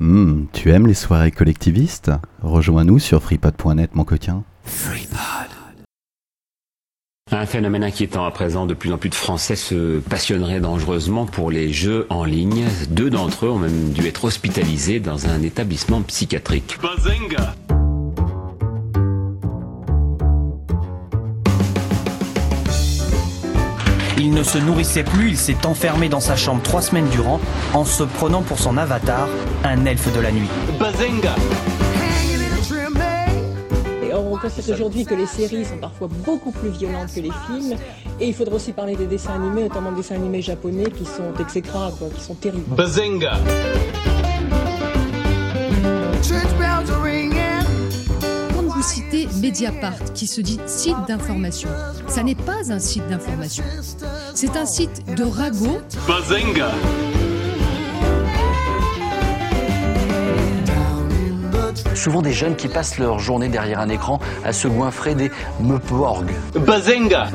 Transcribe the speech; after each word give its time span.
Hmm, 0.00 0.44
tu 0.52 0.70
aimes 0.70 0.86
les 0.86 0.94
soirées 0.94 1.30
collectivistes? 1.30 2.10
Rejoins-nous 2.42 2.98
sur 2.98 3.22
freepod.net, 3.22 3.94
mon 3.94 4.04
coquin. 4.04 4.42
Un 7.30 7.46
phénomène 7.46 7.82
inquiétant 7.82 8.24
à 8.24 8.30
présent, 8.30 8.66
de 8.66 8.74
plus 8.74 8.92
en 8.92 8.98
plus 8.98 9.08
de 9.08 9.14
Français 9.14 9.56
se 9.56 9.98
passionneraient 9.98 10.60
dangereusement 10.60 11.26
pour 11.26 11.50
les 11.50 11.72
jeux 11.72 12.06
en 12.10 12.24
ligne. 12.24 12.64
Deux 12.90 13.10
d'entre 13.10 13.46
eux 13.46 13.50
ont 13.50 13.58
même 13.58 13.90
dû 13.90 14.06
être 14.06 14.24
hospitalisés 14.24 15.00
dans 15.00 15.26
un 15.26 15.42
établissement 15.42 16.02
psychiatrique. 16.02 16.78
Bazinga 16.82 17.54
ne 24.34 24.42
se 24.42 24.58
nourrissait 24.58 25.04
plus, 25.04 25.28
il 25.30 25.36
s'est 25.36 25.64
enfermé 25.64 26.08
dans 26.08 26.20
sa 26.20 26.34
chambre 26.34 26.60
trois 26.62 26.82
semaines 26.82 27.08
durant 27.08 27.40
en 27.72 27.84
se 27.84 28.02
prenant 28.02 28.42
pour 28.42 28.58
son 28.58 28.76
avatar, 28.76 29.28
un 29.62 29.84
elfe 29.86 30.12
de 30.12 30.20
la 30.20 30.32
nuit. 30.32 30.48
Bazinga 30.80 31.34
Et 34.02 34.12
on 34.12 34.36
constate 34.36 34.68
aujourd'hui 34.68 35.04
que 35.04 35.14
les 35.14 35.26
séries 35.26 35.64
sont 35.64 35.78
parfois 35.78 36.08
beaucoup 36.24 36.50
plus 36.50 36.70
violentes 36.70 37.14
que 37.14 37.20
les 37.20 37.30
films. 37.46 37.78
Et 38.20 38.26
il 38.26 38.34
faudra 38.34 38.56
aussi 38.56 38.72
parler 38.72 38.96
des 38.96 39.06
dessins 39.06 39.34
animés, 39.34 39.62
notamment 39.62 39.92
des 39.92 39.98
dessins 39.98 40.16
animés 40.16 40.42
japonais 40.42 40.90
qui 40.90 41.04
sont 41.04 41.32
exécrables, 41.40 41.96
quoi, 41.96 42.08
qui 42.12 42.20
sont 42.20 42.34
terribles. 42.34 42.74
Bazinga 42.74 43.34
Citez 48.84 49.28
Mediapart, 49.40 50.12
qui 50.14 50.26
se 50.26 50.42
dit 50.42 50.60
site 50.66 50.96
d'information, 51.08 51.70
ça 52.06 52.22
n'est 52.22 52.34
pas 52.34 52.70
un 52.70 52.78
site 52.78 53.06
d'information. 53.08 53.64
C'est 54.34 54.56
un 54.56 54.66
site 54.66 55.02
de 55.16 55.24
ragot 55.24 55.80
Bazinga 56.06 56.70
Souvent 61.94 62.20
des 62.20 62.32
jeunes 62.32 62.56
qui 62.56 62.68
passent 62.68 62.98
leur 62.98 63.18
journée 63.18 63.48
derrière 63.48 63.80
un 63.80 63.88
écran 63.88 64.20
à 64.44 64.52
se 64.52 64.68
goinfrer 64.68 65.14
des 65.14 65.30
meuporgs. 65.60 66.34
Bazinga 66.54 67.28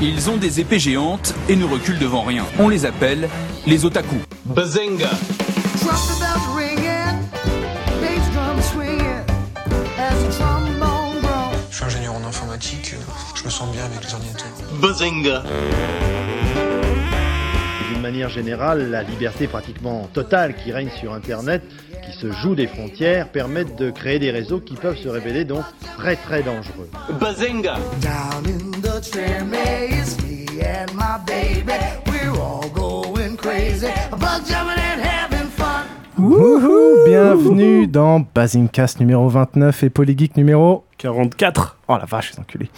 Ils 0.00 0.30
ont 0.30 0.38
des 0.38 0.60
épées 0.60 0.78
géantes 0.78 1.34
et 1.50 1.56
ne 1.56 1.66
reculent 1.66 1.98
devant 1.98 2.22
rien. 2.22 2.46
On 2.58 2.70
les 2.70 2.86
appelle 2.86 3.28
les 3.66 3.84
otaku. 3.84 4.16
Bazinga 4.46 5.10
Je 11.70 11.76
suis 11.76 11.84
ingénieur 11.84 12.14
en 12.14 12.24
informatique, 12.26 12.94
je 13.34 13.44
me 13.44 13.50
sens 13.50 13.72
bien 13.72 13.84
avec 13.84 14.04
les 14.04 14.12
ordinateurs. 14.12 14.48
Bazinga. 14.80 15.42
D'une 17.88 18.02
manière 18.02 18.28
générale, 18.28 18.90
la 18.90 19.02
liberté 19.02 19.46
pratiquement 19.46 20.08
totale 20.12 20.54
qui 20.54 20.72
règne 20.72 20.90
sur 21.00 21.14
Internet, 21.14 21.62
qui 22.04 22.12
se 22.12 22.30
joue 22.30 22.54
des 22.54 22.66
frontières, 22.66 23.28
permettent 23.28 23.76
de 23.76 23.90
créer 23.90 24.18
des 24.18 24.30
réseaux 24.30 24.60
qui 24.60 24.74
peuvent 24.74 24.98
se 24.98 25.08
révéler 25.08 25.44
donc 25.44 25.64
très 25.96 26.16
très 26.16 26.42
dangereux. 26.42 26.90
Bazinga 27.20 27.76
Wouhou 36.20 37.06
Bienvenue 37.06 37.86
dans 37.86 38.20
Basingcast 38.34 39.00
numéro 39.00 39.26
29 39.30 39.84
et 39.84 39.88
Polygeek 39.88 40.36
numéro 40.36 40.84
44. 41.00 41.78
Oh 41.88 41.96
la 41.98 42.04
vache, 42.04 42.32
les 42.34 42.40
enculés. 42.40 42.70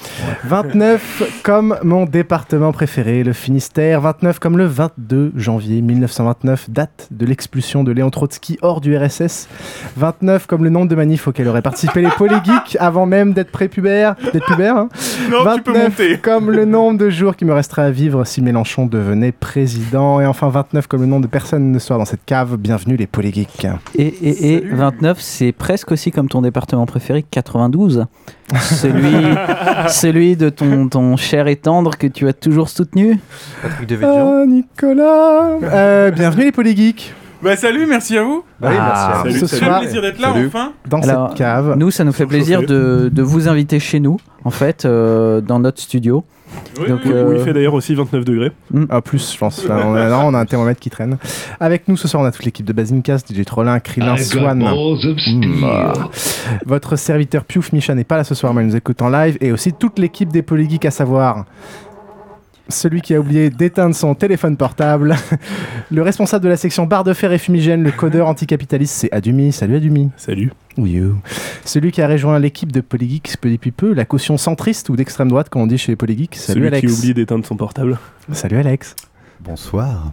29 0.45 1.41
comme 1.42 1.77
mon 1.83 2.05
département 2.05 2.70
préféré, 2.70 3.25
le 3.25 3.33
Finistère. 3.33 4.01
29 4.01 4.39
comme 4.39 4.56
le 4.56 4.65
22 4.65 5.33
janvier 5.34 5.83
1929, 5.83 6.70
date 6.70 7.09
de 7.11 7.27
l'expulsion 7.27 7.83
de 7.83 7.91
Léon 7.91 8.11
Trotsky 8.11 8.59
hors 8.62 8.81
du 8.81 8.97
RSS. 8.97 9.48
29 9.97 10.47
comme 10.47 10.62
le 10.62 10.70
nombre 10.70 10.87
de 10.87 10.95
manifs 10.95 11.27
auxquels 11.27 11.48
auraient 11.48 11.62
participé 11.62 12.00
les 12.00 12.11
polygeeks 12.11 12.77
avant 12.81 13.05
même 13.05 13.33
d'être 13.33 13.50
prépubère. 13.50 14.15
D'être 14.33 14.47
pubère, 14.47 14.77
hein. 14.77 14.89
Non, 15.31 15.56
tu 15.56 15.62
peux 15.62 15.72
29 15.72 15.89
monter. 15.89 16.19
comme 16.22 16.50
le 16.53 16.65
nombre 16.65 16.99
de 16.99 17.10
jours 17.10 17.34
qui 17.34 17.44
me 17.44 17.53
resteraient 17.53 17.83
à 17.83 17.91
vivre 17.91 18.25
si 18.25 18.41
Mélenchon 18.41 18.87
devenait 18.87 19.33
président. 19.33 20.21
Et 20.21 20.27
enfin 20.27 20.49
29 20.49 20.87
comme 20.87 21.00
le 21.00 21.09
nombre 21.09 21.22
de 21.22 21.31
personnes 21.31 21.72
ne 21.72 21.78
soient 21.81 21.99
dans 21.99 22.04
cette 22.04 22.25
cave. 22.25 22.56
Bienvenue 22.56 22.97
les 22.97 23.09
polygeeks. 23.09 23.66
Et, 23.97 24.06
et, 24.06 24.54
et 24.54 24.60
29, 24.60 25.21
c'est 25.21 25.50
presque 25.50 25.91
aussi 25.91 26.12
comme 26.12 26.28
ton 26.28 26.41
département 26.41 26.87
préféré, 26.87 27.25
92. 27.28 28.06
Celui, 28.61 29.15
celui 29.89 30.37
de 30.37 30.49
ton, 30.49 30.89
ton 30.89 31.17
cher 31.17 31.47
et 31.49 31.56
tendre 31.56 31.97
que 31.97 32.06
tu 32.06 32.28
as 32.28 32.33
toujours 32.33 32.69
soutenu. 32.69 33.19
Patrick 33.62 33.89
de 33.89 33.99
Ah, 34.05 34.45
Nicolas 34.47 35.59
Euh, 35.62 36.11
Bienvenue 36.11 36.45
les 36.45 36.53
polygeeks 36.53 37.15
Bah 37.43 37.56
salut, 37.56 37.87
merci 37.87 38.17
à 38.19 38.22
vous. 38.22 38.45
Oui, 38.61 38.69
merci 38.71 38.78
à 38.78 39.12
vous. 39.17 39.22
Salut, 39.31 39.39
Ce 39.41 39.47
salut, 39.47 39.65
soir- 39.65 39.81
plaisir 39.81 40.03
d'être 40.03 40.19
là 40.21 40.33
Salut. 40.34 40.47
enfin. 40.49 40.72
dans 40.89 41.01
Alors, 41.01 41.28
cette 41.31 41.39
cave. 41.39 41.75
Nous, 41.78 41.91
ça 41.91 42.05
nous 42.05 42.12
fait 42.12 42.27
plaisir 42.27 42.62
de, 42.62 43.11
de 43.12 43.22
vous 43.22 43.49
inviter 43.49 43.81
chez 43.81 44.01
nous, 44.01 44.19
en 44.45 44.51
fait, 44.51 44.84
euh, 44.84 45.41
dans 45.41 45.59
notre 45.59 45.81
studio. 45.81 46.25
Oui, 46.81 46.89
Donc, 46.89 47.01
oui, 47.05 47.13
euh, 47.13 47.29
où 47.29 47.33
il 47.33 47.41
fait 47.41 47.53
d'ailleurs 47.53 47.75
aussi 47.75 47.95
29 47.95 48.25
degrés. 48.25 48.53
Ah, 48.89 49.01
plus, 49.01 49.33
je 49.33 49.39
pense. 49.39 49.65
Enfin, 49.65 49.83
on, 49.85 49.95
a, 49.95 50.09
non, 50.09 50.27
on 50.27 50.35
a 50.35 50.39
un 50.39 50.47
thermomètre 50.47 50.81
qui 50.81 50.91
traîne. 50.91 51.19
Avec 51.61 51.89
nous 51.89 51.97
ce 51.97 52.09
soir, 52.09 52.23
on 52.23 52.27
a 52.27 52.33
toute 52.33 52.45
l'équipe 52.45 52.67
de 52.67 52.73
Basincast, 52.73 53.33
DJ 53.33 53.45
Trollin, 53.45 53.79
Krillin, 53.81 54.17
Swan. 54.17 54.59
Mm, 54.59 55.65
ah. 55.65 55.93
Votre 56.67 56.97
serviteur 56.97 57.45
Piouf 57.45 57.73
Micha 57.73 57.95
n'est 57.95 58.05
pas 58.05 58.17
là 58.17 58.25
ce 58.25 58.35
soir, 58.35 58.55
mais 58.55 58.63
il 58.63 58.69
nous 58.69 58.77
écoute 58.77 59.03
en 59.03 59.11
live. 59.11 59.37
Et 59.41 59.53
aussi 59.53 59.73
toute 59.73 59.99
l'équipe 59.99 60.31
des 60.31 60.43
Polygeeks, 60.43 60.87
à 60.87 60.91
savoir 60.91 61.45
celui 62.69 63.00
qui 63.00 63.15
a 63.15 63.21
oublié 63.21 63.50
d'éteindre 63.50 63.95
son 63.95 64.15
téléphone 64.15 64.56
portable, 64.56 65.17
le 65.91 66.03
responsable 66.03 66.45
de 66.45 66.49
la 66.49 66.56
section 66.56 66.87
barre 66.87 67.05
de 67.05 67.12
fer 67.12 67.33
et 67.33 67.39
fumigène, 67.39 67.83
le 67.83 67.91
codeur 67.93 68.28
anticapitaliste, 68.28 68.95
c'est 68.95 69.12
Adumi. 69.12 69.53
Salut 69.53 69.77
Adumi. 69.77 70.11
Salut. 70.17 70.53
Oui. 70.78 71.01
Celui 71.65 71.93
qui 71.93 72.01
a 72.01 72.09
rejoint 72.09 72.39
l'équipe 72.39 72.72
de 72.72 72.81
Polygeeks 72.81 73.37
depuis 73.43 73.72
peu, 73.72 73.93
la 73.93 74.05
caution 74.05 74.37
centriste 74.39 74.89
ou 74.89 74.97
d'extrême 74.97 75.28
droite, 75.28 75.49
comme 75.49 75.62
on 75.62 75.67
dit 75.67 75.78
chez 75.78 75.93
les 75.93 75.97
Polygeeks. 75.97 76.37
Salut 76.37 76.61
Celui 76.61 76.67
Alex. 76.69 76.87
qui 76.87 76.99
oublie 76.99 77.15
d'éteindre 77.15 77.45
son 77.45 77.56
portable. 77.56 77.99
Salut 78.33 78.56
Alex. 78.59 78.95
Bonsoir. 79.41 80.12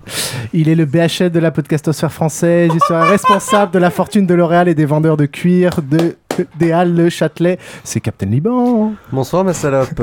Il 0.54 0.70
est 0.70 0.76
le 0.76 0.86
BHL 0.86 1.30
de 1.30 1.40
la 1.40 1.52
podcastosphère 1.52 2.12
française. 2.12 2.72
Il 2.74 2.80
sera 2.82 3.06
responsable 3.06 3.72
de 3.72 3.78
la 3.78 3.92
fortune 3.92 4.26
de 4.26 4.34
L'Oréal 4.34 4.68
et 4.68 4.74
des 4.74 4.86
vendeurs 4.86 5.18
de 5.18 5.28
cuir 5.28 5.82
de 5.84 6.16
des 6.60 6.72
Halles 6.72 6.96
le 6.96 7.10
Châtelet. 7.10 7.58
C'est 7.84 8.00
Captain 8.00 8.26
Liban. 8.28 8.94
Bonsoir, 9.12 9.44
ma 9.44 9.54
salope. 9.54 10.02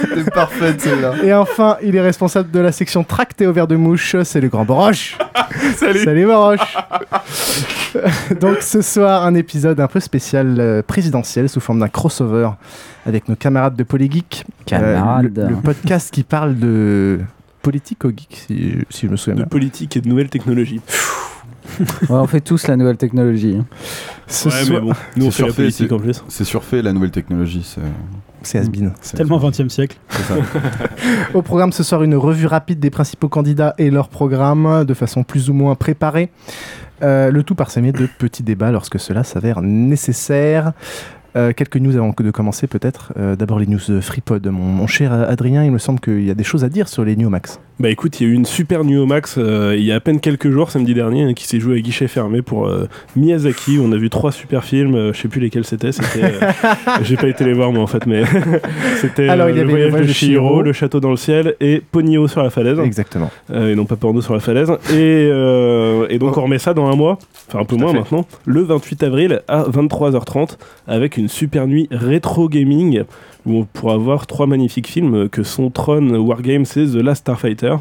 C'était 0.00 0.30
parfait, 0.30 0.74
celle-là. 0.78 1.14
Et 1.22 1.32
enfin, 1.34 1.76
il 1.82 1.94
est 1.96 2.00
responsable 2.00 2.50
de 2.50 2.58
la 2.60 2.72
section 2.72 3.04
tractée 3.04 3.46
au 3.46 3.52
verre 3.52 3.66
de 3.66 3.76
mouche. 3.76 4.16
C'est 4.24 4.40
le 4.40 4.48
grand 4.48 4.64
Boroche. 4.64 5.18
Salut. 5.76 6.04
Salut 6.04 6.26
Boroche. 6.26 6.76
Donc 8.40 8.58
ce 8.62 8.82
soir, 8.82 9.24
un 9.24 9.34
épisode 9.34 9.80
un 9.80 9.86
peu 9.86 10.00
spécial 10.00 10.56
euh, 10.58 10.82
présidentiel 10.82 11.48
sous 11.48 11.60
forme 11.60 11.80
d'un 11.80 11.88
crossover 11.88 12.50
avec 13.06 13.28
nos 13.28 13.36
camarades 13.36 13.76
de 13.76 13.82
Polygeek. 13.82 14.44
Camarades. 14.66 15.36
le, 15.36 15.48
le 15.50 15.56
podcast 15.56 16.10
qui 16.12 16.22
parle 16.22 16.56
de 16.58 17.20
politique 17.62 18.04
au 18.04 18.10
geek, 18.10 18.44
si, 18.46 18.74
si 18.90 19.06
je 19.06 19.10
me 19.10 19.16
souviens 19.16 19.34
De 19.34 19.40
bien. 19.40 19.48
politique 19.48 19.96
et 19.96 20.00
de 20.00 20.08
nouvelles 20.08 20.28
technologies. 20.28 20.80
Ouais, 22.08 22.16
on 22.16 22.26
fait 22.26 22.40
tous 22.40 22.66
la 22.68 22.76
nouvelle 22.76 22.96
technologie. 22.96 23.56
hein. 23.60 23.66
Ce 24.26 24.48
ouais, 24.48 24.64
soir- 24.64 24.80
mais 24.82 24.88
bon, 24.90 24.96
nous 25.16 25.26
on 25.26 25.30
C'est 25.30 25.42
la 25.42 25.48
surfait, 25.48 25.62
politique 25.62 25.88
c'est- 25.88 25.94
en 25.94 25.98
plus. 25.98 26.24
C'est 26.28 26.44
surfait, 26.44 26.82
la 26.82 26.92
nouvelle 26.92 27.10
technologie. 27.10 27.62
C'est 27.64 27.80
C'est 28.42 28.58
has-been. 28.58 28.92
c'est- 29.00 29.16
Tellement 29.16 29.38
20 29.38 29.60
e 29.60 29.68
siècle. 29.68 29.96
c'est 30.08 30.22
ça. 30.22 30.34
Au 31.34 31.42
programme 31.42 31.72
ce 31.72 31.82
soir, 31.82 32.02
une 32.02 32.14
revue 32.16 32.46
rapide 32.46 32.78
des 32.80 32.90
principaux 32.90 33.28
candidats 33.28 33.74
et 33.78 33.90
leur 33.90 34.08
programme 34.08 34.84
de 34.84 34.94
façon 34.94 35.22
plus 35.24 35.50
ou 35.50 35.52
moins 35.54 35.74
préparée. 35.74 36.30
Euh, 37.02 37.30
le 37.30 37.42
tout 37.42 37.54
parsemé 37.54 37.92
de 37.92 38.08
petits 38.18 38.42
débats 38.42 38.70
lorsque 38.72 38.98
cela 38.98 39.22
s'avère 39.22 39.60
nécessaire. 39.60 40.72
Euh, 41.36 41.52
quelques 41.52 41.76
news 41.76 41.94
avant 41.96 42.12
que 42.12 42.22
de 42.22 42.30
commencer 42.30 42.66
peut-être. 42.66 43.12
Euh, 43.18 43.36
D'abord 43.36 43.58
les 43.58 43.66
news 43.66 43.80
de 43.88 44.00
FreePod. 44.00 44.46
Mon, 44.46 44.64
mon 44.64 44.86
cher 44.86 45.12
Adrien, 45.12 45.64
il 45.64 45.70
me 45.70 45.78
semble 45.78 46.00
qu'il 46.00 46.24
y 46.24 46.30
a 46.30 46.34
des 46.34 46.44
choses 46.44 46.64
à 46.64 46.70
dire 46.70 46.88
sur 46.88 47.04
les 47.04 47.14
New 47.14 47.28
Max. 47.28 47.60
Bah 47.78 47.90
écoute, 47.90 48.18
il 48.18 48.26
y 48.26 48.30
a 48.30 48.32
eu 48.32 48.34
une 48.34 48.46
super 48.46 48.84
New 48.84 49.04
Max 49.04 49.34
euh, 49.36 49.74
il 49.76 49.84
y 49.84 49.92
a 49.92 49.96
à 49.96 50.00
peine 50.00 50.18
quelques 50.18 50.50
jours, 50.50 50.70
samedi 50.70 50.94
dernier, 50.94 51.24
hein, 51.24 51.34
qui 51.34 51.46
s'est 51.46 51.60
joué 51.60 51.76
à 51.76 51.80
guichet 51.80 52.08
fermé 52.08 52.40
pour 52.40 52.66
euh, 52.66 52.88
Miyazaki. 53.16 53.78
On 53.82 53.92
a 53.92 53.98
vu 53.98 54.08
trois 54.08 54.32
super 54.32 54.64
films, 54.64 55.12
je 55.12 55.20
sais 55.20 55.28
plus 55.28 55.42
lesquels 55.42 55.66
c'était. 55.66 55.90
J'ai 57.02 57.16
pas 57.16 57.28
été 57.28 57.44
les 57.44 57.52
voir 57.52 57.72
moi 57.72 57.82
en 57.82 57.86
fait, 57.86 58.06
mais 58.06 58.22
c'était 58.96 59.26
le 59.36 59.68
voyage 59.68 59.92
de 59.92 60.06
Chihiro, 60.06 60.62
le 60.62 60.72
château 60.72 61.00
dans 61.00 61.10
le 61.10 61.18
ciel 61.18 61.54
et 61.60 61.82
Ponyo 61.92 62.28
sur 62.28 62.42
la 62.42 62.48
falaise. 62.48 62.78
Exactement. 62.80 63.30
Et 63.52 63.74
non 63.74 63.84
pas 63.84 63.96
porno 63.96 64.22
sur 64.22 64.32
la 64.32 64.40
falaise. 64.40 64.72
Et, 64.94 65.26
et 66.08 66.18
donc 66.18 66.38
on 66.38 66.42
remet 66.42 66.58
ça 66.58 66.72
dans 66.72 66.86
un 66.90 66.96
mois, 66.96 67.18
enfin 67.48 67.58
un 67.58 67.64
peu 67.66 67.76
Tout 67.76 67.82
moins 67.82 67.92
maintenant, 67.92 68.24
le 68.46 68.62
28 68.62 69.02
avril 69.02 69.42
à 69.48 69.64
23h30 69.64 70.56
avec 70.86 71.18
une 71.18 71.25
super 71.28 71.66
nuit 71.66 71.88
rétro 71.90 72.48
gaming 72.48 73.02
où 73.44 73.58
on 73.58 73.64
pourra 73.64 73.96
voir 73.96 74.26
trois 74.26 74.46
magnifiques 74.46 74.88
films 74.88 75.28
que 75.28 75.42
sont 75.42 75.70
Tron, 75.70 76.14
Wargames 76.16 76.66
et 76.76 76.86
The 76.86 76.96
Last 76.96 77.20
Starfighter. 77.20 77.76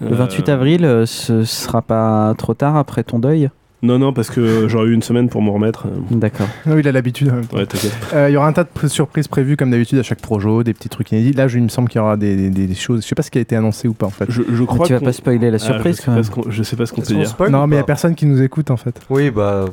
Le 0.00 0.14
28 0.14 0.48
avril, 0.48 0.84
euh, 0.84 1.06
ce 1.06 1.44
sera 1.44 1.82
pas 1.82 2.34
trop 2.38 2.54
tard 2.54 2.76
après 2.76 3.02
ton 3.02 3.18
deuil? 3.18 3.50
Non, 3.80 3.98
non, 3.98 4.12
parce 4.12 4.28
que 4.30 4.66
j'aurais 4.66 4.88
eu 4.88 4.92
une 4.92 5.02
semaine 5.02 5.28
pour 5.28 5.40
m'en 5.40 5.52
remettre. 5.52 5.86
D'accord. 6.10 6.48
Oui, 6.66 6.80
il 6.80 6.88
a 6.88 6.92
l'habitude. 6.92 7.32
Ouais, 7.52 7.64
t'inquiète. 7.64 7.92
Euh, 8.12 8.28
Il 8.28 8.32
y 8.32 8.36
aura 8.36 8.48
un 8.48 8.52
tas 8.52 8.64
de 8.64 8.68
pr- 8.76 8.88
surprises 8.88 9.28
prévues 9.28 9.56
comme 9.56 9.70
d'habitude 9.70 9.98
à 10.00 10.02
chaque 10.02 10.20
projo, 10.20 10.64
des 10.64 10.74
petits 10.74 10.88
trucs 10.88 11.12
inédits. 11.12 11.32
Là, 11.32 11.46
je- 11.46 11.58
il 11.58 11.62
me 11.62 11.68
semble 11.68 11.88
qu'il 11.88 12.00
y 12.00 12.02
aura 12.02 12.16
des, 12.16 12.50
des- 12.50 12.66
des 12.66 12.74
choses. 12.74 13.02
Je 13.02 13.06
sais 13.06 13.14
pas 13.14 13.22
ce 13.22 13.30
qui 13.30 13.38
a 13.38 13.40
été 13.40 13.54
annoncé 13.54 13.86
ou 13.86 13.92
pas 13.94 14.06
en 14.06 14.10
fait. 14.10 14.24
Je, 14.28 14.42
je 14.52 14.64
crois 14.64 14.84
tu 14.86 14.94
vas 14.94 15.00
pas 15.00 15.12
spoiler 15.12 15.50
la 15.50 15.56
Ah, 15.56 15.58
surprise, 15.60 16.00
je 16.04 16.22
sais 16.22 16.30
Je 16.48 16.62
sais 16.64 16.74
pas 16.76 16.86
ce 16.86 16.92
qu'on 16.92 17.02
peut 17.02 17.14
dire. 17.14 17.36
non, 17.50 17.66
mais 17.68 17.76
il 17.76 17.78
y 17.78 17.82
a 17.82 17.84
personne 17.84 18.16
qui 18.16 18.26
nous 18.26 18.42
écoute 18.42 18.70
en 18.72 18.76
fait. 18.76 19.00
Oui, 19.10 19.30
bah. 19.30 19.66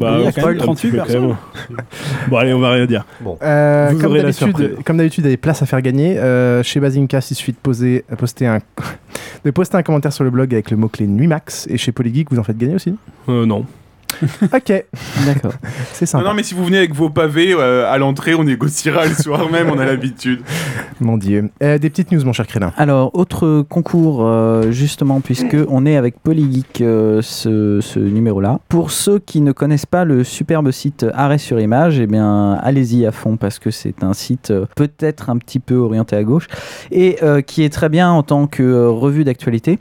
Bah, 0.00 0.16
il 0.18 0.24
y 0.24 0.26
a 0.26 0.28
on 0.30 0.32
quand 0.32 0.46
même 0.48 0.56
spoil 0.56 0.56
un 0.56 0.58
38 0.58 0.74
petit 0.74 0.90
peu, 0.90 0.96
quand 0.98 1.04
personnes. 1.06 1.36
Bon, 2.28 2.36
allez, 2.38 2.52
on 2.52 2.58
va 2.58 2.70
rien 2.72 2.86
dire. 2.86 3.04
Bon. 3.20 3.38
Euh, 3.42 3.90
Vous 3.92 3.98
comme 4.00 4.10
aurez 4.10 4.18
la 4.18 4.22
d'habitude, 4.24 4.46
surprise. 4.48 4.70
comme 4.84 4.96
d'habitude, 4.96 5.22
il 5.24 5.26
y 5.28 5.30
a 5.30 5.34
des 5.34 5.36
places 5.36 5.62
à 5.62 5.66
faire 5.66 5.80
gagner. 5.82 6.18
Euh, 6.18 6.64
chez 6.64 6.80
Basincast, 6.80 7.30
il 7.30 7.34
suffit 7.36 7.52
de 7.52 7.58
poser, 7.62 8.04
poster 8.18 8.46
un, 8.48 8.58
de 9.44 9.50
poster 9.50 9.76
un 9.76 9.82
commentaire 9.82 10.12
sur 10.12 10.24
le 10.24 10.30
blog 10.30 10.52
avec 10.52 10.70
le 10.70 10.76
mot-clé 10.76 11.06
Nuimax. 11.06 11.66
Et 11.70 11.76
chez 11.78 11.92
Polygeek, 11.92 12.30
vous 12.30 12.38
en 12.38 12.42
faites 12.44 12.58
gagner 12.58 12.74
aussi 12.74 12.94
Euh, 13.28 13.46
non. 13.46 13.64
Ok, 14.54 14.84
D'accord. 15.26 15.52
c'est 15.92 16.04
Non, 16.04 16.06
sympa. 16.06 16.24
non, 16.24 16.34
mais 16.34 16.42
si 16.42 16.54
vous 16.54 16.64
venez 16.64 16.78
avec 16.78 16.94
vos 16.94 17.10
pavés 17.10 17.54
euh, 17.54 17.90
à 17.90 17.98
l'entrée, 17.98 18.34
on 18.34 18.44
négociera 18.44 19.06
le 19.06 19.14
soir 19.14 19.50
même, 19.52 19.70
on 19.70 19.78
a 19.78 19.84
l'habitude. 19.84 20.40
Mon 21.00 21.16
dieu. 21.16 21.50
Euh, 21.62 21.78
des 21.78 21.90
petites 21.90 22.10
news, 22.12 22.24
mon 22.24 22.32
cher 22.32 22.46
Crélin. 22.46 22.72
Alors, 22.76 23.14
autre 23.14 23.62
concours, 23.68 24.26
euh, 24.26 24.70
justement, 24.70 25.20
puisque 25.20 25.56
on 25.68 25.86
est 25.86 25.96
avec 25.96 26.18
Polygeek 26.20 26.80
euh, 26.80 27.22
ce, 27.22 27.80
ce 27.80 27.98
numéro-là. 27.98 28.60
Pour 28.68 28.90
ceux 28.90 29.18
qui 29.18 29.40
ne 29.40 29.52
connaissent 29.52 29.86
pas 29.86 30.04
le 30.04 30.24
superbe 30.24 30.70
site 30.70 31.06
Arrêt 31.14 31.38
sur 31.38 31.60
Image, 31.60 31.98
eh 32.00 32.06
bien, 32.06 32.52
allez-y 32.54 33.06
à 33.06 33.12
fond 33.12 33.36
parce 33.36 33.58
que 33.58 33.70
c'est 33.70 34.02
un 34.02 34.14
site 34.14 34.50
euh, 34.50 34.66
peut-être 34.76 35.30
un 35.30 35.36
petit 35.38 35.58
peu 35.60 35.76
orienté 35.76 36.16
à 36.16 36.24
gauche 36.24 36.46
et 36.90 37.18
euh, 37.22 37.40
qui 37.40 37.62
est 37.62 37.68
très 37.72 37.88
bien 37.88 38.10
en 38.10 38.22
tant 38.22 38.46
que 38.46 38.62
euh, 38.62 38.88
revue 38.90 39.24
d'actualité. 39.24 39.78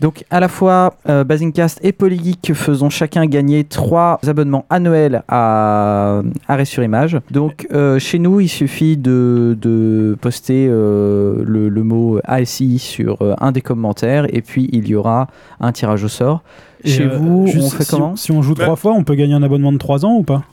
Donc 0.00 0.24
à 0.30 0.38
la 0.38 0.46
fois 0.48 0.94
euh, 1.08 1.24
Basingcast 1.24 1.80
et 1.82 1.90
Polygeek 1.92 2.52
faisons 2.54 2.88
chacun 2.88 3.26
gagner 3.26 3.64
trois 3.64 4.20
abonnements 4.26 4.64
annuels 4.70 5.22
à 5.28 6.22
Arrêt 6.46 6.64
sur 6.64 6.84
Image. 6.84 7.18
Donc 7.32 7.66
euh, 7.72 7.98
chez 7.98 8.20
nous 8.20 8.38
il 8.40 8.48
suffit 8.48 8.96
de, 8.96 9.58
de 9.60 10.16
poster 10.20 10.68
euh, 10.68 11.42
le, 11.44 11.68
le 11.68 11.82
mot 11.82 12.20
ASI 12.24 12.78
sur 12.78 13.22
euh, 13.22 13.34
un 13.40 13.50
des 13.50 13.60
commentaires 13.60 14.26
et 14.32 14.40
puis 14.40 14.68
il 14.72 14.86
y 14.86 14.94
aura 14.94 15.26
un 15.60 15.72
tirage 15.72 16.04
au 16.04 16.08
sort. 16.08 16.42
Et, 16.84 16.90
Chez 16.90 17.04
euh, 17.06 17.16
vous 17.16 17.48
juste 17.48 17.74
on 17.74 17.76
fait 17.76 17.84
si 17.84 17.90
comment 17.90 18.14
Si 18.16 18.30
on 18.30 18.40
joue 18.40 18.54
trois 18.54 18.76
fois, 18.76 18.92
on 18.92 19.02
peut 19.02 19.16
gagner 19.16 19.34
un 19.34 19.42
abonnement 19.42 19.72
de 19.72 19.78
3 19.78 20.04
ans 20.04 20.14
ou 20.14 20.22
pas? 20.22 20.44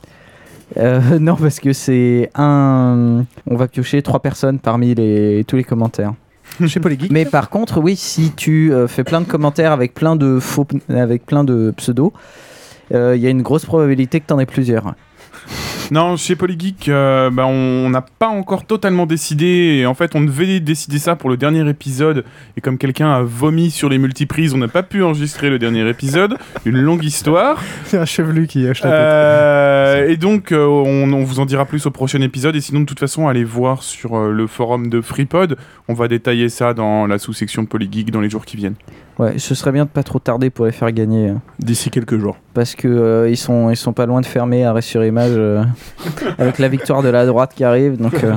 Euh, 0.76 1.00
Non 1.20 1.36
parce 1.36 1.60
que 1.60 1.72
c'est 1.72 2.30
un... 2.34 3.24
On 3.48 3.54
va 3.54 3.68
piocher 3.68 4.02
trois 4.02 4.18
personnes 4.18 4.58
parmi 4.58 4.92
les, 4.94 5.44
tous 5.46 5.54
les 5.54 5.62
commentaires. 5.62 6.14
Mais 7.10 7.24
par 7.24 7.50
contre, 7.50 7.80
oui, 7.80 7.96
si 7.96 8.32
tu 8.32 8.72
euh, 8.72 8.88
fais 8.88 9.04
plein 9.04 9.20
de 9.20 9.26
commentaires 9.26 9.72
avec 9.72 9.94
plein 9.94 10.16
de 10.16 10.38
faux, 10.40 10.66
avec 10.88 11.26
plein 11.26 11.44
de 11.44 11.72
pseudos, 11.76 12.12
euh, 12.94 13.16
il 13.16 13.22
y 13.22 13.26
a 13.26 13.30
une 13.30 13.42
grosse 13.42 13.64
probabilité 13.64 14.20
que 14.20 14.32
tu 14.32 14.40
aies 14.40 14.46
plusieurs. 14.46 14.94
Non, 15.92 16.16
chez 16.16 16.34
Polygeek, 16.34 16.88
euh, 16.88 17.30
bah, 17.30 17.46
on 17.46 17.88
n'a 17.90 18.00
pas 18.00 18.26
encore 18.26 18.66
totalement 18.66 19.06
décidé. 19.06 19.78
Et 19.80 19.86
en 19.86 19.94
fait, 19.94 20.16
on 20.16 20.20
devait 20.20 20.58
décider 20.58 20.98
ça 20.98 21.14
pour 21.14 21.30
le 21.30 21.36
dernier 21.36 21.68
épisode. 21.68 22.24
Et 22.56 22.60
comme 22.60 22.76
quelqu'un 22.76 23.10
a 23.12 23.22
vomi 23.22 23.70
sur 23.70 23.88
les 23.88 23.98
multiprises, 23.98 24.52
on 24.52 24.58
n'a 24.58 24.68
pas 24.68 24.82
pu 24.82 25.02
enregistrer 25.02 25.48
le 25.48 25.58
dernier 25.58 25.88
épisode. 25.88 26.38
Une 26.64 26.78
longue 26.78 27.04
histoire. 27.04 27.62
C'est 27.84 27.98
un 27.98 28.04
chevelu 28.04 28.46
qui 28.46 28.64
tête. 28.64 28.84
Euh, 28.84 30.08
et 30.08 30.16
donc, 30.16 30.50
euh, 30.50 30.66
on, 30.66 31.12
on 31.12 31.22
vous 31.22 31.38
en 31.38 31.46
dira 31.46 31.64
plus 31.64 31.86
au 31.86 31.90
prochain 31.90 32.20
épisode. 32.20 32.56
Et 32.56 32.60
sinon, 32.60 32.80
de 32.80 32.86
toute 32.86 33.00
façon, 33.00 33.28
allez 33.28 33.44
voir 33.44 33.82
sur 33.82 34.16
euh, 34.16 34.32
le 34.32 34.46
forum 34.46 34.88
de 34.88 35.00
FreePod. 35.00 35.56
On 35.88 35.94
va 35.94 36.08
détailler 36.08 36.48
ça 36.48 36.74
dans 36.74 37.06
la 37.06 37.18
sous-section 37.18 37.64
Polygeek 37.64 38.10
dans 38.10 38.20
les 38.20 38.30
jours 38.30 38.44
qui 38.44 38.56
viennent. 38.56 38.76
Ouais, 39.18 39.38
ce 39.38 39.54
serait 39.54 39.72
bien 39.72 39.84
de 39.84 39.88
pas 39.88 40.02
trop 40.02 40.18
tarder 40.18 40.50
pour 40.50 40.66
les 40.66 40.72
faire 40.72 40.92
gagner. 40.92 41.30
euh, 41.30 41.34
D'ici 41.58 41.90
quelques 41.90 42.18
jours. 42.18 42.36
Parce 42.52 42.74
que 42.74 42.86
euh, 42.86 43.30
ils 43.30 43.36
sont 43.38 43.70
ils 43.70 43.76
sont 43.76 43.94
pas 43.94 44.04
loin 44.04 44.20
de 44.20 44.26
fermer 44.26 44.64
arrêt 44.64 44.82
sur 44.82 45.02
image 45.04 45.32
euh, 45.34 45.64
avec 46.38 46.58
la 46.58 46.68
victoire 46.68 47.02
de 47.02 47.08
la 47.08 47.24
droite 47.24 47.52
qui 47.54 47.64
arrive. 47.64 47.96
Donc 47.96 48.22
euh, 48.22 48.34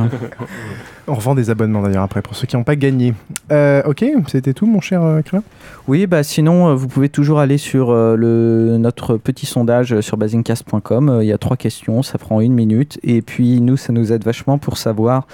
On 1.08 1.16
revend 1.16 1.36
des 1.36 1.50
abonnements 1.50 1.82
d'ailleurs 1.82 2.04
après 2.04 2.22
pour 2.22 2.36
ceux 2.36 2.48
qui 2.48 2.56
n'ont 2.56 2.64
pas 2.64 2.76
gagné. 2.78 3.14
Euh, 3.52 3.82
ok, 3.86 4.06
c'était 4.28 4.54
tout, 4.54 4.68
mon 4.68 4.80
cher 4.80 5.04
euh, 5.04 5.22
Crélin 5.22 5.44
oui, 5.88 6.06
bah 6.06 6.22
sinon 6.24 6.68
euh, 6.70 6.76
vous 6.76 6.88
pouvez 6.88 7.10
toujours 7.10 7.40
aller 7.40 7.58
sur 7.58 7.90
euh, 7.90 8.16
le 8.16 8.78
notre 8.78 9.18
petit 9.18 9.48
sondage 9.48 10.00
sur 10.02 10.18
basingcast.com. 10.18 11.10
Euh, 11.10 11.24
Il 11.24 11.28
y 11.28 11.34
a 11.34 11.38
trois 11.38 11.58
questions, 11.58 12.04
ça 12.04 12.18
prend 12.20 12.40
une 12.42 12.54
minute 12.54 13.00
et 13.04 13.22
puis 13.22 13.60
nous 13.60 13.76
ça 13.76 13.92
nous 13.92 14.14
aide 14.14 14.24
vachement 14.24 14.58
pour 14.60 14.78
savoir. 14.78 15.26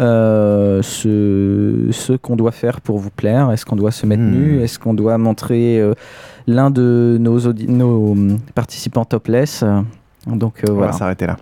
Euh, 0.00 0.80
ce, 0.82 1.88
ce 1.92 2.14
qu'on 2.14 2.36
doit 2.36 2.52
faire 2.52 2.80
pour 2.80 2.98
vous 2.98 3.10
plaire 3.10 3.52
Est-ce 3.52 3.64
qu'on 3.66 3.76
doit 3.76 3.90
se 3.92 4.06
mettre 4.06 4.22
Hmm. 4.22 4.30
nu 4.32 4.62
Est-ce 4.62 4.78
qu'on 4.78 4.94
doit 4.94 5.18
montrer 5.18 5.78
euh, 5.78 5.94
l'un 6.46 6.70
de 6.70 7.16
nos, 7.20 7.46
hum, 8.12 8.38
participants 8.54 9.04
topless 9.04 9.62
Euh, 9.62 9.80
Donc 10.26 10.56
euh, 10.64 10.70
On 10.70 10.74
voilà. 10.74 10.92
va 10.92 10.98
s'arrêter 10.98 11.26
là. 11.26 11.36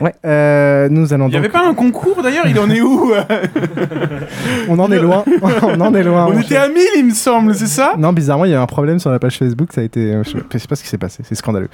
Ouais. 0.00 0.12
Euh, 0.26 0.88
nous 0.90 1.12
allons 1.12 1.26
Il 1.26 1.28
n'y 1.28 1.32
donc. 1.34 1.44
avait 1.44 1.48
pas 1.52 1.66
un 1.68 1.74
concours 1.74 2.22
d'ailleurs 2.22 2.46
Il 2.46 2.58
en 2.58 2.68
est 2.70 2.80
où 2.80 3.12
On 4.68 4.78
en 4.78 4.90
est 4.90 4.98
loin. 5.00 5.24
On 5.62 5.80
en 5.80 5.94
est 5.94 6.02
loin. 6.02 6.26
On 6.26 6.32
était 6.38 6.54
cher. 6.54 6.62
à 6.62 6.68
1000, 6.68 6.76
il 6.98 7.04
me 7.06 7.14
semble, 7.14 7.54
c'est 7.54 7.66
ça? 7.66 7.94
Non, 7.98 8.12
bizarrement, 8.12 8.44
il 8.44 8.50
y 8.50 8.54
a 8.54 8.60
un 8.62 8.66
problème 8.66 8.98
sur 8.98 9.10
la 9.10 9.18
page 9.18 9.38
Facebook. 9.38 9.72
Ça 9.72 9.80
a 9.80 9.84
été. 9.84 10.20
Je 10.24 10.38
je 10.52 10.58
sais 10.58 10.68
pas 10.68 10.76
ce 10.76 10.82
qui 10.82 10.88
s'est 10.88 10.98
passé. 10.98 11.22
C'est 11.24 11.34
scandaleux. 11.34 11.68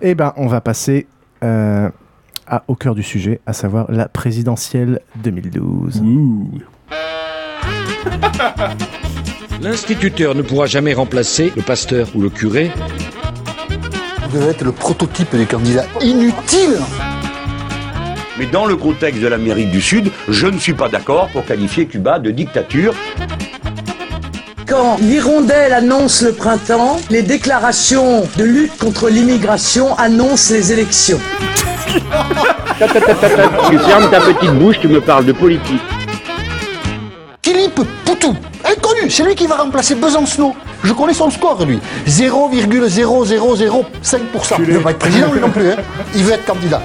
Eh 0.00 0.14
ben, 0.14 0.32
on 0.36 0.46
va 0.46 0.60
passer 0.60 1.06
euh, 1.44 1.88
à, 2.46 2.62
au 2.68 2.74
cœur 2.74 2.94
du 2.94 3.02
sujet, 3.02 3.40
à 3.46 3.52
savoir 3.52 3.90
la 3.90 4.08
présidentielle 4.08 5.00
2012. 5.16 6.02
L'instituteur 9.62 10.34
ne 10.34 10.42
pourra 10.42 10.66
jamais 10.66 10.94
remplacer 10.94 11.52
le 11.56 11.62
pasteur 11.62 12.08
ou 12.14 12.20
le 12.20 12.30
curé. 12.30 12.70
Vous 14.22 14.38
devez 14.38 14.50
être 14.50 14.64
le 14.64 14.72
prototype 14.72 15.34
des 15.34 15.46
candidats 15.46 15.86
inutiles. 16.02 16.78
Mais 18.38 18.46
dans 18.46 18.66
le 18.66 18.76
contexte 18.76 19.22
de 19.22 19.28
l'Amérique 19.28 19.70
du 19.70 19.80
Sud, 19.80 20.10
je 20.28 20.46
ne 20.46 20.58
suis 20.58 20.74
pas 20.74 20.90
d'accord 20.90 21.28
pour 21.28 21.46
qualifier 21.46 21.86
Cuba 21.86 22.18
de 22.18 22.30
dictature. 22.30 22.94
Quand 24.76 24.98
l'hirondelle 25.00 25.72
annonce 25.72 26.20
le 26.20 26.32
printemps, 26.32 26.98
les 27.08 27.22
déclarations 27.22 28.28
de 28.36 28.44
lutte 28.44 28.76
contre 28.76 29.08
l'immigration 29.08 29.96
annoncent 29.96 30.52
les 30.52 30.70
élections. 30.70 31.18
Tu 33.70 33.78
fermes 33.78 34.10
ta 34.10 34.20
petite 34.20 34.50
bouche, 34.52 34.78
tu 34.78 34.88
me 34.88 35.00
parles 35.00 35.24
de 35.24 35.32
politique. 35.32 35.80
Philippe 37.42 37.80
Poutou, 38.04 38.36
inconnu, 38.70 39.08
c'est 39.08 39.22
lui 39.24 39.34
qui 39.34 39.46
va 39.46 39.56
remplacer 39.56 39.94
Besancenot. 39.94 40.54
Je 40.84 40.92
connais 40.92 41.14
son 41.14 41.30
score, 41.30 41.64
lui. 41.64 41.78
0,0005%. 42.06 44.56
Il 44.58 44.68
ne 44.68 44.72
veut 44.74 44.80
pas 44.80 44.90
être 44.90 44.98
président, 44.98 45.32
lui 45.32 45.40
non 45.40 45.48
plus. 45.48 45.70
hein. 45.70 45.76
Il 46.14 46.22
veut 46.22 46.34
être 46.34 46.44
candidat. 46.44 46.82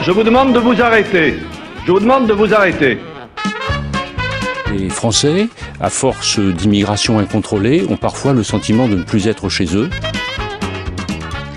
Je 0.00 0.12
vous 0.12 0.22
demande 0.22 0.52
de 0.52 0.60
vous 0.60 0.80
arrêter. 0.80 1.40
Je 1.86 1.90
vous 1.90 1.98
demande 1.98 2.28
de 2.28 2.34
vous 2.34 2.54
arrêter. 2.54 3.00
Les 4.72 4.88
Français, 4.88 5.48
à 5.80 5.90
force 5.90 6.38
d'immigration 6.38 7.18
incontrôlée, 7.18 7.86
ont 7.88 7.96
parfois 7.96 8.32
le 8.32 8.42
sentiment 8.44 8.86
de 8.86 8.96
ne 8.96 9.02
plus 9.02 9.26
être 9.26 9.48
chez 9.48 9.76
eux. 9.76 9.90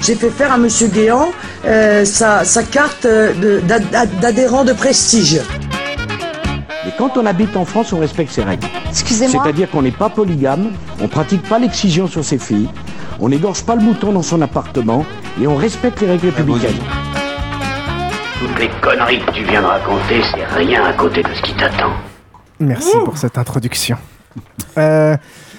J'ai 0.02 0.16
fait 0.16 0.32
faire 0.32 0.52
à 0.52 0.58
Monsieur 0.58 0.88
Guéant 0.88 1.32
euh, 1.66 2.06
sa, 2.06 2.44
sa 2.44 2.64
carte 2.64 3.06
euh, 3.06 3.62
d'adhérent 4.20 4.66
de 4.66 4.74
prestige. 4.74 5.40
Mais 6.86 6.92
quand 6.98 7.16
on 7.16 7.26
habite 7.26 7.56
en 7.56 7.66
France, 7.66 7.94
on 7.94 8.00
respecte 8.00 8.32
ses 8.32 8.44
règles. 8.44 8.68
Excusez-moi 8.90 9.42
C'est-à-dire 9.44 9.70
qu'on 9.70 9.84
n'est 9.84 9.92
pas 9.92 10.10
polygame, 10.10 10.72
on 11.02 11.08
pratique 11.08 11.48
pas 11.48 11.60
l'excision 11.60 12.08
sur 12.08 12.26
ses 12.26 12.38
filles, 12.38 12.68
on 13.20 13.30
n'égorge 13.30 13.64
pas 13.64 13.76
le 13.76 13.82
mouton 13.82 14.12
dans 14.12 14.24
son 14.24 14.42
appartement 14.42 15.06
et 15.42 15.48
on 15.48 15.56
respecte 15.56 16.02
les 16.02 16.08
règles 16.08 16.28
républicaines. 16.28 16.82
Toutes 18.40 18.60
les 18.60 18.70
conneries 18.82 19.20
que 19.20 19.32
tu 19.32 19.44
viens 19.44 19.62
de 19.62 19.68
raconter, 19.68 20.22
c'est 20.34 20.46
rien 20.46 20.84
à 20.84 20.94
côté 20.94 21.24
de 21.24 21.34
ce 21.34 21.42
qui 21.44 21.54
t'attend. 21.54 21.94
Merci 22.60 22.96
pour 23.06 23.18
cette 23.18 23.38
introduction. 23.38 23.98
Euh, 24.78 25.16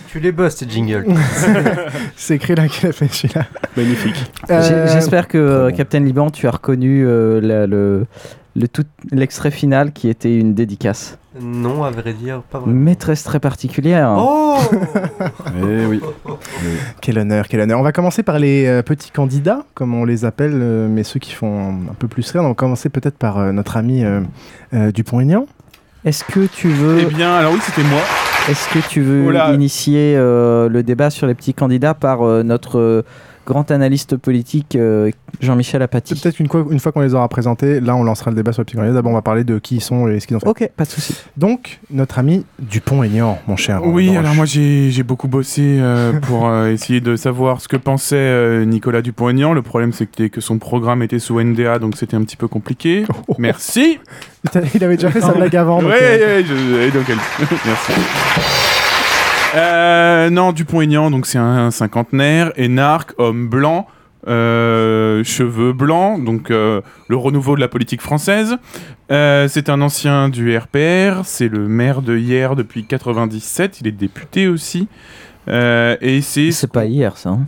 Tu 0.08 0.20
les 0.20 0.32
bosses, 0.32 0.56
tes 0.56 0.68
jingles. 0.68 1.06
c'est 2.16 2.38
Krillin 2.38 2.68
qui 2.68 2.86
l'a 2.86 2.92
fait 2.92 3.08
celui-là. 3.12 3.46
Magnifique. 3.76 4.30
Euh, 4.50 4.86
J'espère 4.92 5.28
que 5.28 5.38
euh, 5.38 5.70
Captain 5.70 6.00
Liban, 6.00 6.30
tu 6.30 6.46
as 6.46 6.52
reconnu 6.52 7.04
euh, 7.06 7.40
la- 7.40 7.66
le 7.66 8.06
le 8.56 8.68
tout 8.68 8.84
l'extrait 9.10 9.50
final 9.50 9.90
qui 9.92 10.08
était 10.08 10.38
une 10.38 10.54
dédicace. 10.54 11.18
Non, 11.40 11.82
à 11.82 11.90
vrai 11.90 12.12
dire, 12.12 12.42
pas 12.42 12.60
vraiment. 12.60 12.72
Maîtresse 12.80 13.24
très 13.24 13.40
particulière. 13.40 14.14
Oh 14.16 14.56
Eh 15.60 15.86
oui. 15.86 16.00
Quel 17.00 17.18
honneur, 17.18 17.48
quel 17.48 17.58
honneur. 17.60 17.80
On 17.80 17.82
va 17.82 17.90
commencer 17.90 18.22
par 18.22 18.38
les 18.38 18.66
euh, 18.66 18.82
petits 18.82 19.10
candidats, 19.10 19.64
comme 19.74 19.92
on 19.94 20.04
les 20.04 20.24
appelle, 20.24 20.52
euh, 20.54 20.86
mais 20.88 21.02
ceux 21.02 21.18
qui 21.18 21.32
font 21.32 21.70
un 21.90 21.94
peu 21.98 22.06
plus 22.06 22.30
rire. 22.30 22.42
On 22.42 22.48
va 22.50 22.54
commencer 22.54 22.88
peut-être 22.90 23.18
par 23.18 23.38
euh, 23.38 23.50
notre 23.50 23.76
ami 23.76 24.04
euh, 24.04 24.20
euh, 24.72 24.92
Dupont-Aignan. 24.92 25.46
Est-ce 26.04 26.22
que 26.24 26.46
tu 26.46 26.68
veux 26.68 26.98
Eh 27.00 27.06
bien, 27.06 27.34
alors 27.34 27.52
oui, 27.54 27.60
c'était 27.62 27.86
moi. 27.88 28.02
Est-ce 28.50 28.68
que 28.68 28.86
tu 28.86 29.00
veux 29.00 29.34
initier 29.54 30.14
euh, 30.16 30.68
le 30.68 30.82
débat 30.82 31.08
sur 31.08 31.26
les 31.26 31.34
petits 31.34 31.54
candidats 31.54 31.94
par 31.94 32.20
euh, 32.20 32.42
notre 32.42 32.78
euh, 32.78 33.02
grand 33.46 33.70
analyste 33.70 34.16
politique 34.16 34.76
euh, 34.76 35.10
Jean-Michel 35.40 35.82
Apathy. 35.82 36.14
Peut-être 36.20 36.38
une, 36.40 36.48
fois- 36.48 36.64
une 36.70 36.80
fois 36.80 36.92
qu'on 36.92 37.00
les 37.00 37.14
aura 37.14 37.28
présentés, 37.28 37.80
là 37.80 37.94
on 37.96 38.02
lancera 38.04 38.30
le 38.30 38.36
débat 38.36 38.52
sur 38.52 38.62
le 38.62 38.64
Pygmalion. 38.66 38.94
D'abord 38.94 39.12
on 39.12 39.14
va 39.14 39.22
parler 39.22 39.44
de 39.44 39.58
qui 39.58 39.76
ils 39.76 39.80
sont 39.80 40.08
et 40.08 40.20
ce 40.20 40.26
qu'ils 40.26 40.36
ont 40.36 40.40
fait. 40.40 40.48
Ok, 40.48 40.70
pas 40.76 40.84
de 40.84 40.88
souci. 40.90 41.14
Donc, 41.36 41.80
notre 41.90 42.18
ami 42.18 42.46
Dupont-Aignan, 42.60 43.38
mon 43.46 43.56
cher. 43.56 43.84
Oui, 43.84 44.16
alors 44.16 44.34
moi 44.34 44.44
j'ai 44.46 45.02
beaucoup 45.02 45.28
bossé 45.28 45.78
euh, 45.80 46.12
pour 46.22 46.46
euh, 46.48 46.68
essayer 46.70 47.00
de 47.00 47.16
savoir 47.16 47.60
ce 47.60 47.68
que 47.68 47.76
pensait 47.76 48.16
euh, 48.16 48.64
Nicolas 48.64 49.02
Dupont-Aignan. 49.02 49.52
Le 49.52 49.62
problème 49.62 49.92
c'était 49.92 50.30
que 50.30 50.40
son 50.40 50.58
programme 50.58 51.02
était 51.02 51.18
sous 51.18 51.40
NDA, 51.40 51.78
donc 51.78 51.96
c'était 51.96 52.16
un 52.16 52.22
petit 52.22 52.36
peu 52.36 52.48
compliqué. 52.48 53.04
Merci. 53.38 53.98
Il 54.74 54.84
avait 54.84 54.96
déjà 54.96 55.10
fait 55.10 55.20
sa 55.20 55.32
blague 55.32 55.56
avant. 55.56 55.80
donc, 55.80 55.90
Ouais, 55.90 55.98
ouais, 56.00 56.44
je- 56.46 56.82
et 56.88 56.90
donc 56.90 57.04
elle- 57.08 57.16
Merci. 57.66 57.92
Euh, 59.54 60.30
non, 60.30 60.52
Dupont-Aignan, 60.52 61.10
donc 61.10 61.26
c'est 61.26 61.38
un 61.38 61.70
cinquantenaire, 61.70 62.52
énarque, 62.56 63.12
homme 63.18 63.48
blanc, 63.48 63.86
euh, 64.26 65.22
cheveux 65.22 65.72
blancs, 65.72 66.24
donc 66.24 66.50
euh, 66.50 66.80
le 67.08 67.16
renouveau 67.16 67.54
de 67.54 67.60
la 67.60 67.68
politique 67.68 68.00
française. 68.00 68.56
C'est 69.10 69.68
un 69.68 69.80
ancien 69.80 70.28
du 70.28 70.56
RPR, 70.56 71.24
c'est 71.24 71.48
le 71.48 71.68
maire 71.68 72.02
de 72.02 72.16
hier 72.16 72.56
depuis 72.56 72.84
97, 72.86 73.80
il 73.80 73.86
est 73.86 73.92
député 73.92 74.48
aussi. 74.48 74.88
Et 75.48 76.20
c'est. 76.22 76.50
C'est 76.50 76.72
pas 76.72 76.86
hier 76.86 77.16
ça. 77.16 77.30
hein. 77.30 77.46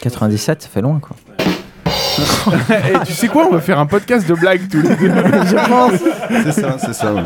97, 0.00 0.62
ça 0.62 0.68
fait 0.68 0.80
loin 0.80 1.00
quoi. 1.00 1.16
Et 2.70 3.04
tu 3.06 3.12
sais 3.12 3.28
quoi, 3.28 3.46
on 3.48 3.52
va 3.52 3.60
faire 3.60 3.78
un 3.78 3.86
podcast 3.86 4.28
de 4.28 4.34
blagues 4.34 4.68
tous 4.70 4.80
les 4.82 4.88
deux. 4.96 5.08
Je 5.10 5.68
pense. 5.68 6.00
C'est 6.44 6.52
ça, 6.52 6.76
c'est 6.78 6.92
ça. 6.94 7.12
ouais. 7.14 7.22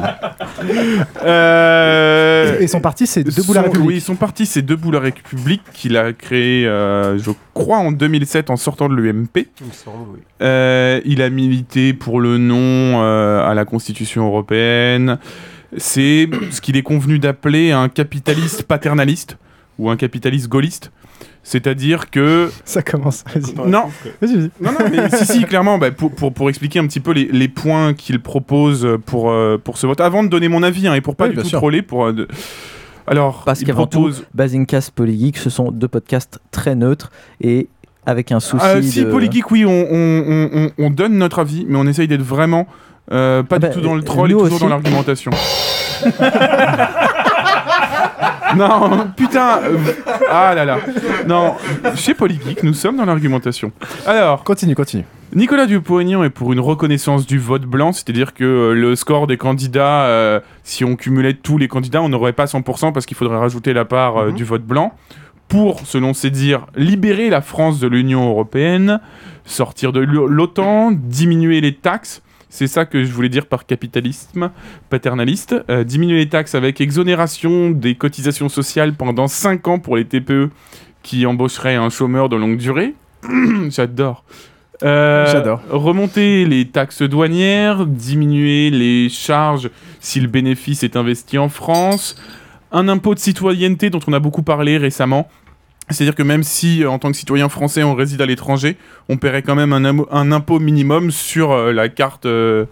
Euh, 1.25 2.59
Et 2.61 2.67
son 2.67 2.81
parti, 2.81 3.07
c'est 3.07 3.23
Debout 3.25 3.53
la 3.53 3.61
son- 3.61 3.67
République. 3.67 3.89
Oui, 3.89 4.01
son 4.01 4.15
parti, 4.15 4.47
c'est 4.47 4.63
Debout 4.63 4.91
la 4.91 5.01
République, 5.01 5.63
qu'il 5.73 5.97
a 5.97 6.13
créé, 6.13 6.67
euh, 6.67 7.19
je 7.19 7.31
crois, 7.55 7.79
en 7.79 7.93
2007 7.93 8.51
en 8.51 8.57
sortant 8.57 8.89
de 8.89 8.95
l'UMP. 8.95 9.47
Il 9.61 9.67
me 9.67 9.73
semble, 9.73 10.09
oui. 10.15 10.21
Euh, 10.43 11.01
il 11.05 11.23
a 11.23 11.31
milité 11.31 11.93
pour 11.93 12.21
le 12.21 12.39
non 12.39 13.03
euh, 13.03 13.47
à 13.49 13.55
la 13.55 13.65
Constitution 13.65 14.27
européenne. 14.27 15.19
C'est 15.77 16.29
ce 16.51 16.61
qu'il 16.61 16.77
est 16.77 16.83
convenu 16.83 17.19
d'appeler 17.19 17.73
un 17.73 17.89
capitaliste 17.89 18.63
paternaliste 18.63 19.37
ou 19.79 19.91
un 19.91 19.97
capitaliste 19.97 20.49
gaulliste. 20.49 20.91
C'est-à-dire 21.43 22.11
que... 22.11 22.51
Ça 22.65 22.83
commence. 22.83 23.25
Vas-y. 23.35 23.55
Non, 23.69 23.85
Vas-y, 24.21 24.37
vas-y. 24.37 24.51
non, 24.61 24.73
non, 24.73 24.79
mais 24.91 25.09
si, 25.17 25.25
si, 25.25 25.45
clairement, 25.45 25.79
bah, 25.79 25.91
pour, 25.91 26.11
pour, 26.13 26.33
pour 26.33 26.49
expliquer 26.51 26.79
un 26.79 26.87
petit 26.87 27.01
peu 27.01 27.13
les, 27.13 27.25
les 27.33 27.49
points 27.49 27.95
qu'il 27.95 28.21
propose 28.21 28.87
pour, 29.07 29.31
euh, 29.31 29.57
pour 29.63 29.79
ce 29.79 29.87
vote, 29.87 30.01
avant 30.01 30.23
de 30.23 30.29
donner 30.29 30.49
mon 30.49 30.63
avis, 30.63 30.87
hein, 30.89 30.95
et 30.95 31.01
pour 31.01 31.17
pas 31.17 31.25
Oui, 31.29 31.31
du 31.31 31.37
tout 31.43 31.45
sûr. 31.49 31.59
troller, 31.59 31.81
pour... 31.83 32.07
euh, 32.07 32.13
de- 32.13 32.29
Alors, 33.07 33.45
Parce 33.47 33.61
il 33.63 33.67
qu'avant 33.67 33.87
propose... 33.87 34.19
tout, 34.21 34.25
Basingcast 34.35 34.91
Polygeek, 34.91 35.39
ce 35.39 35.49
sont 35.49 35.71
deux 35.71 35.89
podcasts 35.89 36.39
très 36.51 36.75
neutres 36.75 37.11
et 37.41 37.69
avec 38.05 38.31
un 38.33 38.41
souci 38.41 38.65
Ah, 38.67 38.83
si, 38.83 39.05
de... 39.05 39.11
Polygeek, 39.11 39.51
oui, 39.51 39.65
on, 39.65 39.71
on, 39.71 40.25
on, 40.29 40.51
on- 40.53 40.71
on 40.79 40.91
donne 40.91 41.17
notre 41.17 41.39
avis, 41.39 41.65
mais 41.69 41.79
on 41.79 41.87
essaye 41.87 42.09
d'être 42.09 42.21
vraiment 42.23 42.67
euh, 43.11 43.43
pas 43.43 43.57
Ah 43.57 43.59
bah, 43.61 43.69
du 43.69 43.75
tout 43.75 43.81
dans 43.81 43.95
le 43.95 44.03
euh, 44.03 44.05
troll 44.05 44.31
et 44.31 44.35
toujours 44.35 44.53
aussi. 44.53 44.61
dans 44.61 44.69
l'argumentation. 44.69 45.31
non, 48.57 49.09
putain 49.17 49.61
euh, 49.65 49.77
Ah 50.31 50.55
là 50.55 50.65
là 50.65 50.79
Non, 51.27 51.55
chez 51.97 52.15
Polygeek, 52.15 52.63
nous 52.63 52.75
sommes 52.75 52.97
dans 52.97 53.05
l'argumentation. 53.05 53.73
Alors, 54.07 54.45
Continue, 54.45 54.75
continue. 54.75 55.05
Nicolas 55.35 55.67
Dupont-Aignan 55.67 56.23
est 56.25 56.31
pour 56.31 56.53
une 56.55 56.61
reconnaissance 56.61 57.27
du 57.27 57.39
vote 57.39 57.65
blanc, 57.67 57.93
c'est-à-dire 57.93 58.33
que 58.33 58.45
euh, 58.45 58.73
le 58.73 58.97
score 58.97 59.27
des 59.27 59.37
candidats, 59.37 60.05
euh, 60.05 60.41
si 60.65 60.85
on 60.85 60.97
cumulait 60.97 61.35
tous 61.35 61.59
les 61.59 61.69
candidats, 61.69 62.01
on 62.01 62.09
n'aurait 62.09 62.33
pas 62.33 62.47
100% 62.47 62.93
parce 62.95 63.05
qu'il 63.05 63.17
faudrait 63.17 63.37
rajouter 63.37 63.75
la 63.75 63.85
part 63.85 64.17
euh, 64.17 64.33
du 64.33 64.45
vote 64.45 64.63
blanc. 64.65 64.95
Pour, 65.49 65.81
selon 65.87 66.13
ses 66.15 66.31
dires, 66.31 66.67
libérer 66.77 67.29
la 67.31 67.41
France 67.43 67.79
de 67.81 67.89
l'Union 67.89 68.29
européenne, 68.29 69.01
sortir 69.45 69.93
de 69.93 70.01
l'O- 70.01 70.27
l'OTAN, 70.27 70.93
diminuer 70.93 71.61
les 71.61 71.75
taxes. 71.75 72.23
C'est 72.51 72.67
ça 72.67 72.87
que 72.87 73.05
je 73.05 73.13
voulais 73.13 73.29
dire 73.29 73.47
par 73.47 73.67
capitalisme 73.67 74.51
paternaliste. 74.89 75.55
Euh, 75.69 75.85
diminuer 75.85 76.19
les 76.19 76.29
taxes 76.29 76.55
avec 76.55 76.81
exonération 76.81 77.71
des 77.71 77.95
cotisations 77.95 78.49
sociales 78.49 78.95
pendant 78.95 79.29
5 79.29 79.69
ans 79.69 79.79
pour 79.79 79.97
les 79.97 80.05
TPE 80.05 80.51
qui 81.03 81.27
embaucheraient 81.27 81.77
un 81.77 81.91
chômeur 81.91 82.29
de 82.29 82.37
longue 82.37 82.57
durée. 82.57 82.95
J'adore. 83.69 84.25
Euh, 84.83 85.27
J'adore. 85.31 85.61
Remonter 85.71 86.45
les 86.45 86.69
taxes 86.69 87.03
douanières, 87.03 87.87
diminuer 87.87 88.71
les 88.71 89.09
charges 89.09 89.71
si 90.01 90.21
le 90.21 90.29
bénéfice 90.29 90.83
est 90.83 90.97
investi 90.97 91.37
en 91.37 91.49
France, 91.49 92.17
un 92.71 92.89
impôt 92.89 93.15
de 93.15 93.19
citoyenneté 93.19 93.91
dont 93.91 94.01
on 94.07 94.13
a 94.13 94.21
beaucoup 94.21 94.43
parlé 94.43 94.79
récemment. 94.79 95.29
C'est-à-dire 95.91 96.15
que 96.15 96.23
même 96.23 96.43
si, 96.43 96.83
euh, 96.85 96.91
en 96.91 96.99
tant 96.99 97.11
que 97.11 97.17
citoyen 97.17 97.49
français, 97.49 97.83
on 97.83 97.95
réside 97.95 98.21
à 98.21 98.27
l'étranger, 98.27 98.77
on 99.09 99.17
paierait 99.17 99.43
quand 99.43 99.55
même 99.55 99.73
un, 99.73 100.33
impôt 100.33 100.59
minimum 100.59 101.11
sur 101.11 101.53
euh, 101.53 101.73
la 101.73 101.89
carte, 101.89 102.27
euh, 102.27 102.67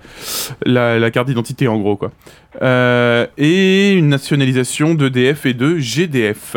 la, 0.65 0.99
la 0.99 1.11
carte 1.11 1.27
d'identité, 1.29 1.67
en 1.69 1.79
gros, 1.79 1.97
quoi. 1.97 2.11
Euh, 2.63 3.27
et 3.39 3.93
une 3.93 4.09
nationalisation 4.09 4.95
d'EDF 4.95 5.47
et 5.47 5.55
de 5.55 5.79
GDF. 5.79 6.57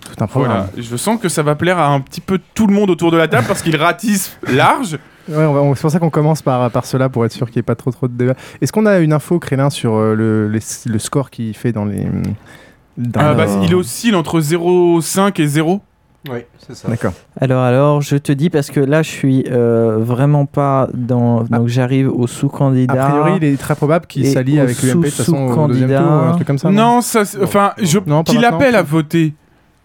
Tout 0.00 0.24
un. 0.24 0.26
Voilà. 0.26 0.68
Je 0.76 0.96
sens 0.96 1.20
que 1.20 1.28
ça 1.28 1.42
va 1.42 1.54
plaire 1.54 1.78
à 1.78 1.88
un 1.88 2.00
petit 2.00 2.20
peu 2.20 2.38
tout 2.54 2.66
le 2.66 2.74
monde 2.74 2.90
autour 2.90 3.10
de 3.10 3.16
la 3.16 3.28
table 3.28 3.46
parce 3.46 3.62
qu'il 3.62 3.76
ratisse 3.76 4.36
large. 4.52 4.98
Ouais, 5.28 5.46
c'est 5.76 5.80
pour 5.80 5.90
ça 5.92 6.00
qu'on 6.00 6.10
commence 6.10 6.42
par, 6.42 6.68
par 6.72 6.84
cela 6.84 7.08
pour 7.08 7.24
être 7.24 7.32
sûr 7.32 7.46
qu'il 7.46 7.58
n'y 7.58 7.60
ait 7.60 7.62
pas 7.62 7.76
trop 7.76 7.92
trop 7.92 8.08
de 8.08 8.12
débat. 8.14 8.34
Est-ce 8.60 8.72
qu'on 8.72 8.86
a 8.86 8.98
une 8.98 9.12
info, 9.12 9.38
Crélin, 9.38 9.70
sur 9.70 9.96
le, 10.00 10.48
les- 10.48 10.60
le 10.90 10.98
score 10.98 11.30
qu'il 11.30 11.54
fait 11.56 11.70
dans 11.72 11.84
les. 11.84 12.04
Dans 12.96 13.20
Ah, 13.20 13.34
bah, 13.34 13.46
il 13.62 13.74
oscille 13.74 14.14
entre 14.14 14.40
0,5 14.40 15.40
et 15.40 15.46
0. 15.46 15.80
Oui, 16.30 16.38
c'est 16.58 16.76
ça. 16.76 16.88
D'accord. 16.88 17.12
Alors, 17.40 17.62
alors, 17.64 18.00
je 18.00 18.16
te 18.16 18.30
dis 18.30 18.48
parce 18.48 18.70
que 18.70 18.78
là, 18.78 19.02
je 19.02 19.10
suis 19.10 19.44
euh, 19.50 19.96
vraiment 19.98 20.46
pas 20.46 20.88
dans. 20.94 21.42
Donc, 21.42 21.66
j'arrive 21.66 22.08
au 22.12 22.24
A 22.24 22.28
sous-candidat. 22.28 22.94
priori, 22.94 23.32
il 23.38 23.44
est 23.44 23.56
très 23.56 23.74
probable 23.74 24.06
qu'il 24.06 24.26
s'allie 24.28 24.60
avec 24.60 24.80
l'UMP 24.82 24.98
de 25.00 25.08
toute 25.08 25.14
façon 25.14 25.36
au 25.36 25.66
deuxième 25.68 25.88
tour, 25.90 25.98
un 26.00 26.32
truc 26.32 26.46
comme 26.46 26.58
ça. 26.58 26.70
Non, 26.70 27.00
ça, 27.00 27.22
enfin, 27.42 27.72
je- 27.82 27.98
qu'il 28.24 28.44
appelle 28.44 28.76
à 28.76 28.82
voter 28.82 29.34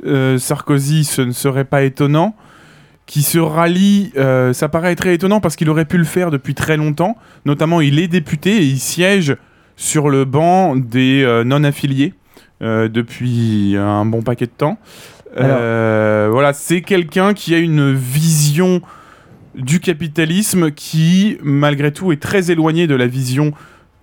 euh, 0.06 0.38
Sarkozy, 0.38 1.06
ce 1.06 1.24
ne 1.24 1.32
serait 1.32 1.66
pas 1.66 1.82
étonnant. 1.84 2.36
Qui 3.08 3.24
se 3.24 3.40
rallie, 3.40 4.12
euh, 4.18 4.52
ça 4.52 4.68
paraît 4.68 4.94
très 4.96 5.14
étonnant 5.16 5.40
parce 5.40 5.56
qu'il 5.56 5.70
aurait 5.70 5.86
pu 5.86 5.98
le 5.98 6.04
faire 6.04 6.30
depuis 6.30 6.54
très 6.54 6.76
longtemps. 6.76 7.16
Notamment, 7.46 7.80
il 7.80 8.00
est 8.00 8.10
député 8.10 8.58
et 8.58 8.64
il 8.66 8.80
siège 8.80 9.38
sur 9.78 10.10
le 10.10 10.26
banc 10.26 10.76
des 10.76 11.24
euh, 11.24 11.46
non-affiliés 11.46 12.14
euh, 12.14 12.27
depuis 12.62 13.76
un 13.78 14.06
bon 14.06 14.22
paquet 14.22 14.46
de 14.46 14.52
temps. 14.52 14.78
Euh, 15.38 16.30
voilà, 16.32 16.54
c'est 16.54 16.82
quelqu'un 16.82 17.34
qui 17.34 17.54
a 17.54 17.58
une 17.58 17.94
vision 17.94 18.82
du 19.56 19.80
capitalisme 19.80 20.72
qui, 20.72 21.38
malgré 21.42 21.92
tout, 21.92 22.12
est 22.12 22.22
très 22.22 22.52
éloignée 22.52 22.88
de 22.88 22.96
la 22.96 23.08
vision 23.08 23.54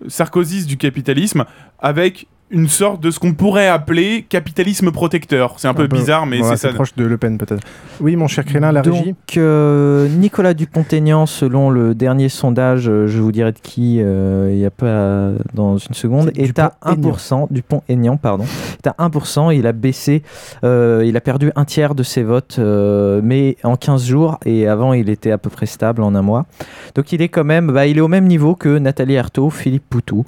sarkozyste 0.07 0.67
du 0.67 0.77
capitalisme, 0.77 1.45
avec 1.79 2.27
une 2.51 2.67
sorte 2.67 3.01
de 3.01 3.09
ce 3.09 3.19
qu'on 3.19 3.33
pourrait 3.33 3.67
appeler 3.67 4.25
capitalisme 4.29 4.91
protecteur. 4.91 5.55
C'est 5.57 5.67
un, 5.67 5.73
peu, 5.73 5.87
bizarre, 5.87 6.25
mais 6.25 6.37
voilà, 6.37 6.57
c'est 6.57 6.67
ça. 6.67 6.73
proche 6.73 6.95
de 6.95 7.03
Le 7.03 7.17
Pen 7.17 7.37
peut-être. 7.37 7.63
Oui, 7.99 8.15
mon 8.15 8.27
cher 8.27 8.45
Crélin, 8.45 8.71
la 8.71 8.81
Donc, 8.81 8.99
régie. 8.99 9.15
euh, 9.37 10.07
Nicolas 10.09 10.53
Dupont-Aignan, 10.53 11.25
selon 11.25 11.69
le 11.71 11.95
dernier 11.95 12.29
sondage, 12.29 12.87
euh, 12.87 13.07
je 13.07 13.19
vous 13.19 13.31
dirai 13.31 13.51
de 13.51 13.59
qui 13.59 13.99
euh, 13.99 14.49
il 14.51 14.57
n'y 14.57 14.65
a 14.65 14.69
pas 14.71 15.31
dans 15.53 15.77
une 15.77 15.95
seconde, 15.95 16.31
est 16.35 16.59
à 16.59 16.73
1%, 16.85 17.47
Dupont-Aignan, 17.49 18.17
pardon, 18.17 18.45
est 18.83 18.87
à 18.87 18.95
1%, 18.99 19.55
il 19.55 19.65
a 19.65 19.71
baissé, 19.71 20.21
euh, 20.63 21.03
il 21.05 21.17
a 21.17 21.21
perdu 21.21 21.51
un 21.55 21.65
tiers 21.65 21.95
de 21.95 22.03
ses 22.03 22.21
votes, 22.23 22.57
euh, 22.59 23.21
mais 23.23 23.57
en 23.63 23.75
15 23.75 24.05
jours, 24.05 24.39
et 24.45 24.67
avant 24.67 24.93
il 24.93 25.09
était 25.09 25.31
à 25.31 25.37
peu 25.39 25.49
près 25.49 25.65
stable 25.65 26.03
en 26.03 26.13
un 26.13 26.21
mois. 26.21 26.45
Donc 26.93 27.11
il 27.11 27.21
est 27.21 27.29
quand 27.29 27.43
même, 27.43 27.71
bah, 27.71 27.87
il 27.87 27.97
est 27.97 28.01
au 28.01 28.07
même 28.07 28.27
niveau 28.27 28.55
que 28.55 28.77
Nathalie 28.77 29.17
Arthaud, 29.17 29.49
Philippe 29.49 29.89
Poutou. 29.89 30.25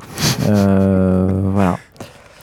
Euh, 0.50 1.30
voilà. 1.54 1.78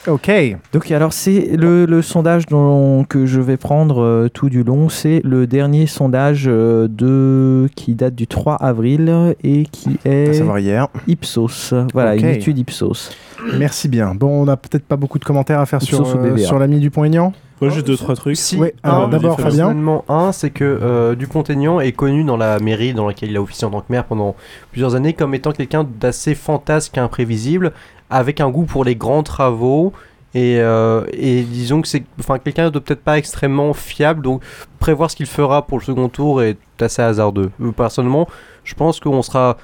Ok. 0.07 0.31
Donc 0.71 0.91
alors 0.91 1.13
c'est 1.13 1.55
le, 1.55 1.85
le 1.85 2.01
sondage 2.01 2.45
dont, 2.45 3.03
que 3.05 3.25
je 3.25 3.41
vais 3.41 3.57
prendre 3.57 4.01
euh, 4.01 4.29
tout 4.29 4.49
du 4.49 4.63
long, 4.63 4.89
c'est 4.89 5.21
le 5.23 5.47
dernier 5.47 5.87
sondage 5.87 6.45
euh, 6.47 6.87
de 6.87 7.67
qui 7.75 7.95
date 7.95 8.15
du 8.15 8.27
3 8.27 8.55
avril 8.55 9.35
et 9.43 9.63
qui 9.63 9.97
est 10.05 10.29
À 10.29 10.33
savoir 10.33 10.59
hier. 10.59 10.87
Ipsos. 11.07 11.73
Voilà, 11.93 12.15
une 12.15 12.25
étude 12.25 12.57
Ipsos. 12.59 13.11
Merci 13.57 13.87
bien. 13.87 14.15
Bon, 14.15 14.41
on 14.41 14.45
n'a 14.45 14.57
peut-être 14.57 14.85
pas 14.85 14.95
beaucoup 14.95 15.19
de 15.19 15.25
commentaires 15.25 15.59
à 15.59 15.65
faire 15.65 15.81
sur, 15.81 16.01
Ipsos 16.01 16.17
euh, 16.17 16.37
sur 16.37 16.59
l'ami 16.59 16.79
Dupont-Aignan. 16.79 17.33
Moi, 17.61 17.69
juste 17.69 17.87
deux, 17.87 17.95
trois 17.95 18.15
trucs. 18.15 18.35
Si, 18.35 18.59
alors 18.83 19.03
un, 19.03 19.07
d'abord, 19.07 19.37
Fabien. 19.39 19.67
Personnellement, 19.67 20.03
un, 20.09 20.33
c'est 20.33 20.49
que 20.49 20.63
euh, 20.65 21.15
Dupont-Aignan 21.15 21.79
est 21.79 21.93
connu 21.93 22.25
dans 22.25 22.35
la 22.35 22.59
mairie 22.59 22.93
dans 22.93 23.07
laquelle 23.07 23.29
il 23.29 23.37
a 23.37 23.41
officié 23.41 23.65
en 23.65 23.71
tant 23.71 23.79
que 23.79 23.91
maire 23.91 24.03
pendant 24.03 24.35
plusieurs 24.71 24.95
années 24.95 25.13
comme 25.13 25.33
étant 25.33 25.53
quelqu'un 25.53 25.85
d'assez 25.99 26.35
fantasque 26.35 26.97
et 26.97 26.99
imprévisible, 26.99 27.71
avec 28.15 28.39
un 28.41 28.49
goût 28.49 28.65
pour 28.65 28.83
les 28.85 28.95
grands 28.95 29.23
travaux. 29.23 29.93
Et, 30.33 30.57
euh, 30.59 31.05
et 31.13 31.43
disons 31.43 31.81
que 31.81 31.87
c'est 31.87 32.03
enfin, 32.19 32.39
quelqu'un 32.39 32.69
de 32.69 32.79
peut-être 32.79 33.01
pas 33.03 33.17
extrêmement 33.17 33.73
fiable, 33.73 34.21
donc 34.21 34.41
prévoir 34.79 35.09
ce 35.09 35.15
qu'il 35.15 35.27
fera 35.27 35.65
pour 35.65 35.79
le 35.79 35.83
second 35.85 36.09
tour 36.09 36.41
est 36.43 36.57
assez 36.81 37.01
hasardeux. 37.01 37.51
Euh, 37.61 37.71
Personnellement, 37.71 38.27
je 38.65 38.73
pense 38.73 38.99
qu'on 38.99 39.21
sera. 39.21 39.57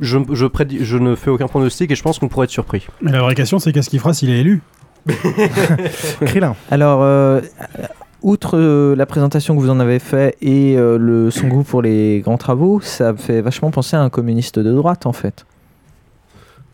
Je, 0.00 0.18
je, 0.32 0.46
prédis- 0.46 0.82
je 0.82 0.96
ne 0.98 1.14
fais 1.14 1.30
aucun 1.30 1.46
pronostic 1.48 1.90
et 1.90 1.94
je 1.96 2.02
pense 2.02 2.18
qu'on 2.18 2.28
pourrait 2.28 2.44
être 2.44 2.50
surpris. 2.50 2.86
Mais 3.00 3.12
la 3.12 3.20
vraie 3.20 3.34
question, 3.34 3.58
c'est 3.60 3.72
qu'est-ce 3.72 3.90
qu'il 3.90 4.00
fera 4.00 4.12
s'il 4.14 4.30
est 4.30 4.38
élu? 4.40 4.60
Crélin. 6.20 6.54
Alors 6.70 7.00
euh, 7.02 7.40
outre 8.22 8.56
euh, 8.58 8.94
la 8.96 9.06
présentation 9.06 9.54
que 9.56 9.60
vous 9.60 9.70
en 9.70 9.80
avez 9.80 9.98
fait 9.98 10.36
et 10.40 10.76
euh, 10.76 10.98
le, 10.98 11.30
son 11.30 11.48
goût 11.48 11.62
pour 11.62 11.82
les 11.82 12.20
grands 12.20 12.38
travaux, 12.38 12.80
ça 12.80 13.12
me 13.12 13.18
fait 13.18 13.40
vachement 13.40 13.70
penser 13.70 13.96
à 13.96 14.02
un 14.02 14.10
communiste 14.10 14.58
de 14.58 14.72
droite 14.72 15.06
en 15.06 15.12
fait. 15.12 15.46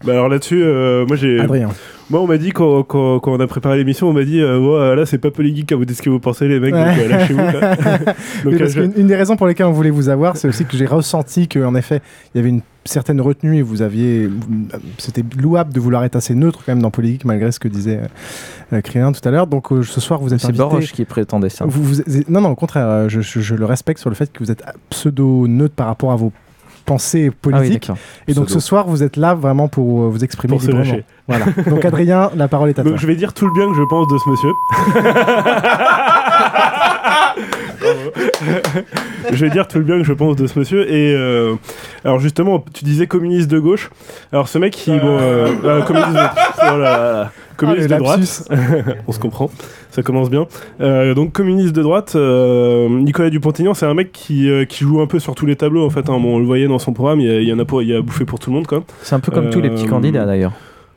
Bah 0.04 0.12
alors 0.12 0.28
là-dessus, 0.28 0.62
euh, 0.62 1.06
moi 1.06 1.16
j'ai. 1.16 1.40
Adrien. 1.40 1.70
Moi, 2.10 2.20
on 2.20 2.26
m'a 2.26 2.36
dit 2.36 2.50
quand, 2.50 2.82
quand, 2.82 3.18
quand 3.20 3.32
on 3.32 3.40
a 3.40 3.46
préparé 3.46 3.78
l'émission, 3.78 4.10
on 4.10 4.12
m'a 4.12 4.24
dit 4.24 4.38
euh, 4.42 4.58
Ouais, 4.58 4.94
là 4.94 5.06
c'est 5.06 5.16
pas 5.16 5.30
Polygeek 5.30 5.72
à 5.72 5.76
vous 5.76 5.86
dire 5.86 5.96
ce 5.96 6.02
que 6.02 6.10
vous 6.10 6.20
pensez 6.20 6.46
les 6.46 6.60
mecs, 6.60 6.74
donc 6.74 6.86
euh, 6.98 7.08
lâchez-vous. 7.08 7.40
donc, 8.50 8.58
parce 8.58 8.76
euh, 8.76 8.82
qu'une- 8.82 8.92
une 9.00 9.06
des 9.06 9.16
raisons 9.16 9.36
pour 9.36 9.46
lesquelles 9.46 9.64
on 9.64 9.72
voulait 9.72 9.88
vous 9.88 10.10
avoir, 10.10 10.36
c'est 10.36 10.46
aussi 10.46 10.66
que 10.66 10.76
j'ai 10.76 10.84
ressenti 10.84 11.48
qu'en 11.48 11.74
effet, 11.74 12.02
il 12.34 12.38
y 12.38 12.40
avait 12.40 12.50
une 12.50 12.60
certaine 12.84 13.22
retenue 13.22 13.56
et 13.56 13.62
vous 13.62 13.80
aviez. 13.80 14.28
C'était 14.98 15.24
louable 15.40 15.72
de 15.72 15.80
vouloir 15.80 16.04
être 16.04 16.16
assez 16.16 16.34
neutre 16.34 16.58
quand 16.66 16.72
même 16.72 16.82
dans 16.82 16.90
Politique, 16.90 17.24
malgré 17.24 17.50
ce 17.52 17.58
que 17.58 17.68
disait 17.68 18.00
euh, 18.74 18.82
Krillin 18.82 19.12
tout 19.12 19.26
à 19.26 19.30
l'heure. 19.30 19.46
Donc 19.46 19.72
euh, 19.72 19.82
ce 19.82 19.98
soir, 20.02 20.20
vous 20.20 20.34
êtes 20.34 20.40
C'est. 20.40 20.52
Boroche 20.52 20.92
qui 20.92 21.06
prétendait 21.06 21.48
ça. 21.48 21.64
Vous, 21.66 21.82
vous- 21.82 22.02
non, 22.28 22.42
non, 22.42 22.50
au 22.50 22.54
contraire, 22.54 22.86
euh, 22.86 23.08
je, 23.08 23.22
je- 23.22 23.40
je 23.40 23.54
le 23.54 23.64
respecte 23.64 23.98
sur 24.00 24.10
le 24.10 24.14
fait 24.16 24.30
que 24.30 24.40
vous 24.44 24.50
êtes 24.50 24.62
pseudo-neutre 24.90 25.74
par 25.74 25.86
rapport 25.86 26.12
à 26.12 26.16
vos 26.16 26.32
pensées 26.84 27.30
politiques. 27.30 27.82
d'accord. 27.88 27.96
et 28.28 28.34
donc 28.34 28.46
Pseudo. 28.46 28.60
ce 28.60 28.66
soir, 28.66 28.86
vous 28.86 29.02
êtes 29.02 29.16
là 29.16 29.34
vraiment 29.34 29.68
pour 29.68 30.02
euh, 30.04 30.08
vous 30.08 30.22
exprimer 30.24 30.52
Pour 30.52 30.60
se 30.62 30.66
librement. 30.68 30.84
lâcher. 30.90 31.04
Voilà. 31.26 31.46
Donc 31.70 31.84
Adrien, 31.86 32.30
la 32.36 32.48
parole 32.48 32.68
est 32.68 32.78
à 32.78 32.82
donc 32.82 32.92
toi. 32.92 33.00
je 33.00 33.06
vais 33.06 33.16
dire 33.16 33.32
tout 33.32 33.46
le 33.46 33.52
bien 33.52 33.66
que 33.70 33.74
je 33.74 33.82
pense 33.82 34.06
de 34.08 34.18
ce 34.18 34.28
monsieur. 34.28 34.50
je 39.32 39.44
vais 39.44 39.50
dire 39.50 39.66
tout 39.68 39.78
le 39.78 39.84
bien 39.84 39.98
que 39.98 40.04
je 40.04 40.12
pense 40.12 40.36
de 40.36 40.46
ce 40.46 40.58
monsieur. 40.58 40.90
Et 40.90 41.14
euh, 41.14 41.54
alors 42.04 42.18
justement, 42.18 42.64
tu 42.72 42.84
disais 42.84 43.06
communiste 43.06 43.50
de 43.50 43.58
gauche. 43.58 43.90
Alors 44.32 44.48
ce 44.48 44.58
mec 44.58 44.72
qui, 44.74 44.90
bon, 44.98 45.18
euh, 45.20 45.48
euh, 45.64 45.82
communiste, 45.82 46.12
de, 46.12 46.18
oh 46.18 46.76
là 46.76 46.78
là, 46.78 47.32
communiste 47.56 47.88
Ah, 47.90 47.94
de 47.94 47.98
droite, 47.98 48.48
on 49.06 49.12
se 49.12 49.18
comprend, 49.18 49.50
ça 49.90 50.02
commence 50.02 50.30
bien. 50.30 50.46
Euh, 50.80 51.14
donc 51.14 51.32
communiste 51.32 51.74
de 51.74 51.82
droite, 51.82 52.12
euh, 52.16 52.88
Nicolas 52.88 53.30
Dupont-Aignan, 53.30 53.74
c'est 53.74 53.86
un 53.86 53.94
mec 53.94 54.12
qui, 54.12 54.48
euh, 54.50 54.64
qui 54.64 54.84
joue 54.84 55.00
un 55.00 55.06
peu 55.06 55.18
sur 55.18 55.34
tous 55.34 55.46
les 55.46 55.56
tableaux 55.56 55.84
en 55.86 55.90
fait. 55.90 56.08
hein. 56.10 56.18
Bon, 56.20 56.36
on 56.36 56.38
le 56.38 56.44
voyait 56.46 56.68
dans 56.68 56.78
son 56.78 56.92
programme, 56.92 57.20
il 57.20 57.26
y, 57.26 57.30
a- 57.30 57.40
il 57.40 57.48
y 57.48 57.52
en 57.52 57.58
a 57.58 57.64
pour, 57.64 57.82
il 57.82 57.88
y 57.88 57.94
a 57.94 58.00
bouffé 58.00 58.24
pour 58.24 58.38
tout 58.38 58.50
le 58.50 58.56
monde 58.56 58.66
quoi. 58.66 58.82
C'est 59.02 59.14
un 59.14 59.20
peu 59.20 59.32
comme 59.32 59.50
tous 59.50 59.60
les 59.60 59.70
petits 59.70 59.86
candidats 59.86 60.26
d'ailleurs. 60.26 60.52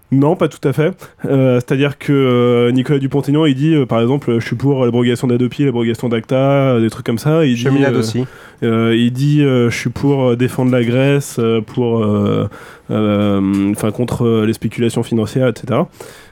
Non, 0.10 0.38
pas 0.38 0.48
tout 0.48 0.66
à 0.66 0.72
fait. 0.72 0.94
Euh, 1.26 1.56
C'est-à-dire 1.56 1.98
que 1.98 2.14
euh, 2.14 2.72
Nicolas 2.72 2.98
Dupont-Aignan, 2.98 3.46
il 3.46 3.56
dit, 3.56 3.74
euh, 3.76 3.86
par 3.86 4.00
exemple, 4.00 4.40
je 4.40 4.46
suis 4.46 4.56
pour 4.56 4.86
l'abrogation 4.86 5.28
d'Adopi, 5.28 5.66
l'abrogation 5.66 6.08
d'Acta, 6.08 6.36
euh, 6.76 6.80
des 6.80 6.90
trucs 6.90 7.06
comme 7.06 7.18
ça. 7.18 7.44
Il 7.46 7.58
Cheminade 7.58 7.92
dit, 7.92 7.98
euh, 7.98 8.00
aussi. 8.00 8.26
euh, 8.64 8.96
il 8.96 9.12
dit, 9.12 9.42
euh, 9.44 9.70
je 9.70 9.76
suis 9.78 9.90
pour 9.90 10.38
défendre 10.38 10.72
la 10.72 10.82
Grèce, 10.86 11.36
euh, 11.40 11.60
pour, 11.60 12.06
euh, 12.06 12.48
euh, 12.90 13.72
enfin, 13.72 13.92
contre 13.92 14.44
les 14.46 14.54
spéculations 14.54 15.04
financières, 15.04 15.48
etc. 15.50 15.82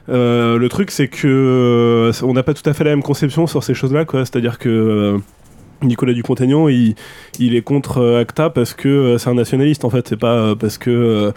Euh, 0.08 0.58
le 0.58 0.68
truc, 0.68 0.90
c'est 0.90 1.08
que 1.08 1.26
euh, 1.26 2.12
on 2.22 2.32
n'a 2.32 2.42
pas 2.42 2.54
tout 2.54 2.68
à 2.68 2.74
fait 2.74 2.84
la 2.84 2.90
même 2.90 3.02
conception 3.02 3.46
sur 3.46 3.62
ces 3.62 3.74
choses-là, 3.74 4.04
quoi. 4.04 4.20
C'est-à-dire 4.20 4.58
que 4.58 4.68
euh, 4.68 5.18
Nicolas 5.82 6.12
Dupont-Aignan, 6.12 6.68
il, 6.68 6.94
est 7.38 7.62
contre 7.62 8.18
ACTA 8.20 8.50
parce 8.50 8.74
que 8.74 9.16
c'est 9.18 9.28
un 9.28 9.34
nationaliste 9.34 9.84
en 9.84 9.90
fait, 9.90 10.08
c'est 10.08 10.16
pas 10.16 10.56
parce 10.56 10.78
que 10.78 11.32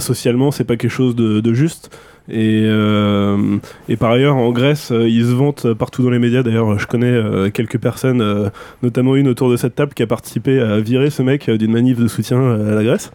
socialement 0.00 0.50
c'est 0.50 0.64
pas 0.64 0.76
quelque 0.76 0.90
chose 0.90 1.14
de, 1.14 1.54
juste. 1.54 1.94
Et, 2.30 2.66
par 4.00 4.12
ailleurs, 4.12 4.36
en 4.36 4.50
Grèce, 4.50 4.90
euh, 4.92 5.06
ils 5.06 5.26
se 5.26 5.32
vantent 5.32 5.74
partout 5.74 6.02
dans 6.02 6.08
les 6.08 6.18
médias. 6.18 6.42
D'ailleurs, 6.42 6.78
je 6.78 6.86
connais 6.86 7.50
quelques 7.52 7.78
personnes, 7.78 8.50
notamment 8.82 9.14
une 9.14 9.28
autour 9.28 9.50
de 9.50 9.56
cette 9.56 9.74
table, 9.74 9.92
qui 9.92 10.02
a 10.02 10.06
participé 10.06 10.60
à 10.60 10.80
virer 10.80 11.10
ce 11.10 11.22
mec 11.22 11.50
d'une 11.50 11.72
manif 11.72 11.98
de 11.98 12.08
soutien 12.08 12.40
à 12.40 12.74
la 12.74 12.82
Grèce. 12.82 13.12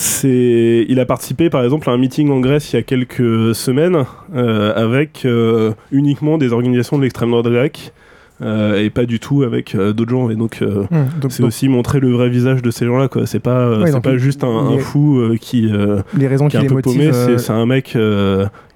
C'est, 0.00 0.86
il 0.88 0.98
a 0.98 1.04
participé 1.04 1.50
par 1.50 1.62
exemple 1.62 1.90
à 1.90 1.92
un 1.92 1.98
meeting 1.98 2.30
en 2.30 2.40
Grèce 2.40 2.72
il 2.72 2.76
y 2.76 2.78
a 2.78 2.82
quelques 2.82 3.54
semaines 3.54 4.04
euh, 4.34 4.72
avec 4.74 5.22
euh, 5.26 5.72
uniquement 5.92 6.38
des 6.38 6.52
organisations 6.54 6.96
de 6.96 7.02
l'extrême 7.02 7.30
droite 7.30 7.46
grecque 7.48 7.92
euh, 8.40 8.82
et 8.82 8.88
pas 8.88 9.04
du 9.04 9.20
tout 9.20 9.42
avec 9.42 9.76
d'autres 9.76 10.08
gens. 10.10 10.30
Et 10.30 10.34
donc, 10.36 10.60
Hum, 10.62 10.86
donc- 11.20 11.30
c'est 11.32 11.42
donc- 11.42 11.48
aussi 11.48 11.68
montrer 11.68 12.00
le 12.00 12.10
vrai 12.12 12.30
visage 12.30 12.62
de 12.62 12.70
ces 12.70 12.86
gens-là. 12.86 13.08
Quoi. 13.08 13.26
C'est 13.26 13.40
pas, 13.40 13.84
c'est 13.86 14.00
pas 14.02 14.12
il- 14.12 14.18
juste 14.18 14.42
un, 14.42 14.78
fou 14.78 15.20
qui, 15.38 15.70
Les 16.16 16.26
raisons 16.26 16.48
qui 16.48 16.56
est 16.56 16.60
qui 16.60 16.66
un 16.66 16.68
les 16.70 16.74
peu 16.76 16.80
paumé. 16.80 17.08
motivent, 17.08 17.12
C'est, 17.26 17.36
c'est 17.38 17.52
un 17.52 17.66
mec 17.66 17.94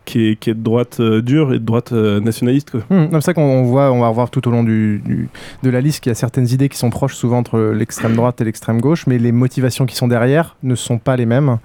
qui, 0.05 0.29
est, 0.29 0.49
de 0.49 0.53
droite 0.53 0.99
euh, 1.01 1.23
dure 1.23 1.53
et 1.53 1.59
de 1.59 1.65
droite 1.65 1.93
euh, 1.93 2.21
nationaliste. 2.21 2.73
Hum, 2.91 3.09
C'est 3.13 3.21
ça 3.21 3.35
qu'on 3.35 3.43
on 3.43 3.63
voit, 3.65 3.91
on 3.93 4.01
va 4.01 4.09
revoir 4.09 4.31
tout 4.31 4.47
au 4.49 4.51
long 4.51 4.65
de 4.65 5.29
la 5.63 5.81
liste 5.81 6.01
qu'il 6.01 6.11
y 6.11 6.13
a 6.13 6.15
certaines 6.15 6.49
idées 6.49 6.69
qui 6.69 6.79
sont 6.79 6.91
proches 6.91 7.15
souvent 7.15 7.39
entre 7.39 7.59
l'extrême 7.59 8.15
droite 8.15 8.41
et 8.41 8.45
l'extrême 8.45 8.81
gauche, 8.81 9.07
mais 9.07 9.19
les 9.19 9.33
motivations 9.33 9.87
qui 9.87 9.97
sont 9.97 10.09
derrière 10.09 10.57
ne 10.63 10.75
sont 10.75 10.99
pas 10.99 11.17
les 11.17 11.27
mêmes, 11.27 11.59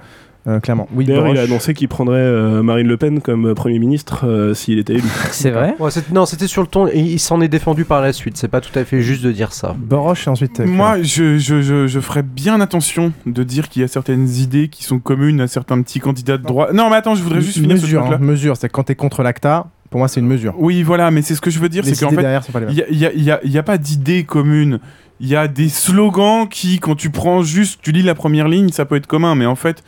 euh, 0.48 0.60
clairement. 0.60 0.88
Oui, 0.94 1.06
D'ailleurs, 1.06 1.28
il 1.28 1.38
a 1.38 1.42
annoncé 1.42 1.74
qu'il 1.74 1.88
prendrait 1.90 2.18
euh, 2.20 2.64
Marine 2.64 2.88
Le 2.88 2.98
Pen 2.98 3.20
comme 3.22 3.48
euh, 3.48 3.54
Premier 3.54 3.78
ministre 3.80 4.26
euh, 4.26 4.54
s'il 4.54 4.80
était 4.80 4.94
élu. 4.94 5.04
C'est 5.32 5.52
vrai 5.52 5.76
Ouais, 5.80 5.92
c'est- 5.92 6.12
non, 6.12 6.26
c'était 6.26 6.48
sur 6.48 6.62
le 6.62 6.68
ton. 6.68 6.88
il 6.88 7.20
s'en 7.20 7.42
est 7.42 7.48
défendu 7.50 7.86
par 7.86 8.02
la 8.02 8.14
suite. 8.14 8.38
C'est 8.38 8.48
pas 8.48 8.62
tout 8.62 8.78
à 8.78 8.84
fait 8.86 9.02
juste 9.02 9.24
de 9.24 9.32
dire 9.32 9.52
ça. 9.54 9.76
Boroche 9.78 10.28
et 10.28 10.30
ensuite. 10.30 10.60
euh, 10.62 10.66
Moi, 10.66 11.02
je, 11.04 11.38
je, 11.38 11.62
je, 11.62 11.88
je 11.88 12.00
ferais 12.00 12.24
bien 12.24 12.62
attention 12.62 13.12
de 13.26 13.44
dire 13.44 13.70
qu'il 13.70 13.82
y 13.82 13.86
a 13.86 13.88
certaines 13.88 14.28
idées 14.30 14.70
qui 14.70 14.84
sont 14.84 15.00
communes 15.00 15.42
à 15.42 15.48
certains 15.48 15.82
petits 15.82 16.00
candidats 16.00 16.38
de 16.38 16.44
droite. 16.44 16.74
Non, 16.74 16.90
mais 16.90 16.96
attends, 16.96 17.16
je 17.16 17.24
voudrais 17.24 17.42
juste 17.42 17.58
finir 17.60 17.78
ce 17.78 17.82
mesure, 17.84 18.02
truc-là. 18.02 18.18
hein, 18.22 18.26
mesure, 18.26 18.56
c'est 18.58 18.70
quand 18.70 18.84
tu 18.84 18.94
es 18.94 18.96
contre 18.96 19.24
l'ACTA, 19.24 19.68
pour 19.90 20.00
moi 20.00 20.08
c'est 20.08 20.20
une 20.20 20.28
mesure. 20.28 20.54
Oui, 20.58 20.84
voilà, 20.84 21.12
mais 21.12 21.22
c'est 21.22 21.36
ce 21.36 21.42
que 21.42 21.50
je 21.52 21.60
veux 21.60 21.70
dire, 21.70 21.84
Les 21.84 21.94
c'est 21.94 22.06
qu'en 22.06 22.12
idées 22.12 22.22
fait, 22.24 22.40
il 22.70 22.76
n'y 22.76 22.82
a, 22.82 23.12
il 23.14 23.24
y 23.24 23.32
a- 23.32 23.40
il 23.44 23.52
y 23.52 23.58
a 23.58 23.64
pas 23.64 23.78
d'idées 23.78 24.24
communes. 24.24 24.80
Il 25.22 25.28
y 25.28 25.36
a 25.36 25.50
des 25.50 25.68
slogans 25.68 26.48
qui, 26.48 26.80
quand 26.80 26.96
tu 26.96 27.10
prends 27.10 27.42
juste, 27.44 27.80
tu 27.84 27.92
lis 27.92 28.04
la 28.04 28.16
première 28.16 28.48
ligne, 28.48 28.70
ça 28.70 28.86
peut 28.86 28.96
être 28.96 29.08
commun, 29.08 29.36
mais 29.36 29.46
en 29.46 29.56
fait, 29.56 29.84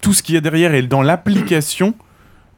tout 0.00 0.12
ce 0.12 0.22
qu'il 0.22 0.34
y 0.34 0.38
a 0.38 0.40
derrière 0.40 0.74
et 0.74 0.82
dans 0.82 1.02
l'application, 1.02 1.94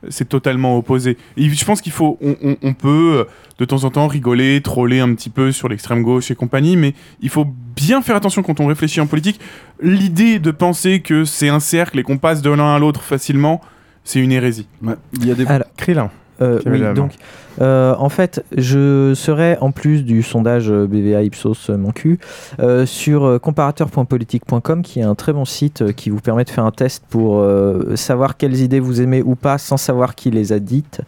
c'est 0.08 0.28
totalement 0.28 0.76
opposé. 0.76 1.16
Et 1.36 1.48
je 1.48 1.64
pense 1.64 1.80
qu'il 1.80 1.92
faut, 1.92 2.18
on, 2.20 2.34
on- 2.42 2.56
on 2.62 2.74
peut 2.74 3.18
euh, 3.20 3.24
de 3.58 3.64
temps 3.64 3.84
en 3.84 3.90
temps 3.90 4.08
rigoler, 4.08 4.60
troller 4.60 4.98
un 5.00 5.14
petit 5.14 5.30
peu 5.30 5.52
sur 5.52 5.68
l'extrême 5.68 6.02
gauche 6.02 6.30
et 6.30 6.34
compagnie, 6.34 6.76
mais 6.76 6.94
il 7.20 7.28
faut 7.28 7.46
bien 7.76 8.02
faire 8.02 8.16
attention 8.16 8.42
quand 8.42 8.58
on 8.58 8.66
réfléchit 8.66 9.00
en 9.00 9.06
politique. 9.06 9.40
L'idée 9.80 10.38
de 10.40 10.50
penser 10.50 11.00
que 11.00 11.24
c'est 11.24 11.48
un 11.48 11.60
cercle 11.60 11.98
et 12.00 12.02
qu'on 12.02 12.18
passe 12.18 12.42
de 12.42 12.50
l'un 12.50 12.74
à 12.74 12.78
l'autre 12.80 13.02
facilement, 13.02 13.60
c'est 14.02 14.18
une 14.18 14.32
hérésie. 14.32 14.66
Il 15.14 15.26
y 15.26 15.30
a 15.30 15.34
des 15.34 15.46
Alors, 15.46 15.68
Krillin. 15.76 16.10
Euh, 16.40 16.58
oui, 16.66 16.80
donc, 16.94 17.12
euh, 17.60 17.94
en 17.98 18.08
fait, 18.08 18.44
je 18.56 19.12
serai 19.14 19.56
en 19.60 19.72
plus 19.72 20.04
du 20.04 20.22
sondage 20.22 20.70
BVA 20.70 21.22
Ipsos 21.22 21.70
euh, 21.70 21.76
mon 21.76 21.90
cul 21.90 22.18
euh, 22.60 22.86
sur 22.86 23.40
comparateur.politique.com 23.40 24.82
qui 24.82 25.00
est 25.00 25.04
un 25.04 25.14
très 25.14 25.32
bon 25.32 25.44
site 25.44 25.92
qui 25.92 26.10
vous 26.10 26.20
permet 26.20 26.44
de 26.44 26.50
faire 26.50 26.64
un 26.64 26.70
test 26.70 27.04
pour 27.08 27.44
savoir 27.94 28.36
quelles 28.36 28.60
idées 28.60 28.80
vous 28.80 29.00
aimez 29.00 29.22
ou 29.22 29.34
pas 29.34 29.58
sans 29.58 29.76
savoir 29.76 30.14
qui 30.14 30.30
les 30.30 30.52
a 30.52 30.58
dites. 30.58 31.00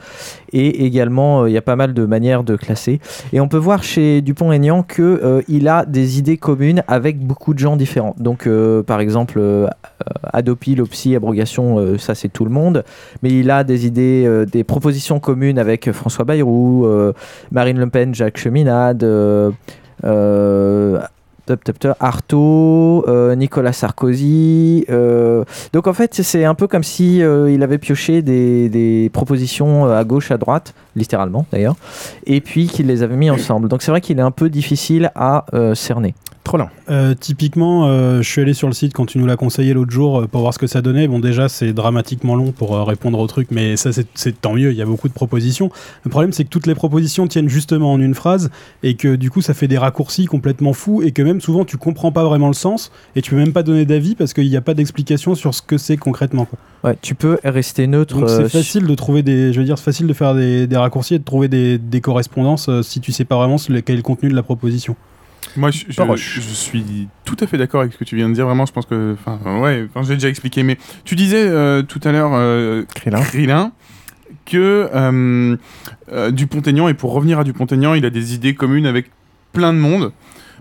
Et 0.52 0.85
également, 0.85 1.46
il 1.46 1.52
y 1.52 1.57
a 1.57 1.62
pas 1.62 1.76
mal 1.76 1.94
de 1.94 2.04
manières 2.04 2.44
de 2.44 2.57
classer. 2.57 3.00
Et 3.33 3.40
on 3.40 3.48
peut 3.48 3.59
voir 3.59 3.83
chez 3.83 4.22
Dupont-Aignan 4.22 4.83
que 4.83 5.02
euh, 5.02 5.42
il 5.48 5.68
a 5.68 5.85
des 5.85 6.18
idées 6.18 6.37
communes 6.37 6.83
avec 6.87 7.18
beaucoup 7.18 7.54
de 7.54 7.59
gens 7.59 7.76
différents. 7.76 8.14
Donc, 8.18 8.48
par 8.87 9.00
exemple, 9.00 9.40
Adopi, 10.33 10.74
Lopsi, 10.74 11.16
abrogation, 11.16 11.98
ça 11.98 12.14
c'est 12.14 12.28
tout 12.28 12.44
le 12.44 12.50
monde. 12.50 12.85
Mais 13.22 13.30
il 13.30 13.50
a 13.50 13.64
des 13.64 13.87
idées, 13.87 14.44
des 14.50 14.64
propositions 14.64 15.20
communes 15.20 15.59
avec 15.59 15.90
François 15.92 16.24
Bayrou, 16.24 16.34
euh, 16.42 17.12
Marine 17.51 17.79
Le 17.79 17.88
Pen, 17.88 18.14
Jacques 18.14 18.38
Cheminade, 18.38 19.03
euh, 19.03 19.51
euh, 20.05 21.01
Artaud, 22.01 23.05
Nicolas 23.37 23.75
Sarkozy. 23.75 24.87
donc 25.75 25.87
en 25.87 25.92
fait, 25.92 26.14
c'est 26.14 26.44
un 26.47 26.55
peu 26.55 26.66
comme 26.66 26.83
si 26.83 27.18
il 27.18 27.62
avait 27.62 27.77
pioché 27.77 28.23
des, 28.23 29.11
propositions 29.12 29.85
à 29.85 30.05
gauche, 30.05 30.31
à 30.31 30.38
droite, 30.38 30.73
littéralement 30.97 31.44
d'ailleurs, 31.53 31.77
et 32.25 32.40
puis 32.40 32.66
qu'il 32.68 32.87
les 32.87 33.03
avait 33.03 33.16
mis 33.16 33.29
ensemble. 33.29 33.68
Donc 33.68 33.83
c'est 33.83 33.90
vrai 33.90 34.01
qu'il 34.01 34.18
est 34.18 34.23
un 34.23 34.31
peu 34.31 34.49
difficile 34.49 35.12
à 35.14 35.44
cerner. 35.75 36.14
Trop 36.44 36.59
lent. 36.59 36.68
Euh, 36.90 37.14
typiquement, 37.18 37.87
euh, 37.87 38.20
je 38.20 38.28
suis 38.28 38.42
allé 38.42 38.52
sur 38.52 38.68
le 38.68 38.74
site 38.74 38.92
quand 38.92 39.07
tu 39.07 39.16
nous 39.16 39.24
l'as 39.24 39.37
conseillé 39.38 39.72
l'autre 39.72 39.90
jour 39.90 40.20
euh, 40.20 40.26
pour 40.26 40.42
voir 40.42 40.52
ce 40.52 40.59
que 40.59 40.66
ça 40.66 40.83
donnait. 40.83 41.09
Bon, 41.09 41.18
déjà, 41.18 41.48
c'est 41.48 41.72
dramatiquement 41.72 42.37
long 42.37 42.52
pour 42.52 42.76
euh, 42.76 42.85
répondre 42.85 43.18
au 43.18 43.26
truc, 43.26 43.48
mais 43.50 43.78
ça, 43.78 43.90
c'est- 43.92 44.40
tant 44.42 44.52
mieux. 44.52 44.70
Il 44.70 44.76
y 44.76 44.83
a 44.83 44.85
beaucoup 44.85 45.09
de 45.09 45.14
propositions. 45.14 45.70
Le 46.04 46.11
problème, 46.11 46.33
c'est 46.35 46.44
que 46.44 46.50
toutes 46.50 46.66
les 46.66 46.74
propositions 46.74 47.26
tiennent 47.28 47.48
justement 47.48 47.90
en 47.94 47.98
une 47.98 48.14
phrase 48.14 48.50
et 48.83 48.94
que 48.94 49.16
du 49.16 49.30
coup, 49.30 49.40
ça 49.40 49.54
fait 49.54 49.68
des 49.68 49.78
raccourcis 49.78 50.26
complètement 50.26 50.74
fous 50.74 51.00
et 51.02 51.12
que 51.12 51.22
même 51.22 51.40
souvent, 51.40 51.64
tu 51.64 51.78
comprends 51.78 52.12
pas 52.12 52.24
vraiment 52.24 52.48
le 52.48 52.52
sens 52.54 52.92
et 53.16 53.22
tu 53.22 53.30
peux 53.30 53.38
même 53.38 53.54
pas 53.54 53.62
donner 53.62 53.87
d'avis 53.87 54.14
parce 54.14 54.35
qu'il 54.35 54.48
n'y 54.50 54.57
a 54.59 54.61
pas 54.61 54.74
d'explication 54.74 55.35
sur 55.35 55.54
ce 55.54 55.62
que 55.62 55.78
c'est 55.78 55.96
concrètement. 55.96 56.44
quoi. 56.44 56.59
Ouais, 56.90 56.98
tu 57.00 57.14
peux 57.14 57.38
rester 57.42 57.87
neutre. 57.87 58.16
Donc 58.18 58.28
euh, 58.28 58.37
c'est 58.48 58.59
facile 58.59 58.87
de 58.87 58.94
trouver 58.94 59.22
des, 59.22 59.54
je 59.54 59.59
veux 59.61 59.64
dire, 59.64 59.78
c'est 59.78 59.85
facile 59.85 60.07
de 60.07 60.12
faire 60.12 60.35
des, 60.35 60.66
des 60.66 60.76
raccourcis 60.76 61.14
et 61.14 61.18
de 61.18 61.24
trouver 61.24 61.48
des, 61.48 61.78
des 61.78 62.02
correspondances 62.02 62.68
euh, 62.68 62.83
si 62.83 63.00
tu 63.00 63.12
sais 63.12 63.24
pas 63.24 63.37
vraiment 63.37 63.57
ce- 63.57 63.72
quel 63.72 63.94
est 63.94 63.96
le 63.96 64.02
contenu 64.02 64.28
de 64.28 64.35
la 64.35 64.42
proposition. 64.42 64.94
Moi, 65.57 65.70
je, 65.70 65.85
je- 65.88 65.96
Paroche. 65.96 66.35
je 66.40 66.40
suis 66.54 67.09
tout 67.24 67.37
à 67.40 67.46
fait 67.46 67.59
d'accord 67.59 67.80
avec 67.83 67.92
ce 67.92 67.98
que 67.98 68.04
tu 68.04 68.16
viens 68.16 68.28
de 68.28 68.35
dire. 68.35 68.46
Vraiment, 68.46 68.66
je 68.66 68.72
pense 68.72 68.87
que, 68.87 69.14
enfin, 69.14 69.38
ouais, 69.61 69.87
j'ai 70.02 70.14
déjà 70.14 70.28
expliqué. 70.28 70.62
Mais 70.62 70.78
tu 71.04 71.14
disais 71.14 71.46
euh, 71.46 71.83
tout 71.83 72.00
à 72.04 72.12
l'heure, 72.12 72.33
euh, 72.35 72.85
Krillin, 72.94 73.72
que 74.46 74.88
euh, 74.94 75.57
euh, 76.12 76.30
Dupont-Aignan, 76.30 76.88
et 76.88 76.94
pour 76.94 77.12
revenir 77.12 77.38
à 77.38 77.44
Dupont-Aignan, 77.44 77.94
il 77.94 78.04
a 78.04 78.11
des 78.11 78.35
idées 78.35 78.54
communes 78.54 78.87
avec 78.87 79.11
plein 79.52 79.72
de 79.72 79.78
monde. 79.78 80.12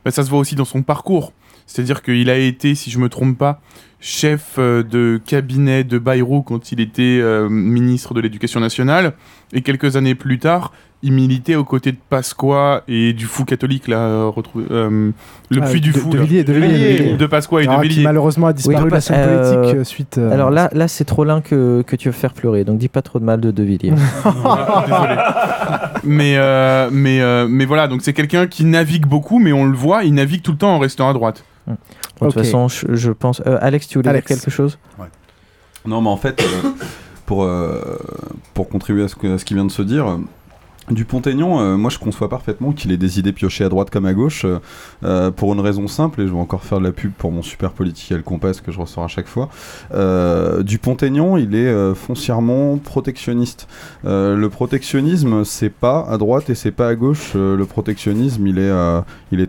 Bah, 0.05 0.11
ça 0.11 0.23
se 0.23 0.29
voit 0.29 0.39
aussi 0.39 0.55
dans 0.55 0.65
son 0.65 0.83
parcours. 0.83 1.33
C'est-à-dire 1.65 2.01
qu'il 2.01 2.29
a 2.29 2.37
été, 2.37 2.75
si 2.75 2.91
je 2.91 2.99
me 2.99 3.07
trompe 3.09 3.37
pas, 3.37 3.61
chef 4.01 4.55
euh, 4.57 4.83
de 4.83 5.19
cabinet 5.25 5.83
de 5.85 5.97
Bayrou 5.97 6.41
quand 6.41 6.71
il 6.73 6.81
était 6.81 7.19
euh, 7.21 7.47
ministre 7.49 8.13
de 8.13 8.19
l'Éducation 8.19 8.59
nationale. 8.59 9.13
Et 9.53 9.61
quelques 9.61 9.95
années 9.95 10.13
plus 10.15 10.39
tard, 10.39 10.73
il 11.03 11.13
militait 11.13 11.55
aux 11.55 11.63
côtés 11.65 11.91
de 11.91 11.97
Pasqua 12.09 12.83
et 12.87 13.13
du 13.13 13.25
fou 13.25 13.43
catholique, 13.45 13.87
là, 13.87 13.97
euh, 13.97 14.27
retrouvé, 14.29 14.65
euh, 14.71 15.11
le 15.49 15.61
Ah, 15.61 15.67
puits 15.69 15.81
du 15.81 15.91
de- 15.91 15.97
fou. 15.99 16.09
de 16.09 16.17
là. 16.17 16.23
Villiers, 16.23 16.43
de 16.43 16.53
Villiers. 16.53 17.17
De 17.17 17.25
Pasqua 17.27 17.61
et 17.61 17.67
Alors, 17.67 17.79
de 17.79 17.83
qui 17.83 17.89
Villiers. 17.89 18.03
malheureusement 18.03 18.47
a 18.47 18.53
disparu 18.53 18.85
de 18.85 18.89
la 18.89 19.01
scène 19.01 19.15
Euh, 19.19 19.53
politique 19.61 19.79
euh, 19.79 19.83
suite. 19.83 20.17
euh, 20.17 20.31
Alors 20.31 20.49
là, 20.49 20.69
là 20.73 20.87
c'est 20.87 21.05
trop 21.05 21.23
lin 21.25 21.41
que, 21.41 21.83
que 21.85 21.95
tu 21.95 22.07
veux 22.07 22.13
faire 22.13 22.33
pleurer, 22.33 22.63
donc 22.63 22.77
dis 22.79 22.87
pas 22.87 23.01
trop 23.01 23.19
de 23.19 23.25
mal 23.25 23.41
de 23.41 23.51
De 23.51 23.63
Villiers. 23.63 23.93
mais, 26.03 26.35
euh, 26.37 26.89
mais, 26.91 27.21
euh, 27.21 27.47
mais 27.49 27.65
voilà, 27.65 27.87
donc 27.87 28.01
c'est 28.01 28.13
quelqu'un 28.13 28.47
qui 28.47 28.65
navigue 28.65 29.05
beaucoup, 29.05 29.39
mais 29.39 29.53
on 29.53 29.65
le 29.65 29.75
voit, 29.75 30.03
il 30.03 30.13
navigue 30.13 30.41
tout 30.41 30.51
le 30.51 30.57
temps 30.57 30.75
en 30.75 30.79
restant 30.79 31.09
à 31.09 31.13
droite. 31.13 31.43
Bon, 31.67 31.75
De 32.21 32.25
toute 32.31 32.43
façon, 32.43 32.67
je, 32.67 32.93
je 32.93 33.11
pense. 33.11 33.41
euh, 33.47 33.57
Alex, 33.61 33.87
tu 33.87 33.97
voulais 33.97 34.09
Alex. 34.09 34.27
dire 34.27 34.37
quelque 34.37 34.51
chose? 34.51 34.77
Non, 35.85 36.01
mais 36.01 36.09
en 36.09 36.17
fait, 36.17 36.41
euh, 36.41 36.69
pour, 37.25 37.43
euh, 37.43 37.97
pour 38.53 38.69
contribuer 38.69 39.03
à 39.03 39.07
ce, 39.07 39.15
que- 39.15 39.35
à 39.35 39.37
ce 39.37 39.45
qui 39.45 39.53
vient 39.53 39.65
de 39.65 39.71
se 39.71 39.81
dire, 39.81 40.07
euh, 40.07 40.17
Dupont-Aignan, 40.91 41.61
euh, 41.61 41.77
moi 41.77 41.89
je 41.89 41.97
conçois 41.97 42.29
parfaitement 42.29 42.73
qu'il 42.73 42.91
ait 42.91 42.97
des 42.97 43.19
idées 43.19 43.31
piochées 43.31 43.63
à 43.63 43.69
droite 43.69 43.89
comme 43.89 44.05
à 44.05 44.13
gauche, 44.13 44.43
euh, 44.45 44.59
euh, 45.03 45.31
pour 45.31 45.53
une 45.53 45.59
raison 45.61 45.87
simple, 45.87 46.21
et 46.21 46.27
je 46.27 46.33
vais 46.33 46.39
encore 46.39 46.63
faire 46.63 46.79
de 46.79 46.83
la 46.83 46.91
pub 46.91 47.11
pour 47.13 47.31
mon 47.31 47.41
super 47.41 47.71
political 47.71 48.21
compass 48.21 48.59
que 48.59 48.71
je 48.71 48.79
ressors 48.79 49.03
à 49.03 49.07
chaque 49.07 49.27
fois. 49.27 49.49
Euh, 49.93 50.61
Dupont-Aignan, 50.63 51.37
il 51.37 51.55
est 51.55 51.67
euh, 51.67 51.95
foncièrement 51.95 52.77
protectionniste. 52.77 53.67
Euh, 54.05 54.35
le 54.35 54.49
protectionnisme, 54.49 55.45
c'est 55.45 55.69
pas 55.69 56.05
à 56.09 56.17
droite 56.17 56.49
et 56.49 56.55
c'est 56.55 56.71
pas 56.71 56.89
à 56.89 56.95
gauche. 56.95 57.31
Euh, 57.35 57.55
le 57.55 57.65
protectionnisme, 57.65 58.45
il 58.45 58.59
est, 58.59 58.61
euh, 58.63 59.01
il 59.31 59.39
est, 59.39 59.43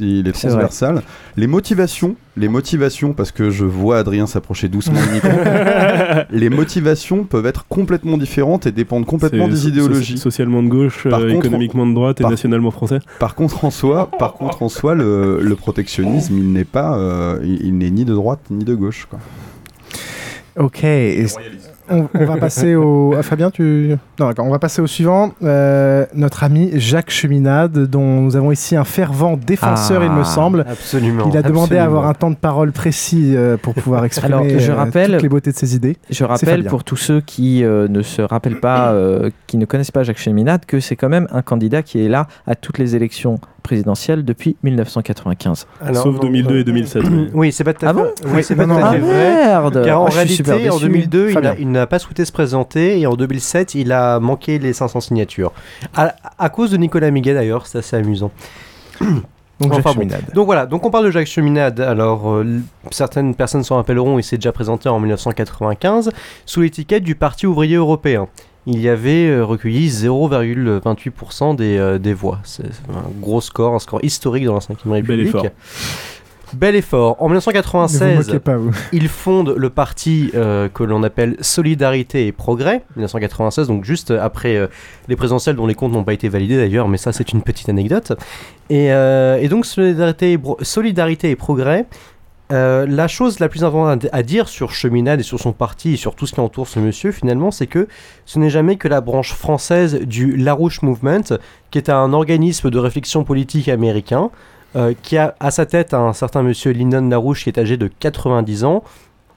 il 0.00 0.28
est 0.28 0.32
transversal. 0.32 1.02
Les 1.36 1.46
motivations, 1.46 2.16
les 2.36 2.48
motivations, 2.48 3.12
parce 3.12 3.30
que 3.30 3.50
je 3.50 3.64
vois 3.66 3.98
Adrien 3.98 4.26
s'approcher 4.26 4.68
doucement 4.68 4.98
du 5.02 5.10
micro, 5.14 5.28
les 6.30 6.48
motivations 6.48 7.24
peuvent 7.24 7.44
être 7.46 7.66
complètement 7.68 8.16
différentes 8.16 8.66
et 8.66 8.72
dépendent 8.72 9.04
complètement 9.04 9.48
des 9.48 9.56
so- 9.56 9.68
idéologies. 9.68 10.16
so- 10.16 10.24
socialement 10.24 10.62
de 10.62 10.68
gauche, 10.68 11.06
Par 11.08 11.20
euh, 11.20 11.30
contre, 11.30 11.46
économiquement 11.46 11.86
de 11.86 11.92
droite 11.94 12.20
et 12.20 12.22
par- 12.22 12.30
nationalement 12.30 12.70
français. 12.70 13.00
Par 13.18 13.34
contre, 13.34 13.64
en 13.66 13.70
soi, 13.70 14.10
par 14.18 14.32
contre, 14.32 14.62
en 14.62 14.68
soi, 14.70 14.94
le, 14.94 15.40
le 15.42 15.56
protectionnisme, 15.56 16.36
il 16.38 16.52
n'est 16.52 16.64
pas, 16.64 16.96
euh, 16.96 17.38
il, 17.44 17.66
il 17.66 17.76
n'est 17.76 17.90
ni 17.90 18.04
de 18.06 18.14
droite 18.14 18.40
ni 18.50 18.64
de 18.64 18.74
gauche. 18.74 19.06
Quoi. 19.10 19.18
Ok. 20.58 20.84
et 20.84 21.26
on, 21.90 22.08
on 22.14 22.24
va 22.24 22.36
passer 22.36 22.74
au. 22.74 23.14
Ah, 23.18 23.22
Fabien, 23.22 23.50
tu. 23.50 23.96
Non, 24.18 24.28
d'accord. 24.28 24.46
On 24.46 24.50
va 24.50 24.58
passer 24.58 24.80
au 24.82 24.86
suivant. 24.86 25.32
Euh, 25.42 26.06
notre 26.14 26.44
ami 26.44 26.70
Jacques 26.74 27.10
Cheminade, 27.10 27.86
dont 27.86 28.20
nous 28.22 28.36
avons 28.36 28.50
ici 28.52 28.74
un 28.76 28.84
fervent 28.84 29.36
défenseur, 29.36 30.00
Ah, 30.02 30.06
il 30.06 30.12
me 30.12 30.24
semble. 30.24 30.64
absolument, 30.68 31.28
Il 31.30 31.36
a 31.36 31.42
demandé 31.42 31.76
à 31.76 31.84
avoir 31.84 32.06
un 32.06 32.14
temps 32.14 32.30
de 32.30 32.36
parole 32.36 32.72
précis 32.72 33.34
euh, 33.36 33.56
pour 33.56 33.74
pouvoir 33.74 34.04
exprimer 34.06 34.34
Alors, 34.34 34.44
je 34.58 34.70
euh, 34.70 34.74
rappelle- 34.74 35.12
toutes 35.12 35.22
les 35.22 35.28
beautés 35.28 35.52
de 35.52 35.56
ses 35.56 35.76
idées. 35.76 35.96
Je 36.10 36.24
rappelle 36.24 36.64
pour 36.64 36.84
tous 36.84 36.96
ceux 36.96 37.20
qui 37.20 37.64
euh, 37.64 37.88
ne 37.88 38.02
se 38.02 38.22
rappellent 38.22 38.60
pas, 38.60 38.94
qui 39.46 39.56
ne 39.56 39.64
connaissent 39.66 39.90
pas 39.90 40.02
Jacques 40.02 40.18
Cheminade, 40.18 40.64
que 40.66 40.80
c'est 40.80 40.96
quand 40.96 41.08
même 41.08 41.26
un 41.32 41.42
candidat 41.42 41.82
qui 41.82 42.04
est 42.04 42.08
là 42.08 42.26
à 42.46 42.54
toutes 42.54 42.78
les 42.78 42.96
élections 42.96 43.38
présidentielles 43.62 44.24
depuis 44.24 44.56
1995. 44.62 45.66
Alors, 45.80 46.02
Sauf 46.02 46.14
non, 46.16 46.20
2002 46.22 46.54
euh, 46.54 46.60
et 46.60 46.64
2007. 46.64 47.02
Oui, 47.34 47.52
c'est 47.52 47.64
pas 47.64 47.72
tout 47.74 47.86
à 47.86 47.90
Ah 47.90 47.94
fait, 47.94 48.00
bon 48.00 48.10
oui, 48.34 48.44
c'est 48.44 48.56
pas 48.56 48.66
Non, 48.66 48.78
tout 48.78 48.84
à 48.84 48.84
non. 48.84 48.92
fait 48.92 48.98
Ah, 49.02 49.06
vrai. 49.06 49.34
merde 49.72 49.84
Car 49.84 50.00
en 50.02 50.06
Ah, 50.06 50.10
réalité, 50.10 50.52
en 50.52 50.56
déçu. 50.76 50.80
2002, 50.86 51.30
il, 51.58 51.70
n'a 51.70 51.86
pas 51.86 51.98
souhaité 51.98 52.24
se 52.24 52.32
présenter 52.32 53.00
et 53.00 53.06
en 53.06 53.14
2007, 53.14 53.74
il 53.74 53.92
a 53.92 54.20
manqué 54.20 54.58
les 54.58 54.72
500 54.72 55.00
signatures. 55.00 55.52
À, 55.94 56.14
à 56.38 56.48
cause 56.48 56.70
de 56.70 56.76
Nicolas 56.76 57.10
Miguel 57.10 57.34
d'ailleurs, 57.36 57.66
c'est 57.66 57.78
assez 57.78 57.96
amusant. 57.96 58.30
Donc, 59.60 59.74
Enfin 59.74 59.90
bon. 59.90 59.92
Cheminade. 60.00 60.24
Donc 60.34 60.46
voilà, 60.46 60.66
donc 60.66 60.84
on 60.84 60.90
parle 60.90 61.04
de 61.04 61.10
Jacques 61.12 61.28
Cheminade. 61.28 61.78
Alors, 61.78 62.28
euh, 62.32 62.44
certaines 62.90 63.32
personnes 63.36 63.62
s'en 63.62 63.76
rappelleront, 63.76 64.18
il 64.18 64.24
s'est 64.24 64.36
déjà 64.36 64.50
présenté 64.50 64.88
en 64.88 64.98
1995 64.98 66.10
sous 66.46 66.62
l'étiquette 66.62 67.04
du 67.04 67.14
Parti 67.14 67.46
ouvrier 67.46 67.76
européen. 67.76 68.26
Il 68.66 68.80
y 68.80 68.88
avait 68.88 69.26
euh, 69.28 69.44
recueilli 69.44 69.88
0,28% 69.88 71.56
des, 71.56 71.76
euh, 71.78 71.98
des 71.98 72.14
voix. 72.14 72.38
C'est 72.44 72.64
un 72.90 73.02
gros 73.20 73.40
score, 73.40 73.74
un 73.74 73.78
score 73.78 74.00
historique 74.04 74.44
dans 74.44 74.54
la 74.54 74.60
5 74.60 74.78
République. 74.86 75.28
effort. 75.28 75.46
Bel 76.54 76.76
effort. 76.76 77.16
En 77.20 77.30
Ne 77.30 77.34
vous 77.34 77.40
1996, 77.40 78.26
moquez 78.26 78.38
pas, 78.38 78.58
il 78.92 79.08
fonde 79.08 79.54
le 79.56 79.70
parti 79.70 80.30
euh, 80.34 80.68
que 80.68 80.82
l'on 80.84 81.02
appelle 81.02 81.36
Solidarité 81.40 82.26
et 82.26 82.32
Progrès, 82.32 82.82
1996, 82.96 83.68
donc 83.68 83.84
juste 83.84 84.10
après 84.10 84.56
euh, 84.56 84.66
les 85.08 85.16
présidentielles 85.16 85.56
dont 85.56 85.66
les 85.66 85.74
comptes 85.74 85.92
n'ont 85.92 86.04
pas 86.04 86.12
été 86.12 86.28
validés 86.28 86.58
d'ailleurs, 86.58 86.88
mais 86.88 86.98
ça 86.98 87.10
c'est 87.12 87.32
une 87.32 87.40
petite 87.40 87.70
anecdote. 87.70 88.12
Et, 88.68 88.92
euh, 88.92 89.38
et 89.40 89.48
donc 89.48 89.64
Solidarité 89.64 90.32
et, 90.32 90.36
Bro- 90.36 90.58
Solidarité 90.60 91.30
et 91.30 91.36
Progrès, 91.36 91.86
euh, 92.52 92.86
la 92.86 93.08
chose 93.08 93.40
la 93.40 93.48
plus 93.48 93.64
importante 93.64 94.06
à 94.12 94.22
dire 94.22 94.46
sur 94.48 94.72
Cheminade 94.72 95.20
et 95.20 95.22
sur 95.22 95.40
son 95.40 95.52
parti 95.52 95.94
et 95.94 95.96
sur 95.96 96.14
tout 96.14 96.26
ce 96.26 96.34
qui 96.34 96.40
entoure 96.40 96.68
ce 96.68 96.78
monsieur 96.78 97.10
finalement, 97.10 97.50
c'est 97.50 97.66
que 97.66 97.88
ce 98.26 98.38
n'est 98.38 98.50
jamais 98.50 98.76
que 98.76 98.86
la 98.88 99.00
branche 99.00 99.32
française 99.32 100.00
du 100.02 100.36
Larouche 100.36 100.82
Movement, 100.82 101.38
qui 101.70 101.78
est 101.78 101.88
un 101.90 102.12
organisme 102.12 102.70
de 102.70 102.78
réflexion 102.78 103.24
politique 103.24 103.68
américain, 103.68 104.30
euh, 104.76 104.92
qui 105.02 105.16
a 105.18 105.34
à 105.40 105.50
sa 105.50 105.66
tête 105.66 105.94
un 105.94 106.12
certain 106.12 106.42
monsieur 106.42 106.72
Lyndon 106.72 107.08
LaRouche 107.08 107.44
qui 107.44 107.48
est 107.50 107.58
âgé 107.58 107.76
de 107.76 107.88
90 107.88 108.64
ans, 108.64 108.84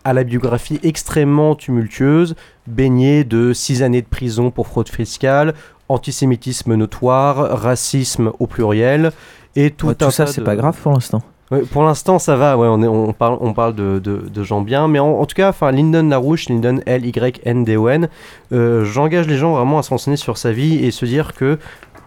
à 0.03 0.13
la 0.13 0.23
biographie 0.23 0.79
extrêmement 0.83 1.55
tumultueuse, 1.55 2.35
baignée 2.67 3.23
de 3.23 3.53
6 3.53 3.81
années 3.81 4.01
de 4.01 4.07
prison 4.07 4.51
pour 4.51 4.67
fraude 4.67 4.87
fiscale, 4.89 5.53
antisémitisme 5.89 6.75
notoire, 6.75 7.59
racisme 7.59 8.31
au 8.39 8.47
pluriel, 8.47 9.11
et 9.55 9.71
tout, 9.71 9.89
un 9.89 9.93
tout 9.93 10.11
ça, 10.11 10.27
c'est 10.27 10.41
de- 10.41 10.45
pas 10.45 10.55
grave 10.55 10.77
pour 10.81 10.91
l'instant. 10.91 11.21
Ouais, 11.51 11.61
pour 11.61 11.83
l'instant, 11.83 12.17
ça 12.17 12.35
va. 12.35 12.57
Ouais, 12.57 12.67
on, 12.67 12.81
est- 12.81 12.87
on 12.87 13.13
parle, 13.13 13.37
on 13.39 13.53
parle 13.53 13.75
de, 13.75 13.99
de- 13.99 14.23
de 14.27 14.43
gens 14.43 14.61
bien, 14.61 14.87
mais 14.87 14.99
en, 14.99 15.19
en 15.19 15.25
tout 15.25 15.35
cas, 15.35 15.49
enfin, 15.49 15.71
Lyndon 15.71 16.07
Larouche, 16.09 16.49
Lyndon 16.49 16.79
L 16.87 17.05
Y 17.05 17.39
N 17.45 17.63
D 17.63 17.77
O 17.77 17.87
N, 17.87 18.09
euh, 18.51 18.83
j'engage 18.83 19.27
les 19.27 19.37
gens 19.37 19.53
vraiment 19.53 19.77
à 19.79 19.83
se 19.83 19.91
renseigner 19.91 20.17
sur 20.17 20.37
sa 20.39 20.51
vie 20.51 20.83
et 20.83 20.89
se 20.91 21.05
dire 21.05 21.33
que 21.33 21.59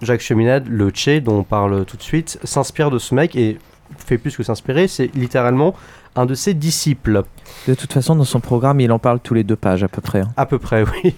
Jacques 0.03 0.21
Cheminade, 0.23 0.67
le 0.69 0.91
Che 0.93 1.21
dont 1.23 1.39
on 1.39 1.43
parle 1.45 1.85
tout 1.85 1.97
de 1.97 2.03
suite, 2.03 2.39
s'inspire 2.43 2.91
de 2.91 2.99
ce 2.99 3.15
mec 3.15 3.37
et 3.37 3.59
fait 3.97 4.19
plus 4.19 4.37
que 4.37 4.43
s'inspirer, 4.43 4.87
c'est 4.89 5.15
littéralement 5.15 5.75
un 6.17 6.27
de 6.27 6.35
ses 6.35 6.53
disciples. 6.53 7.23
De 7.69 7.75
toute 7.75 7.93
façon, 7.93 8.17
dans 8.17 8.25
son 8.25 8.41
programme, 8.41 8.81
il 8.81 8.91
en 8.91 8.99
parle 8.99 9.21
tous 9.21 9.35
les 9.35 9.45
deux 9.45 9.55
pages 9.57 9.85
à 9.85 9.89
peu 9.89 10.01
près. 10.01 10.21
hein. 10.21 10.29
À 10.37 10.47
peu 10.47 10.59
près, 10.59 10.85
oui. 11.05 11.15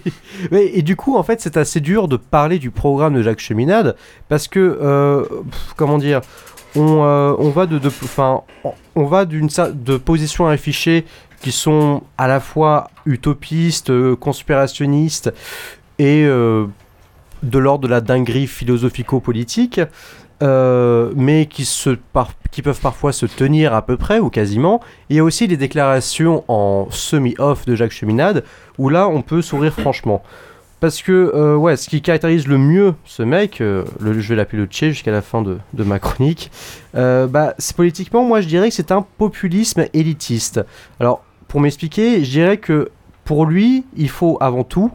Et 0.51 0.83
du 0.83 0.95
coup, 0.95 1.15
en 1.17 1.23
fait, 1.23 1.41
c'est 1.41 1.57
assez 1.57 1.79
dur 1.79 2.07
de 2.07 2.17
parler 2.17 2.59
du 2.59 2.69
programme 2.69 3.15
de 3.15 3.23
Jacques 3.23 3.39
Cheminade 3.39 3.95
parce 4.29 4.47
que, 4.47 4.59
euh, 4.59 5.23
pff, 5.49 5.73
comment 5.75 5.97
dire, 5.97 6.21
on, 6.75 7.03
euh, 7.03 7.35
on 7.37 7.49
va 7.49 7.65
de, 7.65 7.77
de, 7.79 7.87
enfin, 7.87 8.41
on- 8.95 9.05
va 9.05 9.25
d'une 9.25 9.47
de 9.73 9.97
positions 9.97 10.47
affichées 10.47 11.05
qui 11.41 11.51
sont 11.51 12.03
à 12.17 12.27
la 12.27 12.39
fois 12.39 12.89
utopistes, 13.05 13.89
euh, 13.89 14.15
conspirationnistes 14.15 15.33
et 15.99 16.23
euh, 16.25 16.65
de 17.43 17.57
l'ordre 17.57 17.85
de 17.87 17.91
la 17.91 18.01
dinguerie 18.01 18.47
philosophico-politique. 18.47 19.81
mais 20.43 21.45
qui, 21.45 21.65
se 21.65 21.91
par- 22.13 22.31
qui 22.49 22.63
peuvent 22.63 22.79
parfois 22.81 23.13
se 23.13 23.27
tenir 23.27 23.75
à 23.75 23.83
peu 23.85 23.95
près 23.95 24.17
ou 24.19 24.29
quasiment. 24.31 24.81
Il 25.09 25.15
y 25.15 25.19
a 25.19 25.23
aussi 25.23 25.45
les 25.45 25.55
déclarations 25.57 26.43
en 26.47 26.87
semi-off 26.89 27.65
de 27.67 27.75
Jacques 27.75 27.91
Cheminade, 27.91 28.43
où 28.79 28.89
là 28.89 29.07
on 29.07 29.21
peut 29.21 29.43
sourire 29.43 29.73
franchement. 29.79 30.23
Parce 30.81 31.03
que, 31.03 31.11
euh, 31.11 31.55
ouais, 31.55 31.77
ce 31.77 31.87
qui 31.87 32.01
caractérise 32.01 32.47
le 32.47 32.57
mieux 32.57 32.95
ce 33.05 33.21
mec, 33.21 33.61
euh, 33.61 33.85
le, 33.99 34.19
je 34.19 34.29
vais 34.29 34.35
l'appeler 34.35 34.63
le 34.63 34.65
Tché 34.67 34.89
jusqu'à 34.89 35.11
la 35.11 35.21
fin 35.21 35.43
de, 35.43 35.59
ma 35.83 35.99
chronique, 35.99 36.49
euh, 36.95 37.27
bah, 37.27 37.53
c'est 37.59 37.75
politiquement, 37.75 38.23
moi 38.23 38.41
je 38.41 38.47
dirais 38.47 38.69
que 38.69 38.73
c'est 38.73 38.91
un 38.91 39.05
populisme 39.19 39.85
élitiste. 39.93 40.59
Alors, 40.99 41.23
pour 41.47 41.61
m'expliquer, 41.61 42.23
je 42.23 42.31
dirais 42.31 42.57
que 42.57 42.89
pour 43.25 43.45
lui, 43.45 43.85
il 43.95 44.09
faut 44.09 44.39
avant 44.41 44.63
tout, 44.63 44.89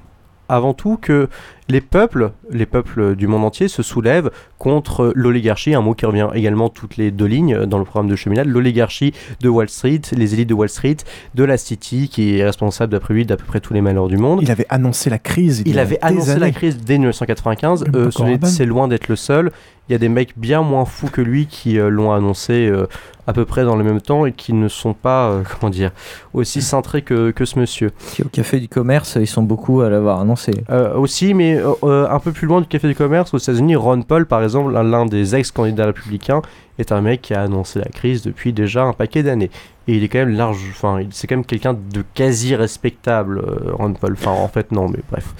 avant 0.48 0.74
tout 0.74 0.98
que 1.00 1.28
les 1.68 1.80
peuples, 1.80 2.30
les 2.50 2.66
peuples 2.66 3.16
du 3.16 3.26
monde 3.26 3.44
entier 3.44 3.66
se 3.66 3.82
soulèvent 3.82 4.30
contre 4.58 5.12
l'oligarchie, 5.16 5.74
un 5.74 5.80
mot 5.80 5.94
qui 5.94 6.06
revient 6.06 6.28
également 6.34 6.68
toutes 6.68 6.96
les 6.96 7.10
deux 7.10 7.24
lignes 7.26 7.66
dans 7.66 7.78
le 7.78 7.84
programme 7.84 8.08
de 8.08 8.14
Cheminade, 8.16 8.46
l'oligarchie 8.46 9.12
de 9.40 9.48
Wall 9.48 9.68
Street, 9.68 10.00
les 10.16 10.34
élites 10.34 10.48
de 10.48 10.54
Wall 10.54 10.68
Street, 10.68 10.96
de 11.34 11.44
la 11.44 11.56
City, 11.56 12.08
qui 12.08 12.38
est 12.38 12.44
responsable 12.44 12.92
d'après 12.92 13.14
lui 13.14 13.26
d'à 13.26 13.36
peu 13.36 13.44
près 13.44 13.60
tous 13.60 13.74
les 13.74 13.80
malheurs 13.80 14.06
du 14.08 14.16
monde. 14.16 14.38
Il 14.42 14.50
avait 14.50 14.66
annoncé 14.68 15.10
la 15.10 15.18
crise. 15.18 15.62
Il 15.66 15.78
avait 15.80 15.98
annoncé 16.02 16.38
la 16.38 16.50
crise 16.52 16.78
dès 16.78 16.98
1995. 16.98 17.84
Même 17.84 17.94
Euh, 17.96 18.10
Corbyn. 18.10 18.46
c'est 18.46 18.66
loin 18.66 18.86
d'être 18.88 19.08
le 19.08 19.16
seul. 19.16 19.50
Il 19.88 19.92
y 19.92 19.94
a 19.94 19.98
des 19.98 20.08
mecs 20.08 20.36
bien 20.36 20.62
moins 20.62 20.84
fous 20.84 21.08
que 21.08 21.20
lui 21.20 21.46
qui 21.46 21.78
euh, 21.78 21.88
l'ont 21.88 22.12
annoncé 22.12 22.66
euh, 22.66 22.86
à 23.28 23.32
peu 23.32 23.44
près 23.44 23.64
dans 23.64 23.76
le 23.76 23.84
même 23.84 24.00
temps 24.00 24.26
et 24.26 24.32
qui 24.32 24.52
ne 24.52 24.66
sont 24.66 24.94
pas, 24.94 25.30
euh, 25.30 25.42
comment 25.60 25.70
dire, 25.70 25.92
aussi 26.34 26.60
cintrés 26.60 27.02
que, 27.02 27.30
que 27.30 27.44
ce 27.44 27.58
monsieur. 27.58 27.92
Qui, 28.12 28.22
au 28.22 28.28
café 28.28 28.58
du 28.58 28.68
commerce, 28.68 29.16
ils 29.20 29.26
sont 29.28 29.42
beaucoup 29.42 29.82
à 29.82 29.90
l'avoir 29.90 30.20
annoncé. 30.20 30.52
Aussi, 30.96 31.34
mais 31.34 31.60
un 31.82 32.18
peu 32.18 32.32
plus 32.32 32.46
loin 32.46 32.60
du 32.60 32.66
Café 32.66 32.88
du 32.88 32.94
Commerce, 32.94 33.32
aux 33.34 33.38
États-Unis, 33.38 33.76
Ron 33.76 34.02
Paul, 34.02 34.26
par 34.26 34.42
exemple, 34.42 34.72
l'un 34.72 35.06
des 35.06 35.34
ex-candidats 35.34 35.86
républicains, 35.86 36.42
est 36.78 36.92
un 36.92 37.00
mec 37.00 37.22
qui 37.22 37.34
a 37.34 37.42
annoncé 37.42 37.78
la 37.78 37.86
crise 37.86 38.22
depuis 38.22 38.52
déjà 38.52 38.82
un 38.82 38.92
paquet 38.92 39.22
d'années. 39.22 39.50
Et 39.88 39.94
il 39.94 40.02
est 40.02 40.08
quand 40.08 40.18
même 40.18 40.36
large, 40.36 40.58
enfin, 40.70 40.98
c'est 41.10 41.28
quand 41.28 41.36
même 41.36 41.44
quelqu'un 41.44 41.72
de 41.72 42.02
quasi 42.14 42.56
respectable, 42.56 43.38
euh, 43.38 43.72
Ron 43.72 43.92
Paul. 43.92 44.14
Enfin, 44.14 44.32
en 44.32 44.48
fait, 44.48 44.72
non, 44.72 44.88
mais 44.88 44.98
bref. 45.10 45.34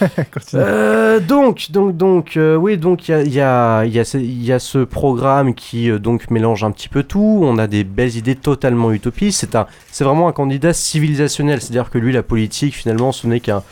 Euh, 0.54 1.20
donc, 1.20 1.70
donc, 1.70 1.96
donc, 1.96 2.36
euh, 2.36 2.54
oui, 2.56 2.78
donc 2.78 3.08
il 3.08 3.12
y 3.12 3.14
a, 3.14 3.22
y, 3.24 3.40
a, 3.40 3.84
y, 3.84 3.98
a 3.98 4.18
y 4.18 4.52
a 4.52 4.58
ce 4.58 4.78
programme 4.78 5.54
qui 5.54 5.90
euh, 5.90 5.98
donc 5.98 6.30
mélange 6.30 6.64
un 6.64 6.70
petit 6.70 6.88
peu 6.88 7.02
tout. 7.02 7.40
On 7.42 7.58
a 7.58 7.66
des 7.66 7.84
belles 7.84 8.16
idées 8.16 8.34
totalement 8.34 8.92
utopistes. 8.92 9.40
C'est 9.40 9.56
un, 9.56 9.66
c'est 9.90 10.04
vraiment 10.04 10.28
un 10.28 10.32
candidat 10.32 10.72
civilisationnel. 10.72 11.60
C'est-à-dire 11.60 11.90
que 11.90 11.98
lui, 11.98 12.12
la 12.12 12.22
politique, 12.22 12.74
finalement, 12.74 13.12
ce 13.12 13.26
n'est 13.26 13.40
qu'un 13.40 13.62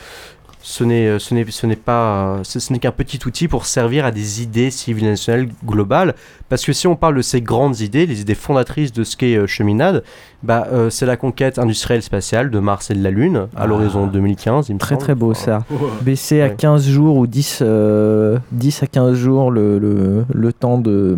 ce 0.69 0.83
n'est 0.83 1.07
euh, 1.07 1.19
ce 1.21 1.33
n'est 1.33 1.49
ce 1.49 1.65
n'est 1.65 1.77
pas 1.77 2.41
ce, 2.43 2.59
ce 2.59 2.73
n'est 2.73 2.81
qu'un 2.81 2.91
petit 2.91 3.21
outil 3.25 3.47
pour 3.47 3.67
servir 3.67 4.05
à 4.05 4.11
des 4.11 4.43
idées 4.43 4.73
civilisationnelles 4.73 5.49
globales 5.65 6.17
parce 6.49 6.65
que 6.65 6.73
si 6.73 6.89
on 6.89 6.97
parle 6.97 7.15
de 7.15 7.23
ces 7.23 7.41
grandes 7.41 7.79
idées 7.79 8.05
les 8.05 8.21
idées 8.21 8.35
fondatrices 8.35 8.93
de 8.93 9.05
ce 9.05 9.17
qu'est 9.17 9.37
euh, 9.37 9.47
cheminade 9.47 10.03
bah 10.43 10.67
euh, 10.73 10.91
c'est 10.91 11.07
la 11.07 11.17
conquête 11.17 11.61
industrielle 11.61 12.03
spatiale 12.03 12.51
de 12.51 12.59
Mars 12.59 12.91
et 12.91 12.95
de 12.95 13.03
la 13.05 13.13
Lune 13.13 13.47
à 13.57 13.69
l'horizon 13.69 14.09
2015 14.09 14.69
il 14.69 14.75
me 14.75 14.79
Très 14.81 14.97
semble. 14.97 15.03
très 15.05 15.15
beau 15.15 15.35
ça. 15.35 15.63
Ouais. 15.71 15.77
Baisser 16.03 16.43
à 16.43 16.47
Ouais. 16.47 16.55
15 16.59 16.89
jours 16.89 17.17
ou 17.17 17.29
10, 17.29 17.61
euh, 17.63 18.39
10 18.51 18.83
à 18.83 18.87
15 18.89 19.15
jours 19.15 19.53
le, 19.53 19.79
le, 19.79 20.25
le 20.35 20.53
temps 20.53 20.79
de, 20.79 21.17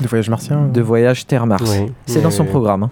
de 0.00 0.08
voyage 0.08 0.30
martien. 0.30 0.66
De 0.72 0.80
voyage 0.80 1.26
Terre-Mars. 1.28 1.62
Oui. 1.78 1.92
C'est 2.06 2.22
dans 2.22 2.32
son 2.32 2.44
programme. 2.44 2.82
hein. 2.84 2.90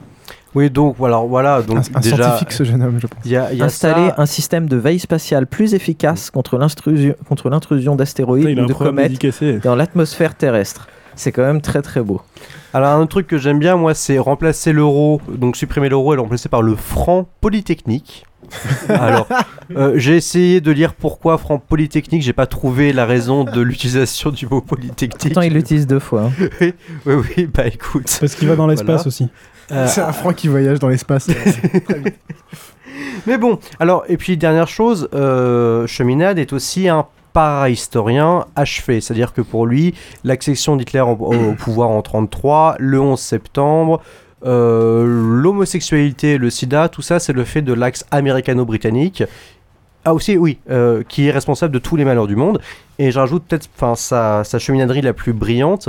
Oui, 0.57 0.71
donc 0.71 0.97
voilà, 0.99 1.19
voilà 1.19 1.61
donc 1.63 1.77
Un, 1.77 1.99
un 1.99 2.01
déjà 2.01 2.17
scientifique, 2.17 2.53
ce 2.53 2.65
jeune 2.65 2.83
homme, 2.83 2.99
je 2.99 3.07
pense. 3.07 3.21
il 3.27 3.31
y 3.31 3.37
a, 3.37 3.53
y 3.53 3.61
a 3.61 3.67
Installer 3.67 4.09
ça. 4.09 4.15
un 4.17 4.27
système 4.27 4.69
de 4.69 4.77
veille 4.77 4.99
spatiale 4.99 5.47
plus 5.47 5.75
efficace 5.75 6.31
contre 6.31 6.57
l'intrusion 6.59 7.15
contre 7.29 7.51
l'intrusion 7.51 7.95
d'astéroïdes 7.95 8.59
ou 8.59 8.67
de 8.67 8.73
comètes 8.73 9.63
dans 9.63 9.75
l'atmosphère 9.77 10.35
terrestre. 10.35 10.89
C'est 11.15 11.31
quand 11.33 11.43
même 11.43 11.61
très 11.61 11.83
très 11.83 12.01
beau. 12.01 12.21
Alors 12.75 12.99
un 12.99 13.07
truc 13.07 13.27
que 13.27 13.39
j'aime 13.39 13.59
bien 13.59 13.77
moi 13.77 13.93
c'est 13.95 14.19
remplacer 14.19 14.73
l'euro, 14.73 15.21
donc 15.29 15.57
supprimer 15.57 15.89
l'euro 15.91 16.15
et 16.15 16.17
le 16.17 16.23
remplacer 16.23 16.49
par 16.49 16.63
le 16.63 16.75
franc 16.75 17.29
polytechnique. 17.43 18.25
Alors, 18.89 19.27
euh, 19.77 19.95
j'ai 19.97 20.15
essayé 20.17 20.61
de 20.61 20.71
lire 20.71 20.95
pourquoi 20.95 21.37
franc 21.37 21.59
polytechnique, 21.59 22.23
j'ai 22.23 22.33
pas 22.33 22.47
trouvé 22.47 22.93
la 22.93 23.05
raison 23.05 23.43
de 23.43 23.61
l'utilisation 23.61 24.31
du 24.31 24.47
mot 24.47 24.61
polytechnique. 24.61 25.19
Pourtant, 25.35 25.41
il 25.41 25.53
l'utilise 25.53 25.87
deux 25.89 25.99
fois. 25.99 26.31
hein. 26.41 26.47
oui, 26.61 26.73
oui, 27.07 27.15
oui, 27.37 27.49
bah 27.53 27.67
écoute. 27.67 28.17
Parce 28.21 28.37
qu'il 28.37 28.47
va 28.47 28.55
dans 28.55 28.69
l'espace 28.69 28.87
Voilà. 29.03 29.07
aussi. 29.09 29.29
Euh, 29.73 29.87
C'est 29.87 30.01
un 30.01 30.13
franc 30.13 30.33
qui 30.33 30.49
voyage 30.49 30.79
dans 30.79 30.89
l'espace. 30.89 31.29
Mais 33.27 33.39
bon, 33.39 33.59
alors, 33.81 34.05
et 34.09 34.17
puis 34.17 34.37
dernière 34.37 34.69
chose, 34.69 35.09
euh, 35.15 35.87
Cheminade 35.87 36.39
est 36.39 36.53
aussi 36.53 36.89
un 36.89 37.07
para-historien 37.33 38.47
achevé. 38.55 39.01
C'est-à-dire 39.01 39.33
que 39.33 39.41
pour 39.43 39.67
lui, 39.67 39.95
l'accession 40.25 40.77
d'Hitler 40.77 41.01
au, 41.01 41.11
au 41.11 41.53
pouvoir 41.59 41.91
en 41.91 42.01
33, 42.03 42.77
le 42.79 43.01
11 43.01 43.21
septembre, 43.21 44.01
euh, 44.45 45.05
l'homosexualité, 45.07 46.39
le 46.39 46.51
sida, 46.51 46.89
tout 46.89 47.03
ça, 47.03 47.19
c'est 47.19 47.33
le 47.33 47.45
fait 47.45 47.63
de 47.63 47.73
l'axe 47.73 48.05
américano-britannique. 48.11 49.25
Ah 50.05 50.15
aussi, 50.15 50.37
oui, 50.37 50.59
euh, 50.71 51.03
qui 51.09 51.27
est 51.27 51.33
responsable 51.33 51.75
de 51.75 51.81
tous 51.81 51.97
les 51.97 52.05
malheurs 52.05 52.29
du 52.29 52.37
monde. 52.37 52.61
Et 52.99 53.11
je 53.11 53.19
rajoute 53.19 53.45
peut-être 53.47 53.69
sa, 53.97 54.45
sa 54.45 54.59
cheminaderie 54.59 55.03
la 55.03 55.13
plus 55.13 55.33
brillante. 55.33 55.89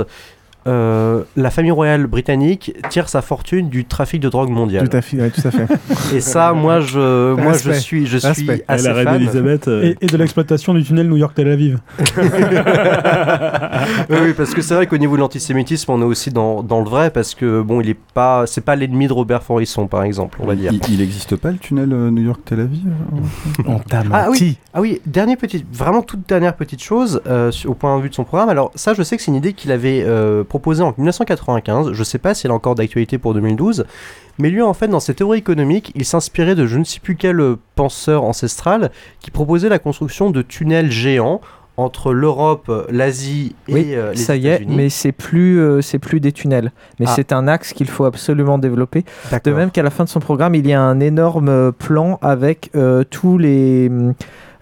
Euh, 0.68 1.22
la 1.36 1.50
famille 1.50 1.70
royale 1.70 2.06
britannique 2.06 2.74
tire 2.90 3.08
sa 3.08 3.22
fortune 3.22 3.68
du 3.68 3.84
trafic 3.84 4.20
de 4.20 4.28
drogue 4.28 4.50
mondial. 4.50 4.88
Tout 4.88 4.96
à 4.96 5.00
fait, 5.00 5.16
ouais, 5.20 5.30
tout 5.30 5.40
à 5.46 5.50
fait. 5.50 5.66
Et 6.14 6.20
ça, 6.20 6.52
moi, 6.52 6.80
je, 6.80 7.34
moi, 7.34 7.54
je 7.54 7.72
suis, 7.72 8.06
je 8.06 8.18
suis 8.18 8.26
Respect. 8.28 8.64
assez 8.68 8.86
la 8.88 8.94
reine 8.94 9.04
fan. 9.06 9.16
Elisabeth. 9.22 9.68
euh, 9.68 9.82
Et, 9.82 9.96
et 10.00 10.06
de 10.06 10.16
l'exploitation 10.16 10.74
du 10.74 10.82
tunnel 10.84 11.08
New 11.08 11.16
York-Tel 11.16 11.48
Aviv. 11.48 11.78
oui, 14.10 14.16
oui, 14.22 14.32
parce 14.36 14.54
que 14.54 14.62
c'est 14.62 14.74
vrai 14.74 14.86
qu'au 14.86 14.98
niveau 14.98 15.16
de 15.16 15.20
l'antisémitisme, 15.20 15.90
on 15.92 16.00
est 16.00 16.04
aussi 16.04 16.30
dans, 16.30 16.62
dans 16.62 16.80
le 16.80 16.88
vrai, 16.88 17.10
parce 17.10 17.34
que 17.34 17.62
bon, 17.62 17.80
il 17.80 17.88
est 17.90 17.98
pas, 18.14 18.46
c'est 18.46 18.60
pas 18.60 18.76
l'ennemi 18.76 19.08
de 19.08 19.12
Robert 19.12 19.42
Forisson, 19.42 19.86
par 19.86 20.02
exemple, 20.02 20.38
on 20.42 20.46
va 20.46 20.54
dire. 20.54 20.72
Il, 20.72 20.80
il 20.94 21.00
existe 21.00 21.36
pas 21.36 21.50
le 21.50 21.58
tunnel 21.58 21.92
euh, 21.92 22.10
New 22.10 22.22
York-Tel 22.22 22.60
Aviv 22.60 22.82
euh, 22.86 23.62
On 23.66 23.78
t'a 23.78 24.02
Ah 24.12 24.28
oui, 24.30 24.58
ah 24.74 24.80
oui, 24.80 25.00
dernière 25.06 25.36
petite, 25.36 25.66
vraiment 25.72 26.02
toute 26.02 26.28
dernière 26.28 26.54
petite 26.54 26.82
chose 26.82 27.20
euh, 27.26 27.50
au 27.66 27.74
point 27.74 27.96
de 27.98 28.02
vue 28.02 28.10
de 28.10 28.14
son 28.14 28.24
programme. 28.24 28.48
Alors 28.48 28.70
ça, 28.74 28.94
je 28.94 29.02
sais 29.02 29.16
que 29.16 29.22
c'est 29.22 29.30
une 29.30 29.36
idée 29.36 29.52
qu'il 29.52 29.72
avait 29.72 30.02
euh, 30.06 30.44
proposée 30.58 30.82
en 30.82 30.92
1995. 30.96 31.92
Je 31.92 32.04
sais 32.04 32.18
pas 32.18 32.34
si 32.34 32.46
elle 32.46 32.50
est 32.50 32.54
encore 32.54 32.74
d'actualité 32.74 33.18
pour 33.18 33.32
2012, 33.34 33.84
mais 34.38 34.50
lui, 34.50 34.62
en 34.62 34.74
fait, 34.74 34.88
dans 34.88 35.00
ses 35.00 35.14
théories 35.14 35.38
économiques, 35.38 35.92
il 35.94 36.04
s'inspirait 36.04 36.54
de 36.54 36.66
je 36.66 36.78
ne 36.78 36.84
sais 36.84 37.00
plus 37.00 37.16
quel 37.16 37.40
euh, 37.40 37.56
penseur 37.76 38.24
ancestral 38.24 38.90
qui 39.20 39.30
proposait 39.30 39.68
la 39.68 39.78
construction 39.78 40.30
de 40.30 40.42
tunnels 40.42 40.90
géants 40.90 41.40
entre 41.76 42.12
l'Europe, 42.12 42.72
l'Asie 42.90 43.54
et 43.68 43.72
Oui, 43.74 43.94
euh, 43.94 44.10
les 44.10 44.16
ça 44.16 44.34
y 44.34 44.48
est, 44.48 44.66
mais 44.68 44.88
c'est 44.88 45.12
plus, 45.12 45.60
euh, 45.60 45.80
c'est 45.80 46.00
plus 46.00 46.18
des 46.18 46.32
tunnels. 46.32 46.72
Mais 46.98 47.06
Ah. 47.08 47.12
c'est 47.14 47.30
un 47.32 47.46
axe 47.46 47.72
qu'il 47.72 47.86
faut 47.88 48.04
absolument 48.04 48.58
développer. 48.58 49.04
De 49.44 49.52
même 49.52 49.70
qu'à 49.70 49.84
la 49.84 49.90
fin 49.90 50.02
de 50.02 50.08
son 50.08 50.18
programme, 50.18 50.56
il 50.56 50.66
y 50.66 50.72
a 50.72 50.80
un 50.82 50.98
énorme 50.98 51.48
euh, 51.48 51.70
plan 51.70 52.18
avec 52.20 52.70
euh, 52.74 53.04
tous 53.08 53.38
les 53.38 53.92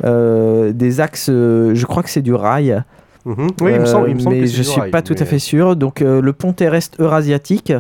euh, 0.05 0.73
des 0.73 1.01
axes. 1.01 1.29
euh, 1.31 1.75
je 1.75 1.87
crois 1.87 2.03
que 2.03 2.11
c'est 2.11 2.21
du 2.21 2.35
rail. 2.35 2.83
Mhm. 3.27 3.49
Oui, 3.61 3.73
il 3.75 3.81
me 3.81 3.87
semble, 3.87 4.09
il 4.09 4.15
me 4.15 4.21
semble 4.21 4.37
mais 4.37 4.43
que 4.43 4.47
je 4.47 4.63
suis 4.63 4.81
rail, 4.81 4.93
pas 4.93 5.03
tout 5.03 5.17
à 5.19 5.25
fait 5.25 5.41
sûr. 5.41 5.75
Donc 5.75 6.01
euh, 6.01 6.21
le 6.21 6.33
pont 6.33 6.53
terrestre 6.53 7.03
eurasiatique, 7.03 7.73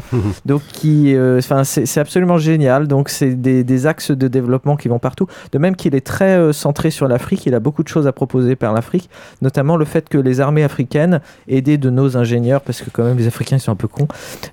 donc 0.45 0.63
qui, 0.73 1.15
euh, 1.15 1.39
enfin 1.39 1.63
c'est 1.63 1.87
c'est 1.87 2.01
absolument 2.01 2.37
génial. 2.37 2.89
Donc 2.89 3.09
c'est 3.09 3.35
des, 3.41 3.63
des 3.63 3.87
axes 3.87 4.11
de 4.11 4.27
développement 4.27 4.75
qui 4.75 4.89
vont 4.89 4.99
partout. 4.99 5.29
De 5.53 5.59
même 5.59 5.77
qu'il 5.77 5.95
est 5.95 6.05
très 6.05 6.37
euh, 6.37 6.53
centré 6.53 6.91
sur 6.91 7.07
l'Afrique, 7.07 7.47
il 7.47 7.55
a 7.55 7.61
beaucoup 7.61 7.85
de 7.85 7.89
choses 7.89 8.09
à 8.09 8.13
proposer 8.13 8.57
par 8.57 8.73
l'Afrique, 8.73 9.09
notamment 9.41 9.77
le 9.77 9.85
fait 9.85 10.09
que 10.09 10.19
les 10.19 10.41
armées 10.41 10.65
africaines, 10.65 11.21
aidées 11.47 11.79
de 11.79 11.91
nos 11.91 12.17
ingénieurs, 12.17 12.61
parce 12.61 12.83
que 12.83 12.91
quand 12.91 13.05
même 13.05 13.17
les 13.17 13.29
Africains 13.29 13.57
ils 13.57 13.61
sont 13.61 13.73
un 13.73 13.77
peu 13.77 13.89
cons, 13.89 14.09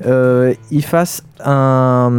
euh, 0.05 0.53
ils 0.69 0.85
fassent 0.85 1.23
un 1.43 2.11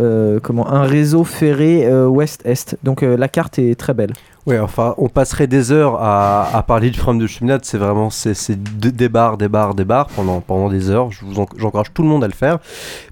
euh, 0.00 0.38
comment 0.42 0.70
un 0.70 0.82
réseau 0.82 1.24
ferré 1.24 1.86
euh, 1.86 2.06
ouest-est. 2.06 2.76
Donc 2.84 3.02
euh, 3.02 3.16
la 3.16 3.28
carte 3.28 3.58
est 3.58 3.74
très 3.74 3.94
belle. 3.94 4.12
Ouais, 4.46 4.60
enfin, 4.60 4.94
on 4.98 5.08
passerait 5.08 5.48
des 5.48 5.72
heures 5.72 5.96
à, 6.00 6.62
parler 6.66 6.90
du 6.90 6.98
programme 7.00 7.18
de 7.20 7.26
cheminade. 7.26 7.64
C'est 7.64 7.78
vraiment 7.78 8.10
c'est 8.10 8.34
c'est 8.34 8.56
de- 8.78 8.90
des 8.90 9.08
barres, 9.08 9.36
des 9.36 9.48
barres, 9.48 9.74
des 9.74 9.84
barres 9.84 10.06
pendant, 10.14 10.40
pendant 10.40 10.68
des 10.68 10.88
heures. 10.88 11.10
Je 11.10 11.24
vous 11.24 11.40
en- 11.40 11.46
j'encourage 11.56 11.92
tout 11.92 12.02
le 12.02 12.08
monde 12.08 12.22
à 12.22 12.28
le 12.28 12.32
faire. 12.32 12.58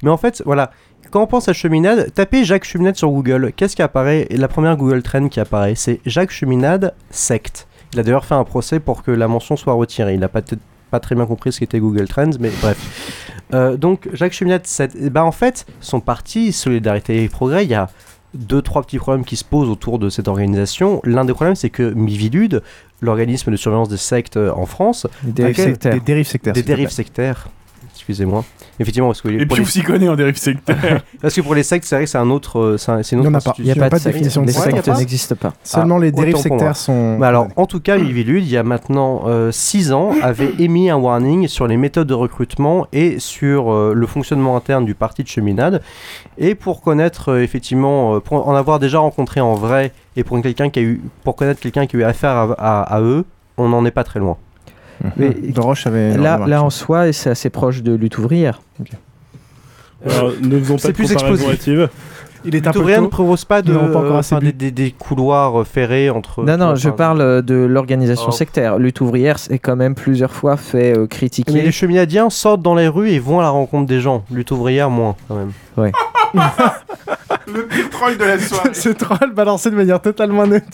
Mais 0.02 0.10
en 0.10 0.16
fait, 0.16 0.42
voilà. 0.46 0.70
Quand 1.10 1.22
on 1.22 1.26
pense 1.26 1.48
à 1.48 1.52
cheminade, 1.52 2.12
tapez 2.14 2.44
Jacques 2.44 2.64
Cheminade 2.64 2.96
sur 2.96 3.08
Google. 3.10 3.52
Qu'est-ce 3.56 3.76
qui 3.76 3.82
apparaît? 3.82 4.26
La 4.30 4.48
première 4.48 4.76
Google 4.76 5.02
Trend 5.02 5.28
qui 5.28 5.38
apparaît, 5.38 5.74
c'est 5.76 6.00
Jacques 6.06 6.30
Cheminade 6.32 6.94
secte. 7.10 7.66
Il 7.92 8.00
a 8.00 8.02
d'ailleurs 8.02 8.24
fait 8.24 8.34
un 8.34 8.42
procès 8.44 8.80
pour 8.80 9.02
que 9.04 9.12
la 9.12 9.28
mention 9.28 9.56
soit 9.56 9.74
retirée. 9.74 10.14
Il 10.14 10.20
n'a 10.20 10.28
peut-être 10.28 10.56
pas 10.90 10.98
très 11.00 11.14
bien 11.14 11.26
compris 11.26 11.52
ce 11.52 11.60
qu'était 11.60 11.78
Google 11.78 12.08
Trends, 12.08 12.30
mais 12.40 12.50
bref. 12.60 13.30
Euh, 13.52 13.76
donc 13.76 14.08
Jacques 14.12 14.32
Cheminade, 14.32 14.66
secte. 14.66 14.96
Ben, 15.10 15.22
en 15.22 15.30
fait, 15.32 15.66
son 15.80 16.00
parti 16.00 16.52
Solidarité 16.52 17.22
et 17.22 17.28
Progrès, 17.28 17.64
il 17.64 17.70
y 17.70 17.74
a 17.74 17.88
deux, 18.34 18.62
trois 18.62 18.82
petits 18.82 18.98
problèmes 18.98 19.24
qui 19.24 19.36
se 19.36 19.44
posent 19.44 19.68
autour 19.68 19.98
de 19.98 20.08
cette 20.10 20.28
organisation. 20.28 21.00
L'un 21.04 21.24
des 21.24 21.32
problèmes, 21.32 21.54
c'est 21.54 21.70
que 21.70 21.92
Mivilude, 21.94 22.62
l'organisme 23.00 23.50
de 23.50 23.56
surveillance 23.56 23.88
des 23.88 23.96
sectes 23.96 24.36
en 24.36 24.66
France, 24.66 25.06
Des 25.22 25.32
dérives 25.32 25.56
sectaires. 25.56 25.94
Des 25.94 26.00
dérives 26.00 26.26
sectaires. 26.26 26.52
des 26.52 26.62
dérives 26.62 26.90
sectaires. 26.90 27.48
Excusez-moi. 27.94 28.44
Effectivement, 28.80 29.08
parce 29.08 29.22
que 29.22 29.28
Et 29.28 29.46
pour 29.46 29.56
Piouf 29.56 29.70
s'y 29.70 29.82
connaît 29.82 30.08
en 30.08 30.16
dérive 30.16 30.36
sectaire. 30.36 31.02
parce 31.22 31.32
que 31.34 31.40
pour 31.40 31.54
les 31.54 31.62
sectes, 31.62 31.84
c'est 31.84 31.94
vrai 31.94 32.04
que 32.04 32.10
c'est 32.10 32.18
un 32.18 32.28
autre, 32.30 32.58
euh, 32.58 32.76
c'est 32.76 32.90
un- 32.90 33.02
c'est 33.04 33.14
une 33.16 33.22
Il 33.22 33.28
autre 33.28 33.36
en 33.36 33.38
a 33.38 33.42
pas. 33.42 33.54
Il 33.58 33.64
n'y 33.64 33.70
a 33.70 33.74
Il 33.74 33.76
y 33.76 33.80
pas 33.80 33.84
a 33.86 33.88
de 33.88 33.90
pas 33.94 33.98
de 34.00 34.04
définition 34.04 34.42
de 34.42 34.46
Les 34.48 34.52
secte. 34.52 34.74
sectes 34.74 34.86
Il 34.88 34.92
n'existent 34.94 35.36
pas. 35.36 35.52
Seulement 35.62 35.96
Ah, 35.98 36.00
les 36.00 36.10
dérives 36.12 36.36
sectaires 36.36 36.76
sont. 36.76 37.18
Mais 37.18 37.26
alors, 37.26 37.48
en 37.56 37.66
tout 37.66 37.80
cas, 37.80 37.96
Mivilude, 37.98 38.44
il 38.44 38.50
y 38.50 38.56
a 38.56 38.62
maintenant 38.64 39.22
6 39.52 39.92
ans, 39.92 40.10
avait 40.22 40.52
émis 40.58 40.90
un 40.90 40.96
warning 40.96 41.46
sur 41.48 41.66
les 41.68 41.76
méthodes 41.76 42.08
de 42.08 42.14
recrutement 42.14 42.86
et 42.92 43.18
sur 43.20 43.72
euh, 43.72 43.92
le 43.94 44.06
fonctionnement 44.06 44.56
interne 44.56 44.84
du 44.84 44.94
parti 44.94 45.22
de 45.22 45.28
cheminade. 45.28 45.80
Et 46.36 46.54
pour 46.56 46.82
connaître, 46.82 47.30
euh, 47.30 47.42
effectivement, 47.42 48.16
euh, 48.16 48.20
pour 48.20 48.48
en 48.48 48.54
avoir 48.56 48.80
déjà 48.80 48.98
rencontré 48.98 49.40
en 49.40 49.54
vrai 49.54 49.92
et 50.16 50.24
pour, 50.24 50.40
quelqu'un 50.42 50.68
qui 50.70 50.80
a 50.80 50.82
eu, 50.82 51.00
pour 51.22 51.36
connaître 51.36 51.60
quelqu'un 51.60 51.86
qui 51.86 51.96
a 51.96 52.00
eu 52.00 52.02
affaire 52.02 52.30
à, 52.30 52.52
à- 52.58 52.82
à 52.96 53.00
eux, 53.00 53.24
on 53.56 53.68
n'en 53.68 53.84
est 53.84 53.92
pas 53.92 54.02
très 54.04 54.18
loin. 54.18 54.36
Mais 55.16 55.30
De 55.30 55.60
Roche 55.60 55.86
avait. 55.86 56.16
là, 56.16 56.40
là 56.46 56.62
en 56.62 56.70
soi, 56.70 57.12
c'est 57.12 57.30
assez 57.30 57.50
proche 57.50 57.82
de 57.82 57.94
lutte 57.94 58.18
ouvrière. 58.18 58.60
Alors, 60.06 60.32
ne 60.42 60.58
faisons 60.58 60.74
pas 60.74 60.80
C'est 60.82 60.88
de 60.88 60.92
plus 60.92 61.12
explosif. 61.12 61.68
Il 62.46 62.54
est 62.54 62.66
un 62.66 62.72
peu 62.72 62.80
ne 63.00 63.06
propose 63.06 63.46
pas 63.46 63.62
de, 63.62 63.72
pas 63.72 63.84
encore 64.00 64.16
euh, 64.16 64.18
assez 64.18 64.34
enfin, 64.34 64.44
des, 64.44 64.52
bu. 64.52 64.58
des- 64.58 64.70
des 64.70 64.90
couloirs 64.90 65.62
euh, 65.62 65.64
ferrés 65.64 66.10
entre. 66.10 66.44
Non, 66.44 66.58
non, 66.58 66.74
je 66.74 66.90
parle 66.90 67.22
euh, 67.22 67.40
de 67.40 67.54
l'organisation 67.54 68.26
Oh. 68.28 68.32
sectaire. 68.32 68.78
Lutte 68.78 69.00
ouvrière, 69.00 69.38
c'est 69.38 69.58
quand 69.58 69.76
même 69.76 69.94
plusieurs 69.94 70.30
fois 70.34 70.58
fait 70.58 70.94
euh, 70.94 71.02
Mais 71.02 71.08
critiquer. 71.08 71.62
les 71.62 71.72
cheminadiens 71.72 72.28
sortent 72.28 72.60
dans 72.60 72.74
les 72.74 72.86
rues 72.86 73.08
et 73.12 73.18
vont 73.18 73.40
à 73.40 73.42
la 73.44 73.48
rencontre 73.48 73.86
des 73.86 74.00
gens. 74.02 74.24
Lutte 74.30 74.50
ouvrière, 74.50 74.90
moins, 74.90 75.16
quand 75.26 75.36
même. 75.36 75.52
Ouais. 75.78 75.90
Le 77.46 77.66
pire 77.66 77.90
troll 77.90 78.16
de 78.16 78.24
la 78.24 78.38
soirée. 78.38 78.72
Ce 78.74 78.88
troll 78.88 79.32
balancé 79.34 79.70
de 79.70 79.76
manière 79.76 80.00
totalement 80.00 80.46
neutre. 80.46 80.66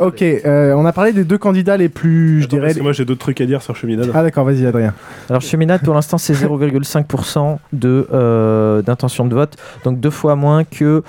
ok, 0.00 0.22
euh, 0.22 0.72
on 0.74 0.84
a 0.84 0.92
parlé 0.92 1.12
des 1.12 1.24
deux 1.24 1.38
candidats 1.38 1.76
les 1.76 1.88
plus, 1.88 2.42
je 2.42 2.48
dirais. 2.48 2.66
parce 2.68 2.74
que 2.78 2.82
moi 2.82 2.92
j'ai 2.92 3.04
d'autres 3.04 3.20
trucs 3.20 3.40
à 3.40 3.46
dire 3.46 3.62
sur 3.62 3.76
Cheminade. 3.76 4.10
Ah 4.14 4.22
d'accord, 4.22 4.44
vas-y 4.44 4.66
Adrien. 4.66 4.94
Alors, 5.30 5.40
Cheminade, 5.42 5.82
pour 5.82 5.94
l'instant, 5.94 6.18
c'est 6.18 6.32
0,5% 6.34 7.58
de, 7.72 8.08
euh, 8.12 8.82
d'intention 8.82 9.26
de 9.26 9.34
vote. 9.34 9.56
Donc, 9.84 10.00
deux 10.00 10.10
fois 10.10 10.34
moins 10.34 10.64
que 10.64 11.02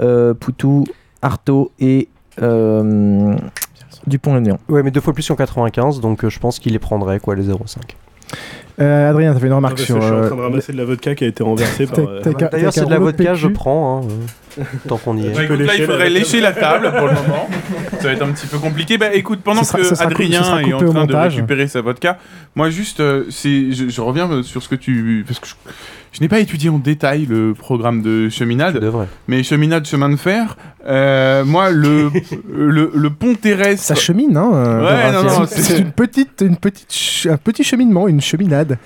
euh, 0.00 0.34
Poutou, 0.34 0.84
Artaud 1.22 1.70
et. 1.78 2.08
euh, 2.42 3.34
Dupont-Aignan. 4.06 4.58
Ouais, 4.68 4.82
mais 4.84 4.90
deux 4.92 5.00
fois 5.00 5.12
plus 5.12 5.26
qu'en 5.26 5.34
95, 5.34 6.00
donc 6.00 6.24
euh, 6.24 6.30
je 6.30 6.38
pense 6.38 6.58
qu'il 6.60 6.72
les 6.72 6.78
prendrait, 6.78 7.18
quoi, 7.18 7.34
les 7.34 7.48
0,5. 7.48 7.78
Euh, 8.78 9.08
Adrien, 9.10 9.32
t'avais 9.32 9.46
une 9.46 9.52
Ah, 9.54 9.56
remarque 9.56 9.78
sur. 9.78 9.96
je 10.00 10.06
suis 10.06 10.12
en 10.12 10.16
euh, 10.18 10.26
train 10.26 10.36
de 10.36 10.42
ramasser 10.42 10.72
de 10.72 10.76
la 10.76 10.84
vodka 10.84 11.14
qui 11.14 11.24
a 11.24 11.26
été 11.28 11.42
renversée 11.42 11.86
par. 11.86 11.98
Euh, 12.00 12.20
D'ailleurs, 12.52 12.72
c'est 12.74 12.84
de 12.84 12.90
la 12.90 12.98
vodka, 12.98 13.34
je 13.34 13.48
prends, 13.48 14.02
hein, 14.04 14.08
euh, 14.58 14.62
tant 14.86 14.98
qu'on 14.98 15.16
y 15.16 15.22
Bah, 15.30 15.40
est. 15.40 15.44
écoute, 15.46 15.60
là, 15.60 15.72
il 15.76 15.84
faudrait 15.84 16.10
lécher 16.10 16.40
la 16.40 16.52
table 16.52 16.90
pour 16.92 17.06
le 17.06 17.14
moment. 17.14 17.48
Ça 18.00 18.08
va 18.08 18.12
être 18.12 18.22
un 18.22 18.32
petit 18.32 18.46
peu 18.46 18.58
compliqué. 18.58 18.98
Bah 18.98 19.14
écoute, 19.14 19.40
pendant 19.42 19.62
que 19.62 19.82
sera 19.82 20.04
Adrien 20.04 20.42
sera 20.42 20.62
est 20.62 20.74
en 20.74 20.84
train 20.92 21.06
de 21.06 21.14
récupérer 21.14 21.68
sa 21.68 21.80
vodka, 21.80 22.18
moi 22.54 22.68
juste, 22.68 23.00
euh, 23.00 23.24
je, 23.30 23.86
je 23.88 24.00
reviens 24.02 24.42
sur 24.42 24.62
ce 24.62 24.68
que 24.68 24.74
tu, 24.74 25.24
parce 25.26 25.40
que 25.40 25.46
je, 25.46 25.54
je 26.16 26.22
n'ai 26.22 26.28
pas 26.28 26.40
étudié 26.40 26.70
en 26.70 26.78
détail 26.78 27.26
le 27.26 27.52
programme 27.52 28.00
de 28.00 28.30
cheminade, 28.30 28.82
mais 29.28 29.42
cheminade 29.42 29.84
chemin 29.86 30.08
de 30.08 30.16
fer. 30.16 30.56
euh, 30.88 31.44
moi, 31.44 31.70
le, 31.70 32.10
le 32.50 32.90
le 32.94 33.10
pont 33.10 33.34
terrestre. 33.34 33.84
Ça 33.84 33.94
chemine, 33.94 34.34
hein 34.36 34.50
euh, 34.54 34.82
Ouais, 34.82 35.12
non, 35.12 35.22
non, 35.40 35.46
c'est 35.46 35.78
une 35.78 35.92
petite, 35.92 36.40
une 36.40 36.56
petite, 36.56 36.90
ch- 36.90 37.26
un 37.32 37.36
petit 37.36 37.64
cheminement, 37.64 38.08
une 38.08 38.22
cheminade. 38.22 38.78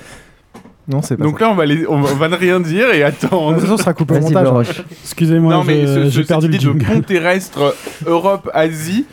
Non, 0.88 1.02
c'est 1.02 1.16
pas 1.16 1.22
Donc 1.22 1.38
ça. 1.38 1.44
là, 1.44 1.52
on 1.52 1.54
va, 1.54 1.66
les, 1.66 1.86
on, 1.86 2.00
va, 2.00 2.28
ne 2.28 2.34
rien 2.34 2.58
dire 2.58 2.90
et 2.92 3.04
attendre. 3.04 3.50
De 3.50 3.60
toute 3.60 3.62
façon, 3.64 3.76
ça 3.76 3.82
sera 3.84 3.94
coupé 3.94 4.16
au 4.16 4.20
montage, 4.22 4.48
hein. 4.48 4.82
Excusez-moi, 5.04 5.62
j'ai 6.08 6.24
perdu 6.24 6.46
cette 6.46 6.64
le 6.64 6.70
idée 6.72 6.80
de 6.80 6.84
pont 6.84 7.00
terrestre 7.02 7.76
Europe-Asie, 8.06 9.04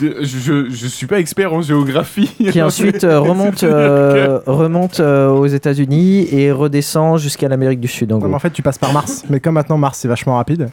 je, 0.00 0.66
je 0.70 0.86
suis 0.86 1.06
pas 1.06 1.18
expert 1.18 1.52
en 1.52 1.62
géographie. 1.62 2.28
qui 2.50 2.60
ensuite 2.62 3.04
euh, 3.04 3.20
remonte, 3.20 3.62
euh, 3.62 4.40
remonte 4.46 5.00
euh, 5.00 5.28
aux 5.28 5.46
États-Unis 5.46 6.28
et 6.32 6.52
redescend 6.52 7.18
jusqu'à 7.18 7.48
l'Amérique 7.48 7.80
du 7.80 7.88
Sud. 7.88 8.12
En 8.12 8.16
Non, 8.16 8.20
gros. 8.20 8.28
mais 8.28 8.34
en 8.34 8.38
fait, 8.38 8.50
tu 8.50 8.62
passes 8.62 8.78
par 8.78 8.92
Mars. 8.92 9.24
Mais 9.30 9.40
comme 9.40 9.54
maintenant 9.54 9.78
Mars 9.78 9.98
c'est 10.00 10.08
vachement 10.08 10.36
rapide. 10.36 10.68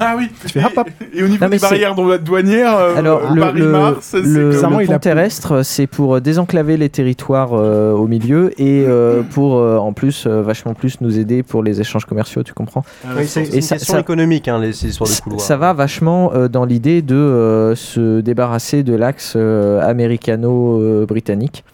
Ah 0.00 0.14
oui. 0.16 0.28
Tu 0.42 0.48
fais 0.48 0.64
hop 0.64 0.72
hop. 0.76 0.88
Et 1.14 1.22
au 1.22 1.28
niveau 1.28 1.44
Non, 1.44 1.50
des 1.50 1.58
barrières 1.58 1.94
dou- 1.94 2.16
douanières, 2.18 2.76
euh, 2.76 2.96
Alors, 2.96 3.28
le, 3.30 3.34
le, 3.34 3.40
Paris-Mars, 3.40 3.96
c'est 4.00 4.20
le- 4.22 4.60
comme- 4.60 4.78
le 4.80 4.86
pont 4.86 4.98
terrestre, 4.98 5.62
c'est 5.62 5.86
pour 5.86 6.20
désenclaver 6.20 6.76
les 6.76 6.88
territoires 6.88 7.50
euh, 7.54 7.92
au 7.92 8.06
milieu 8.06 8.50
et 8.60 8.84
euh, 8.86 9.22
pour, 9.22 9.56
euh, 9.58 9.76
en 9.78 9.92
plus, 9.92 10.24
euh, 10.26 10.42
vachement 10.42 10.74
plus 10.74 11.00
nous 11.00 11.18
aider 11.18 11.42
pour 11.42 11.62
les 11.62 11.80
échanges 11.80 12.04
commerciaux, 12.04 12.42
tu 12.42 12.52
comprends? 12.52 12.84
Oui, 13.16 13.26
c'est 13.26 13.44
une 13.54 13.60
ça- 13.62 13.76
question 13.76 13.94
ça- 13.94 14.00
économique, 14.00 14.48
hein, 14.48 14.58
les 14.60 14.72
ces 14.72 14.88
histoires 14.88 15.08
de 15.08 15.14
ça- 15.14 15.22
couloirs. 15.22 15.40
Ça 15.40 15.56
va 15.56 15.72
vachement 15.72 16.32
euh, 16.34 16.48
dans 16.48 16.64
l'idée 16.64 17.02
de 17.02 17.14
euh, 17.14 17.74
se 17.74 18.20
débarrasser 18.32 18.82
de 18.82 18.94
l'axe 18.94 19.34
euh, 19.36 19.80
américano-britannique. 19.82 21.64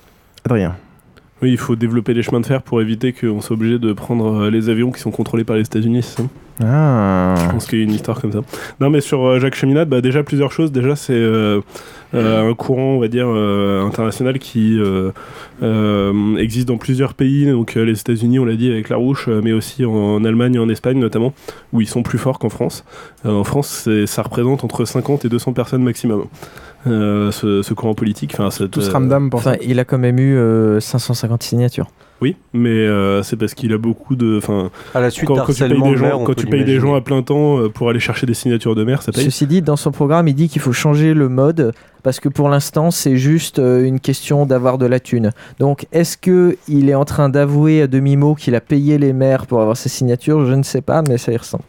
Adrien. 0.45 0.75
Oui, 1.41 1.53
il 1.53 1.57
faut 1.57 1.77
développer 1.77 2.15
les 2.15 2.23
chemins 2.25 2.41
de 2.41 2.47
fer 2.47 2.63
pour 2.63 2.83
éviter 2.83 3.13
qu'on 3.13 3.41
soit 3.41 3.55
obligé 3.55 3.79
de 3.79 3.93
prendre 3.93 4.43
euh, 4.43 4.51
les 4.51 4.69
avions 4.69 4.91
qui 4.91 5.01
sont 5.01 5.13
contrôlés 5.13 5.45
par 5.45 5.55
les 5.55 5.63
États-Unis, 5.63 6.03
c'est 6.03 6.23
ça? 6.23 6.29
Ah. 6.65 7.35
Je 7.39 7.51
pense 7.51 7.67
qu'il 7.67 7.79
y 7.79 7.83
a 7.83 7.85
une 7.85 7.93
histoire 7.93 8.21
comme 8.21 8.33
ça. 8.33 8.41
Non, 8.81 8.91
mais 8.91 9.01
sur 9.01 9.25
euh, 9.25 9.39
Jacques 9.39 9.55
Cheminade, 9.55 9.89
bah, 9.89 10.01
déjà 10.01 10.23
plusieurs 10.23 10.51
choses. 10.53 10.73
Déjà, 10.73 10.97
c'est 10.97 11.13
euh, 11.13 11.61
euh, 12.15 12.51
un 12.51 12.55
courant, 12.55 12.95
on 12.97 13.01
va 13.01 13.09
dire, 13.09 13.27
euh, 13.29 13.85
international 13.87 14.39
qui 14.39 14.79
euh, 14.79 15.11
euh, 15.63 16.37
existe 16.37 16.67
dans 16.69 16.79
plusieurs 16.79 17.15
pays. 17.15 17.47
Donc, 17.47 17.77
euh, 17.77 17.85
les 17.85 18.01
États-Unis, 18.01 18.39
on 18.39 18.45
l'a 18.45 18.57
dit 18.57 18.71
avec 18.71 18.89
la 18.89 18.99
euh, 18.99 19.41
mais 19.43 19.53
aussi 19.53 19.85
en, 19.85 19.93
en 19.93 20.25
Allemagne 20.25 20.55
et 20.57 20.59
en 20.59 20.69
Espagne 20.69 20.99
notamment, 20.99 21.33
où 21.73 21.81
ils 21.81 21.89
sont 21.89 22.03
plus 22.03 22.19
forts 22.19 22.39
qu'en 22.39 22.49
France. 22.49 22.85
Euh, 23.27 23.31
en 23.31 23.45
France, 23.45 23.89
ça 24.07 24.23
représente 24.23 24.65
entre 24.65 24.85
50 24.85 25.25
et 25.25 25.29
200 25.29 25.53
personnes 25.53 25.83
maximum. 25.83 26.25
euh, 26.87 27.31
ce, 27.33 27.63
ce 27.63 27.75
courant 27.75 27.95
politique, 27.95 28.33
enfin, 28.35 28.51
cette, 28.51 28.71
Tous 28.71 28.89
euh, 28.89 28.93
ramdam 28.93 29.31
pour 29.31 29.43
ça. 29.43 29.57
il 29.63 29.79
a 29.81 29.85
quand 29.85 29.99
même 29.99 30.19
eu 30.19 30.37
euh, 30.37 30.81
550 30.81 31.43
signatures. 31.43 31.87
Oui, 32.21 32.37
mais 32.53 32.71
euh, 32.71 33.23
c'est 33.23 33.37
parce 33.37 33.55
qu'il 33.55 33.73
a 33.73 33.79
beaucoup 33.79 34.17
de. 34.17 34.39
Enfin, 34.39 34.71
À 34.95 35.01
la 35.01 35.11
suite 35.11 35.29
quand, 35.29 35.37
quand 35.37 35.53
tu 35.53 35.69
payes 35.69 35.81
des 35.81 35.97
gens, 35.97 36.25
quand 36.25 36.35
tu 36.35 36.47
payes 36.47 36.65
des 36.65 36.81
gens 36.81 36.95
à 36.95 37.01
plein 37.01 37.23
temps 37.23 37.61
euh, 37.61 37.69
pour 37.69 37.91
aller 37.91 38.01
chercher 38.01 38.27
des 38.27 38.35
signatures 38.35 38.75
de 38.75 38.83
maire, 38.83 39.03
ça 39.03 39.13
paye. 39.13 39.25
Ceci 39.25 39.47
dit, 39.47 39.63
dans 39.63 39.77
son 39.77 39.93
programme, 39.93 40.27
il 40.27 40.35
dit 40.35 40.49
qu'il 40.49 40.61
faut 40.61 40.73
changer 40.73 41.15
le 41.15 41.29
mode 41.29 41.73
parce 42.03 42.21
que 42.21 42.29
pour 42.29 42.49
l'instant, 42.49 42.91
c'est 42.91 43.17
juste 43.17 43.59
euh, 43.59 43.85
une 43.85 44.01
question 44.01 44.47
d'avoir 44.47 44.79
de 44.79 44.87
la 44.87 44.99
thune. 45.01 45.33
Donc, 45.59 45.87
est-ce 45.93 46.17
que 46.17 46.57
il 46.67 46.89
est 46.89 46.95
en 46.95 47.05
train 47.05 47.29
d'avouer 47.29 47.83
à 47.83 47.87
demi-mot 47.87 48.35
qu'il 48.35 48.55
a 48.55 48.61
payé 48.61 48.99
les 48.99 49.13
maires 49.13 49.47
pour 49.47 49.61
avoir 49.61 49.77
ses 49.77 49.89
signatures? 49.89 50.47
Je 50.47 50.55
ne 50.55 50.63
sais 50.63 50.81
pas, 50.81 51.03
mais 51.09 51.19
ça 51.19 51.33
y 51.33 51.37
ressemble. 51.37 51.65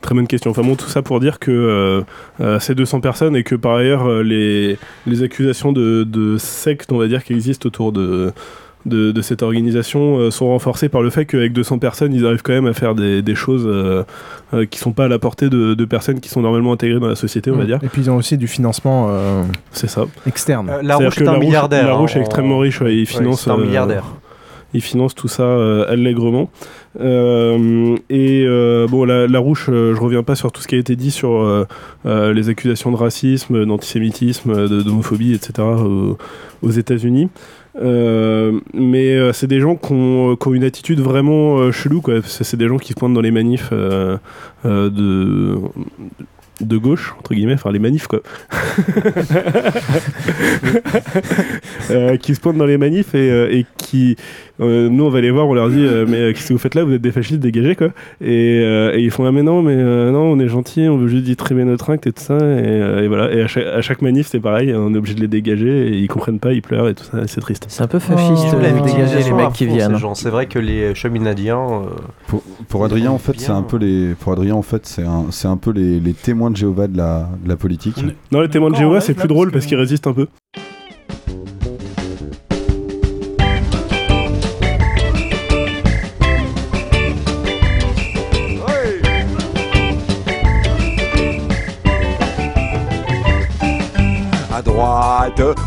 Très 0.00 0.14
bonne 0.14 0.26
question. 0.26 0.50
Enfin 0.50 0.62
bon, 0.62 0.74
tout 0.74 0.88
ça 0.88 1.02
pour 1.02 1.20
dire 1.20 1.38
que 1.38 1.50
euh, 1.50 2.02
euh, 2.40 2.58
c'est 2.58 2.74
200 2.74 3.00
personnes 3.00 3.36
et 3.36 3.44
que 3.44 3.54
par 3.54 3.76
ailleurs, 3.76 4.22
les, 4.22 4.78
les 5.06 5.22
accusations 5.22 5.72
de, 5.72 6.02
de 6.02 6.38
secte, 6.38 6.90
on 6.92 6.98
va 6.98 7.06
dire, 7.06 7.22
qui 7.22 7.32
existent 7.34 7.66
autour 7.68 7.92
de, 7.92 8.32
de, 8.86 9.12
de 9.12 9.22
cette 9.22 9.42
organisation 9.42 10.18
euh, 10.18 10.30
sont 10.30 10.48
renforcées 10.48 10.88
par 10.88 11.02
le 11.02 11.10
fait 11.10 11.24
qu'avec 11.24 11.52
200 11.52 11.78
personnes, 11.78 12.12
ils 12.12 12.26
arrivent 12.26 12.42
quand 12.42 12.52
même 12.52 12.66
à 12.66 12.72
faire 12.72 12.94
des, 12.94 13.22
des 13.22 13.34
choses 13.34 13.64
euh, 13.66 14.02
euh, 14.54 14.64
qui 14.66 14.78
sont 14.78 14.92
pas 14.92 15.04
à 15.04 15.08
la 15.08 15.18
portée 15.18 15.48
de, 15.48 15.74
de 15.74 15.84
personnes 15.84 16.20
qui 16.20 16.28
sont 16.28 16.42
normalement 16.42 16.72
intégrées 16.72 17.00
dans 17.00 17.08
la 17.08 17.14
société, 17.16 17.50
on 17.50 17.56
va 17.56 17.64
dire. 17.64 17.78
Et 17.82 17.88
puis 17.88 18.02
ils 18.02 18.10
ont 18.10 18.16
aussi 18.16 18.36
du 18.36 18.48
financement 18.48 19.08
euh, 19.10 19.42
C'est 19.70 19.88
ça. 19.88 20.04
externe. 20.26 20.68
Euh, 20.70 20.82
la 20.82 20.96
que 20.98 21.04
est 21.22 21.28
un 21.28 21.32
la 21.32 21.38
milliardaire. 21.38 21.86
La 21.86 21.92
Rouge 21.94 22.16
est 22.16 22.18
hein, 22.18 22.22
extrêmement 22.22 22.56
en- 22.56 22.60
riche, 22.60 22.80
ouais, 22.80 22.94
il 22.94 23.00
Ouais, 23.00 23.04
finance. 23.06 23.42
c'est 23.42 23.50
un 23.50 23.58
euh, 23.58 23.64
milliardaire. 23.64 24.04
il 24.74 24.80
finance 24.80 25.14
tout 25.14 25.28
ça 25.28 25.42
euh, 25.44 25.90
allègrement. 25.90 26.50
Euh, 27.00 27.96
et 28.10 28.44
euh, 28.46 28.86
bon, 28.88 29.04
la, 29.04 29.26
la 29.26 29.38
Rouche, 29.38 29.66
euh, 29.70 29.94
je 29.94 30.00
reviens 30.00 30.22
pas 30.22 30.34
sur 30.34 30.52
tout 30.52 30.60
ce 30.62 30.68
qui 30.68 30.74
a 30.74 30.78
été 30.78 30.96
dit 30.96 31.10
sur 31.10 31.32
euh, 31.32 31.66
euh, 32.06 32.32
les 32.32 32.48
accusations 32.48 32.90
de 32.92 32.96
racisme, 32.96 33.64
d'antisémitisme, 33.64 34.68
de- 34.68 34.82
d'homophobie, 34.82 35.34
etc. 35.34 35.52
aux, 35.60 36.16
aux 36.62 36.70
États-Unis. 36.70 37.28
Euh, 37.76 38.60
mais 38.74 39.14
euh, 39.14 39.32
c'est 39.32 39.46
des 39.46 39.60
gens 39.60 39.76
qui 39.76 39.92
ont, 39.92 40.36
une 40.52 40.64
attitude 40.64 41.00
vraiment 41.00 41.58
euh, 41.58 41.72
chelou, 41.72 42.00
quoi. 42.00 42.20
C'est 42.22 42.56
des 42.56 42.68
gens 42.68 42.78
qui 42.78 42.92
se 42.92 42.98
pointent 42.98 43.14
dans 43.14 43.20
les 43.20 43.30
manifs 43.30 43.72
de 43.72 44.18
de 46.60 46.76
gauche 46.76 47.14
entre 47.18 47.34
guillemets 47.34 47.54
enfin 47.54 47.72
les 47.72 47.80
manifs 47.80 48.06
quoi 48.06 48.20
qui 52.18 52.34
se 52.36 52.40
pointent 52.40 52.58
dans 52.58 52.66
les 52.66 52.78
manifs 52.78 53.16
et 53.16 53.66
qui 53.78 54.16
euh, 54.62 54.88
nous 54.88 55.04
on 55.04 55.10
va 55.10 55.20
les 55.20 55.30
voir 55.30 55.46
on 55.48 55.54
leur 55.54 55.68
dit 55.68 55.84
euh, 55.84 56.04
mais 56.08 56.16
euh, 56.18 56.32
qu'est-ce 56.32 56.48
que 56.48 56.52
vous 56.52 56.58
faites 56.58 56.74
là? 56.74 56.84
Vous 56.84 56.92
êtes 56.92 57.02
des 57.02 57.12
fascistes 57.12 57.40
dégagés 57.40 57.76
quoi 57.76 57.88
et, 58.20 58.60
euh, 58.62 58.92
et 58.94 59.00
ils 59.00 59.10
font 59.10 59.24
ah 59.26 59.32
mais 59.32 59.42
non 59.42 59.62
mais 59.62 59.74
euh, 59.76 60.10
non 60.10 60.22
on 60.22 60.38
est 60.40 60.48
gentil 60.48 60.88
on 60.88 60.96
veut 60.98 61.08
juste 61.08 61.24
distribuer 61.24 61.64
notre 61.64 61.90
acte 61.90 62.06
et 62.06 62.12
tout 62.12 62.22
ça 62.22 62.36
et, 62.36 62.38
euh, 62.40 63.02
et 63.04 63.08
voilà 63.08 63.32
et 63.32 63.42
à 63.42 63.46
chaque, 63.46 63.66
à 63.66 63.80
chaque 63.82 64.02
manif 64.02 64.26
c'est 64.30 64.40
pareil 64.40 64.72
on 64.74 64.94
est 64.94 64.98
obligé 64.98 65.14
de 65.14 65.20
les 65.20 65.28
dégager 65.28 65.88
et 65.88 65.98
ils 65.98 66.08
comprennent 66.08 66.38
pas 66.38 66.52
ils 66.52 66.62
pleurent 66.62 66.88
et 66.88 66.94
tout 66.94 67.04
ça 67.04 67.26
c'est 67.26 67.40
triste 67.40 67.66
C'est 67.68 67.82
un 67.82 67.86
peu 67.88 67.98
fasciste 67.98 68.54
euh, 68.54 68.62
la 68.62 68.72
de 68.72 68.84
dégager 68.84 69.22
les 69.22 69.32
mecs 69.32 69.52
qui 69.52 69.66
viennent. 69.66 69.96
gens. 69.96 70.14
C'est 70.14 70.30
vrai 70.30 70.46
que 70.46 70.58
les 70.58 70.94
cheminadiens. 70.94 71.58
euh, 71.58 71.84
Pour, 72.26 72.42
pour 72.68 72.84
Adrien, 72.84 73.10
en 73.10 73.18
fait, 73.18 73.38
c'est 73.38 73.50
un 73.50 73.62
peu 73.62 73.76
les. 73.76 74.14
Pour 74.18 74.32
Adrien, 74.32 74.54
en 74.54 74.62
fait, 74.62 74.86
c'est 74.86 75.04
un, 75.04 75.26
c'est 75.30 75.48
un 75.48 75.56
peu 75.56 75.70
les, 75.72 76.00
les 76.00 76.12
témoins 76.12 76.50
de 76.50 76.56
Jéhovah 76.56 76.86
de 76.88 76.96
la, 76.96 77.28
de 77.42 77.48
la 77.48 77.56
politique. 77.56 77.96
non 78.30 78.40
les 78.40 78.48
témoins 78.48 78.70
de 78.70 78.76
Jéhovah 78.76 79.00
c'est 79.00 79.14
plus 79.14 79.28
drôle 79.28 79.50
parce 79.50 79.66
qu'ils 79.66 79.78
résistent 79.78 80.06
un 80.06 80.12
peu 80.12 80.26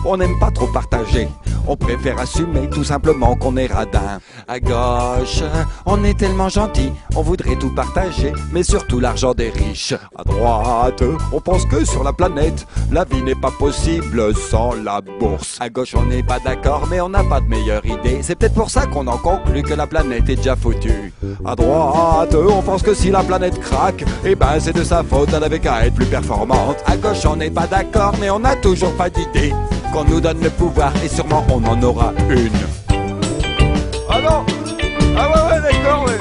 on 0.06 0.17
n'aime 0.17 0.38
pas 0.39 0.51
trop 0.51 0.67
partager. 0.67 1.28
On 1.67 1.75
préfère 1.75 2.19
assumer 2.19 2.69
tout 2.69 2.84
simplement 2.84 3.36
qu'on 3.36 3.58
est 3.58 3.65
radin. 3.65 4.19
À 4.47 4.60
gauche, 4.60 5.41
on 5.88 6.04
est 6.04 6.17
tellement 6.17 6.49
gentil, 6.49 6.91
on 7.15 7.23
voudrait 7.23 7.56
tout 7.56 7.73
partager, 7.73 8.34
mais 8.51 8.62
surtout 8.62 8.99
l'argent 8.99 9.34
des 9.34 9.49
riches. 9.49 9.95
À 10.15 10.23
droite, 10.23 11.04
on 11.32 11.41
pense 11.41 11.65
que 11.65 11.84
sur 11.84 12.04
la 12.04 12.13
planète, 12.13 12.67
la 12.91 13.04
vie 13.04 13.23
n'est 13.23 13.34
pas 13.34 13.49
possible 13.49 14.36
sans 14.36 14.73
la 14.73 15.01
bourse. 15.01 15.58
À 15.60 15.69
gauche, 15.69 15.95
on 15.95 16.06
n'est 16.06 16.21
pas 16.21 16.38
d'accord, 16.39 16.86
mais 16.88 17.01
on 17.01 17.10
n'a 17.10 17.23
pas 17.23 17.39
de 17.39 17.47
meilleure 17.47 17.84
idée. 17.84 18.19
C'est 18.21 18.36
peut-être 18.36 18.54
pour 18.54 18.69
ça 18.69 18.86
qu'on 18.86 19.08
en 19.08 19.17
conclut 19.17 19.63
que 19.63 19.73
la 19.73 19.88
planète 19.88 20.30
est 20.30 20.36
déjà 20.36 20.56
foutue. 20.56 21.13
À 21.43 21.56
droite, 21.56 22.36
on 22.36 22.62
pense 22.62 22.84
que 22.84 22.93
si 22.93 23.10
la 23.10 23.23
planète 23.23 23.60
craque, 23.60 24.06
eh 24.23 24.36
ben 24.36 24.60
c'est 24.60 24.75
de 24.75 24.84
sa 24.84 25.04
faute, 25.04 25.30
elle 25.36 25.43
avait 25.43 25.60
qu'à 25.60 25.84
être 25.88 25.95
plus 25.95 26.06
performante. 26.06 26.78
À 26.86 26.95
gauche, 26.95 27.25
on 27.25 27.38
n'est 27.38 27.49
pas 27.49 27.65
d'accord, 27.65 28.13
mais 28.19 28.30
on 28.30 28.39
n'a 28.39 28.56
toujours 28.56 28.93
pas 28.93 29.10
d'idée. 29.10 29.55
Qu'on 29.96 30.04
nous 30.04 30.20
donne 30.20 30.42
le 30.42 30.50
pouvoir 30.50 30.92
et 31.06 31.08
sûrement 31.08 31.46
on 31.50 31.64
en 31.64 31.82
aura 31.82 32.12
une. 32.30 32.50
Ah 34.10 34.20
non 34.20 34.46
Ah 35.18 35.30
ouais, 35.30 35.42
ouais, 35.54 35.62
d'accord, 35.62 36.04
ouais. 36.04 36.20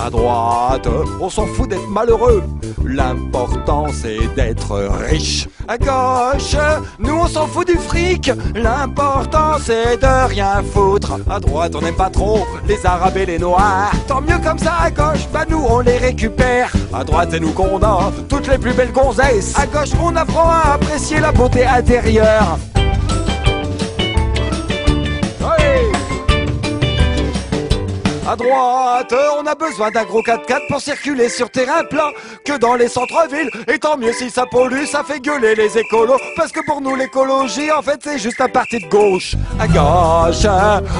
À 0.00 0.08
droite, 0.08 0.88
on 1.20 1.28
s'en 1.28 1.46
fout 1.46 1.68
d'être 1.68 1.88
malheureux. 1.88 2.44
L'important 2.84 3.86
c'est 3.92 4.32
d'être 4.36 4.78
riche. 5.10 5.48
À 5.70 5.76
gauche, 5.76 6.56
nous 6.98 7.14
on 7.14 7.26
s'en 7.26 7.46
fout 7.46 7.66
du 7.66 7.76
fric. 7.76 8.30
L'important 8.54 9.58
c'est 9.60 9.98
de 9.98 10.26
rien 10.26 10.62
foutre. 10.72 11.18
À 11.30 11.38
droite, 11.38 11.74
on 11.76 11.82
n'aime 11.82 11.94
pas 11.94 12.08
trop 12.08 12.46
les 12.66 12.86
arabes 12.86 13.18
et 13.18 13.26
les 13.26 13.38
noirs. 13.38 13.92
Tant 14.06 14.22
mieux 14.22 14.38
comme 14.42 14.58
ça 14.58 14.72
à 14.84 14.90
gauche, 14.90 15.28
bah 15.30 15.44
nous 15.46 15.62
on 15.68 15.80
les 15.80 15.98
récupère. 15.98 16.72
À 16.94 17.04
droite, 17.04 17.28
c'est 17.32 17.40
nous 17.40 17.52
qu'on 17.52 17.82
a 17.82 18.10
toutes 18.30 18.48
les 18.48 18.56
plus 18.56 18.72
belles 18.72 18.92
gonzesses. 18.92 19.58
À 19.58 19.66
gauche, 19.66 19.90
on 20.02 20.16
apprend 20.16 20.48
à 20.48 20.72
apprécier 20.72 21.20
la 21.20 21.32
beauté 21.32 21.66
intérieure. 21.66 22.58
À 28.28 28.36
droite, 28.36 29.14
on 29.40 29.46
a 29.46 29.54
besoin 29.54 29.90
d'un 29.90 30.04
gros 30.04 30.20
4x4 30.20 30.68
pour 30.68 30.82
circuler 30.82 31.30
sur 31.30 31.48
terrain 31.48 31.82
plat 31.88 32.10
que 32.44 32.58
dans 32.58 32.74
les 32.74 32.88
centres-villes. 32.88 33.48
Et 33.72 33.78
tant 33.78 33.96
mieux 33.96 34.12
si 34.12 34.28
ça 34.28 34.44
pollue, 34.44 34.84
ça 34.84 35.02
fait 35.02 35.18
gueuler 35.18 35.54
les 35.54 35.78
écolos. 35.78 36.18
Parce 36.36 36.52
que 36.52 36.60
pour 36.66 36.82
nous, 36.82 36.94
l'écologie, 36.94 37.72
en 37.72 37.80
fait, 37.80 37.98
c'est 38.04 38.18
juste 38.18 38.38
un 38.42 38.48
parti 38.48 38.80
de 38.80 38.88
gauche. 38.90 39.34
À 39.58 39.66
gauche, 39.66 40.44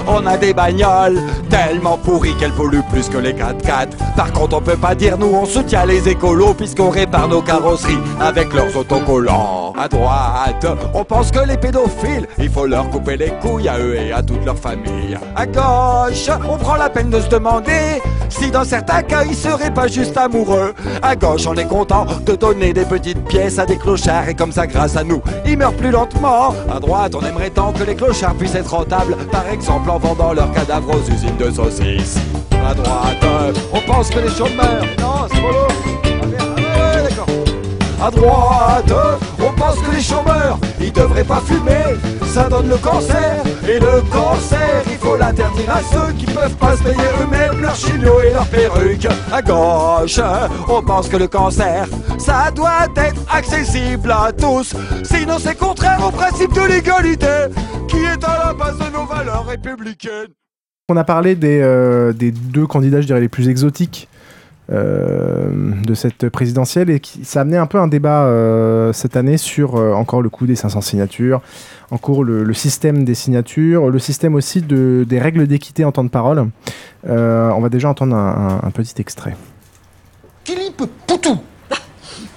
on 0.06 0.26
a 0.26 0.38
des 0.38 0.54
bagnoles 0.54 1.20
tellement 1.50 1.98
pourries 1.98 2.34
qu'elles 2.36 2.54
polluent 2.54 2.88
plus 2.90 3.10
que 3.10 3.18
les 3.18 3.34
4x4. 3.34 3.88
Par 4.16 4.32
contre, 4.32 4.56
on 4.56 4.62
peut 4.62 4.78
pas 4.78 4.94
dire 4.94 5.18
nous, 5.18 5.26
on 5.34 5.44
soutient 5.44 5.84
les 5.84 6.08
écolos 6.08 6.54
puisqu'on 6.54 6.88
répare 6.88 7.28
nos 7.28 7.42
carrosseries 7.42 7.98
avec 8.22 8.54
leurs 8.54 8.74
autocollants. 8.74 9.74
À 9.78 9.86
droite, 9.86 10.66
on 10.94 11.04
pense 11.04 11.30
que 11.30 11.40
les 11.40 11.58
pédophiles, 11.58 12.26
il 12.38 12.48
faut 12.48 12.66
leur 12.66 12.88
couper 12.88 13.18
les 13.18 13.32
couilles 13.42 13.68
à 13.68 13.78
eux 13.78 13.96
et 13.96 14.12
à 14.12 14.22
toute 14.22 14.44
leur 14.46 14.58
famille. 14.58 15.18
À 15.36 15.44
gauche, 15.44 16.30
on 16.48 16.56
prend 16.56 16.76
la 16.76 16.88
peine 16.88 17.10
se 17.20 17.28
demander 17.28 18.00
si 18.28 18.50
dans 18.50 18.64
certains 18.64 19.02
cas 19.02 19.24
ils 19.24 19.34
seraient 19.34 19.72
pas 19.72 19.86
juste 19.86 20.16
amoureux. 20.16 20.74
À 21.02 21.16
gauche, 21.16 21.46
on 21.46 21.54
est 21.54 21.66
content 21.66 22.06
de 22.24 22.34
donner 22.34 22.72
des 22.72 22.84
petites 22.84 23.24
pièces 23.24 23.58
à 23.58 23.66
des 23.66 23.76
clochards 23.76 24.28
et 24.28 24.34
comme 24.34 24.52
ça, 24.52 24.66
grâce 24.66 24.96
à 24.96 25.04
nous, 25.04 25.22
ils 25.46 25.56
meurent 25.56 25.74
plus 25.74 25.90
lentement. 25.90 26.54
À 26.70 26.80
droite, 26.80 27.14
on 27.14 27.24
aimerait 27.24 27.50
tant 27.50 27.72
que 27.72 27.84
les 27.84 27.94
clochards 27.94 28.34
puissent 28.34 28.54
être 28.54 28.70
rentables, 28.74 29.16
par 29.30 29.48
exemple 29.48 29.90
en 29.90 29.98
vendant 29.98 30.32
leurs 30.32 30.52
cadavres 30.52 30.94
aux 30.96 31.10
usines 31.10 31.36
de 31.38 31.50
saucisses. 31.50 32.18
À 32.66 32.74
droite, 32.74 33.24
on 33.72 33.80
pense 33.80 34.10
que 34.10 34.18
les 34.18 34.30
chômeurs. 34.30 34.84
Non, 34.98 35.26
c'est 35.30 35.40
À 38.00 38.10
droite, 38.12 38.92
on 39.40 39.52
pense 39.54 39.78
que 39.80 39.90
les 39.90 40.00
chômeurs, 40.00 40.58
ils 40.80 40.92
devraient 40.92 41.24
pas 41.24 41.40
fumer, 41.44 41.98
ça 42.26 42.48
donne 42.48 42.68
le 42.68 42.76
cancer. 42.76 43.42
Et 43.68 43.80
le 43.80 44.00
cancer, 44.12 44.82
il 44.86 44.96
faut 44.98 45.16
l'interdire 45.16 45.68
à 45.68 45.80
ceux 45.82 46.12
qui 46.12 46.26
peuvent 46.26 46.56
pas 46.56 46.76
se 46.76 46.84
payer 46.84 47.08
eux-mêmes 47.22 47.60
leurs 47.60 47.74
chignots 47.74 48.20
et 48.20 48.32
leurs 48.32 48.46
perruques. 48.46 49.08
À 49.32 49.42
gauche, 49.42 50.20
on 50.68 50.80
pense 50.82 51.08
que 51.08 51.16
le 51.16 51.26
cancer, 51.26 51.86
ça 52.18 52.52
doit 52.52 52.86
être 52.96 53.20
accessible 53.32 54.12
à 54.12 54.30
tous. 54.32 54.74
Sinon, 55.02 55.38
c'est 55.40 55.58
contraire 55.58 55.98
au 56.06 56.12
principe 56.12 56.52
de 56.54 56.62
l'égalité, 56.62 57.52
qui 57.88 57.96
est 57.96 58.24
à 58.24 58.46
la 58.46 58.54
base 58.54 58.78
de 58.78 58.92
nos 58.92 59.06
valeurs 59.06 59.46
républicaines. 59.46 60.28
On 60.88 60.96
a 60.96 61.04
parlé 61.04 61.34
des, 61.34 61.60
euh, 61.60 62.12
des 62.12 62.30
deux 62.30 62.66
candidats, 62.66 63.00
je 63.00 63.06
dirais, 63.06 63.20
les 63.20 63.28
plus 63.28 63.48
exotiques 63.48 64.08
de 64.70 65.94
cette 65.94 66.28
présidentielle 66.28 66.90
et 66.90 67.00
qui, 67.00 67.24
ça 67.24 67.40
a 67.40 67.42
amené 67.42 67.56
un 67.56 67.66
peu 67.66 67.78
un 67.78 67.88
débat 67.88 68.24
euh, 68.24 68.92
cette 68.92 69.16
année 69.16 69.38
sur 69.38 69.76
euh, 69.76 69.94
encore 69.94 70.20
le 70.20 70.28
coût 70.28 70.46
des 70.46 70.56
500 70.56 70.82
signatures, 70.82 71.40
en 71.90 71.96
cours 71.96 72.22
le, 72.22 72.52
système 72.52 73.04
des 73.04 73.14
signatures, 73.14 73.88
le 73.88 73.98
système 73.98 74.34
aussi 74.34 74.60
de, 74.60 75.06
des 75.08 75.18
règles 75.18 75.46
d'équité 75.46 75.86
en 75.86 75.92
temps 75.92 76.04
de 76.04 76.10
parole. 76.10 76.50
Euh, 77.08 77.48
on 77.50 77.60
va 77.60 77.70
déjà 77.70 77.88
entendre 77.88 78.14
un, 78.14 78.70
petit 78.72 79.00
extrait. 79.00 79.34
Philippe 80.44 80.82
Poutou, 81.06 81.38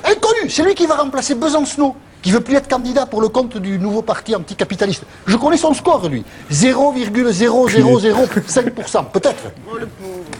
inconnu, 0.06 0.50
c'est 0.50 0.64
lui 0.64 0.74
qui 0.74 0.86
va 0.86 0.96
remplacer 0.96 1.36
Besancenot, 1.36 1.98
qui 2.22 2.32
veut 2.32 2.40
plus 2.40 2.56
être 2.56 2.70
candidat 2.70 3.06
pour 3.06 3.22
le 3.22 3.28
compte 3.28 3.58
du 3.58 3.78
nouveau 3.78 4.02
parti 4.02 4.34
anticapitaliste. 4.36 5.04
Je 5.26 5.36
connais 5.36 5.58
son 5.58 5.74
score, 5.74 6.08
lui. 6.08 6.24
0,0005%, 6.52 9.06
peut-être. 9.12 9.52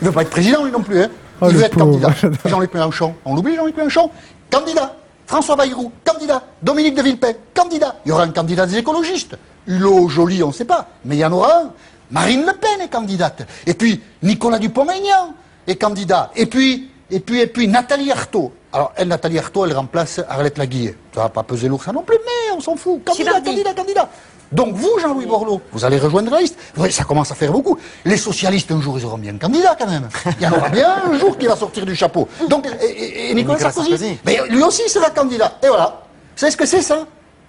Il 0.02 0.08
veut 0.08 0.14
pas 0.14 0.22
être 0.22 0.30
président, 0.30 0.64
lui 0.64 0.72
non 0.72 0.82
plus. 0.82 1.02
Hein. 1.02 1.10
Oh, 1.42 1.48
Il 1.50 1.54
le 1.54 1.60
veut 1.60 1.66
être 1.66 1.78
pauvre. 1.78 2.00
candidat. 2.00 2.38
Jean-Luc 2.50 2.74
Mélenchon, 2.74 3.16
on 3.26 3.36
l'oublie, 3.36 3.56
Jean-Luc 3.56 3.76
Mélenchon 3.76 4.10
Candidat. 4.52 4.96
François 5.26 5.56
Bayrou, 5.56 5.92
candidat. 6.04 6.44
Dominique 6.62 6.96
de 6.96 7.02
Villepin, 7.02 7.32
candidat. 7.54 7.96
Il 8.06 8.10
y 8.10 8.12
aura 8.12 8.24
un 8.24 8.32
candidat 8.32 8.66
des 8.66 8.78
écologistes. 8.78 9.38
Hulot, 9.68 10.10
Joly, 10.10 10.44
on 10.44 10.48
ne 10.50 10.54
sait 10.54 10.66
pas, 10.66 10.88
mais 11.06 11.16
il 11.16 11.20
y 11.20 11.26
en 11.26 11.32
aura 11.32 11.62
un. 11.62 11.72
Marine 12.12 12.42
Le 12.46 12.54
Pen 12.54 12.82
est 12.82 12.90
candidate. 12.90 13.44
Et 13.66 13.74
puis, 13.74 14.02
Nicolas 14.22 14.60
Dupont-Aignan 14.60 15.34
est 15.68 15.78
candidat. 15.78 16.32
Et 16.36 16.46
puis, 16.48 16.90
et 17.10 17.22
puis, 17.22 17.40
et 17.40 17.48
puis, 17.48 17.68
Nathalie 17.70 18.12
Arthaud. 18.12 18.52
Alors, 18.74 18.92
elle, 18.96 19.08
Nathalie 19.08 19.40
Arthaud, 19.40 19.66
elle 19.66 19.74
remplace 19.76 20.20
Arlette 20.28 20.58
Laguillet. 20.58 20.98
Ça 21.16 21.22
va 21.24 21.30
pas 21.30 21.44
peser 21.44 21.68
lourd, 21.70 21.82
ça 21.84 21.92
non 21.94 22.04
plus, 22.04 22.18
mais 22.26 22.56
on 22.58 22.60
s'en 22.60 22.76
fout. 22.76 23.02
Candidat, 23.06 23.40
candidat, 23.42 23.74
candidat. 23.74 24.10
Donc, 24.52 24.76
vous, 24.76 25.00
Jean-Louis 25.00 25.26
Borloo, 25.26 25.62
vous 25.72 25.86
allez 25.86 25.98
rejoindre 25.98 26.30
la 26.32 26.42
liste. 26.42 26.58
Oui, 26.78 26.92
ça 26.92 27.04
commence 27.06 27.32
à 27.32 27.36
faire 27.36 27.52
beaucoup. 27.52 27.78
Les 28.04 28.18
socialistes, 28.18 28.72
un 28.72 28.82
jour, 28.82 29.00
ils 29.00 29.06
auront 29.06 29.18
bien 29.18 29.34
un 29.34 29.38
candidat, 29.38 29.76
quand 29.80 29.88
même. 29.88 30.10
Il 30.40 30.44
y 30.44 30.48
en 30.48 30.52
aura 30.52 30.70
bien 30.70 31.04
un 31.10 31.18
jour 31.18 31.38
qui 31.38 31.48
va 31.48 31.56
sortir 31.56 31.86
du 31.86 31.96
chapeau. 31.96 32.28
Donc, 32.50 32.68
et, 32.82 32.86
et- 32.86 33.32
et 33.32 33.34
Nicolas, 33.34 33.56
Nicolas 33.58 33.72
Sarkozy. 33.72 33.90
Sarkozy. 33.92 34.18
Mais 34.26 34.40
lui 34.50 34.62
aussi 34.64 34.88
sera 34.90 35.10
candidat. 35.10 35.58
Et 35.64 35.68
voilà. 35.68 36.02
Vous 36.36 36.40
savez 36.40 36.52
ce 36.52 36.58
que 36.58 36.66
c'est, 36.66 36.82
ça? 36.82 37.06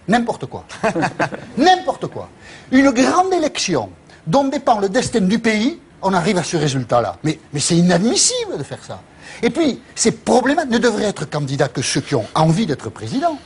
N'importe 0.06 0.46
quoi. 0.46 0.64
N'importe 1.56 2.06
quoi. 2.08 2.28
Une 2.70 2.90
grande 2.90 3.32
élection 3.32 3.88
dont 4.26 4.44
dépend 4.44 4.78
le 4.78 4.88
destin 4.88 5.20
du 5.20 5.38
pays, 5.38 5.80
on 6.02 6.12
arrive 6.14 6.38
à 6.38 6.42
ce 6.42 6.56
résultat-là. 6.56 7.16
Mais, 7.24 7.38
mais 7.52 7.60
c'est 7.60 7.76
inadmissible 7.76 8.58
de 8.58 8.62
faire 8.62 8.82
ça. 8.84 9.00
Et 9.42 9.50
puis, 9.50 9.80
ces 9.94 10.12
problèmes 10.12 10.68
ne 10.68 10.78
devraient 10.78 11.04
être 11.04 11.28
candidats 11.28 11.68
que 11.68 11.82
ceux 11.82 12.00
qui 12.00 12.14
ont 12.14 12.26
envie 12.34 12.66
d'être 12.66 12.90
président. 12.90 13.38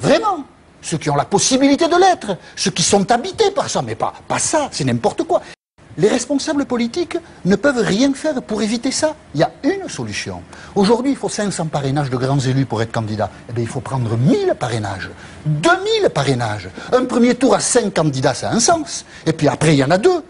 Vraiment. 0.00 0.44
Ceux 0.82 0.98
qui 0.98 1.10
ont 1.10 1.16
la 1.16 1.24
possibilité 1.24 1.86
de 1.88 1.96
l'être. 1.96 2.36
Ceux 2.56 2.70
qui 2.70 2.82
sont 2.82 3.10
habités 3.10 3.50
par 3.50 3.68
ça. 3.68 3.82
Mais 3.82 3.94
pas, 3.94 4.14
ça, 4.38 4.68
c'est 4.70 4.84
n'importe 4.84 5.24
quoi. 5.24 5.42
Les 5.96 6.08
responsables 6.08 6.64
politiques 6.64 7.16
ne 7.44 7.56
peuvent 7.56 7.84
rien 7.84 8.14
faire 8.14 8.40
pour 8.42 8.62
éviter 8.62 8.92
ça. 8.92 9.16
Il 9.34 9.40
y 9.40 9.42
a 9.42 9.50
une 9.64 9.88
solution. 9.88 10.42
Aujourd'hui, 10.76 11.10
il 11.10 11.16
faut 11.16 11.28
500 11.28 11.66
parrainages 11.66 12.08
de 12.08 12.16
grands 12.16 12.38
élus 12.38 12.66
pour 12.66 12.80
être 12.80 12.92
candidat. 12.92 13.28
Eh 13.48 13.52
bien, 13.52 13.64
il 13.64 13.68
faut 13.68 13.80
prendre 13.80 14.16
1000 14.16 14.54
parrainages. 14.56 15.10
2000 15.44 16.10
parrainages. 16.10 16.68
Un 16.92 17.04
premier 17.04 17.34
tour 17.34 17.56
à 17.56 17.58
5 17.58 17.92
candidats, 17.92 18.34
ça 18.34 18.50
a 18.50 18.54
un 18.54 18.60
sens. 18.60 19.04
Et 19.26 19.32
puis 19.32 19.48
après, 19.48 19.74
il 19.74 19.78
y 19.78 19.84
en 19.84 19.90
a 19.90 19.98
deux. 19.98 20.22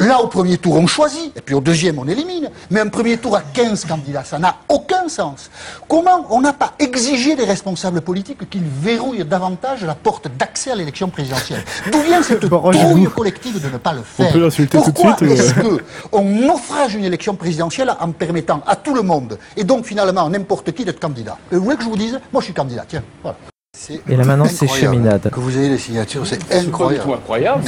Là, 0.00 0.20
au 0.22 0.28
premier 0.28 0.58
tour, 0.58 0.76
on 0.76 0.86
choisit, 0.86 1.36
et 1.36 1.40
puis 1.40 1.54
au 1.54 1.60
deuxième, 1.60 1.98
on 1.98 2.06
élimine. 2.06 2.50
Mais 2.70 2.80
un 2.80 2.88
premier 2.88 3.16
tour 3.18 3.36
à 3.36 3.40
15 3.40 3.84
candidats, 3.84 4.22
ça 4.24 4.38
n'a 4.38 4.56
aucun 4.68 5.08
sens. 5.08 5.50
Comment 5.88 6.26
on 6.30 6.40
n'a 6.40 6.52
pas 6.52 6.74
exigé 6.78 7.34
des 7.34 7.44
responsables 7.44 8.00
politiques 8.00 8.48
qu'ils 8.48 8.62
verrouillent 8.64 9.24
davantage 9.24 9.84
la 9.84 9.94
porte 9.94 10.28
d'accès 10.38 10.70
à 10.70 10.76
l'élection 10.76 11.08
présidentielle? 11.08 11.64
D'où 11.90 12.00
vient 12.02 12.22
cette 12.22 12.48
trouille 12.48 13.06
collective 13.06 13.60
de 13.62 13.68
ne 13.72 13.78
pas 13.78 13.92
le 13.92 14.02
faire? 14.02 14.32
peut 14.32 14.38
l'insulter 14.40 14.78
tout 14.78 14.84
de 14.84 14.90
Pourquoi 14.92 15.16
suite, 15.16 15.30
est-ce 15.32 15.54
que 15.54 15.82
on 16.12 16.22
naufrage 16.22 16.94
une 16.94 17.04
élection 17.04 17.34
présidentielle 17.34 17.92
en 17.98 18.12
permettant 18.12 18.62
à 18.66 18.76
tout 18.76 18.94
le 18.94 19.02
monde, 19.02 19.38
et 19.56 19.64
donc 19.64 19.84
finalement 19.84 20.26
à 20.26 20.28
n'importe 20.28 20.72
qui, 20.72 20.84
d'être 20.84 21.00
candidat? 21.00 21.36
Et 21.50 21.56
Vous 21.56 21.64
voulez 21.64 21.76
que 21.76 21.82
je 21.82 21.88
vous 21.88 21.96
dise? 21.96 22.20
Moi, 22.32 22.40
je 22.40 22.44
suis 22.46 22.54
candidat, 22.54 22.84
tiens. 22.86 23.02
Voilà. 23.22 23.36
C'est 23.76 24.00
Et 24.08 24.16
là, 24.16 24.24
maintenant, 24.24 24.44
c'est 24.46 24.64
incroyable 24.64 24.94
cheminade. 24.96 25.30
Que 25.30 25.40
vous 25.40 25.56
ayez 25.58 25.68
les 25.70 25.78
signatures, 25.78 26.26
c'est 26.26 26.36
C'est 26.40 26.48
pas 26.48 26.60
du 26.60 26.68
incroyable. 26.68 27.04
tout 27.04 27.12
incroyable. 27.14 27.62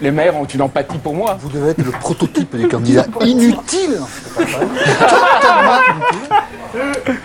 Les 0.00 0.10
maires 0.10 0.36
ont 0.36 0.44
une 0.44 0.62
empathie 0.62 0.98
pour 0.98 1.14
moi. 1.14 1.36
Vous 1.40 1.48
devez 1.48 1.70
être 1.70 1.84
le 1.84 1.90
prototype 1.92 2.56
des 2.56 2.68
candidats 2.68 3.06
inutiles. 3.20 4.00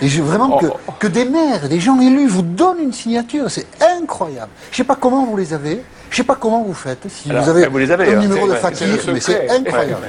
Et 0.01 0.07
je, 0.07 0.21
vraiment 0.21 0.57
que, 0.57 0.67
que 0.99 1.07
des 1.07 1.25
maires, 1.25 1.67
des 1.67 1.79
gens 1.79 1.99
élus 1.99 2.27
vous 2.27 2.43
donnent 2.43 2.79
une 2.81 2.93
signature, 2.93 3.49
c'est 3.49 3.67
incroyable. 3.99 4.51
Je 4.71 4.77
sais 4.77 4.83
pas 4.83 4.95
comment 4.95 5.25
vous 5.25 5.35
les 5.37 5.53
avez, 5.53 5.81
je 6.09 6.17
sais 6.17 6.23
pas 6.23 6.35
comment 6.35 6.63
vous 6.63 6.73
faites, 6.73 7.05
si 7.09 7.29
Alors, 7.29 7.43
vous 7.43 7.49
avez 7.51 7.67
vous 7.67 7.77
les 7.77 7.91
avez, 7.91 8.13
hein, 8.13 8.19
numéro 8.19 8.47
de 8.47 8.53
fakir, 8.53 8.87
mais 9.13 9.19
c'est 9.19 9.49
incroyable. 9.49 10.07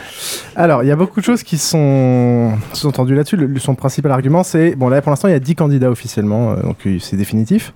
Alors, 0.56 0.82
il 0.82 0.86
y 0.88 0.92
a 0.92 0.96
beaucoup 0.96 1.20
de 1.20 1.24
choses 1.24 1.42
qui 1.42 1.58
sont 1.58 2.52
sous-entendues 2.72 3.14
là-dessus. 3.14 3.36
Le- 3.36 3.58
son 3.58 3.74
principal 3.74 4.12
argument, 4.12 4.42
c'est 4.42 4.74
bon, 4.76 4.88
là 4.88 5.00
pour 5.02 5.10
l'instant, 5.10 5.28
il 5.28 5.32
y 5.32 5.34
a 5.34 5.40
10 5.40 5.54
candidats 5.54 5.90
officiellement, 5.90 6.52
euh, 6.52 6.62
donc 6.62 6.76
euh, 6.86 6.98
c'est 7.00 7.16
définitif. 7.16 7.72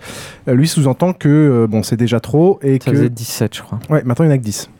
Euh, 0.49 0.55
lui 0.55 0.67
sous-entend 0.69 1.13
que 1.13 1.29
euh, 1.29 1.67
bon, 1.67 1.83
c'est 1.83 1.97
déjà 1.97 2.21
trop 2.21 2.59
et 2.63 2.79
Ça 2.83 2.91
que. 2.91 2.97
faisait 2.97 3.09
17, 3.11 3.57
je 3.57 3.63
crois. 3.63 3.79
Ouais, 3.91 4.03
maintenant 4.05 4.25
il 4.25 4.29
n'y 4.29 4.35
en 4.35 4.37
a 4.37 4.39
que 4.39 4.45
10. 4.45 4.71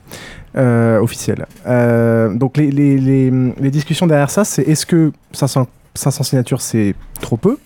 Euh, 0.57 1.01
officiels. 1.01 1.47
Euh, 1.67 2.33
donc 2.33 2.57
les, 2.57 2.71
les, 2.71 2.97
les, 2.99 3.33
les 3.59 3.71
discussions 3.73 4.07
derrière 4.07 4.31
ça, 4.31 4.45
c'est 4.45 4.63
est-ce 4.63 4.87
que 4.87 5.11
500, 5.33 5.67
500 5.97 6.23
signatures 6.23 6.61
c'est 6.61 6.95
trop 7.21 7.37
peu 7.37 7.59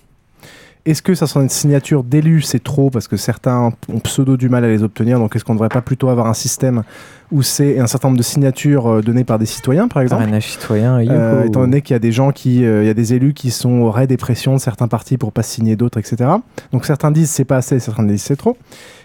Est-ce 0.88 1.02
que 1.02 1.14
500 1.14 1.48
signatures 1.48 2.02
d'élus? 2.02 2.42
C'est 2.42 2.62
trop 2.62 2.90
parce 2.90 3.08
que 3.08 3.16
certains 3.16 3.72
ont 3.88 4.00
pseudo 4.00 4.36
du 4.36 4.48
mal 4.48 4.64
à 4.64 4.68
les 4.68 4.82
obtenir 4.82 5.18
Donc 5.18 5.36
est-ce 5.36 5.44
qu'on 5.44 5.52
ne 5.52 5.58
devrait 5.58 5.68
pas 5.68 5.82
plutôt 5.82 6.08
avoir 6.08 6.26
un 6.26 6.34
système 6.34 6.82
où 7.30 7.42
c'est 7.42 7.78
un 7.78 7.86
certain 7.86 8.08
nombre 8.08 8.18
de 8.18 8.22
signatures 8.22 8.86
euh, 8.86 9.02
données 9.02 9.24
par 9.24 9.38
des 9.38 9.46
citoyens 9.46 9.86
par 9.88 10.02
exemple? 10.02 10.22
Parrainage 10.22 10.52
citoyen, 10.52 10.98
euh, 10.98 11.44
étant 11.44 11.60
donné 11.60 11.82
qu'il 11.82 11.94
y 11.94 11.96
a 11.96 11.98
des 11.98 12.12
gens 12.12 12.32
qui, 12.32 12.64
euh, 12.64 12.82
il 12.82 12.86
y 12.86 12.90
a 12.90 12.94
des 12.94 13.12
élus 13.12 13.34
qui 13.34 13.50
sont 13.50 13.80
au 13.80 13.90
raid 13.90 14.08
des 14.08 14.16
pressions 14.16 14.54
de 14.54 14.60
certains 14.60 14.88
partis 14.88 15.18
pour 15.18 15.32
pas 15.32 15.42
signer 15.42 15.76
d'autres, 15.76 15.98
etc. 15.98 16.30
Donc 16.72 16.86
certains 16.86 17.10
disent 17.10 17.30
c'est 17.30 17.44
pas 17.44 17.58
assez, 17.58 17.78
certains 17.80 18.04
disent 18.04 18.22
c'est 18.22 18.36
trop. 18.36 18.56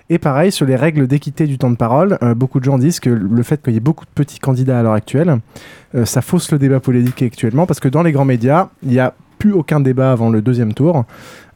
Et 0.09 0.19
pareil 0.19 0.51
sur 0.51 0.65
les 0.65 0.75
règles 0.75 1.07
d'équité 1.07 1.47
du 1.47 1.57
temps 1.57 1.71
de 1.71 1.75
parole, 1.75 2.17
euh, 2.21 2.35
beaucoup 2.35 2.59
de 2.59 2.65
gens 2.65 2.77
disent 2.77 2.99
que 2.99 3.09
le 3.09 3.43
fait 3.43 3.61
qu'il 3.61 3.73
y 3.73 3.77
ait 3.77 3.81
beaucoup 3.81 4.05
de 4.05 4.11
petits 4.13 4.39
candidats 4.39 4.79
à 4.79 4.83
l'heure 4.83 4.93
actuelle, 4.93 5.39
euh, 5.95 6.05
ça 6.05 6.21
fausse 6.21 6.51
le 6.51 6.59
débat 6.59 6.79
politique 6.79 7.23
actuellement 7.23 7.65
parce 7.65 7.79
que 7.79 7.87
dans 7.87 8.03
les 8.03 8.11
grands 8.11 8.25
médias, 8.25 8.69
il 8.83 8.89
n'y 8.89 8.99
a 8.99 9.13
plus 9.43 9.51
aucun 9.51 9.81
débat 9.81 10.13
avant 10.13 10.29
le 10.29 10.41
deuxième 10.41 10.73
tour, 10.73 11.03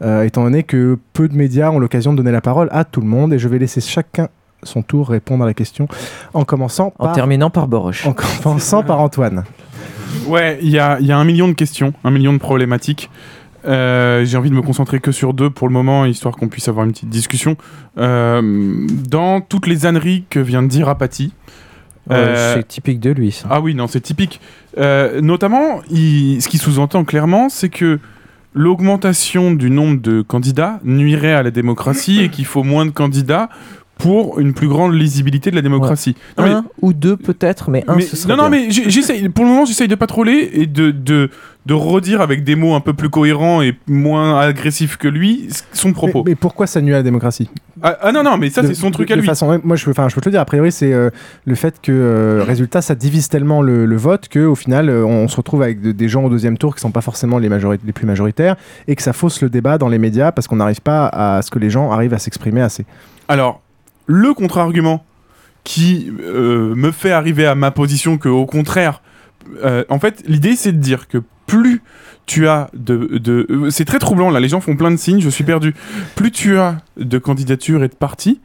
euh, 0.02 0.24
étant 0.24 0.44
donné 0.44 0.64
que 0.64 1.00
peu 1.14 1.30
de 1.30 1.38
médias 1.38 1.70
ont 1.72 1.80
l'occasion 1.80 2.12
de 2.12 2.18
donner 2.18 2.34
la 2.34 2.42
parole 2.42 2.68
à 2.74 2.84
tout 2.84 3.00
le 3.00 3.08
monde. 3.08 3.32
Et 3.32 3.40
je 3.40 3.48
vais 3.48 3.60
laisser 3.60 3.80
chacun 3.80 4.28
son 4.62 4.82
tour 4.82 5.08
répondre 5.08 5.46
à 5.46 5.48
la 5.48 5.54
question 5.54 5.88
en 6.34 6.44
commençant 6.44 6.92
En 7.00 7.06
par, 7.06 7.14
terminant 7.14 7.50
par 7.50 7.70
Boroche. 7.70 8.06
en 8.06 8.12
commençant 8.12 8.84
par 8.84 9.00
Antoine. 9.00 9.46
Ouais, 10.28 10.60
il 10.62 10.70
y 10.70 10.80
a, 10.80 11.00
il 11.00 11.06
y 11.06 11.14
a 11.14 11.18
un 11.18 11.24
million 11.24 11.48
de 11.48 11.54
questions, 11.54 11.94
un 12.04 12.12
million 12.12 12.34
de 12.34 12.40
problématiques. 12.40 13.10
Euh, 13.66 14.26
J'ai 14.26 14.38
envie 14.38 14.50
de 14.50 14.56
me 14.56 14.62
concentrer 14.62 15.00
que 15.00 15.14
sur 15.14 15.34
deux 15.34 15.50
pour 15.50 15.70
le 15.70 15.74
moment, 15.74 16.04
histoire 16.04 16.36
qu'on 16.36 16.50
puisse 16.50 16.68
avoir 16.68 16.86
une 16.86 16.92
petite 16.92 17.10
discussion. 17.10 17.56
Euh, 17.98 18.86
dans 19.10 19.40
toutes 19.40 19.66
les 19.66 19.86
âneries 19.86 20.26
que 20.30 20.42
vient 20.42 20.62
de 20.62 20.68
dire 20.68 20.90
Apathy, 20.90 21.32
Euh, 22.12 22.56
c'est 22.56 22.68
typique 22.68 23.00
de 23.00 23.10
lui, 23.12 23.32
ça. 23.32 23.48
Ah 23.50 23.62
oui, 23.62 23.74
non, 23.76 23.88
c'est 23.88 24.02
typique. 24.02 24.40
Euh, 24.78 25.22
notamment, 25.22 25.82
il- 25.90 26.42
ce 26.42 26.48
qui 26.48 26.58
sous-entend 26.58 27.04
clairement, 27.04 27.50
c'est 27.50 27.70
que 27.70 28.00
l'augmentation 28.54 29.52
du 29.54 29.70
nombre 29.70 30.02
de 30.02 30.22
candidats 30.22 30.80
nuirait 30.84 31.34
à 31.34 31.44
la 31.44 31.52
démocratie 31.52 32.22
et 32.22 32.30
qu'il 32.30 32.46
faut 32.46 32.64
moins 32.64 32.86
de 32.86 32.92
candidats 32.92 33.50
pour 33.98 34.40
une 34.40 34.54
plus 34.54 34.68
grande 34.68 34.94
lisibilité 34.94 35.50
de 35.50 35.56
la 35.56 35.62
démocratie. 35.62 36.16
Non, 36.38 36.44
mais- 36.44 36.50
Un 36.52 36.66
ou 36.82 36.94
deux 36.94 37.18
peut-être, 37.18 37.70
mais 37.72 37.84
un 37.88 37.96
mais- 37.96 38.02
ce 38.04 38.16
serait 38.16 38.36
non, 38.36 38.44
non, 38.44 38.50
bien. 38.50 38.66
mais 38.68 38.72
j'essaye. 38.72 39.28
Pour 39.30 39.44
le 39.46 39.50
moment, 39.52 39.66
j'essaye 39.66 39.88
de 39.88 39.96
pas 39.96 40.06
troller 40.08 40.50
et 40.54 40.68
de, 40.68 40.92
de, 40.92 41.30
de 41.68 41.74
redire 41.74 42.22
avec 42.22 42.46
des 42.46 42.56
mots 42.56 42.76
un 42.76 42.80
peu 42.80 42.94
plus 42.94 43.10
cohérents 43.10 43.62
et 43.62 43.78
moins 43.88 44.40
agressifs 44.40 44.96
que 44.96 45.10
lui 45.10 45.50
son 45.74 45.92
propos. 45.92 46.24
Mais, 46.26 46.32
mais 46.32 46.36
pourquoi 46.36 46.66
ça 46.66 46.80
nuit 46.82 46.94
à 46.94 46.98
la 46.98 47.04
démocratie? 47.04 47.50
Ah, 47.84 47.98
ah 48.02 48.12
non, 48.14 48.24
non, 48.24 48.38
mais 48.38 48.50
ça, 48.50 48.62
De- 48.62 48.68
c'est 48.68 48.74
son 48.74 48.90
truc 48.90 49.10
de- 49.10 49.14
à 49.14 49.16
de 49.18 49.22
lui. 49.22 49.28
façon- 49.28 49.50
ouais, 49.50 49.60
moi, 49.62 49.76
je, 49.76 49.82
je 49.84 49.92
peux 50.16 50.22
te 50.22 50.30
le 50.30 50.32
dire. 50.32 50.40
A 50.40 50.46
priori, 50.46 50.72
c'est 50.72 50.94
euh, 50.94 51.10
le 51.46 51.56
fait 51.56 51.82
que, 51.82 51.92
euh, 51.92 52.42
résultat, 52.48 52.82
ça 52.82 52.96
divise 52.96 53.28
tellement 53.28 53.62
le, 53.62 53.86
le 53.86 53.96
vote 53.98 54.30
que, 54.30 54.40
au 54.46 54.56
final, 54.56 54.90
euh, 54.90 55.04
on, 55.06 55.28
se 55.28 55.36
retrouve 55.36 55.62
avec 55.62 55.82
de- 55.82 55.92
des 55.92 56.08
gens 56.08 56.24
au 56.24 56.30
deuxième 56.30 56.58
tour 56.58 56.74
qui 56.74 56.80
sont 56.80 56.92
pas 56.92 57.02
forcément 57.02 57.38
les, 57.38 57.50
les 57.50 57.92
plus 57.94 58.06
majoritaires 58.08 58.56
et 58.88 58.96
que 58.96 59.04
ça 59.04 59.12
fausse 59.12 59.42
le 59.42 59.50
débat 59.50 59.78
dans 59.78 59.90
les 59.90 60.00
médias 60.00 60.32
parce 60.32 60.48
qu'on 60.48 60.56
n'arrive 60.56 60.80
pas 60.82 61.08
à 61.08 61.42
ce 61.42 61.52
que 61.52 61.60
les 61.60 61.70
gens 61.70 61.92
arrivent 61.92 62.14
à 62.14 62.20
s'exprimer 62.20 62.62
assez. 62.62 62.86
Alors, 63.28 63.62
le 64.06 64.34
contre-argument 64.34 65.04
qui 65.66 66.12
me 66.16 66.92
fait 66.92 67.12
arriver 67.12 67.46
à 67.46 67.56
ma 67.56 67.72
position 67.72 68.18
que, 68.18 68.30
au 68.30 68.46
contraire, 68.46 69.02
en 69.90 70.00
fait, 70.00 70.24
l'idée 70.28 70.56
c'est 70.56 70.72
de 70.72 70.78
dire 70.78 71.10
que 71.10 71.18
plus 71.48 71.82
tu 72.28 72.48
as 72.48 72.70
de, 72.74 73.18
de 73.18 73.48
euh, 73.50 73.70
c'est 73.72 73.86
très 73.86 74.00
troublant 74.00 74.30
là, 74.30 74.40
les 74.40 74.50
gens 74.50 74.62
font 74.62 74.76
plein 74.76 74.92
de 74.92 74.98
signes, 74.98 75.22
je 75.22 75.30
suis 75.30 75.44
perdu. 75.44 75.74
Plus 76.16 76.32
tu 76.32 76.58
as 76.58 76.78
de 76.98 77.18
candidatures 77.18 77.84
et 77.84 77.88
de 77.88 77.96
partis, 77.96 78.40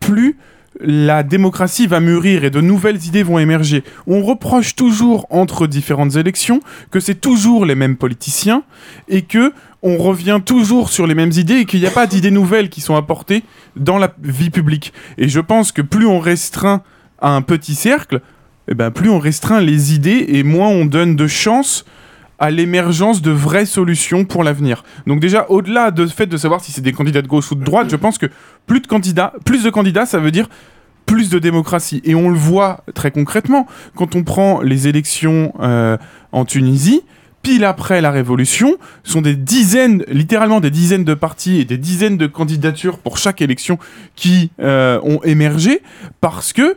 plus 0.00 0.36
la 0.80 1.22
démocratie 1.22 1.86
va 1.86 2.00
mûrir 2.00 2.44
et 2.44 2.50
de 2.50 2.60
nouvelles 2.60 3.04
idées 3.06 3.22
vont 3.22 3.38
émerger. 3.38 3.82
On 4.06 4.22
reproche 4.22 4.76
toujours 4.76 5.26
entre 5.30 5.66
différentes 5.66 6.16
élections 6.16 6.60
que 6.90 7.00
c'est 7.00 7.20
toujours 7.20 7.64
les 7.64 7.74
mêmes 7.74 7.96
politiciens 7.96 8.62
et 9.08 9.22
que 9.22 9.52
on 9.82 9.96
revient 9.96 10.40
toujours 10.44 10.88
sur 10.88 11.06
les 11.06 11.14
mêmes 11.14 11.32
idées 11.32 11.60
et 11.60 11.64
qu'il 11.64 11.80
n'y 11.80 11.86
a 11.86 11.92
pas 11.92 12.06
d'idées 12.06 12.30
nouvelles 12.30 12.68
qui 12.68 12.80
sont 12.80 12.96
apportées 12.96 13.44
dans 13.76 13.98
la 13.98 14.12
vie 14.22 14.50
publique. 14.50 14.92
Et 15.16 15.28
je 15.28 15.40
pense 15.40 15.72
que 15.72 15.82
plus 15.82 16.06
on 16.06 16.18
restreint 16.18 16.82
à 17.20 17.30
un 17.30 17.42
petit 17.42 17.74
cercle, 17.74 18.20
eh 18.68 18.74
ben 18.74 18.90
plus 18.90 19.08
on 19.08 19.18
restreint 19.18 19.60
les 19.60 19.94
idées 19.94 20.26
et 20.28 20.42
moins 20.42 20.68
on 20.68 20.84
donne 20.84 21.16
de 21.16 21.26
chance 21.26 21.84
à 22.38 22.50
l'émergence 22.50 23.22
de 23.22 23.30
vraies 23.30 23.66
solutions 23.66 24.24
pour 24.24 24.44
l'avenir. 24.44 24.84
Donc 25.06 25.20
déjà, 25.20 25.46
au-delà 25.48 25.90
de 25.90 26.06
fait 26.06 26.26
de 26.26 26.36
savoir 26.36 26.62
si 26.62 26.72
c'est 26.72 26.80
des 26.80 26.92
candidats 26.92 27.22
de 27.22 27.26
gauche 27.26 27.50
ou 27.50 27.54
de 27.54 27.64
droite, 27.64 27.88
je 27.90 27.96
pense 27.96 28.18
que 28.18 28.26
plus 28.66 28.80
de 28.80 28.86
candidats, 28.86 29.32
plus 29.44 29.64
de 29.64 29.70
candidats, 29.70 30.06
ça 30.06 30.18
veut 30.18 30.30
dire 30.30 30.48
plus 31.06 31.30
de 31.30 31.38
démocratie. 31.38 32.00
Et 32.04 32.14
on 32.14 32.28
le 32.28 32.36
voit 32.36 32.84
très 32.94 33.10
concrètement 33.10 33.66
quand 33.96 34.14
on 34.14 34.22
prend 34.22 34.60
les 34.60 34.88
élections 34.88 35.52
euh, 35.60 35.96
en 36.32 36.44
Tunisie. 36.44 37.02
Pile 37.42 37.64
après 37.64 38.00
la 38.00 38.10
révolution, 38.10 38.76
sont 39.04 39.22
des 39.22 39.36
dizaines, 39.36 40.04
littéralement 40.08 40.60
des 40.60 40.70
dizaines 40.70 41.04
de 41.04 41.14
partis 41.14 41.60
et 41.60 41.64
des 41.64 41.78
dizaines 41.78 42.18
de 42.18 42.26
candidatures 42.26 42.98
pour 42.98 43.16
chaque 43.16 43.40
élection 43.40 43.78
qui 44.16 44.50
euh, 44.60 45.00
ont 45.02 45.22
émergé 45.22 45.80
parce 46.20 46.52
que 46.52 46.76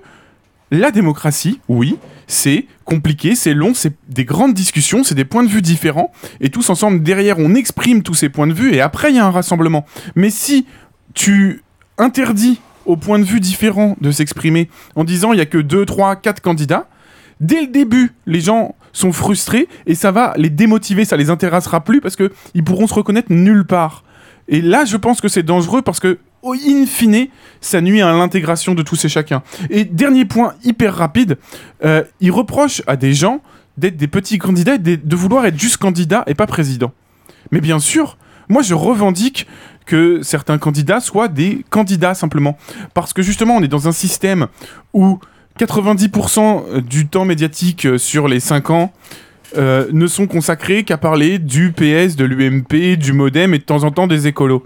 la 0.69 0.91
démocratie, 0.91 1.59
oui, 1.67 1.97
c'est 2.31 2.65
compliqué, 2.85 3.35
c'est 3.35 3.53
long, 3.53 3.73
c'est 3.73 3.93
des 4.07 4.23
grandes 4.23 4.53
discussions, 4.53 5.03
c'est 5.03 5.15
des 5.15 5.25
points 5.25 5.43
de 5.43 5.49
vue 5.49 5.61
différents, 5.61 6.11
et 6.39 6.49
tous 6.49 6.69
ensemble, 6.69 7.03
derrière, 7.03 7.39
on 7.39 7.55
exprime 7.55 8.03
tous 8.03 8.13
ces 8.13 8.29
points 8.29 8.47
de 8.47 8.53
vue, 8.53 8.73
et 8.73 8.79
après, 8.79 9.11
il 9.11 9.17
y 9.17 9.19
a 9.19 9.25
un 9.25 9.31
rassemblement. 9.31 9.85
Mais 10.15 10.29
si 10.29 10.65
tu 11.13 11.61
interdis 11.97 12.61
aux 12.85 12.95
points 12.95 13.19
de 13.19 13.25
vue 13.25 13.41
différents 13.41 13.97
de 13.99 14.11
s'exprimer 14.11 14.69
en 14.95 15.03
disant 15.03 15.33
il 15.33 15.39
y 15.39 15.41
a 15.41 15.45
que 15.45 15.57
2, 15.57 15.85
3, 15.85 16.15
4 16.15 16.41
candidats, 16.41 16.87
dès 17.41 17.61
le 17.61 17.67
début, 17.67 18.13
les 18.25 18.39
gens 18.39 18.75
sont 18.93 19.11
frustrés, 19.11 19.67
et 19.85 19.95
ça 19.95 20.11
va 20.11 20.33
les 20.37 20.49
démotiver, 20.49 21.03
ça 21.03 21.17
les 21.17 21.29
intéressera 21.29 21.83
plus, 21.83 21.99
parce 21.99 22.15
que 22.15 22.31
ils 22.53 22.63
pourront 22.63 22.87
se 22.87 22.93
reconnaître 22.93 23.31
nulle 23.31 23.65
part. 23.65 24.05
Et 24.47 24.61
là, 24.61 24.85
je 24.85 24.95
pense 24.95 25.19
que 25.19 25.27
c'est 25.27 25.43
dangereux 25.43 25.81
parce 25.81 25.99
que, 25.99 26.17
in 26.43 26.85
fine, 26.85 27.27
ça 27.59 27.81
nuit 27.81 28.01
à 28.01 28.11
l'intégration 28.11 28.73
de 28.73 28.81
tous 28.81 29.05
et 29.05 29.09
chacun. 29.09 29.43
Et 29.69 29.85
dernier 29.85 30.25
point 30.25 30.55
hyper 30.63 30.95
rapide, 30.95 31.37
euh, 31.83 32.03
il 32.19 32.31
reproche 32.31 32.81
à 32.87 32.95
des 32.95 33.13
gens 33.13 33.41
d'être 33.77 33.97
des 33.97 34.07
petits 34.07 34.37
candidats, 34.37 34.75
et 34.75 34.79
de, 34.79 35.15
vouloir 35.15 35.45
être 35.45 35.59
juste 35.59 35.77
candidat 35.77 36.23
et 36.27 36.35
pas 36.35 36.47
président. 36.47 36.91
Mais 37.51 37.61
bien 37.61 37.79
sûr, 37.79 38.17
moi 38.49 38.61
je 38.61 38.73
revendique 38.73 39.47
que 39.85 40.21
certains 40.23 40.57
candidats 40.57 40.99
soient 40.99 41.27
des 41.27 41.65
candidats 41.69 42.13
simplement. 42.13 42.57
Parce 42.93 43.13
que 43.13 43.21
justement, 43.21 43.55
on 43.55 43.63
est 43.63 43.67
dans 43.67 43.87
un 43.87 43.91
système 43.91 44.47
où 44.93 45.19
90% 45.59 46.81
du 46.81 47.07
temps 47.07 47.25
médiatique 47.25 47.87
sur 47.97 48.27
les 48.27 48.39
5 48.39 48.69
ans 48.69 48.93
euh, 49.57 49.87
ne 49.91 50.07
sont 50.07 50.27
consacrés 50.27 50.85
qu'à 50.85 50.97
parler 50.97 51.37
du 51.37 51.73
PS, 51.73 52.15
de 52.15 52.23
l'UMP, 52.23 52.95
du 52.95 53.11
Modem 53.11 53.53
et 53.53 53.57
de 53.57 53.63
temps 53.63 53.83
en 53.83 53.91
temps 53.91 54.07
des 54.07 54.27
écolos. 54.27 54.63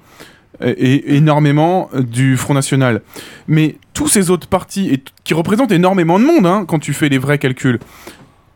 Et 0.64 1.16
énormément 1.16 1.89
du 1.93 2.38
Front 2.38 2.53
National. 2.53 3.01
Mais 3.47 3.76
tous 3.93 4.08
ces 4.08 4.30
autres 4.30 4.47
partis, 4.47 5.01
qui 5.24 5.34
représentent 5.34 5.72
énormément 5.72 6.20
de 6.20 6.26
monde 6.26 6.45
hein, 6.45 6.66
quand 6.68 6.80
tu 6.80 6.93
fais 6.93 7.10
les 7.10 7.18
vrais 7.18 7.39
calculs, 7.39 7.80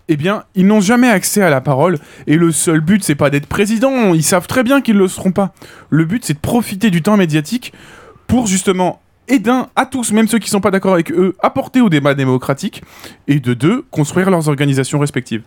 eh 0.10 0.18
bien, 0.18 0.44
ils 0.56 0.66
n'ont 0.66 0.82
jamais 0.82 1.10
accès 1.10 1.42
à 1.42 1.50
la 1.50 1.62
parole. 1.62 2.00
Et 2.26 2.36
le 2.36 2.52
seul 2.52 2.82
but, 2.82 3.04
c'est 3.04 3.16
pas 3.16 3.30
d'être 3.30 3.46
président. 3.46 4.14
Ils 4.14 4.24
savent 4.24 4.48
très 4.48 4.64
bien 4.64 4.82
qu'ils 4.82 4.98
le 4.98 5.08
seront 5.08 5.32
pas. 5.32 5.54
Le 5.90 6.04
but, 6.04 6.26
c'est 6.26 6.34
de 6.34 6.40
profiter 6.40 6.90
du 6.90 7.02
temps 7.02 7.16
médiatique 7.16 7.74
pour 8.28 8.48
justement, 8.48 9.02
et 9.28 9.40
d'un, 9.40 9.70
à 9.76 9.86
tous, 9.86 10.12
même 10.12 10.28
ceux 10.28 10.40
qui 10.40 10.50
sont 10.50 10.62
pas 10.62 10.72
d'accord 10.72 10.94
avec 10.94 11.12
eux, 11.12 11.36
apporter 11.40 11.82
au 11.82 11.90
débat 11.90 12.16
démocratique. 12.16 12.82
Et 13.28 13.40
de 13.40 13.54
deux, 13.54 13.86
construire 13.92 14.32
leurs 14.32 14.50
organisations 14.50 15.00
respectives. 15.00 15.44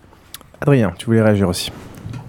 Adrien, 0.61 0.93
tu 0.97 1.07
voulais 1.07 1.23
réagir 1.23 1.49
aussi. 1.49 1.73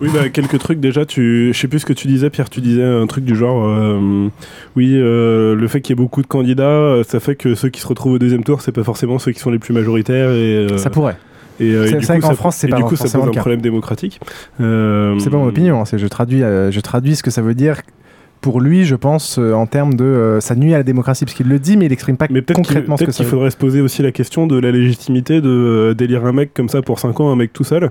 Oui, 0.04 0.10
bah, 0.14 0.28
quelques 0.30 0.60
trucs 0.60 0.80
déjà. 0.80 1.06
Tu... 1.06 1.52
Je 1.54 1.58
sais 1.58 1.68
plus 1.68 1.80
ce 1.80 1.86
que 1.86 1.94
tu 1.94 2.08
disais, 2.08 2.30
Pierre. 2.30 2.50
Tu 2.50 2.60
disais 2.60 2.84
un 2.84 3.08
truc 3.08 3.24
du 3.24 3.36
genre 3.36 3.66
euh, 3.66 4.28
oui, 4.76 4.94
euh, 4.96 5.56
le 5.56 5.68
fait 5.68 5.80
qu'il 5.82 5.96
y 5.96 5.98
ait 5.98 6.04
beaucoup 6.04 6.22
de 6.22 6.28
candidats, 6.28 6.64
euh, 6.64 7.04
ça 7.04 7.20
fait 7.20 7.36
que 7.36 7.56
ceux 7.56 7.70
qui 7.70 7.80
se 7.80 7.88
retrouvent 7.88 8.14
au 8.14 8.20
deuxième 8.20 8.44
tour, 8.44 8.62
c'est 8.62 8.74
pas 8.74 8.84
forcément 8.84 9.18
ceux 9.18 9.32
qui 9.32 9.40
sont 9.40 9.50
les 9.52 9.60
plus 9.60 9.74
majoritaires. 9.74 10.32
Et, 10.32 10.68
euh, 10.72 10.78
Ça 10.78 10.90
pourrait. 10.90 11.18
Et, 11.60 11.70
du 11.70 12.06
vrai 12.06 12.20
coup, 12.20 12.28
ça- 12.28 12.34
France, 12.36 12.58
c'est 12.58 12.68
pas 12.68 12.78
du 12.78 12.84
coup, 12.84 12.96
ça 12.96 13.04
pose 13.04 13.28
un 13.28 13.32
problème 13.32 13.62
démocratique. 13.62 14.20
C'est 14.58 14.64
pas 15.30 15.38
mon 15.38 15.48
opinion, 15.48 15.82
hein, 15.82 15.86
c'est 15.86 15.98
je 15.98 16.08
traduis, 16.08 16.42
je 16.42 16.80
traduis 16.82 17.16
ce 17.16 17.24
que 17.24 17.32
ça 17.32 17.42
veut 17.42 17.56
dire 17.56 17.78
pour 18.44 18.60
lui, 18.60 18.84
je 18.84 18.96
pense, 18.96 19.40
euh, 19.40 19.54
en 19.54 19.66
termes 19.66 19.94
de 19.94 20.04
euh, 20.04 20.42
ça 20.42 20.54
nuit 20.54 20.74
à 20.74 20.78
la 20.78 20.84
démocratie, 20.84 21.24
parce 21.24 21.34
qu'il 21.34 21.48
le 21.48 21.60
dit, 21.60 21.78
mais 21.78 21.86
il 21.86 21.94
exprime 21.94 22.18
pas 22.18 22.28
Peut-être 22.28 22.48
qu'il 22.48 22.56
concrètement 22.56 22.98
ce 22.98 23.04
que 23.04 23.06
peut-être 23.06 23.16
ça 23.16 23.24
qu'il 23.24 23.26
veut 23.26 23.32
faudrait 23.32 23.52
se 23.52 23.58
poser 23.58 23.80
aussi 23.80 24.02
la 24.02 24.12
question 24.12 24.48
de 24.48 24.60
la 24.60 24.70
légitimité 24.70 25.40
de 25.40 25.50
euh, 25.50 25.94
d'élire 25.94 26.26
un 26.26 26.34
mec 26.34 26.54
comme 26.54 26.68
ça 26.68 26.82
pour 26.82 27.00
5 27.00 27.22
ans, 27.22 27.32
un 27.32 27.38
mec 27.38 27.54
tout 27.54 27.64
seul, 27.64 27.90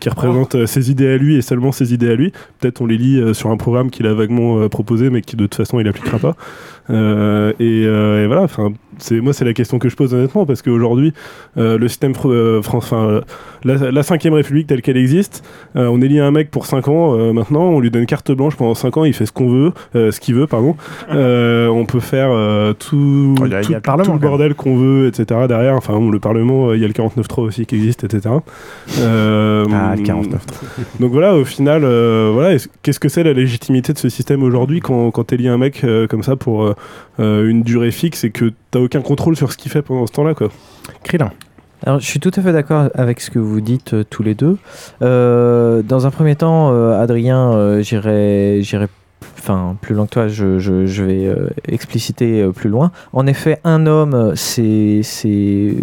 qui 0.00 0.08
représente 0.08 0.66
ses 0.66 0.90
idées 0.90 1.08
à 1.08 1.16
lui 1.16 1.36
et 1.36 1.42
seulement 1.42 1.72
ses 1.72 1.92
idées 1.92 2.10
à 2.10 2.14
lui. 2.14 2.32
Peut-être 2.60 2.80
on 2.80 2.86
les 2.86 2.96
lit 2.96 3.34
sur 3.34 3.50
un 3.50 3.56
programme 3.56 3.90
qu'il 3.90 4.06
a 4.06 4.14
vaguement 4.14 4.68
proposé, 4.68 5.10
mais 5.10 5.20
qui 5.20 5.36
de 5.36 5.44
toute 5.44 5.56
façon 5.56 5.80
il 5.80 5.88
appliquera 5.88 6.18
pas. 6.18 6.36
Euh, 6.90 7.52
et, 7.60 7.84
euh, 7.86 8.24
et 8.24 8.26
voilà, 8.26 8.42
enfin, 8.42 8.72
c'est 8.98 9.20
moi 9.20 9.32
c'est 9.32 9.44
la 9.44 9.52
question 9.54 9.78
que 9.78 9.88
je 9.88 9.96
pose 9.96 10.12
honnêtement 10.14 10.44
parce 10.46 10.62
qu'aujourd'hui 10.62 11.12
euh, 11.56 11.78
le 11.78 11.88
système 11.88 12.12
euh, 12.26 12.60
enfin 12.72 13.20
la, 13.64 13.90
la 13.90 14.02
5 14.02 14.22
République 14.24 14.66
telle 14.66 14.82
qu'elle 14.82 14.96
existe, 14.96 15.44
on 15.76 16.02
élit 16.02 16.18
un 16.18 16.30
mec 16.32 16.50
pour 16.50 16.66
5 16.66 16.88
ans 16.88 17.32
maintenant, 17.32 17.62
on 17.70 17.78
lui 17.80 17.90
donne 17.90 18.06
carte 18.06 18.32
blanche 18.32 18.56
pendant 18.56 18.74
5 18.74 18.96
ans, 18.96 19.04
il 19.04 19.12
fait 19.14 19.26
ce 19.26 19.32
qu'on 19.32 19.48
veut, 19.48 19.72
ce 19.94 20.18
qu'il 20.20 20.34
veut 20.34 20.46
pardon. 20.48 20.76
On 21.10 21.84
peut 21.86 22.00
faire 22.00 22.30
tout, 22.78 23.34
Oh, 23.40 23.46
il 23.46 23.52
y 23.52 23.54
a- 23.54 23.62
il 23.62 23.62
y 23.62 23.64
a 23.64 23.64
tout- 23.64 23.72
le 23.74 23.80
Parlement, 23.80 24.04
tout 24.04 24.12
le 24.12 24.18
bordel 24.18 24.54
qu'on 24.54 24.76
veut, 24.76 25.06
etc. 25.06 25.40
Derrière, 25.48 25.76
enfin 25.76 25.94
bon, 25.94 26.10
le 26.10 26.18
Parlement, 26.20 26.72
il 26.74 26.80
y 26.80 26.84
a 26.84 26.88
le 26.88 26.92
49.3 26.92 27.44
aussi 27.44 27.64
qui 27.66 27.76
existe, 27.76 28.04
etc. 28.04 28.34
Ah, 29.00 29.94
le 29.96 30.02
49.3. 30.02 30.40
donc 31.00 31.12
voilà, 31.12 31.34
au 31.36 31.44
final, 31.44 31.82
voilà, 31.82 32.54
est-ce- 32.54 32.68
qu'est-ce 32.82 33.00
que 33.00 33.08
c'est 33.08 33.22
la 33.22 33.32
légitimité 33.32 33.92
de 33.92 33.98
ce 33.98 34.08
système 34.08 34.42
aujourd'hui 34.42 34.80
quand, 34.80 35.10
quand 35.12 35.24
tu 35.26 35.34
un 35.48 35.58
mec 35.58 35.84
comme 36.08 36.22
ça 36.22 36.36
pour 36.36 36.71
une 37.18 37.62
durée 37.62 37.90
fixe 37.90 38.24
et 38.24 38.30
que 38.30 38.52
t'as 38.70 38.80
aucun 38.80 39.00
contrôle 39.00 39.36
sur 39.36 39.52
ce 39.52 39.56
qu'il 39.56 39.70
fait 39.70 39.82
pendant 39.82 40.06
ce 40.06 40.12
temps-là, 40.12 40.34
quoi. 40.34 40.50
Krillin. 41.04 41.30
Alors, 41.84 41.98
je 41.98 42.06
suis 42.06 42.20
tout 42.20 42.30
à 42.36 42.40
fait 42.40 42.52
d'accord 42.52 42.90
avec 42.94 43.20
ce 43.20 43.30
que 43.30 43.40
vous 43.40 43.60
dites 43.60 43.94
euh, 43.94 44.04
tous 44.08 44.22
les 44.22 44.34
deux. 44.34 44.56
Euh, 45.02 45.82
dans 45.82 46.06
un 46.06 46.10
premier 46.10 46.36
temps, 46.36 46.72
euh, 46.72 47.00
Adrien, 47.00 47.52
euh, 47.52 47.82
j'irai, 47.82 48.62
enfin, 49.38 49.76
plus 49.80 49.94
loin 49.94 50.06
que 50.06 50.10
toi. 50.10 50.28
Je, 50.28 50.58
je- 50.58 50.86
je 50.86 51.02
vais 51.04 51.26
euh, 51.26 51.48
expliciter 51.66 52.42
euh, 52.42 52.52
plus 52.52 52.68
loin. 52.70 52.90
En 53.12 53.26
effet, 53.26 53.58
un 53.64 53.86
homme, 53.86 54.14
euh, 54.14 54.32
c'est, 54.34 55.02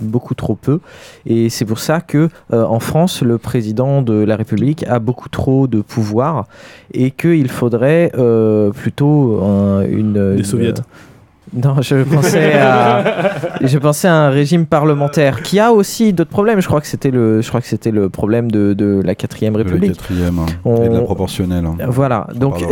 beaucoup 0.01 0.33
trop 0.35 0.55
peu, 0.55 0.79
et 1.25 1.49
c'est 1.49 1.65
pour 1.65 1.79
ça 1.79 2.01
que 2.01 2.29
euh, 2.53 2.63
en 2.63 2.79
France, 2.79 3.21
le 3.21 3.37
président 3.37 4.01
de 4.01 4.13
la 4.13 4.35
République 4.35 4.85
a 4.87 4.99
beaucoup 4.99 5.29
trop 5.29 5.67
de 5.67 5.81
pouvoir, 5.81 6.45
et 6.93 7.11
qu'il 7.11 7.49
faudrait 7.49 8.11
plutôt 8.75 9.41
un- 9.43 9.83
une, 9.85 10.35
Des 10.35 10.43
soviets. 10.43 10.73
Non, 11.53 11.81
je 11.81 12.03
pensais 12.03 12.53
à, 12.53 13.03
je 13.61 13.77
pensais 13.79 14.07
à 14.07 14.13
un 14.15 14.29
régime 14.29 14.65
parlementaire 14.67 15.41
qui 15.41 15.59
a 15.59 15.71
aussi 15.73 16.13
d'autres 16.13 16.29
problèmes. 16.29 16.61
Je 16.61 16.67
crois 16.67 16.79
que 16.79 16.87
c'était 16.87 17.09
le, 17.11 17.41
je 17.41 17.47
crois 17.49 17.59
que 17.61 17.67
c'était 17.67 17.91
le 17.91 18.09
problème 18.09 18.51
de, 18.51 18.73
de 18.73 19.01
la 19.03 19.15
quatrième 19.15 19.53
De 19.53 19.59
la 19.59 19.63
République. 19.63 19.93
quatrième, 19.93 20.37
hein, 20.39 20.45
On- 20.63 20.83
et 20.83 20.89
de 20.89 20.93
la 20.93 21.01
proportionnelle. 21.01 21.65
hein. 21.65 21.75
Voilà, 21.87 22.27
On 22.35 22.37
donc 22.39 22.63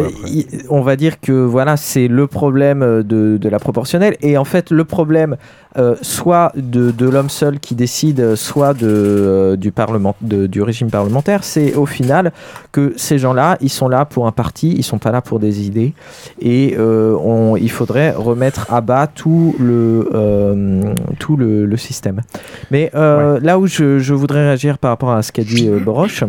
on 0.69 0.81
va 0.81 0.95
dire 0.95 1.19
que 1.19 1.31
voilà, 1.31 1.75
c'est 1.77 2.07
le 2.07 2.27
problème 2.27 2.83
euh, 2.83 3.03
de, 3.03 3.37
de 3.37 3.49
la 3.49 3.59
proportionnelle 3.59 4.15
et 4.21 4.37
en 4.37 4.45
fait 4.45 4.69
le 4.71 4.83
problème 4.85 5.37
euh, 5.77 5.95
soit 6.01 6.51
de, 6.55 6.91
de 6.91 7.07
l'homme 7.09 7.29
seul 7.29 7.59
qui 7.59 7.75
décide, 7.75 8.35
soit 8.35 8.73
de, 8.73 8.87
euh, 8.87 9.55
du, 9.55 9.71
parlement, 9.71 10.15
de- 10.21 10.47
du 10.47 10.61
régime 10.63 10.89
parlementaire, 10.89 11.43
c'est 11.43 11.75
au 11.75 11.85
final 11.85 12.31
que 12.71 12.93
ces 12.95 13.17
gens-là, 13.19 13.57
ils 13.61 13.69
sont 13.69 13.87
là 13.87 14.05
pour 14.05 14.25
un 14.27 14.31
parti, 14.31 14.73
ils 14.75 14.83
sont 14.83 14.97
pas 14.97 15.11
là 15.11 15.21
pour 15.21 15.39
des 15.39 15.65
idées 15.67 15.93
et 16.41 16.75
euh, 16.79 17.15
on- 17.23 17.55
il 17.57 17.69
faudrait 17.69 18.11
remettre 18.11 18.66
à 18.69 18.81
bas 18.81 19.07
tout 19.07 19.55
le, 19.59 20.09
euh, 20.13 20.93
tout 21.19 21.37
le, 21.37 21.65
le 21.65 21.77
système. 21.77 22.21
Mais 22.71 22.91
euh, 22.95 23.39
là 23.41 23.59
où 23.59 23.67
je, 23.67 23.99
je 23.99 24.13
voudrais 24.13 24.43
réagir 24.45 24.77
par 24.77 24.91
rapport 24.91 25.11
à 25.11 25.21
ce 25.23 25.31
qu'a 25.31 25.43
dit 25.43 25.67
euh, 25.67 25.79
Boroche, 25.79 26.23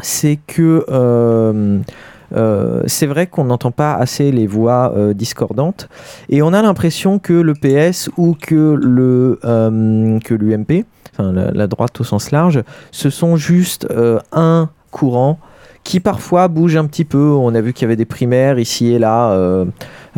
c'est 0.00 0.38
que 0.46 0.84
euh, 0.88 2.82
c'est 2.86 3.06
vrai 3.06 3.26
qu'on 3.26 3.44
n'entend 3.44 3.72
pas 3.72 3.94
assez 3.94 4.30
les 4.30 4.46
voix 4.46 4.92
euh, 4.96 5.14
discordantes 5.14 5.88
et 6.28 6.42
on 6.42 6.52
a 6.52 6.62
l'impression 6.62 7.18
que 7.18 7.32
le 7.32 7.54
PS 7.54 8.08
ou 8.16 8.36
que 8.40 8.78
le 8.80 9.40
euh, 9.44 10.18
que 10.20 10.34
l'UMP, 10.34 10.84
enfin 11.12 11.32
la, 11.32 11.50
la 11.50 11.66
droite 11.66 12.00
au 12.00 12.04
sens 12.04 12.30
large, 12.30 12.62
ce 12.92 13.10
sont 13.10 13.36
juste 13.36 13.88
un 14.32 14.70
courant 14.92 15.40
qui 15.84 16.00
parfois 16.00 16.48
bouge 16.48 16.76
un 16.76 16.86
petit 16.86 17.04
peu. 17.04 17.30
On 17.30 17.54
a 17.54 17.60
vu 17.60 17.72
qu'il 17.72 17.82
y 17.82 17.86
avait 17.86 17.96
des 17.96 18.04
primaires 18.04 18.58
ici 18.58 18.92
et 18.92 18.98
là. 18.98 19.32
euh, 19.32 19.64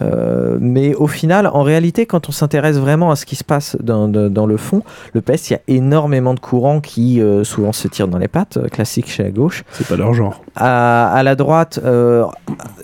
euh, 0.00 0.56
mais 0.60 0.94
au 0.94 1.06
final, 1.06 1.46
en 1.46 1.62
réalité, 1.62 2.06
quand 2.06 2.28
on 2.28 2.32
s'intéresse 2.32 2.76
vraiment 2.78 3.10
à 3.10 3.16
ce 3.16 3.26
qui 3.26 3.36
se 3.36 3.44
passe 3.44 3.76
dans, 3.80 4.06
le 4.08 4.56
fond, 4.56 4.82
le 5.12 5.20
PS, 5.20 5.50
il 5.50 5.52
y 5.52 5.56
a 5.56 5.60
énormément 5.68 6.34
de 6.34 6.40
courants 6.40 6.80
qui 6.80 7.20
euh, 7.20 7.44
souvent 7.44 7.72
se 7.72 7.88
tirent 7.88 8.08
dans 8.08 8.18
les 8.18 8.28
pattes, 8.28 8.58
classique 8.70 9.10
chez 9.10 9.22
la 9.22 9.30
gauche. 9.30 9.64
C'est 9.72 9.86
pas 9.86 9.96
leur 9.96 10.14
genre. 10.14 10.42
À, 10.56 11.12
à 11.12 11.22
la 11.22 11.34
droite, 11.34 11.78
euh, 11.84 12.24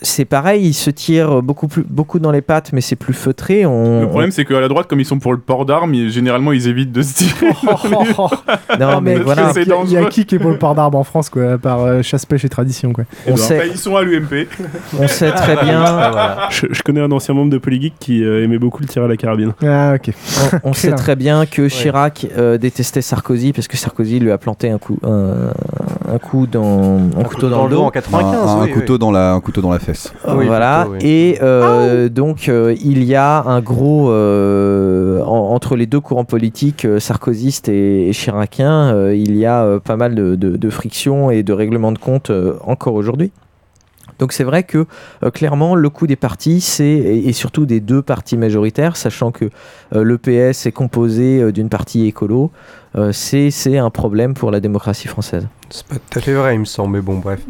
c'est 0.03 0.24
pareil, 0.26 0.66
ils 0.66 0.74
se 0.74 0.91
tirent 0.91 1.43
beaucoup, 1.43 1.68
plus, 1.68 1.83
beaucoup 1.89 2.18
dans 2.18 2.31
les 2.31 2.43
pattes, 2.43 2.72
mais 2.72 2.81
c'est 2.81 2.97
plus 2.97 3.14
feutré. 3.14 3.64
On, 3.64 4.03
Le 4.03 4.09
problème, 4.09 4.31
c'est 4.31 4.45
qu'à 4.45 4.61
la 4.61 4.68
droite, 4.68 4.87
comme 4.87 5.01
ils 5.01 5.07
sont 5.07 5.18
pour 5.18 5.33
le 5.33 5.39
port 5.39 5.64
d'armes, 5.64 5.95
généralement, 6.09 6.53
ils 6.53 6.68
évitent 6.68 6.93
de 6.93 7.03
se 7.03 7.14
tirer. 7.14 7.47
Non, 8.79 9.01
mais 9.01 9.14
Parce 9.14 9.20
que 9.20 9.24
voilà. 9.24 9.53
c'est 9.53 9.62
Il 9.62 9.91
y, 9.91 9.95
y 9.95 9.97
a 9.97 10.05
qui 10.07 10.24
qui 10.26 10.35
est 10.35 10.39
pour 10.39 10.51
le 10.51 10.59
port 10.59 10.74
d'arbre 10.74 10.99
en 10.99 11.05
France, 11.05 11.31
quoi, 11.31 11.53
à 11.53 11.59
part 11.59 11.81
euh, 11.81 12.03
chasse, 12.03 12.26
pêche 12.26 12.45
et 12.45 12.49
tradition, 12.49 12.68
quoi. 12.93 13.05
On 13.27 13.37
sait- 13.37 13.59
Bah, 13.59 13.66
ils 13.66 13.77
sont 13.79 13.97
à 13.97 14.03
l'UMP. 14.03 14.47
On 14.99 15.09
sait 15.09 15.31
très 15.33 15.57
bien. 15.64 15.85
Je, 16.51 16.66
je 16.71 16.83
connais 16.83 17.01
un 17.01 17.11
ancien 17.12 17.35
membre 17.35 17.51
de 17.51 17.59
Polygeek 17.59 17.95
qui 17.99 18.23
euh, 18.25 18.45
aimait 18.45 18.59
beaucoup 18.59 18.81
le 18.83 18.89
tir 18.89 19.03
à 19.05 19.09
la 19.09 19.16
carabine. 19.16 19.53
Ah, 19.64 19.95
ok. 19.97 20.12
On, 20.64 20.71
on 20.71 20.73
sait 20.75 20.93
très 20.93 21.16
bien 21.16 21.47
que 21.47 21.69
Chirac 21.69 22.27
euh, 22.37 22.59
détestait 22.59 23.03
Sarkozy 23.03 23.53
parce 23.53 23.69
que 23.69 23.77
Sarkozy 23.77 24.19
lui 24.21 24.31
a 24.31 24.39
planté 24.39 24.71
un 24.71 24.79
coup, 24.79 24.99
un, 25.05 25.51
un 26.12 26.19
coup 26.19 26.47
dans, 26.47 26.99
un, 27.19 27.23
couteau 27.25 27.49
dans, 27.49 27.64
le 27.66 27.71
dos. 27.71 27.85
un, 27.85 28.62
un 28.62 28.69
couteau 28.69 28.99
Dans 28.99 29.11
la, 29.11 29.33
un 29.33 29.41
couteau 29.41 29.61
dans 29.61 29.71
la 29.71 29.79
fesse. 29.79 30.12
Euh, 30.27 30.35
voilà, 30.47 30.87
et 31.01 31.39
euh, 31.43 32.09
donc 32.09 32.49
euh, 32.49 32.75
il 32.83 33.05
y 33.05 33.14
a 33.14 33.43
un 33.45 33.61
gros 33.61 34.11
euh, 34.11 35.23
en- 35.23 35.55
entre 35.55 35.77
les 35.77 35.87
deux 35.87 36.01
courants 36.01 36.25
politiques, 36.25 36.85
euh, 36.85 36.99
sarkozystes 37.01 37.69
et, 37.69 38.09
et 38.09 38.12
chiraciens, 38.12 38.93
euh, 38.95 39.14
il 39.14 39.37
y 39.37 39.47
a 39.47 39.62
euh, 39.64 39.79
pas 39.81 39.97
mal 39.97 40.14
de, 40.14 40.35
de, 40.37 40.57
de 40.57 40.71
frictions 40.71 41.31
et 41.31 41.43
de 41.43 41.53
règlements 41.53 41.93
de 41.93 41.99
compte 41.99 42.31
euh, 42.31 42.55
encore 42.64 42.94
aujourd'hui. 42.94 43.32
Donc 44.18 44.32
c'est 44.32 44.44
vrai 44.44 44.62
que 44.62 44.86
euh, 45.22 45.30
clairement 45.30 45.74
le 45.74 45.90
coup 45.90 46.06
des 46.06 46.16
partis, 46.16 46.61
c'est 46.61 46.84
et, 46.84 47.28
et 47.28 47.32
surtout 47.32 47.66
des 47.66 47.80
deux 47.80 48.02
partis 48.02 48.36
majoritaires, 48.36 48.96
sachant 48.96 49.30
que 49.30 49.50
euh, 49.94 50.02
le 50.02 50.18
PS 50.18 50.66
est 50.66 50.72
composé 50.72 51.40
euh, 51.40 51.52
d'une 51.52 51.68
partie 51.68 52.06
écolo, 52.06 52.50
euh, 52.96 53.12
c'est 53.12 53.50
c'est 53.50 53.76
un 53.78 53.90
problème 53.90 54.34
pour 54.34 54.50
la 54.50 54.61
démocratie 54.61 55.09
française. 55.09 55.46
C'est 55.70 55.86
pas 55.86 55.96
tout 55.96 56.18
à 56.18 56.22
fait 56.22 56.32
vrai, 56.32 56.54
il 56.54 56.61
me 56.61 56.64
semble, 56.64 56.94
mais 56.96 57.02
bon, 57.02 57.18
bref. 57.18 57.40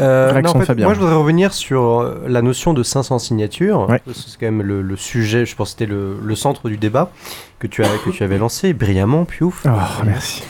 Euh, 0.00 0.40
non, 0.42 0.50
en 0.56 0.60
fait, 0.60 0.76
moi, 0.76 0.94
je 0.94 1.00
voudrais 1.00 1.16
revenir 1.16 1.52
sur 1.52 2.00
euh, 2.00 2.22
la 2.28 2.40
notion 2.40 2.72
de 2.72 2.84
500 2.84 3.18
signatures. 3.18 3.80
Ouais. 3.88 4.00
parce 4.04 4.22
que 4.22 4.30
C'est 4.30 4.38
quand 4.38 4.46
même 4.46 4.62
le, 4.62 4.80
le 4.80 4.96
sujet, 4.96 5.44
je 5.44 5.56
pense 5.56 5.68
que 5.74 5.78
c'était 5.80 5.92
le, 5.92 6.16
le 6.22 6.34
centre 6.36 6.68
du 6.68 6.76
débat 6.76 7.10
que 7.58 7.66
tu, 7.66 7.82
as, 7.82 7.88
que 8.04 8.10
tu 8.10 8.22
avais 8.22 8.38
lancé 8.38 8.72
brillamment, 8.72 9.24
Piouf. 9.24 9.66
Oh, 9.66 10.04
merci. 10.06 10.44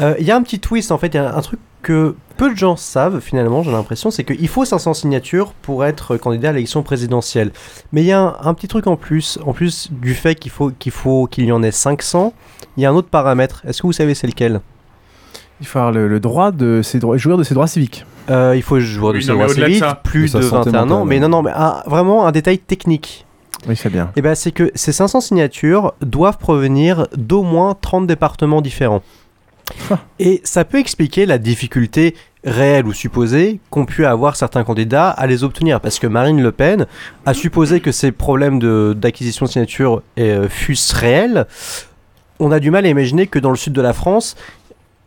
Euh, 0.00 0.14
Il 0.18 0.26
y 0.26 0.30
a 0.30 0.36
un 0.36 0.42
petit 0.42 0.58
twist, 0.60 0.90
en 0.92 0.98
fait, 0.98 1.08
il 1.08 1.14
y 1.14 1.18
a 1.18 1.34
un 1.36 1.40
truc 1.40 1.60
que 1.82 2.16
peu 2.36 2.50
de 2.50 2.56
gens 2.56 2.76
savent, 2.76 3.20
finalement, 3.20 3.62
j'ai 3.62 3.70
l'impression, 3.70 4.10
c'est 4.10 4.24
qu'il 4.24 4.48
faut 4.48 4.64
500 4.64 4.94
signatures 4.94 5.52
pour 5.62 5.84
être 5.84 6.16
candidat 6.16 6.48
à 6.48 6.52
l'élection 6.52 6.82
présidentielle. 6.82 7.52
Mais 7.92 8.02
il 8.02 8.06
y 8.06 8.12
a 8.12 8.20
un, 8.20 8.36
un 8.42 8.54
petit 8.54 8.68
truc 8.68 8.86
en 8.86 8.96
plus, 8.96 9.38
en 9.46 9.52
plus 9.52 9.88
du 9.92 10.14
fait 10.14 10.34
qu'il 10.34 10.50
faut 10.50 10.70
qu'il 10.70 10.92
faut 10.92 11.26
qu'il 11.26 11.44
y 11.44 11.52
en 11.52 11.62
ait 11.62 11.70
500, 11.70 12.32
il 12.76 12.82
y 12.82 12.86
a 12.86 12.90
un 12.90 12.94
autre 12.94 13.08
paramètre. 13.08 13.62
Est-ce 13.66 13.82
que 13.82 13.86
vous 13.86 13.92
savez 13.92 14.14
c'est 14.14 14.26
lequel? 14.26 14.60
Il 15.60 15.66
faut 15.66 15.78
avoir 15.78 15.92
le, 15.92 16.08
le 16.08 16.18
droit 16.20 16.50
de 16.50 16.80
ses 16.82 16.98
droits, 16.98 17.16
jouir 17.16 17.36
de 17.36 17.44
ses 17.44 17.54
droits 17.54 17.68
civiques. 17.68 18.04
Euh, 18.30 18.54
il 18.56 18.62
faut 18.62 18.80
jouer 18.80 19.12
de 19.12 19.16
Oui, 19.18 19.22
ses 19.22 19.32
droits 19.32 19.48
civiques, 19.48 19.84
plus 20.02 20.32
De 20.32 20.38
de, 20.38 20.42
sa 20.42 20.48
santé 20.50 20.70
21 20.70 20.90
ans. 20.90 21.04
Mais 21.04 21.20
non, 21.20 21.28
non, 21.28 21.42
mais 21.42 21.52
un- 21.54 21.82
vraiment 21.86 22.26
un 22.26 22.32
détail 22.32 22.58
technique. 22.58 23.24
Oui, 23.68 23.76
c'est 23.76 23.90
bien. 23.90 24.10
Et 24.16 24.22
ben, 24.22 24.34
c'est 24.34 24.50
que 24.50 24.70
ces 24.74 24.92
500 24.92 25.20
signatures 25.20 25.92
doivent 26.00 26.38
provenir 26.38 27.06
d'au 27.16 27.42
moins 27.42 27.74
30 27.80 28.06
départements 28.06 28.60
différents. 28.62 29.02
Et 30.18 30.40
ça 30.44 30.64
peut 30.64 30.78
expliquer 30.78 31.26
la 31.26 31.38
difficulté 31.38 32.14
réelle 32.44 32.86
ou 32.86 32.92
supposée 32.92 33.60
qu'ont 33.70 33.86
pu 33.86 34.04
avoir 34.04 34.36
certains 34.36 34.64
candidats 34.64 35.08
à 35.10 35.26
les 35.26 35.44
obtenir. 35.44 35.80
Parce 35.80 35.98
que 35.98 36.06
Marine 36.06 36.42
Le 36.42 36.52
Pen 36.52 36.86
a 37.26 37.34
supposé 37.34 37.80
que 37.80 37.92
ces 37.92 38.12
problèmes 38.12 38.58
de- 38.58 38.94
d'acquisition 38.96 39.46
de, 39.46 39.50
signatures 39.50 40.02
euh, 40.18 40.48
fussent 40.48 40.92
réels. 40.92 41.46
On 42.40 42.50
a 42.50 42.60
du 42.60 42.70
mal 42.70 42.84
à 42.84 42.88
imaginer 42.88 43.26
que 43.26 43.38
dans 43.38 43.50
le 43.50 43.56
sud 43.56 43.72
de 43.72 43.80
la 43.80 43.92
France, 43.92 44.36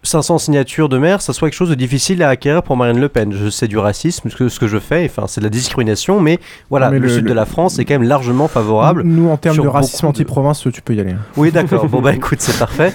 500 0.07 0.37
signatures 0.37 0.89
de 0.89 0.97
maire, 0.97 1.21
ça 1.21 1.33
soit 1.33 1.49
quelque 1.49 1.57
chose 1.57 1.69
de 1.69 1.75
difficile 1.75 2.23
à 2.23 2.29
acquérir 2.29 2.63
pour 2.63 2.77
Marine 2.77 2.99
Le 2.99 3.09
Pen. 3.09 3.33
Je 3.33 3.49
sais 3.49 3.67
du 3.67 3.77
racisme, 3.77 4.29
ce 4.29 4.35
que, 4.35 4.49
ce 4.49 4.59
que 4.59 4.67
je 4.67 4.79
fais, 4.79 5.05
enfin 5.09 5.27
c'est 5.27 5.41
de 5.41 5.45
la 5.45 5.49
discrimination, 5.49 6.19
mais 6.21 6.39
voilà, 6.69 6.89
Mais 6.89 6.99
le, 6.99 7.07
le- 7.07 7.13
sud 7.13 7.23
le- 7.25 7.29
de 7.29 7.33
la 7.35 7.45
France 7.45 7.77
est 7.79 7.85
quand 7.85 7.95
même 7.95 8.07
largement 8.07 8.47
favorable. 8.47 9.03
Nous, 9.03 9.29
en 9.29 9.37
termes 9.37 9.57
de 9.57 9.67
racisme 9.67 10.05
de- 10.05 10.09
anti-province, 10.09 10.65
tu 10.73 10.81
peux 10.81 10.93
y 10.95 10.99
aller. 11.01 11.11
hein. 11.11 11.19
oui, 11.35 11.51
d'accord. 11.51 11.85
Bon, 11.89 12.01
bah 12.01 12.13
écoute, 12.13 12.39
c'est 12.41 12.57
parfait. 12.57 12.93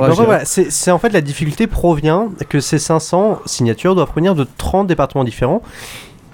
Parisienne. 0.00 0.26
voilà, 0.26 0.44
c'est 0.44 0.90
en 0.90 0.98
fait 0.98 1.10
la 1.10 1.20
difficulté 1.20 1.66
provient 1.66 2.28
que 2.48 2.60
ces 2.60 2.78
500 2.78 3.40
signatures 3.46 3.94
doivent 3.94 4.08
provenir 4.08 4.34
de 4.34 4.46
30 4.56 4.86
départements 4.86 5.24
différents. 5.24 5.62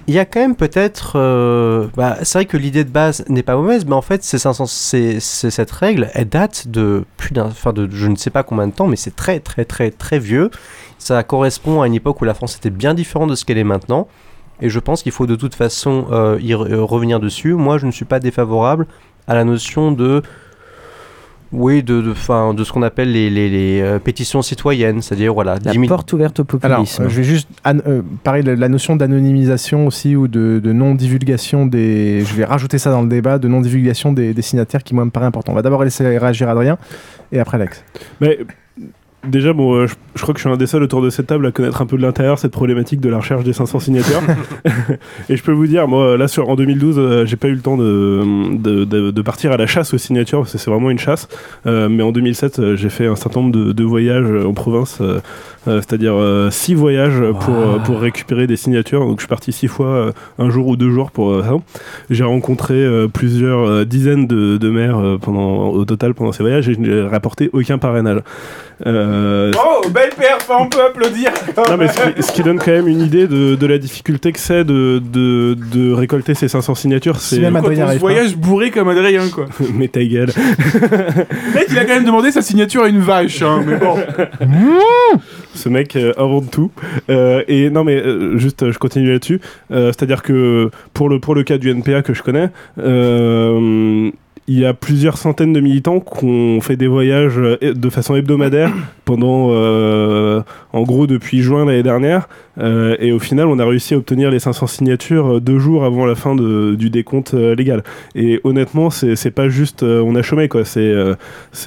Il 0.07 0.13
y 0.15 0.19
a 0.19 0.25
quand 0.25 0.39
même 0.39 0.55
peut-être. 0.55 1.13
euh, 1.15 1.87
bah, 1.95 2.17
c'est 2.23 2.39
vrai 2.39 2.45
que 2.45 2.57
l'idée 2.57 2.83
de 2.83 2.89
base 2.89 3.23
n'est 3.29 3.43
pas 3.43 3.55
mauvaise, 3.55 3.85
mais 3.85 3.93
en 3.93 4.01
fait, 4.01 4.23
ces 4.23 4.39
500, 4.39 4.65
c'est- 4.65 5.19
cette 5.19 5.71
règle, 5.71 6.09
elle 6.13 6.27
date 6.27 6.67
de 6.67 7.05
plus 7.17 7.31
d'un. 7.33 7.45
Enfin, 7.45 7.71
de 7.71 7.87
je 7.91 8.07
ne 8.07 8.15
sais 8.15 8.29
pas 8.31 8.43
combien 8.43 8.67
de 8.67 8.73
temps, 8.73 8.87
mais 8.87 8.95
c'est 8.95 9.15
très, 9.15 9.39
très, 9.39 9.63
très, 9.63 9.91
très 9.91 10.19
vieux. 10.19 10.49
Ça 10.97 11.21
correspond 11.23 11.81
à 11.81 11.87
une 11.87 11.93
époque 11.93 12.19
où 12.21 12.25
la 12.25 12.33
France 12.33 12.55
était 12.57 12.69
bien 12.71 12.93
différente 12.93 13.29
de 13.29 13.35
ce 13.35 13.45
qu'elle 13.45 13.57
est 13.57 13.63
maintenant. 13.63 14.07
Et 14.61 14.69
je 14.69 14.79
pense 14.79 15.01
qu'il 15.03 15.11
faut 15.11 15.27
de 15.27 15.35
toute 15.35 15.55
façon 15.55 16.07
euh, 16.11 16.37
y 16.41 16.53
euh, 16.53 16.83
revenir 16.83 17.19
dessus. 17.19 17.53
Moi, 17.53 17.77
je 17.77 17.85
ne 17.85 17.91
suis 17.91 18.05
pas 18.05 18.19
défavorable 18.19 18.87
à 19.27 19.35
la 19.35 19.43
notion 19.43 19.91
de. 19.91 20.23
Oui, 21.53 21.83
de, 21.83 22.01
de, 22.01 22.13
'fin, 22.13 22.53
de 22.53 22.63
ce 22.63 22.71
qu'on 22.71 22.81
appelle 22.81 23.11
les, 23.11 23.29
les, 23.29 23.49
les, 23.49 23.81
euh, 23.81 23.99
pétitions 23.99 24.41
citoyennes, 24.41 25.01
c'est-à-dire 25.01 25.33
voilà, 25.33 25.55
La 25.65 25.71
10 25.71 25.79
000 25.79 25.85
porte 25.87 26.13
ouverte 26.13 26.39
au 26.39 26.45
Alors, 26.61 26.77
populisme. 26.77 27.03
euh, 27.03 27.09
je 27.09 27.17
vais 27.17 27.23
juste 27.23 27.49
euh, 27.67 28.01
parler 28.23 28.41
de 28.41 28.51
la 28.51 28.69
notion 28.69 28.95
d'anonymisation 28.95 29.85
aussi 29.85 30.15
ou 30.15 30.27
de, 30.29 30.61
de 30.63 30.71
non-divulgation 30.73 31.65
des. 31.65 32.23
Je 32.25 32.33
vais 32.35 32.45
rajouter 32.45 32.77
ça 32.77 32.89
dans 32.91 33.01
le 33.01 33.09
débat, 33.09 33.37
de 33.37 33.47
non-divulgation 33.49 34.13
des, 34.13 34.33
des 34.33 34.41
signataires 34.41 34.83
qui, 34.83 34.95
moi, 34.95 35.03
me 35.03 35.11
paraît 35.11 35.25
important. 35.25 35.51
On 35.51 35.55
va 35.55 35.61
d'abord 35.61 35.83
laisser 35.83 36.05
réagir 36.17 36.47
Adrien 36.47 36.77
et 37.33 37.39
après 37.39 37.57
Alex. 37.57 37.83
Mais 38.21 38.39
déjà, 39.27 39.53
bon, 39.53 39.73
euh, 39.75 39.87
je, 39.87 39.95
je 40.15 40.21
crois 40.21 40.33
que 40.33 40.39
je 40.39 40.43
suis 40.45 40.53
un 40.53 40.57
des 40.57 40.67
seuls 40.67 40.83
autour 40.83 41.01
de 41.01 41.09
cette 41.09 41.27
table 41.27 41.45
à 41.45 41.51
connaître 41.51 41.81
un 41.81 41.85
peu 41.85 41.97
de 41.97 42.01
l'intérieur 42.01 42.37
cette 42.39 42.51
problématique 42.51 42.99
de 42.99 43.09
la 43.09 43.17
recherche 43.17 43.43
des 43.43 43.53
500 43.53 43.79
signatures. 43.79 44.21
et 45.29 45.37
je 45.37 45.43
peux 45.43 45.51
vous 45.51 45.67
dire, 45.67 45.87
moi, 45.87 46.17
là, 46.17 46.27
sur, 46.27 46.49
en 46.49 46.55
2012, 46.55 46.95
euh, 46.97 47.25
j'ai 47.25 47.37
pas 47.37 47.47
eu 47.47 47.53
le 47.53 47.61
temps 47.61 47.77
de, 47.77 48.23
de, 48.57 48.83
de- 48.83 49.11
de 49.11 49.21
partir 49.21 49.51
à 49.51 49.57
la 49.57 49.67
chasse 49.67 49.93
aux 49.93 49.97
signatures 49.97 50.39
parce 50.39 50.51
que 50.51 50.57
c'est 50.57 50.69
vraiment 50.69 50.89
une 50.89 50.99
chasse. 50.99 51.27
Euh, 51.65 51.87
mais 51.89 52.03
en 52.03 52.11
2007, 52.11 52.59
euh, 52.59 52.75
j'ai 52.75 52.89
fait 52.89 53.07
un 53.07 53.15
certain 53.15 53.41
nombre 53.41 53.73
de, 53.73 53.83
voyages 53.83 54.45
en 54.45 54.53
province, 54.53 55.01
c'est-à-dire 55.65 56.13
euh, 56.15 56.49
six 56.49 56.75
voyages 56.75 57.21
pour, 57.41 57.83
pour 57.83 57.99
récupérer 57.99 58.47
des 58.47 58.55
signatures. 58.55 59.05
Donc, 59.05 59.17
je 59.19 59.23
suis 59.23 59.29
parti 59.29 59.51
six 59.51 59.67
fois, 59.67 60.11
un 60.39 60.49
jour 60.49 60.67
ou 60.67 60.75
deux 60.75 60.91
jours 60.91 61.11
pour 61.11 61.41
ça. 61.43 61.53
J'ai 62.09 62.23
rencontré 62.23 62.85
plusieurs 63.13 63.85
dizaines 63.85 64.27
de, 64.27 64.69
maires 64.69 65.17
pendant, 65.21 65.69
au 65.69 65.83
total 65.85 66.13
pendant 66.13 66.31
ces 66.31 66.43
voyages 66.43 66.69
et 66.69 66.73
je 66.75 66.79
n'ai 66.79 67.01
rapporté 67.01 67.49
aucun 67.53 67.77
parrainage. 67.77 68.21
Euh, 68.85 69.51
Oh, 69.57 69.87
belle 69.89 70.09
perf, 70.17 70.49
on 70.49 70.67
peut 70.67 70.81
applaudir. 70.83 71.31
non, 71.69 71.77
mais 71.77 71.87
ce 71.87 72.01
qui, 72.01 72.23
ce 72.23 72.31
qui 72.31 72.43
donne 72.43 72.57
quand 72.59 72.71
même 72.71 72.87
une 72.87 73.01
idée 73.01 73.27
de, 73.27 73.55
de 73.55 73.67
la 73.67 73.77
difficulté 73.77 74.31
que 74.31 74.39
c'est 74.39 74.63
de, 74.63 74.99
de, 74.99 75.55
de 75.73 75.91
récolter 75.93 76.33
ces 76.33 76.47
500 76.47 76.75
signatures. 76.75 77.17
C'est 77.19 77.39
même 77.39 77.53
Quand 77.61 77.69
on 77.69 77.91
se 77.93 77.97
voyage 77.99 78.35
bourré 78.35 78.71
comme 78.71 78.89
Adrien, 78.89 79.29
quoi. 79.29 79.45
mais 79.75 79.87
ta 79.87 80.03
gueule. 80.03 80.29
Le 80.35 81.53
mec, 81.53 81.67
il 81.69 81.77
a 81.77 81.85
quand 81.85 81.93
même 81.95 82.05
demandé 82.05 82.31
sa 82.31 82.41
signature 82.41 82.83
à 82.83 82.87
une 82.89 82.99
vache, 82.99 83.41
hein, 83.41 83.63
mais 83.65 83.77
bon. 83.77 83.95
ce 85.53 85.69
mec 85.69 85.95
euh, 85.95 86.13
invente 86.17 86.49
tout. 86.51 86.71
Euh, 87.09 87.43
et 87.47 87.69
non, 87.69 87.83
mais 87.83 87.95
euh, 87.97 88.37
juste, 88.37 88.71
je 88.71 88.77
continue 88.79 89.11
là-dessus. 89.11 89.39
Euh, 89.71 89.87
C'est-à-dire 89.87 90.21
que 90.23 90.69
pour 90.93 91.09
le, 91.09 91.19
pour 91.19 91.35
le 91.35 91.43
cas 91.43 91.57
du 91.57 91.69
NPA 91.69 92.01
que 92.01 92.13
je 92.13 92.23
connais, 92.23 92.49
euh, 92.79 94.09
il 94.47 94.59
y 94.59 94.65
a 94.65 94.73
plusieurs 94.73 95.17
centaines 95.17 95.53
de 95.53 95.59
militants 95.59 95.99
qui 95.99 96.25
ont 96.25 96.61
fait 96.61 96.75
des 96.75 96.87
voyages 96.87 97.37
euh, 97.37 97.57
de 97.61 97.89
façon 97.89 98.15
hebdomadaire 98.15 98.71
pendant, 99.05 99.49
euh, 99.51 100.41
en 100.73 100.83
gros, 100.83 101.07
depuis 101.07 101.41
juin 101.41 101.65
l'année 101.65 101.83
dernière. 101.83 102.27
Euh, 102.57 102.95
et 102.99 103.11
au 103.13 103.19
final, 103.19 103.47
on 103.47 103.59
a 103.59 103.65
réussi 103.65 103.93
à 103.93 103.97
obtenir 103.97 104.29
les 104.29 104.39
500 104.39 104.67
signatures 104.67 105.35
euh, 105.35 105.39
deux 105.39 105.57
jours 105.59 105.85
avant 105.85 106.05
la 106.05 106.15
fin 106.15 106.35
de- 106.35 106.75
du 106.77 106.89
décompte 106.89 107.33
euh, 107.33 107.55
légal. 107.55 107.83
Et 108.13 108.41
honnêtement, 108.43 108.89
c'est 108.89 109.31
pas 109.31 109.47
juste 109.49 109.83
euh, 109.83 110.01
on 110.05 110.15
a 110.15 110.21
chômé, 110.21 110.49
quoi. 110.49 110.65
C'est 110.65 110.79
euh, 110.81 111.15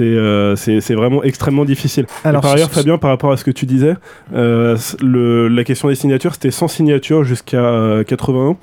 euh, 0.00 0.54
vraiment 0.90 1.22
extrêmement 1.22 1.64
difficile. 1.64 2.06
Et 2.24 2.28
Alors, 2.28 2.42
par 2.42 2.52
ailleurs, 2.52 2.70
Fabien, 2.70 2.98
par 2.98 3.10
rapport 3.10 3.32
à 3.32 3.36
ce 3.36 3.44
que 3.44 3.50
tu 3.50 3.64
disais, 3.66 3.94
euh, 4.34 4.76
le, 5.02 5.48
la 5.48 5.64
question 5.64 5.88
des 5.88 5.94
signatures, 5.94 6.34
c'était 6.34 6.50
100 6.50 6.68
signatures 6.68 7.24
jusqu'à 7.24 7.64
euh, 7.64 8.04
81. 8.04 8.56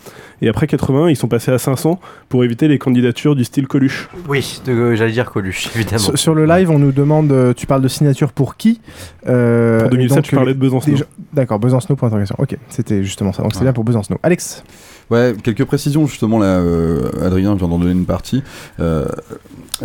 Et 0.43 0.47
après 0.49 0.65
81, 0.67 1.09
ils 1.09 1.15
sont 1.15 1.27
passés 1.27 1.51
à 1.51 1.57
500 1.59 1.99
pour 2.29 2.43
éviter 2.43 2.67
les 2.67 2.79
candidatures 2.79 3.35
du 3.35 3.43
style 3.43 3.67
Coluche. 3.67 4.09
Oui, 4.27 4.61
j'allais 4.65 5.11
dire 5.11 5.29
Coluche, 5.31 5.69
évidemment. 5.75 5.99
Sur, 5.99 6.17
sur 6.17 6.35
le 6.35 6.45
live, 6.45 6.69
on 6.71 6.79
nous 6.79 6.91
demande, 6.91 7.53
tu 7.55 7.67
parles 7.67 7.81
de 7.81 7.87
signature 7.87 8.31
pour 8.31 8.57
qui? 8.57 8.79
Euh, 9.27 9.81
Pour 9.81 9.89
2007, 9.89 10.11
et 10.11 10.15
donc, 10.21 10.25
je 10.31 10.35
parlais 10.35 10.53
de 10.53 10.59
Besancenot. 10.59 10.97
D'accord, 11.33 11.59
Besancenot 11.59 11.95
Ok, 12.37 12.57
c'était 12.69 13.03
justement 13.03 13.33
ça. 13.33 13.43
Donc 13.43 13.53
c'est 13.53 13.59
Ouais. 13.59 13.65
bien 13.65 13.73
pour 13.73 13.83
Besancenot. 13.83 14.19
Alex 14.23 14.63
Ouais, 15.09 15.33
quelques 15.43 15.65
précisions 15.65 16.07
justement 16.07 16.39
là. 16.39 16.45
euh, 16.59 17.09
Adrien 17.25 17.53
vient 17.55 17.67
d'en 17.67 17.79
donner 17.79 17.91
une 17.91 18.05
partie. 18.05 18.43
Euh, 18.79 19.05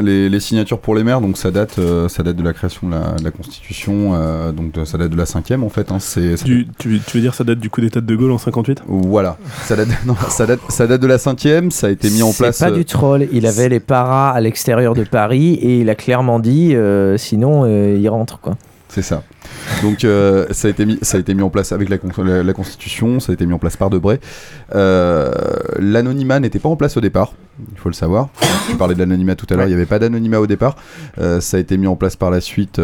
les, 0.00 0.28
les 0.28 0.40
signatures 0.40 0.78
pour 0.78 0.94
les 0.94 1.02
maires, 1.02 1.20
donc 1.20 1.36
ça 1.36 1.50
date, 1.50 1.78
euh, 1.78 2.08
ça 2.08 2.22
date 2.22 2.36
de 2.36 2.42
la 2.44 2.52
création 2.52 2.86
de 2.88 2.92
la, 2.92 3.12
de 3.18 3.24
la 3.24 3.30
Constitution, 3.30 4.12
euh, 4.14 4.52
donc 4.52 4.70
de- 4.72 4.84
ça 4.84 4.98
date 4.98 5.10
de 5.10 5.16
la 5.16 5.26
cinquième 5.26 5.64
en 5.64 5.68
fait. 5.68 5.90
Hein, 5.90 5.98
c'est 6.00 6.36
ça 6.36 6.44
Du- 6.44 6.68
tu, 6.78 7.00
tu 7.04 7.16
veux 7.16 7.20
dire 7.22 7.34
ça 7.34 7.42
date 7.44 7.58
du 7.58 7.70
coup 7.70 7.80
d'état 7.80 8.00
de 8.00 8.06
De 8.06 8.14
Gaulle 8.14 8.30
en 8.30 8.38
58 8.38 8.82
Voilà, 8.86 9.36
ça 9.64 9.74
date, 9.74 9.88
non, 10.06 10.14
ça 10.28 10.46
date, 10.46 10.60
ça 10.68 10.86
date 10.86 11.00
de 11.00 11.06
la 11.06 11.18
cinquième, 11.18 11.70
ça 11.70 11.86
a 11.88 11.90
été 11.90 12.08
mis 12.10 12.22
en 12.22 12.32
place. 12.32 12.58
C'est 12.58 12.66
pas 12.66 12.70
euh, 12.72 12.76
du 12.76 12.84
troll. 12.84 13.26
Il 13.32 13.46
avait 13.46 13.68
les 13.68 13.80
paras 13.80 14.30
à 14.30 14.40
l'extérieur 14.40 14.94
de 14.94 15.02
Paris 15.04 15.54
et 15.54 15.80
il 15.80 15.90
a 15.90 15.94
clairement 15.94 16.38
dit 16.40 16.74
euh, 16.76 17.16
sinon 17.16 17.64
euh, 17.64 17.96
il 17.98 18.08
rentre 18.08 18.38
quoi. 18.40 18.56
C'est 18.88 19.02
ça. 19.02 19.22
Donc 19.82 20.04
euh, 20.04 20.46
ça, 20.52 20.68
a 20.68 20.70
été 20.70 20.86
mis, 20.86 20.98
ça 21.02 21.16
a 21.16 21.20
été 21.20 21.34
mis 21.34 21.42
en 21.42 21.50
place 21.50 21.72
avec 21.72 21.88
la, 21.88 21.98
la- 22.42 22.52
Constitution, 22.52 23.20
ça 23.20 23.32
a 23.32 23.34
été 23.34 23.44
mis 23.44 23.52
en 23.52 23.58
place 23.58 23.76
par 23.76 23.90
Debray. 23.90 24.18
Euh, 24.74 25.32
L'anonymat 25.78 26.40
n'était 26.40 26.58
pas 26.58 26.68
en 26.68 26.76
place 26.76 26.96
au 26.96 27.00
départ, 27.00 27.32
il 27.72 27.78
faut 27.78 27.88
le 27.88 27.94
savoir. 27.94 28.28
Tu 28.70 28.76
parlais 28.76 28.94
de 28.94 29.00
l'anonymat 29.00 29.34
tout 29.34 29.46
à 29.50 29.54
l'heure, 29.56 29.66
il 29.66 29.70
n'y 29.70 29.74
avait 29.74 29.86
pas 29.86 29.98
d'anonymat 29.98 30.40
au 30.40 30.46
départ. 30.46 30.76
Euh, 31.18 31.40
ça 31.40 31.56
a 31.56 31.60
été 31.60 31.76
mis 31.76 31.86
en 31.86 31.96
place 31.96 32.16
par 32.16 32.30
la 32.30 32.40
suite. 32.40 32.80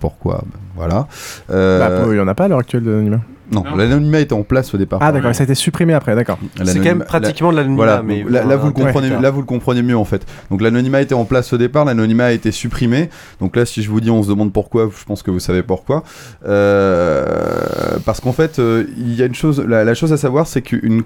pourquoi? 0.00 0.44
Voilà. 0.76 1.08
Bah, 1.48 2.04
Il 2.10 2.16
y 2.16 2.20
en 2.20 2.28
a 2.28 2.34
pas 2.34 2.44
à 2.44 2.48
l'heure 2.48 2.58
actuelle 2.60 2.84
d'anonymat. 2.84 3.20
Non, 3.52 3.64
l'anonymat 3.76 4.20
était 4.20 4.32
en 4.32 4.42
place 4.42 4.72
au 4.74 4.78
départ. 4.78 4.98
Ah 5.02 5.12
d'accord, 5.12 5.34
ça 5.34 5.42
a 5.42 5.44
été 5.44 5.54
supprimé 5.54 5.92
après, 5.94 6.14
d'accord. 6.14 6.38
C'est 6.64 6.78
quand 6.78 6.84
même 6.84 7.04
pratiquement 7.04 7.50
de 7.52 7.56
l'anonymat, 7.56 7.76
Voilà, 7.84 8.02
mais 8.02 8.22
donc 8.22 8.30
là, 8.32 8.44
là, 8.44 8.56
vous 8.56 8.66
le 8.68 8.72
comprenez, 8.72 9.08
terme. 9.10 9.22
là 9.22 9.30
vous 9.30 9.40
le 9.40 9.46
comprenez 9.46 9.82
mieux 9.82 9.96
en 9.96 10.04
fait. 10.04 10.26
Donc 10.50 10.60
l'anonymat 10.62 11.00
était 11.02 11.14
en 11.14 11.24
place 11.24 11.52
au 11.52 11.58
départ, 11.58 11.84
l'anonymat 11.84 12.24
a 12.26 12.32
été 12.32 12.50
supprimé. 12.50 13.10
Donc 13.40 13.56
là, 13.56 13.64
si 13.66 13.82
je 13.82 13.90
vous 13.90 14.00
dis, 14.00 14.10
on 14.10 14.22
se 14.22 14.28
demande 14.28 14.52
pourquoi, 14.52 14.88
je 14.98 15.04
pense 15.04 15.22
que 15.22 15.30
vous 15.30 15.40
savez 15.40 15.62
pourquoi. 15.62 16.02
Euh, 16.46 17.98
parce 18.04 18.20
qu'en 18.20 18.32
fait, 18.32 18.58
euh, 18.58 18.84
il 18.96 19.14
y 19.14 19.22
a 19.22 19.26
une 19.26 19.34
chose, 19.34 19.60
la, 19.66 19.84
la 19.84 19.94
chose 19.94 20.12
à 20.12 20.16
savoir, 20.16 20.46
c'est 20.46 20.72
une- 20.72 21.02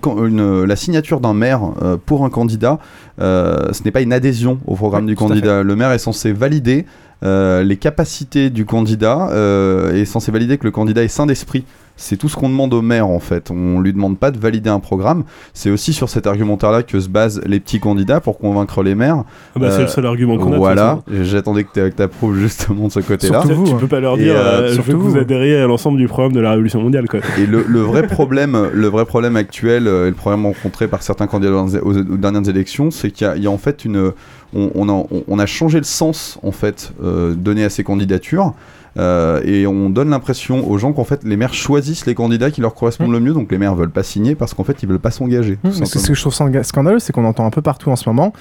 la 0.67 0.77
signature 0.77 1.21
d'un 1.21 1.35
maire 1.35 1.61
euh, 1.83 1.97
pour 2.05 2.25
un 2.25 2.31
candidat, 2.31 2.79
euh, 3.21 3.73
ce 3.73 3.83
n'est 3.85 3.91
pas 3.91 4.01
une 4.03 4.13
adhésion 4.13 4.59
au 4.67 4.75
programme 4.75 5.07
du 5.07 5.17
candidat. 5.17 5.63
Le 5.63 5.77
maire 5.77 5.93
est 5.93 5.99
censé 5.99 6.33
valider. 6.33 6.87
euh, 7.25 7.63
les 7.63 7.79
capacités 7.79 8.51
du 8.51 8.67
candidat 8.67 9.31
euh, 9.31 9.95
est 9.95 10.05
censé 10.05 10.31
valider 10.31 10.59
que 10.59 10.65
le 10.65 10.71
candidat 10.71 11.03
est 11.03 11.09
sain 11.09 11.25
d'esprit. 11.25 11.65
C'est 11.99 12.17
tout 12.19 12.29
ce 12.29 12.37
qu'on 12.37 12.49
demande 12.51 12.75
au 12.75 12.83
maire 12.83 13.07
en 13.09 13.21
fait. 13.21 13.51
On 13.51 13.81
lui 13.81 13.93
demande 13.93 14.19
pas 14.19 14.31
de 14.31 14.39
valider 14.39 14.69
un 14.69 14.81
programme. 14.81 15.25
C'est 15.55 15.71
aussi 15.71 15.93
sur 15.95 16.09
cet 16.11 16.27
argumentaire-là 16.27 16.83
que 16.83 17.01
se 17.01 17.09
basent 17.09 17.41
les 17.47 17.59
petits 17.59 17.81
candidats 17.81 18.21
pour 18.21 18.39
convaincre 18.39 18.83
les 18.83 18.95
maires. 18.95 19.25
Ah 19.55 19.59
bah, 19.61 19.71
c'est 19.71 19.83
le 19.83 19.89
seul 19.89 20.05
argument 20.07 20.37
qu'on 20.37 20.53
a, 20.53 20.57
Voilà. 20.59 21.01
J'attendais 21.23 21.65
que 21.65 21.89
tu 21.91 22.03
approuves 22.03 22.37
justement 22.39 22.89
de 22.89 22.93
ce 22.93 23.01
côté-là. 23.01 23.43
tu, 23.47 23.65
tu 23.65 23.75
peux 23.77 23.87
pas 23.87 24.01
leur 24.01 24.17
dire 24.19 24.35
euh, 24.37 24.63
euh, 24.63 24.73
je 24.75 24.81
veux 24.83 24.93
que 24.93 24.99
vous 24.99 25.11
vous. 25.13 25.17
adhériez 25.19 25.57
à 25.57 25.67
l'ensemble 25.67 25.99
du 25.99 26.07
programme 26.07 26.33
de 26.33 26.41
la 26.41 26.51
Révolution 26.51 26.83
mondiale. 26.83 27.09
Quoi. 27.09 27.21
Et 27.39 27.47
le, 27.47 27.65
le 27.67 27.81
vrai 27.81 28.03
problème, 28.07 28.69
le 28.73 28.87
vrai 28.89 29.07
problème 29.07 29.37
actuel 29.37 29.87
euh, 29.89 30.07
et 30.07 30.11
le 30.11 30.15
problème 30.17 30.45
rencontré 30.45 30.89
par 30.89 31.03
certains 31.03 31.27
candidats 31.27 31.53
aux, 31.83 31.93
dernières 31.95 32.49
élections, 32.49 32.91
c'est 32.91 33.11
qu'il 33.11 33.27
y, 33.27 33.31
a- 33.31 33.37
il 33.37 33.43
y 33.43 33.47
a 33.47 33.51
en 33.51 33.59
fait 33.59 33.85
une, 33.87 34.13
on, 34.55 34.71
on 34.75 34.89
a, 34.89 34.93
on- 34.93 35.25
on 35.27 35.39
a 35.39 35.47
changé 35.47 35.79
le 35.79 35.85
sens 35.85 36.39
en 36.43 36.53
fait 36.53 36.93
euh, 37.03 37.35
donné 37.35 37.65
à 37.65 37.71
ces 37.71 37.85
candidatures. 37.85 38.53
Euh, 38.99 39.41
et 39.45 39.67
on 39.67 39.91
donne 39.91 40.11
l'impression 40.11 40.69
aux 40.69 40.79
gens 40.79 40.93
qu'en 40.93 41.05
fait 41.05 41.23
les 41.25 41.37
maires 41.37 41.55
choisissent 41.55 42.07
les 42.07 42.15
candidats 42.15 42.51
qui 42.51 42.61
leur 42.61 42.75
correspondent 42.75 43.13
le 43.13 43.21
mieux, 43.21 43.33
donc 43.33 43.51
les 43.51 43.59
maires 43.59 43.75
veulent 43.75 43.91
pas 43.91 44.03
signer 44.03 44.35
parce 44.35 44.55
qu'en 44.55 44.65
fait 44.65 44.83
ils 44.83 44.89
veulent 44.89 44.99
pas 44.99 45.11
s'engager. 45.11 45.59
Mmh, 45.63 45.71
c'est 45.85 45.99
ce 45.99 46.09
que 46.09 46.15
je 46.15 46.21
trouve 46.21 46.35
scandaleux, 46.63 46.99
c'est 46.99 47.13
qu'on 47.13 47.25
entend 47.25 47.47
un 47.47 47.51
peu 47.51 47.63
partout 47.63 47.91
en 47.91 47.97
ce 47.97 48.09
moment. 48.09 48.33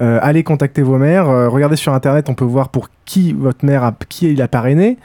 euh, 0.00 0.18
allez 0.22 0.42
contacter 0.42 0.82
vos 0.82 0.98
maires, 0.98 1.28
euh, 1.28 1.48
regardez 1.48 1.76
sur 1.76 1.94
internet, 1.94 2.28
on 2.28 2.34
peut 2.34 2.44
voir 2.44 2.68
pour 2.68 2.88
qui 3.04 3.32
votre 3.32 3.64
maire 3.64 3.84
a, 3.84 3.94
qui 4.08 4.30
il 4.30 4.42
a 4.42 4.48
parrainé. 4.48 4.98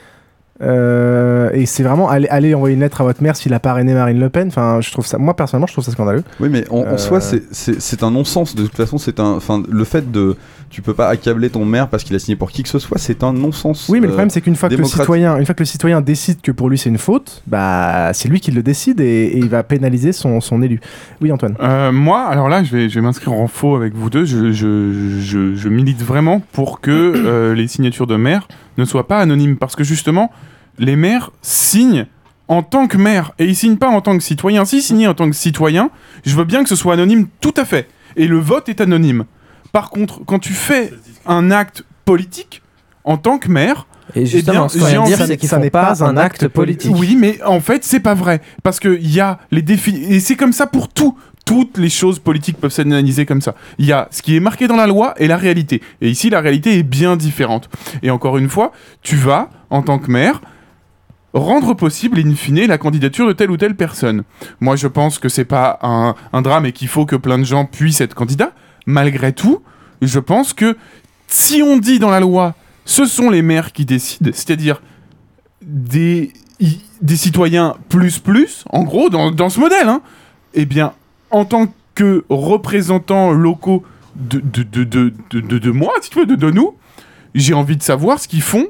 Euh, 0.62 1.50
et 1.54 1.66
c'est 1.66 1.84
vraiment 1.84 2.10
allez, 2.10 2.28
allez 2.30 2.54
envoyer 2.56 2.74
une 2.76 2.82
lettre 2.82 3.02
à 3.02 3.04
votre 3.04 3.22
maire 3.22 3.36
s'il 3.36 3.54
a 3.54 3.60
parrainé 3.60 3.94
Marine 3.94 4.20
Le 4.20 4.30
Pen. 4.30 4.48
Enfin, 4.48 4.80
je 4.82 4.92
trouve 4.92 5.06
ça, 5.06 5.18
moi 5.18 5.36
personnellement, 5.36 5.68
je 5.68 5.74
trouve 5.74 5.84
ça 5.84 5.92
scandaleux. 5.92 6.24
Oui, 6.40 6.50
mais 6.52 6.68
en, 6.70 6.78
en 6.80 6.84
Euh, 6.86 6.98
soi, 6.98 7.22
c'est- 7.22 8.04
un 8.04 8.12
non-sens. 8.12 8.56
De 8.56 8.64
toute 8.64 8.76
façon, 8.76 8.98
c'est 8.98 9.20
un. 9.20 9.32
Enfin, 9.32 9.64
le 9.68 9.84
fait 9.84 10.12
de. 10.12 10.36
Tu 10.70 10.82
peux 10.82 10.94
pas 10.94 11.08
accabler 11.08 11.50
ton 11.50 11.64
maire 11.64 11.88
parce 11.88 12.04
qu'il 12.04 12.14
a 12.16 12.20
signé 12.20 12.36
pour 12.36 12.52
qui 12.52 12.62
que 12.62 12.68
ce 12.70 12.78
soit, 12.80 12.98
c'est 12.98 13.24
un 13.24 13.32
non-sens. 13.32 13.88
Oui, 13.88 14.00
mais 14.02 14.08
le 14.08 14.12
euh, 14.12 14.16
problème, 14.16 14.30
c'est 14.30 14.42
qu'une 14.42 14.56
fois, 14.58 14.68
que 14.68 14.76
le 14.76 14.84
citoyen, 14.84 15.38
une 15.38 15.46
fois 15.46 15.56
que 15.56 15.62
le 15.62 15.66
citoyen 15.66 16.02
décide 16.02 16.42
que 16.42 16.52
pour 16.52 16.70
lui 16.70 16.78
c'est 16.78 16.90
une 16.90 16.98
faute, 16.98 17.42
bah 17.48 18.12
c'est 18.14 18.28
lui 18.28 18.42
qui 18.42 18.52
le 18.52 18.62
décide 18.62 19.00
et, 19.00 19.06
et 19.06 19.38
il 19.38 19.48
va 19.48 19.64
pénaliser 19.64 20.12
son, 20.12 20.42
son 20.42 20.62
élu. 20.62 20.82
Oui, 21.22 21.32
Antoine. 21.32 21.56
Euh, 21.62 21.92
moi, 21.94 22.26
alors 22.26 22.50
là, 22.50 22.64
je 22.66 22.76
vais, 22.76 22.90
je 22.90 22.96
vais 22.96 23.02
m'inscrire 23.02 23.32
en 23.34 23.48
faux 23.48 23.76
avec 23.78 23.94
vous 23.96 24.10
deux. 24.10 24.26
Je, 24.26 24.52
je, 24.52 25.20
je, 25.22 25.56
je 25.56 25.70
milite 25.70 26.02
vraiment 26.02 26.42
pour 26.52 26.82
que 26.82 26.92
euh, 27.16 27.56
les 27.56 27.68
signatures 27.68 28.08
de 28.08 28.18
maires 28.18 28.48
ne 28.78 28.86
soient 28.86 29.08
pas 29.08 29.20
anonymes. 29.20 29.58
Parce 29.58 29.76
que 29.76 29.84
justement, 29.84 30.32
les 30.78 30.96
maires 30.96 31.32
signent 31.42 32.08
en 32.48 32.64
tant 32.64 32.88
que 32.88 32.98
maire 32.98 33.34
et 33.40 33.46
ils 33.46 33.56
signent 33.56 33.78
pas 33.78 33.90
en 33.90 34.02
tant 34.02 34.18
que 34.18 34.24
citoyen. 34.24 34.66
S'ils 34.66 34.82
signaient 34.82 35.08
en 35.08 35.14
tant 35.14 35.30
que 35.30 35.36
citoyen, 35.36 35.90
je 36.26 36.36
veux 36.36 36.46
bien 36.46 36.64
que 36.64 36.70
ce 36.70 36.76
soit 36.76 36.94
anonyme 36.94 37.28
tout 37.42 37.54
à 37.58 37.66
fait. 37.66 37.90
Et 38.16 38.28
le 38.28 38.40
vote 38.40 38.70
est 38.70 38.82
anonyme. 38.82 39.26
Par 39.72 39.90
contre, 39.90 40.22
quand 40.26 40.40
tu 40.40 40.54
fais 40.54 40.94
un 41.26 41.52
acte 41.52 41.84
politique 42.06 42.62
en 43.04 43.18
tant 43.18 43.38
que 43.38 43.50
maire, 43.50 43.86
Et 44.16 44.26
justement, 44.26 44.70
ce 44.70 44.80
qu'on 44.80 44.86
j'ai 44.86 44.92
vient 44.94 45.02
de 45.04 45.08
dire, 45.08 45.26
c'est 45.26 45.38
qu'ils 45.38 45.50
font 45.50 45.70
pas 45.70 46.04
un 46.04 46.18
acte 46.18 46.48
politique. 46.48 46.94
oui, 46.96 47.18
mais 47.20 47.42
en 47.44 47.60
fait, 47.60 47.84
c'est 47.84 48.00
pas 48.00 48.14
vrai. 48.14 48.42
Parce 48.64 48.80
qu'il 48.80 49.12
y 49.14 49.20
a 49.20 49.40
les 49.52 49.62
défis. 49.62 50.02
Et 50.10 50.20
c'est 50.20 50.36
comme 50.36 50.54
ça 50.54 50.68
pour 50.68 50.88
tout. 50.88 51.18
Toutes 51.48 51.78
les 51.78 51.90
choses 51.90 52.20
politiques 52.20 52.58
peuvent 52.58 52.74
s'analyser 52.74 53.26
comme 53.26 53.40
ça. 53.40 53.56
Il 53.78 53.86
y 53.86 53.94
a 53.94 54.10
ce 54.12 54.22
qui 54.22 54.36
est 54.36 54.42
marqué 54.42 54.68
dans 54.68 54.76
la 54.76 54.86
loi 54.86 55.14
et 55.16 55.28
la 55.28 55.38
réalité. 55.38 55.82
Et 56.02 56.10
ici, 56.10 56.30
la 56.30 56.42
réalité 56.42 56.78
est 56.78 56.84
bien 56.84 57.16
différente. 57.16 57.70
Et 58.04 58.12
encore 58.12 58.38
une 58.38 58.50
fois, 58.50 58.74
tu 59.02 59.16
vas, 59.16 59.50
en 59.70 59.82
tant 59.82 59.98
que 59.98 60.12
maire, 60.12 60.42
rendre 61.34 61.74
possible, 61.74 62.20
in 62.20 62.36
fine, 62.36 62.68
la 62.68 62.78
candidature 62.78 63.26
de 63.26 63.32
telle 63.32 63.50
ou 63.50 63.56
telle 63.56 63.76
personne. 63.76 64.24
Moi, 64.60 64.76
je 64.76 64.88
pense 64.88 65.20
que 65.20 65.30
c'est 65.30 65.46
pas 65.46 65.80
un, 65.82 66.42
drame 66.42 66.66
et 66.66 66.74
qu'il 66.74 66.90
faut 66.90 67.06
que 67.06 67.16
plein 67.16 67.38
de 67.38 67.46
gens 67.46 67.64
puissent 67.64 68.02
être 68.02 68.14
candidats. 68.14 68.52
Malgré 68.86 69.32
tout, 69.32 69.62
je 70.02 70.20
pense 70.20 70.52
que 70.52 70.76
si 71.28 71.62
on 71.62 71.78
dit 71.78 71.98
dans 71.98 72.10
la 72.10 72.20
loi, 72.20 72.56
ce 72.84 73.06
sont 73.06 73.30
les 73.30 73.42
maires 73.42 73.72
qui 73.72 73.86
décident, 73.86 74.32
c'est-à-dire 74.34 74.82
des, 75.62 76.34
citoyens 77.08 77.76
plus 77.88 78.20
plus, 78.20 78.66
en 78.70 78.84
gros, 78.84 79.10
dans, 79.10 79.32
dans 79.32 79.50
ce 79.50 79.62
modèle, 79.62 79.88
hein, 79.88 80.02
eh 80.54 80.66
bien, 80.66 80.92
en 81.32 81.46
tant 81.46 81.68
que 81.96 82.24
représentants 82.30 83.32
locaux 83.32 83.84
de, 84.16 84.40
de, 84.40 84.64
de, 84.64 84.84
de, 85.32 85.58
de, 85.60 85.72
moi, 85.72 85.94
si 86.02 86.10
tu 86.10 86.20
veux, 86.20 86.26
de, 86.26 86.36
de 86.36 86.52
nous, 86.52 86.76
j'ai 87.36 87.54
envie 87.54 87.78
de 87.78 87.84
savoir 87.84 88.20
ce 88.20 88.28
qu'ils 88.28 88.42
font 88.42 88.68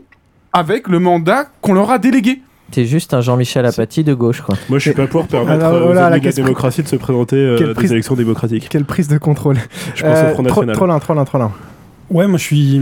avec 0.53 0.88
le 0.88 0.99
mandat 0.99 1.45
qu'on 1.62 1.74
leur 1.74 1.91
a 1.91 1.99
délégué. 1.99 2.41
T'es 2.72 2.86
juste 2.86 3.14
un 3.14 3.22
Jean-Michel 3.22 3.66
Apathy 3.66 4.03
de 4.03 4.14
gauche, 4.14 4.41
quoi. 4.41 4.55
Moi, 4.68 4.78
je 4.80 4.89
suis 4.89 4.93
pas 4.93 5.08
pour 5.08 5.26
permettre 5.28 5.64
Alors, 5.66 5.74
euh, 5.88 5.91
aux 5.91 5.93
la 5.93 6.20
démocratie 6.20 6.84
de 6.84 6.88
se 6.89 6.97
présenter 6.97 7.38
euh, 7.38 7.58
Quelle 7.58 7.70
à 7.70 7.74
prise- 7.74 7.89
des 7.89 7.93
élections 7.93 8.16
démocratiques. 8.16 8.68
Quelle 8.70 8.84
prise 8.84 9.08
de 9.08 9.18
contrôle. 9.18 9.55
Je 9.95 10.03
pense 10.03 10.18
au 10.18 10.34
Front 10.34 10.43
Tro- 10.43 10.43
National. 10.66 10.76
Trollin, 10.76 10.99
Trollin, 10.99 11.24
Trollin. 11.26 11.51
Ouais, 12.10 12.28
moi 12.28 12.38
je 12.38 12.43
suis. 12.43 12.82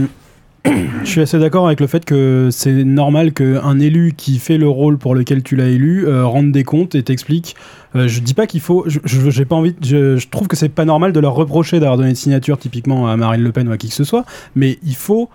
Je 1.04 1.08
suis 1.08 1.20
assez 1.20 1.38
d'accord 1.38 1.66
avec 1.66 1.80
le 1.80 1.86
fait 1.86 2.04
que 2.04 2.48
c'est 2.50 2.84
normal 2.84 3.32
qu'un 3.32 3.78
élu 3.78 4.14
qui 4.16 4.38
fait 4.38 4.58
le 4.58 4.68
rôle 4.68 4.98
pour 4.98 5.14
lequel 5.14 5.42
tu 5.42 5.56
l'as 5.56 5.68
élu 5.68 6.06
euh, 6.06 6.26
rende 6.26 6.52
des 6.52 6.64
comptes 6.64 6.94
et 6.94 7.02
t'explique. 7.02 7.56
Euh, 7.94 8.08
je 8.08 8.20
dis 8.20 8.34
pas 8.34 8.46
qu'il 8.46 8.60
faut. 8.60 8.84
Je, 8.86 9.42
pas 9.44 9.56
envie. 9.56 9.74
Je, 9.82 10.26
trouve 10.28 10.48
que 10.48 10.56
c'est 10.56 10.68
pas 10.68 10.84
normal 10.84 11.12
de 11.12 11.20
leur 11.20 11.34
reprocher 11.34 11.80
d'avoir 11.80 11.96
donné 11.96 12.10
une 12.10 12.16
signature 12.16 12.58
typiquement 12.58 13.08
à 13.08 13.16
Marine 13.16 13.42
Le 13.42 13.52
Pen 13.52 13.68
ou 13.68 13.72
à 13.72 13.76
qui 13.76 13.88
que 13.88 13.94
ce 13.94 14.04
soit, 14.04 14.24
mais 14.54 14.78
il 14.84 14.96
faut. 14.96 15.28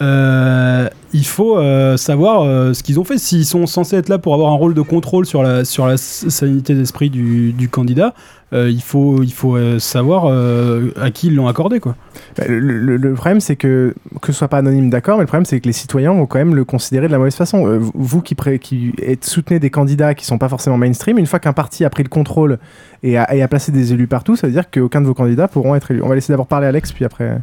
euh, 0.00 0.88
il 1.12 1.26
faut 1.26 1.56
savoir 1.96 2.74
ce 2.74 2.82
qu'ils 2.82 3.00
ont 3.00 3.04
fait. 3.04 3.18
S'ils 3.18 3.46
sont 3.46 3.66
censés 3.66 3.96
être 3.96 4.08
là 4.08 4.18
pour 4.18 4.34
avoir 4.34 4.52
un 4.52 4.56
rôle 4.56 4.74
de 4.74 4.82
contrôle 4.82 5.26
sur 5.26 5.42
la, 5.42 5.64
sur 5.64 5.86
la 5.86 5.96
sanité 5.96 6.74
d'esprit 6.74 7.10
du 7.10 7.68
candidat, 7.70 8.14
euh, 8.52 8.70
il 8.70 8.80
faut, 8.82 9.22
il 9.22 9.32
faut 9.32 9.56
euh, 9.56 9.78
savoir 9.78 10.24
euh, 10.26 10.90
à 11.00 11.10
qui 11.10 11.26
ils 11.28 11.34
l'ont 11.34 11.48
accordé. 11.48 11.80
Quoi. 11.80 11.94
Bah, 12.36 12.44
le, 12.48 12.58
le- 12.60 12.96
le 12.96 13.14
problème, 13.14 13.40
c'est 13.40 13.56
que, 13.56 13.94
que 14.22 14.32
ce 14.32 14.38
soit 14.38 14.48
pas 14.48 14.58
anonyme, 14.58 14.90
d'accord, 14.90 15.16
mais 15.18 15.22
le 15.24 15.26
problème, 15.26 15.44
c'est 15.44 15.60
que 15.60 15.66
les 15.66 15.72
citoyens 15.72 16.12
vont 16.12 16.26
quand 16.26 16.38
même 16.38 16.54
le 16.54 16.64
considérer 16.64 17.06
de 17.06 17.12
la 17.12 17.18
mauvaise 17.18 17.34
façon. 17.36 17.66
Euh, 17.66 17.78
vous 17.94 18.22
qui, 18.22 18.34
pré- 18.34 18.58
qui 18.58 18.92
êtes- 19.02 19.24
soutenez 19.24 19.58
des 19.60 19.70
candidats 19.70 20.14
qui 20.14 20.24
sont 20.24 20.38
pas 20.38 20.48
forcément 20.48 20.78
mainstream, 20.78 21.18
une 21.18 21.26
fois 21.26 21.38
qu'un 21.38 21.52
parti 21.52 21.84
a 21.84 21.90
pris 21.90 22.02
le 22.02 22.08
contrôle 22.08 22.58
et 23.02 23.16
a, 23.18 23.32
et 23.34 23.42
a 23.42 23.48
placé 23.48 23.70
des 23.70 23.92
élus 23.92 24.06
partout, 24.08 24.34
ça 24.34 24.46
veut 24.46 24.52
dire 24.52 24.70
qu'aucun 24.70 25.00
de 25.00 25.06
vos 25.06 25.14
candidats 25.14 25.46
pourront 25.46 25.74
être 25.74 25.90
élus. 25.90 26.02
On 26.02 26.08
va 26.08 26.14
laisser 26.16 26.32
d'abord 26.32 26.46
parler 26.46 26.66
Alex, 26.66 26.90
puis 26.92 27.04
après. 27.04 27.38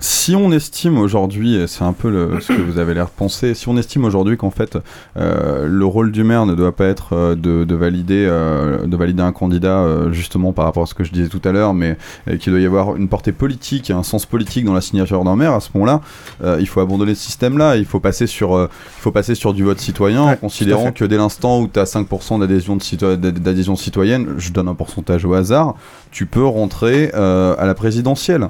Si 0.00 0.34
on 0.34 0.50
estime 0.52 0.98
aujourd'hui, 0.98 1.54
et 1.56 1.66
c'est 1.66 1.84
un 1.84 1.92
peu 1.92 2.10
le- 2.10 2.40
ce 2.40 2.52
que 2.52 2.60
vous 2.62 2.78
avez 2.78 2.94
l'air 2.94 3.06
de 3.06 3.10
penser, 3.16 3.54
si 3.54 3.68
on 3.68 3.76
estime 3.76 4.04
aujourd'hui 4.04 4.36
qu'en 4.36 4.50
fait 4.50 4.78
euh, 5.16 5.66
le 5.68 5.84
rôle 5.84 6.10
du 6.10 6.24
maire 6.24 6.46
ne 6.46 6.54
doit 6.54 6.74
pas 6.74 6.86
être 6.86 7.34
de, 7.34 7.64
de 7.64 7.74
valider, 7.74 8.26
euh, 8.28 8.86
de 8.86 8.96
valider 8.96 9.22
un 9.22 9.32
candidat 9.32 9.78
euh, 9.80 10.05
justement 10.12 10.52
par 10.52 10.64
rapport 10.64 10.82
à 10.82 10.86
ce 10.86 10.94
que 10.94 11.04
je 11.04 11.12
disais 11.12 11.28
tout 11.28 11.40
à 11.44 11.52
l'heure, 11.52 11.74
mais 11.74 11.96
euh, 12.28 12.36
qu'il 12.36 12.52
doit 12.52 12.60
y 12.60 12.66
avoir 12.66 12.96
une 12.96 13.08
portée 13.08 13.32
politique 13.32 13.90
et 13.90 13.92
un 13.92 14.02
sens 14.02 14.26
politique 14.26 14.64
dans 14.64 14.72
la 14.74 14.80
signature 14.80 15.22
d'un 15.24 15.36
maire, 15.36 15.52
à 15.52 15.60
ce 15.60 15.68
moment-là, 15.74 16.00
euh, 16.44 16.56
il 16.60 16.66
faut 16.68 16.80
abandonner 16.80 17.14
ce 17.14 17.22
système-là, 17.24 17.76
il 17.76 17.84
faut 17.84 18.00
passer 18.00 18.26
sur, 18.26 18.56
euh, 18.56 18.68
il 18.98 19.00
faut 19.02 19.10
passer 19.12 19.34
sur 19.34 19.54
du 19.54 19.64
vote 19.64 19.80
citoyen 19.80 20.22
en 20.22 20.36
considérant 20.36 20.84
que 20.92 21.04
dès 21.04 21.16
l'instant 21.16 21.60
où 21.60 21.68
tu 21.68 21.78
as 21.80 21.84
5% 21.84 22.38
d'adhésion, 22.40 22.76
de 22.76 22.82
cito- 22.82 23.16
d'ad- 23.16 23.38
d'adhésion 23.38 23.76
citoyenne, 23.76 24.34
je 24.38 24.50
donne 24.52 24.68
un 24.68 24.74
pourcentage 24.74 25.24
au 25.24 25.34
hasard, 25.34 25.74
tu 26.10 26.26
peux 26.26 26.44
rentrer 26.46 27.10
à 27.12 27.64
la 27.66 27.74
présidentielle. 27.74 28.48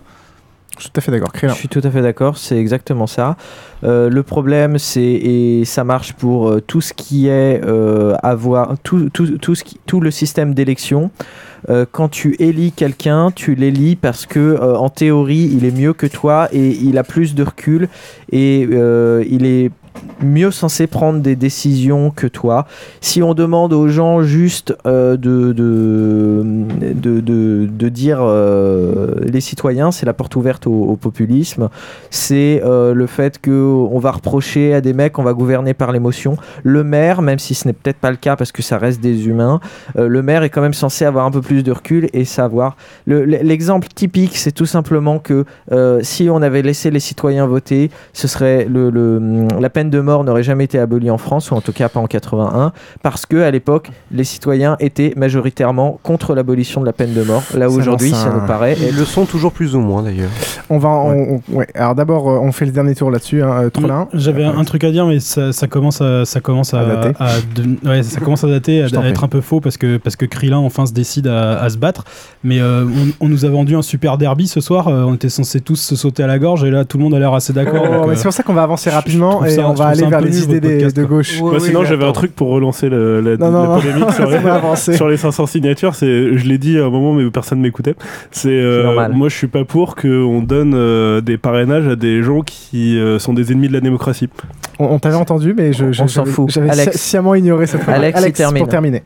Je 0.78 0.82
suis 0.82 0.90
tout 0.90 0.98
à 0.98 1.00
fait 1.00 1.10
d'accord. 1.12 1.30
Je 1.42 1.48
suis 1.54 1.68
tout 1.68 1.80
à 1.82 1.90
fait 1.90 2.02
d'accord, 2.02 2.36
c'est 2.38 2.58
exactement 2.58 3.06
ça. 3.06 3.36
Euh, 3.84 4.08
le 4.10 4.22
problème, 4.22 4.78
c'est 4.78 5.00
et 5.02 5.64
ça 5.64 5.84
marche 5.84 6.12
pour 6.12 6.48
euh, 6.48 6.60
tout 6.60 6.80
ce 6.80 6.92
qui 6.92 7.28
est 7.28 7.62
euh, 7.64 8.14
avoir 8.22 8.76
tout, 8.82 9.08
tout, 9.10 9.38
tout, 9.38 9.54
qui- 9.54 9.78
tout 9.86 10.00
le 10.00 10.10
système 10.10 10.54
d'élection. 10.54 11.10
Euh, 11.70 11.84
quand 11.90 12.08
tu 12.08 12.36
élis 12.38 12.72
quelqu'un, 12.72 13.30
tu 13.34 13.54
l'élis 13.54 13.96
parce 13.96 14.26
que 14.26 14.38
euh, 14.38 14.76
en 14.76 14.88
théorie, 14.90 15.50
il 15.52 15.64
est 15.64 15.70
mieux 15.76 15.94
que 15.94 16.06
toi 16.06 16.48
et 16.52 16.68
il 16.70 16.98
a 16.98 17.02
plus 17.04 17.34
de 17.34 17.42
recul 17.42 17.88
et 18.30 18.68
euh, 18.70 19.24
il 19.28 19.46
est 19.46 19.70
mieux 20.22 20.50
censé 20.50 20.86
prendre 20.86 21.20
des 21.20 21.36
décisions 21.36 22.10
que 22.10 22.26
toi. 22.26 22.66
Si 23.00 23.22
on 23.22 23.34
demande 23.34 23.72
aux 23.72 23.88
gens 23.88 24.22
juste 24.22 24.74
euh, 24.86 25.16
de, 25.16 25.52
de, 25.52 26.42
de, 27.20 27.20
de- 27.66 27.88
dire 27.88 28.18
euh, 28.20 29.14
les 29.22 29.40
citoyens, 29.40 29.90
c'est 29.92 30.06
la 30.06 30.12
porte 30.12 30.34
ouverte 30.36 30.66
au, 30.66 30.96
populisme, 31.00 31.68
c'est 32.10 32.60
euh, 32.64 32.94
le 32.94 33.06
fait 33.06 33.38
qu'on 33.42 33.98
va 33.98 34.10
reprocher 34.10 34.74
à 34.74 34.80
des 34.80 34.92
mecs, 34.92 35.18
on 35.18 35.22
va 35.22 35.32
gouverner 35.34 35.72
par 35.74 35.92
l'émotion. 35.92 36.36
Le 36.64 36.82
maire, 36.82 37.22
même 37.22 37.38
si 37.38 37.54
ce 37.54 37.68
n'est 37.68 37.72
peut-être 37.74 37.98
pas 37.98 38.10
le 38.10 38.16
cas 38.16 38.36
parce 38.36 38.52
que 38.52 38.62
ça 38.62 38.78
reste 38.78 39.00
des 39.00 39.28
humains, 39.28 39.60
le 39.96 40.22
maire 40.22 40.42
est 40.42 40.50
quand 40.50 40.62
même 40.62 40.74
censé 40.74 41.04
avoir 41.04 41.26
un 41.26 41.30
peu 41.30 41.40
plus 41.42 41.62
de 41.62 41.72
recul 41.72 42.08
et 42.12 42.24
savoir. 42.24 42.76
Le- 43.06 43.24
L'exemple 43.24 43.88
typique, 43.94 44.36
c'est 44.36 44.52
tout 44.52 44.66
simplement 44.66 45.18
que 45.18 45.44
si 46.02 46.28
on 46.30 46.42
avait 46.42 46.62
laissé 46.62 46.90
les 46.90 47.00
citoyens 47.00 47.46
voter, 47.46 47.90
ce 48.12 48.26
serait 48.28 48.64
le- 48.64 49.46
la 49.60 49.70
peine 49.70 49.85
de 49.90 50.00
mort 50.00 50.24
n'aurait 50.24 50.42
jamais 50.42 50.64
été 50.64 50.78
abolie 50.78 51.10
en 51.10 51.18
France, 51.18 51.50
ou 51.50 51.54
en 51.54 51.60
tout 51.60 51.72
cas 51.72 51.88
pas 51.88 52.00
en 52.00 52.06
81, 52.06 52.72
parce 53.02 53.26
que 53.26 53.36
à 53.42 53.50
l'époque, 53.50 53.90
les 54.12 54.24
citoyens 54.24 54.76
étaient 54.80 55.12
majoritairement 55.16 55.98
contre 56.02 56.34
l'abolition 56.34 56.80
de 56.80 56.86
la 56.86 56.92
peine 56.92 57.12
de 57.14 57.22
mort. 57.22 57.42
Là 57.54 57.68
où 57.68 57.72
Ça 57.74 57.78
aujourd'hui, 57.78 58.10
ça 58.10 58.28
un- 58.30 58.34
nous 58.40 58.46
paraît. 58.46 58.76
Ils 58.80 58.96
le 58.96 59.04
sont 59.04 59.24
toujours 59.26 59.52
plus 59.52 59.74
ou 59.74 59.80
moins 59.80 60.02
d'ailleurs. 60.02 60.30
On 60.70 60.78
va. 60.78 60.88
on- 60.88 61.40
on- 61.50 61.56
ouais. 61.56 61.66
Alors 61.74 61.94
d'abord, 61.94 62.28
euh, 62.30 62.38
on 62.42 62.52
fait 62.52 62.64
le 62.66 62.72
dernier 62.72 62.94
tour 62.94 63.10
là-dessus. 63.10 63.42
Hein, 63.42 63.64
euh, 63.64 63.70
Trollin. 63.70 64.08
J'avais 64.14 64.44
un 64.44 64.64
truc 64.64 64.84
à 64.84 64.90
dire, 64.90 65.06
mais 65.06 65.20
ça, 65.20 65.52
ça 65.52 65.66
commence 65.66 66.00
à, 66.00 66.24
ça 66.24 66.40
commence 66.40 66.74
à, 66.74 66.80
À 66.80 66.84
dater. 66.86 67.12
à 67.18 67.28
de- 67.54 67.88
ouais, 67.88 68.02
ça 68.02 68.20
commence 68.20 68.44
à 68.44 68.48
dater, 68.48 68.82
à, 68.94 69.08
être 69.08 69.24
un 69.24 69.28
peu 69.28 69.40
faux 69.40 69.60
parce 69.60 69.76
que 69.76 69.96
parce 69.98 70.16
que 70.16 70.24
Krillin 70.26 70.58
enfin 70.58 70.86
se 70.86 70.92
décide 70.92 71.26
à, 71.28 71.60
à 71.60 71.68
se 71.70 71.78
battre. 71.78 72.04
Mais 72.44 72.60
euh, 72.60 72.84
on, 73.20 73.26
on 73.26 73.28
nous 73.28 73.44
a 73.44 73.48
vendu 73.48 73.76
un 73.76 73.82
super 73.82 74.18
derby 74.18 74.46
ce 74.48 74.60
soir. 74.60 74.86
on 74.88 75.14
était 75.14 75.28
censés 75.28 75.60
tous 75.60 75.76
se 75.76 75.96
sauter 75.96 76.22
à 76.22 76.26
la 76.26 76.38
gorge 76.38 76.64
et 76.64 76.70
là 76.70 76.84
tout 76.84 76.98
le 76.98 77.04
monde 77.04 77.14
a 77.14 77.18
l'air 77.18 77.34
assez 77.34 77.52
d'accord. 77.52 77.84
Oh, 77.88 78.08
euh, 78.10 78.12
c'est 78.14 78.22
pour 78.24 78.32
ça 78.32 78.42
qu'on 78.42 78.54
va 78.54 78.62
avancer 78.62 78.90
rapidement 78.90 79.44
et 79.44 79.50
ça- 79.50 79.68
on 79.68 79.72
va 79.76 79.92
trouve 79.92 80.02
aller 80.02 80.10
vers 80.10 80.20
les 80.20 80.42
idées 80.42 80.60
des- 80.60 80.68
podcast, 80.74 80.96
de 80.96 81.04
gauche. 81.04 81.40
Sinon, 81.60 81.84
j'avais 81.84 82.04
un 82.04 82.12
truc 82.12 82.34
pour 82.34 82.48
relancer 82.48 82.88
le- 82.88 83.20
la, 83.20 83.36
Non, 83.36 83.50
non, 83.50 83.62
la 83.62 83.68
non. 83.68 83.80
polémique 83.80 84.10
sur 84.14 84.28
les, 84.30 84.38
On 84.38 84.40
va 84.40 84.54
avancer. 84.56 84.94
sur 84.94 85.08
les 85.08 85.16
500 85.16 85.46
signatures. 85.46 85.94
C'est, 85.94 86.36
je 86.36 86.46
l'ai 86.46 86.58
dit 86.58 86.78
à 86.78 86.84
un 86.86 86.90
moment, 86.90 87.12
mais 87.12 87.28
personne 87.30 87.60
m'écoutait. 87.60 87.94
C'est, 88.30 88.48
euh, 88.50 89.08
moi, 89.12 89.28
je 89.28 89.36
suis 89.36 89.46
pas 89.46 89.64
pour 89.64 89.94
qu'on 89.96 90.40
donne 90.42 90.72
euh, 90.74 91.20
des 91.20 91.38
parrainages 91.38 91.86
à 91.88 91.96
des 91.96 92.22
gens 92.22 92.40
qui 92.42 92.98
euh, 92.98 93.18
sont 93.18 93.32
des 93.34 93.52
ennemis 93.52 93.68
de 93.68 93.72
la 93.74 93.80
démocratie. 93.80 94.28
On, 94.78 94.86
on 94.86 94.98
t'avait 94.98 95.14
entendu, 95.16 95.54
mais 95.56 95.72
je, 95.72 95.92
je- 95.92 96.02
On 96.02 96.08
s'en 96.08 96.24
j'avais- 96.24 96.30
fout. 96.34 96.50
J'avais 96.50 96.70
Alex. 96.70 96.92
sci- 96.96 96.98
sciemment 96.98 97.34
ignoré 97.34 97.66
cette. 97.66 97.88
Alex, 97.88 98.32
termine. 98.34 98.58
pour 98.62 98.68
terminer. 98.68 99.02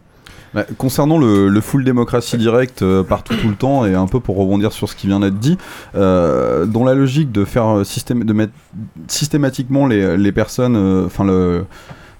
Bah, 0.53 0.65
concernant 0.79 1.19
le, 1.19 1.61
full 1.61 1.85
démocratie 1.85 2.37
directe 2.37 2.83
euh, 2.83 3.05
partout 3.05 3.35
tout 3.37 3.49
le 3.49 3.55
temps 3.55 3.87
et 3.87 3.95
un 3.95 4.07
peu 4.07 4.19
pour 4.19 4.37
rebondir 4.37 4.73
sur 4.73 4.89
ce 4.89 4.97
qui 4.97 5.07
vient 5.07 5.21
d'être 5.21 5.39
dit, 5.39 5.57
euh, 5.95 6.67
dans 6.67 6.85
la 6.85 6.95
logique 6.95 7.31
de 7.31 7.45
faire 7.45 7.79
euh, 7.79 7.85
de 7.85 8.33
mettre 8.33 8.53
systématiquement 9.07 9.87
les, 9.87 10.17
les 10.17 10.33
personnes, 10.33 11.05
enfin 11.07 11.25
le 11.25 11.65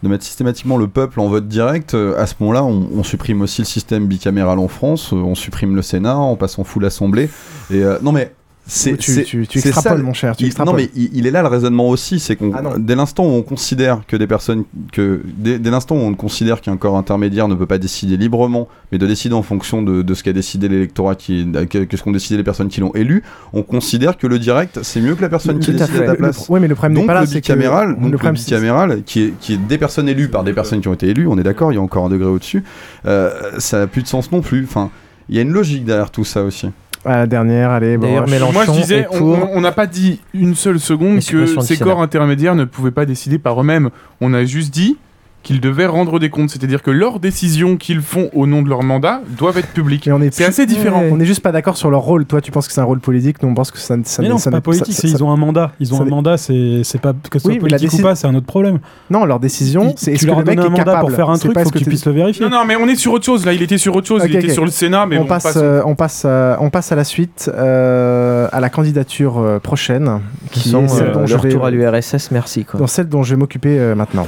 de 0.03 0.09
mettre 0.09 0.25
systématiquement 0.25 0.79
le 0.79 0.89
peuple 0.89 1.21
en 1.21 1.29
vote 1.29 1.47
direct, 1.47 1.93
à 1.93 2.27
ce 2.27 2.35
moment-là, 2.41 2.65
on, 2.65 2.89
on 2.97 3.03
supprime 3.03 3.43
aussi 3.43 3.61
le 3.61 3.67
système 3.67 4.07
bicaméral 4.07 4.59
en 4.59 4.69
France, 4.69 5.13
on 5.13 5.35
supprime 5.35 5.77
le 5.77 5.83
Sénat, 5.83 6.19
on 6.19 6.37
passe 6.37 6.59
en 6.59 6.65
full 6.65 6.87
assemblée. 6.87 7.29
Et 7.71 7.83
non 8.01 8.11
mais 8.13 8.33
c'est 8.73 8.93
Oui, 8.93 8.99
tu- 8.99 9.13
c'est- 9.13 9.25
tu- 9.25 9.47
tu 9.49 9.61
c'est 9.61 9.69
extrapoles, 9.71 9.99
ça, 9.99 10.05
mon 10.05 10.13
cher, 10.15 10.37
tu 10.37 10.45
il- 10.45 10.47
extrapoles. 10.47 10.73
non 10.73 10.77
mais 10.79 10.91
il, 10.95 11.11
il 11.13 11.27
est 11.27 11.31
là 11.31 11.43
le 11.43 11.49
raisonnement 11.49 11.89
aussi, 11.89 12.21
c'est 12.21 12.37
qu'on 12.37 12.53
Ah 12.55 12.63
dès 12.79 12.95
l'instant 12.95 13.25
où 13.25 13.31
on 13.31 13.43
considère 13.43 14.03
que 14.07 14.17
des 14.17 14.27
personnes 14.27 14.65
que 14.93 15.23
dès, 15.37 15.59
dès 15.59 15.71
l'instant 15.71 15.97
où 15.97 15.99
on 16.01 16.15
considère 16.15 16.61
qu'un 16.61 16.77
corps 16.77 16.97
intermédiaire 16.97 17.49
ne 17.49 17.55
peut 17.57 17.67
pas 17.67 17.79
décider 17.79 18.17
librement, 18.17 18.69
mais 18.93 18.99
de 18.99 19.07
décider 19.07 19.35
en 19.35 19.43
fonction 19.43 19.83
de, 19.83 20.03
de 20.03 20.15
ce 20.15 20.23
qu'a 20.23 20.33
décidé 20.33 20.69
l'électorat 20.69 21.17
qui 21.17 21.47
que, 21.69 21.79
que 21.85 21.97
ce 21.97 22.03
qu'ont 22.03 22.13
décidé 22.13 22.37
les 22.37 22.45
personnes 22.45 22.69
qui 22.69 22.81
l'ont 22.81 22.95
élu, 22.95 23.23
on 23.53 23.63
considère 23.63 24.17
que 24.17 24.27
le 24.27 24.39
direct 24.39 24.79
c'est 24.83 25.01
mieux 25.01 25.15
que 25.17 25.23
la 25.23 25.29
personne 25.29 25.59
qui 25.59 25.73
Tout 25.73 25.83
à 25.83 25.87
décide 25.87 25.97
à 25.97 25.99
fait. 25.99 26.07
ta 26.07 26.13
Le- 26.13 26.19
place. 26.19 26.49
ouais, 26.49 26.61
mais 26.61 26.69
le 26.69 26.75
problème 26.77 26.95
n'est 26.95 27.01
donc 27.01 27.07
pas 27.09 27.15
là, 27.15 27.21
le 27.23 27.27
c'est 27.27 27.35
que- 27.41 27.47
bicaméral, 27.53 27.89
le 27.91 27.95
donc 27.97 28.05
le, 28.13 28.17
problème, 28.19 28.37
c'est- 28.37 28.45
bicaméral 28.55 29.03
qui 29.05 29.23
est 29.25 29.35
qui 29.41 29.55
est 29.55 29.59
des 29.59 29.79
personnes 29.79 30.09
élues 30.09 30.29
par 30.29 30.45
des 30.45 30.53
personnes 30.53 30.81
qui 30.81 30.89
ont 30.89 30.95
été 30.95 31.09
élues, 31.09 31.27
on 31.27 31.37
est 31.39 31.43
d'accord, 31.43 31.73
il 31.73 31.75
y 31.75 31.79
a 31.79 31.83
encore 31.83 32.05
un 32.05 32.09
degré 32.09 32.29
au-dessus, 32.29 32.63
euh, 33.07 33.31
ça 33.59 33.81
n'a 33.81 33.87
plus 33.89 34.03
de 34.03 34.07
sens 34.09 34.31
non 34.31 34.41
plus. 34.43 34.63
Enfin, 34.65 34.91
il 35.29 35.35
y 35.35 35.39
a 35.39 35.43
une 35.43 35.53
logique 35.53 35.85
derrière 35.85 36.11
tout 36.11 36.25
ça 36.25 36.43
aussi. 36.45 36.69
À 37.05 37.17
la 37.19 37.27
dernière, 37.27 37.71
allez. 37.71 37.97
bon, 37.97 38.07
D'ailleurs, 38.07 38.29
Mélenchon 38.29 38.53
Moi 38.53 38.65
je 38.67 38.73
disais, 38.73 38.99
est 39.01 39.07
on- 39.11 39.19
pour 39.19 39.29
on 39.39 39.49
on 39.57 39.61
n'a 39.63 39.73
pas 39.73 39.87
dit 39.87 40.21
une 40.35 40.55
seule 40.55 40.79
seconde 40.79 41.21
que 41.25 41.47
ces 41.63 41.79
corps 41.79 42.03
intermédiaires 42.03 42.55
ne 42.55 42.65
pouvaient 42.65 42.91
pas 42.91 43.07
décider 43.07 43.39
par 43.39 43.61
eux-mêmes. 43.61 43.91
On 44.21 44.35
a 44.35 44.45
juste 44.45 44.73
dit 44.73 44.99
qu'ils 45.43 45.61
devaient 45.61 45.87
rendre 45.87 46.19
des 46.19 46.29
comptes, 46.31 46.51
c'est-à-dire 46.51 46.83
que 46.83 46.91
leurs 46.91 47.19
décisions 47.21 47.77
qu'ils 47.77 48.01
font 48.03 48.29
au 48.35 48.47
nom 48.47 48.63
de 48.63 48.69
leur 48.69 48.83
mandat 48.83 49.21
doivent 49.39 49.57
être 49.59 49.69
publiques. 49.69 50.07
Mais 50.07 50.13
on 50.13 50.21
est 50.21 50.33
C'est 50.35 50.45
assez 50.45 50.67
différent. 50.67 51.03
On 51.11 51.19
est 51.19 51.25
juste 51.25 51.43
pas 51.43 51.53
d'accord 51.53 51.77
sur 51.77 51.91
leur 51.91 52.01
rôle. 52.03 52.27
Toi, 52.27 52.41
tu 52.41 52.51
penses 52.51 52.67
que 52.67 52.73
c'est 52.75 52.81
un 52.81 52.85
rôle 52.85 53.01
politique, 53.01 53.43
nous 53.43 53.49
on 53.49 53.55
pense 53.55 53.71
que 53.71 53.79
ça, 53.79 53.97
ça 54.05 54.23
mais 54.23 54.29
n'est- 54.29 54.35
non, 54.35 54.39
c'est 54.39 54.51
pas 54.51 54.59
n'est- 54.59 54.61
politique, 54.63 54.95
ça- 54.95 55.03
c'est 55.03 55.09
ça- 55.09 55.17
ils 55.19 55.25
ont 55.25 55.31
un 55.31 55.37
mandat. 55.37 55.73
Ils 55.81 55.93
ont 55.93 55.97
ça 55.97 56.03
un 56.03 56.05
n'est- 56.05 56.11
mandat, 56.11 56.37
c'est 56.37 56.83
c'est 56.85 57.01
pas 57.01 57.13
que 57.13 57.39
ce 57.39 57.45
soit 57.45 57.53
Oui, 57.53 57.59
politique 57.59 57.93
ou 57.95 57.99
pas, 58.03 58.15
c'est 58.15 58.27
un 58.27 58.35
autre 58.35 58.47
problème. 58.47 58.81
Non, 59.11 59.25
leur 59.25 59.41
décision, 59.41 59.95
c'est 59.97 60.11
tu 60.11 60.17
est-ce 60.17 60.23
que 60.23 60.27
leur 60.27 60.39
le 60.41 60.45
mec 60.45 60.59
est 60.59 60.61
un 60.61 60.65
mandat 60.69 60.77
capable 60.85 61.01
pour 61.01 61.13
faire 61.13 61.31
un 61.31 61.37
C'est 61.37 61.49
truc, 61.49 61.59
faut 61.59 61.69
ce 61.69 61.73
que 61.73 61.79
tu 61.79 61.85
puisses 61.87 62.07
le 62.07 62.13
vérifier. 62.13 62.45
Non, 62.45 62.51
non, 62.51 62.65
mais 62.67 62.77
on 62.77 62.87
est 62.89 62.97
sur 62.97 63.13
autre 63.13 63.25
chose 63.25 63.47
là. 63.47 63.53
Il 63.53 63.63
était 63.63 63.79
sur 63.79 63.95
autre 63.97 64.07
chose. 64.07 64.23
Il 64.27 64.37
était 64.37 64.51
sur 64.51 64.65
le 64.65 64.71
Sénat, 64.71 65.07
mais 65.07 65.19
on, 65.19 65.23
on, 65.23 65.27
passe, 65.27 65.43
passe. 65.45 65.57
euh, 65.57 65.83
on, 65.87 65.95
passe, 65.95 66.23
euh, 66.27 66.55
on 66.61 66.71
passe 66.71 66.93
à 66.93 66.97
la 66.97 67.05
suite, 67.05 67.51
euh, 67.55 68.47
à 68.53 68.61
la 68.61 68.69
candidature 68.69 69.39
euh, 69.39 69.59
prochaine, 69.59 70.21
qui 70.51 70.69
est 70.69 70.89
celle 70.89 71.09
euh, 71.09 71.13
dont 71.15 71.21
le 71.21 71.27
je 71.27 71.37
vais, 71.37 71.49
retour 71.49 71.65
à 71.65 71.71
l'URSS, 71.71 72.31
merci 72.31 72.67
dans 72.75 72.87
celle 72.87 73.09
dont 73.09 73.23
je 73.23 73.35
vais 73.35 73.39
m'occuper 73.39 73.79
euh, 73.79 73.95
maintenant. 73.95 74.27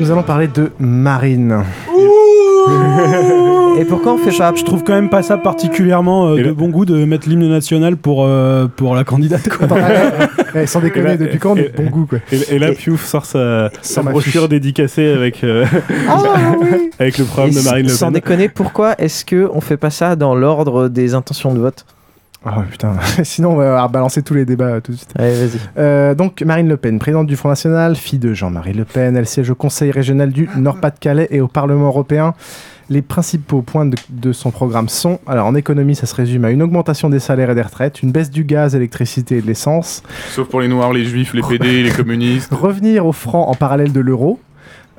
Nous 0.00 0.10
allons 0.10 0.22
parler 0.22 0.48
de 0.48 0.70
Marine. 0.78 1.64
Et 3.78 3.84
pourquoi 3.84 4.14
on 4.14 4.18
fait 4.18 4.36
pas 4.36 4.52
Je 4.54 4.64
trouve 4.64 4.82
quand 4.84 4.92
même 4.94 5.08
pas 5.08 5.22
ça 5.22 5.38
particulièrement 5.38 6.28
euh, 6.30 6.42
de 6.42 6.52
bon 6.52 6.68
goût 6.68 6.84
de 6.84 7.04
mettre 7.04 7.28
l'hymne 7.28 7.48
national 7.48 7.96
pour, 7.96 8.24
euh, 8.24 8.66
pour 8.66 8.94
la 8.94 9.04
candidate. 9.04 9.48
Quoi. 9.48 9.68
Eh, 10.54 10.66
sans 10.66 10.80
déconner, 10.80 11.18
depuis 11.18 11.38
quand 11.38 11.52
on 11.52 11.56
est 11.56 11.68
de 11.68 11.76
bon 11.76 11.90
goût 11.90 12.06
quoi 12.06 12.18
Et, 12.32 12.54
et 12.54 12.58
là, 12.58 12.72
Piouf 12.72 13.04
sort 13.04 13.26
sa, 13.26 13.68
sa 13.82 13.96
Sans 13.96 14.02
ma 14.02 14.12
brochure 14.12 14.42
fiche. 14.42 14.48
dédicacée 14.50 15.06
avec, 15.06 15.44
euh, 15.44 15.66
Ah 16.08 16.22
oui 16.60 16.90
avec 16.98 17.18
le 17.18 17.24
programme 17.26 17.50
Et 17.50 17.54
de 17.54 17.60
Marine 17.60 17.86
Le 17.86 17.92
sans 17.92 18.06
Pen. 18.06 18.14
déconner, 18.14 18.48
pourquoi 18.48 18.94
est-ce 18.98 19.26
que 19.26 19.48
on 19.52 19.60
fait 19.60 19.76
pas 19.76 19.90
ça 19.90 20.16
dans 20.16 20.34
l'ordre 20.34 20.88
des 20.88 21.12
intentions 21.14 21.52
de 21.52 21.58
vote? 21.60 21.84
Ah 22.44 22.62
putain, 22.70 22.94
sinon 23.24 23.52
on 23.52 23.56
va 23.56 23.86
balancer 23.88 24.22
tous 24.22 24.34
les 24.34 24.44
débats 24.44 24.66
euh, 24.66 24.80
tout 24.80 24.92
de 24.92 24.96
suite. 24.96 25.12
Allez, 25.18 25.34
vas-y. 25.34 25.58
Euh, 25.76 26.14
donc 26.14 26.40
Marine 26.42 26.68
Le 26.68 26.76
Pen, 26.76 26.98
présidente 26.98 27.26
du 27.26 27.36
Front 27.36 27.48
National, 27.48 27.96
fille 27.96 28.18
de 28.20 28.32
Jean-Marie 28.32 28.74
Le 28.74 28.84
Pen, 28.84 29.16
elle 29.16 29.26
siège 29.26 29.50
au 29.50 29.54
Conseil 29.56 29.90
régional 29.90 30.30
du 30.32 30.48
Nord-Pas-de-Calais 30.56 31.28
et 31.30 31.40
au 31.40 31.48
Parlement 31.48 31.86
européen. 31.86 32.34
Les 32.90 33.02
principaux 33.02 33.60
points 33.60 33.84
de, 33.84 33.96
de 34.08 34.32
son 34.32 34.50
programme 34.50 34.88
sont, 34.88 35.18
alors 35.26 35.46
en 35.46 35.54
économie 35.54 35.94
ça 35.94 36.06
se 36.06 36.14
résume 36.14 36.44
à 36.46 36.50
une 36.50 36.62
augmentation 36.62 37.10
des 37.10 37.18
salaires 37.18 37.50
et 37.50 37.54
des 37.54 37.60
retraites, 37.62 38.02
une 38.02 38.12
baisse 38.12 38.30
du 38.30 38.44
gaz, 38.44 38.74
électricité 38.74 39.38
et 39.38 39.42
de 39.42 39.46
l'essence, 39.46 40.02
Sauf 40.30 40.48
pour 40.48 40.60
les 40.60 40.68
Noirs, 40.68 40.92
les 40.94 41.04
Juifs, 41.04 41.34
les 41.34 41.42
PD, 41.42 41.82
les 41.82 41.90
communistes. 41.96 42.50
revenir 42.54 43.04
au 43.04 43.12
franc 43.12 43.48
en 43.48 43.54
parallèle 43.54 43.92
de 43.92 44.00
l'euro, 44.00 44.38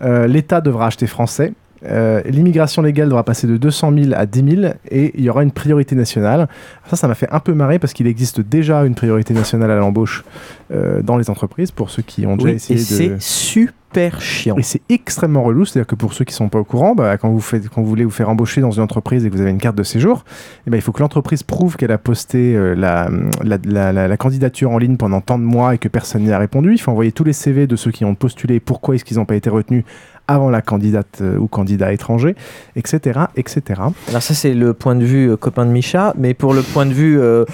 Euh, 0.02 0.28
l'État 0.28 0.62
devra 0.62 0.86
acheter 0.88 1.08
français, 1.08 1.52
Euh, 1.86 2.22
L'immigration 2.26 2.82
légale 2.82 3.08
devra 3.08 3.24
passer 3.24 3.48
de 3.48 3.58
200 3.58 3.94
000 3.96 4.14
à 4.16 4.26
10 4.26 4.56
000 4.62 4.74
et 4.92 5.12
il 5.18 5.24
y 5.24 5.30
aura 5.30 5.44
une 5.44 5.52
priorité 5.52 5.96
nationale. 5.96 6.48
Ça, 6.90 6.96
ça 6.96 7.08
m'a 7.08 7.16
fait 7.16 7.30
un 7.32 7.40
peu 7.40 7.54
marrer 7.54 7.80
parce 7.80 7.94
qu'il 7.94 8.08
existe 8.08 8.42
déjà 8.42 8.86
une 8.86 8.96
priorité 8.96 9.34
nationale 9.34 9.72
à 9.72 9.76
l'embauche 9.78 10.24
euh, 10.72 11.02
dans 11.02 11.18
les 11.18 11.30
entreprises 11.30 11.72
pour 11.72 11.90
ceux 11.90 12.02
qui 12.04 12.26
ont 12.26 12.36
déjà 12.36 12.50
Oui, 12.50 12.56
essayé 12.56 12.80
et 12.80 12.84
de. 13.10 13.18
c'est 13.20 13.22
super 13.22 14.22
chiant. 14.22 14.56
Et 14.58 14.62
c'est 14.64 14.82
extrêmement 14.90 15.42
relou, 15.44 15.66
c'est-à-dire 15.66 15.88
que 15.88 15.96
pour 15.96 16.14
ceux 16.14 16.24
qui 16.26 16.34
sont 16.34 16.50
pas 16.50 16.60
au 16.60 16.64
courant, 16.64 16.94
bah, 16.96 17.18
quand, 17.18 17.30
vous 17.30 17.40
faites, 17.40 17.70
quand 17.70 17.82
vous 17.82 17.88
voulez 17.88 18.04
vous 18.04 18.12
faire 18.12 18.30
embaucher 18.30 18.62
dans 18.62 18.72
une 18.72 18.84
entreprise 18.84 19.26
et 19.26 19.30
que 19.30 19.36
vous 19.36 19.42
avez 19.42 19.50
une 19.50 19.58
carte 19.58 19.76
de 19.78 19.84
séjour, 19.84 20.26
eh 20.68 20.70
ben, 20.70 20.78
il 20.78 20.82
faut 20.82 20.92
que 20.92 21.02
l'entreprise 21.02 21.42
prouve 21.44 21.76
qu'elle 21.76 21.92
a 21.92 21.98
posté 21.98 22.56
euh, 22.56 22.76
la, 22.76 23.10
la, 23.44 23.58
la- 23.66 23.92
la- 23.94 24.08
la 24.08 24.18
candidature 24.18 24.70
en 24.72 24.78
ligne 24.78 24.98
pendant 24.98 25.22
tant 25.22 25.40
de 25.40 25.44
mois 25.44 25.74
et 25.76 25.78
que 25.80 25.88
personne 25.88 26.24
n'y 26.24 26.32
a 26.32 26.38
répondu. 26.38 26.74
Il 26.74 26.78
faut 26.78 26.92
envoyer 26.92 27.12
tous 27.12 27.24
les 27.24 27.34
CV 27.34 27.66
de 27.68 27.76
ceux 27.76 27.92
qui 27.92 28.06
ont 28.06 28.14
postulé, 28.16 28.60
pourquoi 28.60 28.96
est-ce 28.96 29.06
qu'ils 29.06 29.18
n'ont 29.18 29.26
pas 29.26 29.36
été 29.36 29.50
retenus 29.50 29.84
avant 30.30 30.50
la 30.50 30.62
candidate 30.62 31.20
euh, 31.22 31.38
ou 31.38 31.48
candidat 31.48 31.92
étranger, 31.92 32.36
etc. 32.76 33.20
etc. 33.36 33.82
Alors 34.10 34.22
ça 34.22 34.34
c'est 34.34 34.54
le 34.54 34.74
point 34.74 34.96
de 34.96 35.04
vue 35.04 35.32
euh, 35.32 35.38
copain 35.38 35.66
de 35.66 35.72
Micha, 35.72 36.14
mais 36.18 36.34
pour 36.34 36.54
le 36.54 36.62
point 36.62 36.86
de 36.86 36.94
vue 36.94 37.20
euh, 37.20 37.46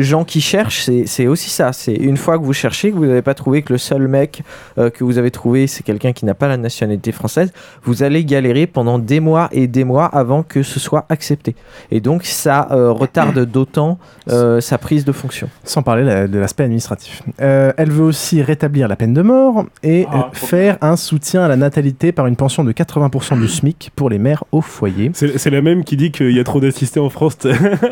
gens 0.00 0.24
qui 0.24 0.40
cherchent, 0.40 0.88
c'est 1.06 1.26
aussi 1.26 1.50
ça. 1.50 1.72
C'est 1.72 1.94
une 1.94 2.16
fois 2.16 2.38
que 2.38 2.44
vous 2.44 2.52
cherchez, 2.52 2.90
que 2.90 2.96
vous 2.96 3.06
n'avez 3.06 3.22
pas 3.22 3.34
trouvé 3.34 3.62
que 3.62 3.72
le 3.72 3.78
seul 3.78 4.06
mec 4.08 4.42
euh, 4.78 4.90
que 4.90 5.04
vous 5.04 5.18
avez 5.18 5.30
trouvé 5.30 5.66
c'est 5.66 5.82
quelqu'un 5.82 6.12
qui 6.12 6.24
n'a 6.24 6.34
pas 6.34 6.48
la 6.48 6.56
nationalité 6.56 7.12
française, 7.12 7.52
vous 7.84 8.02
allez 8.02 8.24
galérer 8.24 8.66
pendant 8.66 8.98
des 8.98 9.20
mois 9.20 9.48
et 9.52 9.66
des 9.66 9.84
mois 9.84 10.06
avant 10.06 10.42
que 10.42 10.62
ce 10.62 10.78
soit 10.80 11.06
accepté. 11.08 11.54
Et 11.90 12.00
donc 12.00 12.24
ça 12.24 12.68
euh, 12.70 12.90
retarde 12.92 13.38
d'autant 13.44 13.98
euh, 14.30 14.60
sa 14.60 14.78
prise 14.78 15.04
de 15.04 15.12
fonction. 15.12 15.48
Sans 15.64 15.82
parler 15.82 16.04
la- 16.04 16.28
de 16.28 16.38
l'aspect 16.38 16.64
administratif. 16.64 17.22
Euh, 17.40 17.72
elle 17.76 17.90
veut 17.90 18.04
aussi 18.04 18.40
rétablir 18.42 18.88
la 18.88 18.96
peine 18.96 19.14
de 19.14 19.22
mort 19.22 19.64
et 19.82 20.06
Ah, 20.10 20.30
faire 20.32 20.78
un 20.80 20.96
soutien 20.96 21.42
à 21.42 21.48
la 21.48 21.56
natalité 21.56 22.03
par 22.12 22.26
une 22.26 22.36
pension 22.36 22.64
de 22.64 22.72
80% 22.72 23.40
du 23.40 23.48
SMIC 23.48 23.90
pour 23.94 24.10
les 24.10 24.18
mères 24.18 24.44
au 24.52 24.60
foyer. 24.60 25.10
C'est 25.14 25.50
la 25.50 25.62
même 25.62 25.84
qui 25.84 25.96
dit 25.96 26.10
qu'il 26.10 26.32
y 26.32 26.40
a 26.40 26.44
trop 26.44 26.60
d'assistés 26.60 27.00
en 27.00 27.10
France. 27.10 27.38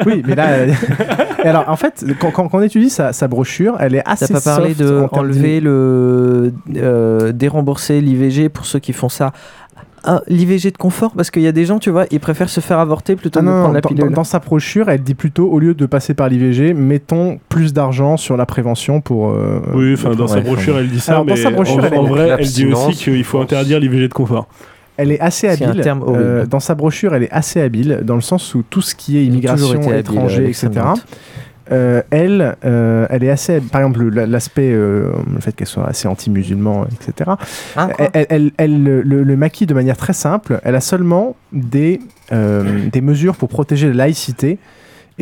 Oui, 0.06 0.22
mais 0.26 0.34
là. 0.34 0.48
euh, 0.50 0.72
alors, 1.44 1.68
en 1.68 1.76
fait, 1.76 2.04
quand, 2.18 2.48
on 2.52 2.62
étudie 2.62 2.90
sa, 2.90 3.12
sa 3.12 3.28
brochure, 3.28 3.76
elle 3.80 3.94
est 3.94 4.02
assez 4.04 4.26
T'as 4.26 4.34
pas 4.34 4.56
parlé 4.56 4.74
de 4.74 5.06
enlever 5.12 5.60
le 5.60 6.52
euh, 6.76 7.32
dérembourser 7.32 8.00
l'IVG 8.00 8.48
pour 8.48 8.66
ceux 8.66 8.78
qui 8.78 8.92
font 8.92 9.08
ça. 9.08 9.32
Ah, 10.04 10.22
L'IVG 10.26 10.70
de 10.72 10.76
confort 10.76 11.12
parce 11.12 11.30
qu'il 11.30 11.42
y 11.42 11.46
a 11.46 11.52
des 11.52 11.64
gens, 11.64 11.78
tu 11.78 11.90
vois, 11.90 12.06
ils 12.10 12.18
préfèrent 12.20 12.48
se 12.48 12.60
faire 12.60 12.78
avorter 12.78 13.14
plutôt 13.16 13.38
Ah 13.38 13.42
que 13.42 13.46
de 13.46 13.50
non, 13.50 13.58
prendre 13.60 13.74
la 13.74 13.80
dans, 13.80 13.88
pilule. 13.88 14.04
dans- 14.06 14.10
dans 14.10 14.24
sa 14.24 14.38
brochure, 14.40 14.88
elle 14.90 15.02
dit 15.02 15.14
plutôt, 15.14 15.48
au 15.48 15.58
lieu 15.58 15.74
de 15.74 15.86
passer 15.86 16.14
par 16.14 16.28
l'IVG, 16.28 16.74
mettons 16.74 17.38
plus 17.48 17.72
d'argent 17.72 18.16
sur 18.16 18.36
la 18.36 18.46
prévention 18.46 19.00
pour. 19.00 19.30
euh, 19.30 19.60
Oui, 19.74 19.92
enfin, 19.94 20.10
dans 20.14 20.26
sa 20.26 20.40
brochure, 20.40 20.78
elle 20.78 20.88
dit 20.88 21.00
ça, 21.00 21.12
Alors, 21.12 21.24
mais 21.24 21.34
dans 21.34 21.42
sa 21.42 21.50
brochure, 21.50 21.78
en, 21.78 21.86
elle 21.86 21.94
est- 21.94 21.98
en 21.98 22.04
vrai, 22.04 22.28
elle 22.38 22.46
dit 22.46 22.66
aussi 22.66 22.92
qu'il 22.96 23.24
faut 23.24 23.40
interdire 23.40 23.78
l'IVG 23.80 24.08
de 24.08 24.12
confort. 24.14 24.48
Elle 24.98 25.10
est 25.12 25.20
assez 25.20 25.48
un 25.48 25.52
habile. 25.52 25.80
terme 25.82 26.04
euh, 26.08 26.44
dans 26.46 26.60
sa 26.60 26.74
brochure, 26.74 27.14
elle 27.14 27.22
est 27.22 27.30
assez 27.32 27.60
habile, 27.60 28.00
dans 28.04 28.14
le 28.14 28.20
sens 28.20 28.54
où 28.54 28.62
tout 28.68 28.82
ce 28.82 28.94
qui 28.94 29.16
est 29.18 29.24
immigration, 29.24 29.74
été 29.80 29.86
habile, 29.88 29.98
étranger, 30.00 30.44
etc. 30.48 30.68
Euh, 31.72 32.02
elle, 32.10 32.56
euh, 32.64 33.06
elle 33.10 33.24
est 33.24 33.30
assez. 33.30 33.60
Par 33.60 33.80
exemple, 33.80 34.08
la- 34.08 34.26
l'aspect, 34.26 34.70
euh, 34.72 35.10
le 35.32 35.40
fait 35.40 35.52
qu'elle 35.52 35.66
soit 35.66 35.86
assez 35.88 36.06
anti-musulman, 36.06 36.86
etc. 36.86 37.30
Hein, 37.76 37.88
elle, 38.12 38.26
elle- 38.28 38.52
elle 38.58 38.82
le, 38.82 39.02
le- 39.02 39.22
le 39.22 39.36
maquille 39.36 39.66
de 39.66 39.74
manière 39.74 39.96
très 39.96 40.12
simple. 40.12 40.60
Elle 40.64 40.74
a 40.76 40.80
seulement 40.80 41.34
des, 41.52 42.00
des 42.30 43.00
mesures 43.00 43.36
pour 43.36 43.48
protéger 43.48 43.88
la 43.88 43.94
laïcité 43.94 44.58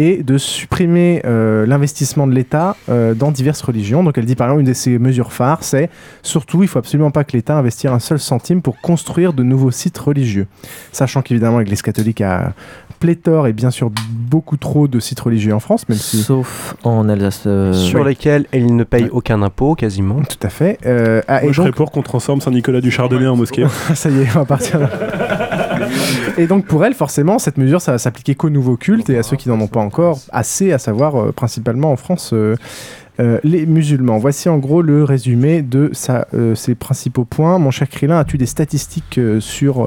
et 0.00 0.22
de 0.22 0.38
supprimer 0.38 1.20
euh, 1.26 1.66
l'investissement 1.66 2.26
de 2.26 2.32
l'État 2.32 2.74
euh, 2.88 3.12
dans 3.12 3.30
diverses 3.30 3.60
religions. 3.60 4.02
Donc 4.02 4.16
elle 4.16 4.24
dit 4.24 4.34
par 4.34 4.46
exemple 4.46 4.62
une 4.62 4.66
de 4.66 4.72
ses 4.72 4.98
mesures 4.98 5.30
phares, 5.30 5.62
c'est 5.62 5.90
surtout 6.22 6.62
il 6.62 6.70
faut 6.70 6.78
absolument 6.78 7.10
pas 7.10 7.22
que 7.22 7.36
l'État 7.36 7.58
investisse 7.58 7.90
un 7.90 7.98
seul 7.98 8.18
centime 8.18 8.62
pour 8.62 8.80
construire 8.80 9.34
de 9.34 9.42
nouveaux 9.42 9.70
sites 9.70 9.98
religieux. 9.98 10.46
Sachant 10.90 11.20
qu'évidemment 11.20 11.58
l'Église 11.58 11.82
catholique 11.82 12.22
a 12.22 12.54
pléthore 12.98 13.46
et 13.46 13.52
bien 13.52 13.70
sûr 13.70 13.90
beaucoup 13.90 14.56
trop 14.56 14.88
de 14.88 15.00
sites 15.00 15.20
religieux 15.20 15.54
en 15.54 15.60
France, 15.60 15.86
même 15.88 15.98
si... 15.98 16.22
Sauf 16.22 16.76
en 16.82 17.06
Alsace. 17.10 17.42
euh, 17.46 17.74
Sur 17.74 18.02
lesquels 18.02 18.46
elle 18.52 18.74
ne 18.74 18.84
paye 18.84 19.08
aucun 19.10 19.42
impôt 19.42 19.74
quasiment. 19.74 20.22
Tout 20.22 20.46
à 20.46 20.48
fait. 20.48 20.78
Euh, 20.86 21.20
ah, 21.28 21.40
Moi, 21.40 21.50
et 21.50 21.52
je 21.52 21.60
serais 21.60 21.72
pour 21.72 21.90
qu'on 21.90 22.02
transforme 22.02 22.40
Saint-Nicolas 22.40 22.80
du 22.80 22.90
Chardonnay 22.90 23.26
en 23.26 23.36
mosquée. 23.36 23.66
ça 23.94 24.08
y 24.08 24.20
est, 24.20 24.28
on 24.34 24.40
va 24.40 24.44
partir 24.46 24.78
là. 24.80 24.88
Et 26.38 26.46
donc 26.46 26.66
pour 26.66 26.84
elle, 26.84 26.94
forcément, 26.94 27.38
cette 27.38 27.58
mesure, 27.58 27.80
ça 27.80 27.92
va 27.92 27.98
s'appliquer 27.98 28.34
qu'aux 28.34 28.50
nouveaux 28.50 28.76
cultes 28.76 29.10
et 29.10 29.18
à 29.18 29.22
ceux 29.22 29.36
qui 29.36 29.48
n'en 29.48 29.60
ont 29.60 29.66
pas 29.66 29.80
encore 29.80 30.20
assez, 30.32 30.72
à 30.72 30.78
savoir 30.78 31.16
euh, 31.16 31.32
principalement 31.32 31.92
en 31.92 31.96
France. 31.96 32.30
euh, 32.32 32.56
euh, 33.18 33.38
les 33.44 33.66
musulmans. 33.66 34.16
Voici 34.16 34.48
en 34.48 34.56
gros 34.56 34.80
le 34.80 35.04
résumé 35.04 35.60
de 35.60 35.90
sa, 35.92 36.26
ses 36.54 36.74
principaux 36.74 37.26
points. 37.26 37.58
Mon 37.58 37.70
cher 37.70 37.86
Krillin, 37.86 38.18
as-tu 38.18 38.38
des 38.38 38.46
statistiques 38.46 39.20
sur, 39.40 39.86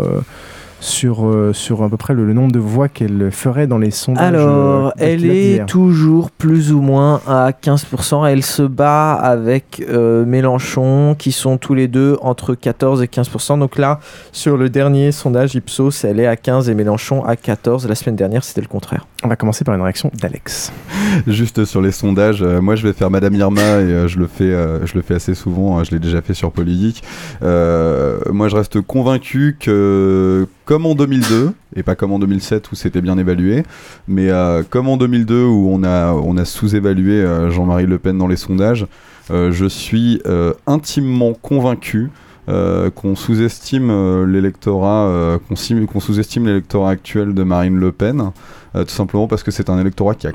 sur, 0.83 1.25
euh, 1.25 1.53
sur 1.53 1.81
à 1.83 1.89
peu 1.89 1.97
près 1.97 2.13
le, 2.13 2.25
le 2.25 2.33
nombre 2.33 2.51
de 2.51 2.59
voix 2.59 2.89
qu'elle 2.89 3.31
ferait 3.31 3.67
dans 3.67 3.77
les 3.77 3.91
sondages 3.91 4.23
Alors, 4.23 4.87
euh, 4.87 4.91
elle 4.97 5.19
qu'il 5.21 5.31
a 5.31 5.33
est 5.33 5.65
toujours 5.65 6.29
plus 6.29 6.73
ou 6.73 6.81
moins 6.81 7.21
à 7.25 7.51
15%. 7.51 8.27
Elle 8.27 8.43
se 8.43 8.63
bat 8.63 9.13
avec 9.13 9.83
euh, 9.89 10.25
Mélenchon, 10.25 11.15
qui 11.17 11.31
sont 11.31 11.57
tous 11.57 11.73
les 11.73 11.87
deux 11.87 12.17
entre 12.21 12.53
14 12.53 13.01
et 13.01 13.05
15%. 13.07 13.59
Donc 13.59 13.77
là, 13.77 13.99
sur 14.31 14.57
le 14.57 14.69
dernier 14.69 15.11
sondage 15.11 15.55
Ipsos, 15.55 16.03
elle 16.03 16.19
est 16.19 16.27
à 16.27 16.35
15 16.35 16.69
et 16.69 16.75
Mélenchon 16.75 17.23
à 17.23 17.35
14. 17.35 17.87
La 17.87 17.95
semaine 17.95 18.15
dernière, 18.17 18.43
c'était 18.43 18.61
le 18.61 18.67
contraire. 18.67 19.07
On 19.23 19.29
va 19.29 19.37
commencer 19.37 19.63
par 19.63 19.73
une 19.75 19.81
réaction 19.81 20.11
d'Alex. 20.19 20.73
Juste 21.27 21.63
sur 21.63 21.81
les 21.81 21.91
sondages, 21.91 22.41
euh, 22.41 22.59
moi 22.59 22.75
je 22.75 22.85
vais 22.85 22.91
faire 22.93 23.09
Madame 23.09 23.33
Irma 23.35 23.61
et 23.61 23.63
euh, 23.63 24.07
je 24.09 24.19
le 24.19 24.27
fais, 24.27 24.43
euh, 24.43 24.85
je 24.85 24.95
le 24.95 25.01
fais 25.01 25.15
assez 25.15 25.33
souvent. 25.33 25.77
hein, 25.79 25.83
je 25.85 25.91
l'ai 25.91 25.99
déjà 25.99 26.21
fait 26.21 26.33
sur 26.33 26.51
Polygeek. 26.51 27.01
Euh, 27.41 28.19
moi 28.31 28.49
je 28.49 28.57
reste 28.57 28.81
convaincu 28.81 29.55
que 29.59 30.45
comme 30.73 30.87
en 30.87 30.95
2002 30.95 31.53
et 31.75 31.83
pas 31.83 31.93
comme 31.93 32.13
en 32.13 32.17
2007 32.17 32.71
où 32.71 32.75
c'était 32.75 33.01
bien 33.01 33.19
évalué, 33.19 33.61
mais 34.07 34.31
euh, 34.31 34.63
comme 34.67 34.87
en 34.87 34.97
2002 34.97 35.43
où 35.43 35.69
on 35.71 35.83
a 35.83 36.45
sous-évalué 36.45 37.21
euh, 37.21 37.51
Jean-Marie 37.51 37.85
Le 37.85 37.99
Pen 37.99 38.17
dans 38.17 38.25
les 38.25 38.37
sondages, 38.37 38.87
euh, 39.29 39.51
je 39.51 39.67
suis 39.67 40.19
intimement 40.65 41.33
convaincu 41.35 42.09
qu'on 42.47 43.15
sous-estime 43.15 44.25
l'électorat, 44.25 45.37
qu'on 45.47 45.55
sous-estime 45.99 46.47
l'électorat 46.47 46.89
actuel 46.89 47.35
de 47.35 47.43
Marine 47.43 47.77
Le 47.77 47.91
Pen, 47.91 48.31
tout 48.73 48.87
simplement 48.87 49.27
parce 49.27 49.43
que 49.43 49.51
c'est 49.51 49.69
un 49.69 49.79
électorat 49.79 50.15
qui 50.15 50.25
a 50.25 50.31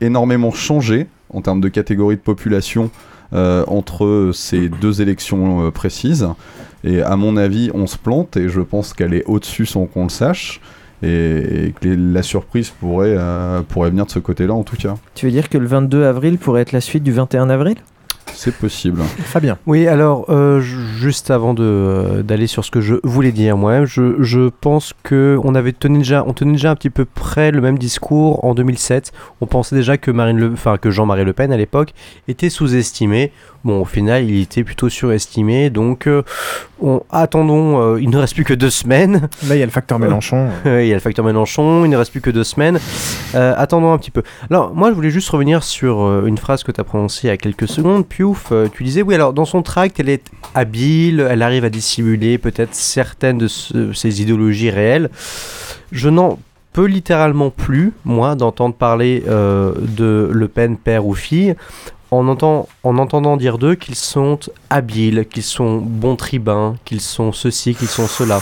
énormément 0.00 0.50
changé 0.50 1.06
en 1.32 1.42
termes 1.42 1.60
de 1.60 1.68
catégorie 1.68 2.16
de 2.16 2.20
population 2.20 2.90
entre 3.32 4.32
ces 4.34 4.68
deux 4.68 5.00
élections 5.00 5.70
précises. 5.70 6.26
Et 6.86 7.02
à 7.02 7.16
mon 7.16 7.36
avis, 7.36 7.70
on 7.74 7.86
se 7.86 7.98
plante 7.98 8.36
et 8.36 8.48
je 8.48 8.60
pense 8.62 8.94
qu'elle 8.94 9.12
est 9.12 9.24
au-dessus 9.26 9.66
sans 9.66 9.86
qu'on 9.86 10.04
le 10.04 10.08
sache. 10.08 10.60
Et, 11.02 11.08
et 11.66 11.72
que 11.78 11.86
les- 11.88 11.96
la 11.96 12.22
surprise 12.22 12.70
pourrait, 12.70 13.14
euh, 13.18 13.60
pourrait 13.68 13.90
venir 13.90 14.06
de 14.06 14.10
ce 14.10 14.18
côté-là 14.18 14.54
en 14.54 14.62
tout 14.62 14.76
cas. 14.76 14.94
Tu 15.14 15.26
veux 15.26 15.32
dire 15.32 15.50
que 15.50 15.58
le 15.58 15.66
22 15.66 16.04
avril 16.04 16.38
pourrait 16.38 16.62
être 16.62 16.72
la 16.72 16.80
suite 16.80 17.02
du 17.02 17.12
21 17.12 17.50
avril? 17.50 17.76
C'est 18.32 18.54
possible. 18.54 19.00
Fabien. 19.20 19.56
Oui, 19.66 19.86
alors, 19.86 20.26
euh, 20.30 20.60
ju- 20.60 20.76
juste 20.98 21.30
avant 21.30 21.54
de, 21.54 21.62
euh, 21.62 22.22
d'aller 22.22 22.46
sur 22.46 22.64
ce 22.64 22.70
que 22.70 22.80
je 22.80 22.96
voulais 23.02 23.30
dire 23.32 23.56
moi-même, 23.56 23.84
je, 23.86 24.22
je 24.22 24.50
pense 24.60 24.92
que 25.04 25.38
on 25.44 25.54
avait 25.54 25.72
tenu 25.72 25.98
déjà, 25.98 26.24
on 26.26 26.32
tenait 26.34 26.52
déjà 26.52 26.70
un 26.70 26.74
petit 26.74 26.90
peu 26.90 27.04
près 27.06 27.50
le 27.50 27.60
même 27.62 27.78
discours 27.78 28.44
en 28.44 28.54
2007. 28.54 29.12
On 29.40 29.46
pensait 29.46 29.76
déjà 29.76 29.96
que, 29.96 30.10
Marine 30.10 30.38
le, 30.38 30.52
enfin, 30.52 30.76
que 30.76 30.90
Jean-Marie 30.90 31.24
Le 31.24 31.32
Pen, 31.34 31.50
à 31.52 31.56
l'époque, 31.56 31.94
était 32.28 32.50
sous-estimé. 32.50 33.32
Bon, 33.66 33.80
au 33.80 33.84
final, 33.84 34.22
il 34.30 34.40
était 34.42 34.62
plutôt 34.62 34.88
surestimé. 34.88 35.70
Donc, 35.70 36.06
euh, 36.06 36.22
on, 36.80 37.02
attendons, 37.10 37.80
euh, 37.94 38.00
il 38.00 38.08
ne 38.10 38.16
reste 38.16 38.34
plus 38.34 38.44
que 38.44 38.54
deux 38.54 38.70
semaines. 38.70 39.28
Là, 39.48 39.56
il 39.56 39.58
y 39.58 39.62
a 39.62 39.66
le 39.66 39.72
facteur 39.72 39.98
Mélenchon. 39.98 40.48
Il 40.64 40.86
y 40.86 40.92
a 40.92 40.94
le 40.94 41.00
facteur 41.00 41.24
Mélenchon, 41.24 41.84
il 41.84 41.88
ne 41.90 41.96
reste 41.96 42.12
plus 42.12 42.20
que 42.20 42.30
deux 42.30 42.44
semaines. 42.44 42.78
Euh, 43.34 43.54
attendons 43.56 43.92
un 43.92 43.98
petit 43.98 44.12
peu. 44.12 44.22
Alors, 44.50 44.72
moi, 44.72 44.90
je 44.90 44.94
voulais 44.94 45.10
juste 45.10 45.28
revenir 45.30 45.64
sur 45.64 46.24
une 46.26 46.38
phrase 46.38 46.62
que 46.62 46.70
tu 46.70 46.80
as 46.80 46.84
prononcée 46.84 47.26
il 47.26 47.30
y 47.30 47.32
a 47.32 47.36
quelques 47.36 47.66
secondes. 47.66 48.06
Piouf, 48.06 48.52
tu 48.72 48.84
disais, 48.84 49.02
oui, 49.02 49.16
alors, 49.16 49.32
dans 49.32 49.44
son 49.46 49.62
tract, 49.62 49.98
elle 49.98 50.10
est 50.10 50.22
habile, 50.54 51.26
elle 51.28 51.42
arrive 51.42 51.64
à 51.64 51.68
dissimuler 51.70 52.38
peut-être 52.38 52.72
certaines 52.72 53.38
de 53.38 53.48
ce- 53.48 53.92
ses 53.92 54.22
idéologies 54.22 54.70
réelles. 54.70 55.10
Je 55.90 56.08
n'en 56.08 56.38
peux 56.72 56.84
littéralement 56.86 57.48
plus, 57.50 57.92
moi, 58.04 58.34
d'entendre 58.36 58.74
parler 58.74 59.24
euh, 59.28 59.72
de 59.96 60.28
Le 60.30 60.46
Pen, 60.46 60.76
père 60.76 61.06
ou 61.06 61.14
fille, 61.14 61.54
en, 62.16 62.28
entend- 62.28 62.68
en 62.82 62.98
entendant 62.98 63.36
dire 63.36 63.58
d'eux 63.58 63.74
qu'ils 63.74 63.94
sont 63.94 64.38
habiles, 64.70 65.26
qu'ils 65.30 65.42
sont 65.42 65.76
bons 65.78 66.16
tribuns, 66.16 66.74
qu'ils 66.84 67.00
sont 67.00 67.32
ceci, 67.32 67.74
qu'ils 67.74 67.88
sont 67.88 68.06
cela. 68.06 68.40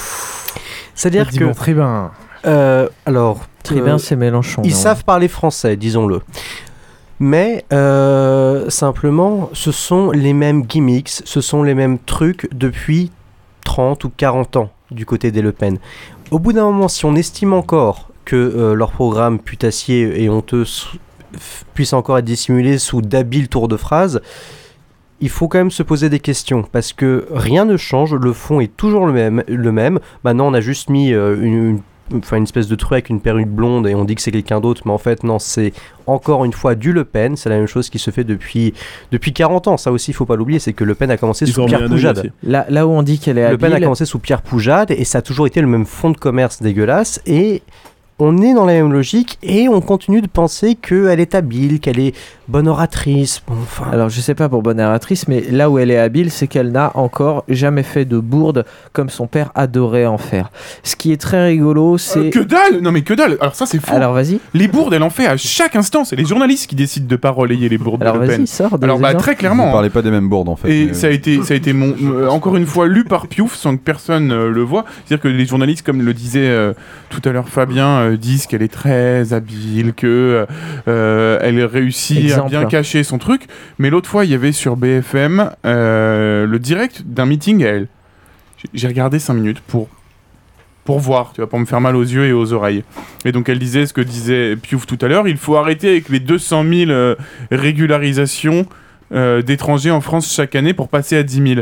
C'est-à-dire 0.94 1.30
que... 1.30 1.44
bon, 1.44 1.52
tribun. 1.52 2.10
Euh, 2.46 2.88
alors, 3.06 3.40
Tribun, 3.62 3.94
euh, 3.94 3.98
c'est 3.98 4.16
Mélenchon. 4.16 4.62
Ils 4.64 4.72
non 4.72 4.76
savent 4.76 5.04
parler 5.04 5.28
français, 5.28 5.76
disons-le. 5.76 6.20
Mais 7.18 7.64
euh, 7.72 8.68
simplement, 8.70 9.48
ce 9.52 9.72
sont 9.72 10.10
les 10.10 10.32
mêmes 10.32 10.64
gimmicks, 10.66 11.08
ce 11.24 11.40
sont 11.40 11.62
les 11.62 11.74
mêmes 11.74 11.98
trucs 11.98 12.48
depuis 12.52 13.10
30 13.64 14.04
ou 14.04 14.12
40 14.14 14.56
ans 14.56 14.70
du 14.90 15.06
côté 15.06 15.30
des 15.30 15.40
Le 15.40 15.52
Pen. 15.52 15.78
Au 16.30 16.38
bout 16.38 16.52
d'un 16.52 16.64
moment, 16.64 16.88
si 16.88 17.04
on 17.04 17.14
estime 17.14 17.52
encore 17.52 18.08
que 18.24 18.36
euh, 18.36 18.74
leur 18.74 18.90
programme 18.90 19.38
putassier 19.38 20.22
et 20.22 20.28
honteux 20.28 20.64
puisse 21.74 21.92
encore 21.92 22.18
être 22.18 22.24
dissimulé 22.24 22.78
sous 22.78 23.02
d'habiles 23.02 23.48
tours 23.48 23.68
de 23.68 23.76
phrases, 23.76 24.20
il 25.20 25.28
faut 25.30 25.48
quand 25.48 25.58
même 25.58 25.70
se 25.70 25.82
poser 25.82 26.08
des 26.10 26.18
questions 26.20 26.62
parce 26.70 26.92
que 26.92 27.26
rien 27.30 27.64
ne 27.64 27.76
change, 27.76 28.14
le 28.14 28.32
fond 28.32 28.60
est 28.60 28.76
toujours 28.76 29.06
le 29.06 29.12
même. 29.12 29.42
Le 29.48 29.72
même. 29.72 29.98
Maintenant, 30.24 30.48
on 30.48 30.54
a 30.54 30.60
juste 30.60 30.90
mis 30.90 31.12
euh, 31.12 31.36
une, 31.40 31.80
une- 32.12 32.18
enfin, 32.18 32.36
une 32.36 32.42
espèce 32.42 32.68
de 32.68 32.74
truc 32.74 32.92
avec 32.92 33.08
une 33.08 33.20
perruque 33.20 33.48
blonde 33.48 33.86
et 33.86 33.94
on 33.94 34.04
dit 34.04 34.14
que 34.16 34.20
c'est 34.20 34.32
quelqu'un 34.32 34.60
d'autre, 34.60 34.82
mais 34.84 34.92
en 34.92 34.98
fait, 34.98 35.24
non, 35.24 35.38
c'est 35.38 35.72
encore 36.06 36.44
une 36.44 36.52
fois 36.52 36.74
du 36.74 36.92
Le 36.92 37.04
Pen. 37.04 37.36
C'est 37.36 37.48
la 37.48 37.56
même 37.56 37.66
chose 37.68 37.88
qui 37.88 37.98
se 37.98 38.10
fait 38.10 38.24
depuis, 38.24 38.74
depuis 39.12 39.32
40 39.32 39.68
ans. 39.68 39.76
Ça 39.78 39.90
aussi, 39.92 40.10
il 40.10 40.14
faut 40.14 40.26
pas 40.26 40.36
l'oublier, 40.36 40.58
c'est 40.58 40.74
que 40.74 40.84
Le 40.84 40.94
Pen 40.94 41.10
a 41.10 41.16
commencé 41.16 41.46
Ils 41.46 41.52
sous 41.54 41.60
Pierre 41.68 41.80
Poujade. 41.88 42.32
Là, 42.42 42.66
là 42.68 42.86
où 42.86 42.90
on 42.90 43.02
dit 43.02 43.18
qu'elle 43.18 43.38
est 43.38 43.50
Le 43.50 43.56
Pen 43.56 43.72
a 43.72 43.80
commencé 43.86 44.04
sous 44.04 44.18
Pierre 44.18 44.42
Poujade 44.42 44.90
et 44.90 45.04
ça 45.04 45.18
a 45.18 45.22
toujours 45.22 45.46
été 45.46 45.62
le 45.62 45.66
même 45.68 45.86
fonds 45.86 46.10
de 46.10 46.18
commerce 46.18 46.60
dégueulasse 46.60 47.22
et 47.24 47.62
on 48.18 48.40
est 48.42 48.54
dans 48.54 48.64
la 48.64 48.74
même 48.74 48.92
logique 48.92 49.38
et 49.42 49.68
on 49.68 49.80
continue 49.80 50.20
de 50.20 50.28
penser 50.28 50.74
qu'elle 50.76 51.20
est 51.20 51.34
habile, 51.34 51.80
qu'elle 51.80 51.98
est 51.98 52.14
bonne 52.48 52.68
oratrice. 52.68 53.42
Bon, 53.46 53.54
enfin, 53.62 53.86
Alors 53.92 54.08
je 54.08 54.20
sais 54.20 54.34
pas 54.34 54.48
pour 54.48 54.62
bonne 54.62 54.76
narratrice, 54.76 55.28
mais 55.28 55.42
là 55.50 55.70
où 55.70 55.78
elle 55.78 55.90
est 55.90 55.98
habile, 55.98 56.30
c'est 56.30 56.46
qu'elle 56.46 56.72
n'a 56.72 56.92
encore 56.94 57.44
jamais 57.48 57.82
fait 57.82 58.04
de 58.04 58.18
bourde 58.18 58.64
comme 58.92 59.08
son 59.08 59.26
père 59.26 59.50
adorait 59.54 60.06
en 60.06 60.18
faire. 60.18 60.50
Ce 60.82 60.96
qui 60.96 61.12
est 61.12 61.20
très 61.20 61.44
rigolo, 61.46 61.98
c'est... 61.98 62.26
Euh, 62.26 62.30
que 62.30 62.40
dalle 62.40 62.80
Non 62.82 62.92
mais 62.92 63.02
que 63.02 63.14
dalle 63.14 63.36
Alors 63.40 63.54
ça 63.54 63.66
c'est 63.66 63.80
faux 63.80 63.94
Alors 63.94 64.12
vas-y. 64.12 64.40
Les 64.52 64.68
bourdes, 64.68 64.94
elle 64.94 65.02
en 65.02 65.10
fait 65.10 65.26
à 65.26 65.36
chaque 65.36 65.76
instant. 65.76 66.04
C'est 66.04 66.16
les 66.16 66.24
journalistes 66.24 66.68
qui 66.68 66.76
décident 66.76 67.06
de 67.06 67.16
pas 67.16 67.30
relayer 67.30 67.68
les 67.68 67.78
bourdes 67.78 68.02
Alors 68.02 68.16
de 68.16 68.20
Le 68.20 68.26
vas-y, 68.26 68.36
Pen. 68.38 68.46
sors 68.46 68.78
des 68.78 68.84
Alors 68.84 68.98
bah 68.98 69.14
très 69.14 69.36
clairement. 69.36 69.64
Vous 69.64 69.68
hein. 69.70 69.72
parlez 69.72 69.90
pas 69.90 70.02
des 70.02 70.10
mêmes 70.10 70.28
boards 70.28 70.48
en 70.48 70.56
fait. 70.56 70.70
Et 70.70 70.86
mais- 70.86 70.94
ça 70.94 71.06
a 71.08 71.10
été, 71.10 71.42
ça 71.42 71.54
a 71.54 71.56
été 71.56 71.72
mon, 71.72 71.94
euh, 72.02 72.28
encore 72.28 72.56
une 72.56 72.66
fois 72.66 72.86
lu 72.86 73.04
par 73.04 73.26
Piouf 73.26 73.54
sans 73.54 73.76
que 73.76 73.82
personne 73.82 74.32
euh, 74.32 74.50
le 74.50 74.62
voit. 74.62 74.84
C'est-à-dire 75.06 75.22
que 75.22 75.28
les 75.28 75.46
journalistes, 75.46 75.84
comme 75.84 76.02
le 76.02 76.12
disait 76.14 76.48
euh, 76.48 76.72
tout 77.10 77.20
à 77.28 77.32
l'heure 77.32 77.48
Fabien, 77.48 77.88
euh, 78.00 78.16
disent 78.16 78.46
qu'elle 78.46 78.62
est 78.62 78.72
très 78.72 79.32
habile, 79.32 79.92
que 79.94 80.46
euh, 80.88 81.38
elle 81.42 81.64
réussit 81.64 82.33
Exemple. 82.42 82.50
bien 82.50 82.64
cacher 82.66 83.02
son 83.04 83.18
truc. 83.18 83.46
Mais 83.78 83.90
l'autre 83.90 84.08
fois, 84.08 84.24
il 84.24 84.30
y 84.30 84.34
avait 84.34 84.52
sur 84.52 84.76
BFM 84.76 85.50
euh, 85.64 86.46
le 86.46 86.58
direct 86.58 87.02
d'un 87.06 87.26
meeting 87.26 87.64
à 87.64 87.68
elle. 87.68 87.88
J'ai- 88.58 88.70
J'ai 88.74 88.86
regardé 88.88 89.18
5 89.18 89.34
minutes 89.34 89.60
pour 89.60 89.88
pour 90.84 91.00
voir, 91.00 91.32
tu 91.32 91.40
vois, 91.40 91.48
pour 91.48 91.58
me 91.58 91.64
faire 91.64 91.80
mal 91.80 91.96
aux 91.96 92.02
yeux 92.02 92.26
et 92.26 92.32
aux 92.34 92.52
oreilles. 92.52 92.84
Et 93.24 93.32
donc 93.32 93.48
elle 93.48 93.58
disait 93.58 93.86
ce 93.86 93.94
que 93.94 94.02
disait 94.02 94.54
Piouf 94.54 94.86
tout 94.86 94.98
à 95.00 95.08
l'heure, 95.08 95.26
il 95.26 95.38
faut 95.38 95.56
arrêter 95.56 95.88
avec 95.88 96.10
les 96.10 96.20
200 96.20 96.62
000 96.70 96.90
euh, 96.90 97.14
régularisations 97.50 98.66
euh, 99.12 99.42
d'étrangers 99.42 99.90
en 99.90 100.00
France 100.00 100.32
chaque 100.34 100.54
année 100.54 100.74
pour 100.74 100.88
passer 100.88 101.16
à 101.16 101.22
10 101.22 101.54
000. 101.54 101.60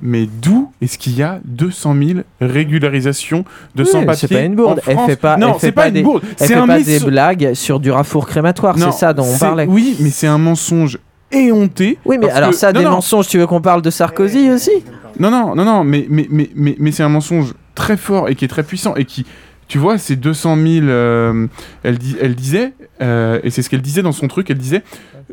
Mais 0.00 0.28
d'où 0.40 0.70
est-ce 0.80 0.96
qu'il 0.96 1.16
y 1.16 1.22
a 1.22 1.40
200 1.44 1.94
000 2.06 2.18
régularisations 2.40 3.44
de 3.74 3.82
Oui, 3.82 3.88
sans-papiers 3.88 4.28
C'est 4.28 4.34
pas 4.34 4.42
une 4.42 4.54
bourde. 4.54 4.80
Elle 4.86 4.98
fait 5.06 5.16
pas. 5.16 5.36
Non, 5.36 5.56
c'est 5.58 5.72
pas, 5.72 5.88
une 5.88 5.94
des, 5.94 6.02
bourde. 6.02 6.22
Elle 6.24 6.34
C'est 6.36 6.46
fait 6.48 6.54
un 6.54 6.66
pas 6.66 6.80
des 6.80 7.00
blagues 7.00 7.54
sur 7.54 7.80
du 7.80 7.90
rafour 7.90 8.26
crématoire. 8.26 8.76
C'est 8.78 8.92
ça 8.92 9.12
dont 9.12 9.24
on 9.24 9.38
parlait. 9.38 9.66
Oui, 9.68 9.96
mais 10.00 10.10
c'est 10.10 10.26
un 10.28 10.38
mensonge 10.38 10.98
éhonté. 11.32 11.98
Oui, 12.04 12.16
mais 12.18 12.30
alors 12.30 12.50
que- 12.50 12.56
ça, 12.56 12.72
non, 12.72 12.78
des 12.80 12.84
non. 12.86 12.92
mensonges. 12.92 13.26
Tu 13.28 13.38
veux 13.38 13.46
qu'on 13.46 13.60
parle 13.60 13.82
de 13.82 13.90
Sarkozy 13.90 14.50
aussi? 14.50 14.70
Non, 15.18 15.30
non, 15.30 15.54
non, 15.54 15.64
non, 15.64 15.84
mais, 15.84 16.06
mais, 16.08 16.26
mais, 16.30 16.48
mais, 16.54 16.76
mais 16.78 16.92
c'est 16.92 17.02
un 17.02 17.08
mensonge 17.08 17.54
très 17.74 17.96
fort 17.96 18.28
et 18.28 18.34
qui 18.34 18.44
est 18.44 18.48
très 18.48 18.62
puissant 18.62 18.94
et 18.94 19.04
qui, 19.04 19.26
tu 19.68 19.78
vois, 19.78 19.98
ces 19.98 20.16
200 20.16 20.56
000, 20.56 20.86
euh, 20.86 21.46
elle, 21.82 21.98
disait, 22.34 22.72
euh, 23.02 23.38
et 23.44 23.50
c'est 23.50 23.62
ce 23.62 23.68
qu'elle 23.68 23.82
disait 23.82 24.02
dans 24.02 24.12
son 24.12 24.26
truc, 24.26 24.50
elle 24.50 24.56
disait, 24.56 24.82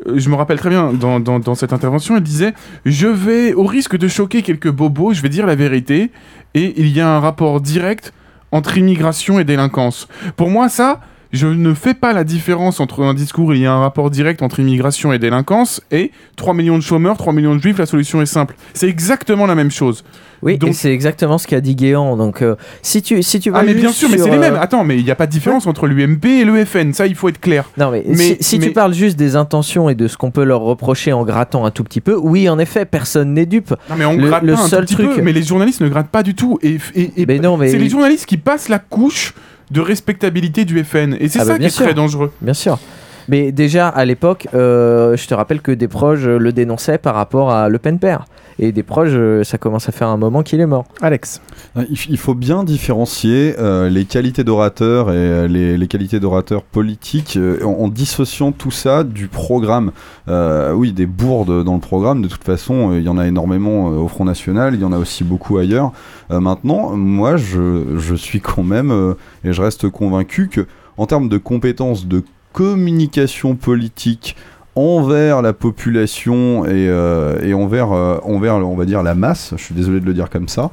euh, 0.06 0.18
je 0.18 0.28
me 0.28 0.34
rappelle 0.34 0.58
très 0.58 0.68
bien 0.68 0.92
dans, 0.92 1.20
dans, 1.20 1.38
dans 1.38 1.54
cette 1.54 1.72
intervention, 1.72 2.16
elle 2.16 2.22
disait, 2.22 2.52
je 2.84 3.08
vais, 3.08 3.54
au 3.54 3.64
risque 3.64 3.96
de 3.96 4.08
choquer 4.08 4.42
quelques 4.42 4.70
bobos, 4.70 5.14
je 5.14 5.22
vais 5.22 5.30
dire 5.30 5.46
la 5.46 5.54
vérité, 5.54 6.10
et 6.54 6.74
il 6.76 6.88
y 6.88 7.00
a 7.00 7.08
un 7.08 7.20
rapport 7.20 7.62
direct 7.62 8.12
entre 8.52 8.76
immigration 8.76 9.40
et 9.40 9.44
délinquance. 9.44 10.06
Pour 10.36 10.50
moi, 10.50 10.68
ça, 10.68 11.00
je 11.32 11.46
ne 11.46 11.72
fais 11.74 11.94
pas 11.94 12.12
la 12.12 12.22
différence 12.22 12.78
entre 12.78 13.04
un 13.04 13.14
discours, 13.14 13.54
il 13.54 13.60
y 13.62 13.66
a 13.66 13.72
un 13.72 13.80
rapport 13.80 14.10
direct 14.10 14.42
entre 14.42 14.60
immigration 14.60 15.14
et 15.14 15.18
délinquance, 15.18 15.80
et 15.90 16.12
3 16.36 16.52
millions 16.52 16.76
de 16.76 16.82
chômeurs, 16.82 17.16
3 17.16 17.32
millions 17.32 17.56
de 17.56 17.62
juifs, 17.62 17.78
la 17.78 17.86
solution 17.86 18.20
est 18.20 18.26
simple. 18.26 18.54
C'est 18.74 18.88
exactement 18.88 19.46
la 19.46 19.54
même 19.54 19.70
chose. 19.70 20.04
Oui, 20.42 20.58
Donc- 20.58 20.70
et 20.70 20.72
c'est 20.72 20.92
exactement 20.92 21.38
ce 21.38 21.46
qu'a 21.46 21.60
dit 21.60 21.74
Guéant. 21.74 22.16
Donc, 22.16 22.42
euh, 22.42 22.56
si 22.82 23.02
tu 23.02 23.22
si 23.22 23.40
tu 23.40 23.50
vas 23.50 23.60
Ah 23.60 23.62
mais 23.64 23.74
bien 23.74 23.90
sûr, 23.92 24.08
mais 24.10 24.18
c'est 24.18 24.30
les 24.30 24.36
euh, 24.36 24.40
mêmes. 24.40 24.58
Attends, 24.60 24.84
mais 24.84 24.98
il 24.98 25.04
n'y 25.04 25.10
a 25.10 25.14
pas 25.14 25.26
de 25.26 25.30
différence 25.32 25.66
entre 25.66 25.86
l'UMP 25.86 26.24
et 26.26 26.44
le 26.44 26.64
FN, 26.64 26.92
ça 26.92 27.06
il 27.06 27.14
faut 27.14 27.28
être 27.28 27.40
clair. 27.40 27.64
Non 27.78 27.90
mais, 27.90 28.04
Mais- 28.06 28.14
si, 28.16 28.36
si 28.40 28.58
mais- 28.58 28.66
tu 28.66 28.72
parles 28.72 28.92
juste 28.94 29.16
des 29.18 29.36
intentions 29.36 29.88
et 29.88 29.94
de 29.94 30.08
ce 30.08 30.16
qu'on 30.16 30.30
peut 30.30 30.44
leur 30.44 30.60
reprocher 30.60 31.12
en 31.12 31.24
grattant 31.24 31.64
un 31.64 31.70
tout 31.70 31.84
petit 31.84 32.00
peu, 32.00 32.16
oui 32.16 32.48
en 32.48 32.58
effet, 32.58 32.84
personne 32.84 33.34
n'est 33.34 33.46
dupe. 33.46 33.70
Non 33.90 33.96
mais 33.96 34.04
on 34.04 34.16
le, 34.16 34.26
gratte 34.28 34.42
le 34.42 34.54
pas 34.54 34.60
un 34.60 34.66
seul 34.68 34.80
tout 34.86 34.94
petit 34.96 35.02
truc, 35.04 35.16
peu, 35.16 35.22
mais 35.22 35.32
les 35.32 35.42
journalistes 35.42 35.80
ne 35.80 35.88
grattent 35.88 36.08
pas 36.10 36.22
du 36.22 36.34
tout. 36.34 36.58
Et, 36.62 36.78
et, 36.94 37.10
et 37.22 37.26
Mais 37.26 37.38
non, 37.38 37.56
mais- 37.56 37.68
c'est 37.70 37.78
les 37.78 37.88
journalistes 37.88 38.26
qui 38.26 38.36
passent 38.36 38.68
la 38.68 38.78
couche 38.78 39.34
de 39.70 39.80
respectabilité 39.80 40.64
du 40.64 40.82
FN. 40.84 41.16
Et 41.18 41.28
c'est 41.28 41.40
Ah 41.40 41.44
bah, 41.44 41.52
ça 41.52 41.58
qui 41.58 41.64
est 41.64 41.70
très 41.70 41.94
dangereux. 41.94 42.32
Bien 42.40 42.54
sûr. 42.54 42.78
Mais 43.28 43.50
déjà 43.50 43.88
à 43.88 44.04
l'époque, 44.04 44.46
euh, 44.54 45.16
je 45.16 45.26
te 45.26 45.34
rappelle 45.34 45.60
que 45.60 45.72
des 45.72 45.88
proches 45.88 46.20
le 46.24 46.52
dénonçaient 46.52 46.98
par 46.98 47.14
rapport 47.16 47.50
à 47.50 47.68
Le 47.68 47.78
Pen 47.78 47.98
père. 47.98 48.26
Et 48.58 48.72
des 48.72 48.82
proches, 48.82 49.10
euh, 49.12 49.44
ça 49.44 49.58
commence 49.58 49.88
à 49.88 49.92
faire 49.92 50.08
un 50.08 50.16
moment 50.16 50.42
qu'il 50.42 50.60
est 50.60 50.66
mort. 50.66 50.86
Alex. 51.02 51.42
Euh, 51.76 51.84
Il 52.08 52.16
faut 52.16 52.34
bien 52.34 52.64
différencier 52.64 53.54
euh, 53.58 53.90
les 53.90 54.06
qualités 54.06 54.44
d'orateur 54.44 55.12
et 55.12 55.46
les, 55.46 55.76
les 55.76 55.86
qualités 55.88 56.20
d'orateur 56.20 56.62
politique 56.62 57.36
euh, 57.36 57.62
en, 57.64 57.84
en 57.84 57.88
dissociant 57.88 58.52
tout 58.52 58.70
ça 58.70 59.04
du 59.04 59.28
programme. 59.28 59.92
Euh, 60.28 60.72
oui, 60.72 60.92
des 60.92 61.06
bourdes 61.06 61.64
dans 61.64 61.74
le 61.74 61.80
programme, 61.80 62.22
de 62.22 62.28
toute 62.28 62.44
façon, 62.44 62.94
il 62.94 63.02
y 63.02 63.08
en 63.08 63.18
a 63.18 63.26
énormément 63.26 63.88
au 63.88 64.08
Front 64.08 64.24
National, 64.24 64.74
il 64.74 64.80
y 64.80 64.84
en 64.84 64.92
a 64.92 64.98
aussi 64.98 65.22
beaucoup 65.22 65.58
ailleurs. 65.58 65.92
Euh, 66.30 66.40
maintenant, 66.40 66.96
moi, 66.96 67.36
je, 67.36 67.98
je 67.98 68.14
suis 68.14 68.40
quand 68.40 68.64
même, 68.64 68.90
euh, 68.90 69.14
et 69.44 69.52
je 69.52 69.60
reste 69.60 69.88
convaincu 69.90 70.48
que, 70.48 70.66
en 70.96 71.06
termes 71.06 71.28
de 71.28 71.36
compétences 71.36 72.06
de 72.06 72.24
communication 72.54 73.54
politique, 73.54 74.34
envers 74.76 75.42
la 75.42 75.52
population 75.52 76.64
et, 76.66 76.88
euh, 76.88 77.40
et 77.42 77.54
envers, 77.54 77.92
euh, 77.92 78.18
envers, 78.22 78.56
on 78.56 78.76
va 78.76 78.84
dire, 78.84 79.02
la 79.02 79.14
masse, 79.14 79.54
je 79.56 79.62
suis 79.62 79.74
désolé 79.74 80.00
de 80.00 80.06
le 80.06 80.14
dire 80.14 80.30
comme 80.30 80.48
ça, 80.48 80.70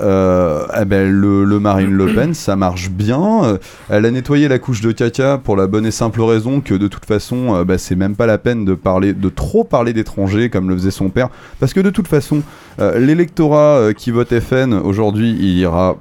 euh, 0.00 0.66
eh 0.80 0.84
ben, 0.84 1.10
le, 1.10 1.44
le 1.44 1.58
Marine 1.58 1.90
Le 1.90 2.14
Pen, 2.14 2.34
ça 2.34 2.54
marche 2.54 2.90
bien. 2.90 3.58
Elle 3.88 4.04
a 4.04 4.10
nettoyé 4.10 4.48
la 4.48 4.58
couche 4.58 4.82
de 4.82 4.92
caca 4.92 5.38
pour 5.38 5.56
la 5.56 5.66
bonne 5.66 5.86
et 5.86 5.90
simple 5.90 6.20
raison 6.20 6.60
que 6.60 6.74
de 6.74 6.86
toute 6.86 7.06
façon, 7.06 7.54
euh, 7.54 7.64
bah, 7.64 7.78
c'est 7.78 7.96
même 7.96 8.14
pas 8.14 8.26
la 8.26 8.38
peine 8.38 8.64
de, 8.64 8.74
parler, 8.74 9.12
de 9.12 9.28
trop 9.28 9.64
parler 9.64 9.92
d'étrangers 9.92 10.50
comme 10.50 10.68
le 10.68 10.76
faisait 10.76 10.90
son 10.90 11.08
père. 11.08 11.28
Parce 11.60 11.72
que 11.72 11.80
de 11.80 11.90
toute 11.90 12.08
façon, 12.08 12.42
euh, 12.78 12.98
l'électorat 12.98 13.78
euh, 13.78 13.92
qui 13.92 14.10
vote 14.10 14.38
FN 14.38 14.74
aujourd'hui, 14.74 15.36
il 15.38 15.58
ira 15.58 15.96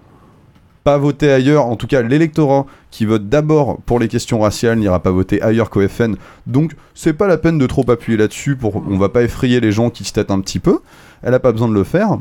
pas 0.86 0.99
voter 0.99 1.31
ailleurs, 1.31 1.65
en 1.65 1.75
tout 1.75 1.88
cas 1.88 2.03
l'électorat 2.03 2.67
qui 2.91 3.05
vote 3.05 3.27
d'abord 3.27 3.79
pour 3.88 3.97
les 3.99 4.07
questions 4.07 4.39
raciales 4.39 4.77
n'ira 4.77 4.99
pas 5.01 5.09
voter 5.09 5.41
ailleurs 5.41 5.71
qu'au 5.71 5.86
FN. 5.86 6.15
Donc 6.45 6.75
c'est 6.93 7.13
pas 7.13 7.25
la 7.25 7.38
peine 7.38 7.57
de 7.57 7.65
trop 7.65 7.89
appuyer 7.89 8.19
là-dessus 8.19 8.55
pour 8.55 8.75
on 8.88 8.97
va 8.97 9.09
pas 9.09 9.23
effrayer 9.23 9.59
les 9.59 9.71
gens 9.71 9.89
qui 9.89 10.03
se 10.03 10.13
têtent 10.13 10.29
un 10.29 10.39
petit 10.39 10.59
peu. 10.59 10.79
Elle 11.23 11.33
a 11.33 11.39
pas 11.39 11.51
besoin 11.51 11.67
de 11.67 11.73
le 11.73 11.83
faire. 11.83 12.19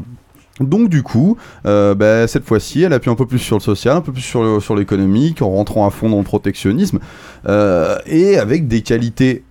Donc 0.61 0.89
du 0.89 1.03
coup, 1.03 1.37
euh, 1.67 1.95
bah, 1.95 2.27
cette 2.27 2.47
fois-ci, 2.47 2.83
elle 2.83 2.95
appuie 2.95 3.11
un 3.11 3.17
peu 3.17 3.27
plus 3.27 3.39
sur 3.39 3.57
le 3.57 3.61
social, 3.61 3.99
un 3.99 4.01
peu 4.01 4.13
plus 4.13 4.23
sur, 4.23 4.77
l'économique, 4.77 5.43
en 5.43 5.51
rentrant 5.51 5.87
à 5.87 5.91
fond 5.91 6.09
dans 6.09 6.19
le 6.19 6.25
protectionnisme, 6.25 7.01
euh, 7.47 7.99
et 8.07 8.39
avec 8.39 8.67
des 8.67 8.81
qualités 8.81 9.45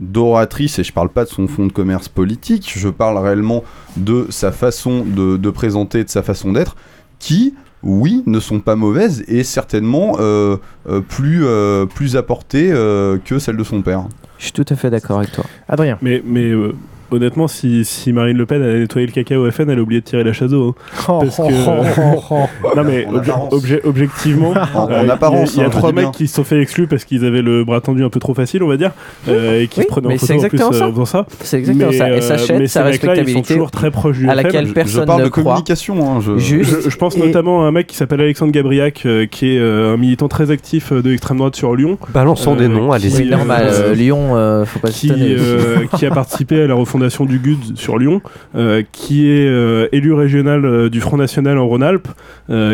d'oratrice, 0.00 0.78
et 0.78 0.84
je 0.84 0.92
parle 0.92 1.10
pas 1.10 1.24
de 1.24 1.28
son 1.28 1.48
fond 1.48 1.66
de 1.66 1.72
commerce 1.72 2.08
politique, 2.08 2.72
je 2.74 2.88
parle 2.88 3.18
réellement 3.18 3.62
de 3.98 4.26
sa 4.30 4.52
façon 4.52 5.04
de 5.04 5.50
présenter, 5.50 6.02
de 6.02 6.08
sa 6.08 6.22
façon 6.22 6.52
d'être, 6.52 6.76
qui, 7.18 7.54
oui, 7.84 8.22
ne 8.26 8.40
sont 8.40 8.60
pas 8.60 8.76
mauvaises 8.76 9.22
et 9.28 9.44
certainement 9.44 10.16
euh, 10.18 10.56
euh, 10.88 11.00
plus, 11.00 11.44
euh, 11.44 11.84
plus 11.86 12.16
apportées 12.16 12.72
euh, 12.72 13.18
que 13.22 13.38
celles 13.38 13.58
de 13.58 13.64
son 13.64 13.82
père. 13.82 14.04
Je 14.38 14.44
suis 14.44 14.52
tout 14.52 14.64
à 14.68 14.74
fait 14.74 14.90
d'accord 14.90 15.18
avec 15.18 15.32
toi. 15.32 15.44
Adrien. 15.68 15.98
Mais, 16.02 16.22
mais 16.24 16.50
euh, 16.50 16.74
honnêtement, 17.10 17.48
si, 17.48 17.84
si 17.84 18.12
Marine 18.12 18.36
Le 18.36 18.46
Pen 18.46 18.62
a 18.62 18.66
nettoyé 18.74 19.06
le 19.06 19.12
caca 19.12 19.38
au 19.38 19.50
FN, 19.50 19.70
elle 19.70 19.78
a 19.78 19.82
oublié 19.82 20.00
de 20.00 20.06
tirer 20.06 20.24
la 20.24 20.32
chaseau. 20.32 20.68
hein. 20.78 21.04
Oh, 21.08 21.18
Parce 21.20 21.36
que- 21.36 21.42
oh, 21.42 22.14
oh, 22.30 22.34
oh. 22.64 22.68
non 22.76 22.84
mais 22.84 23.06
obje- 23.06 23.50
obje- 23.50 23.80
objectivement, 23.84 24.52
En- 24.74 24.78
en 24.84 24.90
euh, 24.90 25.00
il 25.02 25.06
y 25.08 25.10
a- 25.10 25.14
y 25.14 25.60
hein, 25.60 25.64
je 25.66 25.68
trois 25.70 25.92
bien. 25.92 26.02
mecs 26.04 26.12
qui 26.12 26.26
se 26.28 26.34
sont 26.36 26.44
fait 26.44 26.60
exclus 26.60 26.86
parce 26.86 27.04
qu'ils 27.04 27.24
avaient 27.24 27.42
le 27.42 27.64
bras 27.64 27.80
tendu 27.80 28.04
un 28.04 28.08
peu 28.10 28.20
trop 28.20 28.34
facile, 28.34 28.62
on 28.62 28.68
va 28.68 28.76
dire, 28.76 28.92
euh, 29.28 29.60
et 29.62 29.66
qui 29.68 29.80
Oui, 29.80 29.84
se 29.84 29.90
prenaient 29.90 30.06
en 30.08 30.10
photo 30.18 30.26
c'est 30.26 30.32
en 30.34 30.36
plus 30.38 30.44
exactement 30.46 30.72
ça. 30.72 30.84
euh, 30.86 30.90
dans 30.92 31.04
ça. 31.04 31.26
C'est 31.40 31.58
exactement 31.58 31.90
Mais, 31.90 31.98
ça. 31.98 32.04
euh, 32.06 32.16
Et 32.16 32.20
s'achète 32.20 32.58
mais 32.58 32.66
sa 32.66 32.80
ces 32.84 32.90
mecs-là, 32.90 32.90
ils 32.90 32.98
sont 32.98 33.08
respectabilité 33.14 33.54
toujours 33.54 33.70
très 33.70 33.90
proches 33.90 34.18
du 34.18 34.28
à 34.28 34.32
FN. 34.32 34.36
laquelle 34.42 34.64
Je- 34.64 34.68
je 34.70 34.74
personne 34.74 35.06
parle 35.06 35.20
ne 35.20 35.24
de 35.26 35.30
croit. 35.30 35.42
communication. 35.44 36.16
hein, 36.16 36.20
je- 36.20 36.38
Juste. 36.38 36.82
Je, 36.84 36.90
je 36.90 36.96
pense 36.96 37.16
Et- 37.16 37.20
notamment 37.20 37.64
à 37.64 37.68
un 37.68 37.72
mec 37.72 37.86
qui 37.86 37.96
s'appelle 37.96 38.20
Alexandre 38.20 38.52
Gabriac, 38.52 39.02
euh, 39.06 39.26
qui 39.26 39.54
est 39.54 39.58
euh, 39.58 39.94
un 39.94 39.96
militant 39.96 40.28
très 40.28 40.50
actif 40.50 40.92
euh, 40.92 41.02
de 41.02 41.10
l'extrême 41.10 41.38
droite 41.38 41.56
sur 41.56 41.74
Lyon. 41.74 41.98
Balançons 42.12 42.54
des 42.56 42.68
noms, 42.68 42.92
allez-y. 42.92 43.28
Normal. 43.28 43.66
euh, 43.66 43.90
euh, 43.90 43.94
Lyon, 43.94 44.36
euh, 44.36 44.64
faut 44.64 44.78
pas 44.78 44.88
qui, 44.88 45.10
euh, 45.12 45.76
a 46.02 46.10
participé 46.14 46.62
à 46.62 46.66
la 46.66 46.74
refondation 46.94 47.24
du 47.24 47.38
GUD 47.40 47.76
sur 47.76 47.98
Lyon, 47.98 48.22
euh, 48.54 48.82
qui 48.92 49.28
est 49.28 49.48
euh, 49.48 49.88
élu 49.90 50.12
régional 50.12 50.64
euh, 50.64 50.88
du 50.88 51.00
Front 51.00 51.16
National 51.16 51.58
en 51.58 51.66
Rhône-Alpes, 51.66 52.08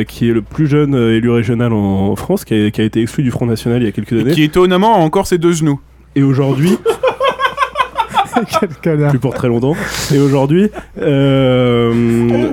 qui 0.06 0.28
est 0.28 0.32
le 0.32 0.42
plus 0.42 0.66
jeune 0.66 0.94
élu 0.94 1.30
régional 1.30 1.72
en, 1.72 2.14
France, 2.16 2.44
qui 2.44 2.66
a, 2.66 2.70
qui 2.70 2.80
a 2.80 2.84
été 2.84 3.00
exclu 3.00 3.22
du 3.22 3.30
Front 3.30 3.46
National 3.46 3.80
il 3.82 3.86
y 3.86 3.88
a 3.88 3.92
quelques 3.92 4.12
années. 4.12 4.32
Qui 4.32 4.42
étonnamment 4.42 4.96
a 4.96 4.98
encore 4.98 5.26
ses 5.26 5.38
deux 5.38 5.52
genoux. 5.52 5.80
Et 6.14 6.22
aujourd'hui. 6.22 6.76
plus 9.10 9.18
pour 9.18 9.34
très 9.34 9.48
longtemps. 9.48 9.74
Et 10.14 10.18
aujourd'hui, 10.18 10.70
euh, 11.00 11.92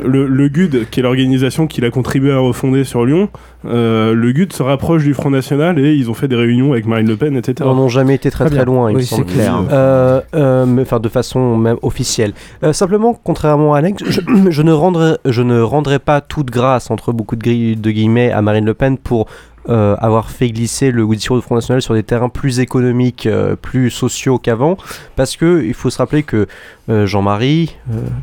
le, 0.05 0.27
le 0.27 0.47
GUD, 0.49 0.87
qui 0.89 0.99
est 0.99 1.03
l'organisation 1.03 1.67
qu'il 1.67 1.85
a 1.85 1.89
contribué 1.89 2.31
à 2.31 2.39
refonder 2.39 2.83
sur 2.83 3.05
Lyon, 3.05 3.29
euh, 3.65 4.13
le 4.13 4.31
GUD 4.31 4.53
se 4.53 4.63
rapproche 4.63 5.03
du 5.03 5.13
Front 5.13 5.29
National 5.29 5.79
et 5.79 5.93
ils 5.93 6.09
ont 6.09 6.13
fait 6.13 6.27
des 6.27 6.35
réunions 6.35 6.71
avec 6.73 6.85
Marine 6.85 7.07
Le 7.07 7.17
Pen, 7.17 7.35
etc. 7.35 7.55
Ils 7.59 7.65
n'en 7.65 7.77
ont 7.83 7.89
jamais 7.89 8.15
été 8.15 8.31
très 8.31 8.47
Très 8.47 8.63
loin, 8.63 8.89
il 8.91 8.95
Oui, 8.95 9.01
me 9.01 9.05
c'est 9.05 9.15
semble. 9.15 9.25
clair. 9.25 9.61
Euh, 9.71 10.21
euh, 10.35 10.65
mais, 10.65 10.83
enfin, 10.83 10.99
de 10.99 11.09
façon 11.09 11.57
même 11.57 11.77
officielle. 11.81 12.31
Euh, 12.63 12.71
simplement, 12.71 13.19
contrairement 13.21 13.73
à 13.73 13.79
Alex, 13.79 14.03
je, 14.07 14.21
je 14.49 14.61
ne 14.61 14.71
rendrai, 14.71 15.17
je 15.25 15.41
ne 15.41 15.59
rendrai 15.59 15.99
pas 15.99 16.21
toute 16.21 16.49
grâce 16.49 16.89
entre 16.91 17.11
beaucoup 17.11 17.35
de, 17.35 17.41
de 17.73 17.91
guillemets 17.91 18.31
à 18.31 18.41
Marine 18.41 18.65
Le 18.65 18.73
Pen 18.73 18.97
pour 18.97 19.27
euh, 19.69 19.95
avoir 19.99 20.29
fait 20.29 20.49
glisser 20.49 20.91
le 20.91 21.05
discours 21.07 21.37
du 21.37 21.41
Front 21.41 21.55
National 21.55 21.81
sur 21.81 21.93
des 21.93 22.03
terrains 22.03 22.29
plus 22.29 22.59
économiques, 22.59 23.25
euh, 23.25 23.55
plus 23.55 23.89
sociaux 23.89 24.37
qu'avant, 24.37 24.77
parce 25.15 25.35
que 25.35 25.63
il 25.65 25.73
faut 25.73 25.89
se 25.89 25.97
rappeler 25.97 26.23
que 26.23 26.47
euh, 26.89 27.05
Jean-Marie, 27.05 27.75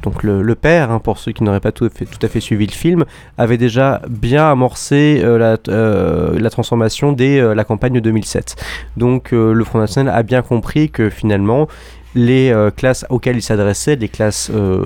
donc 0.02 0.22
le, 0.22 0.54
père, 0.54 0.90
hein, 0.90 0.98
pour 0.98 1.18
ceux 1.18 1.32
qui 1.32 1.44
n'auraient 1.44 1.60
pas 1.60 1.72
tout 1.72 1.84
à, 1.86 2.28
fait, 2.28 2.40
suivi 2.40 2.66
le 2.66 2.72
film, 2.72 3.04
avait 3.36 3.58
déjà 3.58 4.00
bien 4.08 4.50
amorcé 4.50 5.22
la, 5.22 6.50
transformation 6.50 7.12
dès 7.12 7.54
la 7.54 7.64
campagne 7.64 7.92
de 7.92 8.00
2007. 8.00 8.56
Donc 8.96 9.32
le 9.32 9.64
Front 9.64 9.80
National 9.80 10.14
a 10.14 10.22
bien 10.22 10.40
compris 10.40 10.88
que 10.88 11.10
finalement 11.10 11.68
les 12.14 12.54
classes 12.76 13.04
auxquelles 13.10 13.36
il 13.36 13.42
s'adressait, 13.42 13.96
les 13.96 14.08
classes 14.08 14.50
euh, 14.54 14.84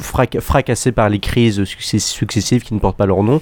fracassées 0.40 0.92
par 0.92 1.08
les 1.08 1.18
crises 1.18 1.64
success- 1.64 2.06
successives 2.06 2.62
qui 2.62 2.74
ne 2.74 2.78
portent 2.78 2.96
pas 2.96 3.06
leur 3.06 3.22
nom, 3.22 3.40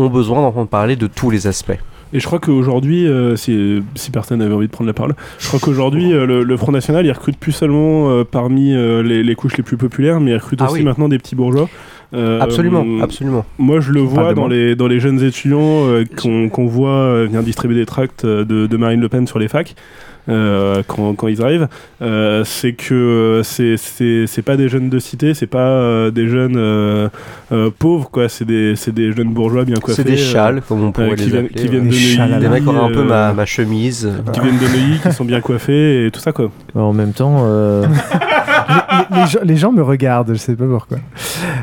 ont 0.00 0.10
besoin 0.10 0.40
d'entendre 0.42 0.68
parler 0.68 0.96
de 0.96 1.06
tous 1.06 1.30
les 1.30 1.46
aspects. 1.46 1.78
Et 2.12 2.18
je 2.18 2.26
crois 2.26 2.40
qu'aujourd'hui, 2.40 3.06
euh, 3.06 3.36
si, 3.36 3.82
si 3.94 4.10
personne 4.10 4.42
avait 4.42 4.52
envie 4.52 4.66
de 4.66 4.72
prendre 4.72 4.88
la 4.88 4.94
parole, 4.94 5.14
je 5.38 5.46
crois 5.46 5.60
qu'aujourd'hui, 5.60 6.12
euh, 6.12 6.26
le, 6.26 6.42
le 6.42 6.56
Front 6.56 6.72
National, 6.72 7.06
il 7.06 7.12
recrute 7.12 7.36
plus 7.38 7.52
seulement 7.52 8.10
euh, 8.10 8.24
parmi 8.24 8.72
les, 8.72 9.22
les 9.22 9.34
couches 9.36 9.56
les 9.56 9.62
plus 9.62 9.76
populaires, 9.76 10.18
mais 10.18 10.32
il 10.32 10.36
recrute 10.36 10.60
Ah 10.60 10.66
aussi 10.66 10.80
oui. 10.80 10.84
maintenant 10.84 11.08
des 11.08 11.18
petits 11.18 11.36
bourgeois. 11.36 11.68
Absolument, 12.12 12.84
absolument. 13.00 13.44
Moi, 13.58 13.78
je 13.78 13.92
le 13.92 14.00
vois 14.00 14.34
dans 14.34 14.48
les, 14.48 14.74
dans 14.74 14.88
les 14.88 14.98
jeunes 14.98 15.22
étudiants 15.22 15.84
qu'on 16.20 16.48
qu'on 16.48 16.66
voit 16.66 17.22
venir 17.26 17.44
distribuer 17.44 17.76
des 17.76 17.86
tracts 17.86 18.26
de, 18.26 18.42
de 18.66 18.76
Marine 18.76 19.00
Le 19.00 19.08
Pen 19.08 19.28
sur 19.28 19.38
les 19.38 19.46
facs. 19.46 19.76
Euh, 20.28 20.82
quand, 20.86 21.14
quand 21.14 21.28
ils 21.28 21.42
arrivent, 21.42 21.68
euh, 22.02 22.44
c'est 22.44 22.72
que 22.74 22.94
euh, 22.94 23.42
c'est- 23.42 23.76
c'est 23.76 24.26
c'est 24.26 24.42
pas 24.42 24.56
des 24.56 24.68
jeunes 24.68 24.90
de 24.90 24.98
cité, 24.98 25.34
c'est 25.34 25.46
pas 25.46 25.58
euh, 25.68 26.10
des 26.10 26.28
jeunes 26.28 26.56
euh, 26.56 27.08
euh, 27.52 27.70
pauvres, 27.76 28.10
quoi. 28.10 28.28
C'est 28.28 28.44
des, 28.44 28.76
c'est 28.76 28.92
des 28.94 29.12
jeunes 29.12 29.32
bourgeois 29.32 29.64
bien 29.64 29.76
coiffés. 29.76 30.02
C'est 30.02 30.08
des 30.10 30.16
châles, 30.16 30.62
comme 30.68 30.84
on 30.84 30.92
pourrait 30.92 31.10
euh, 31.12 31.14
qui 31.14 31.24
les 31.24 31.30
viennent, 31.30 31.44
appeler. 31.46 31.60
qui 31.62 31.68
viennent 31.68 31.84
de 31.84 31.90
Neuilly. 31.90 32.40
Des 32.40 32.48
mecs 32.48 32.62
qui 32.62 32.68
auraient 32.68 32.90
un 32.90 32.94
peu 32.94 33.02
ma, 33.04 33.32
ma 33.32 33.46
chemise. 33.46 34.08
qui 34.32 34.40
viennent 34.40 34.58
de 34.58 34.64
Neuilly, 34.68 34.98
qui 35.02 35.12
sont 35.12 35.24
bien 35.24 35.40
coiffés 35.40 36.06
et 36.06 36.10
tout 36.10 36.20
ça, 36.20 36.32
quoi. 36.32 36.50
En 36.74 36.92
même 36.92 37.12
temps, 37.12 37.44
les, 39.10 39.16
les 39.20 39.26
gens, 39.26 39.38
les 39.42 39.56
gens 39.56 39.72
me 39.72 39.82
regardent, 39.82 40.32
je 40.32 40.38
sais 40.38 40.54
pas 40.56 40.66
pourquoi. 40.66 40.98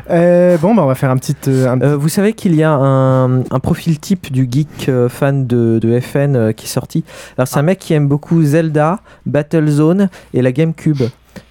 Euh, 0.10 0.58
bon, 0.58 0.76
bah, 0.76 0.84
on 0.84 0.88
va 0.88 0.96
faire 0.96 1.10
un 1.12 1.18
petit. 1.18 1.36
euh, 1.48 1.70
un- 1.70 1.82
Euh, 1.82 1.98
vous 1.98 2.10
savez 2.10 2.34
qu'il 2.34 2.56
y 2.56 2.64
a 2.64 2.72
un, 2.72 3.40
un 3.42 3.60
profil 3.62 4.00
type 4.00 4.32
du 4.32 4.48
geek 4.52 4.90
euh, 4.90 5.10
fan 5.10 5.46
de, 5.48 5.80
de 5.82 6.00
FN 6.00 6.54
qui 6.54 6.66
est 6.66 6.70
sorti. 6.70 7.04
Alors 7.38 7.48
c'est 7.48 7.60
un 7.60 7.64
mec 7.64 7.80
qui 7.80 7.94
aime 7.94 8.08
beaucoup 8.08 8.42
Zelda, 8.44 9.00
Battlezone 9.26 10.10
et 10.34 10.42
la 10.42 10.52
GameCube. 10.52 11.04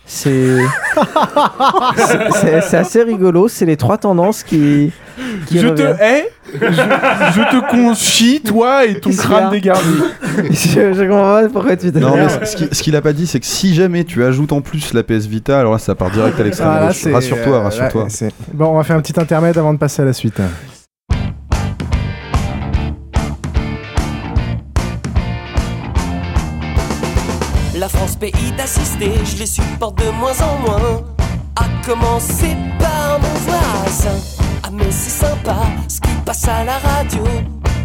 C'est 0.06 0.58
assez 2.76 3.02
rigolo. 3.02 3.48
C'est 3.48 3.66
les 3.66 3.76
trois 3.76 3.98
tendances 3.98 4.42
qui. 4.42 4.92
qui 5.46 5.58
Je 5.58 5.68
te 5.68 5.82
hais, 5.82 6.28
je, 6.54 6.58
je 6.60 7.50
te 7.50 7.70
conchis, 7.70 8.40
toi 8.42 8.86
et 8.86 9.00
ton 9.00 9.10
crâne 9.10 9.44
a 9.46 9.50
dégarni. 9.50 9.96
je, 10.50 10.92
je 10.92 11.02
comprends 11.02 11.42
pas 11.42 11.48
pourquoi 11.48 11.76
tu 11.76 11.92
te 11.92 11.98
Non, 11.98 12.16
mais 12.16 12.46
ce 12.46 12.56
qui- 12.56 12.68
ce 12.74 12.82
qu'il 12.82 12.94
a 12.96 13.02
pas 13.02 13.12
dit, 13.12 13.26
c'est 13.26 13.40
que 13.40 13.46
si 13.46 13.74
jamais 13.74 14.04
tu 14.04 14.22
ajoutes 14.24 14.52
en 14.52 14.60
plus 14.60 14.92
la 14.94 15.02
PS 15.02 15.26
Vita, 15.26 15.58
alors 15.58 15.72
là, 15.72 15.78
ça 15.78 15.94
part 15.94 16.10
direct 16.10 16.38
à 16.38 16.42
l'extrême 16.44 16.68
Ah, 16.70 16.84
Rassure-toi, 16.86 17.56
euh, 17.56 17.60
rassure-toi. 17.62 18.06
Bon, 18.52 18.66
on 18.66 18.76
va 18.76 18.84
faire 18.84 18.96
un 18.96 19.00
petit 19.00 19.18
intermède 19.18 19.56
avant 19.58 19.72
de 19.72 19.78
passer 19.78 20.02
à 20.02 20.04
la 20.04 20.12
suite. 20.12 20.40
Pays 28.18 28.52
d'assister, 28.56 29.12
je 29.24 29.36
les 29.38 29.46
supporte 29.46 29.98
de 29.98 30.10
moins 30.10 30.38
en 30.40 30.58
moins. 30.66 31.02
À 31.56 31.64
commencer 31.86 32.56
par 32.78 33.18
mon 33.20 33.34
voisin. 33.46 34.18
Ah 34.62 34.70
mais 34.72 34.90
c'est 34.90 35.24
sympa 35.24 35.56
ce 35.88 36.00
qui 36.00 36.10
passe 36.24 36.46
à 36.48 36.64
la 36.64 36.78
radio. 36.78 37.24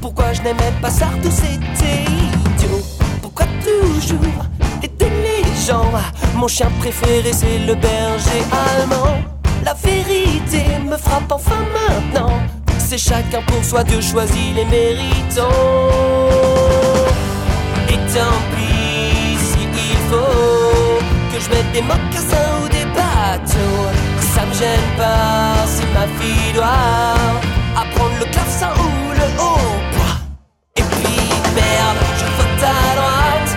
Pourquoi 0.02 0.34
je 0.34 0.42
n'aimais 0.42 0.74
pas 0.82 0.90
ça, 0.90 1.08
tout 1.22 1.32
c'était 1.32 2.04
idiot. 2.04 2.82
Pourquoi 3.22 3.46
toujours 3.64 4.46
aider 4.84 5.10
les 5.10 5.44
gens? 5.66 5.92
Mon 6.36 6.48
chien 6.48 6.70
préféré 6.80 7.32
c'est 7.32 7.60
le 7.60 7.76
berger 7.76 8.44
allemand. 8.68 9.20
La 9.64 9.74
vérité 9.74 10.64
me 10.90 10.98
frappe 10.98 11.32
enfin 11.32 11.64
maintenant. 11.74 12.34
C'est 12.80 12.98
chacun 12.98 13.42
pour 13.48 13.64
soi, 13.64 13.84
Dieu 13.84 14.02
choisit 14.02 14.56
les 14.56 14.66
méritants. 14.66 15.48
Et 17.88 18.00
tant 18.14 18.38
pis 18.52 18.71
que 20.12 21.40
je 21.40 21.50
mette 21.50 21.72
des 21.72 21.82
mocassins 21.82 22.52
ou 22.64 22.70
des 22.70 22.86
bateaux. 22.86 23.88
Ça 24.34 24.46
me 24.46 24.54
gêne 24.54 24.90
pas 24.98 25.66
si 25.66 25.84
ma 25.94 26.08
fille 26.18 26.54
doit 26.54 27.16
apprendre 27.76 28.16
le 28.20 28.26
clavecin 28.26 28.70
ou 28.78 29.12
le 29.14 29.28
hautbois. 29.40 30.18
Et 30.76 30.84
puis 30.84 31.18
merde, 31.56 31.98
je 32.20 32.26
vote 32.38 32.64
à 32.64 32.96
droite 33.00 33.52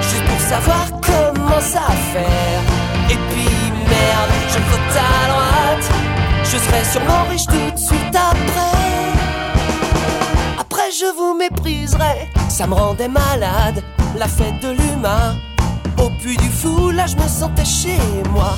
juste 0.00 0.24
pour 0.24 0.40
savoir 0.40 0.86
comment 1.02 1.60
ça 1.60 1.86
faire. 2.12 2.60
Et 3.10 3.18
puis 3.30 3.72
merde, 3.88 4.32
je 4.48 4.58
vote 4.70 4.96
à 4.96 5.28
droite, 5.32 5.90
je 6.44 6.56
serai 6.56 6.84
sûrement 6.84 7.24
riche 7.30 7.46
tout 7.46 7.70
de 7.72 7.78
suite 7.78 8.14
après. 8.14 8.76
Après 10.58 10.90
je 10.90 11.16
vous 11.16 11.34
mépriserai, 11.34 12.30
ça 12.48 12.66
me 12.66 12.74
rendait 12.74 13.08
malade, 13.08 13.82
la 14.18 14.26
fête 14.26 14.60
de 14.60 14.70
l'humain. 14.70 15.36
Au 15.98 16.10
puits 16.10 16.36
du 16.36 16.48
fou, 16.48 16.90
là 16.90 17.06
je 17.06 17.16
me 17.16 17.28
sentais 17.28 17.64
chez 17.64 17.98
moi. 18.30 18.56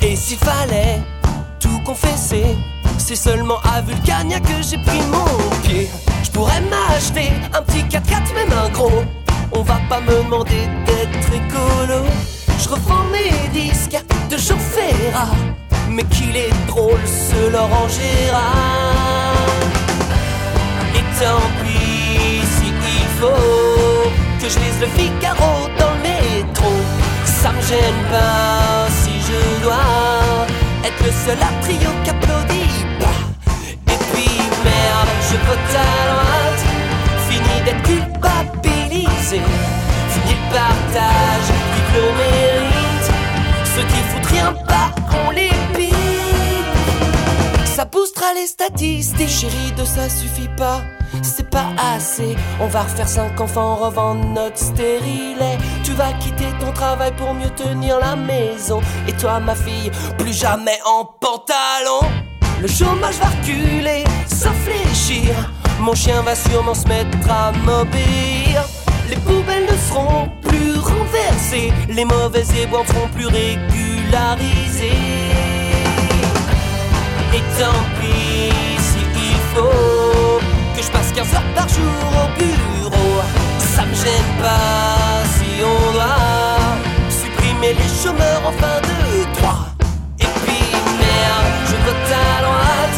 Et 0.00 0.14
s'il 0.16 0.38
fallait 0.38 1.00
tout 1.58 1.80
confesser, 1.84 2.56
c'est 2.98 3.16
seulement 3.16 3.58
à 3.74 3.80
Vulcania 3.80 4.40
que 4.40 4.62
j'ai 4.62 4.78
pris 4.78 5.00
mon 5.10 5.50
pied. 5.62 5.88
Je 6.22 6.30
pourrais 6.30 6.60
m'acheter 6.62 7.30
un 7.52 7.62
petit 7.62 7.82
4x4, 7.84 8.34
même 8.34 8.52
un 8.52 8.68
gros. 8.70 9.02
On 9.52 9.62
va 9.62 9.78
pas 9.88 10.00
me 10.00 10.22
demander 10.22 10.68
d'être 10.86 11.32
écolo. 11.32 12.04
Je 12.60 12.68
revends 12.68 13.04
mes 13.12 13.48
disques 13.48 13.98
de 14.30 14.36
Jean. 14.36 14.56
Mais 15.90 16.04
qu'il 16.04 16.36
est 16.36 16.52
drôle 16.66 17.00
ce 17.06 17.50
Laurent 17.50 17.88
Gérard. 17.88 19.34
Et 20.94 21.04
tant 21.18 21.40
pis 21.62 22.42
si 22.56 22.68
il 22.68 23.08
faut 23.18 24.10
que 24.40 24.48
je 24.48 24.58
lise 24.58 24.80
le 24.80 24.86
Figaro 24.88 25.68
dans 25.78 25.92
le. 25.92 25.97
Ça 27.40 27.52
me 27.52 27.62
gêne 27.62 28.02
pas 28.10 28.88
si 28.90 29.12
je 29.20 29.62
dois 29.62 30.46
être 30.84 31.04
le 31.04 31.12
seul 31.12 31.38
à 31.40 31.62
trio 31.62 31.90
qui 32.02 32.10
applaudit 32.10 32.84
pas. 32.98 33.20
Et 33.92 33.98
puis 34.10 34.38
merde, 34.64 35.08
je 35.30 35.36
vote 35.46 35.72
à 35.76 35.88
droite. 36.10 36.62
Fini 37.28 37.56
d'être 37.64 37.82
culpabilisé. 37.84 39.40
Fini 40.10 40.34
le 40.34 40.52
partage, 40.52 41.48
vive 41.72 41.92
le 41.94 42.06
mérite. 42.18 43.08
Ceux 43.72 43.82
qui 43.82 44.00
foutent 44.08 44.32
rien 44.32 44.52
pas, 44.66 44.90
on 45.24 45.30
les 45.30 45.54
pique. 45.76 45.94
Ça 47.64 47.84
boostera 47.84 48.34
les 48.34 48.48
statistiques. 48.48 49.28
Chérie, 49.28 49.72
de 49.76 49.84
ça 49.84 50.08
suffit 50.08 50.50
pas. 50.56 50.82
C'est 51.22 51.48
pas 51.48 51.66
assez. 51.94 52.36
On 52.60 52.66
va 52.66 52.82
refaire 52.82 53.08
cinq 53.08 53.40
enfants, 53.40 53.76
revendre 53.76 54.24
notre 54.24 54.58
stérilet. 54.58 55.58
Tu 55.84 55.92
vas 55.92 56.12
quitter 56.14 56.48
ton 56.60 56.72
travail 56.72 57.12
pour 57.16 57.34
mieux 57.34 57.50
tenir 57.50 57.98
la 57.98 58.16
maison. 58.16 58.80
Et 59.06 59.12
toi, 59.12 59.40
ma 59.40 59.54
fille, 59.54 59.90
plus 60.18 60.32
jamais 60.32 60.78
en 60.86 61.04
pantalon. 61.04 62.08
Le 62.60 62.68
chômage 62.68 63.16
va 63.16 63.28
reculer, 63.28 64.04
sans 64.26 64.52
fléchir. 64.64 65.34
Mon 65.80 65.94
chien 65.94 66.22
va 66.22 66.34
sûrement 66.34 66.74
se 66.74 66.88
mettre 66.88 67.30
à 67.30 67.52
m'obéir. 67.52 68.64
Les 69.08 69.16
poubelles 69.16 69.64
ne 69.64 69.76
seront 69.88 70.28
plus 70.42 70.76
renversées. 70.78 71.72
Les 71.88 72.04
mauvais 72.04 72.44
éboueurs 72.60 72.86
seront 72.86 73.08
plus 73.08 73.26
régularisés. 73.26 74.92
Et 77.34 77.42
tant 77.58 77.80
pis 78.00 78.52
si 78.78 78.98
il 78.98 79.38
faut 79.54 79.97
que 80.78 80.84
je 80.84 80.90
passe 80.92 81.12
15 81.12 81.34
heures 81.34 81.52
par 81.56 81.68
jour 81.68 82.02
au 82.22 82.28
bureau. 82.38 83.22
Ça 83.58 83.84
me 83.84 83.94
gêne 83.94 84.30
pas 84.40 85.24
si 85.34 85.50
on 85.62 85.92
doit 85.92 86.70
supprimer 87.10 87.74
les 87.74 87.90
chômeurs 88.02 88.42
en 88.46 88.52
fin 88.52 88.78
de 88.88 88.96
droit. 89.34 89.66
Et 90.20 90.30
puis 90.42 90.64
merde, 91.02 91.50
je 91.70 91.76
vote 91.84 92.10
à 92.12 92.42
droite. 92.46 92.96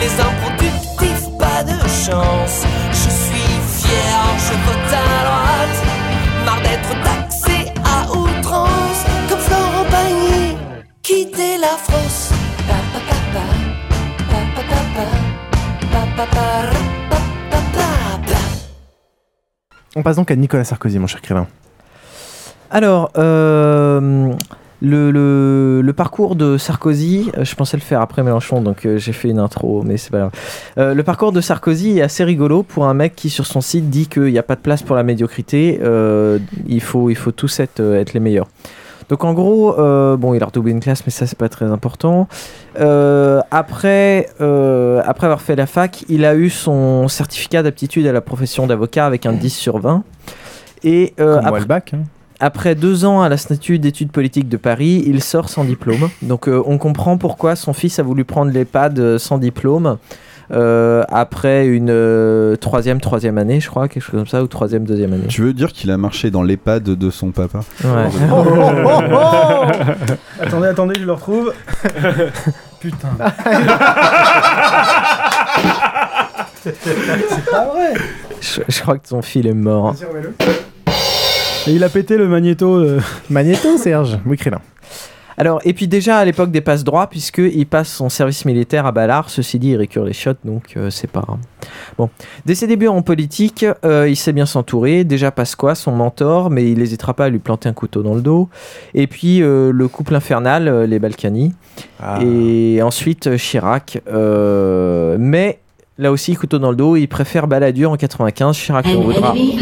Les 0.00 0.12
improductifs, 0.28 1.26
pas 1.38 1.62
de 1.64 1.78
chance. 2.04 2.56
Je 2.92 3.10
suis 3.24 3.52
fier, 3.78 4.18
je 4.46 4.54
vote 4.66 4.92
à 4.92 5.08
droite. 5.26 5.78
Marre 6.44 6.62
d'être 6.66 6.92
taxé 7.08 7.56
à 7.82 8.10
outrance 8.10 9.00
comme 9.28 9.40
c'est 11.36 11.58
la 11.58 11.76
France. 11.86 12.30
Pa, 12.68 12.78
pa, 12.92 13.00
pa, 13.08 13.46
pa, 16.16 16.26
pa, 16.26 16.85
On 19.94 20.02
passe 20.02 20.16
donc 20.16 20.30
à 20.30 20.36
Nicolas 20.36 20.64
Sarkozy, 20.64 20.98
mon 20.98 21.06
cher 21.06 21.22
Crélin. 21.22 21.46
Alors, 22.70 23.10
euh, 23.16 24.32
le, 24.82 25.92
parcours 25.92 26.36
de 26.36 26.58
Sarkozy, 26.58 27.30
euh, 27.36 27.44
je 27.44 27.54
pensais 27.54 27.76
le 27.76 27.82
faire 27.82 28.00
après 28.00 28.22
Mélenchon, 28.22 28.60
donc 28.60 28.84
euh, 28.84 28.98
j'ai 28.98 29.12
fait 29.12 29.28
une 29.28 29.38
intro, 29.38 29.82
mais 29.84 29.96
c'est 29.96 30.10
pas 30.10 30.18
grave. 30.18 30.94
Le 30.94 31.02
parcours 31.02 31.32
de 31.32 31.40
Sarkozy 31.40 31.98
est 31.98 32.02
assez 32.02 32.24
rigolo 32.24 32.62
pour 32.62 32.86
un 32.86 32.94
mec 32.94 33.14
qui, 33.14 33.30
sur 33.30 33.46
son 33.46 33.60
site, 33.60 33.88
dit 33.88 34.08
qu'il 34.08 34.24
n'y 34.24 34.38
a 34.38 34.42
pas 34.42 34.56
de 34.56 34.60
place 34.60 34.82
pour 34.82 34.96
la 34.96 35.02
médiocrité, 35.02 35.80
il, 36.66 36.80
faut, 36.80 37.10
il 37.10 37.16
faut 37.16 37.32
tous 37.32 37.60
être 37.60 37.80
les 38.12 38.20
meilleurs. 38.20 38.48
Donc 39.08 39.24
en 39.24 39.32
gros, 39.34 39.78
euh, 39.78 40.16
bon, 40.16 40.34
il 40.34 40.42
a 40.42 40.46
redoublé 40.46 40.72
une 40.72 40.80
classe, 40.80 41.02
mais 41.06 41.12
ça 41.12 41.26
c'est 41.26 41.38
pas 41.38 41.48
très 41.48 41.66
important. 41.66 42.28
Euh, 42.80 43.40
après, 43.50 44.28
euh, 44.40 45.00
après 45.04 45.26
avoir 45.26 45.40
fait 45.40 45.56
la 45.56 45.66
fac, 45.66 46.04
il 46.08 46.24
a 46.24 46.34
eu 46.34 46.50
son 46.50 47.08
certificat 47.08 47.62
d'aptitude 47.62 48.06
à 48.06 48.12
la 48.12 48.20
profession 48.20 48.66
d'avocat 48.66 49.06
avec 49.06 49.26
un 49.26 49.32
10 49.32 49.50
sur 49.50 49.78
20. 49.78 50.02
Et 50.82 51.14
après, 51.18 51.60
le 51.60 51.66
bac. 51.66 51.94
hein. 51.94 52.02
après 52.40 52.74
deux 52.74 53.04
ans 53.04 53.22
à 53.22 53.28
l'Institut 53.28 53.78
d'études 53.78 54.10
politiques 54.10 54.48
de 54.48 54.56
Paris, 54.56 55.04
il 55.06 55.22
sort 55.22 55.48
sans 55.48 55.64
diplôme. 55.64 56.08
Donc 56.22 56.48
on 56.48 56.78
comprend 56.78 57.16
pourquoi 57.16 57.56
son 57.56 57.72
fils 57.72 57.98
a 57.98 58.02
voulu 58.02 58.24
prendre 58.24 58.50
l'EHPAD 58.52 59.18
sans 59.18 59.38
diplôme. 59.38 59.98
Euh, 60.52 61.02
après 61.08 61.66
une 61.66 61.90
euh, 61.90 62.56
troisième, 62.56 63.00
troisième 63.00 63.38
année, 63.38 63.60
je 63.60 63.68
crois, 63.68 63.88
quelque 63.88 64.02
chose 64.02 64.12
comme 64.20 64.26
ça, 64.26 64.42
ou 64.42 64.46
troisième, 64.46 64.84
deuxième 64.84 65.12
année. 65.12 65.26
Tu 65.28 65.42
veux 65.42 65.52
dire 65.52 65.72
qu'il 65.72 65.90
a 65.90 65.96
marché 65.96 66.30
dans 66.30 66.42
l'EHPAD 66.42 66.84
de 66.84 67.10
son 67.10 67.30
papa 67.32 67.60
Ouais. 67.84 67.90
Oh, 68.32 68.44
attendez, 70.40 70.68
attendez, 70.68 70.94
je 71.00 71.04
le 71.06 71.12
retrouve. 71.12 71.52
Putain. 72.80 73.08
C'est 76.62 77.50
pas 77.50 77.64
vrai. 77.66 77.94
Je, 78.40 78.60
je 78.68 78.80
crois 78.82 78.98
que 78.98 79.08
ton 79.08 79.22
fil 79.22 79.46
est 79.46 79.54
mort. 79.54 79.94
Et 81.66 81.72
il 81.72 81.82
a 81.84 81.88
pété 81.88 82.16
le 82.16 82.28
magnéto. 82.28 82.74
euh. 82.76 83.00
Magnéto, 83.30 83.76
Serge 83.78 84.18
Oui, 84.26 84.36
Crélin. 84.36 84.60
Alors, 85.38 85.60
et 85.64 85.74
puis 85.74 85.88
déjà 85.88 86.18
à 86.18 86.24
l'époque 86.24 86.50
des 86.50 86.60
passes 86.60 86.84
droits, 86.84 87.08
puisqu'il 87.08 87.66
passe 87.66 87.88
son 87.88 88.08
service 88.08 88.44
militaire 88.44 88.86
à 88.86 88.92
Ballard, 88.92 89.28
ceci 89.28 89.58
dit, 89.58 89.70
il 89.70 89.76
récure 89.76 90.04
les 90.04 90.12
shots, 90.12 90.32
donc 90.44 90.74
euh, 90.76 90.90
c'est 90.90 91.10
pas. 91.10 91.24
Bon. 91.98 92.08
Dès 92.46 92.54
ses 92.54 92.66
débuts 92.66 92.88
en 92.88 93.02
politique, 93.02 93.66
euh, 93.84 94.08
il 94.08 94.16
sait 94.16 94.32
bien 94.32 94.46
s'entourer. 94.46 95.04
Déjà 95.04 95.30
Pasqua, 95.30 95.74
son 95.74 95.92
mentor, 95.92 96.50
mais 96.50 96.70
il 96.70 96.78
n'hésitera 96.78 97.14
pas 97.14 97.26
à 97.26 97.28
lui 97.28 97.38
planter 97.38 97.68
un 97.68 97.72
couteau 97.72 98.02
dans 98.02 98.14
le 98.14 98.22
dos. 98.22 98.48
Et 98.94 99.06
puis 99.06 99.42
euh, 99.42 99.72
le 99.72 99.88
couple 99.88 100.14
infernal, 100.14 100.68
euh, 100.68 100.86
les 100.86 100.98
Balkany. 100.98 101.52
Et 102.22 102.80
ensuite 102.82 103.36
Chirac. 103.36 104.00
euh, 104.10 105.16
mais 105.18 105.58
là 105.98 106.12
aussi, 106.12 106.34
couteau 106.34 106.58
dans 106.58 106.70
le 106.70 106.76
dos, 106.76 106.96
il 106.96 107.08
préfère 107.08 107.46
Balladur 107.46 107.90
en 107.90 107.96
95. 107.96 108.56
Chirac 108.56 108.86
en 108.86 109.00
voudra. 109.02 109.34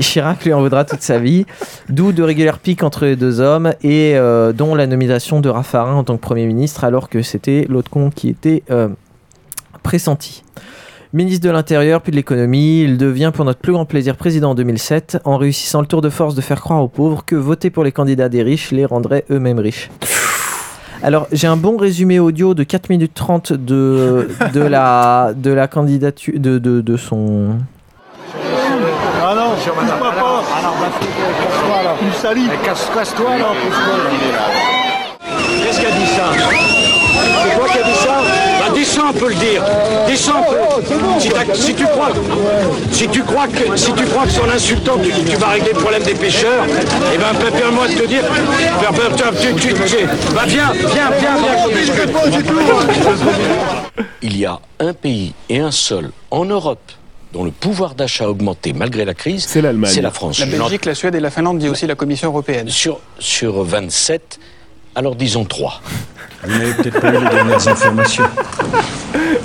Chirac 0.00 0.44
lui 0.44 0.52
en 0.52 0.60
voudra 0.60 0.84
toute 0.84 1.02
sa 1.02 1.18
vie, 1.18 1.46
d'où 1.88 2.12
de 2.12 2.22
régulières 2.22 2.58
piques 2.58 2.82
entre 2.82 3.04
les 3.04 3.16
deux 3.16 3.40
hommes 3.40 3.72
et 3.82 4.16
euh, 4.16 4.52
dont 4.52 4.74
la 4.74 4.86
nomination 4.86 5.40
de 5.40 5.48
Raffarin 5.48 5.94
en 5.94 6.04
tant 6.04 6.16
que 6.16 6.22
Premier 6.22 6.46
ministre 6.46 6.84
alors 6.84 7.08
que 7.08 7.22
c'était 7.22 7.66
l'autre 7.68 7.90
con 7.90 8.10
qui 8.10 8.28
était 8.28 8.62
euh, 8.70 8.88
pressenti. 9.82 10.42
Ministre 11.12 11.44
de 11.46 11.50
l'Intérieur 11.52 12.02
puis 12.02 12.12
de 12.12 12.16
l'Économie, 12.16 12.82
il 12.82 12.96
devient 12.96 13.32
pour 13.34 13.44
notre 13.44 13.58
plus 13.58 13.72
grand 13.72 13.84
plaisir 13.84 14.16
président 14.16 14.50
en 14.50 14.54
2007 14.54 15.18
en 15.24 15.36
réussissant 15.36 15.80
le 15.80 15.86
tour 15.86 16.02
de 16.02 16.08
force 16.08 16.34
de 16.34 16.40
faire 16.40 16.60
croire 16.60 16.82
aux 16.82 16.88
pauvres 16.88 17.24
que 17.24 17.34
voter 17.34 17.70
pour 17.70 17.82
les 17.82 17.92
candidats 17.92 18.28
des 18.28 18.42
riches 18.42 18.70
les 18.70 18.86
rendrait 18.86 19.24
eux-mêmes 19.30 19.58
riches. 19.58 19.90
Alors, 21.02 21.26
j'ai 21.32 21.46
un 21.46 21.56
bon 21.56 21.78
résumé 21.78 22.18
audio 22.18 22.52
de 22.52 22.62
4 22.62 22.90
minutes 22.90 23.14
30 23.14 23.54
de, 23.54 24.28
de, 24.52 24.60
la, 24.60 25.32
candidature, 25.68 26.38
de, 26.38 26.58
de 26.58 26.96
son, 26.98 27.56
Alors, 29.66 30.74
bah, 30.80 30.88
casse-toi 30.98 31.82
là. 31.84 31.94
Il 32.02 32.14
salit. 32.14 32.48
Casse-toi 32.64 33.36
là, 33.38 33.46
Qu'est-ce 35.62 35.80
qu'a 35.80 35.90
dit 35.90 36.06
ça 36.06 36.32
C'est 37.42 37.56
toi 37.58 37.68
qui 37.68 37.78
as 37.78 37.82
dit 37.82 37.94
ça 37.94 38.22
Bah 38.58 38.66
ça, 38.84 39.02
on 39.08 39.12
peut 39.12 39.28
le 39.28 39.34
dire. 39.34 39.62
Peut. 39.64 40.14
Si, 41.54 41.74
tu 41.74 41.84
crois, 41.84 42.08
si 42.90 43.08
tu 43.08 43.22
crois 43.22 43.46
que, 43.46 43.76
si 43.76 43.92
tu 43.92 44.04
crois 44.06 44.24
que 44.24 44.30
son 44.30 44.48
insultant, 44.48 44.96
tu, 45.02 45.12
tu 45.30 45.36
vas 45.36 45.48
régler 45.48 45.72
le 45.72 45.78
problème 45.78 46.02
des 46.02 46.14
pêcheurs, 46.14 46.64
eh 47.14 47.18
ben 47.18 47.34
permets-moi 47.38 47.88
de 47.88 47.94
te 47.94 48.06
dire, 48.06 48.22
tu, 49.40 49.54
tu- 49.54 49.74
tu- 49.74 50.06
bah 50.34 50.42
viens, 50.46 50.72
viens, 50.72 51.10
viens, 51.18 51.36
viens. 51.38 51.56
Il 54.22 54.36
y 54.36 54.46
a 54.46 54.58
un 54.80 54.92
pays 54.92 55.34
et 55.48 55.60
un 55.60 55.70
seul 55.70 56.10
en 56.30 56.44
Europe 56.44 56.92
dont 57.32 57.44
le 57.44 57.50
pouvoir 57.50 57.94
d'achat 57.94 58.24
a 58.24 58.28
augmenté 58.28 58.72
malgré 58.72 59.04
la 59.04 59.14
crise. 59.14 59.46
C'est 59.48 59.62
l'Allemagne. 59.62 59.92
C'est 59.92 60.02
la 60.02 60.10
France. 60.10 60.38
La 60.40 60.46
Belgique, 60.46 60.84
la 60.84 60.94
Suède 60.94 61.14
et 61.14 61.20
la 61.20 61.30
Finlande, 61.30 61.58
dit 61.58 61.68
aussi 61.68 61.86
la 61.86 61.94
Commission 61.94 62.28
européenne. 62.28 62.68
Sur, 62.68 63.00
sur 63.18 63.62
27, 63.62 64.38
alors 64.94 65.14
disons 65.14 65.44
3. 65.44 65.80
Vous 66.42 66.50
n'avez 66.58 66.74
peut-être 66.74 67.00
pas 67.00 67.14
eu 67.14 67.22
les 67.22 67.30
dernières 67.30 67.68
informations. 67.68 68.24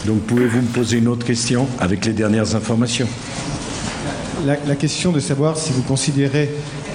Donc 0.06 0.22
pouvez-vous 0.22 0.62
me 0.62 0.68
poser 0.68 0.98
une 0.98 1.08
autre 1.08 1.26
question 1.26 1.68
avec 1.80 2.06
les 2.06 2.14
dernières 2.14 2.56
informations? 2.56 3.08
La, 4.46 4.56
la 4.68 4.76
question 4.76 5.12
de 5.12 5.20
savoir 5.20 5.58
si 5.58 5.72
vous 5.72 5.82
considérez 5.82 6.50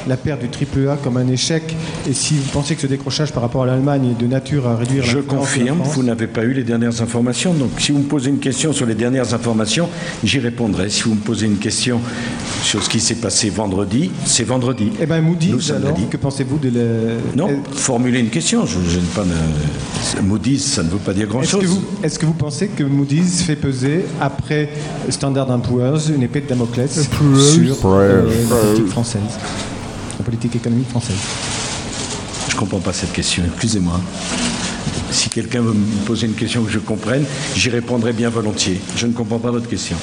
la 0.09 0.17
perte 0.17 0.41
du 0.41 0.49
AAA 0.49 0.97
comme 0.97 1.17
un 1.17 1.29
échec 1.29 1.63
et 2.09 2.13
si 2.13 2.35
vous 2.35 2.51
pensez 2.53 2.75
que 2.75 2.81
ce 2.83 2.87
décrochage 2.87 3.33
par 3.33 3.43
rapport 3.43 3.63
à 3.63 3.67
l'Allemagne 3.67 4.11
est 4.17 4.21
de 4.21 4.27
nature 4.27 4.67
à 4.67 4.77
réduire 4.77 5.05
Je 5.05 5.19
l'influence 5.19 5.27
de 5.27 5.35
la 5.35 5.39
confirme, 5.39 5.83
vous 5.95 6.03
n'avez 6.03 6.27
pas 6.27 6.45
eu 6.45 6.53
les 6.53 6.65
dernières 6.65 7.03
informations. 7.03 7.53
Donc 7.55 7.71
si 7.79 7.93
vous 7.93 7.99
me 7.99 8.05
posez 8.05 8.31
une 8.31 8.39
question 8.39 8.73
sur 8.73 8.87
les 8.87 8.95
dernières 8.95 9.35
informations, 9.35 9.89
j'y 10.25 10.39
répondrai. 10.39 10.91
Si 10.91 11.03
vous 11.03 11.15
me 11.15 11.21
posez 11.21 11.47
une 11.47 11.59
question 11.59 12.01
sur 12.63 12.83
ce 12.83 12.89
qui 12.89 13.01
s'est 13.01 13.15
passé 13.17 13.51
vendredi, 13.51 14.11
c'est 14.25 14.45
vendredi. 14.45 14.91
Eh 15.01 15.07
bien, 15.07 15.21
Moody's, 15.21 15.51
Nous 15.51 15.73
alors, 15.73 15.95
que 16.11 16.17
pensez-vous 16.17 16.59
de 16.59 16.71
la... 16.71 17.15
Non, 17.37 17.49
formuler 17.73 18.21
une 18.21 18.31
question. 18.31 18.67
Je, 18.67 18.79
je 18.89 18.99
n'ai 18.99 19.07
pas 19.15 19.25
de... 19.25 20.23
Moody's, 20.23 20.65
ça 20.65 20.83
ne 20.83 20.89
veut 20.91 20.99
pas 20.99 21.13
dire 21.13 21.25
Est-ce 21.25 21.31
grand-chose. 21.57 21.81
que, 22.01 22.07
est-ce 22.07 22.19
que 22.19 22.27
vous 22.27 22.33
pensez 22.35 22.69
que 22.69 22.83
Moody's 22.85 23.43
fait 23.43 23.57
peser, 23.57 24.05
après 24.21 24.71
Standard 25.09 25.61
Poor's, 25.63 26.09
une 26.09 26.23
épée 26.23 26.41
de 26.41 26.49
Damoclès 26.49 27.09
sur 27.39 27.77
euh, 27.87 28.23
la 28.51 28.57
politique 28.57 28.89
française? 28.89 29.21
La 30.21 30.25
politique 30.25 30.55
économique 30.57 30.91
française 30.91 31.17
Je 32.51 32.55
ne 32.55 32.61
comprends 32.61 32.79
pas 32.79 32.93
cette 32.93 33.11
question, 33.11 33.43
excusez-moi. 33.47 33.99
Si 35.11 35.31
quelqu'un 35.31 35.63
veut 35.63 35.73
me 35.73 36.05
poser 36.05 36.27
une 36.27 36.35
question 36.35 36.63
que 36.63 36.71
je 36.71 36.79
comprenne, 36.79 37.25
j'y 37.55 37.71
répondrai 37.71 38.13
bien 38.13 38.29
volontiers. 38.29 38.83
Je 38.97 39.07
ne 39.07 39.15
comprends 39.15 39.39
pas 39.39 39.51
votre 39.51 39.67
question. 39.67 39.97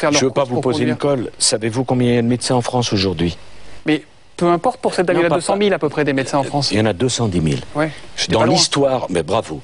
Je 0.00 0.06
ne 0.06 0.16
veux 0.16 0.30
pas 0.30 0.44
vous 0.44 0.60
poser 0.60 0.84
une 0.84 0.94
colle. 0.94 1.32
Savez-vous 1.40 1.82
combien 1.82 2.10
il 2.12 2.14
y 2.14 2.18
a 2.18 2.22
de 2.22 2.28
médecins 2.28 2.54
en 2.54 2.60
France 2.60 2.92
aujourd'hui? 2.92 3.36
Mais 3.84 4.04
peu 4.36 4.46
importe, 4.46 4.80
pour 4.80 4.94
cette 4.94 5.10
année, 5.10 5.18
il 5.18 5.22
y 5.22 5.26
a 5.26 5.28
Non, 5.28 5.34
pas- 5.34 5.40
200 5.40 5.56
000 5.58 5.74
à 5.74 5.78
peu 5.80 5.88
près 5.88 6.04
des 6.04 6.12
médecins 6.12 6.38
en 6.38 6.44
France. 6.44 6.70
Il 6.70 6.78
y 6.78 6.80
en 6.80 6.86
a 6.86 6.92
210 6.92 7.40
000. 7.42 7.56
Ouais, 7.74 7.90
j'étais 8.16 8.34
Dans 8.34 8.44
l'histoire, 8.44 9.08
mais 9.10 9.24
bravo. 9.24 9.60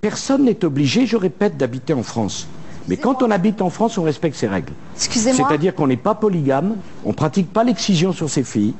Personne 0.00 0.44
n'est 0.44 0.64
obligé, 0.64 1.08
je 1.08 1.16
répète, 1.16 1.56
d'habiter 1.56 1.92
en 1.92 2.04
France. 2.04 2.46
Mais 2.88 2.96
quand 2.96 3.22
on 3.22 3.30
habite 3.30 3.62
en 3.62 3.70
France, 3.70 3.96
on 3.96 4.02
respecte 4.02 4.36
ses 4.36 4.46
règles. 4.46 4.72
Excusez-moi. 4.96 5.46
C'est-à-dire 5.48 5.74
qu'on 5.74 5.86
n'est 5.86 5.96
pas 5.96 6.14
polygame, 6.14 6.76
on 7.04 7.12
pratique 7.14 7.50
pas 7.52 7.64
l'excision 7.64 8.12
sur 8.12 8.28
ses 8.28 8.44
filles, 8.44 8.74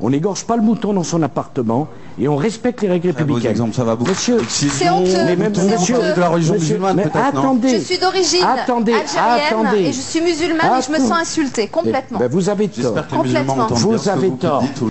on 0.00 0.08
n'égorge 0.08 0.44
pas 0.44 0.56
le 0.56 0.62
mouton 0.62 0.94
dans 0.94 1.02
son 1.04 1.22
appartement 1.22 1.88
et 2.18 2.26
on 2.26 2.36
respecte 2.36 2.80
les 2.80 2.88
règles 2.88 3.08
républicaines. 3.08 3.50
exemple, 3.50 3.74
ça 3.74 3.84
va 3.84 3.96
beaucoup. 3.96 4.10
Monsieur, 4.10 4.38
C'est 4.48 4.88
honteux. 4.88 5.10
mais 5.26 5.36
même 5.36 5.54
C'est 5.54 5.70
monsieur, 5.70 5.96
honteux. 5.96 6.14
De 6.14 6.20
la 6.20 6.28
religion 6.30 6.54
monsieur, 6.54 6.66
musulmane, 6.76 6.96
mais 6.96 7.02
peut-être, 7.02 7.34
non 7.34 7.40
attendez. 7.40 7.78
Je 7.78 7.84
suis 7.84 7.98
d'origine 7.98 8.42
Attendez, 8.44 8.94
algérienne 8.94 9.66
attendez. 9.66 9.82
et 9.82 9.92
je 9.92 10.00
suis 10.00 10.20
musulmane 10.22 10.78
et 10.78 10.82
je 10.82 10.90
me 10.92 10.98
sens 10.98 11.12
insultée 11.20 11.66
complètement. 11.68 12.18
Ben, 12.18 12.28
vous 12.30 12.48
avez 12.48 12.68
tort. 12.68 12.94
Que 12.94 13.14
Complètement. 13.14 13.66
Vous 13.66 14.08
avez 14.08 14.28
vous 14.28 14.36
tort. 14.36 14.62
dites. 14.62 14.82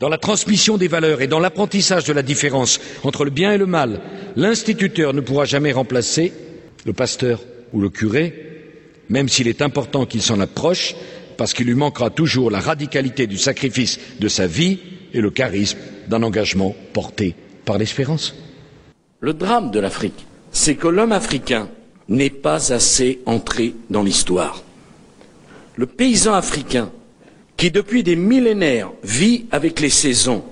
Dans 0.00 0.08
la 0.08 0.18
transmission 0.18 0.78
des 0.78 0.88
valeurs 0.88 1.20
et 1.20 1.26
dans 1.26 1.38
l'apprentissage 1.38 2.04
de 2.04 2.12
la 2.14 2.22
différence 2.22 2.80
entre 3.04 3.24
le 3.24 3.30
bien 3.30 3.52
et 3.52 3.58
le 3.58 3.66
mal, 3.66 4.00
l'instituteur 4.34 5.12
ne 5.12 5.20
pourra 5.20 5.44
jamais 5.44 5.72
remplacer 5.72 6.32
le 6.86 6.92
pasteur 6.94 7.38
ou 7.72 7.80
le 7.80 7.88
curé, 7.88 8.34
même 9.08 9.28
s'il 9.28 9.48
est 9.48 9.62
important 9.62 10.06
qu'il 10.06 10.22
s'en 10.22 10.40
approche, 10.40 10.94
parce 11.36 11.54
qu'il 11.54 11.66
lui 11.66 11.74
manquera 11.74 12.10
toujours 12.10 12.50
la 12.50 12.60
radicalité 12.60 13.26
du 13.26 13.38
sacrifice 13.38 13.98
de 14.20 14.28
sa 14.28 14.46
vie 14.46 14.78
et 15.12 15.20
le 15.20 15.30
charisme 15.30 15.78
d'un 16.08 16.22
engagement 16.22 16.74
porté 16.92 17.34
par 17.64 17.78
l'espérance. 17.78 18.34
Le 19.20 19.32
drame 19.34 19.70
de 19.70 19.80
l'Afrique, 19.80 20.26
c'est 20.50 20.74
que 20.74 20.88
l'homme 20.88 21.12
africain 21.12 21.68
n'est 22.08 22.30
pas 22.30 22.72
assez 22.72 23.20
entré 23.26 23.74
dans 23.90 24.02
l'histoire. 24.02 24.62
Le 25.76 25.86
paysan 25.86 26.34
africain, 26.34 26.90
qui 27.56 27.70
depuis 27.70 28.02
des 28.02 28.16
millénaires 28.16 28.90
vit 29.02 29.46
avec 29.50 29.80
les 29.80 29.90
saisons, 29.90 30.44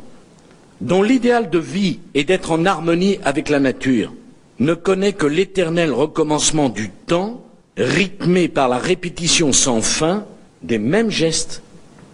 dont 0.81 1.03
l'idéal 1.03 1.51
de 1.51 1.59
vie 1.59 1.99
est 2.15 2.25
d'être 2.25 2.53
en 2.53 2.65
harmonie 2.65 3.19
avec 3.25 3.49
la 3.49 3.61
nature, 3.61 4.13
ne 4.61 4.75
connaît 4.75 5.15
que 5.15 5.27
l'éternel 5.27 5.91
recommencement 5.93 6.69
du 6.69 6.91
temps, 6.91 7.43
rythmé 7.77 8.49
par 8.49 8.69
la 8.69 8.79
répétition 8.79 9.53
sans 9.53 9.81
fin 9.81 10.25
des 10.63 10.79
mêmes 10.79 11.11
gestes 11.11 11.63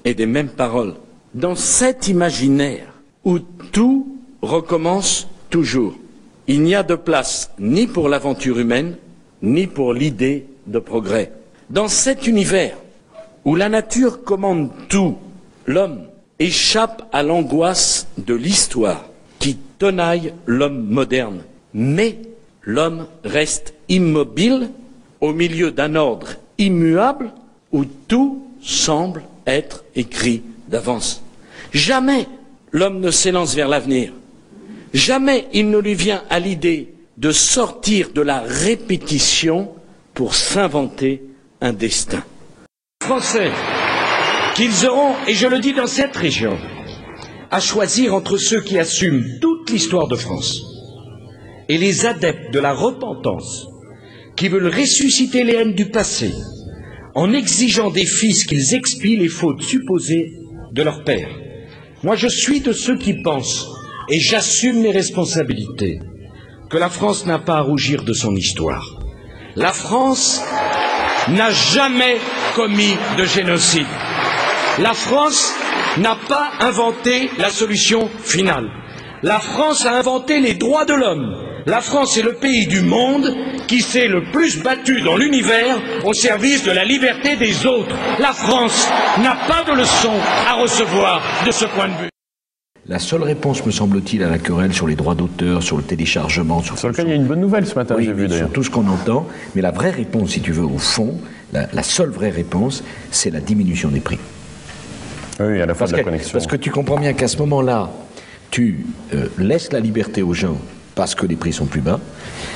et 0.05 0.14
des 0.14 0.27
mêmes 0.27 0.48
paroles. 0.48 0.94
Dans 1.35 1.56
cet 1.56 2.09
imaginaire 2.09 2.86
où 3.24 3.40
tout 3.40 4.16
recommence 4.43 5.28
toujours. 5.51 5.94
Il 6.47 6.62
n'y 6.62 6.77
a 6.77 6.85
de 6.85 6.94
place 6.94 7.51
ni 7.59 7.89
pour 7.89 8.09
l'aventure 8.09 8.60
humaine, 8.60 8.97
ni 9.43 9.66
pour 9.66 9.93
l'idée 9.93 10.47
de 10.68 10.78
progrès. 10.78 11.32
Dans 11.68 11.89
cet 11.89 12.28
univers 12.28 12.77
où 13.44 13.56
la 13.56 13.68
nature 13.68 14.23
commande 14.23 14.70
tout, 14.89 15.16
l'homme 15.66 16.02
échappe 16.39 17.09
à 17.12 17.24
l'angoisse 17.24 18.06
de 18.18 18.35
l'histoire 18.35 19.06
qui 19.40 19.56
tenaille 19.78 20.32
l'homme 20.47 20.86
moderne. 20.89 21.43
L'homme 22.66 23.06
reste 23.24 23.72
immobile 23.88 24.68
au 25.20 25.32
milieu 25.32 25.70
d'un 25.70 25.94
ordre 25.94 26.34
immuable 26.59 27.30
où 27.72 27.84
tout 27.84 28.44
semble 28.60 29.22
être 29.47 29.84
écrit 29.94 30.43
d'avance. 30.68 31.22
Jamais 31.72 32.26
l'homme 32.72 33.01
ne 33.01 33.10
s'élance 33.10 33.55
vers 33.55 33.68
l'avenir. 33.68 34.12
Jamais 34.93 35.47
il 35.52 35.70
ne 35.70 35.78
lui 35.78 35.94
vient 35.94 36.22
à 36.28 36.40
l'idée 36.40 36.93
de 37.16 37.30
sortir 37.30 38.10
de 38.12 38.20
la 38.20 38.40
répétition 38.40 39.70
pour 40.12 40.34
s'inventer 40.34 41.22
un 41.60 41.72
destin. 41.72 42.22
Français, 43.02 43.51
qu'ils 44.55 44.86
auront, 44.86 45.14
et 45.26 45.34
je 45.34 45.47
le 45.47 45.60
dis 45.60 45.72
dans 45.72 45.86
cette 45.86 46.16
région, 46.16 46.59
à 47.51 47.60
choisir 47.60 48.14
entre 48.14 48.36
ceux 48.36 48.60
qui 48.60 48.78
assument 48.78 49.24
toute 49.40 49.70
l'histoire 49.70 50.09
de 50.09 50.16
France 50.16 50.75
et 51.68 51.78
les 51.78 52.06
adeptes 52.06 52.52
de 52.52 52.59
la 52.59 52.72
repentance 52.72 53.66
qui 54.36 54.48
veulent 54.48 54.74
ressusciter 54.74 55.44
les 55.44 55.55
haines 55.55 55.74
du 55.74 55.86
passé 55.86 56.32
en 57.14 57.32
exigeant 57.32 57.90
des 57.90 58.05
fils 58.05 58.44
qu'ils 58.44 58.74
expient 58.74 59.16
les 59.16 59.28
fautes 59.28 59.62
supposées 59.62 60.34
de 60.72 60.82
leur 60.82 61.02
père. 61.02 61.28
Moi, 62.02 62.14
je 62.14 62.28
suis 62.28 62.60
de 62.60 62.72
ceux 62.72 62.98
qui 62.98 63.14
pensent, 63.22 63.66
et 64.10 64.20
j'assume 64.20 64.82
mes 64.82 64.90
responsabilités, 64.90 65.98
que 66.68 66.76
la 66.76 66.90
France 66.90 67.24
n'a 67.24 67.38
pas 67.38 67.56
à 67.56 67.62
rougir 67.62 68.05
de 68.05 68.12
son 68.12 68.36
histoire. 68.36 69.01
La 69.56 69.72
France 69.72 70.43
n'a 71.28 71.51
jamais 71.51 72.18
commis 72.55 72.94
de 73.16 73.24
génocide. 73.24 73.86
La 74.78 74.93
France 74.93 75.55
n'a 75.97 76.18
pas 76.28 76.51
inventé 76.60 77.30
la 77.38 77.48
solution 77.48 78.10
finale. 78.22 78.68
La 79.22 79.40
France 79.40 79.86
a 79.86 79.97
inventé 79.97 80.40
les 80.40 80.52
droits 80.52 80.84
de 80.84 80.93
l'homme. 80.93 81.45
La 81.66 81.80
France 81.80 82.16
est 82.16 82.22
le 82.22 82.34
pays 82.34 82.66
du 82.68 82.80
monde 82.82 83.34
qui 83.66 83.80
s'est 83.80 84.06
le 84.06 84.22
plus 84.30 84.62
battu 84.62 85.01
dans 85.01 85.16
l'univers 85.16 85.80
au 86.05 86.12
service 86.12 86.62
de 86.64 86.70
la 86.70 86.84
liberté 86.84 87.34
des 87.36 87.66
autres. 87.66 87.97
La 88.20 88.32
France 88.32 88.88
n'a 89.20 89.36
pas 89.48 89.64
de 89.68 89.76
leçon 89.76 90.12
à 90.48 90.55
recevoir 90.62 91.20
de 91.44 91.51
ce 91.51 91.64
point 91.64 91.88
de 91.88 91.94
vue. 92.05 92.09
La 92.88 93.01
seule 93.01 93.24
réponse, 93.24 93.66
me 93.66 93.72
semble-t-il, 93.72 94.22
à 94.22 94.28
la 94.28 94.38
querelle 94.38 94.72
sur 94.72 94.86
les 94.86 94.94
droits 94.94 95.16
d'auteur, 95.16 95.60
sur 95.60 95.76
le 95.76 95.82
téléchargement, 95.82 96.62
sur, 96.62 96.78
Sur 96.78 96.88
lequel 96.88 97.06
il 97.06 97.10
y 97.10 97.12
a 97.14 97.16
une 97.16 97.26
bonne 97.26 97.40
nouvelle 97.40 97.66
ce 97.66 97.74
matin, 97.74 97.97
Oui, 97.98 98.05
j'ai 98.05 98.12
vu 98.12 98.28
sur 98.28 98.36
d'ailleurs. 98.36 98.52
tout 98.52 98.62
ce 98.62 98.70
qu'on 98.70 98.86
entend, 98.86 99.26
mais 99.56 99.60
la 99.62 99.72
vraie 99.72 99.90
réponse, 99.90 100.30
si 100.30 100.40
tu 100.40 100.52
veux, 100.52 100.62
au 100.64 100.78
fond, 100.78 101.18
la, 101.52 101.66
la 101.72 101.82
seule 101.82 102.10
vraie 102.10 102.30
réponse, 102.30 102.84
c'est 103.10 103.30
la 103.30 103.40
diminution 103.40 103.88
des 103.88 103.98
prix. 103.98 104.20
Oui, 105.40 105.60
à 105.60 105.66
la 105.66 105.74
fois 105.74 105.80
Parce 105.80 105.90
de 105.90 105.97
la 105.97 106.02
que, 106.05 106.09
connexion. 106.10 106.32
parce 106.32 106.47
que 106.47 106.55
tu 106.55 106.70
comprends 106.70 106.97
bien 107.01 107.12
qu'à 107.12 107.26
ce 107.26 107.38
moment-là, 107.38 107.90
tu 108.52 108.86
euh, 109.14 109.26
laisses 109.38 109.72
la 109.72 109.80
liberté 109.80 110.22
aux 110.22 110.32
gens 110.32 110.56
parce 110.97 111.14
que 111.14 111.27
les 111.27 111.36
prix 111.36 111.52
sont 111.52 111.66
plus 111.66 111.82
bas, 111.82 112.01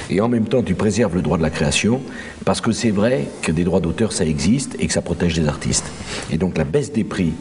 et 0.08 0.20
en 0.20 0.28
même 0.28 0.46
temps 0.46 0.62
tu 0.62 0.74
préserves 0.74 1.14
le 1.14 1.22
droit 1.22 1.36
de 1.38 1.42
la 1.42 1.50
création, 1.50 2.00
parce 2.44 2.60
que 2.60 2.72
c'est 2.72 2.90
vrai 2.90 3.28
que 3.42 3.52
des 3.52 3.62
droits 3.62 3.80
d'auteur 3.80 4.10
ça 4.12 4.24
existe 4.24 4.74
et 4.80 4.88
que 4.88 4.92
ça 4.92 5.02
protège 5.02 5.38
les 5.38 5.46
artistes. 5.46 5.86
Et 6.32 6.38
donc 6.38 6.58
la 6.58 6.64
baisse 6.64 6.92
des 6.92 7.04
prix 7.04 7.34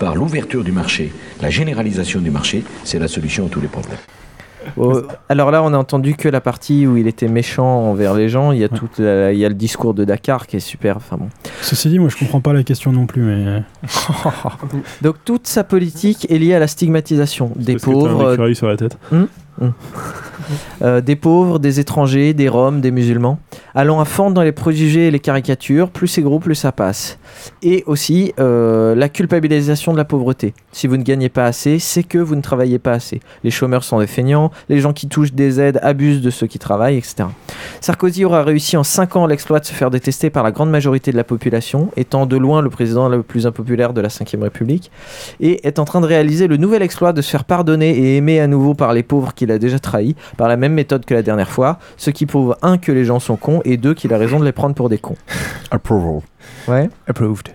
par 0.00 0.14
l'ouverture 0.14 0.64
du 0.64 0.72
marché, 0.72 1.12
la 1.42 1.50
généralisation 1.50 2.20
du 2.20 2.30
marché, 2.30 2.62
c'est 2.84 3.00
la 3.00 3.08
solution 3.08 3.46
à 3.46 3.48
tous 3.50 3.60
les 3.60 3.68
problèmes. 3.68 3.98
Oh, 4.76 5.00
alors 5.30 5.50
là, 5.50 5.62
on 5.62 5.72
a 5.72 5.78
entendu 5.78 6.14
que 6.14 6.28
la 6.28 6.42
partie 6.42 6.86
où 6.86 6.98
il 6.98 7.06
était 7.06 7.28
méchant 7.28 7.64
envers 7.64 8.12
les 8.12 8.28
gens. 8.28 8.52
Il 8.52 8.58
y 8.58 8.64
a 8.64 8.68
tout, 8.68 8.88
il 8.98 9.38
y 9.38 9.44
a 9.44 9.48
le 9.48 9.54
discours 9.54 9.94
de 9.94 10.04
Dakar 10.04 10.46
qui 10.46 10.56
est 10.56 10.60
super. 10.60 10.98
Enfin 10.98 11.16
bon. 11.16 11.28
Ceci 11.62 11.88
dit, 11.88 11.98
moi 11.98 12.10
je 12.10 12.16
comprends 12.16 12.42
pas 12.42 12.52
la 12.52 12.62
question 12.64 12.92
non 12.92 13.06
plus, 13.06 13.22
mais. 13.22 13.62
Donc 15.02 15.16
toute 15.24 15.46
sa 15.46 15.64
politique 15.64 16.30
est 16.30 16.38
liée 16.38 16.54
à 16.54 16.58
la 16.58 16.66
stigmatisation 16.66 17.52
des 17.56 17.74
Parce 17.74 17.84
que 17.84 17.90
t'as 17.90 17.96
un 17.96 18.00
pauvres, 18.00 18.32
écureuil 18.32 18.54
sur 18.54 18.68
la 18.68 18.76
tête. 18.76 18.98
Hmm 19.10 19.16
Hmm? 19.20 19.26
Euh, 20.80 21.00
des 21.00 21.16
pauvres, 21.16 21.58
des 21.58 21.80
étrangers, 21.80 22.32
des 22.32 22.48
roms, 22.48 22.80
des 22.80 22.90
musulmans, 22.90 23.38
allant 23.74 24.00
à 24.00 24.04
fond 24.04 24.30
dans 24.30 24.42
les 24.42 24.52
préjugés 24.52 25.08
et 25.08 25.10
les 25.10 25.18
caricatures, 25.18 25.90
plus 25.90 26.08
c'est 26.08 26.22
gros, 26.22 26.38
plus 26.38 26.54
ça 26.54 26.72
passe. 26.72 27.18
Et 27.62 27.84
aussi 27.86 28.32
euh, 28.38 28.94
la 28.94 29.08
culpabilisation 29.08 29.92
de 29.92 29.98
la 29.98 30.04
pauvreté. 30.04 30.54
Si 30.72 30.86
vous 30.86 30.96
ne 30.96 31.02
gagnez 31.02 31.28
pas 31.28 31.44
assez, 31.44 31.78
c'est 31.78 32.02
que 32.02 32.18
vous 32.18 32.34
ne 32.34 32.40
travaillez 32.40 32.78
pas 32.78 32.92
assez. 32.92 33.20
Les 33.44 33.50
chômeurs 33.50 33.84
sont 33.84 33.98
des 33.98 34.06
feignants, 34.06 34.50
les 34.68 34.80
gens 34.80 34.92
qui 34.92 35.08
touchent 35.08 35.32
des 35.32 35.60
aides 35.60 35.80
abusent 35.82 36.22
de 36.22 36.30
ceux 36.30 36.46
qui 36.46 36.58
travaillent, 36.58 36.96
etc. 36.96 37.24
Sarkozy 37.80 38.24
aura 38.24 38.42
réussi 38.42 38.76
en 38.76 38.84
5 38.84 39.16
ans 39.16 39.26
l'exploit 39.26 39.60
de 39.60 39.64
se 39.64 39.72
faire 39.72 39.90
détester 39.90 40.30
par 40.30 40.44
la 40.44 40.52
grande 40.52 40.70
majorité 40.70 41.10
de 41.10 41.16
la 41.16 41.24
population, 41.24 41.90
étant 41.96 42.26
de 42.26 42.36
loin 42.36 42.62
le 42.62 42.70
président 42.70 43.08
le 43.08 43.22
plus 43.22 43.46
impopulaire 43.46 43.92
de 43.92 44.00
la 44.00 44.08
Ve 44.08 44.42
République, 44.42 44.90
et 45.40 45.66
est 45.66 45.78
en 45.78 45.84
train 45.84 46.00
de 46.00 46.06
réaliser 46.06 46.46
le 46.46 46.56
nouvel 46.56 46.82
exploit 46.82 47.12
de 47.12 47.22
se 47.22 47.30
faire 47.30 47.44
pardonner 47.44 47.90
et 47.90 48.16
aimer 48.16 48.40
à 48.40 48.46
nouveau 48.46 48.74
par 48.74 48.92
les 48.92 49.02
pauvres 49.02 49.34
qu'il 49.48 49.54
a 49.54 49.58
déjà 49.58 49.78
trahis, 49.78 50.14
par 50.36 50.48
la 50.48 50.56
même 50.56 50.74
méthode 50.74 51.04
que 51.04 51.14
la 51.14 51.22
dernière 51.22 51.50
fois, 51.50 51.78
ce 51.96 52.10
qui 52.10 52.26
prouve 52.26 52.56
un 52.62 52.78
que 52.78 52.92
les 52.92 53.04
gens 53.04 53.18
sont 53.18 53.36
cons 53.36 53.60
et 53.64 53.76
deux 53.76 53.94
qu'il 53.94 54.12
a 54.12 54.18
raison 54.18 54.38
de 54.38 54.44
les 54.44 54.52
prendre 54.52 54.74
pour 54.74 54.88
des 54.88 54.98
cons. 54.98 55.16
Approval. 55.70 56.20
Ouais. 56.68 56.90
Approved. 57.06 57.48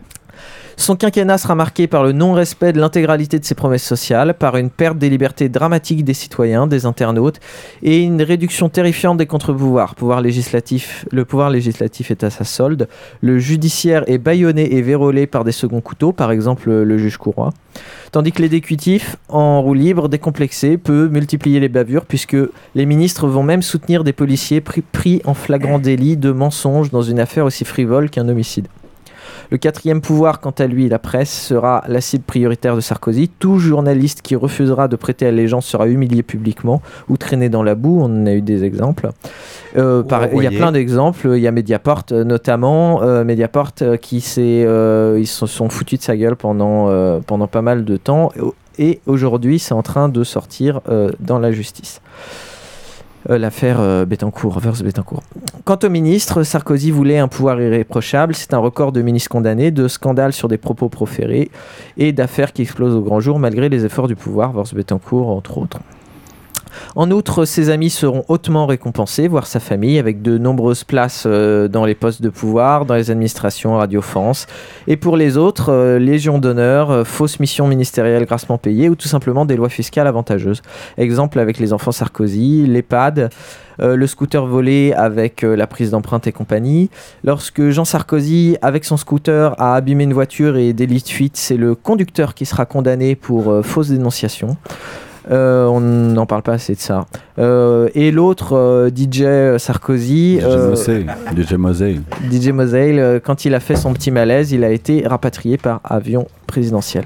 Son 0.75 0.95
quinquennat 0.95 1.37
sera 1.37 1.55
marqué 1.55 1.87
par 1.87 2.03
le 2.03 2.11
non-respect 2.11 2.73
de 2.73 2.79
l'intégralité 2.79 3.39
de 3.39 3.45
ses 3.45 3.55
promesses 3.55 3.83
sociales, 3.83 4.33
par 4.33 4.57
une 4.57 4.69
perte 4.69 4.97
des 4.97 5.09
libertés 5.09 5.47
dramatiques 5.47 6.03
des 6.03 6.13
citoyens, 6.13 6.67
des 6.67 6.85
internautes, 6.85 7.39
et 7.83 8.01
une 8.01 8.21
réduction 8.21 8.69
terrifiante 8.69 9.17
des 9.17 9.27
contre-pouvoirs. 9.27 9.95
Le 9.99 11.23
pouvoir 11.23 11.49
législatif 11.49 12.11
est 12.11 12.23
à 12.23 12.29
sa 12.29 12.43
solde, 12.43 12.87
le 13.21 13.39
judiciaire 13.39 14.03
est 14.07 14.17
bâillonné 14.17 14.75
et 14.75 14.81
vérolé 14.81 15.27
par 15.27 15.43
des 15.43 15.51
seconds 15.51 15.81
couteaux, 15.81 16.11
par 16.11 16.31
exemple 16.31 16.69
le, 16.69 16.97
juge 16.97 17.17
Courroy. 17.17 17.51
Tandis 18.11 18.31
que 18.31 18.41
l'exécutif, 18.41 19.15
en 19.29 19.61
roue 19.61 19.73
libre, 19.73 20.09
décomplexé, 20.09 20.77
peut 20.77 21.07
multiplier 21.07 21.59
les 21.59 21.69
bavures, 21.69 22.05
puisque 22.05 22.37
les 22.75 22.85
ministres 22.85 23.27
vont 23.27 23.43
même 23.43 23.61
soutenir 23.61 24.03
des 24.03 24.13
policiers 24.13 24.61
pris, 24.61 24.81
pris 24.81 25.21
en 25.25 25.33
flagrant 25.33 25.79
délit 25.79 26.17
de 26.17 26.31
mensonge 26.31 26.91
dans 26.91 27.01
une 27.01 27.19
affaire 27.19 27.45
aussi 27.45 27.65
frivole 27.65 28.09
qu'un 28.09 28.27
homicide. 28.27 28.67
Le 29.53 29.59
quatrième 29.59 30.01
pouvoir, 30.01 30.39
quant 30.39 30.53
à 30.57 30.65
lui, 30.65 30.89
la 30.89 30.97
presse, 30.97 31.31
sera 31.31 31.83
la 31.87 32.01
cible 32.01 32.23
prioritaire 32.23 32.75
de 32.75 32.81
Sarkozy. 32.81 33.29
Tout 33.29 33.59
journaliste 33.59 34.23
qui 34.23 34.35
refusera 34.35 34.87
de 34.87 34.95
prêter 34.95 35.27
allégeance 35.27 35.67
sera 35.67 35.87
humilié 35.87 36.23
publiquement 36.23 36.81
ou 37.07 37.17
traîné 37.17 37.49
dans 37.49 37.61
la 37.61 37.75
boue. 37.75 37.99
On 38.01 38.05
en 38.05 38.25
a 38.25 38.33
eu 38.33 38.41
des 38.41 38.63
exemples. 38.63 39.09
Euh, 39.77 40.01
par- 40.01 40.33
il 40.33 40.41
y 40.41 40.47
a 40.47 40.49
plein 40.49 40.71
d'exemples. 40.71 41.33
Il 41.35 41.39
y 41.39 41.47
a 41.47 41.51
Mediaport 41.51 42.01
euh, 42.11 42.23
notamment. 42.23 43.03
Euh, 43.03 43.23
Mediaport 43.23 43.73
qui 44.01 44.21
s'est, 44.21 44.63
euh, 44.65 45.19
ils 45.19 45.27
se 45.27 45.45
sont 45.45 45.69
foutus 45.69 45.99
de 45.99 46.03
sa 46.03 46.17
gueule 46.17 46.35
pendant, 46.35 46.89
pendant 47.21 47.45
pas 47.45 47.61
mal 47.61 47.85
de 47.85 47.95
temps. 47.97 48.31
Et 48.79 49.01
aujourd'hui, 49.05 49.59
c'est 49.59 49.75
en 49.75 49.83
train 49.83 50.09
de 50.09 50.23
sortir 50.23 50.81
dans 51.19 51.37
la 51.37 51.51
justice. 51.51 52.01
Euh, 53.29 53.37
L'affaire 53.37 53.79
euh, 53.79 54.05
Bettencourt, 54.05 54.59
Bettencourt. 54.83 55.23
Quant 55.63 55.79
au 55.83 55.89
ministre, 55.89 56.43
Sarkozy 56.43 56.91
voulait 56.91 57.19
un 57.19 57.27
pouvoir 57.27 57.61
irréprochable. 57.61 58.35
C'est 58.35 58.53
un 58.53 58.57
record 58.57 58.91
de 58.91 59.01
ministres 59.01 59.29
condamnés, 59.29 59.71
de 59.71 59.87
scandales 59.87 60.33
sur 60.33 60.47
des 60.47 60.57
propos 60.57 60.89
proférés 60.89 61.49
et 61.97 62.11
d'affaires 62.11 62.51
qui 62.51 62.63
explosent 62.63 62.95
au 62.95 63.01
grand 63.01 63.19
jour 63.19 63.39
malgré 63.39 63.69
les 63.69 63.85
efforts 63.85 64.07
du 64.07 64.15
pouvoir, 64.15 64.51
versus 64.51 64.75
Bettencourt, 64.75 65.29
entre 65.29 65.57
autres. 65.57 65.79
En 66.95 67.11
outre, 67.11 67.45
ses 67.45 67.69
amis 67.69 67.89
seront 67.89 68.23
hautement 68.27 68.65
récompensés, 68.65 69.27
voire 69.27 69.47
sa 69.47 69.59
famille, 69.59 69.99
avec 69.99 70.21
de 70.21 70.37
nombreuses 70.37 70.83
places 70.83 71.23
euh, 71.25 71.67
dans 71.67 71.85
les 71.85 71.95
postes 71.95 72.21
de 72.21 72.29
pouvoir, 72.29 72.85
dans 72.85 72.95
les 72.95 73.11
administrations, 73.11 73.77
Radio 73.77 74.01
France. 74.01 74.47
Et 74.87 74.97
pour 74.97 75.17
les 75.17 75.37
autres, 75.37 75.71
euh, 75.71 75.99
Légion 75.99 76.39
d'honneur, 76.39 76.91
euh, 76.91 77.03
fausses 77.03 77.39
missions 77.39 77.67
ministérielles 77.67 78.25
grassement 78.25 78.57
payées 78.57 78.89
ou 78.89 78.95
tout 78.95 79.07
simplement 79.07 79.45
des 79.45 79.55
lois 79.55 79.69
fiscales 79.69 80.07
avantageuses. 80.07 80.61
Exemple 80.97 81.39
avec 81.39 81.59
les 81.59 81.73
enfants 81.73 81.91
Sarkozy, 81.91 82.65
l'EHPAD, 82.67 83.29
le 83.79 84.05
scooter 84.05 84.45
volé 84.45 84.93
avec 84.95 85.41
la 85.41 85.65
prise 85.65 85.89
d'empreinte 85.89 86.27
et 86.27 86.31
compagnie. 86.31 86.91
Lorsque 87.23 87.69
Jean 87.69 87.85
Sarkozy, 87.85 88.55
avec 88.61 88.85
son 88.85 88.97
scooter, 88.97 89.59
a 89.59 89.75
abîmé 89.75 90.03
une 90.03 90.13
voiture 90.13 90.57
et 90.57 90.73
délit 90.73 91.01
de 91.01 91.07
fuite, 91.07 91.37
c'est 91.37 91.57
le 91.57 91.73
conducteur 91.73 92.35
qui 92.35 92.45
sera 92.45 92.65
condamné 92.65 93.15
pour 93.15 93.65
fausse 93.65 93.89
dénonciation. 93.89 94.57
Euh, 95.31 95.65
on 95.67 95.79
n'en 95.79 96.25
parle 96.25 96.41
pas 96.41 96.53
assez 96.53 96.73
de 96.75 96.79
ça. 96.79 97.05
Euh, 97.39 97.89
et 97.95 98.11
l'autre, 98.11 98.53
euh, 98.53 98.89
DJ 98.89 99.57
Sarkozy, 99.57 100.39
DJ 100.39 101.53
Mosey. 101.53 101.99
DJ 102.29 102.49
euh, 102.99 103.19
quand 103.23 103.45
il 103.45 103.55
a 103.55 103.59
fait 103.59 103.75
son 103.75 103.93
petit 103.93 104.11
malaise, 104.11 104.51
il 104.51 104.63
a 104.63 104.71
été 104.71 105.07
rapatrié 105.07 105.57
par 105.57 105.79
avion 105.83 106.27
présidentiel. 106.47 107.05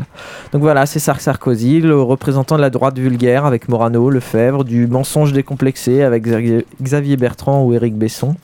Donc 0.51 0.61
voilà, 0.61 0.85
c'est 0.85 0.99
Sar 0.99 1.21
Sarkozy, 1.21 1.79
le 1.79 2.01
représentant 2.01 2.55
de 2.57 2.61
la 2.61 2.69
droite 2.69 2.97
vulgaire 2.97 3.45
avec 3.45 3.69
Morano, 3.69 4.09
Lefebvre, 4.09 4.63
du 4.63 4.87
mensonge 4.87 5.31
décomplexé 5.31 6.01
avec 6.01 6.23
Xavier- 6.81 7.17
Bertrand 7.17 7.63
ou 7.63 7.73
Éric 7.73 7.95
Besson, 7.95 8.35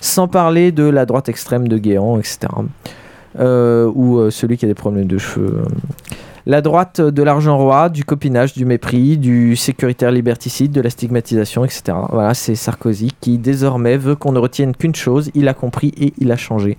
sans 0.00 0.28
parler 0.28 0.72
de 0.72 0.84
la 0.84 1.06
droite 1.06 1.28
extrême 1.28 1.66
de 1.68 1.76
Guéant, 1.76 2.18
etc. 2.18 2.38
Ou 3.38 4.30
celui 4.30 4.56
qui 4.56 4.64
a 4.64 4.68
des 4.68 4.74
problèmes 4.74 5.06
de 5.06 5.18
cheveux. 5.18 5.62
La 6.50 6.62
droite 6.62 7.02
de 7.02 7.22
l'argent 7.22 7.58
roi, 7.58 7.90
du 7.90 8.04
copinage, 8.04 8.54
du 8.54 8.64
mépris, 8.64 9.18
du 9.18 9.54
sécuritaire 9.54 10.10
liberticide, 10.10 10.72
de 10.72 10.80
la 10.80 10.88
stigmatisation, 10.88 11.62
etc. 11.62 11.82
Voilà, 12.08 12.32
c'est 12.32 12.54
Sarkozy 12.54 13.12
qui 13.20 13.36
désormais 13.36 13.98
veut 13.98 14.16
qu'on 14.16 14.32
ne 14.32 14.38
retienne 14.38 14.74
qu'une 14.74 14.94
chose, 14.94 15.30
il 15.34 15.46
a 15.48 15.52
compris 15.52 15.92
et 16.00 16.14
il 16.16 16.32
a 16.32 16.38
changé. 16.38 16.78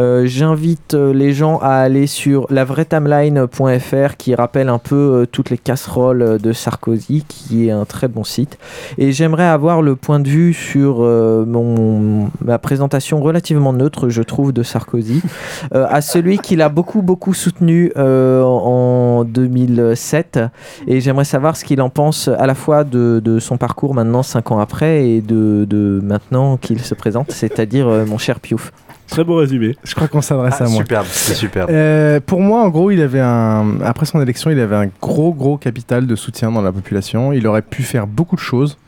Euh, 0.00 0.26
J'invite 0.26 0.94
euh, 0.94 1.12
les 1.12 1.32
gens 1.32 1.58
à 1.58 1.74
aller 1.74 2.06
sur 2.06 2.46
lavraitimeline.fr 2.50 4.16
qui 4.16 4.34
rappelle 4.34 4.68
un 4.68 4.78
peu 4.78 4.96
euh, 4.96 5.26
toutes 5.26 5.50
les 5.50 5.58
casseroles 5.58 6.38
de 6.40 6.52
Sarkozy, 6.52 7.24
qui 7.28 7.68
est 7.68 7.70
un 7.70 7.84
très 7.84 8.08
bon 8.08 8.24
site. 8.24 8.58
Et 8.98 9.12
j'aimerais 9.12 9.46
avoir 9.46 9.82
le 9.82 9.96
point 9.96 10.20
de 10.20 10.28
vue 10.28 10.54
sur 10.54 11.00
mon, 11.00 12.30
ma 12.44 12.58
présentation 12.58 13.20
relativement 13.20 13.72
neutre, 13.72 14.08
je 14.08 14.22
trouve, 14.22 14.52
de 14.52 14.62
Sarkozy, 14.62 15.22
à 15.72 16.00
celui 16.00 16.38
qu'il 16.38 16.62
a 16.62 16.68
beaucoup, 16.68 17.02
beaucoup 17.02 17.34
soutenu 17.34 17.92
en 17.96 19.24
2007. 19.24 20.40
Et 20.86 21.00
j'aimerais 21.00 21.24
savoir 21.24 21.56
ce 21.56 21.64
qu'il 21.64 21.80
en 21.80 21.90
pense 21.90 22.28
à 22.28 22.46
la 22.46 22.54
fois 22.54 22.84
de, 22.84 23.20
de 23.24 23.38
son 23.38 23.56
parcours 23.56 23.94
maintenant, 23.94 24.22
cinq 24.22 24.50
ans 24.50 24.58
après, 24.58 25.08
et 25.08 25.20
de, 25.20 25.66
de 25.68 26.00
maintenant 26.02 26.56
qu'il 26.56 26.80
se 26.80 26.94
présente, 26.94 27.32
c'est-à-dire 27.32 27.88
euh, 27.88 28.06
mon 28.06 28.18
cher 28.18 28.40
Piouf. 28.40 28.72
Très 29.08 29.24
beau 29.24 29.36
résumé. 29.36 29.76
Je 29.84 29.94
crois 29.94 30.08
qu'on 30.08 30.22
s'adresse 30.22 30.56
Ah, 30.60 30.64
à 30.64 30.68
moi. 30.68 30.78
superbe, 30.78 31.06
c'est 31.10 31.34
superbe. 31.34 31.70
Euh, 31.70 32.18
pour 32.24 32.40
moi, 32.40 32.62
en 32.62 32.68
gros, 32.70 32.90
il 32.90 33.00
avait 33.02 33.20
un. 33.20 33.80
Après 33.84 34.06
son 34.06 34.20
élection, 34.22 34.50
il 34.50 34.58
avait 34.58 34.76
un 34.76 34.88
gros, 35.02 35.32
gros 35.34 35.58
capital 35.58 36.06
de 36.06 36.16
soutien 36.16 36.50
dans 36.50 36.62
la 36.62 36.72
population. 36.72 37.32
Il 37.32 37.46
aurait 37.46 37.62
pu 37.62 37.82
faire 37.82 38.06
beaucoup 38.06 38.36
de 38.36 38.40
choses. 38.40 38.78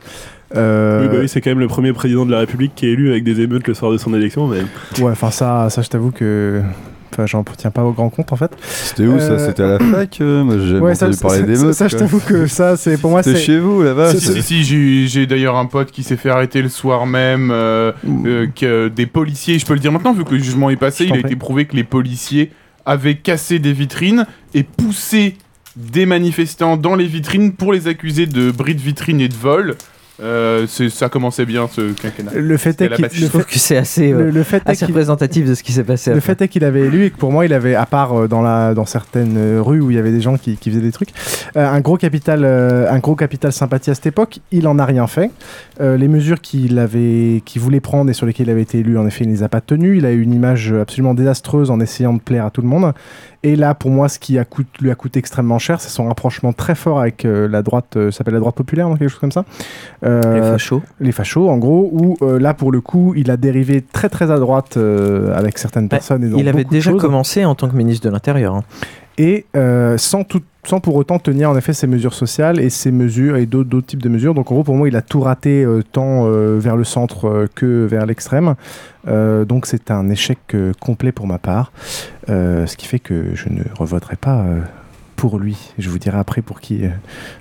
Euh, 0.55 1.01
Oui, 1.01 1.07
bah 1.09 1.17
oui, 1.21 1.27
c'est 1.29 1.41
quand 1.41 1.49
même 1.51 1.59
le 1.59 1.67
premier 1.67 1.91
président 1.93 2.25
de 2.25 2.31
la 2.31 2.39
République 2.39 2.73
qui 2.75 2.87
est 2.87 2.91
élu 2.91 3.09
avec 3.11 3.23
des 3.23 3.41
émeutes 3.41 3.67
le 3.67 3.73
soir 3.73 3.91
de 3.91 3.97
son 3.97 4.13
élection. 4.13 4.47
Mais... 4.47 4.59
Ouais, 5.01 5.11
enfin, 5.11 5.31
ça, 5.31 5.69
ça 5.69 5.81
je 5.81 5.89
t'avoue 5.89 6.11
que. 6.11 6.61
Enfin, 7.17 7.25
j'en 7.27 7.45
tiens 7.57 7.71
pas 7.71 7.83
au 7.85 7.91
grand 7.93 8.09
compte 8.09 8.33
en 8.33 8.35
fait. 8.35 8.51
C'était 8.61 9.03
où 9.07 9.17
ça 9.19 9.31
Euh, 9.31 9.47
C'était 9.47 9.63
à 9.63 9.67
la 9.67 9.79
fac 9.79 10.17
euh, 10.19 10.43
Moi 10.43 10.55
j'ai 10.59 10.79
Ouais, 10.79 10.95
ça, 10.95 11.05
entendu 11.05 11.17
ça, 11.17 11.27
parler 11.27 11.39
ça, 11.39 11.45
d'émeutes. 11.45 11.73
ça, 11.73 11.87
je 11.87 11.95
t'avoue 11.95 12.19
que 12.19 12.45
ça, 12.47 12.75
c'est 12.75 12.97
pour 12.99 13.09
moi, 13.11 13.23
C'était 13.23 13.37
c'est. 13.37 13.43
chez 13.45 13.59
vous 13.59 13.81
là-bas 13.83 14.11
Si, 14.13 14.41
si, 14.41 14.63
si, 14.65 15.07
j'ai- 15.07 15.25
d'ailleurs 15.25 15.55
un 15.55 15.65
pote 15.65 15.91
qui 15.91 16.03
s'est 16.03 16.17
fait 16.17 16.29
arrêter 16.29 16.61
le 16.61 16.67
soir 16.69 17.05
même, 17.05 17.51
euh, 17.51 17.93
euh, 18.25 18.47
que 18.53 18.89
des 18.89 19.05
policiers, 19.05 19.57
je 19.59 19.65
peux 19.65 19.73
le 19.75 19.79
dire 19.79 19.91
maintenant 19.93 20.11
vu 20.13 20.25
que 20.25 20.33
le 20.35 20.39
jugement 20.39 20.69
est 20.69 20.75
passé, 20.75 21.05
il 21.05 21.13
a 21.13 21.19
été 21.19 21.35
prouvé 21.37 21.65
que 21.65 21.75
les 21.75 21.83
policiers 21.85 22.51
avaient 22.85 23.15
cassé 23.15 23.59
des 23.59 23.71
vitrines 23.73 24.25
et 24.53 24.63
poussé 24.63 25.37
des 25.77 26.05
manifestants 26.05 26.77
dans 26.77 26.95
les 26.95 27.05
vitrines 27.07 27.53
pour 27.53 27.71
les 27.73 27.87
accuser 27.87 28.25
de 28.27 28.51
bris 28.51 28.75
de 28.75 28.81
vitrine 28.81 29.19
et 29.21 29.27
de 29.27 29.33
vol. 29.35 29.75
Euh, 30.21 30.65
ça 30.67 31.09
commençait 31.09 31.45
bien 31.45 31.67
ce 31.69 31.91
quinquennat. 31.91 32.31
Le 32.35 32.57
fait 32.57 32.79
est 32.81 32.87
le 32.87 33.09
Je 33.11 33.25
trouve 33.27 33.45
que 33.45 33.59
c'est 33.59 33.75
assez, 33.75 34.13
euh, 34.13 34.25
Le- 34.25 34.29
le 34.31 34.43
fait 34.43 34.57
est 34.65 34.69
assez 34.69 34.85
représentatif 34.85 35.45
de 35.47 35.53
ce 35.55 35.61
qui 35.63 35.73
s'est 35.73 35.83
passé. 35.83 36.11
Le 36.11 36.17
après. 36.17 36.35
fait 36.35 36.45
est 36.45 36.47
qu'il 36.47 36.63
avait 36.63 36.81
élu 36.81 37.05
et 37.05 37.11
que 37.11 37.17
pour 37.17 37.31
moi, 37.31 37.45
il 37.45 37.53
avait, 37.53 37.75
à 37.75 37.85
part 37.85 38.13
euh, 38.17 38.27
dans, 38.27 38.41
la, 38.41 38.73
dans 38.73 38.85
certaines 38.85 39.59
rues 39.59 39.81
où 39.81 39.91
il 39.91 39.95
y 39.97 39.99
avait 39.99 40.11
des 40.11 40.21
gens 40.21 40.37
qui, 40.37 40.55
qui 40.55 40.69
faisaient 40.69 40.81
des 40.81 40.91
trucs, 40.93 41.09
euh, 41.57 41.67
un, 41.67 41.81
gros 41.81 41.97
capital, 41.97 42.45
euh, 42.45 42.89
un 42.89 42.99
gros 42.99 43.15
capital 43.15 43.51
sympathie 43.51 43.89
à 43.91 43.95
cette 43.95 44.05
époque. 44.07 44.39
Il 44.51 44.67
en 44.67 44.79
a 44.79 44.85
rien 44.85 45.07
fait. 45.07 45.31
Euh, 45.81 45.97
les 45.97 46.07
mesures 46.07 46.39
qu'il 46.39 46.79
avait, 46.79 47.41
qu'il 47.45 47.61
voulait 47.61 47.81
prendre 47.81 48.09
et 48.09 48.13
sur 48.13 48.25
lesquelles 48.25 48.47
il 48.47 48.51
avait 48.51 48.61
été 48.61 48.79
élu, 48.79 48.97
en 48.97 49.05
effet, 49.07 49.25
il 49.25 49.29
ne 49.31 49.33
les 49.35 49.43
a 49.43 49.49
pas 49.49 49.61
tenues. 49.61 49.97
Il 49.97 50.05
a 50.05 50.11
eu 50.13 50.21
une 50.21 50.33
image 50.33 50.71
absolument 50.71 51.13
désastreuse 51.13 51.71
en 51.71 51.79
essayant 51.81 52.13
de 52.13 52.21
plaire 52.21 52.45
à 52.45 52.51
tout 52.51 52.61
le 52.61 52.67
monde. 52.67 52.93
Et 53.45 53.55
là, 53.55 53.75
pour 53.75 53.91
moi, 53.91 54.09
ce 54.09 54.17
qui 54.17 54.39
a 54.39 54.45
lui 54.81 54.89
a 54.89 54.95
coûté 54.95 55.19
extrêmement 55.19 55.59
cher, 55.59 55.79
c'est 55.79 55.89
son 55.89 56.07
rapprochement 56.07 56.51
très 56.51 56.73
fort 56.73 56.99
avec 56.99 57.25
euh, 57.25 57.47
la 57.47 57.61
droite, 57.61 57.95
euh, 57.95 58.09
ça 58.09 58.17
s'appelle 58.17 58.33
la 58.33 58.39
droite 58.39 58.55
populaire, 58.55 58.89
quelque 58.97 59.07
chose 59.07 59.19
comme 59.19 59.31
ça. 59.31 59.45
Euh, 60.03 60.33
Les 60.33 60.41
fachos. 60.41 60.81
Les 60.99 61.11
fachos, 61.11 61.47
en 61.47 61.59
gros, 61.59 61.87
où 61.93 62.17
euh, 62.23 62.39
là, 62.39 62.55
pour 62.55 62.71
le 62.71 62.81
coup, 62.81 63.13
il 63.15 63.29
a 63.29 63.37
dérivé 63.37 63.83
très 63.83 64.09
très 64.09 64.31
à 64.31 64.39
droite 64.39 64.79
avec 65.31 65.59
certaines 65.59 65.89
personnes. 65.89 66.23
et 66.23 66.29
dans 66.29 66.37
Il 66.39 66.47
avait 66.47 66.63
déjà 66.63 66.91
commencé 66.93 67.45
en 67.45 67.53
tant 67.53 67.69
que 67.69 67.75
ministre 67.75 68.03
de 68.07 68.11
l'Intérieur. 68.11 68.55
hein. 68.55 68.63
Et 69.19 69.45
sans, 69.97 70.23
sans 70.65 70.79
pour 70.79 70.95
autant 70.95 71.19
tenir 71.19 71.49
en 71.49 71.57
effet 71.57 71.73
ses 71.73 71.87
mesures 71.87 72.13
sociales 72.13 72.59
et 72.59 72.69
ses 72.69 72.91
mesures 72.91 73.37
et 73.37 73.45
d'autres 73.45 73.81
types 73.81 74.01
de 74.01 74.09
mesures. 74.09 74.33
Donc 74.33 74.51
en 74.51 74.55
gros, 74.55 74.63
pour 74.63 74.75
moi, 74.75 74.87
il 74.87 74.95
a 74.95 75.01
tout 75.01 75.21
raté 75.21 75.63
euh, 75.63 75.81
tant 75.89 76.25
euh, 76.25 76.57
vers 76.59 76.75
le 76.75 76.83
centre 76.83 77.27
euh, 77.27 77.47
que 77.53 77.85
vers 77.85 78.05
l'extrême. 78.05 78.55
Donc 79.07 79.67
c'est 79.67 79.91
un 79.91 80.09
échec 80.09 80.39
complet 80.79 81.11
pour 81.11 81.27
ma 81.27 81.37
part. 81.37 81.71
Euh, 82.29 82.65
ce 82.65 82.75
qui 82.75 82.87
fait 82.87 82.99
que 82.99 83.35
je 83.35 83.49
ne 83.49 83.61
revoterai 83.77 84.15
pas 84.15 84.39
euh, 84.39 84.61
pour 85.15 85.39
lui. 85.39 85.57
Je 85.77 85.89
vous 85.89 85.99
dirai 85.99 86.17
après 86.17 86.41
pour 86.41 86.59
qui 86.59 86.85
euh, 86.85 86.89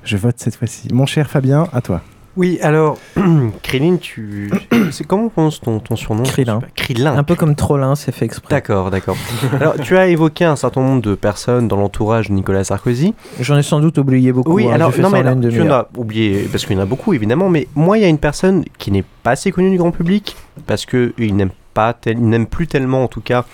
je 0.05 0.17
vote 0.17 0.37
cette 0.39 0.57
fois-ci. 0.57 0.89
Mon 0.93 1.07
cher 1.07 1.31
Fabien, 1.31 1.69
à 1.73 1.81
toi. 1.81 2.03
Oui, 2.37 2.59
alors, 2.63 2.99
Krillin, 3.63 3.97
tu. 3.97 4.51
C'est 4.91 5.05
comment 5.05 5.27
on 5.27 5.29
prononce 5.29 5.61
ton, 5.61 5.79
ton 5.79 5.95
surnom? 5.95 6.25
Krillin. 6.25 6.61
Krillin. 6.75 7.17
Un 7.17 7.23
peu 7.23 7.37
comme 7.37 7.55
Trollin, 7.55 7.95
c'est 7.95 8.11
fait 8.11 8.25
exprès. 8.25 8.53
D'accord, 8.53 8.91
d'accord. 8.91 9.17
Alors, 9.61 9.77
tu 9.77 9.97
as 9.97 10.09
évoqué 10.09 10.45
un 10.45 10.57
certain 10.57 10.81
nombre 10.81 11.01
de 11.01 11.15
personnes 11.15 11.69
dans 11.69 11.77
l'entourage 11.77 12.31
de 12.31 12.35
Nicolas 12.35 12.65
Sarkozy. 12.65 13.15
J'en 13.41 13.57
ai 13.57 13.63
sans 13.63 13.79
doute 13.79 13.99
oublié 13.99 14.33
beaucoup. 14.33 14.53
Oui, 14.53 14.67
hein, 14.67 14.73
alors, 14.73 14.93
non, 14.99 15.11
mais 15.11 15.21
une 15.21 15.49
tu 15.49 15.63
en 15.63 15.71
as 15.71 15.89
oublié, 15.97 16.49
parce 16.51 16.67
qu'il 16.67 16.77
y 16.77 16.79
en 16.79 16.83
a 16.83 16.87
beaucoup, 16.87 17.15
évidemment, 17.15 17.49
mais 17.49 17.69
moi, 17.77 17.99
il 17.99 18.03
y 18.03 18.05
a 18.05 18.09
une 18.09 18.19
personne 18.19 18.65
qui 18.79 18.91
n'est 18.91 19.05
pas 19.23 19.33
assez 19.33 19.53
connue 19.53 19.71
du 19.71 19.79
grand 19.79 19.93
public, 19.93 20.37
parce 20.67 20.87
qu'il 20.87 21.37
n'aime 21.37 21.51
pas, 21.75 21.93
tel- 21.93 22.19
il 22.19 22.29
n'aime 22.29 22.47
plus 22.47 22.67
tellement, 22.67 23.03
en 23.05 23.09
tout 23.09 23.21
cas, 23.21 23.45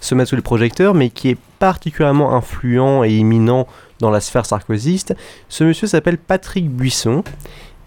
se 0.00 0.14
mettre 0.14 0.30
sous 0.30 0.36
les 0.36 0.42
projecteurs, 0.42 0.94
mais 0.94 1.10
qui 1.10 1.30
est 1.30 1.38
particulièrement 1.58 2.34
influent 2.36 3.02
et 3.02 3.10
imminent 3.16 3.66
dans 4.00 4.10
la 4.10 4.20
sphère 4.20 4.46
sarkozyste. 4.46 5.14
Ce 5.48 5.64
monsieur 5.64 5.86
s'appelle 5.86 6.18
Patrick 6.18 6.70
Buisson. 6.70 7.24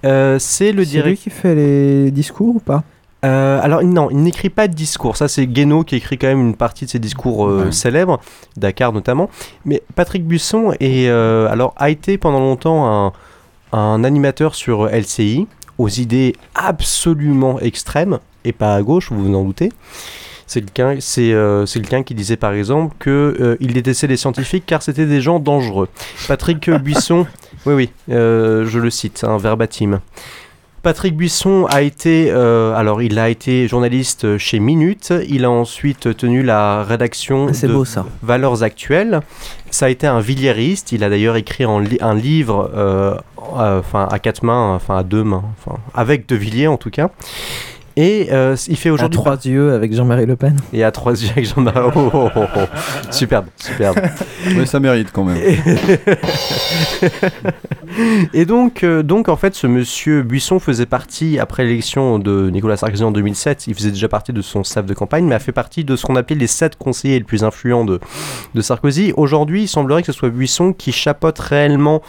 Euh, 0.05 0.37
c'est 0.39 0.71
le 0.73 0.83
C'est 0.83 0.89
lui 0.97 1.01
directeur. 1.01 1.23
qui 1.23 1.29
fait 1.29 1.55
les 1.55 2.11
discours 2.11 2.55
ou 2.57 2.59
pas? 2.59 2.83
Euh, 3.25 3.61
alors 3.63 3.81
non, 3.83 4.09
il 4.11 4.17
n'écrit 4.17 4.49
pas 4.49 4.67
de 4.67 4.73
discours. 4.73 5.15
Ça, 5.15 5.29
c'est 5.29 5.47
Guénaud 5.47 5.85
qui 5.85 5.95
écrit 5.95 6.17
quand 6.17 6.27
même 6.27 6.41
une 6.41 6.55
partie 6.57 6.83
de 6.83 6.89
ses 6.89 6.99
discours 6.99 7.47
euh, 7.47 7.71
célèbres, 7.71 8.19
Dakar 8.57 8.91
notamment. 8.91 9.29
Mais 9.63 9.81
Patrick 9.95 10.25
Buisson 10.27 10.73
est, 10.81 11.07
euh, 11.07 11.47
alors, 11.49 11.73
a 11.77 11.89
été 11.89 12.17
pendant 12.17 12.39
longtemps 12.41 12.85
un, 13.71 13.77
un 13.79 14.03
animateur 14.03 14.55
sur 14.55 14.87
LCI, 14.89 15.47
aux 15.77 15.87
idées 15.87 16.35
absolument 16.53 17.59
extrêmes, 17.61 18.19
et 18.45 18.51
pas 18.51 18.75
à 18.75 18.81
gauche, 18.81 19.11
vous 19.11 19.23
vous 19.25 19.35
en 19.35 19.43
doutez. 19.43 19.71
C'est 20.47 20.61
quelqu'un 20.61 20.97
c'est, 20.99 21.31
euh, 21.33 21.65
quelqu'un 21.65 22.03
qui 22.03 22.13
disait 22.15 22.35
par 22.37 22.53
exemple 22.53 22.95
que 22.99 23.57
il 23.59 23.73
détestait 23.73 24.07
les 24.07 24.17
scientifiques 24.17 24.65
car 24.67 24.81
c'était 24.83 25.05
des 25.05 25.21
gens 25.21 25.39
dangereux. 25.39 25.87
Patrick 26.27 26.69
Buisson, 26.83 27.25
oui 27.65 27.73
oui, 27.73 27.89
euh, 28.09 28.65
je 28.67 28.79
le 28.79 28.89
cite, 28.89 29.23
un 29.23 29.37
verbatim. 29.37 30.01
Patrick 30.83 31.15
Buisson 31.15 31.65
a 31.69 31.81
été, 31.81 32.27
euh, 32.29 32.75
alors 32.75 33.01
il 33.01 33.17
a 33.17 33.29
été 33.29 33.69
journaliste 33.69 34.37
chez 34.37 34.59
Minute, 34.59 35.13
il 35.29 35.45
a 35.45 35.49
ensuite 35.49 36.17
tenu 36.17 36.43
la 36.43 36.83
rédaction 36.83 37.47
Ah, 37.49 37.65
de 37.67 37.71
beau, 37.73 37.85
ça. 37.85 38.05
Valeurs 38.21 38.63
Actuelles. 38.63 39.21
Ça 39.71 39.85
a 39.85 39.89
été 39.89 40.07
un 40.07 40.19
villiériste, 40.19 40.91
il 40.91 41.05
a 41.05 41.09
d'ailleurs 41.09 41.37
écrit 41.37 41.63
en 41.65 41.79
li- 41.79 41.97
un 42.01 42.15
livre, 42.15 42.69
euh, 42.75 43.15
euh, 43.57 43.79
enfin 43.79 44.09
à 44.11 44.19
quatre 44.19 44.43
mains, 44.43 44.75
enfin 44.75 44.97
à 44.97 45.03
deux 45.03 45.23
mains, 45.23 45.45
avec 45.95 46.27
De 46.27 46.35
Villiers 46.35 46.67
en 46.67 46.75
tout 46.77 46.89
cas. 46.91 47.11
Et 47.95 48.29
euh, 48.31 48.55
il 48.67 48.75
fait 48.77 48.89
À 48.89 48.93
aujourd'hui 48.93 49.19
trois 49.19 49.35
yeux 49.45 49.73
avec 49.73 49.93
Jean-Marie 49.93 50.25
Le 50.25 50.35
Pen. 50.35 50.57
et 50.73 50.83
à 50.83 50.91
trois 50.91 51.13
yeux 51.13 51.29
avec 51.31 51.45
Jean-Marie. 51.45 51.91
Oh, 51.95 52.09
oh, 52.13 52.29
oh, 52.35 52.45
oh. 52.55 52.59
Superbe, 53.11 53.45
superbe. 53.57 53.99
Mais 54.55 54.65
ça 54.65 54.79
mérite 54.79 55.11
quand 55.11 55.23
même. 55.23 55.37
Et 58.33 58.45
donc, 58.45 58.83
euh, 58.83 59.03
donc, 59.03 59.29
en 59.29 59.35
fait, 59.35 59.53
ce 59.53 59.67
monsieur 59.67 60.23
Buisson 60.23 60.59
faisait 60.59 60.87
partie, 60.87 61.37
après 61.37 61.63
l'élection 61.63 62.17
de 62.17 62.49
Nicolas 62.49 62.77
Sarkozy 62.77 63.03
en 63.03 63.11
2007, 63.11 63.67
il 63.67 63.75
faisait 63.75 63.91
déjà 63.91 64.07
partie 64.07 64.33
de 64.33 64.41
son 64.41 64.63
staff 64.63 64.85
de 64.85 64.93
campagne, 64.93 65.25
mais 65.25 65.35
a 65.35 65.39
fait 65.39 65.51
partie 65.51 65.83
de 65.83 65.95
ce 65.95 66.05
qu'on 66.05 66.15
appelait 66.15 66.35
les 66.35 66.47
sept 66.47 66.75
conseillers 66.75 67.19
les 67.19 67.23
plus 67.23 67.43
influents 67.43 67.85
de, 67.85 67.99
de 68.55 68.61
Sarkozy. 68.61 69.13
Aujourd'hui, 69.15 69.63
il 69.63 69.67
semblerait 69.67 70.01
que 70.01 70.07
ce 70.11 70.17
soit 70.17 70.29
Buisson 70.29 70.73
qui 70.73 70.91
chapeaute 70.91 71.37
réellement 71.37 72.01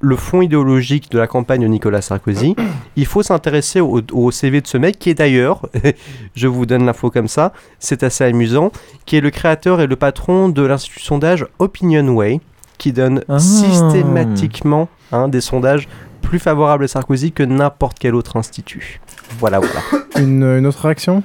le 0.00 0.16
fond 0.16 0.40
idéologique 0.40 1.10
de 1.10 1.18
la 1.18 1.26
campagne 1.26 1.60
de 1.62 1.66
Nicolas 1.66 2.00
Sarkozy. 2.00 2.56
Il 2.96 3.06
faut 3.06 3.22
s'intéresser 3.22 3.80
au, 3.80 4.00
au 4.12 4.30
CV 4.30 4.60
de 4.62 4.66
ce 4.66 4.78
mec 4.78 4.98
qui 4.98 5.10
est 5.10 5.14
d'ailleurs, 5.14 5.62
je 6.34 6.46
vous 6.48 6.64
donne 6.66 6.86
l'info 6.86 7.10
comme 7.10 7.28
ça, 7.28 7.52
c'est 7.78 8.02
assez 8.02 8.24
amusant, 8.24 8.72
qui 9.04 9.16
est 9.16 9.20
le 9.20 9.30
créateur 9.30 9.80
et 9.80 9.86
le 9.86 9.96
patron 9.96 10.48
de 10.48 10.62
l'institut 10.62 11.00
sondage 11.00 11.46
Opinionway, 11.58 12.40
qui 12.78 12.92
donne 12.92 13.22
Ah. 13.28 13.38
systématiquement 13.38 14.88
hein, 15.12 15.28
des 15.28 15.40
sondages 15.40 15.88
plus 16.22 16.38
favorables 16.38 16.84
à 16.84 16.88
Sarkozy 16.88 17.32
que 17.32 17.42
n'importe 17.42 17.98
quel 17.98 18.14
autre 18.14 18.36
institut. 18.36 19.00
Voilà, 19.38 19.58
voilà. 19.58 19.80
Une, 20.18 20.42
une 20.44 20.66
autre 20.66 20.80
réaction? 20.82 21.22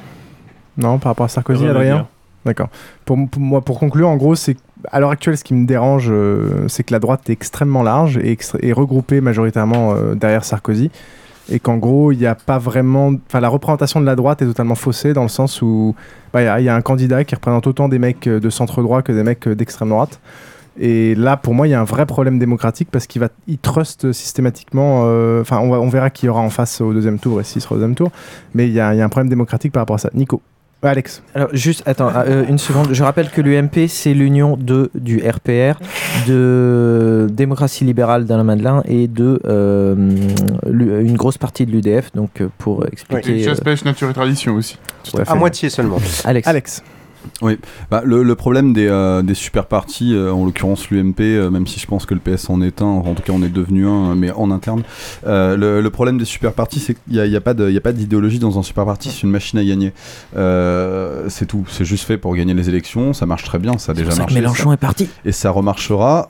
Non, 0.78 1.00
par 1.00 1.12
rapport 1.12 1.26
à 1.26 1.30
Sarkozy, 1.30 1.66
Adrien? 1.68 2.08
D'accord. 2.46 2.68
Pour, 3.06 3.18
pour 3.30 3.42
moi, 3.42 3.62
pour 3.62 3.80
conclure, 3.80 4.08
en 4.10 4.18
gros, 4.18 4.36
c'est 4.36 4.56
à 4.92 5.00
l'heure 5.00 5.12
actuelle, 5.12 5.38
ce 5.38 5.44
qui 5.44 5.54
me 5.54 5.66
dérange, 5.66 6.08
euh, 6.10 6.68
c'est 6.68 6.84
que 6.84 6.94
la 6.94 7.00
droite 7.00 7.30
est 7.30 7.34
extrêmement 7.34 7.84
large 7.84 8.18
et, 8.18 8.38
regroupée 8.74 9.22
majoritairement 9.22 9.94
euh, 9.94 10.16
derrière 10.16 10.44
Sarkozy. 10.44 10.92
Et 11.52 11.60
qu'en 11.60 11.78
gros, 11.78 12.12
il 12.12 12.18
n'y 12.18 12.26
a 12.26 12.34
pas 12.34 12.58
vraiment. 12.58 13.12
Enfin, 13.28 13.40
la 13.40 13.50
représentation 13.50 14.02
de 14.02 14.06
la 14.06 14.16
droite 14.16 14.42
est 14.42 14.46
totalement 14.46 14.74
faussée 14.74 15.14
dans 15.14 15.22
le 15.22 15.30
sens 15.30 15.62
où 15.62 15.96
bah, 16.34 16.60
il 16.60 16.66
y 16.66 16.70
a- 16.70 16.76
un 16.76 16.82
candidat 16.82 17.24
qui 17.24 17.36
représente 17.36 17.68
autant 17.68 17.88
des 17.88 18.00
mecs 18.00 18.26
euh, 18.28 18.40
de 18.40 18.50
centre 18.50 18.82
droit 18.82 19.04
que 19.04 19.12
des 19.12 19.24
mecs 19.24 19.48
d'extrême 19.48 19.90
droite. 19.90 20.20
Et 20.80 21.14
là, 21.16 21.38
pour 21.38 21.54
moi, 21.54 21.68
il 21.68 21.72
y 21.72 21.74
a 21.74 21.80
un 21.80 21.86
vrai 21.86 22.06
problème 22.06 22.40
démocratique 22.40 22.90
parce 22.92 23.08
qu'il 23.08 23.22
va, 23.22 23.30
il 23.48 23.60
trust 23.60 24.12
systématiquement. 24.12 25.04
Enfin, 25.40 25.60
on, 25.60 25.72
on 25.72 25.88
verra 25.88 26.10
qui 26.10 26.26
y 26.26 26.30
aura 26.30 26.42
en 26.42 26.50
face 26.50 26.82
au 26.82 26.92
deuxième 26.94 27.18
tour 27.18 27.40
et 27.40 27.46
s'il 27.46 27.62
sera 27.62 27.76
au 27.76 27.78
deuxième 27.78 27.96
tour. 27.96 28.12
Mais 28.54 28.68
il 28.68 28.74
y 28.74 28.82
a 28.82 28.90
un 28.90 29.10
problème 29.10 29.30
démocratique 29.30 29.72
par 29.72 29.82
rapport 29.82 29.96
à 29.96 30.00
ça. 30.00 30.10
Nico. 30.14 30.42
Alex. 30.82 31.24
Alors 31.34 31.50
juste, 31.54 31.84
attends, 31.86 32.12
euh, 32.16 32.46
une 32.48 32.58
seconde. 32.58 32.90
Je 32.94 33.04
rappelle 33.04 33.30
que 33.30 33.42
l'UMP, 33.42 33.88
c'est 33.88 34.14
l'union 34.14 34.56
de 34.58 34.92
du 34.94 35.18
RPR, 35.28 35.80
de 36.28 37.28
démocratie 37.32 37.84
libérale 37.86 38.26
d'Alain 38.26 38.44
Madelin 38.44 38.84
et 38.86 39.08
de 39.08 39.40
euh, 39.46 39.96
une 40.64 41.16
grosse 41.18 41.38
partie 41.38 41.66
de 41.66 41.72
l'UDF. 41.72 42.12
Donc 42.14 42.42
euh, 42.42 42.50
pour 42.58 42.86
expliquer. 42.88 43.40
Et 43.40 43.44
chasse, 43.44 43.60
euh, 43.60 43.64
pêche, 43.64 43.84
nature 43.84 44.10
et 44.10 44.14
tradition 44.14 44.54
aussi. 44.56 44.78
Tout 45.04 45.18
à 45.18 45.26
fait. 45.26 45.32
À 45.32 45.36
moitié 45.36 45.70
seulement. 45.70 45.98
Alex. 46.24 46.48
Alex. 46.48 46.84
Oui, 47.42 47.58
bah, 47.92 48.02
le, 48.06 48.24
le 48.24 48.36
problème 48.36 48.74
des, 48.74 48.88
euh, 48.88 49.22
des 49.22 49.34
super 49.34 49.66
partis, 49.66 50.14
euh, 50.14 50.32
en 50.32 50.46
l'occurrence 50.46 50.90
l'UMP, 50.90 51.20
euh, 51.22 51.50
même 51.50 51.68
si 51.68 51.80
je 51.80 51.88
pense 51.88 52.06
que 52.06 52.14
le 52.14 52.20
PS 52.20 52.50
en 52.50 52.62
est 52.62 52.82
un, 52.82 52.86
en 52.86 53.14
tout 53.14 53.24
cas 53.24 53.34
on 53.34 53.42
est 53.44 53.50
devenu 53.50 53.88
un, 53.88 54.16
mais 54.16 54.32
en 54.32 54.52
interne, 54.52 54.84
euh, 55.26 55.56
le, 55.58 55.82
le 55.82 55.90
problème 55.90 56.18
des 56.18 56.26
super 56.26 56.54
partis, 56.54 56.80
c'est 56.80 56.94
qu'il 56.96 57.14
n'y 57.14 57.20
a, 57.20 57.26
y 57.26 57.36
a 57.36 57.42
pas 57.42 57.54
d'idéologie 57.54 58.40
dans 58.40 58.58
un 58.60 58.64
super 58.64 58.86
parti, 58.86 59.10
c'est 59.10 59.24
une 59.24 59.32
machine 59.32 59.60
à 59.60 59.64
gagner. 59.64 59.94
C'est 61.28 61.46
tout, 61.48 61.66
c'est 61.70 61.86
juste 61.86 62.06
fait 62.06 62.18
pour 62.18 62.36
gagner 62.36 62.54
les 62.54 62.70
élections, 62.70 63.14
ça 63.14 63.26
marche 63.26 63.44
très 63.44 63.60
bien, 63.60 63.78
ça 63.78 63.92
a 63.92 63.96
déjà 63.96 64.12
ça 64.12 64.18
que 64.18 64.22
marché. 64.22 64.36
Mélenchon 64.36 64.72
est 64.74 64.78
parti. 64.78 65.08
Et 65.26 65.32
ça 65.32 65.52
remarchera. 65.52 66.28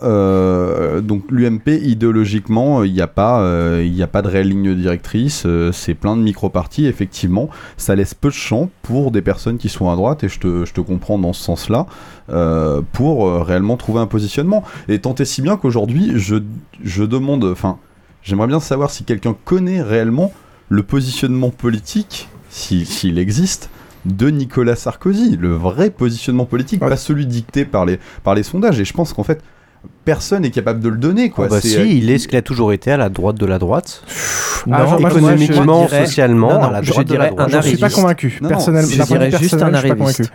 donc 1.02 1.24
l'UMP, 1.30 1.68
idéologiquement, 1.82 2.84
il 2.84 2.94
n'y 2.94 3.02
a, 3.02 3.08
pas, 3.08 3.42
y 3.82 4.02
a 4.02 4.08
pas 4.08 4.22
de 4.22 4.28
réelle 4.28 4.50
ligne 4.50 4.76
directrice. 4.76 5.46
c'est 5.72 5.94
plein 5.94 6.16
de 6.16 6.22
micro-partis. 6.22 6.86
Effectivement, 6.86 7.50
ça 7.78 7.96
laisse 7.96 8.14
peu 8.14 8.30
de 8.30 8.34
champ 8.34 8.70
pour 8.82 9.12
des 9.12 9.22
personnes 9.22 9.58
qui 9.58 9.70
sont 9.70 9.90
à 9.90 9.96
droite, 9.96 10.24
et 10.24 10.30
je 10.30 10.40
te, 10.40 10.66
je 10.66 10.74
te 10.74 10.82
comprends 10.86 11.20
dans 11.20 11.34
ce 11.34 11.44
sens-là, 11.44 11.86
euh, 12.30 12.82
pour 12.94 13.28
euh, 13.28 13.42
réellement 13.42 13.76
trouver 13.76 14.00
un 14.00 14.08
positionnement. 14.08 14.64
Et 14.88 15.00
tant 15.00 15.14
et 15.16 15.26
si 15.26 15.42
bien 15.42 15.58
qu'aujourd'hui, 15.58 16.14
je, 16.16 16.38
je 16.84 17.04
demande... 17.04 17.44
Enfin, 17.44 17.78
j'aimerais 18.24 18.48
bien 18.48 18.60
savoir 18.62 18.90
si 18.92 19.04
quelqu'un 19.04 19.36
connaît 19.44 19.82
réellement 19.82 20.32
le 20.70 20.84
positionnement 20.84 21.50
politique, 21.50 22.30
si- 22.50 22.86
s'il 22.86 23.18
existe, 23.20 23.70
de 24.06 24.30
Nicolas 24.30 24.76
Sarkozy, 24.76 25.36
le 25.36 25.54
vrai 25.54 25.90
positionnement 25.90 26.46
politique, 26.46 26.80
pas 26.80 26.96
celui 26.96 27.26
dicté 27.26 27.66
par 27.66 27.86
les, 27.86 28.00
par 28.24 28.36
les 28.36 28.44
sondages. 28.44 28.80
Et 28.80 28.86
je 28.86 28.94
pense 28.94 29.14
qu'en 29.14 29.24
fait, 29.24 29.42
personne 30.04 30.44
n'est 30.44 30.52
capable 30.52 30.80
de 30.80 30.90
le 30.90 30.98
donner. 30.98 31.30
Quoi. 31.32 31.46
Ah 31.48 31.50
bah 31.50 31.60
C'est, 31.62 31.70
si, 31.70 31.78
euh, 31.78 31.86
il 31.86 32.10
est 32.12 32.20
ce 32.20 32.28
qu'il 32.28 32.38
a 32.38 32.42
toujours 32.44 32.72
été 32.72 32.92
à 32.92 32.98
la 32.98 33.10
droite 33.10 33.36
de 33.40 33.46
la 33.48 33.58
droite. 33.60 34.04
Ah, 34.72 34.86
Non, 35.00 35.00
économiquement, 35.10 35.84
je 35.84 35.88
dirais- 35.90 36.06
socialement, 36.06 36.54
Non, 36.54 36.60
non, 36.62 36.68
à 36.68 36.72
la 36.72 36.82
je 36.84 36.92
droite 36.92 37.08
de 37.08 37.12
dirais 37.14 37.26
la 37.26 37.32
droite. 37.32 37.54
un 37.54 37.62
Je 37.62 37.68
suis 37.68 37.78
pas 37.78 37.90
convaincu. 37.90 38.38
Non, 38.42 38.44
non, 38.44 38.50
Personnellement, 38.50 38.90
Je 38.92 39.04
dirais 39.04 39.32
juste 39.32 39.54
un 39.56 39.58
personnel, 39.70 39.74
je 39.76 39.80
suis 39.80 39.88
pas 39.90 40.04
arriviste. 40.04 40.32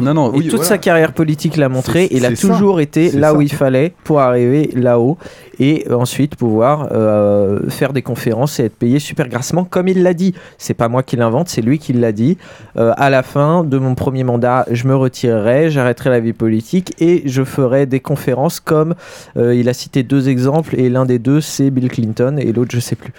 Non, 0.00 0.14
non, 0.14 0.32
et 0.32 0.36
oui, 0.38 0.42
toute 0.44 0.56
voilà. 0.56 0.64
sa 0.68 0.78
carrière 0.78 1.12
politique 1.12 1.56
l'a 1.56 1.68
montré. 1.68 2.08
Il 2.10 2.24
a 2.24 2.34
ça. 2.34 2.48
toujours 2.48 2.80
été 2.80 3.10
là 3.12 3.28
ça. 3.30 3.34
où 3.34 3.42
il 3.42 3.52
fallait 3.52 3.94
pour 4.04 4.20
arriver 4.20 4.70
là-haut 4.74 5.18
et 5.60 5.86
ensuite 5.92 6.36
pouvoir 6.36 6.88
euh, 6.92 7.68
faire 7.68 7.92
des 7.92 8.02
conférences 8.02 8.58
et 8.58 8.64
être 8.64 8.76
payé 8.76 8.98
super 8.98 9.28
grassement, 9.28 9.64
comme 9.64 9.88
il 9.88 10.02
l'a 10.02 10.14
dit. 10.14 10.34
C'est 10.58 10.74
pas 10.74 10.88
moi 10.88 11.02
qui 11.02 11.16
l'invente, 11.16 11.48
c'est 11.48 11.62
lui 11.62 11.78
qui 11.78 11.92
l'a 11.92 12.12
dit. 12.12 12.38
Euh, 12.76 12.92
à 12.96 13.10
la 13.10 13.22
fin 13.22 13.64
de 13.64 13.78
mon 13.78 13.94
premier 13.94 14.24
mandat, 14.24 14.66
je 14.70 14.86
me 14.88 14.96
retirerai, 14.96 15.70
j'arrêterai 15.70 16.10
la 16.10 16.20
vie 16.20 16.32
politique 16.32 16.94
et 16.98 17.22
je 17.26 17.44
ferai 17.44 17.86
des 17.86 18.00
conférences 18.00 18.60
comme 18.60 18.94
euh, 19.36 19.54
il 19.54 19.68
a 19.68 19.74
cité 19.74 20.02
deux 20.02 20.28
exemples 20.28 20.74
et 20.78 20.88
l'un 20.88 21.04
des 21.04 21.18
deux 21.18 21.40
c'est 21.40 21.70
Bill 21.70 21.88
Clinton 21.88 22.36
et 22.38 22.52
l'autre 22.52 22.70
je 22.72 22.80
sais 22.80 22.96
plus. 22.96 23.12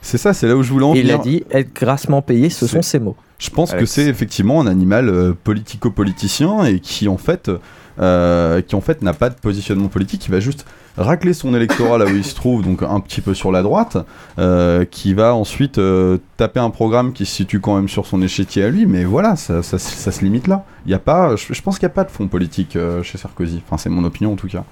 C'est 0.00 0.18
ça, 0.18 0.32
c'est 0.32 0.46
là 0.46 0.56
où 0.56 0.62
je 0.62 0.72
voulais 0.72 0.84
en 0.84 0.94
Et 0.94 0.98
il 0.98 1.04
venir. 1.04 1.20
a 1.20 1.22
dit 1.22 1.44
être 1.50 1.74
grassement 1.74 2.22
payé, 2.22 2.50
ce 2.50 2.66
sont 2.66 2.82
ses 2.82 2.98
mots. 2.98 3.16
Je 3.42 3.50
pense 3.50 3.72
que 3.72 3.86
c'est 3.86 4.06
effectivement 4.06 4.60
un 4.60 4.66
animal 4.66 5.08
euh, 5.08 5.32
politico-politicien 5.44 6.64
et 6.64 6.78
qui 6.80 7.08
en 7.08 7.16
fait, 7.16 7.50
euh, 8.00 8.60
qui 8.62 8.74
en 8.76 8.80
fait 8.80 9.02
n'a 9.02 9.12
pas 9.14 9.30
de 9.30 9.34
positionnement 9.34 9.88
politique, 9.88 10.20
qui 10.20 10.30
va 10.30 10.38
juste 10.40 10.64
racler 10.96 11.32
son 11.32 11.54
électorat 11.54 11.98
là 11.98 12.04
où 12.04 12.10
il 12.14 12.24
se 12.24 12.34
trouve, 12.34 12.62
donc 12.62 12.82
un 12.82 13.00
petit 13.00 13.20
peu 13.20 13.34
sur 13.34 13.50
la 13.50 13.62
droite, 13.62 13.96
euh, 14.38 14.84
qui 14.84 15.14
va 15.14 15.34
ensuite 15.34 15.78
euh, 15.78 16.18
taper 16.36 16.60
un 16.60 16.70
programme 16.70 17.12
qui 17.12 17.24
se 17.26 17.34
situe 17.34 17.60
quand 17.60 17.74
même 17.76 17.88
sur 17.88 18.06
son 18.06 18.22
échiquier 18.22 18.64
à 18.64 18.68
lui, 18.68 18.86
mais 18.86 19.04
voilà, 19.04 19.34
ça, 19.36 19.62
ça- 19.62 19.78
ça 19.78 20.12
se 20.12 20.22
limite 20.22 20.46
là. 20.46 20.64
Il 20.86 20.92
y 20.92 20.94
a 20.94 20.98
pas, 20.98 21.34
je, 21.36 21.52
je 21.52 21.62
pense 21.62 21.78
qu'il 21.78 21.86
n'y 21.86 21.92
a 21.92 21.94
pas 21.94 22.04
de 22.04 22.10
fond 22.10 22.28
politique 22.28 22.76
euh, 22.76 23.02
chez 23.02 23.18
Sarkozy. 23.18 23.62
Enfin, 23.66 23.76
c'est 23.78 23.88
mon 23.90 24.04
opinion 24.04 24.32
en 24.34 24.36
tout 24.36 24.48
cas. 24.48 24.64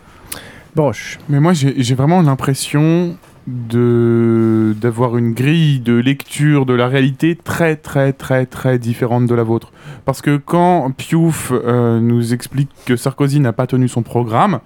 Broche. 0.76 1.18
Mais 1.28 1.40
moi, 1.40 1.52
j'ai 1.54 1.94
vraiment 1.96 2.22
l'impression 2.22 3.16
de 3.46 4.74
d'avoir 4.80 5.16
une 5.16 5.32
grille 5.32 5.80
de 5.80 5.94
lecture 5.94 6.66
de 6.66 6.74
la 6.74 6.88
réalité 6.88 7.36
très 7.36 7.76
très 7.76 8.12
très 8.12 8.46
très 8.46 8.78
différente 8.78 9.26
de 9.26 9.34
la 9.34 9.42
vôtre. 9.42 9.72
Parce 10.04 10.22
que 10.22 10.36
quand 10.36 10.90
Piouf 10.96 11.52
euh, 11.52 12.00
nous 12.00 12.34
explique 12.34 12.70
que 12.86 12.96
Sarkozy 12.96 13.40
n'a 13.40 13.52
pas 13.52 13.66
tenu 13.66 13.88
son 13.88 14.02
programme, 14.02 14.60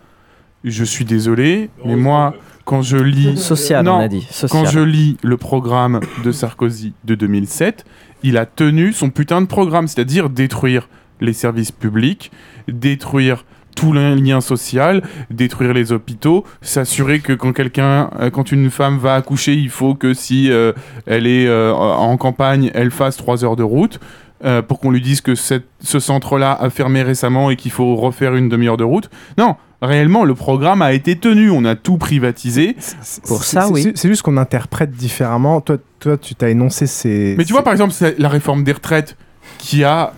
je 0.64 0.84
suis 0.84 1.04
désolé, 1.04 1.70
mais 1.84 1.96
moi, 1.96 2.34
quand 2.64 2.82
je 2.82 2.96
lis... 2.96 3.36
Social, 3.36 3.84
Non, 3.84 3.96
on 3.96 4.00
a 4.00 4.08
dit, 4.08 4.22
social. 4.22 4.50
Quand 4.50 4.70
je 4.70 4.80
lis 4.80 5.18
le 5.22 5.36
programme 5.36 6.00
de 6.24 6.32
Sarkozy 6.32 6.94
de 7.04 7.14
2007, 7.14 7.84
il 8.22 8.38
a 8.38 8.46
tenu 8.46 8.92
son 8.92 9.10
putain 9.10 9.42
de 9.42 9.46
programme, 9.46 9.86
c'est-à-dire 9.86 10.30
détruire 10.30 10.88
les 11.20 11.34
services 11.34 11.70
publics, 11.72 12.32
détruire 12.66 13.44
tout 13.74 13.92
le 13.92 14.14
lien 14.14 14.40
social, 14.40 15.02
détruire 15.30 15.72
les 15.72 15.92
hôpitaux, 15.92 16.44
s'assurer 16.62 17.20
que 17.20 17.32
quand 17.32 17.52
quelqu'un, 17.52 18.10
euh, 18.20 18.30
quand 18.30 18.52
une 18.52 18.70
femme 18.70 18.98
va 18.98 19.14
accoucher, 19.14 19.54
il 19.54 19.70
faut 19.70 19.94
que 19.94 20.14
si 20.14 20.50
euh, 20.50 20.72
elle 21.06 21.26
est 21.26 21.46
euh, 21.46 21.72
en 21.72 22.16
campagne, 22.16 22.70
elle 22.74 22.90
fasse 22.90 23.16
trois 23.16 23.44
heures 23.44 23.56
de 23.56 23.62
route. 23.64 23.98
euh, 24.44 24.60
pour 24.60 24.78
qu'on 24.78 24.90
lui 24.90 25.00
dise 25.00 25.22
que 25.22 25.34
cette- 25.36 25.64
ce 25.80 25.98
centre-là 25.98 26.52
a 26.60 26.68
fermé 26.68 27.02
récemment 27.02 27.50
et 27.50 27.56
qu'il 27.56 27.70
faut 27.70 27.96
refaire 27.96 28.34
une 28.34 28.50
demi-heure 28.50 28.76
de 28.76 28.84
route. 28.84 29.08
Non, 29.38 29.56
réellement, 29.80 30.24
le 30.24 30.34
programme 30.34 30.82
a 30.82 30.92
été 30.92 31.16
tenu. 31.16 31.50
On 31.50 31.64
a 31.64 31.76
tout 31.76 31.96
privatisé. 31.96 32.76
C'est- 32.78 33.20
c'est- 33.24 33.92
C'est 33.94 34.08
juste 34.08 34.20
qu'on 34.20 34.36
interprète 34.36 34.90
différemment. 34.90 35.62
Toi, 35.62 35.78
toi 35.98 36.18
tu 36.18 36.34
t'as 36.34 36.50
énoncé 36.50 36.86
ces. 36.86 37.34
Mais 37.38 37.44
tu 37.46 37.54
vois, 37.54 37.64
par 37.64 37.72
exemple, 37.72 37.94
la 38.18 38.28
réforme 38.28 38.64
des 38.64 38.72
retraites 38.72 39.16
qui 39.56 39.82
a 39.82 40.12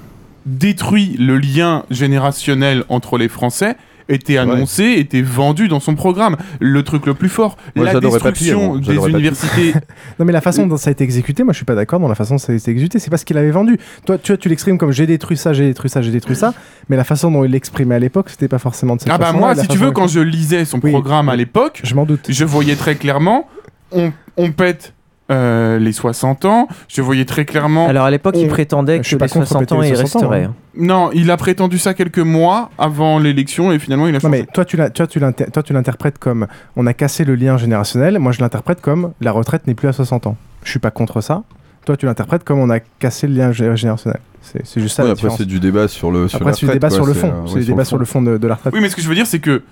détruit 0.47 1.17
le 1.19 1.39
lien 1.39 1.85
générationnel 1.91 2.85
entre 2.89 3.19
les 3.19 3.29
Français 3.29 3.77
était 4.09 4.39
annoncé, 4.39 4.85
était 4.99 5.23
vendu 5.23 5.69
dans 5.69 5.81
son 5.81 5.95
programme. 5.95 6.37
Le 6.61 6.83
truc 6.83 7.07
le 7.07 7.15
plus 7.15 7.29
fort, 7.29 7.57
Moi, 7.75 7.87
la 7.87 7.99
destruction 7.99 8.77
des 8.77 8.95
universités. 8.95 9.75
non 10.19 10.25
mais 10.25 10.33
la 10.33 10.41
façon 10.41 10.67
dont 10.67 10.77
ça 10.77 10.91
a 10.91 10.93
été 10.93 11.05
exécuté, 11.05 11.43
moi 11.43 11.53
je 11.53 11.57
suis 11.57 11.65
pas 11.65 11.75
d'accord 11.75 12.01
dans 12.01 12.09
la 12.09 12.15
façon 12.15 12.35
dont 12.35 12.39
ça 12.39 12.53
a 12.53 12.57
été 12.57 12.71
exécuté. 12.71 12.99
C'est 12.99 13.11
pas 13.11 13.17
ce 13.17 13.25
qu'il 13.25 13.37
avait 13.37 13.51
vendu. 13.51 13.79
Toi, 14.05 14.19
tu 14.19 14.33
vois, 14.33 14.37
tu 14.37 14.49
l'exprimes 14.49 14.79
comme 14.79 14.93
j'ai 14.93 15.07
détruit 15.07 15.37
ça, 15.37 15.53
j'ai 15.53 15.65
détruit 15.67 15.91
ça, 15.91 16.03
j'ai 16.03 16.13
détruit 16.13 16.37
ça. 16.37 16.55
Mais 16.89 16.97
la 16.97 17.05
façon 17.05 17.31
dont 17.31 17.45
il 17.45 17.51
l'exprimait 17.51 17.97
à 17.97 17.99
l'époque, 17.99 18.31
c'était 18.31 18.49
pas 18.49 18.59
forcément 18.59 18.97
de 18.97 19.01
cette 19.01 19.11
Ah 19.11 19.19
bah 19.19 19.27
façon-là, 19.27 19.47
moi, 19.47 19.55
si 19.57 19.63
tu 19.63 19.77
façon 19.77 19.85
veux, 19.87 19.91
quand 19.91 20.07
je 20.07 20.21
lisais 20.21 20.65
son 20.65 20.81
programme 20.81 21.29
à 21.29 21.37
l'époque, 21.37 21.81
je 21.83 21.95
m'en 21.95 22.07
doute. 22.07 22.27
Je 22.29 22.45
voyais 22.45 22.77
très 22.77 22.95
clairement, 22.95 23.49
on, 23.91 24.13
on 24.37 24.53
pète 24.53 24.95
euh, 25.31 25.79
les 25.79 25.93
60 25.93 26.45
ans. 26.45 26.69
Je 26.89 27.03
voyais 27.03 27.25
très 27.25 27.45
clairement. 27.45 27.89
Alors 27.89 28.05
à 28.07 28.11
l'époque, 28.11 28.37
il 28.39 28.49
prétendait 28.49 29.01
que 29.01 29.17
les 29.17 29.29
60 29.29 29.73
ans, 29.73 29.83
il 29.83 29.95
resterait. 29.95 30.45
hein. 30.45 30.55
Non, 30.79 31.11
il 31.13 31.31
a 31.31 31.37
prétendu 31.37 31.79
ça 31.79 31.95
quelques 31.95 32.19
mois 32.19 32.71
avant 32.79 33.19
l'élection 33.19 33.73
et 33.73 33.79
finalement 33.79 34.07
il 34.07 34.11
a 34.11 34.19
Non 34.19 34.21
changé. 34.21 34.41
mais 34.43 34.47
toi 34.53 34.65
tu 34.67 34.77
l'as- 34.77 34.91
toi, 34.91 35.07
tu 35.07 35.19
l'inter- 35.19 35.47
toi, 35.51 35.63
tu 35.63 35.73
l'interprètes 35.73 36.19
comme 36.19 36.47
on 36.77 36.87
a 36.87 36.93
cassé 36.93 37.25
le 37.25 37.35
lien 37.35 37.57
générationnel. 37.57 38.19
Moi 38.19 38.33
je 38.33 38.41
l'interprète 38.41 38.81
comme 38.83 39.13
la 39.23 39.33
retraite 39.33 39.67
n'est 39.67 39.75
plus 39.75 39.89
à 39.89 39.93
60 39.95 40.27
ans. 40.27 40.37
Je 40.65 40.71
suis 40.71 40.79
pas 40.79 40.91
contre 40.91 41.23
ça. 41.23 41.43
Toi 41.87 41.97
tu 41.97 42.05
l'interprètes 42.05 42.45
comme 42.45 42.59
on 42.59 42.69
a 42.69 42.81
cassé 42.81 43.27
le 43.27 43.35
lien 43.35 43.51
gé- 43.53 43.75
générationnel. 43.75 44.21
C'est 44.43 44.81
juste 44.81 44.95
ça 44.97 45.03
Ouais, 45.03 45.09
la 45.09 45.13
après, 45.13 45.23
différence. 45.23 45.39
c'est 45.39 45.45
du 45.47 45.59
débat 45.61 45.89
sur 45.89 46.11
le. 46.13 46.29
Sur 46.29 46.37
Après 46.37 46.51
la 46.51 46.55
c'est 46.55 46.61
du 46.61 46.67
retraite, 46.67 46.81
débat 46.83 46.89
quoi, 46.89 46.97
sur 46.99 47.07
le 47.07 47.15
c'est, 47.15 47.21
fond. 47.21 47.27
euh, 47.29 47.47
C'est 47.47 47.55
ouais, 47.55 47.59
du 47.61 47.65
sur 47.65 47.73
débat 47.75 47.83
le 47.83 47.87
sur 47.87 47.99
le 47.99 48.05
fond 48.05 48.23
de, 48.23 48.37
de 48.39 48.47
la 48.47 48.55
retraite. 48.55 48.75
Oui, 48.75 48.81
mais 48.81 48.89
ce 48.91 48.95
que 48.97 49.03
je 49.03 49.09
veux 49.09 49.15
dire, 49.15 49.27
c'est 49.27 49.41
que 49.41 49.63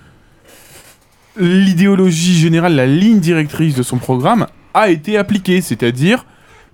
l'idéologie 1.37 2.33
générale, 2.37 2.75
la 2.75 2.85
ligne 2.85 3.19
directrice 3.19 3.75
de 3.75 3.83
son 3.83 3.97
programme 3.97 4.47
a 4.75 4.89
été 4.89 5.17
appliquée, 5.17 5.61
c'est-à-dire 5.61 6.25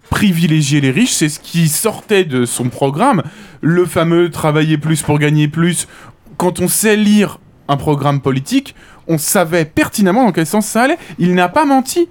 privilégier 0.09 0.81
les 0.81 0.91
riches, 0.91 1.13
c'est 1.13 1.29
ce 1.29 1.39
qui 1.39 1.69
sortait 1.69 2.25
de 2.25 2.43
son 2.45 2.67
programme, 2.67 3.23
le 3.61 3.85
fameux 3.85 4.29
travailler 4.29 4.77
plus 4.77 5.01
pour 5.01 5.19
gagner 5.19 5.47
plus. 5.47 5.87
Quand 6.35 6.59
on 6.59 6.67
sait 6.67 6.97
lire 6.97 7.39
un 7.69 7.77
programme 7.77 8.19
politique, 8.19 8.75
on 9.07 9.17
savait 9.17 9.63
pertinemment 9.63 10.25
dans 10.25 10.31
quel 10.33 10.45
sens 10.45 10.67
ça 10.67 10.83
allait. 10.83 10.97
Il 11.17 11.33
n'a 11.33 11.47
pas 11.47 11.63
menti. 11.63 12.09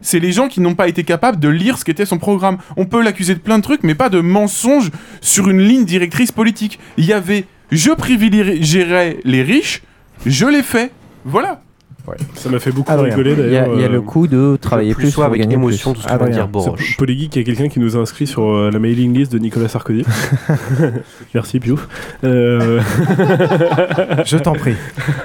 C'est 0.00 0.18
les 0.18 0.32
gens 0.32 0.48
qui 0.48 0.60
n'ont 0.60 0.74
pas 0.74 0.88
été 0.88 1.04
capables 1.04 1.38
de 1.38 1.48
lire 1.48 1.78
ce 1.78 1.84
qu'était 1.84 2.04
son 2.06 2.18
programme. 2.18 2.58
On 2.76 2.86
peut 2.86 3.02
l'accuser 3.02 3.34
de 3.34 3.40
plein 3.40 3.58
de 3.58 3.62
trucs, 3.62 3.84
mais 3.84 3.94
pas 3.94 4.08
de 4.08 4.20
mensonges 4.20 4.90
sur 5.20 5.48
une 5.48 5.60
ligne 5.60 5.84
directrice 5.84 6.32
politique. 6.32 6.80
Il 6.96 7.04
y 7.04 7.12
avait 7.12 7.46
je 7.70 7.90
privilégierai 7.90 9.20
les 9.24 9.42
riches, 9.42 9.82
je 10.24 10.46
l'ai 10.46 10.62
fait. 10.62 10.92
Voilà. 11.24 11.62
Ça 12.34 12.48
m'a 12.50 12.58
fait 12.58 12.70
beaucoup 12.72 12.90
Adrien. 12.92 13.14
rigoler 13.14 13.32
Il 13.32 13.38
y 13.38 13.40
a- 13.56 13.62
d'ailleurs. 13.62 13.74
il 13.76 13.80
y 13.80 13.84
a 13.84 13.88
euh, 13.88 13.92
le 13.92 14.00
coup 14.00 14.26
de 14.26 14.56
travailler 14.60 14.94
plus 14.94 15.12
pour 15.14 15.24
avec 15.24 15.40
gagner 15.40 15.54
émotion 15.54 15.92
plus. 15.92 16.02
tout 16.02 16.08
ce 16.08 16.14
que 16.14 16.30
dire 16.30 16.48
Boroche. 16.48 16.96
Polygeek, 16.96 17.34
il 17.36 17.38
y 17.38 17.42
a 17.42 17.44
quelqu'un 17.44 17.68
qui 17.68 17.80
nous 17.80 17.96
a 17.96 18.00
inscrit 18.00 18.26
sur 18.26 18.44
euh, 18.50 18.70
la 18.72 18.78
mailing 18.78 19.12
list 19.16 19.32
de 19.32 19.38
Nicolas 19.38 19.68
Sarkozy. 19.68 20.04
Merci 21.34 21.60
Piouf. 21.60 21.88
Euh, 22.24 22.80
Je 24.24 24.36
t'en 24.38 24.52
prie. 24.54 24.74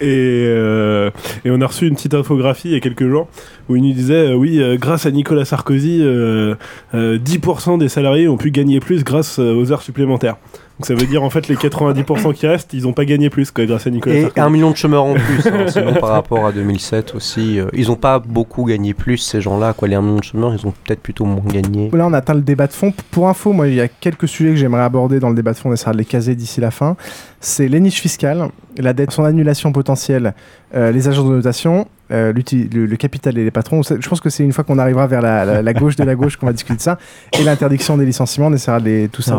et, 0.00 0.44
euh, 0.46 1.10
et 1.44 1.50
on 1.50 1.60
a 1.60 1.66
reçu 1.66 1.86
une 1.86 1.94
petite 1.94 2.14
infographie 2.14 2.68
il 2.68 2.74
y 2.74 2.76
a 2.76 2.80
quelques 2.80 3.08
jours 3.08 3.28
où 3.68 3.76
il 3.76 3.82
nous 3.82 3.92
disait 3.92 4.28
euh, 4.30 4.34
oui, 4.34 4.60
euh, 4.60 4.76
grâce 4.76 5.06
à 5.06 5.10
Nicolas 5.10 5.44
Sarkozy, 5.44 6.00
euh, 6.02 6.54
euh, 6.94 7.18
10% 7.18 7.78
des 7.78 7.88
salariés 7.88 8.28
ont 8.28 8.36
pu 8.36 8.50
gagner 8.50 8.80
plus 8.80 9.04
grâce 9.04 9.38
aux 9.38 9.72
heures 9.72 9.82
supplémentaires. 9.82 10.36
Donc 10.78 10.86
ça 10.86 10.94
veut 10.94 11.06
dire 11.06 11.24
en 11.24 11.30
fait 11.30 11.48
les 11.48 11.56
90% 11.56 12.34
qui 12.34 12.46
restent, 12.46 12.72
ils 12.72 12.86
ont 12.86 12.92
pas 12.92 13.04
gagné 13.04 13.30
plus 13.30 13.50
quoi, 13.50 13.66
grâce 13.66 13.86
à 13.86 13.90
Nicolas 13.90 14.14
Et 14.14 14.20
Sarkozy. 14.22 14.40
un 14.46 14.50
million 14.50 14.70
de 14.70 14.76
chômeurs 14.76 15.04
en 15.04 15.14
plus, 15.14 15.46
hein, 15.46 15.66
sinon 15.68 15.94
par 15.94 16.10
rapport 16.10 16.46
à 16.46 16.52
2007 16.52 17.16
aussi. 17.16 17.58
euh, 17.58 17.66
ils 17.72 17.90
ont 17.90 17.96
pas 17.96 18.20
beaucoup 18.20 18.64
gagné 18.64 18.94
plus 18.94 19.18
ces 19.18 19.40
gens-là, 19.40 19.72
quoi. 19.72 19.88
Les 19.88 19.96
un 19.96 20.02
million 20.02 20.18
de 20.18 20.24
chômeurs, 20.24 20.54
ils 20.54 20.64
ont 20.66 20.72
peut-être 20.84 21.00
plutôt 21.00 21.24
moins 21.24 21.42
gagné. 21.52 21.90
Là, 21.92 22.06
on 22.06 22.12
atteint 22.12 22.34
le 22.34 22.42
débat 22.42 22.68
de 22.68 22.72
fond. 22.72 22.92
Pour 23.10 23.28
info, 23.28 23.52
moi, 23.52 23.66
il 23.66 23.74
y 23.74 23.80
a 23.80 23.88
quelques 23.88 24.28
sujets 24.28 24.50
que 24.50 24.56
j'aimerais 24.56 24.82
aborder 24.82 25.18
dans 25.18 25.30
le 25.30 25.34
débat 25.34 25.52
de 25.52 25.58
fond, 25.58 25.70
on 25.70 25.72
essaiera 25.72 25.92
de 25.92 25.98
les 25.98 26.04
caser 26.04 26.36
d'ici 26.36 26.60
la 26.60 26.70
fin. 26.70 26.96
C'est 27.40 27.66
les 27.66 27.80
niches 27.80 28.00
fiscales, 28.00 28.48
la 28.78 28.92
dette, 28.92 29.10
son 29.10 29.24
annulation 29.24 29.72
potentielle, 29.72 30.34
euh, 30.74 30.90
les 30.92 31.08
agences 31.08 31.28
de 31.28 31.34
notation, 31.34 31.86
euh, 32.10 32.32
le, 32.32 32.86
le 32.86 32.96
capital 32.96 33.36
et 33.36 33.44
les 33.44 33.50
patrons. 33.50 33.82
Je 33.82 34.08
pense 34.08 34.20
que 34.20 34.30
c'est 34.30 34.42
une 34.44 34.52
fois 34.52 34.64
qu'on 34.64 34.78
arrivera 34.78 35.06
vers 35.06 35.20
la, 35.20 35.44
la- 35.44 35.62
la 35.62 35.72
gauche 35.74 35.96
de 35.96 36.04
la 36.04 36.14
gauche 36.14 36.36
qu'on 36.36 36.46
va 36.46 36.52
discuter 36.52 36.76
de 36.76 36.80
ça. 36.80 36.98
Et 37.38 37.42
l'interdiction 37.44 37.96
des 37.98 38.06
licenciements, 38.06 38.46
on 38.46 38.52
essaiera 38.52 38.80
de 38.80 38.84
les, 38.86 39.08
tout 39.08 39.20
ça 39.22 39.32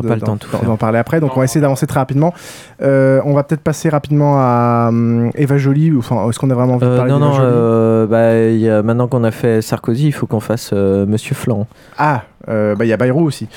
d'en- 0.66 0.78
parler 0.78 0.99
après. 0.99 1.20
Donc, 1.20 1.36
on 1.36 1.40
va 1.40 1.45
essayer 1.45 1.61
d'avancer 1.61 1.88
très 1.88 1.99
rapidement. 1.99 2.34
Euh, 2.82 3.22
on 3.26 3.34
va 3.34 3.44
peut-être 3.44 3.61
passer 3.61 3.90
rapidement 3.90 4.36
à 4.40 4.88
hum, 4.90 5.32
Eva 5.36 5.57
Joly. 5.57 5.91
ou- 5.91 5.99
Enfin, 5.99 6.30
est-ce 6.30 6.38
qu'on 6.40 6.49
a 6.49 6.56
vraiment 6.56 6.74
envie 6.76 6.86
de 6.86 6.95
parler 6.98 7.11
non, 7.11 7.20
non, 7.20 8.06
bah, 8.06 8.38
il 8.49 8.60
y 8.60 8.70
a- 8.70 8.84
maintenant 8.84 9.07
qu'on 9.07 9.24
a 9.24 9.32
fait 9.32 9.61
Sarkozy, 9.61 10.07
il 10.07 10.11
faut 10.14 10.28
qu'on 10.28 10.40
fasse 10.40 10.72
Monsieur 10.74 11.36
Flan. 11.36 11.66
Ah, 11.98 12.24
euh, 12.49 12.76
bah, 12.76 12.85
il 12.85 12.88
y 12.89 12.93
a 12.93 12.97
Bayrou 12.97 13.26
aussi. 13.26 13.47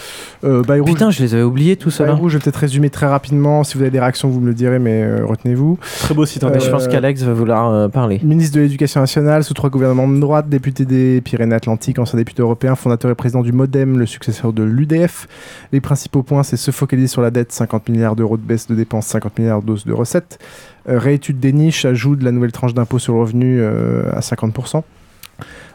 Euh, 0.45 0.63
Bayrou, 0.63 0.87
Putain, 0.87 1.11
je 1.11 1.23
les 1.23 1.35
avais 1.35 1.43
oubliés 1.43 1.77
tout 1.77 1.91
ça. 1.91 2.05
Bayrou, 2.05 2.29
je 2.29 2.37
vais 2.37 2.43
peut-être 2.43 2.57
résumer 2.57 2.91
très 2.91 3.07
rapidement. 3.07 3.65
Si 3.65 3.77
vous 3.77 3.83
avez 3.83 3.91
des 3.91 4.01
réactions, 4.01 4.29
vous 4.29 4.41
me 4.41 4.47
le 4.47 4.55
direz, 4.55 4.79
mais 4.79 5.03
euh, 5.03 5.25
retenez-vous. 5.25 5.79
Très 6.01 6.15
beau 6.15 6.27
site 6.27 6.45
Euh, 6.45 6.59
Je 6.59 6.71
pense 6.71 6.89
qu'Alex 6.89 7.23
va 7.23 7.33
vouloir 7.33 7.71
euh, 7.73 7.89
parler. 7.89 8.21
Ministre 8.23 8.57
de 8.57 8.63
l'Éducation 8.63 9.01
nationale 9.01 9.45
sous 9.45 9.55
trois 9.55 9.71
gouvernements 9.71 10.09
de 10.09 10.19
droite, 10.19 10.49
député 10.49 10.85
des 10.85 11.21
Pyrénées-Atlantiques, 11.21 11.99
ancien 11.99 12.17
député 12.17 12.43
européen, 12.43 12.75
fondateur 12.75 13.11
et 13.11 13.15
président 13.15 13.43
du 13.43 13.53
MoDem, 13.53 13.99
le 13.99 14.07
successeur 14.07 14.53
de 14.53 14.63
l'UDF. 14.63 15.27
Les 15.73 15.81
principaux 15.81 16.23
points, 16.23 16.43
c'est 16.43 16.57
se 16.57 16.71
focaliser 16.71 17.09
sur 17.09 17.23
la 17.23 17.31
dette, 17.31 17.53
50 17.53 17.89
milliards 17.89 18.17
d'euros 18.17 18.37
de 18.37 18.43
baisse 18.43 18.67
de 18.67 18.75
dépenses, 18.75 19.07
50 19.07 19.39
milliards 19.39 19.63
d'os 19.63 19.87
de 19.87 19.93
recettes. 19.93 20.39
Euh, 20.89 20.99
réétude 20.99 21.39
des 21.39 21.53
niches, 21.53 21.85
ajout 21.85 22.17
de 22.17 22.25
la 22.25 22.33
nouvelle 22.33 22.53
tranche 22.53 22.75
d'impôt 22.75 22.99
sur 22.99 23.15
le 23.15 23.21
revenu 23.21 23.61
euh, 23.61 24.11
à 24.13 24.21
50%. 24.21 24.83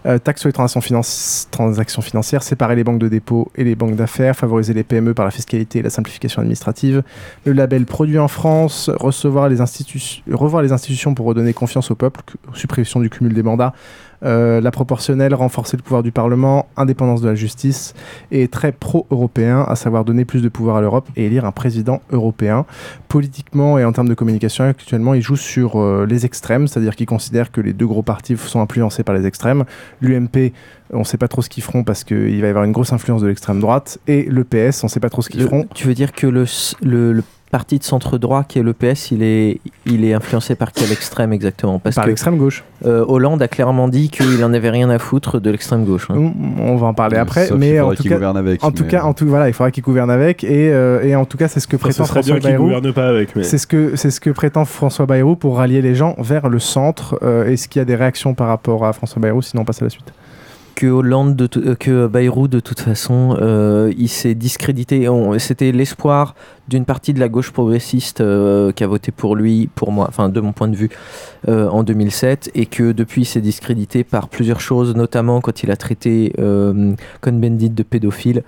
Euh, 0.06 0.19
taxe 0.19 0.41
sur 0.41 0.48
les 0.48 0.53
transactions, 0.53 0.80
financi- 0.80 1.48
transactions 1.49 2.02
financières, 2.02 2.44
séparer 2.44 2.76
les 2.76 2.84
banques 2.84 2.99
de 2.99 3.07
dépôt 3.07 3.52
et 3.56 3.64
les 3.64 3.76
banques 3.76 3.95
d'affaires, 3.95 4.36
favoriser 4.36 4.74
les 4.74 4.84
PME 4.84 5.14
par 5.14 5.26
la 5.26 5.32
fiscalité 5.32 5.80
et 5.80 5.82
la 5.82 5.90
simplification 5.90 6.41
administrative, 6.41 7.03
le 7.45 7.53
label 7.53 7.86
produit 7.86 8.19
en 8.19 8.28
France, 8.28 8.90
recevoir 8.94 9.49
les 9.49 9.60
revoir 10.32 10.61
les 10.61 10.72
institutions 10.72 11.14
pour 11.14 11.26
redonner 11.26 11.53
confiance 11.53 11.91
au 11.91 11.95
peuple, 11.95 12.22
suppression 12.53 12.99
du 12.99 13.10
cumul 13.10 13.34
des 13.34 13.44
mandats, 13.44 13.74
euh, 14.23 14.61
la 14.61 14.72
proportionnelle, 14.72 15.34
renforcer 15.34 15.77
le 15.77 15.84
pouvoir 15.84 16.03
du 16.03 16.11
Parlement, 16.11 16.68
indépendance 16.76 17.22
de 17.22 17.27
la 17.27 17.35
justice 17.35 17.94
et 18.31 18.48
très 18.48 18.72
pro-européen, 18.72 19.65
à 19.68 19.76
savoir 19.76 20.06
donner 20.06 20.26
plus 20.26 20.41
de 20.41 20.49
pouvoir 20.49 20.77
à 20.77 20.81
l'Europe 20.81 21.07
et 21.15 21.26
élire 21.26 21.45
un 21.45 21.52
président 21.52 22.02
européen. 22.11 22.65
Politiquement 23.07 23.77
et 23.77 23.85
en 23.85 23.91
termes 23.91 24.10
de 24.10 24.14
communication, 24.14 24.65
actuellement, 24.65 25.14
il 25.14 25.22
joue 25.22 25.35
sur 25.35 25.80
euh, 25.80 26.06
les 26.07 26.26
extrêmes, 26.26 26.68
c'est-à-dire 26.68 26.95
qu'il 26.95 27.06
considère 27.06 27.52
que 27.52 27.61
les 27.61 27.73
deux 27.73 27.88
gros 27.88 28.03
partis 28.03 28.38
sont 28.38 28.61
influencés 28.61 29.03
par 29.03 29.15
les 29.15 29.26
extrêmes. 29.26 29.65
L'UMP, 30.02 30.53
on 30.91 30.99
ne 30.99 31.03
sait 31.03 31.18
pas 31.18 31.27
trop 31.27 31.41
ce 31.41 31.49
qu'ils 31.49 31.64
feront 31.64 31.84
parce 31.84 32.03
qu'il 32.03 32.41
va 32.41 32.48
y 32.48 32.49
avoir 32.49 32.64
une 32.64 32.72
grosse 32.72 32.94
influence 32.94 33.22
de 33.22 33.27
l'extrême 33.27 33.60
droite, 33.60 33.99
et 34.07 34.23
le 34.23 34.44
PS, 34.44 34.84
on 34.84 34.88
ne 34.88 34.91
sait 34.91 34.99
pas 34.99 35.10
trop 35.10 35.22
ce 35.22 35.30
qu'ils 35.30 35.44
feront. 35.44 35.65
Tu 35.73 35.88
veux 35.88 35.94
dire 35.94 36.11
que 36.11 36.27
le, 36.27 36.45
le, 36.81 37.14
le 37.14 37.23
parti 37.49 37.80
de 37.80 37.84
centre 37.84 38.18
droit 38.18 38.44
qui 38.44 38.60
est 38.60 38.64
le 38.64 38.74
PS, 38.74 39.11
il 39.11 39.24
est, 39.24 39.60
il 39.86 40.03
est 40.03 40.14
influencé 40.14 40.56
par 40.56 40.72
quel 40.74 40.91
extrême 40.91 41.32
exactement? 41.32 41.80
Parce 41.80 41.95
Par 41.95 42.03
que 42.03 42.10
l'extrême 42.10 42.38
gauche. 42.38 42.64
euh, 42.86 43.06
Hollande 43.07 43.41
a 43.41 43.48
clairement 43.48 43.88
dit 43.88 44.10
qu'il 44.10 44.44
en 44.44 44.53
avait 44.53 44.69
rien 44.69 44.90
à 44.90 44.99
foutre 44.99 45.40
de 45.40 45.49
l'extrême 45.49 45.86
gauche. 45.86 46.07
hein. 46.11 46.34
On 46.60 46.76
va 46.76 46.88
en 46.88 46.94
parler 46.94 47.18
après, 47.18 47.45
Sauf 47.48 47.57
mais 47.57 47.72
qu'il 47.72 47.82
en 47.82 47.94
tout 47.95 48.03
cas, 48.03 48.15
gouverne 48.15 48.38
avec, 48.38 48.64
en 48.64 48.72
tout 48.72 48.84
mais- 48.84 48.90
cas, 48.90 49.03
en 49.03 49.14
tout 49.14 49.26
voilà, 49.28 49.48
il 49.48 49.53
faudra 49.53 49.72
qu'il 49.72 49.84
gouverne 49.84 50.11
avec, 50.11 50.44
et, 50.44 50.72
euh, 50.74 51.02
et 51.03 51.15
en 51.15 51.26
tout 51.26 51.38
cas, 51.38 51.48
c'est 51.48 51.60
ce 51.61 51.68
que 51.68 51.78
Enfin, 51.78 51.91
ce 51.91 51.98
prétend 52.02 52.06
François 52.14 52.40
Bayrou. 52.40 52.64
gouverne 52.65 52.91
pas 52.94 53.07
avec, 53.07 53.36
mais- 53.36 53.44
C'est 53.44 53.57
ce 53.57 53.68
que 53.68 53.95
c'est 53.95 54.11
ce 54.11 54.19
que 54.19 54.30
prétend 54.30 54.65
François 54.65 55.06
Bayrou 55.06 55.36
pour 55.36 55.57
rallier 55.57 55.82
les 55.82 55.95
gens 55.95 56.15
vers 56.19 56.49
le 56.49 56.60
centre. 56.60 57.18
Euh, 57.24 57.45
Est-ce 57.45 57.68
qu'il 57.69 57.80
y 57.80 57.82
a 57.82 57.86
des 57.86 57.95
réactions 57.95 58.34
par 58.34 58.48
rapport 58.48 58.86
à 58.86 58.91
François 58.94 59.22
Bayrou 59.22 59.41
Sinon, 59.41 59.61
on 59.61 59.65
passe 59.65 59.82
à 59.82 59.86
la 59.86 59.90
suite. 59.90 60.11
Que 60.78 60.86
Hollande, 60.86 61.49
euh, 61.58 61.74
que 61.74 62.06
Bayrou, 62.06 62.48
de 62.48 62.60
toute 62.60 62.80
façon, 62.80 63.36
euh, 63.41 63.91
il 63.98 64.10
s'est 64.10 64.36
discrédité. 64.36 65.10
C'était 65.40 65.72
l'espoir 65.72 66.36
d'une 66.68 66.86
partie 66.86 67.14
de 67.14 67.20
la 67.20 67.30
gauche 67.30 67.49
progressiste 67.52 68.22
euh, 68.22 68.72
qui 68.72 68.84
a 68.84 68.88
voté 68.88 69.12
pour 69.12 69.36
lui, 69.36 69.70
pour 69.74 69.91
moi, 69.91 70.06
enfin 70.08 70.30
de 70.30 70.40
mon 70.40 70.54
point 70.54 70.68
de 70.68 70.76
vue, 70.76 70.90
en 71.48 71.82
2007, 71.82 72.52
et 72.54 72.68
que 72.68 72.91
depuis 72.91 73.22
il 73.22 73.26
s'est 73.26 73.41
discrédité 73.41 74.04
par 74.04 74.28
plusieurs 74.28 74.60
choses, 74.60 74.95
notamment 74.95 75.41
quand 75.41 75.64
il 75.64 75.72
a 75.72 75.78
traité 75.78 76.34
Cohn-Bendit 77.22 77.72
de 77.72 77.84
pédophile. 77.84 78.44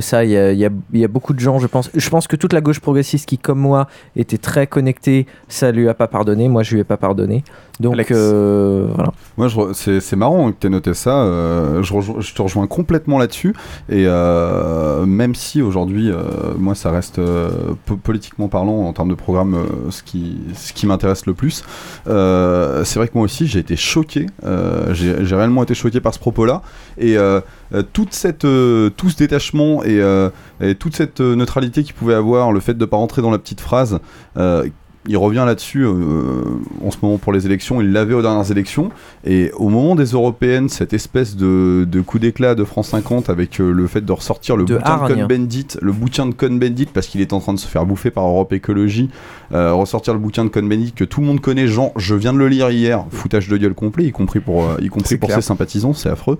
Ça, 0.00 0.24
il 0.24 0.30
y 0.30 0.36
a, 0.36 0.52
y 0.52 0.64
a 1.04 1.08
beaucoup 1.08 1.32
de 1.32 1.40
gens, 1.40 1.58
je 1.58 1.66
pense. 1.66 1.90
Je 1.94 2.10
pense 2.10 2.26
que 2.26 2.36
toute 2.36 2.52
la 2.52 2.60
gauche 2.60 2.80
progressiste 2.80 3.26
qui, 3.26 3.38
comme 3.38 3.58
moi, 3.58 3.86
était 4.16 4.36
très 4.36 4.66
connectée, 4.66 5.26
ça 5.48 5.72
lui 5.72 5.88
a 5.88 5.94
pas 5.94 6.08
pardonné. 6.08 6.48
Moi, 6.48 6.62
je 6.62 6.74
lui 6.74 6.80
ai 6.80 6.84
pas 6.84 6.98
pardonné. 6.98 7.44
Donc, 7.80 8.10
euh, 8.10 8.88
voilà. 8.94 9.12
Moi, 9.36 9.48
c'est 9.72 10.00
c'est 10.00 10.16
marrant 10.16 10.50
que 10.50 10.56
tu 10.60 10.66
aies 10.66 10.70
noté 10.70 10.94
ça. 10.94 11.22
euh, 11.22 11.82
je, 11.82 11.94
je 12.18 12.34
te 12.34 12.42
rejoins 12.42 12.66
complètement 12.66 13.18
là-dessus. 13.18 13.54
Et 13.88 14.04
euh, 14.06 15.06
même 15.06 15.34
si 15.36 15.62
aujourd'hui, 15.62 16.10
euh, 16.10 16.16
moi, 16.58 16.74
ça 16.74 16.90
reste 16.90 17.20
euh, 17.20 17.50
po- 17.86 17.96
politiquement 17.96 18.48
parlant, 18.48 18.80
en 18.82 18.92
termes 18.92 19.10
de 19.10 19.14
programme, 19.14 19.54
euh, 19.54 19.90
ce 19.90 20.02
qui, 20.02 20.38
ce 20.54 20.72
qui 20.72 20.86
m'intéresse 20.86 21.26
le 21.26 21.34
plus, 21.34 21.62
euh, 22.08 22.82
c'est 22.84 22.98
vrai 22.98 23.06
que 23.06 23.14
moi 23.14 23.24
aussi, 23.24 23.46
j'ai 23.46 23.60
été 23.60 23.76
choqué. 23.76 24.26
euh, 24.44 24.92
j'ai 24.92 25.24
j'ai 25.24 25.36
réellement 25.36 25.62
été 25.62 25.74
choqué 25.74 26.00
par 26.00 26.12
ce 26.14 26.18
propos-là. 26.18 26.62
Et 26.98 27.16
euh, 27.16 27.40
euh, 27.74 27.82
toute 27.92 28.12
cette, 28.12 28.44
euh, 28.44 28.90
tout 28.90 29.08
ce 29.10 29.16
détachement 29.16 29.84
et, 29.84 30.00
euh, 30.00 30.30
et 30.60 30.74
toute 30.74 30.96
cette 30.96 31.20
euh, 31.20 31.36
neutralité 31.36 31.84
qu'il 31.84 31.94
pouvait 31.94 32.14
avoir, 32.14 32.50
le 32.50 32.58
fait 32.60 32.74
de 32.74 32.80
ne 32.80 32.86
pas 32.86 32.96
rentrer 32.96 33.22
dans 33.22 33.30
la 33.30 33.38
petite 33.38 33.60
phrase, 33.60 34.00
euh, 34.36 34.66
il 35.08 35.16
revient 35.16 35.44
là-dessus 35.46 35.84
euh, 35.84 36.44
en 36.84 36.90
ce 36.90 36.98
moment 37.02 37.16
pour 37.16 37.32
les 37.32 37.46
élections. 37.46 37.80
Il 37.80 37.92
l'avait 37.92 38.14
aux 38.14 38.22
dernières 38.22 38.50
élections. 38.50 38.90
Et 39.24 39.50
au 39.56 39.70
moment 39.70 39.96
des 39.96 40.04
européennes, 40.04 40.68
cette 40.68 40.92
espèce 40.92 41.34
de, 41.34 41.86
de 41.90 42.00
coup 42.02 42.18
d'éclat 42.18 42.54
de 42.54 42.62
France 42.62 42.88
50 42.88 43.30
avec 43.30 43.58
euh, 43.60 43.72
le 43.72 43.86
fait 43.86 44.02
de 44.02 44.12
ressortir 44.12 44.56
le 44.56 44.64
De 44.64 44.76
bouquin 44.76 45.08
de. 45.08 45.14
Cohn-Bendit, 45.14 45.78
le 45.80 45.92
bouquin 45.92 46.26
de 46.26 46.34
Cohn-Bendit 46.34 46.86
parce 46.92 47.06
qu'il 47.06 47.22
est 47.22 47.32
en 47.32 47.40
train 47.40 47.54
de 47.54 47.58
se 47.58 47.66
faire 47.66 47.86
bouffer 47.86 48.10
par 48.10 48.26
Europe 48.26 48.52
Écologie, 48.52 49.08
euh, 49.52 49.72
ressortir 49.72 50.12
le 50.12 50.20
bouquin 50.20 50.44
de 50.44 50.50
Cohn-Bendit 50.50 50.92
que 50.92 51.04
tout 51.04 51.22
le 51.22 51.26
monde 51.26 51.40
connaît. 51.40 51.66
Jean, 51.66 51.92
je 51.96 52.14
viens 52.14 52.34
de 52.34 52.38
le 52.38 52.48
lire 52.48 52.70
hier, 52.70 53.06
foutage 53.10 53.48
de 53.48 53.56
gueule 53.56 53.74
complet, 53.74 54.04
y 54.04 54.12
compris 54.12 54.40
pour, 54.40 54.66
y 54.80 54.88
compris 54.88 55.16
pour 55.16 55.28
clair. 55.28 55.40
ses 55.40 55.46
sympathisants, 55.46 55.94
c'est 55.94 56.10
affreux. 56.10 56.38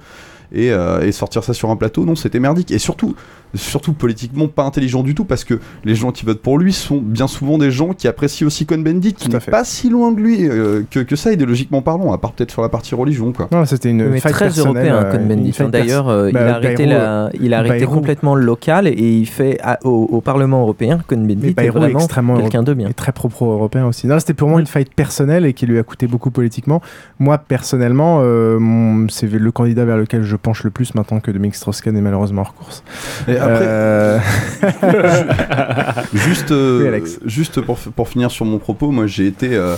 Et, 0.52 0.68
et 0.68 1.12
sortir 1.12 1.44
ça 1.44 1.52
sur 1.52 1.68
un 1.68 1.76
plateau, 1.76 2.06
non, 2.06 2.16
c'était 2.16 2.40
merdique. 2.40 2.70
Et 2.70 2.78
surtout, 2.78 3.14
surtout 3.54 3.92
politiquement 3.92 4.46
pas 4.48 4.64
intelligent 4.64 5.02
du 5.02 5.14
tout, 5.14 5.24
parce 5.24 5.44
que 5.44 5.58
les 5.84 5.94
gens 5.94 6.12
qui 6.12 6.24
votent 6.26 6.42
pour 6.42 6.58
lui 6.58 6.72
sont 6.72 6.98
bien 6.98 7.26
souvent 7.26 7.58
des 7.58 7.70
gens 7.70 7.92
qui 7.94 8.06
apprécient 8.08 8.46
aussi 8.46 8.66
Cohn-Bendit, 8.66 9.14
qui 9.14 9.28
n'est 9.28 9.38
pas 9.40 9.64
si 9.64 9.88
loin 9.88 10.12
de 10.12 10.20
lui 10.20 10.46
euh, 10.48 10.82
que, 10.90 11.00
que 11.00 11.16
ça, 11.16 11.32
idéologiquement 11.32 11.82
parlant, 11.82 12.12
à 12.12 12.18
part 12.18 12.32
peut-être 12.32 12.50
sur 12.50 12.62
la 12.62 12.68
partie 12.68 12.94
religion, 12.94 13.32
quoi. 13.32 13.48
Non, 13.52 13.64
c'était 13.64 13.90
une 13.90 14.08
mais 14.08 14.20
faille 14.20 14.32
très 14.32 14.44
personnelle, 14.46 14.90
européen, 14.92 15.08
euh, 15.08 15.12
Cohn-Bendit. 15.12 15.54
D'ailleurs, 15.70 16.08
euh, 16.08 16.30
il, 16.30 16.36
a 16.36 16.54
arrêté 16.56 16.86
Bayrou, 16.86 16.90
la, 16.98 17.30
il 17.40 17.54
a 17.54 17.58
arrêté 17.58 17.78
Bayrou- 17.86 17.94
complètement 17.94 18.34
le 18.34 18.44
local 18.44 18.86
et 18.86 18.92
il 19.18 19.26
fait 19.26 19.58
à- 19.62 19.78
au, 19.84 20.08
au 20.10 20.20
Parlement 20.20 20.60
européen, 20.62 20.98
Cohn-Bendit 21.06 21.54
est 21.56 21.68
vraiment 21.70 21.98
extrêmement 21.98 22.36
quelqu'un 22.38 22.62
de 22.62 22.74
bien. 22.74 22.88
Et 22.88 22.94
très 22.94 23.12
pro-pro-européen 23.12 23.86
aussi. 23.86 24.06
Non, 24.06 24.18
c'était 24.18 24.34
purement 24.34 24.58
une 24.58 24.66
faillite 24.66 24.94
personnelle 24.94 25.46
et 25.46 25.52
qui 25.54 25.66
lui 25.66 25.78
a 25.78 25.82
coûté 25.82 26.06
beaucoup 26.06 26.30
politiquement. 26.30 26.80
Moi, 27.18 27.38
personnellement, 27.38 28.20
euh, 28.22 28.58
mon- 28.58 29.08
c'est 29.08 29.26
le 29.30 29.52
candidat 29.52 29.84
vers 29.84 29.96
lequel 29.96 30.22
je 30.22 30.36
penche 30.36 30.64
le 30.64 30.70
plus 30.70 30.94
maintenant 30.94 31.20
que 31.20 31.30
Dominique 31.30 31.54
Strauss-Kahn 31.54 31.96
est 31.96 32.00
malheureusement 32.00 32.42
hors 32.42 32.54
course. 32.54 32.82
Et 33.28 33.37
après- 33.38 33.64
Euh, 33.66 34.18
juste, 36.14 36.50
euh, 36.50 36.80
Oui, 36.82 36.88
Alex. 36.88 37.18
juste 37.24 37.60
pour, 37.60 38.08
finir 38.08 38.30
sur 38.30 38.44
mon 38.44 38.58
propos, 38.58 38.90
moi 38.90 39.06
j'ai 39.06 39.26
été. 39.26 39.54
euh, 39.54 39.76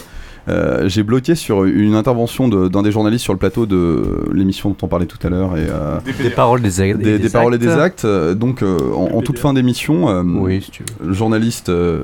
euh, 0.49 0.89
j'ai 0.89 1.03
bloqué 1.03 1.35
sur 1.35 1.65
une 1.65 1.95
intervention 1.95 2.49
de- 2.49 2.69
d'un 2.69 2.83
des 2.83 2.91
journalistes 2.91 3.23
sur 3.25 3.35
le 3.35 3.39
plateau 3.39 3.67
de 3.67 4.25
l'émission 4.33 4.71
dont 4.71 4.77
on 4.83 4.89
parlait 4.89 5.05
tout 5.07 5.19
à 5.25 5.29
l'heure 5.31 5.57
et 5.57 5.67
euh, 5.69 5.99
Des 6.23 6.31
paroles, 6.31 6.63
des 6.63 6.81
actes. 6.81 6.97
des, 6.99 7.05
des 7.05 7.19
des 7.19 7.29
paroles 7.29 7.55
et 7.55 7.59
des 7.59 7.69
actes. 7.69 8.07
donc 8.07 8.63
euh, 8.63 8.79
en, 8.95 9.17
en 9.19 9.21
toute 9.23 9.39
fin 9.39 9.53
d'émission, 9.53 10.09
euh, 10.09 10.23
Oui, 10.25 10.63
si 10.63 10.71
tu 10.71 10.83
le 11.05 11.13
journaliste, 11.13 11.69
euh, 11.69 12.03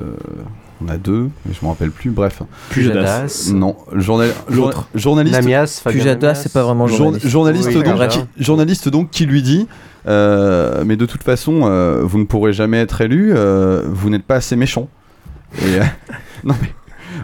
on 0.85 0.89
a 0.89 0.97
deux, 0.97 1.29
mais 1.47 1.53
je 1.59 1.65
me 1.65 1.69
rappelle 1.71 1.89
plus. 1.89 2.11
Bref, 2.11 2.43
Pujadas. 2.69 3.49
Non, 3.51 3.75
journal, 3.95 4.29
L'autre. 4.51 4.87
journaliste. 4.93 5.35
Namias, 5.35 5.81
Pujadas, 5.89 6.35
c'est 6.35 6.53
pas 6.53 6.61
vraiment 6.61 6.85
Jour- 6.87 6.97
journaliste. 6.97 7.27
journaliste, 7.27 7.67
Oui, 7.69 7.73
donc, 7.73 7.85
déjà. 7.85 8.07
qui, 8.07 8.19
journaliste 8.39 8.87
donc 8.89 9.09
qui 9.09 9.25
lui 9.25 9.41
dit 9.41 9.67
euh, 10.07 10.83
mais 10.85 10.95
de 10.95 11.05
toute 11.05 11.23
façon 11.23 11.61
euh, 11.63 12.01
vous 12.03 12.17
ne 12.19 12.23
pourrez 12.25 12.53
jamais 12.53 12.77
être 12.79 13.01
élu 13.01 13.31
euh, 13.35 13.83
vous 13.87 14.09
n'êtes 14.09 14.23
pas 14.23 14.35
assez 14.35 14.55
méchant 14.55 14.87
et 15.61 15.79
euh, 15.79 15.83
non 16.43 16.55
mais 16.61 16.69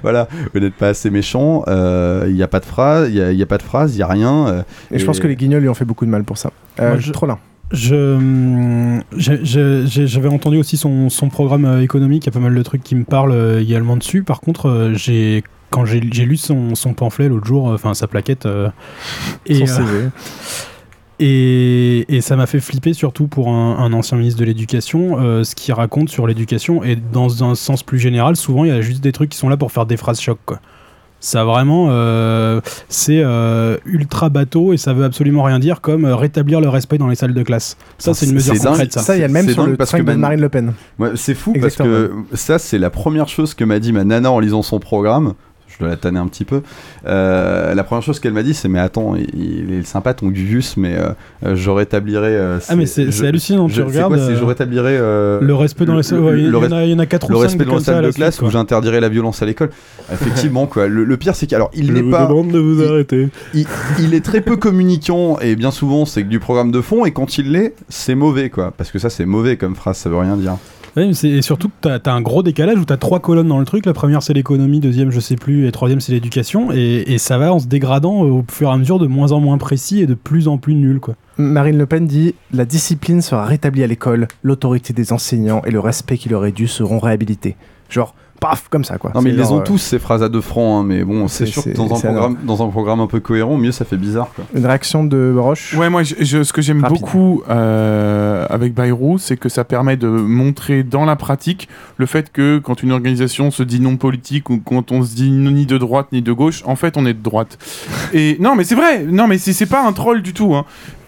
voilà 0.01 0.27
vous 0.53 0.59
n'êtes 0.59 0.73
pas 0.75 0.89
assez 0.89 1.09
méchant 1.09 1.63
euh, 1.67 2.25
il 2.27 2.33
n'y 2.35 2.43
a 2.43 2.47
pas 2.47 2.59
de 2.59 2.65
phrase 2.65 3.09
il 3.09 3.15
y 3.15 3.43
a, 3.43 3.45
pas 3.45 3.57
de 3.57 3.63
phrase 3.63 3.95
il 3.95 3.99
y 3.99 4.03
a 4.03 4.07
rien 4.07 4.47
euh, 4.47 4.63
et 4.91 4.99
je 4.99 5.05
pense 5.05 5.19
que 5.19 5.27
les 5.27 5.35
guignols 5.35 5.61
lui 5.61 5.69
ont 5.69 5.73
fait 5.73 5.85
beaucoup 5.85 6.05
de 6.05 6.11
mal 6.11 6.23
pour 6.23 6.37
ça. 6.37 6.51
Euh, 6.79 6.89
Moi, 6.91 6.99
je- 6.99 7.11
Trop 7.11 7.25
là. 7.25 7.37
Je, 7.71 8.99
j'ai- 9.17 10.07
j'avais 10.07 10.27
entendu 10.27 10.57
aussi 10.57 10.77
son, 10.77 11.09
son 11.09 11.29
programme 11.29 11.65
euh, 11.65 11.81
économique, 11.81 12.23
il 12.25 12.27
y 12.27 12.29
a 12.29 12.31
pas 12.33 12.39
mal 12.43 12.53
de 12.53 12.61
trucs 12.61 12.83
qui 12.83 12.93
me 12.95 13.03
parlent 13.03 13.31
euh, 13.31 13.61
également 13.61 13.97
dessus. 13.97 14.21
Par 14.21 14.41
contre, 14.41 14.67
euh, 14.69 14.93
j'ai 14.93 15.43
quand 15.71 15.85
j'ai 15.85 15.99
lu 16.01 16.37
son, 16.37 16.75
son 16.75 16.93
pamphlet 16.93 17.29
l'autre 17.29 17.47
jour, 17.47 17.69
euh, 17.71 17.73
enfin 17.75 17.95
sa 17.95 18.05
plaquette, 18.05 18.45
euh, 18.45 18.69
et, 19.47 19.65
Son 19.65 19.81
euh, 19.81 19.85
CV. 19.85 20.09
Et, 21.19 22.05
et 22.15 22.21
ça 22.21 22.35
m'a 22.35 22.47
fait 22.47 22.59
flipper 22.59 22.93
surtout 22.93 23.27
pour 23.27 23.49
un, 23.49 23.77
un 23.77 23.93
ancien 23.93 24.17
ministre 24.17 24.39
de 24.39 24.45
l'éducation, 24.45 25.19
euh, 25.19 25.43
ce 25.43 25.55
qu'il 25.55 25.73
raconte 25.73 26.09
sur 26.09 26.27
l'éducation. 26.27 26.83
Et 26.83 26.95
dans 26.95 27.43
un 27.43 27.55
sens 27.55 27.83
plus 27.83 27.99
général, 27.99 28.35
souvent 28.35 28.65
il 28.65 28.69
y 28.69 28.71
a 28.71 28.81
juste 28.81 29.01
des 29.03 29.11
trucs 29.11 29.29
qui 29.29 29.37
sont 29.37 29.49
là 29.49 29.57
pour 29.57 29.71
faire 29.71 29.85
des 29.85 29.97
phrases 29.97 30.19
choc. 30.19 30.39
Quoi. 30.45 30.59
Ça 31.23 31.45
vraiment, 31.45 31.87
euh, 31.89 32.59
c'est 32.89 33.21
euh, 33.23 33.77
ultra 33.85 34.27
bateau 34.27 34.73
et 34.73 34.77
ça 34.77 34.91
veut 34.91 35.05
absolument 35.05 35.43
rien 35.43 35.57
dire 35.57 35.79
comme 35.79 36.03
euh, 36.03 36.17
rétablir 36.17 36.59
le 36.59 36.67
respect 36.67 36.97
dans 36.97 37.07
les 37.07 37.15
salles 37.15 37.33
de 37.33 37.43
classe. 37.43 37.77
Ça, 37.97 38.13
c'est 38.13 38.25
une 38.25 38.33
mesure 38.33 38.55
dingue. 38.55 38.65
concrète. 38.65 38.91
Ça, 38.91 38.99
Ça, 38.99 39.15
il 39.15 39.21
y 39.21 39.23
a 39.23 39.29
même 39.29 39.47
sur 39.47 39.63
dingue 39.63 39.71
le 39.71 39.77
parce 39.77 39.93
que 39.93 40.01
de 40.01 40.13
Marine 40.15 40.41
Le 40.41 40.49
Pen. 40.49 40.73
Ouais, 40.99 41.11
c'est 41.15 41.33
fou 41.33 41.53
Exactement. 41.55 41.87
parce 41.89 42.31
que 42.31 42.37
ça, 42.37 42.59
c'est 42.59 42.77
la 42.77 42.89
première 42.89 43.29
chose 43.29 43.53
que 43.53 43.63
m'a 43.63 43.79
dit 43.79 43.93
ma 43.93 44.03
nana 44.03 44.29
en 44.31 44.39
lisant 44.39 44.63
son 44.63 44.79
programme. 44.79 45.33
Je 45.73 45.79
dois 45.79 45.89
la 45.89 45.97
tanner 45.97 46.19
un 46.19 46.27
petit 46.27 46.45
peu. 46.45 46.61
Euh, 47.07 47.73
la 47.73 47.83
première 47.83 48.03
chose 48.03 48.19
qu'elle 48.19 48.33
m'a 48.33 48.43
dit, 48.43 48.53
c'est 48.53 48.69
Mais 48.69 48.79
attends, 48.79 49.15
il, 49.15 49.69
il 49.69 49.73
est 49.73 49.83
sympa 49.85 50.13
ton 50.13 50.27
Gugus, 50.27 50.77
mais 50.77 50.95
euh, 50.95 51.09
euh, 51.45 51.55
je 51.55 51.69
rétablirai. 51.69 52.35
euh, 52.35 52.59
Ah, 52.69 52.75
mais 52.75 52.85
c'est- 52.85 53.23
hallucinant, 53.25 53.67
tu 53.67 53.73
je- 53.73 53.81
c'est 53.81 53.83
regardes, 53.87 54.15
quoi, 54.15 54.33
je 54.33 54.43
rétablirai. 54.43 54.97
le 54.97 55.53
respect 55.53 55.85
dans 55.85 55.95
les 55.95 56.03
salles- 56.03 56.19
ouais, 56.19 56.39
il 56.39 56.45
y 56.49 56.55
en 56.55 56.71
a- 56.71 56.83
il 56.85 56.91
y 56.91 56.93
en 56.93 56.99
a 56.99 57.05
quatre 57.05 57.27
ou 57.29 57.31
Le 57.33 57.37
respect 57.37 57.65
dans 57.65 57.75
les 57.77 57.83
salles 57.83 58.05
de 58.05 58.11
classe 58.11 58.37
quoi. 58.39 58.47
où 58.47 58.51
j'interdirai 58.51 58.99
la 58.99 59.09
violence 59.09 59.41
à 59.41 59.45
l'école. 59.45 59.69
Effectivement, 60.11 60.65
quoi. 60.67 60.87
Le, 60.87 61.03
le 61.03 61.17
pire, 61.17 61.35
c'est 61.35 61.47
qu'alors, 61.47 61.71
il 61.73 61.87
Je 61.87 61.91
n'est 61.93 62.01
vous 62.01 62.11
pas. 62.11 62.25
demande 62.27 62.49
de 62.51 62.59
vous 62.59 62.81
arrêter. 62.83 63.29
Il, 63.53 63.65
il 63.99 64.13
est 64.13 64.23
très 64.23 64.41
peu 64.41 64.55
communicant 64.57 65.37
et 65.39 65.55
bien 65.55 65.71
souvent 65.71 66.05
c'est 66.05 66.23
que 66.23 66.27
du 66.29 66.39
programme 66.39 66.71
de 66.71 66.81
fond 66.81 67.05
et 67.05 67.11
quand 67.11 67.37
il 67.37 67.51
l'est 67.51 67.73
c'est 67.89 68.15
mauvais 68.15 68.49
quoi 68.49 68.71
parce 68.75 68.91
que 68.91 68.99
ça 68.99 69.09
c'est 69.09 69.25
mauvais 69.25 69.57
comme 69.57 69.75
phrase 69.75 69.97
ça 69.97 70.09
veut 70.09 70.17
rien 70.17 70.35
dire. 70.37 70.57
Et 70.95 71.41
surtout 71.41 71.71
t'as 71.81 71.97
as 72.05 72.11
un 72.11 72.21
gros 72.21 72.43
décalage 72.43 72.77
où 72.77 72.85
t'as 72.85 72.97
trois 72.97 73.19
colonnes 73.19 73.47
dans 73.47 73.59
le 73.59 73.65
truc. 73.65 73.85
La 73.85 73.93
première 73.93 74.21
c'est 74.21 74.33
l'économie, 74.33 74.79
deuxième 74.79 75.09
je 75.11 75.19
sais 75.19 75.35
plus, 75.35 75.67
et 75.67 75.71
troisième 75.71 75.99
c'est 75.99 76.11
l'éducation. 76.11 76.71
Et, 76.71 77.13
et 77.13 77.17
ça 77.17 77.37
va 77.37 77.53
en 77.53 77.59
se 77.59 77.67
dégradant 77.67 78.25
euh, 78.25 78.29
au 78.29 78.45
fur 78.49 78.69
et 78.69 78.71
à 78.71 78.77
mesure 78.77 78.99
de 78.99 79.07
moins 79.07 79.31
en 79.31 79.39
moins 79.39 79.57
précis 79.57 80.01
et 80.01 80.05
de 80.05 80.13
plus 80.13 80.47
en 80.47 80.57
plus 80.57 80.75
nul 80.75 80.99
quoi. 80.99 81.15
Marine 81.37 81.77
Le 81.77 81.87
Pen 81.87 82.05
dit 82.05 82.35
La 82.51 82.65
discipline 82.65 83.21
sera 83.21 83.45
rétablie 83.45 83.83
à 83.83 83.87
l'école, 83.87 84.27
l'autorité 84.43 84.93
des 84.93 85.13
enseignants 85.13 85.63
et 85.65 85.71
le 85.71 85.79
respect 85.79 86.17
qui 86.17 86.29
leur 86.29 86.45
est 86.45 86.51
dû 86.51 86.67
seront 86.67 86.99
réhabilités. 86.99 87.55
Genre, 87.89 88.15
paf, 88.39 88.67
comme 88.69 88.83
ça 88.83 88.97
quoi. 88.97 89.11
Non 89.15 89.21
mais 89.21 89.29
ils 89.29 89.37
les 89.37 89.51
ont 89.51 89.59
euh, 89.59 89.63
tous 89.63 89.77
ces 89.77 89.99
phrases 89.99 90.21
à 90.23 90.29
deux 90.29 90.41
francs 90.41 90.81
hein, 90.83 90.85
mais 90.87 91.03
bon 91.03 91.27
c'est 91.27 91.45
sûr 91.45 91.63
que 91.63 91.69
dans 91.69 91.93
un, 91.95 91.99
programme, 91.99 92.37
dans 92.43 92.61
un 92.63 92.67
programme 92.67 92.99
un 92.99 93.07
peu 93.07 93.19
cohérent 93.19 93.57
mieux 93.57 93.71
ça 93.71 93.85
fait 93.85 93.97
bizarre 93.97 94.29
quoi. 94.35 94.43
Une 94.53 94.65
réaction 94.65 95.03
de 95.03 95.33
Roche 95.37 95.73
Ouais, 95.75 95.89
moi, 95.89 96.03
je, 96.03 96.15
je- 96.19 96.43
ce 96.43 96.51
que 96.53 96.61
j'aime 96.61 96.81
beaucoup 96.81 97.41
euh, 97.49 98.45
avec 98.49 98.73
Bayrou, 98.73 99.17
c'est 99.17 99.37
que 99.37 99.49
ça 99.49 99.63
permet 99.63 99.97
de 99.97 100.07
montrer 100.07 100.83
dans 100.83 101.05
la 101.05 101.15
pratique 101.15 101.67
le 101.97 102.05
fait 102.05 102.31
que 102.31 102.59
quand 102.59 102.83
une 102.83 102.91
organisation 102.91 103.51
se 103.51 103.63
dit 103.63 103.79
non 103.79 103.97
politique 103.97 104.49
ou 104.49 104.59
quand 104.63 104.91
on 104.91 105.03
se 105.03 105.15
dit 105.15 105.31
ni 105.31 105.65
de 105.65 105.77
droite 105.77 106.07
ni 106.11 106.21
de 106.21 106.31
gauche, 106.31 106.63
en 106.65 106.75
fait, 106.75 106.97
on 106.97 107.05
est 107.05 107.13
de 107.13 107.21
droite. 107.23 107.57
Et 108.13 108.37
non, 108.39 108.55
mais 108.55 108.63
c'est 108.63 108.75
vrai. 108.75 109.03
Non, 109.03 109.27
mais 109.27 109.37
c'est 109.37 109.53
c'est 109.53 109.65
pas 109.65 109.85
un 109.85 109.93
troll 109.93 110.21
du 110.21 110.33
tout. 110.33 110.53
Hein. 110.55 110.65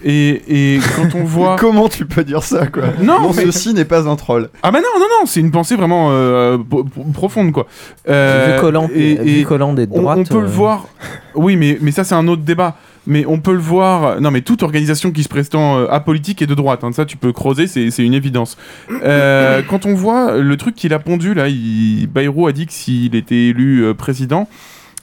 Et, 0.07 0.75
et 0.75 0.79
quand 0.95 1.15
on 1.17 1.23
voit. 1.23 1.55
Comment 1.59 1.89
tu 1.89 2.05
peux 2.05 2.23
dire 2.23 2.43
ça 2.43 2.67
quoi 2.67 2.83
Non, 3.01 3.33
mais- 3.35 3.45
ceci 3.45 3.73
n'est 3.73 3.85
pas 3.85 4.07
un 4.07 4.15
troll. 4.15 4.49
Ah 4.61 4.69
bah 4.71 4.79
non, 4.79 4.99
non, 4.99 5.07
non, 5.19 5.25
c'est 5.25 5.39
une 5.39 5.49
pensée 5.51 5.75
vraiment 5.75 6.09
euh, 6.11 6.57
pro- 6.59 6.83
pro- 6.83 7.03
profonde, 7.11 7.51
quoi. 7.51 7.65
Vu 8.07 8.13
qu'Hollande- 8.61 8.91
vu 8.91 9.43
qu'Hollande 9.47 9.79
est 9.79 9.87
de 9.87 9.93
on- 9.93 10.01
droite, 10.03 10.17
On, 10.19 10.23
peut 10.23 10.39
le 10.41 10.45
euh, 10.45 10.49
voir. 10.49 10.85
Oui, 11.33 11.55
mais, 11.55 11.79
mais 11.81 11.89
ça, 11.91 12.03
c'est 12.03 12.13
un 12.15 12.27
autre 12.27 12.43
débat. 12.43 12.75
Mais 13.07 13.23
on 13.27 13.39
peut 13.39 13.51
le 13.53 13.59
voir. 13.59 14.19
Non, 14.21 14.31
mais 14.31 14.41
toute 14.41 14.63
organisation 14.63 15.11
qui 15.11 15.21
se 15.23 15.29
prétend 15.29 15.77
euh, 15.77 15.87
apolitique 15.91 16.41
est 16.41 16.47
de 16.47 16.55
droite. 16.55 16.83
hein. 16.83 16.91
Ça, 16.91 17.05
tu 17.05 17.17
peux 17.17 17.31
creuser, 17.33 17.67
c'est 17.67 17.91
c'est 17.91 18.03
une 18.03 18.13
évidence. 18.15 18.57
Euh, 19.03 19.61
quand 19.69 19.85
on 19.85 19.93
voit 19.95 20.37
le 20.37 20.57
truc 20.57 20.73
qu'il 20.75 20.91
a 20.93 20.99
pondu, 20.99 21.33
là, 21.35 21.47
il... 21.47 22.07
Bayrou 22.07 22.47
a 22.47 22.51
dit 22.51 22.65
que 22.67 22.73
s'il 22.73 23.15
était 23.15 23.47
élu 23.49 23.81
euh, 23.83 23.93
président, 23.93 24.47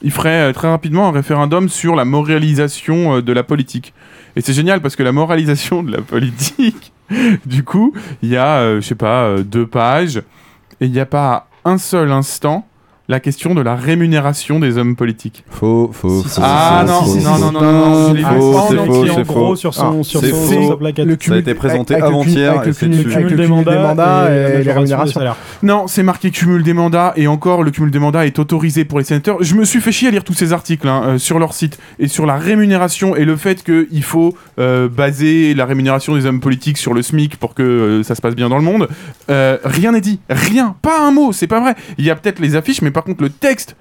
il 0.02 0.10
ferait 0.10 0.50
euh, 0.50 0.52
très 0.52 0.68
rapidement 0.68 1.08
un 1.08 1.12
référendum 1.12 1.68
sur 1.68 1.94
la 1.94 2.04
moralisation 2.04 3.16
euh, 3.18 3.22
de 3.22 3.32
la 3.32 3.44
politique. 3.44 3.94
Et 4.36 4.40
c'est 4.40 4.52
génial 4.52 4.80
parce 4.80 4.96
que 4.96 5.02
la 5.02 5.12
moralisation 5.12 5.82
de 5.82 5.92
la 5.92 6.02
politique, 6.02 6.92
du 7.46 7.64
coup, 7.64 7.92
il 8.22 8.30
y 8.30 8.36
a, 8.36 8.58
euh, 8.58 8.80
je 8.80 8.86
sais 8.86 8.94
pas, 8.94 9.24
euh, 9.24 9.42
deux 9.42 9.66
pages, 9.66 10.18
et 10.80 10.86
il 10.86 10.92
n'y 10.92 11.00
a 11.00 11.06
pas 11.06 11.48
un 11.64 11.78
seul 11.78 12.10
instant 12.10 12.66
la 13.08 13.20
question 13.20 13.54
de 13.54 13.60
la 13.60 13.74
rémunération 13.74 14.60
des 14.60 14.78
hommes 14.78 14.94
politiques. 14.96 15.44
Faux, 15.50 15.90
faux, 15.92 16.22
faux. 16.22 16.40
Ah 16.42 16.84
non, 16.86 17.02
non, 17.04 17.38
non, 17.38 17.38
non, 17.38 17.52
non, 17.52 17.62
non, 17.62 18.08
je 18.10 18.14
l'ai 18.14 18.22
Faux, 18.22 18.28
vu 18.30 18.56
en 18.56 18.68
c'est 18.68 18.78
entier, 18.78 18.86
faux, 18.86 19.02
en 19.02 19.14
c'est 19.16 19.22
gros, 19.24 19.46
faux. 19.48 19.56
sur 19.56 19.74
son- 19.74 20.02
sur 20.02 20.20
c'est 20.20 20.30
son- 20.30 20.36
faux. 20.36 20.52
sur 20.52 20.68
sa 20.68 20.76
plaquette. 20.76 21.06
Le 21.06 21.12
Ça 21.12 21.14
a 21.14 21.18
cumul- 21.18 21.38
été 21.40 21.54
présenté 21.54 21.94
avec 21.94 22.04
le 22.04 22.10
cumul- 22.10 22.20
avant-hier 22.22 22.50
avec 22.52 22.64
le 22.64 22.70
et 22.70 22.72
c'est 22.72 22.86
cumul- 22.86 23.04
dessus. 23.04 23.12
avec 23.14 23.22
le 23.24 23.28
Cumul 23.30 23.36
des 23.36 23.44
cumul 23.48 23.64
des 23.64 23.70
mandats 23.70 23.82
mandats 23.88 24.26
et 24.26 24.30
la 24.30 24.34
et 24.34 24.38
les 24.38 24.38
majoration 24.38 24.62
des 24.64 24.72
rémunérations. 24.72 25.20
salaires. 25.20 25.36
Non, 25.62 25.86
c'est 25.88 26.02
marqué 26.04 26.30
cumul 26.30 26.62
des 26.62 26.72
mandats 26.74 27.12
et 27.16 27.26
encore 27.26 27.62
le 27.64 27.70
cumul 27.72 27.90
des 27.90 27.98
mandats 27.98 28.24
est 28.24 28.38
autorisé 28.38 28.84
pour 28.84 28.98
les 28.98 29.04
sénateurs. 29.04 29.38
Je 29.40 29.54
me 29.56 29.64
suis 29.64 29.80
fait 29.80 29.92
chier 29.92 30.08
à 30.08 30.10
lire 30.12 30.24
tous 30.24 30.34
ces 30.34 30.52
articles 30.52 30.86
hein, 30.88 31.02
euh, 31.04 31.18
sur 31.18 31.38
leur 31.40 31.54
site 31.54 31.78
et 31.98 32.06
sur 32.08 32.24
la 32.24 32.36
rémunération 32.36 33.16
et 33.16 33.24
le 33.24 33.36
fait 33.36 33.62
qu'il 33.64 34.02
faut 34.04 34.34
euh, 34.60 34.88
baser 34.88 35.54
la 35.54 35.66
rémunération 35.66 36.14
des 36.14 36.24
hommes 36.26 36.40
politiques 36.40 36.78
sur 36.78 36.94
le 36.94 37.02
SMIC 37.02 37.36
pour 37.36 37.54
que 37.54 37.62
euh, 37.62 38.02
ça 38.04 38.14
se 38.14 38.22
passe 38.22 38.36
bien 38.36 38.48
dans 38.48 38.58
le 38.58 38.64
monde. 38.64 38.88
Euh, 39.28 39.58
rien 39.64 39.90
n'est 39.92 40.00
dit, 40.00 40.20
rien, 40.30 40.76
pas 40.82 41.00
un 41.04 41.10
mot, 41.10 41.32
c'est 41.32 41.46
pas 41.48 41.60
vrai. 41.60 41.74
Il 41.98 42.04
y 42.04 42.10
a 42.10 42.14
peut-être 42.14 42.38
les 42.38 42.54
affiches, 42.54 42.80
mais 42.80 42.90
par 42.92 43.04
contre 43.04 43.22
le 43.22 43.30
texte 43.30 43.76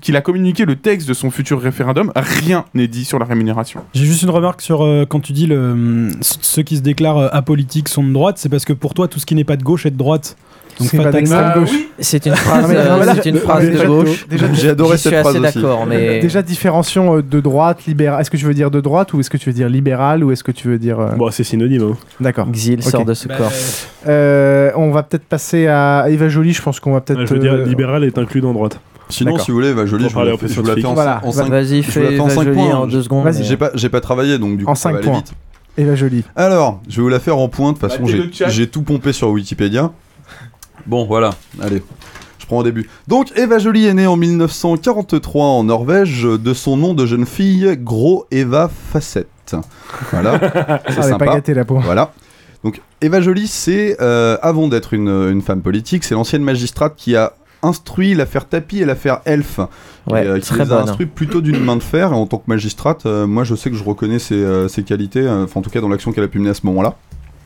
qu'il 0.00 0.16
a 0.16 0.20
communiqué, 0.20 0.64
le 0.64 0.76
texte 0.76 1.08
de 1.08 1.14
son 1.14 1.30
futur 1.30 1.60
référendum, 1.60 2.12
rien 2.16 2.64
n'est 2.74 2.88
dit 2.88 3.04
sur 3.04 3.18
la 3.18 3.26
rémunération. 3.26 3.84
J'ai 3.92 4.06
juste 4.06 4.22
une 4.22 4.30
remarque 4.30 4.60
sur 4.60 4.82
euh, 4.82 5.04
quand 5.04 5.20
tu 5.20 5.32
dis 5.32 5.46
le, 5.46 5.72
hum, 5.72 6.10
ceux 6.20 6.62
qui 6.62 6.76
se 6.76 6.82
déclarent 6.82 7.18
euh, 7.18 7.28
apolitiques 7.32 7.88
sont 7.88 8.04
de 8.04 8.12
droite, 8.12 8.38
c'est 8.38 8.48
parce 8.48 8.64
que 8.64 8.72
pour 8.72 8.94
toi 8.94 9.08
tout 9.08 9.18
ce 9.18 9.26
qui 9.26 9.34
n'est 9.34 9.44
pas 9.44 9.56
de 9.56 9.64
gauche 9.64 9.86
est 9.86 9.90
de 9.90 9.96
droite. 9.96 10.36
Donc 10.78 10.88
C'est 10.88 10.96
pas 10.96 11.04
fatalement- 11.04 11.18
d'extrême 11.36 11.52
gauche. 11.64 11.88
C'est 11.98 12.26
une 12.26 12.34
phrase, 12.36 12.62
Non, 12.62 12.68
mais- 12.68 12.76
euh, 12.78 12.88
non, 12.90 12.96
mais 13.00 13.06
là, 13.06 13.14
c'est 13.20 13.28
une 13.28 13.34
le- 13.34 13.40
phrase 13.40 13.64
déjà- 13.68 13.82
de 13.82 13.88
gauche. 13.88 14.28
déjà- 14.28 14.52
J'ai 14.52 14.68
adoré 14.70 14.96
cette 14.98 15.20
phrase 15.20 15.36
aussi. 15.36 15.58
mais 15.88 16.20
Déjà, 16.22 16.42
différenciation 16.42 17.16
euh, 17.18 17.22
de 17.22 17.40
droite, 17.40 17.84
libérale. 17.86 18.20
Est-ce 18.20 18.30
que 18.30 18.36
tu 18.36 18.44
veux 18.44 18.54
dire 18.54 18.70
de 18.70 18.80
droite 18.80 19.12
ou 19.12 19.20
est-ce 19.20 19.30
que 19.30 19.36
tu 19.36 19.48
veux 19.48 19.54
dire 19.54 19.68
libéral 19.68 20.22
ou 20.22 20.30
est-ce 20.32 20.44
que 20.44 20.52
tu 20.52 20.68
veux 20.68 20.78
dire. 20.78 21.00
euh, 21.00 21.12
Bon, 21.16 21.30
c'est 21.30 21.44
synonyme. 21.44 21.82
hein. 21.92 21.96
D'accord. 22.20 22.48
Xil 22.50 22.78
Ok. 22.78 22.84
sort 22.90 23.04
de 23.04 23.14
ce 23.14 23.28
Bah, 23.28 23.34
corps. 23.38 23.52
Euh, 24.06 24.70
on 24.76 24.90
va 24.90 25.02
peut-être 25.02 25.24
passer 25.24 25.66
à 25.66 26.06
Eva 26.08 26.28
Jolie. 26.28 26.52
Je 26.52 26.62
pense 26.62 26.80
qu'on 26.80 26.92
va 26.92 27.00
peut-être. 27.00 27.26
Je 27.26 27.34
veux 27.34 27.40
dire, 27.40 27.54
euh, 27.54 27.64
libéral 27.64 28.04
est 28.04 28.16
inclus 28.18 28.40
dans 28.40 28.52
droite. 28.52 28.78
Sinon, 29.10 29.30
D'accord. 29.32 29.44
si 29.46 29.50
vous 29.50 29.56
voulez, 29.56 29.68
Eva 29.70 29.86
Jolie, 29.86 30.02
Pour 30.04 30.10
je 30.10 30.14
vous 30.14 30.18
parler 30.20 30.30
la 30.30 30.34
un 30.34 30.38
peu 30.38 30.46
fais- 30.48 30.54
je 30.54 30.60
vous 30.60 30.66
la 30.66 30.74
fais 30.74 30.84
en, 30.84 30.92
Voilà. 30.94 31.20
en 31.24 31.30
Vas-y, 31.30 31.82
fais 31.82 32.06
en 32.20 32.26
Eva 32.26 32.30
cinq 32.30 32.44
Jolie 32.44 32.54
points. 32.56 32.74
en 32.76 32.86
deux 32.86 33.02
secondes. 33.02 33.24
Vas-y, 33.24 33.38
mais- 33.38 33.44
J'ai 33.44 33.56
pas, 33.56 33.70
j'ai 33.74 33.88
pas 33.88 34.00
travaillé 34.02 34.38
donc 34.38 34.58
du 34.58 34.64
coup 34.66 34.70
En 34.70 34.74
ça 34.74 34.90
va 34.90 34.94
cinq 34.96 34.98
aller 34.98 35.08
points. 35.08 35.18
vite. 35.18 35.32
Eva 35.78 35.94
Jolie. 35.94 36.24
Alors, 36.36 36.82
je 36.88 36.96
vais 36.96 37.02
vous 37.02 37.08
la 37.08 37.18
faire 37.20 37.38
en 37.38 37.48
point. 37.48 37.72
De 37.72 37.78
toute 37.78 37.88
façon, 37.88 38.04
le 38.04 38.28
chat. 38.32 38.48
j'ai 38.48 38.66
tout 38.66 38.82
pompé 38.82 39.12
sur 39.12 39.30
Wikipédia. 39.30 39.92
Bon, 40.88 41.04
voilà. 41.06 41.30
Allez, 41.60 41.82
je 42.38 42.46
prends 42.46 42.58
au 42.58 42.62
début. 42.62 42.88
Donc, 43.06 43.30
Eva 43.36 43.58
Jolie 43.58 43.86
est 43.86 43.94
née 43.94 44.06
en 44.06 44.16
1943 44.16 45.44
en 45.44 45.64
Norvège 45.64 46.22
de 46.24 46.54
son 46.54 46.76
nom 46.78 46.94
de 46.94 47.04
jeune 47.04 47.26
fille 47.26 47.76
Gros 47.78 48.26
Eva 48.30 48.70
Facette. 48.92 49.54
Voilà, 50.10 50.38
c'est 50.88 50.94
Ça 50.94 51.00
avait 51.02 51.10
pas 51.12 51.18
sympa. 51.18 51.26
gâté 51.26 51.52
la 51.54 51.64
peau. 51.64 51.78
Voilà. 51.78 52.12
Donc, 52.64 52.80
Eva 53.02 53.20
Jolie, 53.20 53.46
c'est, 53.48 53.96
euh, 54.00 54.38
avant 54.42 54.66
d'être 54.68 54.94
une, 54.94 55.08
une 55.08 55.42
femme 55.42 55.60
politique, 55.60 56.04
c'est 56.04 56.14
l'ancienne 56.14 56.42
magistrate 56.42 56.94
qui 56.96 57.14
a 57.16 57.34
instruit 57.62 58.14
l'affaire 58.14 58.46
Tapi 58.46 58.80
et 58.80 58.84
l'affaire 58.84 59.20
Elf. 59.26 59.60
Ouais, 60.10 60.24
et, 60.24 60.26
euh, 60.26 60.38
qui 60.38 60.48
très 60.48 60.64
les 60.64 60.72
a 60.72 60.80
instruits 60.82 61.06
plutôt 61.06 61.40
d'une 61.42 61.62
main 61.62 61.76
de 61.76 61.82
fer. 61.82 62.12
Et 62.12 62.14
en 62.14 62.26
tant 62.26 62.38
que 62.38 62.44
magistrate, 62.46 63.04
euh, 63.04 63.26
moi, 63.26 63.44
je 63.44 63.54
sais 63.54 63.70
que 63.70 63.76
je 63.76 63.84
reconnais 63.84 64.18
ses, 64.18 64.34
euh, 64.36 64.68
ses 64.68 64.82
qualités, 64.84 65.20
euh, 65.20 65.44
enfin, 65.44 65.60
en 65.60 65.62
tout 65.62 65.70
cas, 65.70 65.80
dans 65.80 65.88
l'action 65.88 66.12
qu'elle 66.12 66.24
a 66.24 66.28
pu 66.28 66.38
mener 66.38 66.50
à 66.50 66.54
ce 66.54 66.64
moment-là. 66.66 66.94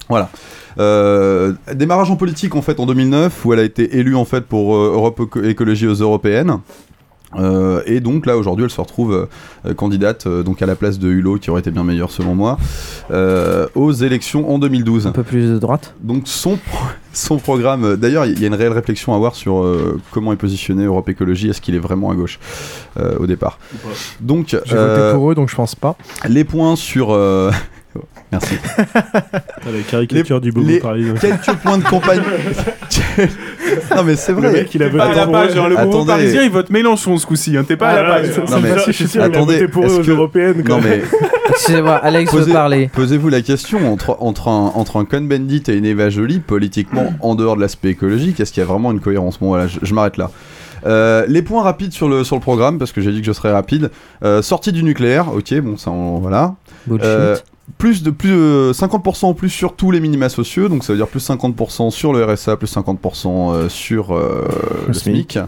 Voilà. 0.09 0.31
Euh, 0.79 1.53
démarrage 1.75 2.11
en 2.11 2.17
politique 2.17 2.55
en 2.55 2.63
fait 2.63 2.81
en 2.81 2.87
2009 2.87 3.45
où 3.45 3.53
elle 3.53 3.59
a 3.61 3.65
été 3.65 3.99
élue 3.99 4.17
en 4.17 4.25
fait 4.25 4.43
pour 4.47 4.75
euh, 4.77 4.93
Europe 4.95 5.21
Éco- 5.21 5.43
Écologie 5.45 5.87
aux 5.87 5.95
Européennes. 5.95 6.59
Euh, 7.39 7.81
et 7.87 8.01
donc 8.01 8.27
là 8.27 8.37
aujourd'hui 8.37 8.65
elle 8.67 8.71
se 8.71 8.79
retrouve 8.79 9.27
euh, 9.65 9.73
candidate 9.73 10.27
euh, 10.27 10.43
donc 10.43 10.61
à 10.61 10.67
la 10.67 10.75
place 10.77 10.99
de 10.99 11.09
Hulot 11.09 11.39
qui 11.39 11.49
aurait 11.49 11.61
été 11.61 11.71
bien 11.71 11.83
meilleur 11.83 12.11
selon 12.11 12.35
moi 12.35 12.59
euh, 13.11 13.67
aux 13.75 13.91
élections 13.91 14.53
en 14.53 14.59
2012. 14.59 15.07
Un 15.07 15.13
peu 15.13 15.23
plus 15.23 15.49
de 15.49 15.59
droite. 15.59 15.95
Donc 16.03 16.25
son, 16.27 16.59
pro- 16.59 16.87
son 17.15 17.39
programme, 17.39 17.85
euh, 17.85 17.97
d'ailleurs 17.97 18.27
il 18.27 18.39
y 18.39 18.45
a 18.45 18.49
une 18.49 18.55
réelle 18.55 18.75
réflexion 18.75 19.15
à 19.15 19.17
avoir 19.17 19.35
sur 19.35 19.63
euh, 19.63 19.99
comment 20.11 20.35
est 20.35 20.37
positionné 20.37 20.85
Europe 20.85 21.09
Écologie, 21.09 21.49
est-ce 21.49 21.63
qu'il 21.63 21.75
est 21.75 21.79
vraiment 21.79 22.11
à 22.11 22.15
gauche 22.15 22.39
euh, 22.99 23.17
au 23.19 23.27
départ? 23.27 23.59
Donc 24.21 24.49
J'ai 24.49 24.77
euh, 24.77 24.95
voté 25.07 25.15
pour 25.17 25.31
eux, 25.33 25.35
donc 25.35 25.49
je 25.49 25.57
pense 25.57 25.75
pas. 25.75 25.97
les 26.29 26.45
points 26.45 26.77
sur... 26.77 27.17
Merci. 28.33 28.55
La 29.65 29.81
caricature 29.89 30.41
du 30.41 30.51
bobo 30.53 30.67
les 30.67 30.79
parisien. 30.81 31.15
quelques 31.21 31.59
points 31.61 31.79
de 31.79 31.85
campagne. 31.85 32.21
non 33.97 34.03
mais 34.05 34.17
c'est 34.17 34.33
Le 34.33 34.39
vrai. 34.39 34.53
mec, 34.53 34.75
il 34.75 34.83
a 34.83 34.89
Pas 34.91 35.05
à 35.05 35.07
voté 35.09 35.17
la 35.19 35.25
pour 35.25 35.33
page, 35.35 35.51
eux. 35.57 35.61
hein, 35.61 35.69
le 35.69 35.79
Attendez. 35.79 36.07
parisien, 36.07 36.43
il 36.43 36.51
vote 36.51 36.71
Mélenchon 36.71 37.17
ce 37.19 37.27
coup-ci. 37.27 37.57
Hein. 37.57 37.65
T'es 37.67 37.77
pas 37.77 37.89
à 37.91 38.03
la 38.03 38.09
Ah, 38.15 38.21
page. 38.21 38.51
Non, 38.51 38.61
mais- 38.61 38.71
je 38.87 38.93
suis 38.93 39.07
sûr, 39.09 39.21
il 39.21 39.25
a 39.25 39.27
attendez, 39.27 39.55
voté 39.55 39.69
pour 39.69 39.85
eux 39.87 39.99
aux 39.99 40.03
que- 40.03 40.11
européennes. 40.11 40.65
quoi. 40.65 40.77
Non 40.77 40.83
mais 40.83 41.03
Excusez-moi, 41.51 41.95
Alex 41.97 42.33
veut 42.33 42.41
Posez- 42.41 42.53
parler. 42.53 42.91
posez-vous 42.95 43.29
la 43.29 43.43
question 43.43 43.93
entre, 43.93 44.17
entre 44.21 44.49
un 44.49 44.73
entre 44.75 44.97
un 44.99 45.05
Cohn-Bendit 45.05 45.65
et 45.69 45.75
une 45.75 45.85
Eva 45.85 46.09
Jolie 46.09 46.39
politiquement 46.41 47.13
en 47.21 47.35
dehors 47.35 47.57
de 47.57 47.61
l'aspect 47.61 47.91
écologique, 47.91 48.41
est-ce 48.41 48.53
qu'il 48.53 48.63
y 48.63 48.65
a 48.65 48.69
vraiment 48.69 48.91
une 48.93 49.01
cohérence? 49.01 49.39
Bon 49.39 49.49
voilà, 49.49 49.67
je, 49.67 49.79
je 49.83 49.95
m'arrête 49.95 50.17
là. 50.17 50.31
Euh, 50.87 51.25
les 51.29 51.43
points 51.43 51.63
rapides 51.63 51.93
sur 51.93 52.09
le 52.09 52.25
sur 52.25 52.35
le 52.37 52.41
programme 52.43 52.79
parce 52.79 52.91
que 52.93 53.01
j'ai 53.01 53.13
dit 53.13 53.21
que 53.21 53.27
je 53.27 53.33
serais 53.33 53.53
rapide. 53.53 53.91
Euh, 54.25 54.41
sortie 54.43 54.73
du 54.73 54.83
nucléaire, 54.83 55.27
ok, 55.35 55.55
bon 55.61 55.77
ça 55.77 55.91
on, 55.91 56.19
voilà. 56.19 56.55
Bullshit. 56.87 57.07
Euh, 57.07 57.37
plus 57.79 58.03
de 58.03 58.11
plus 58.11 58.31
de 58.31 58.73
50% 58.75 59.27
en 59.27 59.35
plus 59.35 59.51
sur 59.51 59.75
tous 59.75 59.91
les 59.91 60.01
minima 60.01 60.29
sociaux, 60.29 60.69
donc 60.69 60.85
ça 60.85 60.93
veut 60.93 60.99
dire 60.99 61.09
plus 61.09 61.27
50% 61.27 61.91
sur 61.91 62.13
le 62.13 62.25
RSA, 62.25 62.57
plus 62.57 62.73
50% 62.73 63.53
euh, 63.53 63.69
sur 63.69 64.15
euh, 64.15 64.47
le 64.87 64.95
SMIC. 64.95 65.39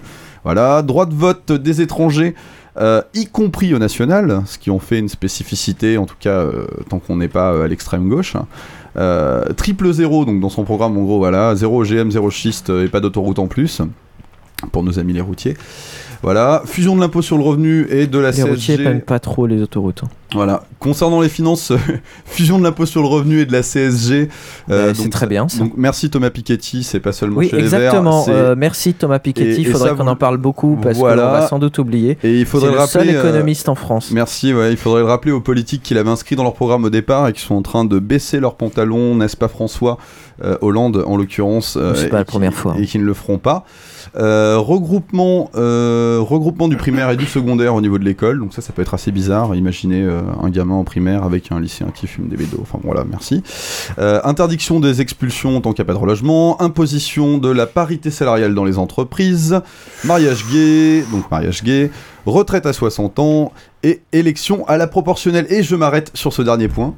Voilà, 0.42 0.82
droit 0.82 1.06
de 1.06 1.14
vote 1.14 1.52
des 1.52 1.80
étrangers 1.80 2.34
euh, 2.76 3.02
y 3.14 3.26
compris 3.26 3.72
au 3.72 3.78
national, 3.78 4.42
ce 4.46 4.58
qui 4.58 4.70
en 4.70 4.80
fait 4.80 4.98
une 4.98 5.08
spécificité, 5.08 5.96
en 5.96 6.06
tout 6.06 6.16
cas 6.18 6.40
euh, 6.40 6.66
tant 6.88 6.98
qu'on 6.98 7.16
n'est 7.16 7.28
pas 7.28 7.52
euh, 7.52 7.64
à 7.64 7.68
l'extrême 7.68 8.08
gauche. 8.08 8.36
Triple 9.56 9.92
zéro, 9.92 10.24
donc 10.24 10.40
dans 10.40 10.48
son 10.48 10.64
programme, 10.64 10.96
en 10.96 11.02
gros, 11.02 11.18
voilà, 11.18 11.54
zéro 11.54 11.82
OGM, 11.82 12.10
zéro 12.10 12.30
schiste 12.30 12.70
et 12.70 12.88
pas 12.88 13.00
d'autoroute 13.00 13.38
en 13.38 13.46
plus, 13.46 13.80
pour 14.72 14.82
nos 14.82 14.98
amis 14.98 15.12
les 15.12 15.20
routiers. 15.20 15.56
Voilà, 16.24 16.62
fusion 16.64 16.96
de 16.96 17.00
l'impôt 17.02 17.20
sur 17.22 17.36
le 17.36 17.44
revenu 17.44 17.86
et 17.90 18.06
de 18.06 18.18
la 18.18 18.30
Les 18.30 18.42
routiers 18.42 18.76
CSG. 18.76 18.84
n'aiment 18.88 19.00
pas 19.02 19.18
trop 19.18 19.46
les 19.46 19.60
autoroutes. 19.62 20.02
hein. 20.04 20.08
Voilà. 20.32 20.64
Concernant 20.80 21.20
les 21.20 21.28
finances, 21.28 21.70
fusion 22.24 22.58
de 22.58 22.64
l'impôt 22.64 22.86
sur 22.86 23.02
le 23.02 23.06
revenu 23.08 23.40
et 23.40 23.46
de 23.46 23.52
la 23.52 23.62
CSG. 23.62 24.28
euh, 24.70 24.92
c'est 24.94 25.10
très 25.10 25.26
bien, 25.26 25.48
ça. 25.48 25.58
Donc 25.58 25.74
merci 25.76 26.08
Thomas 26.10 26.30
Piketty, 26.30 26.82
c'est 26.82 26.98
pas 26.98 27.12
seulement 27.12 27.36
Oui, 27.38 27.50
chez 27.50 27.56
les 27.56 27.68
Verts, 27.68 27.80
exactement. 27.82 28.24
Euh, 28.28 28.54
merci 28.56 28.94
Thomas 28.94 29.18
Piketty. 29.18 29.50
Et- 29.50 29.60
Il 29.60 29.66
faudrait 29.68 29.90
qu'on 29.94 30.04
vous- 30.04 30.08
en 30.10 30.16
parle 30.16 30.38
beaucoup 30.38 30.76
parce 30.82 30.96
Voilà. 30.98 31.22
qu'on 31.26 31.30
va 31.30 31.46
sans 31.46 31.58
doute 31.58 31.78
oublier. 31.78 32.16
Et 32.24 32.40
il 32.40 32.46
faudrait 32.46 32.70
le 32.72 32.78
le 32.78 32.86
seul 32.86 33.02
rappeler, 33.02 33.14
euh, 33.16 33.20
économiste 33.20 33.68
en 33.68 33.74
France. 33.74 34.10
Merci, 34.10 34.52
ouais, 34.54 34.70
il 34.72 34.76
faudrait 34.78 35.02
le 35.02 35.06
rappeler 35.06 35.30
aux 35.30 35.40
politiques 35.42 35.82
qui 35.82 35.92
l'avaient 35.94 36.10
inscrit 36.10 36.34
dans 36.36 36.42
leur 36.42 36.54
programme 36.54 36.84
au 36.84 36.90
départ 36.90 37.28
et 37.28 37.32
qui 37.34 37.42
sont 37.42 37.54
en 37.54 37.62
train 37.62 37.84
de 37.84 37.98
baisser 37.98 38.40
leurs 38.40 38.54
pantalons, 38.56 39.14
n'est-ce 39.14 39.36
pas 39.36 39.48
François 39.48 39.98
Euh, 40.42 40.56
Hollande 40.62 41.04
en 41.06 41.16
l'occurrence. 41.16 41.76
euh, 41.80 41.94
C'est 41.94 42.08
pas 42.08 42.16
et 42.16 42.18
la 42.20 42.24
qui- 42.24 42.30
première 42.32 42.54
fois. 42.54 42.74
Et 42.80 42.86
qui 42.86 42.98
ne 42.98 43.04
le 43.04 43.14
feront 43.14 43.38
pas. 43.38 43.64
Euh, 44.16 44.58
regroupement, 44.58 45.50
euh, 45.56 46.20
regroupement 46.20 46.68
du 46.68 46.76
primaire 46.76 47.10
et 47.10 47.16
du 47.16 47.26
secondaire 47.26 47.74
au 47.74 47.80
niveau 47.80 47.98
de 47.98 48.04
l'école, 48.04 48.38
donc 48.38 48.54
ça, 48.54 48.62
ça 48.62 48.72
peut 48.72 48.82
être 48.82 48.94
assez 48.94 49.10
bizarre. 49.10 49.56
Imaginez 49.56 50.02
euh, 50.02 50.20
un 50.40 50.50
gamin 50.50 50.74
en 50.74 50.84
primaire 50.84 51.24
avec 51.24 51.50
un 51.50 51.58
lycéen 51.58 51.88
qui 51.92 52.06
fume 52.06 52.28
des 52.28 52.36
bédos. 52.36 52.60
Enfin 52.62 52.78
voilà, 52.84 53.04
merci. 53.04 53.42
Interdiction 53.98 54.80
des 54.80 55.00
expulsions 55.00 55.60
tant 55.60 55.72
qu'il 55.72 55.82
n'y 55.82 55.86
a 55.86 55.92
pas 55.92 55.94
de 55.94 55.98
relogement, 55.98 56.60
imposition 56.62 57.38
de 57.38 57.48
la 57.48 57.66
parité 57.66 58.10
salariale 58.10 58.54
dans 58.54 58.64
les 58.64 58.78
entreprises, 58.78 59.60
mariage 60.04 60.44
gay, 60.50 61.04
donc 61.10 61.30
mariage 61.30 61.62
gay, 61.64 61.90
retraite 62.26 62.66
à 62.66 62.72
60 62.72 63.18
ans 63.18 63.52
et 63.82 64.02
élection 64.12 64.66
à 64.68 64.76
la 64.76 64.86
proportionnelle. 64.86 65.46
Et 65.50 65.62
je 65.62 65.74
m'arrête 65.74 66.10
sur 66.14 66.32
ce 66.32 66.42
dernier 66.42 66.68
point 66.68 66.94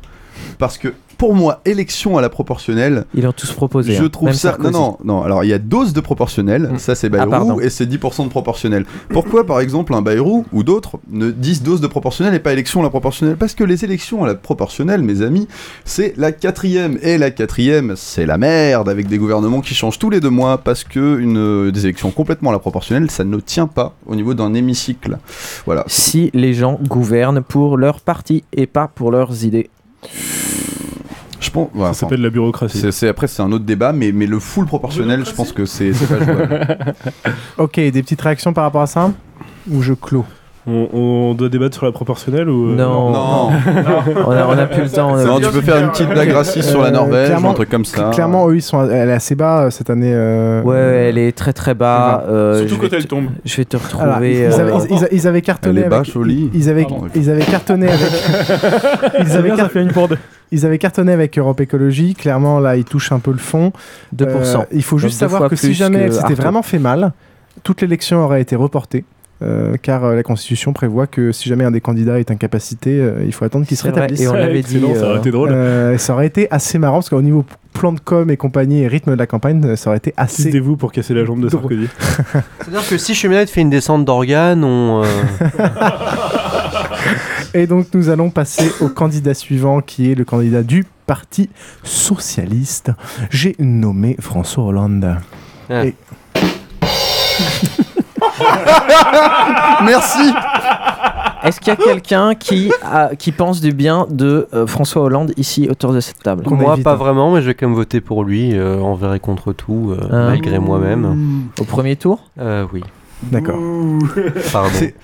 parce 0.59 0.79
que 0.79 0.93
pour 1.19 1.35
moi, 1.35 1.63
élection 1.65 2.19
à 2.19 2.21
la 2.21 2.29
proportionnelle, 2.29 3.07
Ils 3.15 3.23
l'ont 3.25 3.33
tous 3.33 3.51
proposé. 3.53 3.95
je 3.95 4.05
hein. 4.05 4.09
trouve 4.11 4.33
ça. 4.33 4.51
Sarkozy. 4.51 4.71
Non, 4.73 4.99
non, 5.03 5.17
non. 5.17 5.23
Alors, 5.23 5.45
il 5.45 5.49
y 5.49 5.55
a 5.55 5.59
dose 5.59 5.95
de 5.95 6.01
proportionnel, 6.01 6.73
ça 6.77 6.95
c'est 6.95 7.07
Ah. 7.15 7.25
Bayrou, 7.25 7.61
et 7.63 7.71
c'est 7.71 7.87
10% 7.87 8.25
de 8.25 8.29
proportionnel. 8.29 8.85
Pourquoi, 9.09 9.47
par 9.47 9.61
exemple, 9.61 9.95
un 9.95 10.03
Bayrou 10.03 10.45
ou 10.53 10.63
d'autres 10.63 10.99
ne 11.11 11.31
disent 11.31 11.63
dose 11.63 11.81
de 11.81 11.87
proportionnel 11.87 12.35
et 12.35 12.39
pas 12.39 12.53
élection 12.53 12.81
à 12.81 12.83
la 12.83 12.91
proportionnelle? 12.91 13.37
Parce 13.39 13.55
que 13.55 13.65
les 13.65 13.83
élections 13.83 14.25
à 14.25 14.27
la 14.27 14.35
proportionnelle, 14.35 15.01
mes 15.03 15.23
amis, 15.23 15.49
c'est 15.87 16.13
la 16.19 16.33
quatrième. 16.33 16.99
Et 17.01 17.17
la 17.17 17.31
quatrième, 17.31 17.95
c'est 17.97 18.27
la 18.27 18.37
merde, 18.37 18.89
avec 18.91 19.09
des 19.09 19.17
gouvernements 19.17 19.63
qui 19.63 19.75
changent 19.75 19.99
tous 19.99 20.11
les 20.11 20.21
deux 20.21 20.29
mois, 20.29 20.59
parce 20.59 20.85
que 20.85 21.19
une, 21.19 21.39
euh, 21.39 21.71
des 21.73 21.85
élections 21.87 22.11
complètement 22.11 22.51
à 22.51 22.53
la 22.53 22.59
proportionnelle, 22.59 23.11
ça 23.11 23.25
ne 23.25 23.39
tient 23.41 23.69
pas 23.69 23.95
au 24.07 24.17
niveau 24.17 24.35
d'un 24.35 24.53
hémicycle. 24.53 25.17
Voilà. 25.65 25.85
Si 25.87 26.31
les 26.35 26.53
gens 26.53 26.79
gouvernent 26.87 27.41
pour 27.43 27.79
leur 27.79 28.01
parti 28.01 28.45
et 28.53 28.67
pas 28.67 28.87
pour 28.87 29.11
leurs 29.11 29.45
idées. 29.45 29.71
Je 31.41 31.51
pense. 31.51 31.69
Ça 31.77 31.93
s'appelle 31.95 32.23
la 32.23 32.31
bureaucratie. 32.31 32.79
c'est- 32.79 32.93
c'est- 32.93 33.09
après, 33.09 33.27
c'est 33.29 33.43
un 33.43 33.53
autre 33.53 33.65
débat, 33.65 33.93
mais, 33.93 34.11
mais 34.13 34.27
le 34.27 34.39
full 34.41 34.67
proportionnel, 34.67 35.25
je 35.27 35.33
pense 35.33 35.53
que 35.53 35.65
c'est 35.67 35.93
c'est 35.93 36.07
pas 36.07 36.25
jouable. 36.25 36.95
Ok, 37.59 37.75
des 37.77 38.03
petites 38.03 38.21
réactions 38.21 38.53
par 38.53 38.65
rapport 38.65 38.83
à 38.83 38.87
ça? 38.87 39.13
Ou 39.71 39.83
je 39.83 39.93
clôt 39.95 40.25
On, 40.69 40.89
on 40.93 41.35
doit 41.35 41.49
débattre 41.49 41.77
sur 41.77 41.87
la 41.87 41.93
proportionnelle 41.93 42.49
ou 42.49 42.71
euh, 42.71 42.75
Non. 42.75 43.11
Non. 43.13 43.51
on, 44.27 44.31
a, 44.33 44.47
on 44.49 44.59
a 44.59 44.67
plus 44.67 44.83
le 44.83 44.91
temps. 44.91 45.13
on 45.13 45.15
a- 45.15 45.25
Non, 45.25 45.39
tu 45.39 45.49
peux 45.51 45.61
faire 45.61 45.77
une 45.85 45.91
petite 45.91 46.09
blague 46.09 46.33
raciste 46.33 46.71
sur 46.71 46.81
la 46.83 46.89
Euh, 46.89 46.91
Norvège 46.91 47.31
ou 47.41 47.47
un 47.47 47.55
truc 47.55 47.69
comme 47.69 47.85
ça. 47.85 48.11
Clairement, 48.13 48.49
eux, 48.49 48.57
ils 48.57 48.63
sont, 48.63 48.85
elle 48.91 49.09
est 49.09 49.13
assez 49.13 49.37
bas 49.37 49.67
euh, 49.67 49.71
cette 49.71 49.91
année. 49.91 50.11
euh, 50.13 50.63
Ouais, 50.63 50.77
elle 51.09 51.19
est 51.19 51.31
très 51.37 51.53
très 51.53 51.75
bas. 51.75 52.25
euh, 52.29 52.67
Surtout 52.67 52.83
quand 52.89 52.93
elle 52.97 53.07
tombe. 53.07 53.27
Je 53.45 53.57
vais 53.59 53.65
te 53.65 53.77
retrouver. 53.77 54.05
Alors, 54.05 54.25
ils, 54.25 54.43
euh, 54.43 54.59
avaient, 54.59 54.73
ils- 54.91 54.95
ils- 54.97 55.09
ils 55.19 55.29
avaient 55.29 55.43
cartonné 55.43 55.81
Elle 55.81 55.87
est 55.87 55.89
bas, 55.89 55.97
avec, 55.99 56.11
jolie. 56.11 56.51
ils, 56.53 56.69
avaient, 56.69 56.83
Pardon. 56.83 57.07
ils 57.15 57.31
avaient 57.31 57.45
cartonné 57.45 57.87
avec 57.89 58.01
ils, 59.21 59.33
avaient 59.37 59.51
car- 59.55 59.71
fait 59.71 59.83
une 59.83 59.93
pour 59.93 60.09
deux. 60.09 60.19
ils 60.51 60.67
avaient 60.67 60.79
cartonné 60.79 61.13
avec 61.13 61.39
Europe 61.39 61.61
Écologie 61.61 62.15
clairement 62.15 62.59
là 62.61 62.77
ils 62.77 62.85
touchent 62.85 63.13
un 63.13 63.19
peu 63.21 63.31
le 63.31 63.39
fond 63.39 63.73
2%. 64.17 64.27
Euh, 64.27 64.65
il 64.73 64.83
faut 64.83 64.99
juste 64.99 65.19
savoir 65.19 65.49
que 65.49 65.57
si 65.57 65.75
jamais 65.75 65.99
elle 66.01 66.13
s'était 66.13 66.35
vraiment 66.35 66.63
fait 66.63 66.79
mal 66.81 67.13
toute 67.63 67.81
l'élection 67.81 68.25
aurait 68.25 68.41
été 68.43 68.55
reportée 68.57 69.05
euh, 69.43 69.77
car 69.81 70.05
euh, 70.05 70.15
la 70.15 70.23
Constitution 70.23 70.73
prévoit 70.73 71.07
que 71.07 71.31
si 71.33 71.49
jamais 71.49 71.65
un 71.65 71.71
des 71.71 71.81
candidats 71.81 72.19
est 72.19 72.31
incapacité, 72.31 72.99
euh, 73.01 73.23
il 73.25 73.33
faut 73.35 73.45
attendre 73.45 73.67
qu'il 73.67 73.77
se 73.77 73.85
rétablisse. 73.85 74.21
et 74.23 74.29
on 74.29 74.33
l'avait 74.33 74.63
dit, 74.63 74.81
ça 74.95 75.09
aurait 75.11 75.19
été 75.19 75.31
drôle. 75.31 75.51
Euh, 75.53 75.93
et 75.95 75.99
ça 75.99 76.15
aurait 76.15 76.27
été 76.27 76.49
assez 76.51 76.79
marrant 76.79 76.97
parce 76.99 77.11
qu'au 77.11 77.21
niveau 77.23 77.45
plan 77.75 77.93
de 77.93 78.01
com 78.01 78.31
et 78.31 78.39
compagnie 78.39 78.81
et 78.83 78.89
rythme 78.89 79.11
de 79.13 79.17
la 79.19 79.27
campagne, 79.27 79.77
ça 79.77 79.91
aurait 79.91 79.99
été 79.99 80.15
assez. 80.17 80.43
Assistez-vous 80.43 80.77
pour 80.77 80.91
casser 80.93 81.13
la 81.13 81.25
jambe 81.27 81.41
de. 81.43 81.49
Sarkozy. 81.51 81.89
C'est-à-dire 82.61 82.89
que 82.89 82.97
si 82.97 83.15
Cheminade 83.15 83.49
fait 83.49 83.61
une 83.61 83.71
descente 83.71 84.05
d'organes, 84.07 84.65
on. 84.65 85.03
euh, 85.05 85.07
Et 87.55 87.67
donc 87.67 87.87
nous 87.95 88.09
allons 88.11 88.31
passer 88.31 88.71
au 88.81 88.89
candidat 88.89 89.33
suivant 89.35 89.81
qui 89.81 90.11
est 90.11 90.15
le 90.15 90.25
candidat 90.25 90.63
du 90.63 90.85
Parti 91.07 91.49
Socialiste. 91.85 92.91
J'ai 93.31 93.55
nommé 93.59 94.17
François 94.21 94.65
Hollande. 94.65 95.17
Ah. 95.71 95.85
Et- 95.87 95.95
Merci. 99.85 100.33
Est-ce 101.43 101.61
qu'il 101.61 101.69
y 101.69 101.71
a 101.71 101.77
quelqu'un 101.77 102.35
qui, 102.35 102.73
a- 102.83 103.15
qui 103.17 103.31
pense 103.31 103.61
du 103.61 103.73
bien 103.73 104.07
de 104.11 104.49
euh, 104.53 104.67
François 104.67 105.03
Hollande 105.03 105.33
ici 105.37 105.69
autour 105.71 105.93
de 105.93 106.01
cette 106.01 106.21
table? 106.23 106.45
Moi, 106.49 106.73
évite, 106.73 106.85
pas 106.85 106.93
hein. 106.93 106.97
vraiment, 106.97 107.31
mais 107.33 107.41
je 107.41 107.47
vais 107.47 107.55
quand 107.55 107.67
même 107.67 107.77
voter 107.77 108.01
pour 108.01 108.25
lui, 108.25 108.51
euh, 108.57 108.81
envers 108.81 109.15
et 109.15 109.21
contre 109.21 109.53
tout, 109.53 109.93
euh, 109.93 110.09
Ah. 110.11 110.17
malgré 110.31 110.59
moi-même. 110.59 111.45
Au 111.61 111.65
premier 111.65 111.95
tour? 111.97 112.19
Euh, 112.41 112.65
oui. 112.73 112.83
D'accord. 113.23 113.59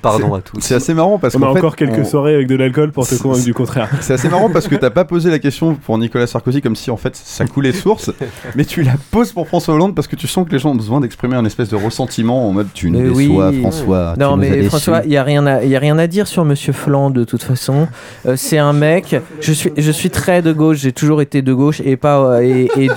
Pardon, 0.02 0.34
à 0.34 0.40
tous. 0.42 0.60
C'est 0.60 0.74
assez 0.74 0.94
marrant 0.94 1.18
parce 1.18 1.34
On 1.34 1.38
a 1.42 1.52
fait, 1.52 1.58
encore 1.58 1.76
quelques 1.76 1.98
on- 2.00 2.04
soirées 2.04 2.34
avec 2.34 2.46
de 2.46 2.56
l'alcool 2.56 2.92
pour 2.92 3.06
te 3.06 3.14
C'est- 3.14 3.22
convaincre 3.22 3.44
du 3.44 3.54
contraire. 3.54 3.88
C'est 4.00 4.12
assez 4.14 4.28
marrant 4.28 4.50
parce 4.50 4.68
que 4.68 4.74
t'as 4.74 4.90
pas 4.90 5.04
posé 5.04 5.30
la 5.30 5.38
question 5.38 5.74
pour 5.74 5.96
Nicolas 5.98 6.26
Sarkozy 6.26 6.60
comme 6.60 6.76
si 6.76 6.90
en 6.90 6.96
fait 6.96 7.16
ça 7.16 7.46
coulait 7.46 7.72
de 7.72 7.76
source, 7.76 8.10
mais 8.54 8.64
tu 8.64 8.82
la 8.82 8.94
poses 9.10 9.32
pour 9.32 9.48
François 9.48 9.74
Hollande 9.74 9.94
parce 9.94 10.06
que 10.08 10.16
tu 10.16 10.26
sens 10.28 10.46
que 10.46 10.52
les 10.52 10.58
gens 10.58 10.70
ont 10.70 10.74
besoin 10.76 11.00
d'exprimer 11.00 11.36
un 11.36 11.44
espèce 11.44 11.68
de 11.70 11.76
ressentiment 11.76 12.48
en 12.48 12.52
mode 12.52 12.68
tu 12.74 12.90
nous 12.90 13.00
Mais 13.00 13.08
oui. 13.08 13.28
déçois 13.28 13.52
François. 13.52 14.14
Non, 14.18 14.32
tu 14.34 14.38
nous 14.38 14.52
as 14.52 14.56
mais. 14.56 14.62
François, 14.64 15.00
il 15.04 15.10
n'y 15.10 15.16
a, 15.16 15.22
rien 15.24 15.46
à- 15.46 15.62
il 15.64 15.70
y 15.70 15.76
a 15.76 15.78
rien 15.80 15.98
à 15.98 16.06
dire 16.06 16.26
sur 16.26 16.44
Monsieur 16.44 16.72
Flan 16.72 17.10
de 17.10 17.24
toute 17.24 17.42
façon. 17.42 17.88
Euh, 18.26 18.36
c'est 18.36 18.58
un 18.58 18.72
mec. 18.72 19.16
Je 19.40 19.52
suis, 19.52 19.72
je 19.76 19.90
suis 19.90 20.10
très 20.10 20.42
de 20.42 20.52
gauche. 20.52 20.78
J'ai 20.78 20.92
toujours 20.92 21.22
été 21.22 21.42
de 21.42 21.52
gauche 21.54 21.80
et 21.84 21.96
pas 21.96 22.18
euh, 22.18 22.40
et, 22.42 22.68
et, 22.76 22.90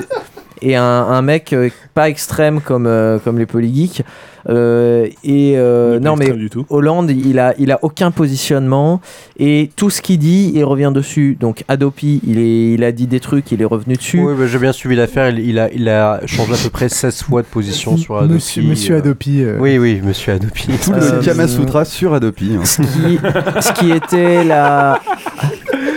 et 0.61 0.75
un, 0.75 0.83
un 0.83 1.21
mec 1.21 1.53
euh, 1.53 1.69
pas 1.93 2.09
extrême 2.09 2.61
comme 2.61 2.87
euh, 2.87 3.19
comme 3.19 3.37
les 3.39 3.45
polygeeks. 3.45 4.03
Euh, 4.47 5.07
et 5.23 5.53
euh, 5.57 5.99
non 5.99 6.15
mais 6.15 6.25
extrême 6.25 6.39
du 6.39 6.49
tout. 6.51 6.67
Hollande, 6.69 7.09
il 7.09 7.39
a 7.39 7.55
il 7.57 7.71
a 7.71 7.79
aucun 7.81 8.11
positionnement 8.11 9.01
et 9.39 9.71
tout 9.75 9.89
ce 9.89 10.03
qu'il 10.03 10.19
dit, 10.19 10.51
il 10.53 10.63
revient 10.63 10.91
dessus. 10.93 11.35
Donc 11.39 11.63
Adopi, 11.67 12.21
il 12.27 12.37
est 12.37 12.73
il 12.73 12.83
a 12.83 12.91
dit 12.91 13.07
des 13.07 13.19
trucs, 13.19 13.51
il 13.51 13.61
est 13.63 13.65
revenu 13.65 13.95
dessus. 13.95 14.19
Oui, 14.19 14.33
bah, 14.37 14.45
j'ai 14.45 14.59
bien 14.59 14.71
suivi 14.71 14.95
l'affaire. 14.95 15.29
Il, 15.29 15.39
il 15.39 15.57
a, 15.57 15.71
il 15.73 15.89
a 15.89 16.21
changé 16.27 16.53
à 16.53 16.57
peu 16.61 16.69
près 16.69 16.89
16 16.89 17.23
fois 17.23 17.41
de 17.41 17.47
position 17.47 17.97
sur 17.97 18.17
Adopi. 18.17 18.33
Monsieur, 18.35 18.61
monsieur. 18.63 18.95
Adopi. 18.97 19.41
euh, 19.41 19.57
Oui, 19.59 19.79
oui, 19.79 19.99
monsieur 20.03 20.33
Adopi. 20.33 20.67
Tout 20.83 20.91
le 20.91 21.01
Euh, 21.01 21.21
Kama 21.23 21.47
Sutra 21.47 21.83
sur 21.83 22.13
Adopi. 22.13 22.51
hein. 22.55 22.65
ce 22.65 22.81
qui, 22.83 23.17
ce 23.61 23.73
qui 23.73 23.89
était 23.91 24.43
la, 24.43 24.99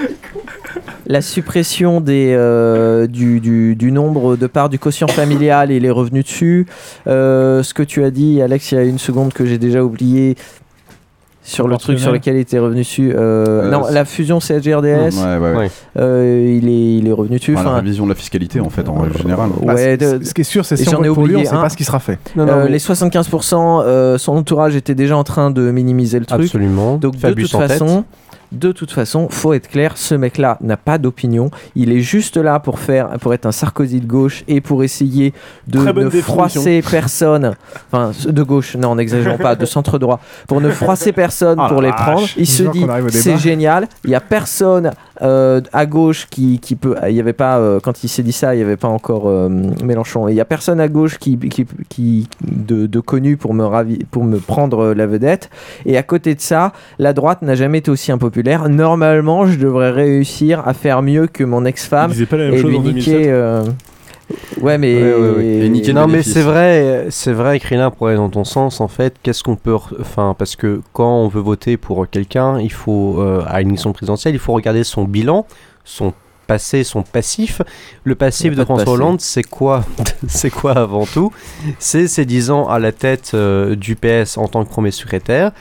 la 1.09 1.23
suppression 1.23 2.01
des, 2.01 2.35
euh, 2.37 3.07
du, 3.07 3.41
du, 3.41 3.75
du 3.75 3.91
nombre 3.93 4.37
de 4.37 4.47
parts 4.47 4.69
du 4.69 4.79
quotient 4.79 5.09
familial 5.09 5.71
et 5.71 5.81
les 5.81 5.91
revenus 5.91 6.25
dessus. 6.25 6.67
Euh, 7.07 7.63
ce 7.63 7.75
que 7.75 7.83
tu 7.83 8.05
as 8.05 8.11
dit, 8.11 8.41
Alex, 8.43 8.73
il 8.73 8.75
y 8.77 8.79
a 8.79 8.85
une 8.85 8.99
seconde 8.99 9.33
que 9.33 9.47
j'ai 9.47 9.59
déjà 9.59 9.83
oublié 9.83 10.37
sur 11.43 11.67
le 11.67 11.79
truc 11.79 11.99
sur 11.99 12.13
lequel 12.13 12.37
il 12.37 12.41
était 12.41 12.59
revenu 12.59 12.81
dessus. 12.81 13.11
Euh, 13.15 13.63
Euh, 13.65 13.71
non, 13.71 13.85
la 13.91 14.05
fusion 14.05 14.39
CSG-RDS, 14.39 14.85
Ouais, 14.85 15.09
ouais, 15.25 15.39
ouais. 15.39 15.57
Ouais. 15.57 15.71
euh, 15.99 16.59
il, 16.61 16.69
est, 16.69 16.97
il 16.99 17.09
est 17.09 17.13
revenu 17.13 17.39
dessus. 17.39 17.55
Enfin, 17.57 17.71
la 17.71 17.77
révision 17.77 18.05
de 18.05 18.11
la 18.11 18.15
fiscalité 18.15 18.61
en 18.61 18.69
fait 18.69 18.87
en 18.87 19.01
règle 19.01 19.17
générale. 19.17 19.49
bah, 19.65 19.97
de- 19.97 20.23
ce 20.23 20.35
qui 20.35 20.43
est 20.43 20.45
sûr, 20.45 20.67
c'est 20.67 20.77
si 20.77 20.95
on 20.95 21.01
vote 21.01 21.15
pour 21.15 21.27
lui, 21.27 21.37
on 21.37 21.45
sait 21.45 21.55
un. 21.55 21.63
pas 21.63 21.71
ce 21.71 21.77
qui 21.79 21.85
sera 21.85 22.01
fait. 22.01 22.19
Non, 22.37 22.45
non, 22.45 22.53
euh, 22.53 22.65
mais- 22.65 22.71
les 22.73 22.79
75%, 22.79 23.81
euh, 23.83 24.19
son 24.19 24.33
entourage 24.37 24.77
était 24.77 24.95
déjà 24.95 25.17
en 25.17 25.25
train 25.25 25.51
de 25.51 25.71
minimiser 25.71 26.19
le 26.19 26.27
truc. 26.27 26.43
Absolument. 26.43 26.97
Donc 26.99 27.17
de 27.17 27.33
toute 27.33 27.55
en 27.55 27.67
tête. 27.67 27.83
De 28.53 28.73
toute 28.73 28.91
façon, 28.91 29.29
faut 29.29 29.53
être 29.53 29.69
clair, 29.69 29.97
ce 29.97 30.15
mec-là 30.15 30.59
n'a 30.61 30.77
pas 30.77 30.99
d'opinion. 30.99 31.51
Il 31.75 31.93
est 31.93 32.01
juste 32.01 32.37
là 32.37 32.61
pour 32.61 32.79
faire, 32.79 33.11
pour 33.20 33.35
être 33.35 33.47
un 33.47 33.53
Sarkozy 33.53 34.01
de 34.01 34.07
gauche 34.07 34.45
et 34.49 34.61
pour 34.61 34.83
essayer 34.83 35.35
de 35.66 35.79
ne 35.79 35.93
définition. 36.05 36.23
froisser 36.23 36.83
personne. 36.83 37.55
Enfin, 37.91 38.12
de 38.27 38.43
gauche, 38.43 38.77
non, 38.77 38.95
n'exagérons 38.95 39.39
pas, 39.39 39.55
de 39.55 39.66
centre 39.66 39.99
droit, 39.99 40.20
pour 40.47 40.61
ne 40.61 40.70
froisser 40.70 41.12
personne 41.12 41.59
Ah 41.61 41.69
pour 41.69 41.83
les 41.83 41.91
prendre. 41.93 42.27
Il 42.37 42.47
se 42.47 42.62
dit, 42.62 42.85
c'est 43.11 43.37
génial. 43.37 43.89
Il 44.05 44.11
y 44.11 44.15
a 44.15 44.20
personne 44.20 44.93
euh, 45.23 45.61
à 45.73 45.86
gauche 45.86 46.27
qui, 46.31 46.59
qui 46.59 46.77
peut. 46.77 46.97
Il 47.09 47.15
y 47.15 47.20
avait 47.20 47.32
pas 47.32 47.59
euh, 47.59 47.81
quand 47.81 48.05
il 48.05 48.09
s'est 48.09 48.23
dit 48.23 48.32
ça, 48.32 48.55
il 48.55 48.59
y 48.59 48.62
avait 48.62 48.77
pas 48.77 48.89
encore 48.89 49.28
euh, 49.28 49.49
Mélenchon. 49.85 50.28
Il 50.28 50.35
y 50.35 50.40
a 50.40 50.45
personne 50.45 50.81
à 50.81 50.89
gauche 50.89 51.19
qui, 51.19 51.39
qui, 51.39 51.66
qui 51.89 52.28
de, 52.43 52.86
de 52.86 53.01
connu 53.01 53.36
pour 53.36 53.55
me 53.55 53.65
ravi, 53.65 53.99
pour 54.11 54.24
me 54.24 54.39
prendre 54.39 54.95
la 54.95 55.07
vedette. 55.07 55.51
Et 55.86 55.97
à 55.97 56.03
côté 56.03 56.35
de 56.35 56.40
ça, 56.40 56.73
la 56.99 57.12
droite 57.12 57.43
n'a 57.43 57.55
jamais 57.55 57.78
été 57.78 57.90
aussi 57.90 58.12
impopulaire. 58.12 58.69
Normalement, 58.69 59.47
je 59.47 59.59
devrais 59.59 59.90
réussir 59.90 60.66
à 60.66 60.74
faire 60.74 61.03
mieux 61.03 61.27
que 61.27 61.45
mon 61.45 61.65
ex-femme 61.65 62.12
et 62.12 62.62
lui 62.62 62.78
niquer. 62.78 63.32
2007. 64.29 64.63
Ouais, 64.63 64.79
mais. 64.79 65.03
Ouais, 65.03 65.15
ouais, 65.15 65.31
ouais. 65.37 65.45
Et 65.67 65.69
niquer 65.69 65.89
le 65.89 66.01
non, 66.01 66.07
mais 66.07 66.23
c'est 66.23 66.43
vrai, 66.43 67.07
c'est 67.11 67.33
vrai, 67.33 67.59
Krillin, 67.61 67.91
pour 67.91 68.09
aller 68.09 68.17
dans 68.17 68.29
ton 68.31 68.45
sens, 68.45 68.81
en 68.81 68.89
fait, 68.89 69.15
qu'est-ce 69.23 69.43
qu'on 69.43 69.57
peut. 69.57 69.75
Enfin, 70.01 70.35
parce 70.39 70.57
que 70.57 70.81
quand 70.93 71.23
on 71.23 71.29
veut 71.29 71.41
voter 71.41 71.77
pour 71.77 72.09
quelqu'un, 72.09 72.59
il 72.61 72.73
faut. 72.73 73.21
euh, 73.21 73.43
à 73.47 73.61
une 73.61 73.69
élection 73.69 73.93
présidentielle, 73.93 74.35
il 74.35 74.41
faut 74.41 74.53
regarder 74.53 74.85
son 74.85 75.05
bilan, 75.05 75.47
son 75.85 76.13
passé, 76.47 76.83
son 76.83 77.03
passif. 77.03 77.63
Le 78.05 78.15
passif 78.15 78.57
de 78.57 78.65
François. 78.65 78.93
Hollande, 78.95 79.21
c'est 79.21 79.43
quoi 79.45 79.85
C'est 80.27 80.51
quoi 80.51 80.73
avant 80.73 81.05
tout? 81.07 81.31
C'est 81.79 82.09
ses 82.09 82.25
10 82.25 82.51
ans 82.51 82.69
à 82.69 82.79
la 82.79 82.91
tête 82.91 83.33
euh, 83.35 83.77
du 83.77 83.95
PS 83.97 84.39
en 84.39 84.49
tant 84.49 84.65
que 84.65 84.71
premier 84.71 84.91
secrétaire. 84.91 85.53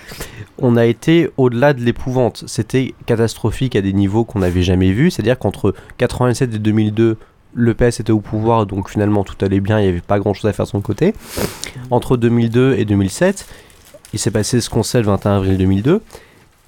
On 0.60 0.78
a 0.78 0.86
été 0.86 1.30
au-delà 1.38 1.74
de 1.74 1.82
l'épouvante. 1.82 2.46
C'était 2.48 2.96
catastrophique 3.06 3.76
à 3.76 3.82
des 3.82 3.94
niveaux 3.94 4.24
qu'on 4.24 4.40
n'avait 4.40 4.64
jamais 4.64 4.92
vus. 4.92 5.12
C'est-à-dire 5.12 5.38
qu'entre 5.38 5.76
97 5.98 6.56
et 6.56 6.58
2002, 6.58 7.18
le 7.60 7.74
PS 7.74 8.00
était 8.00 8.12
au 8.12 8.20
pouvoir, 8.20 8.66
donc 8.68 8.90
finalement 8.90 9.24
tout 9.24 9.36
allait 9.44 9.60
bien, 9.60 9.80
il 9.80 9.84
n'y 9.84 9.90
avait 9.90 10.00
pas 10.02 10.20
grand-chose 10.20 10.46
à 10.46 10.54
faire 10.54 10.66
de 10.66 10.70
son 10.70 10.82
côté. 10.82 11.14
Entre 11.90 12.16
2002 12.16 12.76
et 12.78 12.86
2007, 12.86 13.48
il 14.14 14.20
s'est 14.20 14.32
passé 14.32 14.62
ce 14.62 14.70
qu'on 14.70 14.84
sait 14.84 15.00
le 15.00 15.06
21 15.08 15.38
avril 15.38 15.58
2002. 15.58 16.02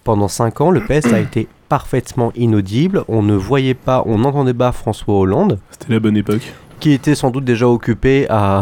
Pendant 0.03 0.28
5 0.28 0.61
ans, 0.61 0.72
le 0.72 0.82
PS 0.82 1.14
a 1.14 1.20
été 1.20 1.48
parfaitement 1.68 2.32
inaudible. 2.36 3.03
On 3.07 3.22
ne 3.22 3.36
voyait 3.36 3.76
pas, 3.76 4.02
on 4.07 4.18
n'entendait 4.18 4.53
pas 4.53 4.72
François 4.72 5.14
Hollande. 5.20 5.60
C'était 5.72 5.94
la 5.94 5.99
bonne 5.99 6.18
époque. 6.18 6.53
Qui 6.80 6.94
était 6.94 7.14
sans 7.14 7.30
doute 7.30 7.44
déjà 7.44 7.68
occupé 7.68 8.26
à, 8.30 8.60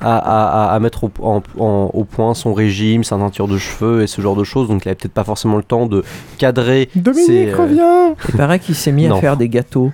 à, 0.00 0.16
à- 0.18 0.66
à- 0.66 0.74
à 0.74 0.78
mettre 0.80 1.04
au, 1.04 1.10
en- 1.22 1.42
en- 1.58 1.90
au 1.94 2.04
point 2.04 2.34
son 2.34 2.52
régime, 2.52 3.02
sa 3.02 3.16
teinture 3.16 3.48
de 3.48 3.56
cheveux 3.58 4.02
et 4.02 4.06
ce 4.06 4.20
genre 4.20 4.36
de 4.36 4.44
choses. 4.44 4.68
Donc 4.68 4.84
il 4.84 4.88
avait 4.88 4.94
peut-être 4.96 5.14
pas 5.14 5.24
forcément 5.24 5.56
le 5.56 5.62
temps 5.62 5.86
de 5.86 6.04
cadrer. 6.36 6.90
Dominique, 6.94 7.26
ses, 7.26 7.50
euh, 7.52 7.56
reviens 7.56 8.14
Il 8.28 8.36
paraît 8.36 8.58
qu'il 8.60 8.74
s'est 8.74 8.92
mis 8.92 9.08
Non. 9.08 9.16
à 9.16 9.20
faire 9.20 9.36
des 9.38 9.48
gâteaux. 9.48 9.90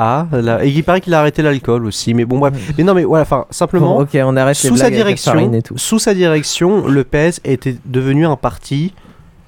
Ah, 0.00 0.26
là, 0.30 0.64
et 0.64 0.68
il 0.68 0.84
paraît 0.84 1.00
qu'il 1.00 1.12
a 1.12 1.18
arrêté 1.18 1.42
l'alcool 1.42 1.84
aussi. 1.84 2.14
Mais 2.14 2.24
bon, 2.24 2.38
bref. 2.38 2.54
Mais 2.78 2.84
non, 2.84 2.94
mais 2.94 3.02
voilà, 3.02 3.22
enfin, 3.22 3.46
simplement. 3.50 3.96
Bon, 3.96 4.02
ok, 4.02 4.16
on 4.24 4.36
arrête 4.36 4.62
les 4.62 4.68
sous 4.68 4.76
sa 4.76 4.84
avec 4.86 4.96
la 4.96 5.04
direction, 5.04 5.32
farine 5.32 5.54
et 5.56 5.62
tout. 5.62 5.76
sous 5.76 5.98
sa 5.98 6.14
direction, 6.14 6.86
le 6.86 7.02
PS 7.02 7.40
était 7.44 7.76
devenu 7.84 8.24
un 8.24 8.36
parti 8.36 8.94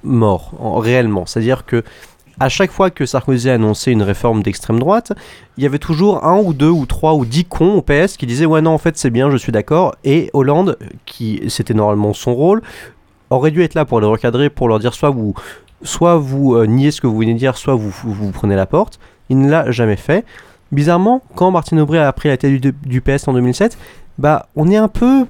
mort, 0.03 0.51
en- 0.59 0.79
réellement. 0.79 1.25
C'est-à-dire 1.25 1.65
que 1.65 1.83
à 2.39 2.49
chaque 2.49 2.71
fois 2.71 2.89
que 2.89 3.05
Sarkozy 3.05 3.49
annonçait 3.49 3.91
une 3.91 4.01
réforme 4.01 4.41
d'extrême 4.43 4.79
droite, 4.79 5.13
il 5.57 5.63
y 5.63 5.65
avait 5.67 5.77
toujours 5.79 6.25
un 6.25 6.37
ou 6.39 6.53
deux 6.53 6.69
ou 6.69 6.85
trois 6.85 7.13
ou 7.13 7.23
dix 7.25 7.45
cons 7.45 7.75
au 7.75 7.81
PS 7.81 8.17
qui 8.17 8.25
disaient 8.25 8.47
ouais 8.47 8.61
non 8.61 8.71
en 8.71 8.77
fait 8.79 8.97
c'est 8.97 9.11
bien, 9.11 9.29
je 9.29 9.37
suis 9.37 9.51
d'accord. 9.53 9.95
Et 10.03 10.29
Hollande, 10.33 10.77
qui 11.05 11.41
c'était 11.47 11.73
normalement 11.75 12.13
son 12.13 12.33
rôle, 12.33 12.61
aurait 13.29 13.51
dû 13.51 13.61
être 13.63 13.75
là 13.75 13.85
pour 13.85 14.01
les 14.01 14.07
recadrer, 14.07 14.49
pour 14.49 14.67
leur 14.67 14.79
dire 14.79 14.93
soit 14.95 15.11
vous, 15.11 15.33
soit 15.83 16.17
vous 16.17 16.55
euh, 16.55 16.65
niez 16.65 16.91
ce 16.91 16.99
que 16.99 17.07
vous 17.07 17.17
venez 17.19 17.33
de 17.35 17.39
dire, 17.39 17.55
soit 17.57 17.75
vous, 17.75 17.89
vous, 18.03 18.11
vous 18.13 18.31
prenez 18.31 18.55
la 18.57 18.65
porte. 18.65 18.99
Il 19.31 19.39
ne 19.39 19.49
l'a 19.49 19.71
jamais 19.71 19.95
fait. 19.95 20.25
Bizarrement, 20.73 21.23
quand 21.35 21.51
Martine 21.51 21.79
Aubry 21.79 21.97
a 21.97 22.11
pris 22.11 22.27
la 22.27 22.35
tête 22.35 22.61
du, 22.61 23.01
PS 23.01 23.29
en 23.29 23.33
2007, 23.33 23.77
bah 24.17 24.47
on 24.57 24.69
est 24.69 24.75
un 24.75 24.89
peu 24.89 25.25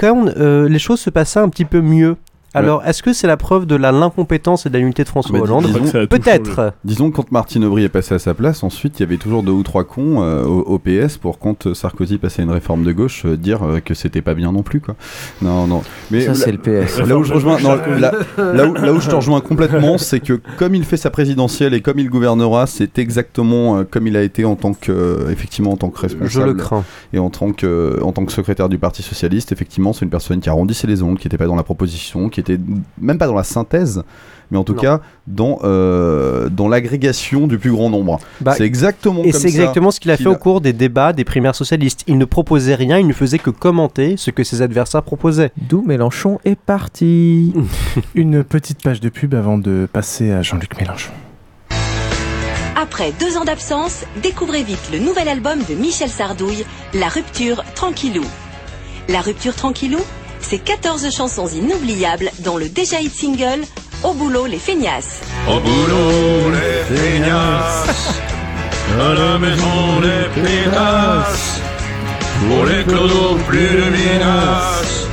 euh, 0.00 0.68
les 0.70 0.78
choses 0.78 1.00
se 1.00 1.10
passaient 1.10 1.38
un 1.38 1.50
petit 1.50 1.66
peu 1.66 1.82
mieux. 1.82 2.16
Alors, 2.54 2.84
est-ce 2.84 3.02
que 3.02 3.12
c'est 3.12 3.26
la 3.26 3.36
preuve 3.36 3.66
de 3.66 3.76
la 3.76 3.92
l'incompétence 3.92 4.66
et 4.66 4.68
de 4.68 4.74
la 4.74 4.80
l'unité 4.80 5.04
de 5.04 5.08
François 5.08 5.38
Bah, 5.38 5.44
Hollande 5.44 5.66
disons- 5.66 6.06
Peut-être. 6.06 6.72
Disons 6.84 7.10
que 7.10 7.16
quand 7.16 7.32
Martine 7.32 7.64
Aubry 7.64 7.84
est 7.84 7.88
passé 7.88 8.14
à 8.14 8.18
sa 8.18 8.34
place, 8.34 8.62
ensuite 8.62 8.98
il 8.98 9.02
y 9.02 9.06
avait 9.06 9.16
toujours 9.16 9.42
deux 9.42 9.52
ou 9.52 9.62
trois 9.62 9.84
cons 9.84 10.22
euh, 10.22 10.44
au, 10.44 10.60
au 10.60 10.78
PS 10.78 11.16
pour 11.18 11.38
quand 11.38 11.66
euh, 11.66 11.74
Sarkozy 11.74 12.18
passait 12.18 12.42
à 12.42 12.44
une 12.44 12.50
réforme 12.50 12.84
de 12.84 12.92
gauche 12.92 13.22
euh, 13.24 13.36
dire 13.36 13.62
euh, 13.62 13.80
que 13.80 13.94
c'était 13.94 14.20
pas 14.22 14.34
bien 14.34 14.52
non 14.52 14.62
plus 14.62 14.80
quoi. 14.80 14.94
Non 15.40 15.66
non. 15.66 15.82
Mais 16.10 16.20
Ça, 16.22 16.28
là- 16.28 16.34
c'est 16.34 16.52
le 16.52 16.58
PS. 16.58 16.98
Là 17.00 17.16
où 17.16 17.24
je 17.24 17.32
rejoins, 17.32 17.58
non, 17.60 17.76
là, 17.98 18.12
là 18.36 18.66
où, 18.66 18.74
là 18.74 18.92
où 18.92 19.00
je 19.00 19.08
te 19.08 19.14
rejoins 19.14 19.40
complètement, 19.40 19.96
c'est 19.98 20.20
que 20.20 20.40
comme 20.58 20.74
il 20.74 20.84
fait 20.84 20.96
sa 20.96 21.10
présidentielle 21.10 21.74
et 21.74 21.80
comme 21.80 21.98
il 21.98 22.10
gouvernera, 22.10 22.66
c'est 22.66 22.98
exactement 22.98 23.78
euh, 23.78 23.84
comme 23.90 24.06
il 24.06 24.16
a 24.16 24.22
été 24.22 24.44
en 24.44 24.56
tant 24.56 24.74
que 24.74 24.92
euh, 24.92 25.30
effectivement 25.30 25.72
en 25.72 25.76
tant 25.76 25.88
que 25.90 26.00
responsable. 26.00 26.30
Je 26.30 26.40
le 26.42 26.54
crains. 26.54 26.84
Et 27.12 27.18
en 27.18 27.30
tant 27.30 27.52
que 27.52 27.98
en 28.02 28.12
tant 28.12 28.24
que 28.24 28.32
secrétaire 28.32 28.68
du 28.68 28.78
Parti 28.78 29.02
socialiste, 29.02 29.52
effectivement, 29.52 29.92
c'est 29.92 30.04
une 30.04 30.10
personne 30.10 30.40
qui 30.40 30.48
arrondissait 30.48 30.86
les 30.86 31.02
ongles, 31.02 31.18
qui 31.18 31.26
n'était 31.28 31.38
pas 31.38 31.46
dans 31.46 31.56
la 31.56 31.62
proposition, 31.62 32.28
qui 32.28 32.40
était 32.42 32.58
même 33.00 33.18
pas 33.18 33.26
dans 33.26 33.34
la 33.34 33.42
synthèse, 33.44 34.02
mais 34.50 34.58
en 34.58 34.64
tout 34.64 34.74
Non. 34.74 34.82
cas 34.82 35.00
dans 35.26 35.60
euh, 35.64 36.48
dans 36.50 36.68
l'agrégation 36.68 37.46
du 37.46 37.58
plus 37.58 37.70
grand 37.72 37.88
nombre. 37.88 38.18
Bah, 38.40 38.54
c'est 38.56 38.64
exactement 38.66 39.22
Et 39.24 39.32
c'est 39.32 39.48
exactement 39.48 39.90
ce 39.90 39.98
qu'il 40.00 40.10
a 40.10 40.16
fait 40.16 40.26
au 40.26 40.36
cours 40.36 40.60
des 40.60 40.72
débats 40.72 41.12
des 41.12 41.24
primaires 41.24 41.54
socialistes. 41.54 42.04
Il 42.06 42.18
ne 42.18 42.24
proposait 42.24 42.74
rien, 42.74 42.98
il 42.98 43.06
ne 43.06 43.12
faisait 43.12 43.38
que 43.38 43.50
commenter 43.50 44.16
ce 44.16 44.30
que 44.30 44.44
ses 44.44 44.60
adversaires 44.62 45.02
proposaient. 45.02 45.50
D'où 45.56 45.82
Mélenchon 45.82 46.38
est 46.44 46.56
parti. 46.58 47.54
Une 48.14 48.44
petite 48.44 48.82
page 48.82 49.00
de 49.00 49.08
pub 49.08 49.34
avant 49.34 49.58
de 49.58 49.88
passer 49.92 50.30
à 50.32 50.42
Jean-Luc 50.42 50.78
Mélenchon. 50.78 51.12
Après 52.76 53.12
deux 53.20 53.36
ans 53.36 53.44
d'absence, 53.44 54.04
découvrez 54.22 54.64
vite 54.64 54.90
le 54.92 54.98
nouvel 54.98 55.28
album 55.28 55.58
de 55.68 55.74
Michel 55.74 56.08
Sardouille, 56.08 56.64
La 56.94 57.08
Rupture 57.08 57.62
Tranquillou. 57.74 58.24
La 59.08 59.20
Rupture 59.20 59.54
Tranquillou, 59.54 60.00
c'est 60.42 60.58
14 60.58 61.10
chansons 61.10 61.46
inoubliables 61.46 62.30
dont 62.40 62.56
le 62.56 62.68
déjà 62.68 63.00
hit 63.00 63.14
single 63.14 63.64
Au 64.04 64.12
boulot 64.12 64.46
les 64.46 64.58
feignasses. 64.58 65.20
Au 65.48 65.58
boulot, 65.60 66.50
les 66.50 66.96
feignasses. 66.96 68.20
À 69.00 69.14
la 69.14 69.38
maison, 69.38 70.00
les 70.02 70.42
pétasses. 70.42 71.60
Pour 72.48 72.64
les 72.66 72.84
clodos, 72.84 73.38
plus 73.46 73.68
de 73.68 73.90
menaces. 73.90 75.06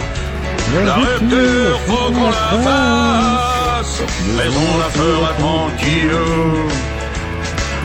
La 0.86 0.96
rupture, 0.96 1.80
faut 1.88 2.12
qu'on 2.12 2.30
la 2.30 2.64
fasse. 2.64 4.02
Mais 4.36 4.50
on 4.50 4.78
la 4.80 4.90
fera 4.90 5.34
tranquille. 5.34 6.12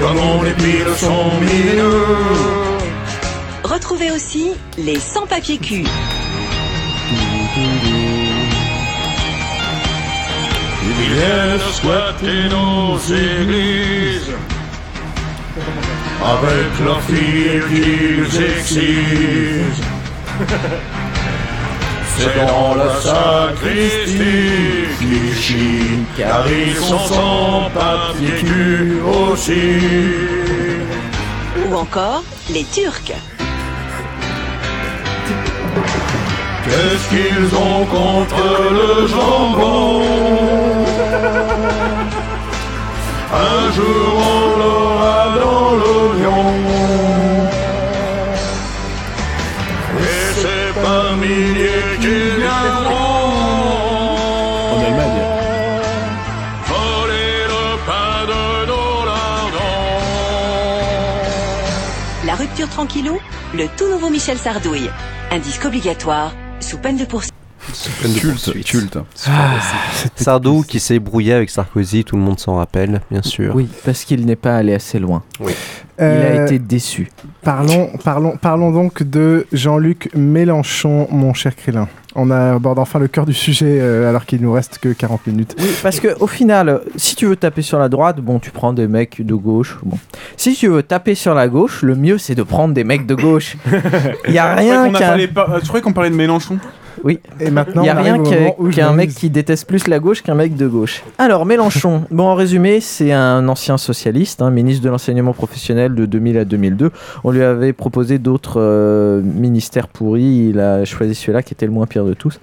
Comme 0.00 0.18
on 0.18 0.44
épile 0.44 0.86
son 0.98 1.40
milieu. 1.40 2.06
Retrouvez 3.62 4.10
aussi 4.10 4.50
les 4.76 4.98
sans 4.98 5.26
papiers 5.26 5.58
cul. 5.58 5.84
Ils 11.00 11.12
viennent 11.14 11.60
squatter 11.72 12.48
nos 12.50 12.98
églises 12.98 14.30
avec 16.22 16.72
leurs 16.84 17.02
filles 17.02 17.62
qu'ils 17.68 18.42
excisent. 18.42 19.82
C'est 22.16 22.46
dans 22.46 22.74
la 22.76 22.94
sacristie 23.00 24.14
qu'ils 24.98 25.34
chient, 25.34 26.04
car 26.16 26.44
ils 26.48 26.76
sont 26.76 26.98
sans 26.98 27.70
papier 27.70 28.38
cul 28.40 29.00
aussi. 29.04 29.80
Ou 31.68 31.74
encore 31.74 32.22
les 32.50 32.64
Turcs. 32.64 33.12
Qu'est-ce 36.64 37.08
qu'ils 37.10 37.54
ont 37.56 37.84
contre 37.84 38.44
le 38.70 39.06
jambon? 39.08 40.63
Un 43.34 43.72
jour 43.72 44.22
on 44.32 44.58
l'aura 44.58 45.34
dans 45.40 45.74
l'oignon 45.74 46.54
Et 49.98 50.32
c'est 50.40 50.82
par 50.82 51.16
milliers 51.16 51.98
qui 52.00 52.18
viendront 52.40 52.94
En 54.70 54.84
Allemagne. 54.86 55.22
Voler 56.68 57.38
le 57.48 57.64
pain 57.86 58.18
de 58.30 58.66
nos 58.66 59.04
lardons 59.04 59.58
La 62.24 62.34
Rupture 62.36 62.68
Tranquillou, 62.68 63.18
le 63.54 63.66
tout 63.76 63.88
nouveau 63.88 64.10
Michel 64.10 64.38
Sardouille. 64.38 64.90
Un 65.32 65.38
disque 65.38 65.64
obligatoire, 65.64 66.32
sous 66.60 66.78
peine 66.78 66.98
de 66.98 67.04
poursuite. 67.04 67.33
Culte, 68.20 68.64
culte. 68.64 68.98
Ah, 69.26 69.52
Sardou 70.16 70.62
qui 70.62 70.80
s'est 70.80 70.98
brouillé 70.98 71.32
avec 71.32 71.50
Sarkozy, 71.50 72.04
tout 72.04 72.16
le 72.16 72.22
monde 72.22 72.38
s'en 72.38 72.56
rappelle, 72.56 73.00
bien 73.10 73.22
sûr. 73.22 73.54
Oui, 73.54 73.68
parce 73.84 74.04
qu'il 74.04 74.24
n'est 74.26 74.36
pas 74.36 74.56
allé 74.56 74.74
assez 74.74 74.98
loin. 74.98 75.22
Oui. 75.40 75.52
Il 75.98 76.02
Euh, 76.04 76.40
a 76.40 76.44
été 76.44 76.58
déçu. 76.58 77.08
Parlons, 77.42 77.88
parlons, 78.02 78.36
parlons 78.36 78.72
donc 78.72 79.04
de 79.04 79.46
Jean-Luc 79.52 80.10
Mélenchon, 80.16 81.06
mon 81.10 81.34
cher 81.34 81.54
Crélin. 81.54 81.88
On 82.16 82.30
aborde 82.32 82.78
enfin 82.80 82.98
le 82.98 83.06
cœur 83.08 83.26
du 83.26 83.32
sujet 83.32 83.78
euh, 83.80 84.08
alors 84.08 84.24
qu'il 84.26 84.40
nous 84.42 84.52
reste 84.52 84.78
que 84.78 84.88
40 84.92 85.26
minutes. 85.28 85.54
Oui, 85.58 85.68
parce 85.84 86.00
que 86.00 86.08
au 86.20 86.26
final, 86.26 86.80
si 86.96 87.14
tu 87.16 87.26
veux 87.26 87.36
taper 87.36 87.62
sur 87.62 87.78
la 87.78 87.88
droite, 87.88 88.20
bon, 88.20 88.40
tu 88.40 88.50
prends 88.50 88.72
des 88.72 88.88
mecs 88.88 89.24
de 89.24 89.34
gauche. 89.34 89.78
Bon. 89.84 89.96
Si 90.36 90.54
tu 90.54 90.66
veux 90.68 90.82
taper 90.82 91.14
sur 91.14 91.34
la 91.34 91.46
gauche, 91.48 91.82
le 91.82 91.94
mieux 91.94 92.18
c'est 92.18 92.34
de 92.34 92.42
prendre 92.42 92.74
des 92.74 92.84
mecs 92.84 93.06
de 93.06 93.14
gauche. 93.14 93.56
Il 94.28 94.34
y 94.34 94.38
a 94.38 94.54
rien 94.56 94.90
pas- 94.90 95.46
euh, 95.50 95.60
Je 95.62 95.66
croyais 95.68 95.82
qu'on 95.82 95.92
parlait 95.92 96.10
de 96.10 96.16
Mélenchon? 96.16 96.58
Oui. 97.02 97.18
Et 97.40 97.50
maintenant, 97.50 97.82
Il 97.82 97.84
n'y 97.84 97.90
a 97.90 97.94
rien 97.94 98.22
qu'un 98.22 98.92
mec 98.92 99.10
qui 99.10 99.30
déteste 99.30 99.66
plus 99.66 99.88
la 99.88 99.98
gauche 99.98 100.22
qu'un 100.22 100.34
mec 100.34 100.56
de 100.56 100.66
gauche. 100.66 101.02
Alors, 101.18 101.46
Mélenchon, 101.46 102.04
bon, 102.10 102.24
en 102.24 102.34
résumé, 102.34 102.80
c'est 102.80 103.12
un 103.12 103.48
ancien 103.48 103.78
socialiste, 103.78 104.42
hein, 104.42 104.50
ministre 104.50 104.84
de 104.84 104.90
l'enseignement 104.90 105.32
professionnel 105.32 105.94
de 105.94 106.06
2000 106.06 106.38
à 106.38 106.44
2002. 106.44 106.90
On 107.24 107.30
lui 107.30 107.42
avait 107.42 107.72
proposé 107.72 108.18
d'autres 108.18 108.60
euh, 108.60 109.20
ministères 109.22 109.88
pourris. 109.88 110.50
Il 110.50 110.60
a 110.60 110.84
choisi 110.84 111.14
celui-là 111.14 111.42
qui 111.42 111.54
était 111.54 111.66
le 111.66 111.72
moins 111.72 111.86
pire 111.86 112.04
de 112.04 112.14
tous. 112.14 112.38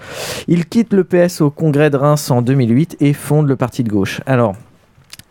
Il 0.47 0.65
quitte 0.65 0.93
le 0.93 1.03
PS 1.03 1.41
au 1.41 1.49
congrès 1.49 1.89
de 1.89 1.97
Reims 1.97 2.31
en 2.31 2.41
2008 2.41 2.97
et 2.99 3.13
fonde 3.13 3.47
le 3.47 3.55
parti 3.55 3.83
de 3.83 3.89
gauche. 3.89 4.21
Alors, 4.25 4.55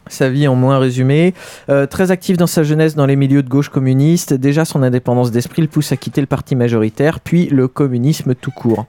Sa 0.08 0.28
vie 0.28 0.48
en 0.48 0.54
moins 0.54 0.78
résumé. 0.78 1.34
Euh, 1.68 1.86
très 1.86 2.10
actif 2.10 2.36
dans 2.36 2.46
sa 2.46 2.62
jeunesse 2.62 2.94
dans 2.94 3.06
les 3.06 3.16
milieux 3.16 3.42
de 3.42 3.48
gauche 3.48 3.68
communiste, 3.68 4.34
déjà 4.34 4.64
son 4.64 4.82
indépendance 4.82 5.30
d'esprit 5.30 5.62
le 5.62 5.68
pousse 5.68 5.92
à 5.92 5.96
quitter 5.96 6.20
le 6.20 6.26
parti 6.26 6.56
majoritaire, 6.56 7.20
puis 7.20 7.46
le 7.46 7.68
communisme 7.68 8.34
tout 8.34 8.50
court. 8.50 8.86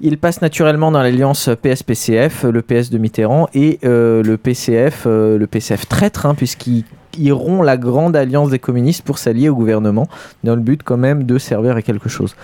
Il 0.00 0.18
passe 0.18 0.42
naturellement 0.42 0.92
dans 0.92 1.02
l'alliance 1.02 1.50
PS-PCF, 1.60 2.44
le 2.44 2.62
PS 2.62 2.90
de 2.90 2.98
Mitterrand, 2.98 3.48
et 3.52 3.80
euh, 3.84 4.22
le 4.22 4.36
PCF, 4.36 5.04
euh, 5.06 5.36
le 5.36 5.46
PCF 5.48 5.88
traître, 5.88 6.24
hein, 6.24 6.36
puisqu'il 6.36 6.84
il 7.18 7.32
rompt 7.32 7.64
la 7.64 7.76
grande 7.76 8.16
alliance 8.16 8.50
des 8.50 8.58
communistes 8.58 9.02
pour 9.02 9.18
s'allier 9.18 9.48
au 9.48 9.54
gouvernement, 9.54 10.08
dans 10.44 10.54
le 10.54 10.60
but 10.60 10.82
quand 10.82 10.96
même 10.96 11.24
de 11.24 11.38
servir 11.38 11.76
à 11.76 11.82
quelque 11.82 12.08
chose. 12.08 12.34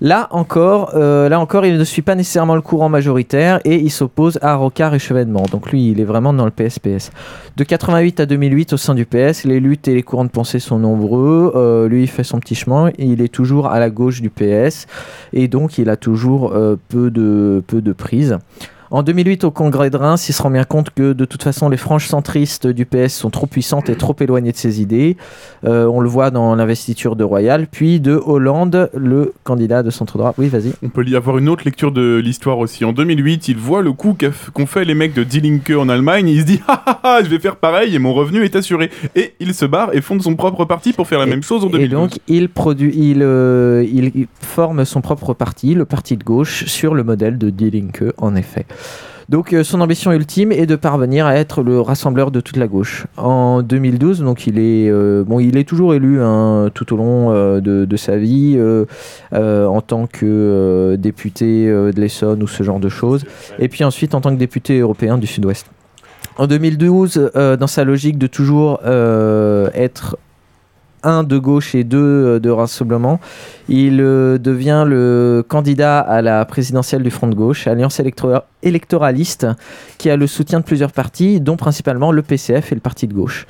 Là 0.00 0.28
encore, 0.30 0.92
euh, 0.94 1.28
là 1.28 1.40
encore, 1.40 1.66
il 1.66 1.76
ne 1.76 1.84
suit 1.84 2.02
pas 2.02 2.14
nécessairement 2.14 2.54
le 2.54 2.62
courant 2.62 2.88
majoritaire 2.88 3.60
et 3.64 3.76
il 3.76 3.90
s'oppose 3.90 4.38
à 4.42 4.54
Rocard 4.54 4.94
et 4.94 4.98
Chevènement. 4.98 5.44
Donc 5.50 5.70
lui, 5.70 5.90
il 5.90 6.00
est 6.00 6.04
vraiment 6.04 6.32
dans 6.32 6.44
le 6.44 6.50
PSPS. 6.50 7.10
De 7.56 7.64
88 7.64 8.20
à 8.20 8.26
2008 8.26 8.72
au 8.72 8.76
sein 8.76 8.94
du 8.94 9.04
PS, 9.04 9.44
les 9.44 9.60
luttes 9.60 9.88
et 9.88 9.94
les 9.94 10.02
courants 10.02 10.24
de 10.24 10.30
pensée 10.30 10.60
sont 10.60 10.78
nombreux. 10.78 11.52
Euh, 11.54 11.88
lui, 11.88 12.02
il 12.04 12.08
fait 12.08 12.24
son 12.24 12.38
petit 12.38 12.54
chemin. 12.54 12.90
Il 12.98 13.20
est 13.20 13.32
toujours 13.32 13.66
à 13.66 13.78
la 13.78 13.90
gauche 13.90 14.20
du 14.20 14.30
PS 14.30 14.86
et 15.32 15.48
donc 15.48 15.78
il 15.78 15.90
a 15.90 15.96
toujours 15.96 16.52
euh, 16.52 16.76
peu 16.88 17.10
de 17.10 17.62
peu 17.66 17.80
de 17.80 17.92
prise. 17.92 18.38
En 18.92 19.04
2008, 19.04 19.44
au 19.44 19.52
congrès 19.52 19.88
de 19.88 19.96
Reims, 19.96 20.28
il 20.28 20.32
se 20.32 20.42
rend 20.42 20.50
bien 20.50 20.64
compte 20.64 20.90
que 20.90 21.12
de 21.12 21.24
toute 21.24 21.44
façon, 21.44 21.68
les 21.68 21.76
franges 21.76 22.08
centristes 22.08 22.66
du 22.66 22.86
PS 22.86 23.14
sont 23.14 23.30
trop 23.30 23.46
puissantes 23.46 23.88
et 23.88 23.94
trop 23.94 24.16
éloignées 24.18 24.50
de 24.50 24.56
ses 24.56 24.82
idées. 24.82 25.16
Euh, 25.64 25.84
on 25.86 26.00
le 26.00 26.08
voit 26.08 26.32
dans 26.32 26.56
l'investiture 26.56 27.14
de 27.14 27.22
Royal, 27.22 27.68
puis 27.70 28.00
de 28.00 28.20
Hollande, 28.24 28.90
le 28.92 29.32
candidat 29.44 29.84
de 29.84 29.90
centre-droit. 29.90 30.34
Oui, 30.38 30.48
vas-y. 30.48 30.72
On 30.82 30.88
peut 30.88 31.06
y 31.06 31.14
avoir 31.14 31.38
une 31.38 31.48
autre 31.48 31.62
lecture 31.64 31.92
de 31.92 32.16
l'histoire 32.16 32.58
aussi. 32.58 32.84
En 32.84 32.92
2008, 32.92 33.46
il 33.46 33.58
voit 33.58 33.82
le 33.82 33.92
coup 33.92 34.16
qu'ont 34.52 34.66
fait 34.66 34.84
les 34.84 34.94
mecs 34.94 35.14
de 35.14 35.22
Die 35.22 35.40
Linke 35.40 35.70
en 35.70 35.88
Allemagne. 35.88 36.28
Il 36.28 36.40
se 36.40 36.46
dit 36.46 36.60
ah, 36.68 36.82
ah, 36.84 37.00
ah, 37.04 37.20
je 37.22 37.28
vais 37.28 37.38
faire 37.38 37.56
pareil 37.56 37.94
et 37.94 38.00
mon 38.00 38.12
revenu 38.12 38.42
est 38.42 38.56
assuré. 38.56 38.90
Et 39.14 39.34
il 39.38 39.54
se 39.54 39.66
barre 39.66 39.94
et 39.94 40.00
fonde 40.00 40.20
son 40.20 40.34
propre 40.34 40.64
parti 40.64 40.92
pour 40.92 41.06
faire 41.06 41.20
la 41.20 41.26
même 41.26 41.44
chose 41.44 41.64
en 41.64 41.68
2012. 41.68 41.84
Et 41.84 41.88
donc, 41.88 42.18
il, 42.26 42.48
produit, 42.48 42.92
il, 42.92 43.22
euh, 43.22 43.86
il 43.88 44.26
forme 44.40 44.84
son 44.84 45.00
propre 45.00 45.32
parti, 45.32 45.74
le 45.74 45.84
parti 45.84 46.16
de 46.16 46.24
gauche, 46.24 46.64
sur 46.64 46.94
le 46.94 47.04
modèle 47.04 47.38
de 47.38 47.50
Die 47.50 47.70
Linke, 47.70 48.02
en 48.18 48.34
effet. 48.34 48.66
Donc, 49.30 49.52
euh, 49.52 49.62
son 49.62 49.80
ambition 49.80 50.10
ultime 50.10 50.50
est 50.50 50.66
de 50.66 50.74
parvenir 50.74 51.24
à 51.24 51.36
être 51.36 51.62
le 51.62 51.80
rassembleur 51.80 52.32
de 52.32 52.40
toute 52.40 52.56
la 52.56 52.66
gauche. 52.66 53.06
En 53.16 53.62
2012, 53.62 54.22
donc, 54.22 54.48
il 54.48 54.58
est, 54.58 54.90
euh, 54.90 55.22
bon, 55.24 55.38
il 55.38 55.56
est 55.56 55.62
toujours 55.62 55.94
élu 55.94 56.20
hein, 56.20 56.68
tout 56.74 56.92
au 56.92 56.96
long 56.96 57.30
euh, 57.30 57.60
de, 57.60 57.84
de 57.84 57.96
sa 57.96 58.16
vie 58.16 58.60
en 59.32 59.80
tant 59.82 60.08
que 60.08 60.96
député 60.98 61.66
de 61.66 62.00
l'Essonne 62.00 62.42
ou 62.42 62.48
ce 62.48 62.64
genre 62.64 62.80
de 62.80 62.88
choses. 62.88 63.24
Et 63.60 63.68
puis 63.68 63.84
ensuite, 63.84 64.16
en 64.16 64.20
tant 64.20 64.30
que 64.30 64.38
député 64.38 64.80
européen 64.80 65.16
du 65.16 65.28
Sud-Ouest. 65.28 65.66
En 66.36 66.48
2012, 66.48 67.30
euh, 67.36 67.56
dans 67.56 67.66
sa 67.66 67.84
logique 67.84 68.18
de 68.18 68.26
toujours 68.26 68.80
être 68.84 70.16
un 71.02 71.22
de 71.22 71.38
gauche 71.38 71.74
et 71.74 71.84
deux 71.84 71.98
euh, 71.98 72.40
de 72.40 72.50
rassemblement, 72.50 73.20
il 73.68 74.00
euh, 74.00 74.38
devient 74.38 74.84
le 74.86 75.44
candidat 75.46 76.00
à 76.00 76.22
la 76.22 76.44
présidentielle 76.44 77.02
du 77.02 77.10
Front 77.10 77.28
de 77.28 77.34
gauche, 77.34 77.66
alliance 77.66 78.00
électoraliste, 78.62 79.46
qui 79.98 80.10
a 80.10 80.16
le 80.16 80.26
soutien 80.26 80.60
de 80.60 80.64
plusieurs 80.64 80.92
partis, 80.92 81.40
dont 81.40 81.56
principalement 81.56 82.12
le 82.12 82.22
PCF 82.22 82.72
et 82.72 82.74
le 82.74 82.80
Parti 82.80 83.06
de 83.06 83.14
gauche. 83.14 83.46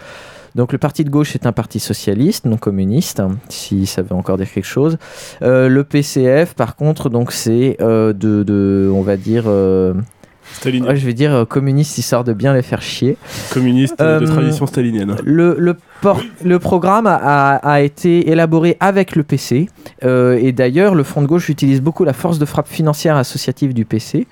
Donc 0.55 0.73
le 0.73 0.79
Parti 0.79 1.05
de 1.05 1.11
gauche 1.11 1.35
est 1.37 1.47
un 1.47 1.53
parti 1.53 1.79
socialiste, 1.79 2.45
non 2.45 2.57
communiste, 2.57 3.21
hein, 3.21 3.37
si 3.49 3.87
ça 3.87 4.03
veut 4.03 4.15
encore 4.15 4.37
dire 4.37 4.51
quelque 4.51 4.65
chose. 4.65 4.99
Euh, 5.43 5.69
le 5.69 5.85
PCF, 5.85 6.55
par 6.55 6.75
contre, 6.75 7.09
donc 7.09 7.31
c'est 7.31 7.77
de, 7.81 8.13
de, 8.13 8.91
on 8.93 9.03
va 9.03 9.17
dire, 9.17 9.45
ouais, 10.65 10.97
je 10.97 11.07
vais 11.07 11.13
dire 11.15 11.35
euh, 11.35 11.45
communiste 11.45 11.99
histoire 11.99 12.25
de 12.25 12.33
bien 12.33 12.53
les 12.55 12.63
faire 12.63 12.83
chier. 12.83 13.17
Communiste 13.53 14.01
euh, 14.01 14.21
de 14.21 14.27
Euh, 14.27 14.29
tradition 14.29 14.67
stalinienne. 14.67 15.17
Le, 15.25 15.57
le, 15.59 15.77
le 16.45 16.59
programme 16.59 17.07
a, 17.07 17.15
a- 17.17 17.57
a 17.57 17.81
été 17.81 18.31
élaboré 18.31 18.77
avec 18.81 19.17
le 19.17 19.23
PC. 19.23 19.69
euh, 20.05 20.39
et 20.41 20.53
d'ailleurs, 20.53 20.95
le 20.95 21.03
Front 21.03 21.23
de 21.23 21.27
gauche 21.27 21.49
utilise 21.49 21.81
beaucoup 21.81 22.05
la 22.05 22.13
force 22.13 22.39
de 22.39 22.45
frappe 22.45 22.69
financière 22.69 23.17
associative 23.17 23.75
du 23.75 23.85
PC. 23.85 24.27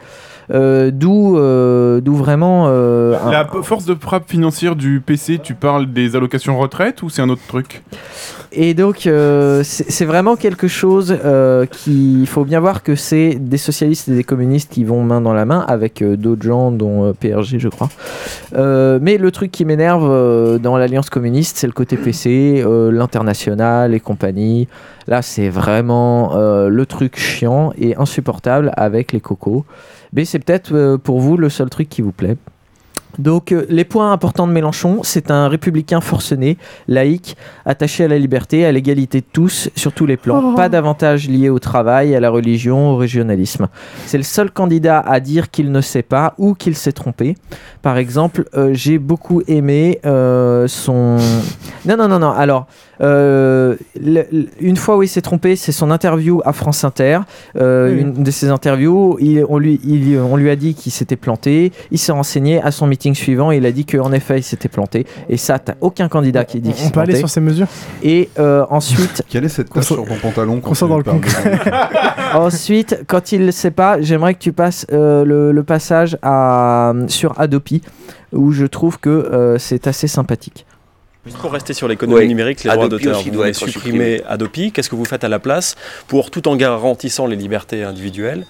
Euh, 0.50 0.90
D'où 0.92 1.36
euh, 1.38 2.00
d'où 2.00 2.14
vraiment. 2.14 2.64
euh, 2.68 3.16
un- 3.24 3.30
La 3.30 3.44
force 3.62 3.84
de 3.84 3.94
frappe 3.94 4.28
financière 4.28 4.76
du 4.76 5.00
PC, 5.04 5.38
tu 5.42 5.54
parles 5.54 5.92
des 5.92 6.16
allocations 6.16 6.58
retraite 6.58 7.02
ou 7.02 7.10
c'est 7.10 7.22
un 7.22 7.28
autre 7.28 7.42
truc? 7.48 7.82
Et 8.50 8.72
donc, 8.72 9.00
c'est 9.62 10.04
vraiment 10.06 10.34
quelque 10.36 10.68
chose 10.68 11.14
qui. 11.70 12.20
Il 12.20 12.26
faut 12.26 12.44
bien 12.46 12.60
voir 12.60 12.82
que 12.82 12.94
c'est 12.94 13.34
des 13.34 13.58
socialistes 13.58 14.08
et 14.08 14.14
des 14.14 14.24
communistes 14.24 14.72
qui 14.72 14.84
vont 14.84 15.02
main 15.02 15.20
dans 15.20 15.34
la 15.34 15.44
main 15.44 15.64
avec 15.68 16.02
d'autres 16.02 16.42
gens, 16.44 16.70
dont 16.70 17.12
PRG, 17.12 17.58
je 17.58 17.68
crois. 17.68 17.90
Mais 18.56 19.18
le 19.18 19.30
truc 19.32 19.52
qui 19.52 19.66
m'énerve 19.66 20.58
dans 20.60 20.78
l'Alliance 20.78 21.10
communiste, 21.10 21.58
c'est 21.58 21.66
le 21.66 21.74
côté 21.74 21.98
PC, 21.98 22.64
l'international 22.90 23.92
et 23.94 24.00
compagnie. 24.00 24.66
Là, 25.06 25.22
c'est 25.22 25.48
vraiment 25.48 26.36
euh, 26.36 26.68
le 26.68 26.84
truc 26.86 27.18
chiant 27.18 27.72
et 27.78 27.96
insupportable 27.96 28.72
avec 28.76 29.12
les 29.12 29.20
cocos. 29.20 29.64
Mais 30.12 30.24
c'est 30.24 30.38
peut-être 30.38 30.74
euh, 30.74 30.98
pour 30.98 31.20
vous 31.20 31.36
le 31.36 31.48
seul 31.48 31.70
truc 31.70 31.88
qui 31.88 32.02
vous 32.02 32.12
plaît. 32.12 32.36
Donc 33.18 33.52
euh, 33.52 33.64
les 33.68 33.84
points 33.84 34.12
importants 34.12 34.46
de 34.46 34.52
Mélenchon, 34.52 35.00
c'est 35.02 35.30
un 35.30 35.48
républicain 35.48 36.00
forcené, 36.00 36.56
laïque, 36.86 37.36
attaché 37.66 38.04
à 38.04 38.08
la 38.08 38.18
liberté, 38.18 38.64
à 38.64 38.72
l'égalité 38.72 39.20
de 39.20 39.26
tous 39.32 39.70
sur 39.74 39.92
tous 39.92 40.06
les 40.06 40.16
plans. 40.16 40.52
Oh. 40.52 40.54
Pas 40.54 40.68
d'avantages 40.68 41.28
liés 41.28 41.48
au 41.48 41.58
travail, 41.58 42.14
à 42.14 42.20
la 42.20 42.30
religion, 42.30 42.90
au 42.92 42.96
régionalisme. 42.96 43.68
C'est 44.06 44.18
le 44.18 44.24
seul 44.24 44.50
candidat 44.50 45.00
à 45.00 45.20
dire 45.20 45.50
qu'il 45.50 45.72
ne 45.72 45.80
sait 45.80 46.02
pas 46.02 46.34
ou 46.38 46.54
qu'il 46.54 46.76
s'est 46.76 46.92
trompé. 46.92 47.34
Par 47.82 47.96
exemple, 47.98 48.44
euh, 48.54 48.70
j'ai 48.74 48.98
beaucoup 48.98 49.42
aimé 49.48 50.00
euh, 50.06 50.68
son... 50.68 51.16
Non, 51.86 51.96
non, 51.96 52.08
non, 52.08 52.18
non. 52.18 52.30
Alors, 52.30 52.66
le- 53.00 53.78
le- 54.00 54.46
une 54.60 54.76
fois 54.76 54.96
où 54.96 55.02
il 55.02 55.08
s'est 55.08 55.20
trompé, 55.22 55.56
c'est 55.56 55.72
son 55.72 55.90
interview 55.90 56.40
à 56.44 56.52
France 56.52 56.84
Inter. 56.84 57.20
Une 57.54 58.12
de 58.22 58.30
ses 58.30 58.48
interviews, 58.50 59.16
il- 59.20 59.44
on, 59.48 59.58
lui, 59.58 59.80
il- 59.84 60.18
on 60.18 60.36
lui 60.36 60.50
a 60.50 60.56
dit 60.56 60.74
qu'il 60.74 60.92
s'était 60.92 61.16
planté. 61.16 61.72
Il 61.90 61.98
s'est 61.98 62.12
renseigné 62.12 62.60
à 62.62 62.70
son 62.70 62.86
meeting 62.98 63.14
suivant. 63.14 63.50
Il 63.52 63.64
a 63.64 63.72
dit 63.72 63.84
qu'en 63.84 64.12
effet, 64.12 64.38
il 64.38 64.42
s'était 64.42 64.68
planté. 64.68 65.06
Et 65.28 65.36
ça, 65.36 65.58
t'as 65.58 65.74
aucun 65.80 66.08
candidat 66.08 66.44
qui 66.44 66.60
dit 66.60 66.72
qu'il 66.72 66.82
On 66.82 66.86
s'est 66.86 66.92
peut 66.92 67.00
aller 67.00 67.12
planté. 67.12 67.20
sur 67.20 67.30
ces 67.30 67.40
mesures 67.40 67.68
Et 68.02 68.28
euh, 68.38 68.64
ensuite. 68.70 69.22
Quelle 69.28 69.44
est 69.44 69.48
cette 69.48 69.70
tache 69.70 69.86
sur 69.86 69.96
ton 69.96 70.16
pantalon 70.16 70.60
quand 70.60 70.78
dans 70.88 70.98
le. 70.98 71.04
Ensuite, 72.34 73.04
quand 73.06 73.32
il 73.32 73.46
ne 73.46 73.50
sait 73.50 73.70
pas, 73.70 74.00
j'aimerais 74.00 74.34
que 74.34 74.38
tu 74.40 74.52
passes 74.52 74.86
euh, 74.92 75.24
le, 75.24 75.52
le 75.52 75.62
passage 75.62 76.18
à, 76.22 76.92
sur 77.06 77.38
Adopi, 77.40 77.82
où 78.32 78.52
je 78.52 78.66
trouve 78.66 78.98
que 78.98 79.08
euh, 79.08 79.58
c'est 79.58 79.86
assez 79.86 80.08
sympathique. 80.08 80.66
Juste 81.28 81.40
pour 81.42 81.52
rester 81.52 81.74
sur 81.74 81.88
l'économie 81.88 82.20
Oui, 82.22 82.28
numérique, 82.28 82.64
les 82.64 82.70
droits 82.70 82.88
d'auteur, 82.88 83.22
vous 83.22 83.30
doit 83.30 83.48
être 83.48 83.56
supprimer. 83.56 84.22
Adopi, 84.26 84.72
qu'est-ce 84.72 84.88
que 84.88 84.96
vous 84.96 85.04
faites 85.04 85.24
à 85.24 85.28
la 85.28 85.38
place 85.38 85.76
pour, 86.06 86.30
tout 86.30 86.48
en 86.48 86.56
garantissant 86.56 87.26
les 87.26 87.36
libertés 87.36 87.82
individuelles, 87.82 88.46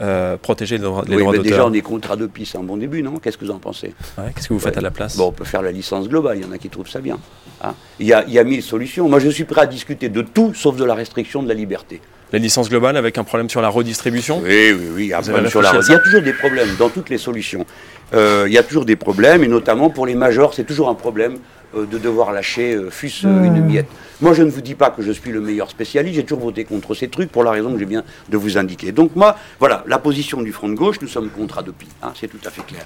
euh, 0.00 0.36
protéger 0.38 0.78
les 0.78 0.84
droits, 0.84 1.04
les 1.06 1.12
Eh 1.12 1.16
Oui, 1.16 1.22
droits 1.22 1.32
déjà, 1.34 1.42
d'auteur 1.56 1.66
on 1.66 1.72
est 1.74 1.80
contre 1.82 2.10
Adopi, 2.12 2.46
c'est 2.46 2.56
un 2.58 2.62
bon 2.62 2.78
début, 2.78 3.02
non? 3.02 3.18
Qu'est-ce 3.18 3.36
que 3.36 3.44
vous 3.44 3.50
en 3.50 3.58
pensez? 3.58 3.94
Ouais, 4.16 4.24
Qu'est-ce 4.34 4.48
que 4.48 4.54
vous 4.54 4.60
faites 4.60 4.78
à 4.78 4.80
la 4.80 4.90
place? 4.90 5.16
Bon, 5.16 5.26
on 5.28 5.32
peut 5.32 5.44
faire 5.44 5.62
la 5.62 5.70
licence 5.72 6.08
globale, 6.08 6.38
il 6.38 6.44
y 6.44 6.46
en 6.46 6.52
a 6.52 6.58
qui 6.58 6.68
trouvent 6.70 6.88
ça 6.88 7.00
bien. 7.00 7.18
hein. 7.62 7.74
il, 8.00 8.06
y 8.06 8.12
a, 8.14 8.24
il 8.26 8.32
y 8.32 8.38
a 8.38 8.44
mille 8.44 8.62
solutions. 8.62 9.08
Moi, 9.08 9.18
je 9.18 9.28
suis 9.28 9.44
prêt 9.44 9.62
à 9.62 9.66
discuter 9.66 10.08
de 10.08 10.22
tout, 10.22 10.54
sauf 10.54 10.76
de 10.76 10.84
la 10.84 10.94
restriction 10.94 11.42
de 11.42 11.48
la 11.48 11.54
liberté. 11.54 12.00
Les 12.34 12.40
licences 12.40 12.68
globales 12.68 12.96
avec 12.96 13.16
un 13.16 13.22
problème 13.22 13.48
sur 13.48 13.62
la 13.62 13.68
redistribution 13.68 14.42
Oui, 14.44 14.72
oui, 14.72 14.86
oui. 14.92 15.04
il 15.04 15.06
y 15.06 15.12
a 15.12 15.18
un 15.18 15.22
problème 15.22 15.48
sur 15.48 15.62
la 15.62 15.70
Il 15.70 15.88
y 15.88 15.94
a 15.94 16.00
toujours 16.00 16.20
des 16.20 16.32
problèmes 16.32 16.74
dans 16.80 16.88
toutes 16.88 17.08
les 17.08 17.16
solutions. 17.16 17.64
Euh, 18.12 18.46
il 18.48 18.52
y 18.52 18.58
a 18.58 18.64
toujours 18.64 18.84
des 18.84 18.96
problèmes, 18.96 19.44
et 19.44 19.46
notamment 19.46 19.88
pour 19.88 20.04
les 20.04 20.16
majors, 20.16 20.52
c'est 20.52 20.64
toujours 20.64 20.88
un 20.88 20.96
problème 20.96 21.36
euh, 21.76 21.86
de 21.86 21.96
devoir 21.96 22.32
lâcher, 22.32 22.74
euh, 22.74 22.90
fût-ce 22.90 23.28
euh, 23.28 23.44
une 23.44 23.64
miette. 23.64 23.86
Moi, 24.20 24.34
je 24.34 24.42
ne 24.42 24.50
vous 24.50 24.62
dis 24.62 24.74
pas 24.74 24.90
que 24.90 25.00
je 25.00 25.12
suis 25.12 25.30
le 25.30 25.40
meilleur 25.40 25.70
spécialiste, 25.70 26.16
j'ai 26.16 26.24
toujours 26.24 26.42
voté 26.42 26.64
contre 26.64 26.92
ces 26.94 27.06
trucs 27.06 27.30
pour 27.30 27.44
la 27.44 27.52
raison 27.52 27.72
que 27.72 27.78
j'ai 27.78 27.84
bien 27.86 28.02
de 28.28 28.36
vous 28.36 28.58
indiquer. 28.58 28.90
Donc, 28.90 29.14
moi, 29.14 29.36
voilà, 29.60 29.84
la 29.86 30.00
position 30.00 30.42
du 30.42 30.50
Front 30.50 30.68
de 30.68 30.74
gauche, 30.74 31.00
nous 31.02 31.06
sommes 31.08 31.30
contre 31.30 31.58
Adopi, 31.58 31.86
hein, 32.02 32.14
c'est 32.18 32.26
tout 32.26 32.44
à 32.44 32.50
fait 32.50 32.66
clair. 32.66 32.84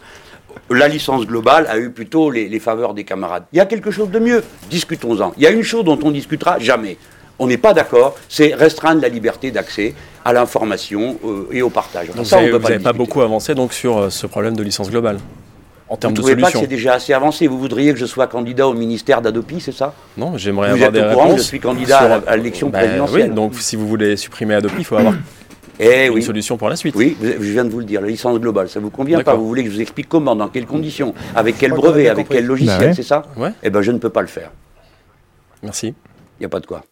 La 0.69 0.89
licence 0.89 1.27
globale 1.27 1.67
a 1.71 1.79
eu 1.79 1.89
plutôt 1.89 2.31
les, 2.31 2.51
les 2.51 2.61
faveurs 2.61 2.93
des 2.93 3.05
camarades. 3.05 3.45
Il 3.55 3.57
y 3.57 3.61
a 3.61 3.67
quelque 3.67 3.91
chose 3.91 4.11
de 4.11 4.19
mieux, 4.19 4.43
discutons-en. 4.69 5.33
Il 5.39 5.43
y 5.43 5.47
a 5.47 5.51
une 5.51 5.63
chose 5.63 5.87
dont 5.87 5.99
on 6.03 6.11
discutera 6.11 6.59
jamais. 6.59 6.99
On 7.39 7.47
n'est 7.47 7.57
pas 7.59 7.73
d'accord, 7.73 8.17
c'est 8.29 8.55
restreindre 8.55 9.01
la 9.01 9.09
liberté 9.09 9.51
d'accès 9.51 9.95
à 10.25 10.33
l'information 10.33 11.17
euh, 11.25 11.47
et 11.53 11.63
au 11.63 11.71
partage. 11.71 12.09
Donc 12.11 12.27
Ça, 12.27 12.39
vous 12.41 12.57
on 12.57 12.59
n'avez 12.59 12.79
pas 12.81 12.93
beaucoup 12.93 13.21
avancé 13.23 13.55
donc, 13.55 13.73
sur 13.73 13.97
euh, 13.99 14.11
ce 14.11 14.27
problème 14.27 14.57
de 14.57 14.63
licence 14.63 14.91
globale 14.91 15.19
en 15.89 15.95
Vous 16.03 16.09
ne 16.09 16.13
de 16.13 16.19
trouvez 16.19 16.37
pas 16.37 16.51
que 16.51 16.59
c'est 16.59 16.67
déjà 16.67 16.95
assez 16.95 17.13
avancé? 17.15 17.47
Vous 17.47 17.59
voudriez 17.59 17.93
que 17.95 17.99
je 17.99 18.05
sois 18.07 18.27
candidat 18.27 18.69
au 18.69 18.75
ministère 18.75 19.23
d'Adopi, 19.23 19.61
c'est 19.61 19.73
ça? 19.73 19.95
Non, 20.19 20.37
j'aimerais 20.37 20.69
Vous 20.69 20.75
avoir 20.75 20.89
êtes 20.89 20.95
des 20.95 21.01
au 21.01 21.05
courant 21.13 21.15
que 21.15 21.29
réponses. 21.29 21.39
je 21.41 21.47
suis 21.47 21.61
candidat 21.61 22.21
à 22.27 22.37
l'élection 22.37 22.69
Bah, 22.69 22.81
présidentielle 22.81 23.29
Oui, 23.31 23.35
donc 23.35 23.55
si 23.55 23.77
vous 23.77 23.87
voulez 23.89 24.17
supprimer 24.19 24.55
Adopi, 24.55 24.75
il 24.81 24.85
faut 24.85 24.97
avoir 24.97 25.15
Eh 25.81 26.07
une 26.09 26.15
oui. 26.15 26.23
solution 26.25 26.57
pour 26.59 26.69
la 26.69 26.75
suite. 26.77 26.97
Oui, 26.97 27.17
je 27.23 27.29
viens 27.53 27.65
de 27.65 27.71
vous 27.71 27.79
le 27.79 27.85
dire, 27.85 28.01
la 28.01 28.09
licence 28.09 28.39
globale, 28.41 28.69
ça 28.69 28.81
vous 28.81 28.91
convient 28.91 29.23
pas? 29.23 29.35
Vous 29.35 29.47
voulez 29.47 29.63
que 29.63 29.71
je 29.71 29.77
vous 29.77 29.81
explique 29.81 30.09
comment, 30.09 30.35
dans 30.35 30.49
quelles 30.49 30.67
conditions, 30.67 31.15
avec 31.37 31.57
quel 31.57 31.71
brevet, 31.71 32.03
bien 32.03 32.11
avec 32.13 32.25
compris. 32.27 32.39
quel 32.39 32.47
logiciel, 32.47 32.79
Bah 32.81 32.87
ouais. 32.87 32.95
c'est 32.95 33.03
ça? 33.05 33.23
Ouais. 33.37 33.53
Eh 33.63 33.71
ben, 33.71 33.81
je 33.81 33.93
ne 33.93 33.99
peux 33.99 34.11
pas 34.11 34.23
le 34.23 34.27
faire. 34.27 34.51
Merci. 35.63 35.95
Il 36.39 36.41
n'y 36.41 36.47
a 36.47 36.49
pas 36.49 36.59
de 36.61 36.67
quoi. 36.67 36.83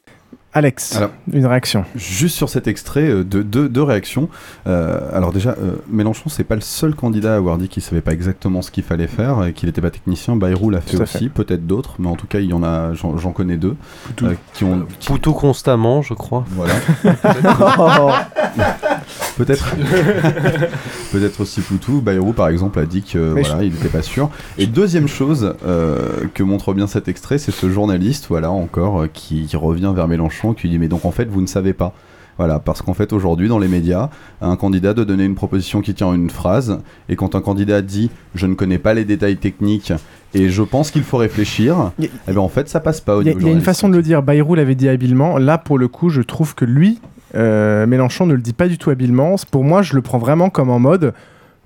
Alex, 0.57 0.97
Alors, 0.97 1.11
une 1.31 1.45
réaction. 1.45 1.85
Juste 1.97 2.35
sur 2.35 2.49
cet 2.49 2.67
extrait, 2.67 3.03
euh, 3.11 3.25
deux, 3.25 3.45
deux, 3.45 3.69
deux 3.69 3.83
réactions. 3.83 4.31
Euh, 4.67 5.01
alors 5.13 5.31
déjà, 5.31 5.51
euh, 5.51 5.77
Mélenchon, 5.91 6.31
c'est 6.31 6.45
pas 6.45 6.55
le 6.55 6.63
seul 6.63 6.95
candidat 6.95 7.35
à 7.35 7.37
avoir 7.37 7.59
dit 7.59 7.69
qu'il 7.69 7.83
savait 7.83 8.01
pas 8.01 8.13
exactement 8.13 8.63
ce 8.63 8.71
qu'il 8.71 8.83
fallait 8.83 9.07
faire 9.07 9.45
et 9.45 9.53
qu'il 9.53 9.69
était 9.69 9.83
pas 9.83 9.91
technicien. 9.91 10.35
Bayrou 10.35 10.71
l'a 10.71 10.81
fait 10.81 10.99
aussi, 10.99 11.29
peut-être 11.29 11.67
d'autres, 11.67 11.97
mais 11.99 12.09
en 12.09 12.17
tout 12.17 12.27
cas, 12.27 12.39
il 12.39 12.47
y 12.49 12.55
en 12.55 12.63
a, 12.63 12.95
j'en 12.95 13.33
connais 13.33 13.59
deux 13.59 13.77
euh, 14.23 14.33
qui 14.55 14.65
ont. 14.65 14.87
qui- 14.99 15.09
Poutou 15.09 15.35
constamment, 15.35 16.01
je 16.01 16.15
crois. 16.15 16.47
Voilà. 16.53 16.73
Peut-être. 19.37 19.77
Peut-être 21.13 21.41
aussi 21.41 21.61
Poutou. 21.61 22.01
Bayrou, 22.01 22.33
par 22.33 22.49
exemple, 22.49 22.79
a 22.79 22.87
dit 22.87 23.03
que 23.03 23.19
voilà, 23.19 23.63
il 23.63 23.73
n'était 23.73 23.89
pas 23.89 24.03
sûr. 24.03 24.31
Et 24.59 24.67
deuxième 24.67 25.09
chose 25.09 25.55
euh, 25.65 26.25
que 26.35 26.43
montre 26.43 26.73
bien 26.75 26.87
cet 26.87 27.09
extrait, 27.09 27.39
c'est 27.39 27.53
ce 27.53 27.71
journaliste, 27.71 28.27
voilà, 28.29 28.51
encore, 28.51 29.03
euh, 29.03 29.07
qui, 29.13 29.47
qui 29.47 29.57
revient 29.57 29.93
vers 29.95 30.09
Mélenchon, 30.09 30.55
qui 30.55 30.69
dit 30.69 30.79
Mais 30.79 30.89
donc 30.89 31.05
en 31.05 31.11
fait, 31.11 31.29
vous 31.29 31.43
ne 31.43 31.47
savez 31.47 31.73
pas. 31.73 31.93
Voilà, 32.39 32.59
parce 32.59 32.83
qu'en 32.83 32.93
fait, 32.93 33.15
aujourd'hui, 33.15 33.49
dans 33.49 33.59
les 33.59 33.69
médias, 33.69 34.11
un 34.43 34.57
candidat 34.57 34.93
doit 34.93 35.07
donner 35.07 35.25
une 35.25 35.35
proposition 35.35 35.81
qui 35.81 35.95
tient 35.95 36.13
une 36.13 36.29
phrase, 36.29 36.81
et 37.09 37.17
quand 37.17 37.35
un 37.35 37.41
candidat 37.41 37.81
dit 37.81 38.11
Je 38.35 38.47
ne 38.47 38.55
connais 38.55 38.79
pas 38.79 38.93
les 38.95 39.05
détails 39.05 39.39
techniques 39.39 39.93
et 40.35 40.51
je 40.51 40.63
pense 40.63 40.91
qu'il 40.91 41.03
faut 41.03 41.17
réfléchir, 41.17 41.93
eh 41.99 42.09
ben 42.27 42.39
en 42.39 42.49
fait, 42.49 42.69
ça 42.69 42.81
passe 42.81 43.01
pas 43.01 43.17
au 43.17 43.23
Il 43.23 43.27
y 43.27 43.31
a, 43.31 43.35
niveau 43.35 43.47
il 43.47 43.51
y 43.51 43.55
a 43.55 43.57
une 43.57 43.65
façon 43.65 43.89
de 43.89 43.97
le 43.97 44.03
dire. 44.03 44.23
Bayrou 44.23 44.55
l'avait 44.55 44.75
dit 44.75 44.89
habilement. 44.89 45.39
Là, 45.39 45.57
pour 45.57 45.79
le 45.79 45.89
coup, 45.89 46.11
je 46.11 46.21
trouve 46.21 46.55
que 46.55 46.67
lui, 46.67 47.01
euh, 47.35 47.87
Mélenchon, 47.87 48.27
ne 48.27 48.35
le 48.35 48.41
dit 48.41 48.53
pas 48.53 48.69
du 48.69 48.79
tout 48.79 48.91
habilement. 48.91 49.37
Pour 49.51 49.65
moi, 49.65 49.83
je 49.83 49.95
le 49.95 50.03
prends 50.03 50.19
vraiment 50.19 50.51
comme 50.51 50.71
en 50.71 50.79
mode 50.79 51.13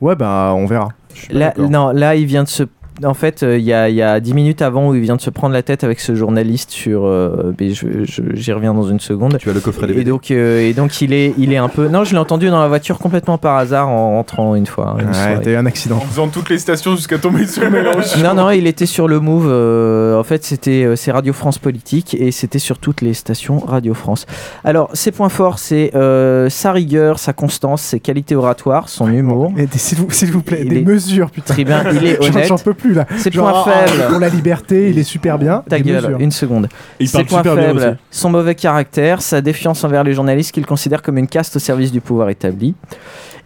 Ouais, 0.01 0.17
bah, 0.17 0.53
on 0.57 0.67
verra. 0.67 0.91
Là, 1.31 1.53
non, 1.59 1.91
là, 1.91 2.15
il 2.15 2.27
vient 2.27 2.45
de 2.45 2.49
se. 2.49 2.63
En 3.05 3.15
fait, 3.15 3.43
euh, 3.43 3.57
il 3.59 3.65
y, 3.65 3.73
a, 3.73 3.89
il 3.89 3.95
y 3.95 4.03
a 4.03 4.21
10 4.21 4.35
minutes 4.35 4.63
avant 4.63 4.89
où 4.89 4.95
il 4.95 5.01
vient 5.01 5.17
de 5.17 5.21
se 5.21 5.31
prendre 5.31 5.53
la 5.55 5.63
tête 5.63 5.85
avec 5.85 6.01
ce 6.01 6.15
journaliste 6.15 6.71
sur. 6.71 7.05
euh, 7.07 7.53
mais 7.61 7.71
je- 7.71 8.05
je- 8.05 8.23
J'y 8.35 8.53
reviens 8.53 8.75
dans 8.75 8.83
une 8.89 9.01
seconde. 9.01 9.37
Tu 9.39 9.49
as 9.51 9.53
le 9.53 9.61
coffret 9.61 9.85
Et 9.85 9.89
DVD. 9.89 10.11
donc, 10.11 10.31
euh, 10.31 10.61
et 10.61 10.73
donc 10.73 11.01
il, 11.01 11.13
est, 11.13 11.35
il 11.39 11.53
est 11.53 11.57
un 11.57 11.69
peu. 11.69 11.89
Non, 11.89 12.05
je 12.05 12.13
l'ai 12.13 12.19
entendu 12.19 12.49
dans 12.51 12.61
la 12.61 12.69
voiture 12.69 12.99
complètement 12.99 13.39
par 13.39 13.57
hasard 13.57 13.89
en 13.89 14.13
rentrant 14.17 14.55
une 14.55 14.67
fois. 14.67 14.97
une 15.01 15.09
Ouais, 15.09 15.41
t'as 15.43 15.51
eu 15.51 15.57
un 15.57 15.67
accident. 15.67 15.97
En 15.97 16.01
faisant 16.01 16.29
toutes 16.29 16.51
les 16.51 16.59
stations 16.59 16.95
jusqu'à 16.97 17.19
tomber 17.19 17.47
sur 17.47 17.71
Mélenchon. 17.71 18.21
Non, 18.23 18.35
non, 18.35 18.51
il 18.51 18.67
était 18.67 18.87
sur 18.87 19.09
le 19.09 19.19
Move. 19.21 19.47
euh, 19.49 20.19
en 20.19 20.23
fait, 20.25 20.45
c'était 20.45 20.85
euh, 20.85 20.97
c'est 20.97 21.11
Radio 21.13 21.33
France 21.33 21.59
Politique 21.59 22.15
et 22.19 22.31
c'était 22.33 22.59
sur 22.59 22.79
toutes 22.79 23.01
les 23.01 23.15
stations 23.15 23.59
Radio 23.61 23.95
France. 23.95 24.27
Alors, 24.65 24.91
ses 24.95 25.11
points 25.13 25.29
forts, 25.29 25.59
c'est 25.59 25.91
euh, 25.95 26.49
sa 26.51 26.73
rigueur, 26.73 27.19
sa 27.19 27.33
constance, 27.33 27.83
ses 27.83 28.01
qualités 28.01 28.35
oratoires, 28.37 28.89
son 28.89 29.11
humour. 29.11 29.53
Et 29.57 29.67
des- 29.67 29.79
S'il 29.79 29.99
vous, 29.99 30.11
s'il 30.11 30.31
vous 30.33 30.43
plaît, 30.43 30.61
Il 30.65 30.69
des 30.69 30.79
est- 30.81 30.85
mesures, 30.85 31.31
putain. 31.31 31.55
Très 31.55 31.65
bien, 31.65 31.83
il 31.93 32.05
est 32.07 32.21
honnête. 32.25 32.47
J'en 32.47 32.59
peux 32.59 32.75
plus 32.75 32.90
là. 32.95 33.07
Ses 33.17 33.31
points 33.31 33.53
ah, 33.55 33.71
faibles. 33.71 34.09
Pour 34.09 34.19
la 34.19 34.29
liberté, 34.29 34.91
il 34.91 34.99
est 34.99 35.05
super 35.05 35.39
bien. 35.39 35.63
Ta 35.69 35.81
gueule, 35.81 36.03
mesures. 36.03 36.21
une 36.21 36.31
seconde. 36.31 36.69
Il 36.99 37.09
Ses 37.09 37.25
parle 37.25 37.43
points 37.43 37.55
faibles, 37.55 37.99
son 38.11 38.31
mauvais 38.31 38.55
caractère, 38.55 39.23
sa 39.23 39.41
défiance 39.41 39.85
envers 39.85 40.05
les 40.05 40.15
journalistes 40.15 40.53
qu'il 40.53 40.67
considère 40.67 41.03
comme 41.03 41.19
une 41.19 41.29
caste 41.29 41.57
au 41.57 41.59
service 41.59 41.93
du 41.93 42.01
pouvoir 42.01 42.31
établi. 42.31 42.75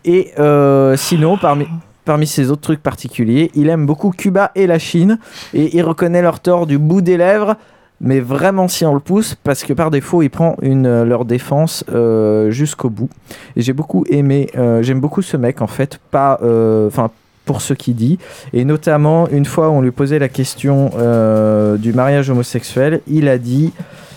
Et 0.05 0.33
euh, 0.39 0.97
sinon, 0.97 1.39
parmi, 1.39 1.67
parmi 2.05 2.27
ses 2.27 2.51
autres 2.51 2.61
trucs 2.61 2.83
particuliers, 2.83 3.51
il 3.55 3.69
aime 3.69 3.87
beaucoup 3.87 4.11
Cuba 4.11 4.51
et 4.55 4.67
la 4.67 4.79
Chine 4.79 5.19
et 5.55 5.77
il 5.77 5.83
reconnaît 5.83 6.23
leur 6.23 6.41
tort 6.41 6.67
du 6.67 6.79
bout 6.79 7.01
des 7.01 7.17
lèvres. 7.17 7.57
Mais 8.01 8.21
vraiment, 8.21 8.69
si 8.69 8.85
on 8.85 8.93
le 8.93 9.01
pousse, 9.01 9.35
parce 9.35 9.63
que 9.63 9.73
par 9.73 9.91
défaut, 9.91 10.21
il 10.23 10.29
prend 10.29 10.57
une, 10.61 10.87
euh, 10.87 11.05
leur 11.05 11.25
défense 11.25 11.85
euh, 11.93 12.51
jusqu'au 12.51 12.91
bout. 12.91 13.09
Et 13.57 13.63
j'ai 13.63 13.73
beaucoup 13.73 14.05
aimé, 14.11 14.51
euh, 14.59 14.83
j'aime 14.83 15.01
beaucoup 15.01 15.23
ce 15.23 15.37
mec 15.37 15.63
en 15.63 15.67
fait, 15.67 16.01
pas, 16.11 16.39
euh, 16.43 16.89
enfin, 16.89 17.11
pour 17.45 17.61
ce 17.61 17.75
qu'il 17.75 17.95
dit. 17.95 18.19
Et 18.53 18.65
notamment, 18.65 19.29
une 19.29 19.45
fois, 19.45 19.71
on 19.71 19.81
lui 19.81 19.91
posait 19.91 20.19
la 20.19 20.29
question 20.29 20.91
euh, 20.97 21.77
du 21.77 21.93
mariage 21.93 22.31
homosexuel, 22.31 23.01
il 23.07 23.29
a 23.29 23.39
dit 23.39 23.73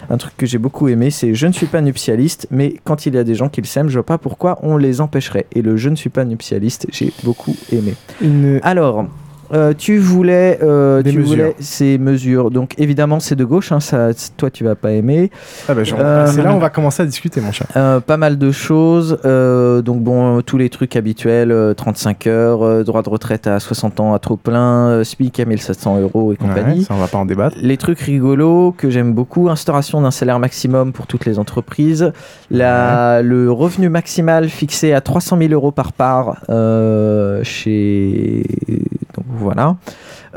un 0.09 0.15
truc 0.17 0.37
que 0.37 0.45
j'ai 0.45 0.57
beaucoup 0.57 0.87
aimé, 0.87 1.11
c'est 1.11 1.33
je 1.33 1.47
ne 1.47 1.51
suis 1.51 1.65
pas 1.65 1.81
nuptialiste, 1.81 2.47
mais 2.49 2.75
quand 2.85 3.05
il 3.05 3.15
y 3.15 3.17
a 3.17 3.25
des 3.25 3.35
gens 3.35 3.49
qui 3.49 3.59
le 3.59 3.67
s'aiment, 3.67 3.89
je 3.89 3.95
vois 3.95 4.05
pas 4.05 4.17
pourquoi 4.17 4.57
on 4.63 4.77
les 4.77 5.01
empêcherait. 5.01 5.45
Et 5.53 5.61
le 5.61 5.75
je 5.75 5.89
ne 5.89 5.95
suis 5.97 6.09
pas 6.09 6.23
nuptialiste, 6.23 6.87
j'ai 6.93 7.11
beaucoup 7.23 7.55
aimé. 7.73 7.93
Une- 8.21 8.59
Alors. 8.63 9.05
Euh, 9.53 9.73
tu 9.77 9.97
voulais, 9.97 10.59
euh, 10.63 11.01
Des 11.01 11.11
tu 11.11 11.17
mesures. 11.19 11.29
voulais 11.31 11.55
ces 11.59 11.97
mesures. 11.97 12.51
Donc 12.51 12.73
évidemment 12.77 13.19
c'est 13.19 13.35
de 13.35 13.45
gauche. 13.45 13.71
hein, 13.71 13.79
ça, 13.79 14.09
toi 14.37 14.49
tu 14.49 14.63
vas 14.63 14.75
pas 14.75 14.91
aimer. 14.91 15.31
Ah 15.67 15.73
bah, 15.73 15.81
Euh, 15.97 16.27
c'est 16.27 16.41
là 16.41 16.51
où 16.51 16.55
on 16.55 16.59
va 16.59 16.69
commencer 16.69 17.03
à 17.03 17.05
discuter, 17.05 17.41
mon 17.41 17.51
cher. 17.51 17.67
euh, 17.75 17.99
pas 17.99 18.17
mal 18.17 18.37
de 18.37 18.51
choses. 18.51 19.17
donc 19.23 20.01
bon, 20.01 20.41
tous 20.41 20.57
les 20.57 20.69
trucs 20.69 20.95
habituels, 20.95 21.51
euh, 21.51 21.73
35 21.73 22.27
heures, 22.27 22.83
droit 22.83 23.01
de 23.03 23.09
retraite 23.09 23.47
à 23.47 23.59
60 23.59 23.99
ans 23.99 24.13
à 24.13 24.19
trop 24.19 24.37
plein, 24.37 25.03
SPIC 25.03 25.39
à 25.39 25.45
1700 25.45 25.99
euros 26.01 26.33
et 26.33 26.35
compagnie. 26.35 26.79
Ouais, 26.79 26.85
ça, 26.85 26.93
on 26.93 26.97
va 26.97 27.07
pas 27.07 27.17
en 27.17 27.25
débattre. 27.25 27.55
Les 27.61 27.77
trucs 27.77 27.99
rigolos 27.99 28.73
que 28.77 28.89
j'aime 28.89 29.13
beaucoup, 29.13 29.49
instauration 29.49 30.01
d'un 30.01 30.11
salaire 30.11 30.39
maximum 30.39 30.91
pour 30.93 31.07
toutes 31.07 31.25
les 31.25 31.39
entreprises, 31.39 32.11
la, 32.51 33.21
le 33.21 33.51
revenu 33.51 33.89
maximal 33.89 34.49
fixé 34.49 34.93
à 34.93 35.01
300 35.01 35.37
000 35.39 35.53
euros 35.53 35.71
par 35.71 35.93
part 35.93 36.37
chez... 37.43 38.43
Donc 39.15 39.25
voilà. 39.37 39.77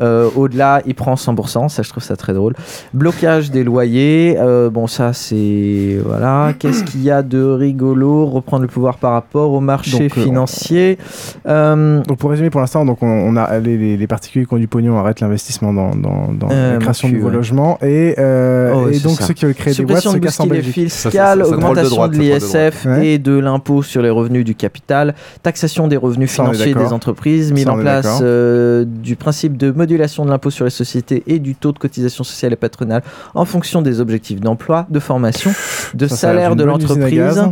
Euh, 0.00 0.28
Au-delà, 0.36 0.82
il 0.86 0.94
prend 0.94 1.14
100%, 1.14 1.68
ça 1.68 1.82
je 1.82 1.88
trouve 1.90 2.02
ça 2.02 2.16
très 2.16 2.32
drôle. 2.32 2.54
Blocage 2.94 3.50
des 3.50 3.64
loyers, 3.64 4.36
euh, 4.38 4.70
bon 4.70 4.86
ça 4.86 5.12
c'est... 5.12 5.98
Voilà. 6.04 6.52
Qu'est-ce 6.58 6.84
qu'il 6.84 7.02
y 7.02 7.10
a 7.10 7.22
de 7.22 7.42
rigolo? 7.42 8.26
Reprendre 8.26 8.62
le 8.62 8.68
pouvoir 8.68 8.96
par 8.98 9.12
rapport 9.12 9.52
au 9.52 9.60
marché 9.60 10.08
Donc, 10.08 10.18
euh, 10.18 10.22
financier. 10.22 10.98
Euh, 11.46 12.02
Donc 12.04 12.18
pour 12.18 12.30
résumer 12.30 12.50
pour 12.50 12.60
l'instant, 12.60 12.84
donc 12.84 13.02
on, 13.02 13.06
on 13.06 13.36
a 13.36 13.58
les, 13.58 13.76
les- 13.76 13.96
les 13.96 14.06
particuliers 14.06 14.46
qui 14.46 14.54
ont 14.54 14.58
du 14.58 14.68
pognon 14.68 14.98
arrêtent 14.98 15.20
l'investissement 15.20 15.72
dans, 15.72 15.90
dans, 15.94 16.32
dans 16.32 16.48
Euh, 16.50 16.72
la 16.74 16.78
création 16.78 17.08
de 17.08 17.14
nouveaux 17.14 17.28
ouais. 17.28 17.34
logements 17.34 17.78
et, 17.82 18.14
euh, 18.18 18.72
Oh, 18.74 18.88
et 18.88 18.98
donc 19.00 19.18
ça. 19.18 19.24
ceux 19.26 19.34
qui 19.34 19.44
veulent 19.44 19.54
créer 19.54 19.74
des 19.74 19.84
boîtes 19.84 20.00
se 20.02 20.16
cassent 20.18 20.40
en 20.40 20.44
bousculer 20.44 20.62
Belgique. 20.62 20.74
fiscale, 20.90 21.42
augmentation 21.42 22.08
de 22.08 22.16
l'ISF 22.16 22.86
et 23.02 23.18
de 23.18 23.38
l'impôt 23.38 23.82
sur 23.82 24.02
les 24.02 24.10
revenus 24.10 24.44
du 24.44 24.54
capital, 24.54 25.14
taxation 25.42 25.88
des 25.88 25.96
revenus 25.96 26.30
financiers 26.30 26.74
des 26.74 26.92
entreprises, 26.92 27.52
mise 27.52 27.68
en 27.68 27.76
place 27.78 28.20
euh, 28.22 28.84
du 28.86 29.16
principe 29.16 29.56
de 29.56 29.70
modulation 29.90 30.24
de 30.24 30.30
l'impôt 30.30 30.50
sur 30.50 30.64
les 30.64 30.70
sociétés 30.70 31.24
et 31.26 31.40
du 31.40 31.56
taux 31.56 31.72
de 31.72 31.78
cotisation 31.78 32.22
sociale 32.22 32.52
et 32.52 32.56
patronale 32.56 33.02
en 33.34 33.44
fonction 33.44 33.82
des 33.82 34.00
objectifs 34.00 34.40
d'emploi, 34.40 34.86
de 34.88 35.00
formation, 35.00 35.50
de 35.94 36.06
Ça, 36.06 36.16
salaire 36.16 36.54
de 36.54 36.62
l'entreprise. 36.64 37.42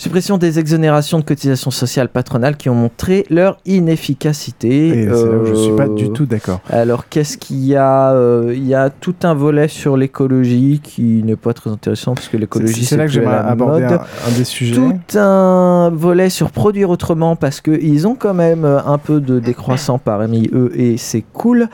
Suppression 0.00 0.38
des 0.38 0.58
exonérations 0.58 1.18
de 1.18 1.24
cotisations 1.24 1.70
sociales 1.70 2.08
patronales 2.08 2.56
qui 2.56 2.70
ont 2.70 2.74
montré 2.74 3.26
leur 3.28 3.58
inefficacité. 3.66 4.88
Et 4.88 5.04
c'est 5.04 5.10
là 5.10 5.36
où 5.42 5.44
je 5.44 5.54
suis 5.54 5.76
pas 5.76 5.88
Euh, 5.88 5.94
du 5.94 6.10
tout 6.10 6.24
d'accord. 6.24 6.60
alors, 6.70 7.06
qu'est-ce 7.10 7.36
qu'il 7.36 7.62
y 7.66 7.76
a 7.76 8.12
Euh, 8.14 8.54
Il 8.56 8.66
y 8.66 8.74
a 8.74 8.88
tout 8.88 9.14
un 9.24 9.34
volet 9.34 9.68
sur 9.68 9.98
l'écologie 9.98 10.80
qui 10.82 11.22
n'est 11.22 11.36
pas 11.36 11.52
très 11.52 11.68
intéressant 11.68 12.14
parce 12.14 12.28
que 12.28 12.38
l'écologie, 12.38 12.80
C'est- 12.84 12.90
c'est 12.90 12.96
là 12.96 13.04
que 13.04 13.12
j'aimerais 13.12 13.36
aborder 13.36 13.84
un- 13.84 14.00
un 14.00 14.38
des 14.38 14.44
sujets. 14.44 14.74
Tout 14.74 15.18
un 15.18 15.90
volet 15.92 16.30
sur 16.30 16.50
produire 16.50 16.88
autrement 16.88 17.36
parce 17.36 17.60
qu'ils 17.60 18.06
ont 18.08 18.14
quand 18.14 18.32
même 18.34 18.64
euh, 18.64 18.78
un 18.86 18.96
peu 18.96 19.20
de 19.20 19.38
décroissant 19.38 19.98
parmi 19.98 20.48
eux 20.54 20.72
et 20.74 20.96
c'est 20.96 21.24
cool. 21.34 21.68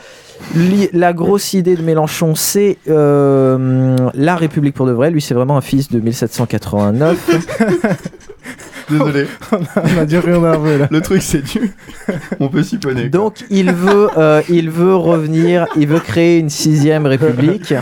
La 0.92 1.12
grosse 1.12 1.52
idée 1.54 1.76
de 1.76 1.82
Mélenchon, 1.82 2.34
c'est 2.34 2.76
euh, 2.88 3.96
la 4.14 4.34
République 4.36 4.74
pour 4.74 4.86
de 4.86 4.92
vrai. 4.92 5.10
Lui, 5.12 5.20
c'est 5.22 5.34
vraiment 5.34 5.56
un 5.56 5.60
fils 5.62 5.88
de 5.90 6.00
1789. 6.00 7.30
Désolé. 8.90 9.26
on 9.52 9.98
a 9.98 10.04
dû 10.06 10.18
rire 10.18 10.40
nerveux 10.40 10.78
là. 10.78 10.88
Le 10.90 11.00
truc, 11.00 11.22
c'est 11.22 11.42
du. 11.42 11.72
On 12.40 12.48
peut 12.48 12.62
s'y 12.62 12.78
quoi. 12.78 12.92
Donc 12.94 13.44
il 13.50 13.72
veut, 13.72 14.08
euh, 14.16 14.42
il 14.48 14.70
veut 14.70 14.94
revenir, 14.94 15.66
il 15.76 15.88
veut 15.88 15.98
créer 16.00 16.38
une 16.38 16.50
sixième 16.50 17.06
république. 17.06 17.74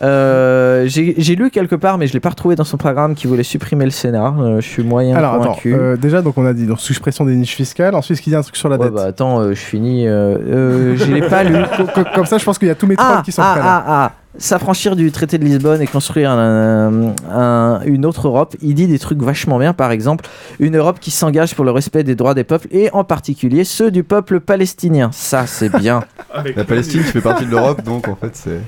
Euh, 0.00 0.84
J'ai 0.86 1.34
lu 1.34 1.50
quelque 1.50 1.74
part, 1.74 1.98
mais 1.98 2.06
je 2.06 2.12
l'ai 2.12 2.20
pas 2.20 2.28
retrouvé 2.30 2.54
dans 2.54 2.64
son 2.64 2.76
programme, 2.76 3.14
qui 3.16 3.26
voulait 3.26 3.42
supprimer 3.42 3.84
le 3.84 3.90
Sénat. 3.90 4.32
Euh, 4.38 4.60
je 4.60 4.66
suis 4.68 4.84
moyen 4.84 5.16
Alors 5.16 5.34
attends, 5.34 5.44
convaincu. 5.46 5.74
euh, 5.74 5.96
déjà 5.96 6.22
donc 6.22 6.38
on 6.38 6.46
a 6.46 6.52
dit 6.52 6.66
donc 6.66 6.80
suppression 6.80 7.24
des 7.24 7.34
niches 7.34 7.56
fiscales. 7.56 7.94
Ensuite, 7.96 8.20
qu'il 8.20 8.30
dit 8.32 8.36
un 8.36 8.42
truc 8.42 8.56
sur 8.56 8.68
la 8.68 8.76
Ouais, 8.76 8.86
dette. 8.86 8.94
bah 8.94 9.04
attends, 9.06 9.40
euh, 9.40 9.50
je 9.50 9.60
finis. 9.60 10.06
Euh, 10.06 10.36
euh, 10.38 10.96
je 10.96 11.12
l'ai 11.12 11.22
pas 11.28 11.42
lu. 11.42 11.56
Co- 11.76 11.84
co- 11.92 12.08
Comme 12.14 12.26
ça, 12.26 12.38
je 12.38 12.44
pense 12.44 12.58
qu'il 12.58 12.68
y 12.68 12.70
a 12.70 12.76
tous 12.76 12.86
mes 12.86 12.94
trolls 12.96 13.08
Ah, 13.18 13.22
qui 13.24 13.32
sont 13.32 13.42
ah, 13.44 13.50
prêts 13.54 13.60
là. 13.64 13.84
ah, 13.86 14.04
ah. 14.04 14.12
S'affranchir 14.40 14.94
du 14.94 15.10
traité 15.10 15.36
de 15.36 15.44
Lisbonne 15.44 15.82
et 15.82 15.86
construire 15.88 16.30
un- 16.30 17.12
un- 17.28 17.80
une 17.84 18.06
autre 18.06 18.28
Europe, 18.28 18.54
il 18.62 18.74
dit 18.74 18.86
des 18.86 18.98
trucs 19.00 19.20
vachement 19.20 19.58
bien. 19.58 19.72
Par 19.72 19.90
exemple, 19.90 20.24
une 20.60 20.76
Europe 20.76 20.98
qui 21.00 21.10
s'engage 21.10 21.56
pour 21.56 21.64
le 21.64 21.72
respect 21.72 22.04
des 22.04 22.14
droits 22.14 22.34
des 22.34 22.44
peuples 22.44 22.68
et 22.70 22.88
en 22.92 23.02
particulier 23.02 23.64
ceux 23.64 23.90
du 23.90 24.04
peuple 24.04 24.38
palestinien. 24.38 25.10
Ça, 25.12 25.46
c'est 25.48 25.76
bien. 25.76 26.04
La 26.56 26.64
Palestine 26.64 27.02
qui 27.02 27.08
fait 27.10 27.20
partie 27.20 27.46
de 27.46 27.50
l'Europe, 27.50 27.82
donc 27.82 28.06
en 28.06 28.14
fait, 28.14 28.30
c'est. 28.36 28.60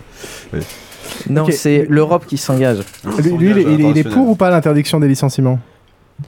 oui. 0.52 0.60
Non, 1.28 1.47
c'est 1.51 1.86
l'Europe 1.88 2.24
qui 2.26 2.36
s'engage. 2.36 2.78
Lui, 3.22 3.30
lui, 3.36 3.51
il, 3.51 3.59
est- 3.59 3.62
il 3.62 3.80
est- 3.80 3.90
il 3.90 3.98
est 3.98 4.05
pour 4.09 4.28
ou 4.28 4.34
pas 4.36 4.51
l'interdiction 4.51 4.98
des 5.01 5.09
licenciements? 5.09 5.59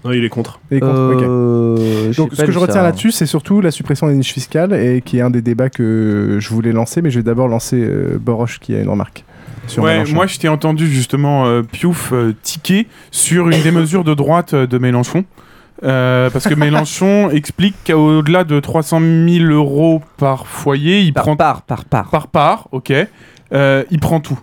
Non, 0.04 0.12
il 0.12 0.24
est 0.24 0.28
contre. 0.28 0.60
Il 0.70 0.78
est 0.78 0.80
contre, 0.80 1.14
ok. 1.16 1.22
Euh, 1.22 2.12
Donc 2.16 2.30
ce 2.32 2.42
que 2.44 2.50
je 2.52 2.58
retiens 2.58 2.82
là-dessus, 2.82 3.10
c'est 3.10 3.26
surtout 3.26 3.60
la 3.60 3.70
suppression 3.70 4.06
des 4.06 4.14
niches 4.14 4.32
fiscales 4.32 4.72
et 4.72 5.02
qui 5.04 5.18
est 5.18 5.20
un 5.20 5.30
des 5.30 5.42
débats 5.42 5.68
que 5.68 6.38
je 6.40 6.48
voulais 6.48 6.72
lancer, 6.72 7.02
mais 7.02 7.10
je 7.10 7.18
vais 7.18 7.22
d'abord 7.22 7.46
lancer 7.48 7.76
euh, 7.78 8.18
Boroche 8.20 8.58
qui 8.58 8.74
a 8.74 8.80
une 8.80 8.88
remarque. 8.88 9.24
Sur 9.66 9.82
Ouais, 9.84 9.92
Mélenchon. 9.94 10.14
moi 10.14 10.26
je 10.26 10.38
t'ai 10.38 10.48
entendu 10.48 10.86
justement 10.90 11.46
euh, 11.46 11.62
Piouf 11.62 12.12
euh, 12.12 12.34
tiquer 12.42 12.86
sur 13.10 13.48
une 13.48 13.62
des 13.62 13.70
mesures 13.72 14.04
de 14.04 14.14
droite 14.14 14.54
euh, 14.54 14.66
de 14.66 14.78
Mélenchon. 14.78 15.24
Euh, 15.84 16.30
parce 16.30 16.46
que 16.48 16.54
Mélenchon 16.56 17.30
explique 17.30 17.74
qu'au-delà 17.86 18.44
de 18.44 18.60
300 18.60 19.00
000 19.28 19.46
euros 19.52 20.02
par 20.16 20.46
foyer, 20.46 21.00
il 21.00 21.12
Par 21.12 21.24
prend 21.24 21.36
part, 21.36 21.62
par 21.62 21.84
part. 21.84 22.10
par 22.10 22.26
part, 22.28 22.68
ok, 22.72 22.92
il 23.52 23.98
prend 24.00 24.20
tout. 24.20 24.38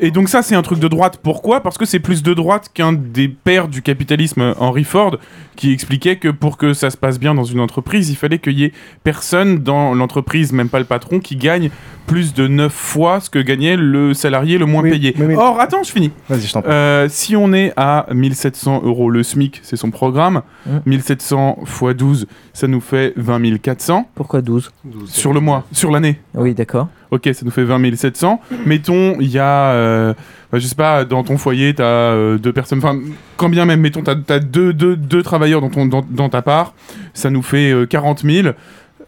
Et 0.00 0.12
donc 0.12 0.28
ça, 0.28 0.42
c'est 0.42 0.54
un 0.54 0.62
truc 0.62 0.78
de 0.78 0.86
droite. 0.86 1.18
Pourquoi? 1.20 1.60
Parce 1.64 1.76
que 1.78 1.84
c'est 1.84 1.98
plus 1.98 2.22
de 2.22 2.32
droite 2.32 2.70
qu'un 2.72 2.92
des 2.92 3.26
pères 3.26 3.66
du 3.66 3.82
capitalisme, 3.82 4.54
Henry 4.60 4.84
Ford, 4.84 5.16
qui 5.58 5.72
expliquait 5.72 6.16
que 6.16 6.28
pour 6.28 6.56
que 6.56 6.72
ça 6.72 6.88
se 6.88 6.96
passe 6.96 7.18
bien 7.18 7.34
dans 7.34 7.42
une 7.42 7.58
entreprise, 7.58 8.10
il 8.10 8.14
fallait 8.14 8.38
qu'il 8.38 8.56
y 8.56 8.64
ait 8.64 8.72
personne 9.02 9.58
dans 9.58 9.92
l'entreprise, 9.92 10.52
même 10.52 10.68
pas 10.68 10.78
le 10.78 10.84
patron, 10.84 11.18
qui 11.18 11.34
gagne 11.34 11.70
plus 12.06 12.32
de 12.32 12.46
9 12.48 12.72
fois 12.72 13.20
ce 13.20 13.28
que 13.28 13.38
gagnait 13.38 13.76
le 13.76 14.14
salarié 14.14 14.56
le 14.56 14.66
moins 14.66 14.82
payé. 14.82 15.14
Or, 15.36 15.60
attends, 15.60 15.82
je 15.82 15.90
finis. 15.90 16.10
Vas-y, 16.28 16.42
je 16.42 16.52
t'en 16.52 16.62
prie. 16.62 16.72
Euh, 16.72 17.06
si 17.10 17.36
on 17.36 17.52
est 17.52 17.72
à 17.76 18.06
1700 18.12 18.82
euros 18.84 19.10
le 19.10 19.22
SMIC, 19.22 19.60
c'est 19.62 19.76
son 19.76 19.90
programme. 19.90 20.42
Mm. 20.66 20.78
1700 20.86 21.58
x 21.62 21.96
12, 21.96 22.26
ça 22.54 22.66
nous 22.66 22.80
fait 22.80 23.12
20 23.16 23.58
400. 23.58 24.08
Pourquoi 24.14 24.40
12 24.40 24.70
Sur 25.06 25.32
le 25.32 25.40
mois, 25.40 25.64
sur 25.72 25.90
l'année. 25.90 26.18
Oui, 26.34 26.54
d'accord. 26.54 26.88
Ok, 27.10 27.28
ça 27.32 27.44
nous 27.44 27.50
fait 27.50 27.64
20 27.64 27.96
700. 27.96 28.40
Mettons, 28.64 29.16
il 29.20 29.30
y 29.30 29.38
a, 29.38 29.72
euh, 29.72 30.14
je 30.52 30.60
sais 30.60 30.74
pas, 30.74 31.04
dans 31.04 31.24
ton 31.24 31.36
foyer, 31.36 31.74
tu 31.74 31.82
as 31.82 32.36
deux 32.38 32.52
personnes, 32.52 32.78
enfin, 32.78 32.98
quand 33.36 33.48
bien 33.48 33.64
même, 33.64 33.80
mettons, 33.80 34.02
tu 34.02 34.10
as, 34.10 34.40
deux, 34.40 34.72
deux, 34.72 34.96
deux 34.96 35.22
travailleurs 35.22 35.47
dans, 35.50 35.68
ton, 35.70 35.86
dans, 35.86 36.04
dans 36.08 36.28
ta 36.28 36.42
part, 36.42 36.74
ça 37.14 37.30
nous 37.30 37.42
fait 37.42 37.70
euh, 37.72 37.86
40 37.86 38.22
000. 38.24 38.48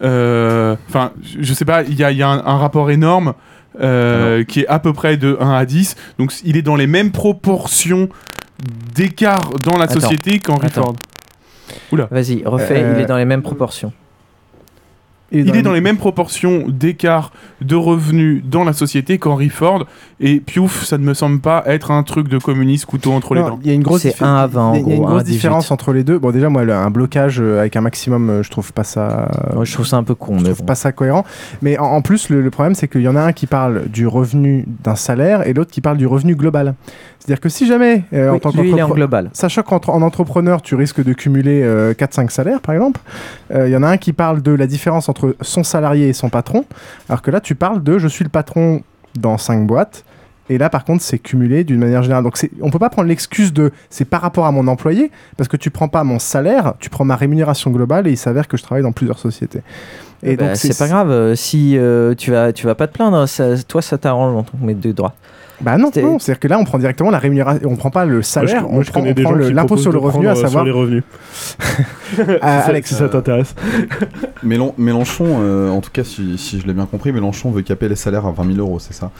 Euh, 0.02 0.76
Enfin, 0.88 1.12
je 1.22 1.42
je 1.42 1.54
sais 1.54 1.64
pas, 1.64 1.82
il 1.82 1.94
y 1.98 2.04
a, 2.04 2.10
il 2.10 2.16
y 2.18 2.22
a 2.22 2.28
un, 2.28 2.38
un 2.44 2.56
rapport 2.58 2.90
énorme 2.90 3.34
euh, 3.80 4.42
qui 4.44 4.60
est 4.60 4.66
à 4.66 4.78
peu 4.78 4.92
près 4.92 5.16
de 5.16 5.36
1 5.40 5.50
à 5.52 5.64
10. 5.64 5.96
Donc, 6.18 6.32
il 6.44 6.56
est 6.56 6.62
dans 6.62 6.76
les 6.76 6.86
mêmes 6.86 7.10
proportions 7.12 8.08
d'écart 8.94 9.50
dans 9.64 9.76
la 9.78 9.84
Attends. 9.84 10.00
société 10.00 10.38
qu'Henry. 10.38 10.68
Ford. 10.70 10.94
Oula. 11.92 12.08
Vas-y, 12.10 12.42
refais, 12.44 12.82
Euh, 12.82 12.94
il 12.96 13.02
est 13.02 13.06
dans 13.06 13.16
les 13.16 13.24
mêmes 13.24 13.42
proportions. 13.42 13.92
Il 15.32 15.54
est 15.54 15.62
dans 15.62 15.72
les 15.72 15.80
mêmes 15.80 15.96
proportions 15.96 16.64
d'écart 16.68 17.30
de 17.60 17.76
revenus 17.76 18.42
dans 18.44 18.64
la 18.64 18.72
société 18.72 19.18
qu'Henry 19.18 19.48
Ford. 19.48 19.86
Et 20.18 20.40
Piouf, 20.40 20.84
ça 20.84 20.98
ne 20.98 21.04
me 21.04 21.14
semble 21.14 21.40
pas 21.40 21.62
être 21.66 21.90
un 21.92 22.02
truc 22.02 22.28
de 22.28 22.36
communiste 22.38 22.86
couteau 22.86 23.12
entre 23.12 23.34
les 23.34 23.40
dents. 23.40 23.58
Il 23.62 23.68
y 23.68 23.70
a 23.70 23.74
une 23.74 23.82
grosse, 23.82 24.02
C'est 24.02 24.08
diffé- 24.10 24.24
1 24.24 24.34
à 24.36 24.46
20, 24.46 24.60
en 24.70 24.74
il 24.74 24.80
y 24.80 24.82
a- 24.82 24.86
il 24.86 24.88
y 24.88 24.92
a 24.92 24.96
une 24.96 25.00
gros, 25.02 25.06
1 25.06 25.10
à 25.10 25.12
grosse 25.14 25.24
18. 25.24 25.36
différence 25.36 25.70
entre 25.70 25.92
les 25.92 26.02
deux. 26.04 26.18
Bon, 26.18 26.30
déjà, 26.32 26.48
moi, 26.48 26.64
le- 26.64 26.74
un 26.74 26.90
blocage 26.90 27.40
euh, 27.40 27.60
avec 27.60 27.76
un 27.76 27.80
maximum, 27.80 28.28
euh, 28.28 28.42
je 28.42 28.50
trouve 28.50 28.72
pas 28.72 28.84
ça. 28.84 29.30
Moi, 29.54 29.64
je 29.64 29.72
trouve 29.72 29.86
ça 29.86 29.96
un 29.98 30.02
peu 30.02 30.14
con, 30.14 30.38
je 30.38 30.44
trouve 30.46 30.58
bon. 30.58 30.64
pas 30.64 30.74
ça 30.74 30.92
cohérent. 30.92 31.24
Mais 31.62 31.78
en, 31.78 31.84
en 31.86 32.02
plus, 32.02 32.28
le, 32.28 32.40
le 32.42 32.50
problème, 32.50 32.74
c'est 32.74 32.88
qu'il 32.88 33.02
y 33.02 33.08
en 33.08 33.16
a 33.16 33.22
un 33.22 33.32
qui 33.32 33.46
parle 33.46 33.88
du 33.88 34.06
revenu 34.06 34.64
d'un 34.82 34.96
salaire 34.96 35.46
et 35.46 35.52
l'autre 35.54 35.70
qui 35.70 35.80
parle 35.80 35.96
du 35.96 36.06
revenu 36.06 36.34
global. 36.34 36.74
C'est-à-dire 37.20 37.40
que 37.40 37.48
si 37.50 37.66
jamais, 37.66 38.04
euh, 38.12 38.30
Oui, 38.30 38.36
en 38.36 38.38
tant 38.40 38.50
lui, 38.50 38.70
il 38.70 38.78
est 38.78 38.82
en 38.82 38.88
qu'entrepre- 38.88 38.94
global. 38.96 39.30
sachant 39.34 39.62
qu'en 39.62 39.78
en 39.88 40.02
entrepreneur, 40.02 40.62
tu 40.62 40.74
risques 40.74 41.04
de 41.04 41.12
cumuler 41.12 41.62
euh, 41.62 41.92
4-5 41.94 42.30
salaires, 42.30 42.60
par 42.60 42.74
exemple, 42.74 43.00
euh, 43.54 43.68
il 43.68 43.72
y 43.72 43.76
en 43.76 43.82
a 43.82 43.88
un 43.88 43.98
qui 43.98 44.12
parle 44.12 44.42
de 44.42 44.52
la 44.52 44.66
différence 44.66 45.08
entre 45.08 45.36
son 45.42 45.62
salarié 45.62 46.08
et 46.08 46.12
son 46.14 46.30
patron, 46.30 46.64
alors 47.08 47.20
que 47.22 47.30
là, 47.30 47.40
tu 47.40 47.54
parles 47.54 47.82
de 47.82 47.98
je 47.98 48.08
suis 48.08 48.24
le 48.24 48.30
patron 48.30 48.82
dans 49.18 49.36
5 49.38 49.66
boîtes. 49.66 50.04
Et 50.48 50.58
là, 50.58 50.68
par 50.68 50.84
contre, 50.84 51.04
c'est 51.04 51.20
cumulé 51.20 51.62
d'une 51.62 51.78
manière 51.78 52.02
générale. 52.02 52.24
Donc, 52.24 52.36
on 52.60 52.70
peut 52.70 52.80
pas 52.80 52.90
prendre 52.90 53.06
l'excuse 53.06 53.52
de 53.52 53.70
c'est 53.88 54.04
par 54.04 54.20
rapport 54.20 54.46
à 54.46 54.50
mon 54.50 54.66
employé, 54.66 55.12
parce 55.36 55.46
que 55.46 55.56
tu 55.56 55.70
prends 55.70 55.86
pas 55.86 56.02
mon 56.02 56.18
salaire, 56.18 56.74
tu 56.80 56.90
prends 56.90 57.04
ma 57.04 57.14
rémunération 57.14 57.70
globale, 57.70 58.08
et 58.08 58.10
il 58.10 58.16
s'avère 58.16 58.48
que 58.48 58.56
je 58.56 58.64
travaille 58.64 58.82
dans 58.82 58.90
plusieurs 58.90 59.20
sociétés. 59.20 59.60
Et 60.24 60.36
Bah, 60.36 60.48
donc, 60.48 60.56
c'est 60.56 60.76
pas 60.76 60.88
grave, 60.88 61.10
euh, 61.12 61.36
si 61.36 61.78
euh, 61.78 62.14
tu 62.16 62.32
vas, 62.32 62.52
tu 62.52 62.66
vas 62.66 62.74
pas 62.74 62.88
te 62.88 62.94
plaindre, 62.94 63.28
ça, 63.28 63.62
toi 63.62 63.80
ça 63.80 63.96
t'arrange 63.96 64.34
en 64.36 64.42
tant 64.42 64.58
que 64.58 64.64
maître 64.64 64.80
de 64.80 64.90
droit. 64.90 65.14
Bah 65.60 65.76
non, 65.76 65.90
non 66.02 66.18
c'est-à-dire 66.18 66.40
que 66.40 66.48
là, 66.48 66.58
on 66.58 66.64
prend 66.64 66.78
directement 66.78 67.10
la 67.10 67.18
rémunération, 67.18 67.68
on 67.70 67.76
prend 67.76 67.90
pas 67.90 68.06
le 68.06 68.22
salaire, 68.22 68.68
moi, 68.68 68.82
je 68.82 68.90
on 68.94 69.12
prend, 69.22 69.34
l'impôt 69.34 69.76
sur 69.76 69.92
le 69.92 69.98
revenu, 69.98 70.26
à 70.26 70.32
euh, 70.32 70.34
savoir. 70.34 70.64
sur 70.64 70.64
les 70.64 70.70
revenus. 70.70 71.02
Ah, 72.42 72.62
Si 72.62 72.70
Alex, 72.70 72.94
ça 72.94 73.08
t'intéresse. 73.08 73.54
Mélenchon, 74.42 75.26
euh, 75.40 75.70
en 75.70 75.80
tout 75.80 75.90
cas, 75.92 76.02
si, 76.02 76.38
si 76.38 76.60
je 76.60 76.66
l'ai 76.66 76.72
bien 76.72 76.86
compris, 76.86 77.12
Mélenchon 77.12 77.50
veut 77.50 77.62
caper 77.62 77.88
les 77.88 77.94
salaires 77.94 78.26
à 78.26 78.32
20 78.32 78.54
000 78.54 78.58
euros, 78.58 78.78
c'est 78.78 78.94
ça? 78.94 79.10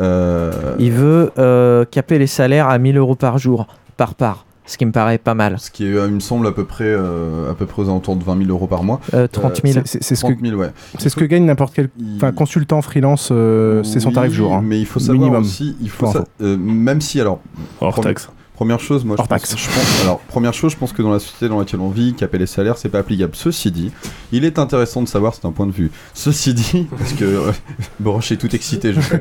Euh, 0.00 0.50
Il 0.78 0.92
veut 0.92 1.30
euh, 1.38 1.84
caper 1.84 2.18
les 2.18 2.26
salaires 2.26 2.68
à 2.68 2.78
1000 2.78 2.96
euros 2.96 3.14
par 3.14 3.38
jour, 3.38 3.66
par 3.96 4.14
part, 4.14 4.46
ce 4.70 4.78
qui 4.78 4.86
me 4.86 4.92
paraît 4.92 5.18
pas 5.18 5.34
mal. 5.34 5.58
Ce 5.58 5.70
qui 5.70 5.84
est, 5.84 5.92
euh, 5.94 6.06
il 6.06 6.14
me 6.14 6.20
semble, 6.20 6.46
à 6.46 6.52
peu 6.52 6.64
près, 6.64 6.84
euh, 6.86 7.50
à 7.50 7.54
peu 7.54 7.66
près 7.66 7.82
aux 7.82 7.86
alentours 7.86 8.14
de 8.16 8.22
20 8.24 8.38
000 8.38 8.50
euros 8.50 8.66
par 8.66 8.82
mois. 8.84 9.00
Euh, 9.14 9.26
30 9.26 9.60
000. 9.64 9.78
Euh, 9.78 9.82
C'est- 9.84 10.02
c'est 10.02 10.14
ce 10.14 10.20
30 10.22 10.36
que- 10.40 10.46
000, 10.46 10.60
ouais. 10.60 10.70
C'est 10.98 11.08
ce 11.08 11.16
que 11.16 11.24
gagne 11.24 11.44
n'importe 11.44 11.74
quel 11.74 11.90
enfin, 12.16 12.32
consultant 12.32 12.80
freelance, 12.82 13.30
euh, 13.32 13.82
c'est 13.82 14.00
son 14.00 14.12
tarif 14.12 14.32
jour. 14.32 14.54
hein. 14.54 14.62
Mais 14.64 14.78
il 14.78 14.86
faut 14.86 15.00
savoir 15.00 15.18
Minimum. 15.18 15.42
aussi, 15.42 15.76
il 15.80 15.90
faut 15.90 16.06
sa- 16.06 16.24
euh, 16.40 16.56
même 16.56 17.00
si 17.00 17.20
alors 17.20 17.40
Hors 17.80 18.00
taxe. 18.00 18.28
Première 18.54 18.78
chose, 18.78 19.06
moi 19.06 19.16
je 19.16 19.22
Hors 19.22 19.28
pense, 19.28 19.40
taxe. 19.40 19.56
je 19.56 19.66
pense- 19.68 20.02
alors 20.02 20.18
première 20.20 20.52
chose, 20.52 20.72
je 20.72 20.76
pense 20.76 20.92
que 20.92 21.00
dans 21.00 21.10
la 21.10 21.18
société 21.18 21.48
dans 21.48 21.58
laquelle 21.58 21.80
on 21.80 21.88
vit, 21.88 22.12
caper 22.12 22.36
les 22.36 22.46
salaires, 22.46 22.76
c'est 22.76 22.90
pas 22.90 22.98
applicable. 22.98 23.32
Ceci 23.34 23.70
dit, 23.70 23.90
il 24.32 24.44
est 24.44 24.58
intéressant 24.58 25.00
de 25.02 25.08
savoir, 25.08 25.34
c'est 25.34 25.46
un 25.46 25.50
point 25.52 25.66
de 25.66 25.72
vue. 25.72 25.90
Ceci 26.12 26.52
dit, 26.52 26.86
parce 26.98 27.14
que 27.14 27.24
euh, 27.24 27.52
Boroche 28.00 28.32
est 28.32 28.36
tout 28.36 28.54
excité, 28.54 28.92
je 28.92 29.00
sais. 29.00 29.20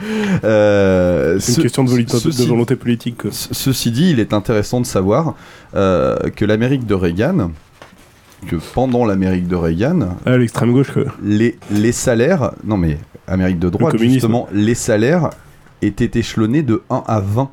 Euh, 0.44 1.38
C'est 1.40 1.52
une 1.52 1.56
ce- 1.56 1.60
question 1.62 1.84
de, 1.84 1.90
volonté- 1.90 2.16
ceci- 2.18 2.42
de 2.44 2.48
volonté 2.48 2.76
politique. 2.76 3.22
ce- 3.30 3.52
Ceci 3.54 3.90
dit, 3.90 4.10
il 4.10 4.20
est 4.20 4.32
intéressant 4.32 4.80
de 4.80 4.86
savoir 4.86 5.34
euh, 5.74 6.16
que 6.34 6.44
l'Amérique 6.44 6.86
de 6.86 6.94
Reagan, 6.94 7.50
que 8.48 8.56
pendant 8.74 9.04
l'Amérique 9.04 9.46
de 9.48 9.56
Reagan, 9.56 10.16
Ah, 10.26 10.36
l'extrême 10.36 10.72
gauche, 10.72 10.90
quoi. 10.92 11.04
les, 11.22 11.58
les 11.70 11.92
salaires, 11.92 12.52
non 12.64 12.76
mais 12.76 12.98
Amérique 13.28 13.58
de 13.58 13.68
droite, 13.68 13.96
justement, 13.98 14.48
les 14.52 14.74
salaires 14.74 15.30
étaient 15.82 16.18
échelonnés 16.18 16.62
de 16.62 16.82
1 16.90 17.02
à 17.06 17.20
20. 17.20 17.50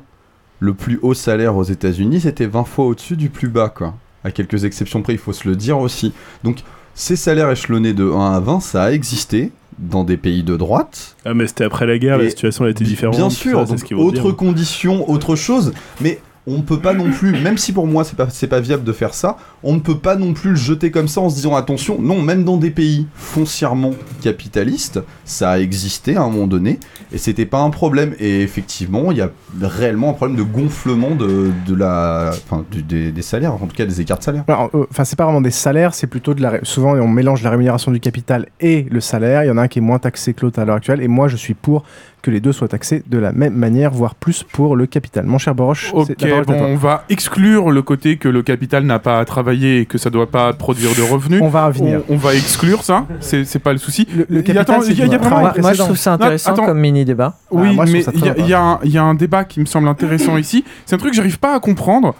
Le 0.60 0.74
plus 0.74 0.98
haut 1.02 1.14
salaire 1.14 1.56
aux 1.56 1.62
États-Unis, 1.64 2.22
c'était 2.22 2.46
20 2.46 2.64
fois 2.64 2.86
au-dessus 2.86 3.16
du 3.16 3.28
plus 3.28 3.48
bas, 3.48 3.68
quoi. 3.68 3.94
À 4.24 4.32
quelques 4.32 4.64
exceptions 4.64 5.02
près, 5.02 5.12
il 5.12 5.18
faut 5.18 5.32
se 5.32 5.46
le 5.48 5.54
dire 5.54 5.78
aussi. 5.78 6.12
Donc, 6.42 6.64
ces 6.94 7.14
salaires 7.14 7.48
échelonnés 7.50 7.92
de 7.92 8.10
1 8.10 8.32
à 8.32 8.40
20, 8.40 8.58
ça 8.60 8.82
a 8.84 8.90
existé 8.92 9.52
dans 9.78 10.04
des 10.04 10.16
pays 10.16 10.42
de 10.42 10.56
droite. 10.56 11.16
Ah, 11.24 11.34
mais 11.34 11.46
c'était 11.46 11.64
après 11.64 11.86
la 11.86 11.98
guerre, 11.98 12.18
la 12.18 12.28
situation 12.28 12.64
elle 12.64 12.72
était 12.72 12.84
différente. 12.84 13.16
Bien 13.16 13.30
sûr, 13.30 13.66
ça, 13.66 13.74
donc 13.74 13.92
autre 13.98 14.22
dire. 14.22 14.36
condition, 14.36 15.08
autre 15.10 15.36
chose, 15.36 15.72
mais 16.00 16.20
on 16.48 16.62
peut 16.62 16.80
pas 16.80 16.94
non 16.94 17.10
plus, 17.10 17.32
même 17.40 17.58
si 17.58 17.72
pour 17.72 17.86
moi 17.86 18.04
c'est 18.04 18.16
pas, 18.16 18.28
pas 18.48 18.60
viable 18.60 18.84
de 18.84 18.92
faire 18.92 19.14
ça, 19.14 19.36
on 19.62 19.74
ne 19.74 19.80
peut 19.80 19.98
pas 19.98 20.16
non 20.16 20.32
plus 20.32 20.50
le 20.50 20.56
jeter 20.56 20.90
comme 20.90 21.08
ça 21.08 21.20
en 21.20 21.30
se 21.30 21.36
disant 21.36 21.54
attention, 21.54 22.00
non, 22.00 22.22
même 22.22 22.44
dans 22.44 22.56
des 22.56 22.70
pays 22.70 23.06
foncièrement 23.14 23.92
capitalistes, 24.22 25.00
ça 25.24 25.50
a 25.50 25.58
existé 25.58 26.16
à 26.16 26.22
un 26.22 26.30
moment 26.30 26.46
donné, 26.46 26.80
et 27.12 27.18
c'était 27.18 27.46
pas 27.46 27.60
un 27.60 27.70
problème, 27.70 28.14
et 28.18 28.40
effectivement, 28.42 29.12
il 29.12 29.18
y 29.18 29.22
a 29.22 29.30
réellement 29.60 30.10
un 30.10 30.14
problème 30.14 30.36
de 30.36 30.42
gonflement 30.42 31.14
de, 31.14 31.74
la, 31.74 32.32
des, 32.72 33.22
salaires, 33.22 33.54
en 33.54 33.66
tout 33.66 33.76
cas 33.76 33.86
des 33.86 34.00
écarts 34.00 34.18
de 34.18 34.24
salaire. 34.24 34.44
Euh, 34.48 34.86
Enfin, 34.90 35.04
c'est 35.04 35.16
pas 35.16 35.24
vraiment 35.24 35.40
des 35.40 35.50
salaires, 35.50 35.94
c'est 35.94 36.06
plutôt 36.06 36.34
de 36.34 36.42
la. 36.42 36.64
Souvent, 36.64 36.94
on 36.94 37.08
mélange 37.08 37.42
la 37.42 37.50
rémunération 37.50 37.92
du 37.92 38.00
capital 38.00 38.46
et 38.60 38.86
le 38.90 39.00
salaire. 39.00 39.44
Il 39.44 39.48
y 39.48 39.50
en 39.50 39.58
a 39.58 39.62
un 39.62 39.68
qui 39.68 39.78
est 39.78 39.82
moins 39.82 39.98
taxé 39.98 40.34
que 40.34 40.44
l'autre 40.44 40.58
à 40.58 40.64
l'heure 40.64 40.76
actuelle, 40.76 41.02
et 41.02 41.08
moi, 41.08 41.28
je 41.28 41.36
suis 41.36 41.54
pour 41.54 41.84
que 42.22 42.30
les 42.30 42.40
deux 42.40 42.52
soient 42.52 42.68
taxés 42.68 43.02
de 43.06 43.18
la 43.18 43.32
même 43.32 43.54
manière, 43.54 43.90
voire 43.92 44.14
plus 44.14 44.42
pour 44.42 44.76
le 44.76 44.86
capital. 44.86 45.24
Mon 45.24 45.38
cher 45.38 45.54
Boroche, 45.54 45.90
Ok, 45.94 46.14
bon, 46.46 46.54
on 46.54 46.76
va 46.76 47.04
exclure 47.08 47.70
le 47.70 47.82
côté 47.82 48.16
que 48.16 48.28
le 48.28 48.42
capital 48.42 48.84
n'a 48.84 48.98
pas 48.98 49.18
à 49.20 49.24
travailler 49.24 49.80
et 49.80 49.86
que 49.86 49.98
ça 49.98 50.10
doit 50.10 50.30
pas 50.30 50.52
produire 50.52 50.90
de 50.96 51.02
revenus. 51.02 51.40
On 51.42 51.48
va 51.48 51.66
revenir. 51.66 52.00
On, 52.08 52.14
on 52.14 52.16
va 52.16 52.34
exclure 52.34 52.82
ça, 52.82 53.06
c'est 53.20 53.58
pas 53.60 53.72
le 53.72 53.78
souci. 53.78 54.06
le 54.16 54.26
Il 54.30 54.36
y 54.36 54.38
a- 54.38 54.42
capital, 54.64 54.80
y 54.84 54.90
a, 54.90 54.92
y 54.94 55.02
a 55.02 55.08
du 55.08 55.16
vraiment. 55.16 55.40
Moi, 55.40 55.52
moi, 55.60 55.72
je 55.72 55.78
trouve 55.82 55.96
ça 55.96 56.12
intéressant 56.14 56.54
comme 56.54 56.80
mini 56.80 57.04
débat. 57.04 57.38
Oui, 57.50 57.68
Ah, 57.70 57.72
moi, 57.74 57.86
je 57.86 57.92
mais 57.92 58.04
il 58.14 58.46
y, 58.46 58.52
a- 58.54 58.60
un- 58.62 58.78
il 58.84 58.90
y 58.90 58.98
a 58.98 59.02
un 59.04 59.14
débat 59.14 59.44
qui 59.44 59.60
me 59.60 59.66
semble 59.66 59.88
intéressant 59.88 60.36
ici. 60.38 60.64
C'est 60.86 60.94
un 60.96 60.98
truc 60.98 61.10
que 61.12 61.16
j'arrive 61.16 61.38
pas 61.38 61.54
à 61.54 61.60
comprendre. 61.60 62.14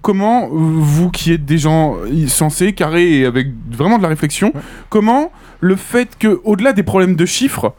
Comment 0.00 0.48
vous, 0.50 1.10
qui 1.10 1.32
êtes 1.32 1.44
des 1.44 1.58
gens 1.58 1.94
sensés, 2.26 2.72
carrés 2.72 3.20
et 3.20 3.24
avec 3.26 3.48
vraiment 3.70 3.98
de 3.98 4.02
la 4.02 4.08
réflexion, 4.08 4.52
comment 4.88 5.30
le 5.60 5.76
fait 5.76 6.18
que, 6.18 6.40
au-delà 6.42 6.72
des 6.72 6.82
problèmes 6.82 7.14
de 7.14 7.24
chiffres, 7.24 7.72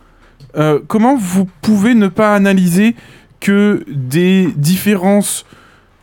euh, 0.55 0.79
comment 0.87 1.15
vous 1.15 1.47
pouvez 1.61 1.95
ne 1.95 2.07
pas 2.07 2.35
analyser 2.35 2.95
que 3.39 3.83
des 3.87 4.47
différences 4.55 5.45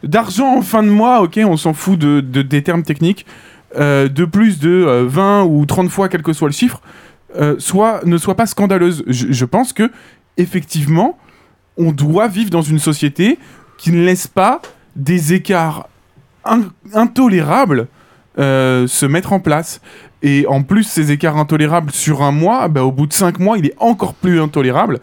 d'argent 0.03 0.57
en 0.57 0.63
fin 0.63 0.83
de 0.83 0.89
mois, 0.89 1.21
ok, 1.23 1.41
on 1.45 1.57
s'en 1.57 1.73
fout 1.75 1.99
de, 1.99 2.21
de- 2.21 2.43
des 2.43 2.63
termes 2.63 2.83
techniques, 2.83 3.27
euh, 3.79 4.09
de 4.09 4.25
plus 4.25 4.59
de 4.59 4.69
euh, 4.71 5.05
20 5.07 5.45
ou 5.45 5.65
30 5.67 5.89
fois, 5.91 6.09
quel 6.09 6.23
que 6.23 6.33
soit 6.33 6.49
le 6.49 6.53
chiffre, 6.55 6.81
euh, 7.37 7.57
ne 8.05 8.17
soit 8.19 8.35
pas 8.35 8.47
scandaleuse. 8.47 9.05
Je, 9.07 9.45
pense 9.45 9.73
que, 9.73 9.91
effectivement, 10.37 11.17
on 11.77 11.93
doit 11.93 12.29
vivre 12.29 12.51
dans 12.51 12.63
une 12.63 12.79
société 12.79 13.39
qui 13.79 13.93
ne 13.93 14.05
laisse 14.05 14.27
pas 14.27 14.61
des 14.97 15.33
écarts 15.35 15.89
in- 16.45 16.71
intolérables 16.93 17.87
euh, 18.39 18.87
se 18.87 19.07
mettre 19.07 19.33
en 19.33 19.41
place. 19.41 19.81
Et 20.23 20.47
en 20.47 20.63
plus, 20.63 20.85
ces 20.85 21.13
écarts 21.13 21.37
intolérables 21.37 21.93
sur 21.93 22.23
un 22.23 22.33
mois, 22.33 22.69
bah, 22.69 22.85
au 22.85 22.93
bout 22.93 23.07
de 23.07 23.13
cinq 23.13 23.39
mois, 23.39 23.59
il 23.59 23.67
est 23.67 23.77
encore 23.79 24.15
plus 24.15 24.41
intolérable. 24.41 25.01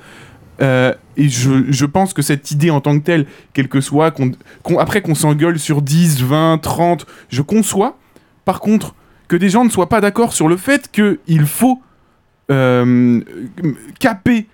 Euh, 0.61 0.93
et 1.17 1.29
je, 1.29 1.71
je 1.71 1.85
pense 1.85 2.13
que 2.13 2.21
cette 2.21 2.51
idée 2.51 2.69
en 2.69 2.81
tant 2.81 2.97
que 2.97 3.03
telle, 3.03 3.25
quel 3.53 3.67
que 3.67 3.81
soit, 3.81 4.13
après 4.79 5.01
qu'on 5.01 5.15
s'engueule 5.15 5.59
sur 5.59 5.81
10, 5.81 6.21
20, 6.23 6.59
30, 6.59 7.05
je 7.29 7.41
conçois. 7.41 7.97
Par 8.45 8.59
contre, 8.59 8.95
que 9.27 9.35
des 9.35 9.49
gens 9.49 9.65
ne 9.65 9.69
soient 9.69 9.89
pas 9.89 10.01
d'accord 10.01 10.33
sur 10.33 10.47
le 10.47 10.57
fait 10.57 10.89
qu'il 10.91 11.45
faut 11.45 11.81
euh, 12.49 13.21
caper 13.99 14.47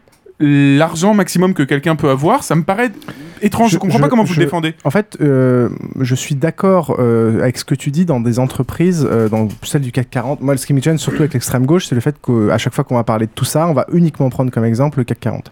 l'argent 0.44 1.14
maximum 1.14 1.53
que 1.53 1.64
quelqu'un 1.64 1.95
peut 1.95 2.10
avoir, 2.10 2.44
ça 2.44 2.56
me 2.56 2.64
paraît 2.64 2.91
étrange. 3.41 3.72
Je, 3.72 3.78
comprends 3.78 3.99
pas 3.99 4.10
comment 4.10 4.24
vous 4.24 4.34
je- 4.34 4.40
le 4.40 4.45
défendez. 4.45 4.74
En 4.84 4.90
fait, 4.90 5.18
euh, 5.22 5.70
je 5.99 6.15
suis 6.15 6.36
d'accord 6.36 6.95
euh, 6.99 7.41
avec 7.41 7.57
ce 7.57 7.65
que 7.65 7.76
tu 7.76 7.91
dis 7.91 8.06
dans 8.06 8.20
des 8.20 8.40
entreprises, 8.40 9.07
euh, 9.10 9.30
dans 9.30 9.48
celle 9.64 9.82
du 9.82 9.91
CAC 9.91 10.10
40. 10.10 10.41
Moi, 10.41 10.57
ce 10.57 10.65
qui 10.65 10.74
me 10.74 10.82
gêne 10.82 10.98
surtout 10.98 11.20
avec 11.20 11.34
l'extrême 11.34 11.65
gauche, 11.65 11.88
c'est 11.88 11.95
le 11.95 12.02
fait 12.02 12.15
qu'à 12.22 12.57
chaque 12.57 12.74
fois 12.74 12.84
qu'on 12.84 12.95
va 12.95 13.03
parler 13.03 13.26
de 13.28 13.32
tout 13.34 13.45
ça, 13.45 13.68
on 13.68 13.74
va 13.74 13.86
uniquement 13.94 14.30
prendre 14.30 14.52
comme 14.52 14.65
exemple 14.65 14.99
le 14.99 15.03
CAC 15.03 15.20
40. 15.20 15.52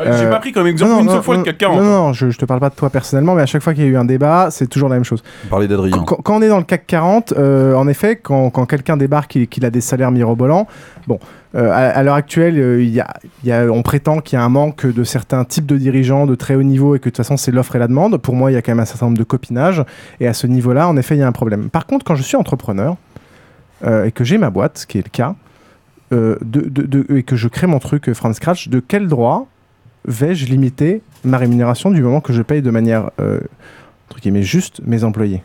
Euh, 0.00 0.16
J'ai 0.16 0.30
pas 0.30 0.38
pris 0.38 0.52
comme 0.52 0.66
exemple 0.68 0.92
non, 0.92 1.00
une 1.00 1.06
non, 1.06 1.12
seule 1.14 1.22
fois 1.22 1.34
non, 1.36 1.40
le 1.40 1.44
CAC 1.46 1.58
40. 1.58 1.80
Non, 1.80 1.84
non, 1.84 2.12
je, 2.12 2.30
je 2.30 2.38
te 2.38 2.44
parle 2.44 2.60
pas 2.60 2.68
de 2.70 2.74
toi 2.76 2.88
personnellement, 2.88 3.34
mais 3.34 3.42
à 3.42 3.46
chaque 3.46 3.62
fois 3.62 3.74
qu'il 3.74 3.82
y 3.82 3.86
a 3.86 3.90
eu 3.90 3.96
un 3.96 4.04
débat, 4.04 4.48
c'est 4.50 4.68
toujours 4.68 4.88
la 4.88 4.94
même 4.94 5.04
chose. 5.04 5.22
Parler 5.50 5.66
d'Adrien. 5.66 6.04
Quand, 6.06 6.16
quand 6.22 6.36
on 6.36 6.42
est 6.42 6.48
dans 6.48 6.58
le 6.58 6.64
CAC 6.64 6.86
40, 6.86 7.32
euh, 7.36 7.74
en 7.74 7.88
effet, 7.88 8.14
quand, 8.16 8.50
quand 8.50 8.64
quelqu'un 8.66 8.96
débarque 8.96 9.34
et 9.36 9.46
qu'il 9.48 9.64
a 9.64 9.70
des 9.70 9.80
salaires 9.80 10.12
mirobolants, 10.12 10.68
bon, 11.08 11.18
euh, 11.56 11.70
à, 11.72 11.76
à 11.88 12.02
l'heure 12.04 12.14
actuelle, 12.14 12.58
euh, 12.58 12.80
il 12.82 12.90
y 12.90 13.00
a, 13.00 13.08
il 13.42 13.48
y 13.48 13.52
a- 13.52 13.64
on 13.72 13.82
prétend 13.82 14.20
qu'il 14.20 14.38
y 14.38 14.40
a 14.40 14.44
un 14.44 14.48
manque 14.48 14.86
de 14.86 15.02
certains 15.02 15.44
types 15.44 15.66
de 15.66 15.76
dirigeants 15.76 16.26
de 16.26 16.34
très 16.36 16.54
haut 16.54 16.62
niveau 16.62 16.94
et 16.94 16.98
que 17.00 17.04
de 17.06 17.10
toute 17.10 17.16
façon, 17.16 17.36
c'est 17.36 17.50
l'offre 17.50 17.74
et 17.74 17.78
la 17.80 17.88
demande. 17.88 18.18
Pour 18.18 18.36
moi, 18.36 18.52
il 18.52 18.54
y 18.54 18.56
a 18.56 18.62
quand 18.62 18.70
même 18.72 18.80
un 18.80 18.84
certain 18.84 19.06
nombre 19.06 19.18
de 19.18 19.24
copinages. 19.24 19.82
Et 20.20 20.28
à 20.28 20.32
ce 20.32 20.46
niveau-là, 20.46 20.86
en 20.86 20.96
effet, 20.96 21.16
il 21.16 21.18
y 21.18 21.22
a 21.22 21.26
un 21.26 21.32
problème. 21.32 21.70
Par 21.70 21.86
contre, 21.86 22.04
quand 22.04 22.14
je 22.14 22.22
suis 22.22 22.36
entrepreneur 22.36 22.96
euh, 23.84 24.04
et 24.04 24.12
que 24.12 24.22
j'ai 24.24 24.38
ma 24.38 24.50
boîte, 24.50 24.78
ce 24.78 24.86
qui 24.86 24.98
est 24.98 25.04
le 25.04 25.10
cas, 25.10 25.34
euh, 26.12 26.36
de, 26.42 26.60
de- 26.60 26.82
de- 27.02 27.16
et 27.16 27.22
que 27.22 27.34
je 27.36 27.48
crée 27.48 27.66
mon 27.66 27.78
truc 27.80 28.08
euh, 28.08 28.14
from 28.14 28.32
scratch, 28.32 28.68
de 28.68 28.80
quel 28.80 29.08
droit 29.08 29.46
vais-je 30.06 30.46
limiter 30.46 31.02
ma 31.24 31.38
rémunération 31.38 31.90
du 31.90 32.02
moment 32.02 32.20
que 32.20 32.32
je 32.32 32.42
paye 32.42 32.62
de 32.62 32.70
manière 32.70 33.10
euh, 33.20 33.40
entre 34.10 34.20
guillemets 34.20 34.42
juste 34.42 34.80
mes 34.86 35.04
employés? 35.04 35.42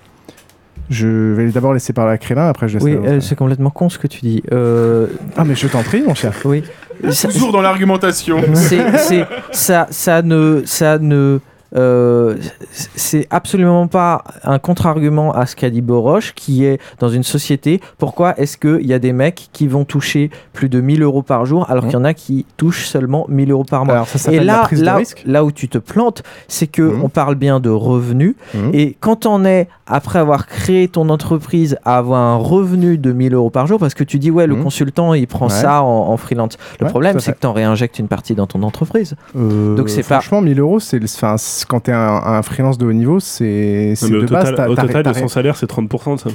Je 0.89 1.07
vais 1.33 1.49
d'abord 1.49 1.73
laisser 1.73 1.93
parler 1.93 2.11
à 2.13 2.17
Crélin, 2.17 2.47
après 2.49 2.67
je 2.67 2.73
laisse 2.77 2.83
Oui, 2.83 2.93
euh, 2.93 3.19
c'est 3.21 3.35
complètement 3.35 3.69
con 3.69 3.89
ce 3.89 3.97
que 3.97 4.07
tu 4.07 4.19
dis. 4.21 4.43
Euh, 4.51 5.07
Ah 5.37 5.43
mais 5.45 5.55
je 5.55 5.67
t'en 5.67 5.81
prie, 5.81 6.01
mon 6.01 6.13
cher. 6.13 6.33
Oui. 6.45 6.63
Ça- 7.11 7.29
Toujours 7.29 7.51
dans 7.51 7.61
l'argumentation. 7.61 8.41
c'est, 8.53 8.97
c'est- 8.97 9.25
ça, 9.51 9.87
ça 9.91 10.21
ne, 10.21 10.61
ça 10.65 10.99
ne, 10.99 11.39
euh, 11.75 12.35
c'est 12.71 13.27
absolument 13.29 13.87
pas 13.87 14.23
un 14.43 14.59
contre-argument 14.59 15.31
à 15.31 15.45
ce 15.45 15.55
qu'a 15.55 15.69
dit 15.69 15.81
Boroche, 15.81 16.33
qui 16.35 16.65
est 16.65 16.79
dans 16.99 17.09
une 17.09 17.23
société. 17.23 17.79
Pourquoi 17.97 18.37
est-ce 18.39 18.57
qu'il 18.57 18.85
y 18.85 18.93
a 18.93 18.99
des 18.99 19.13
mecs 19.13 19.49
qui 19.53 19.67
vont 19.67 19.85
toucher 19.85 20.29
plus 20.53 20.69
de 20.69 20.81
1000 20.81 21.01
euros 21.03 21.21
par 21.23 21.45
jour, 21.45 21.69
alors 21.69 21.83
qu'il 21.85 21.93
y 21.93 21.97
en 21.97 22.05
a 22.05 22.13
qui 22.13 22.45
touchent 22.57 22.85
seulement 22.87 23.25
1000 23.29 23.51
euros 23.51 23.63
par 23.63 23.85
mois? 23.85 23.95
Alors, 23.95 24.07
ça 24.07 24.31
Et 24.31 24.37
la 24.39 24.43
là, 24.43 24.67
là, 24.73 24.99
là 25.25 25.43
où 25.45 25.51
tu 25.51 25.67
te 25.69 25.77
plantes, 25.77 26.23
c'est 26.47 26.67
que 26.67 26.93
on 27.03 27.09
parle 27.09 27.35
bien 27.35 27.59
de 27.59 27.69
revenus. 27.69 28.35
Et 28.73 28.95
quand 28.99 29.25
on 29.25 29.45
est, 29.45 29.67
après 29.87 30.19
avoir 30.19 30.47
créé 30.47 30.87
ton 30.87 31.09
entreprise, 31.09 31.77
à 31.85 31.97
avoir 31.97 32.19
un 32.21 32.37
revenu 32.37 32.97
de 32.97 33.11
1000 33.11 33.33
euros 33.33 33.49
par 33.49 33.67
jour, 33.67 33.79
parce 33.79 33.93
que 33.93 34.03
tu 34.03 34.19
dis, 34.19 34.31
ouais, 34.31 34.47
le 34.47 34.55
consultant, 34.55 35.13
il 35.13 35.27
prend 35.27 35.43
Ouais. 35.47 35.49
ça 35.49 35.83
en, 35.83 36.09
en 36.09 36.17
freelance. 36.17 36.57
Le 36.79 36.85
Ouais, 36.85 36.89
problème, 36.89 37.19
c'est 37.19 37.33
que 37.33 37.39
tu 37.39 37.47
en 37.47 37.53
réinjectes 37.53 37.99
une 37.99 38.07
partie 38.07 38.33
dans 38.35 38.47
ton 38.47 38.63
entreprise. 38.63 39.15
Euh, 39.35 39.75
Donc 39.75 39.89
c'est 39.89 40.01
pas. 40.07 40.21
franchement 40.21 40.41
1000 40.41 40.59
euros, 40.59 40.79
c'est 40.79 40.99
quand 41.65 41.81
t'es 41.81 41.91
un, 41.91 41.97
un 41.97 42.41
freelance 42.41 42.77
de 42.77 42.85
haut 42.85 42.93
niveau, 42.93 43.19
c'est 43.19 43.93
de 44.01 44.17
au 44.17 44.25
base. 44.27 44.49
total, 44.49 44.69
au 44.69 44.75
total 44.75 45.03
de 45.03 45.13
son 45.13 45.27
salaire, 45.27 45.55
c'est 45.55 45.69
30% 45.69 46.15
de 46.15 46.19
ça. 46.19 46.29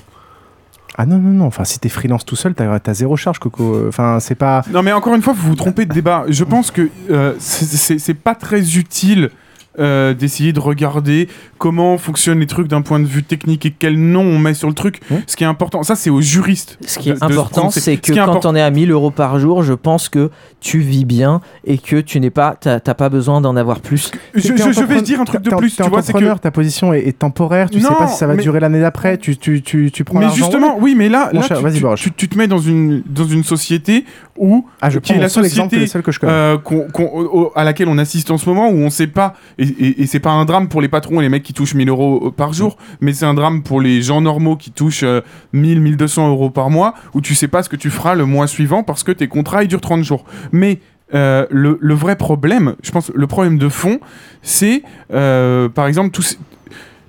Ah 1.00 1.06
non 1.06 1.18
non 1.18 1.30
non, 1.30 1.44
enfin 1.44 1.62
si 1.62 1.78
t'es 1.78 1.88
freelance 1.88 2.24
tout 2.24 2.34
seul, 2.34 2.54
t'as 2.54 2.80
as 2.84 2.94
zéro 2.94 3.16
charge, 3.16 3.38
Coco. 3.38 3.86
Enfin 3.86 4.18
c'est 4.18 4.34
pas. 4.34 4.62
Non, 4.72 4.82
mais 4.82 4.92
encore 4.92 5.14
une 5.14 5.22
fois, 5.22 5.32
vous 5.32 5.50
vous 5.50 5.54
trompez 5.54 5.86
de 5.86 5.94
débat. 5.94 6.24
Je 6.28 6.42
pense 6.42 6.72
que 6.72 6.90
euh, 7.10 7.34
c'est 7.38 8.14
pas 8.14 8.34
très 8.34 8.76
utile. 8.76 9.30
Euh, 9.78 10.14
d'essayer 10.14 10.52
de 10.52 10.60
regarder 10.60 11.28
comment 11.58 11.98
fonctionnent 11.98 12.40
les 12.40 12.46
trucs 12.46 12.68
d'un 12.68 12.82
point 12.82 13.00
de 13.00 13.06
vue 13.06 13.22
technique 13.22 13.66
et 13.66 13.70
quel 13.70 13.98
nom 13.98 14.22
on 14.22 14.38
met 14.38 14.54
sur 14.54 14.68
le 14.68 14.74
truc. 14.74 15.00
Ce 15.26 15.36
qui 15.36 15.44
est 15.44 15.46
important, 15.46 15.82
ça 15.82 15.94
c'est 15.94 16.10
aux 16.10 16.20
juristes. 16.20 16.78
Ce 16.86 16.98
qui 16.98 17.10
est 17.10 17.14
de- 17.20 17.24
important, 17.24 17.70
c'est 17.70 17.80
Ce 17.80 17.90
que 18.12 18.12
quand 18.14 18.46
on 18.46 18.54
est 18.54 18.62
à 18.62 18.70
1000 18.70 18.90
euros 18.90 19.10
par 19.10 19.38
jour, 19.38 19.62
je 19.62 19.72
pense 19.74 20.08
que 20.08 20.30
tu 20.60 20.78
vis 20.80 21.04
bien 21.04 21.40
et 21.64 21.78
que 21.78 21.96
tu 22.00 22.20
n'es 22.20 22.30
pas, 22.30 22.56
t'as 22.60 22.78
pas 22.80 23.08
besoin 23.08 23.40
d'en 23.40 23.56
avoir 23.56 23.80
plus. 23.80 24.10
Je- 24.34 24.40
je- 24.56 24.72
je 24.72 24.82
vais 24.84 25.02
dire 25.02 25.20
un 25.20 25.24
truc 25.24 25.42
de 25.42 25.50
plus, 25.54 25.76
tu 25.76 25.82
vois, 25.84 26.02
c'est 26.02 26.12
que- 26.12 26.38
ta 26.38 26.50
position 26.50 26.92
est, 26.92 27.06
est 27.08 27.18
temporaire, 27.18 27.70
tu 27.70 27.80
sais 27.80 27.88
Non, 27.88 27.96
pas 27.96 28.06
si 28.08 28.16
ça 28.16 28.26
va 28.26 28.34
mais- 28.34 28.42
durer 28.42 28.60
l'année 28.60 28.80
d'après, 28.80 29.18
tu, 29.18 29.36
tu, 29.36 29.62
tu, 29.62 29.90
tu 29.90 30.04
prends 30.04 30.18
Mais 30.18 30.30
justement, 30.34 30.74
ouais. 30.76 30.82
oui, 30.82 30.94
mais 30.96 31.08
là, 31.08 31.30
Mon 31.32 31.40
là, 31.40 31.46
cher, 31.46 31.58
tu, 31.58 31.62
vas-y, 31.62 31.74
tu- 31.76 31.80
Boroche. 31.82 32.02
tu- 32.02 32.12
tu 32.12 32.28
te 32.28 32.36
mets 32.38 32.46
dans 32.48 32.58
une, 32.58 33.02
dans 33.06 33.24
une 33.26 33.44
société 33.44 34.04
où 34.38 34.66
Ah, 34.80 34.90
je 34.90 34.98
qui 34.98 35.12
est 35.12 35.18
la 35.18 35.28
société 35.28 35.86
seul 35.86 36.02
que 36.02 36.12
je 36.12 36.18
connais. 36.20 36.32
euh, 36.32 36.56
au- 36.64 37.52
à 37.54 37.64
laquelle 37.64 37.88
on 37.88 37.98
assiste 37.98 38.30
en 38.30 38.38
ce 38.38 38.48
moment 38.48 38.68
où 38.68 38.76
on 38.76 38.90
sait 38.90 39.06
pas 39.06 39.34
et, 39.58 39.64
et- 39.66 40.02
et 40.02 40.06
c'est 40.06 40.20
pas 40.20 40.30
un 40.30 40.44
drame 40.44 40.68
pour 40.68 40.80
les 40.80 40.88
patrons 40.88 41.20
et 41.20 41.22
les 41.22 41.28
mecs 41.28 41.42
qui 41.42 41.52
touchent 41.54 41.74
1000 41.74 41.88
euros 41.88 42.26
euh, 42.26 42.30
par 42.30 42.52
jour 42.52 42.76
mais 43.00 43.12
c'est 43.12 43.26
un 43.26 43.34
drame 43.34 43.62
pour 43.62 43.80
les 43.80 44.02
gens 44.02 44.20
normaux 44.20 44.56
qui 44.56 44.70
touchent 44.70 45.02
euh, 45.04 45.20
1000 45.52 45.80
1200 45.80 46.28
euros 46.28 46.50
par 46.50 46.70
mois 46.70 46.94
où 47.14 47.20
tu 47.20 47.34
sais 47.34 47.48
pas 47.48 47.62
ce 47.62 47.68
que 47.68 47.76
tu 47.76 47.90
feras 47.90 48.14
le 48.14 48.24
mois 48.26 48.46
suivant 48.46 48.82
parce 48.82 49.02
que 49.04 49.12
tes 49.12 49.28
contrats 49.28 49.62
ils 49.62 49.68
durent 49.68 49.80
30 49.80 50.02
jours 50.04 50.24
mais 50.52 50.78
euh, 51.14 51.46
le, 51.50 51.78
le 51.80 51.94
vrai 51.94 52.16
problème, 52.16 52.74
je 52.82 52.90
pense, 52.90 53.10
le 53.14 53.26
problème 53.26 53.56
de 53.56 53.70
fond, 53.70 53.98
c'est 54.42 54.82
euh, 55.14 55.70
par 55.70 55.86
exemple 55.86 56.10
tous 56.10 56.38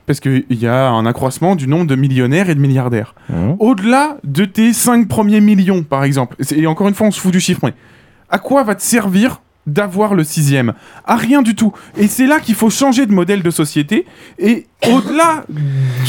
parce 0.09 0.21
qu'il 0.21 0.43
y 0.49 0.65
a 0.65 0.89
un 0.89 1.05
accroissement 1.05 1.55
du 1.55 1.67
nombre 1.67 1.85
de 1.85 1.93
millionnaires 1.93 2.49
et 2.49 2.55
de 2.55 2.59
milliardaires. 2.59 3.13
Au-delà 3.59 4.17
de 4.23 4.43
tes 4.43 4.73
5 4.73 5.07
premiers 5.07 5.39
millions, 5.39 5.83
par 5.83 6.03
exemple, 6.03 6.35
et 6.49 6.65
encore 6.65 6.87
une 6.87 6.95
fois, 6.95 7.05
on 7.05 7.11
se 7.11 7.19
fout 7.19 7.31
du 7.31 7.39
chiffre, 7.39 7.59
mais 7.61 7.75
à 8.27 8.39
quoi 8.39 8.63
va 8.63 8.73
te 8.73 8.81
servir 8.81 9.43
d'avoir 9.67 10.15
le 10.15 10.23
sixième 10.23 10.73
À 11.05 11.15
rien 11.15 11.41
du 11.41 11.55
tout. 11.55 11.73
Et 11.97 12.07
c'est 12.07 12.25
là 12.25 12.39
qu'il 12.39 12.55
faut 12.55 12.69
changer 12.69 13.05
de 13.05 13.11
modèle 13.13 13.43
de 13.43 13.51
société. 13.51 14.05
Et 14.39 14.65
au-delà 14.91 15.45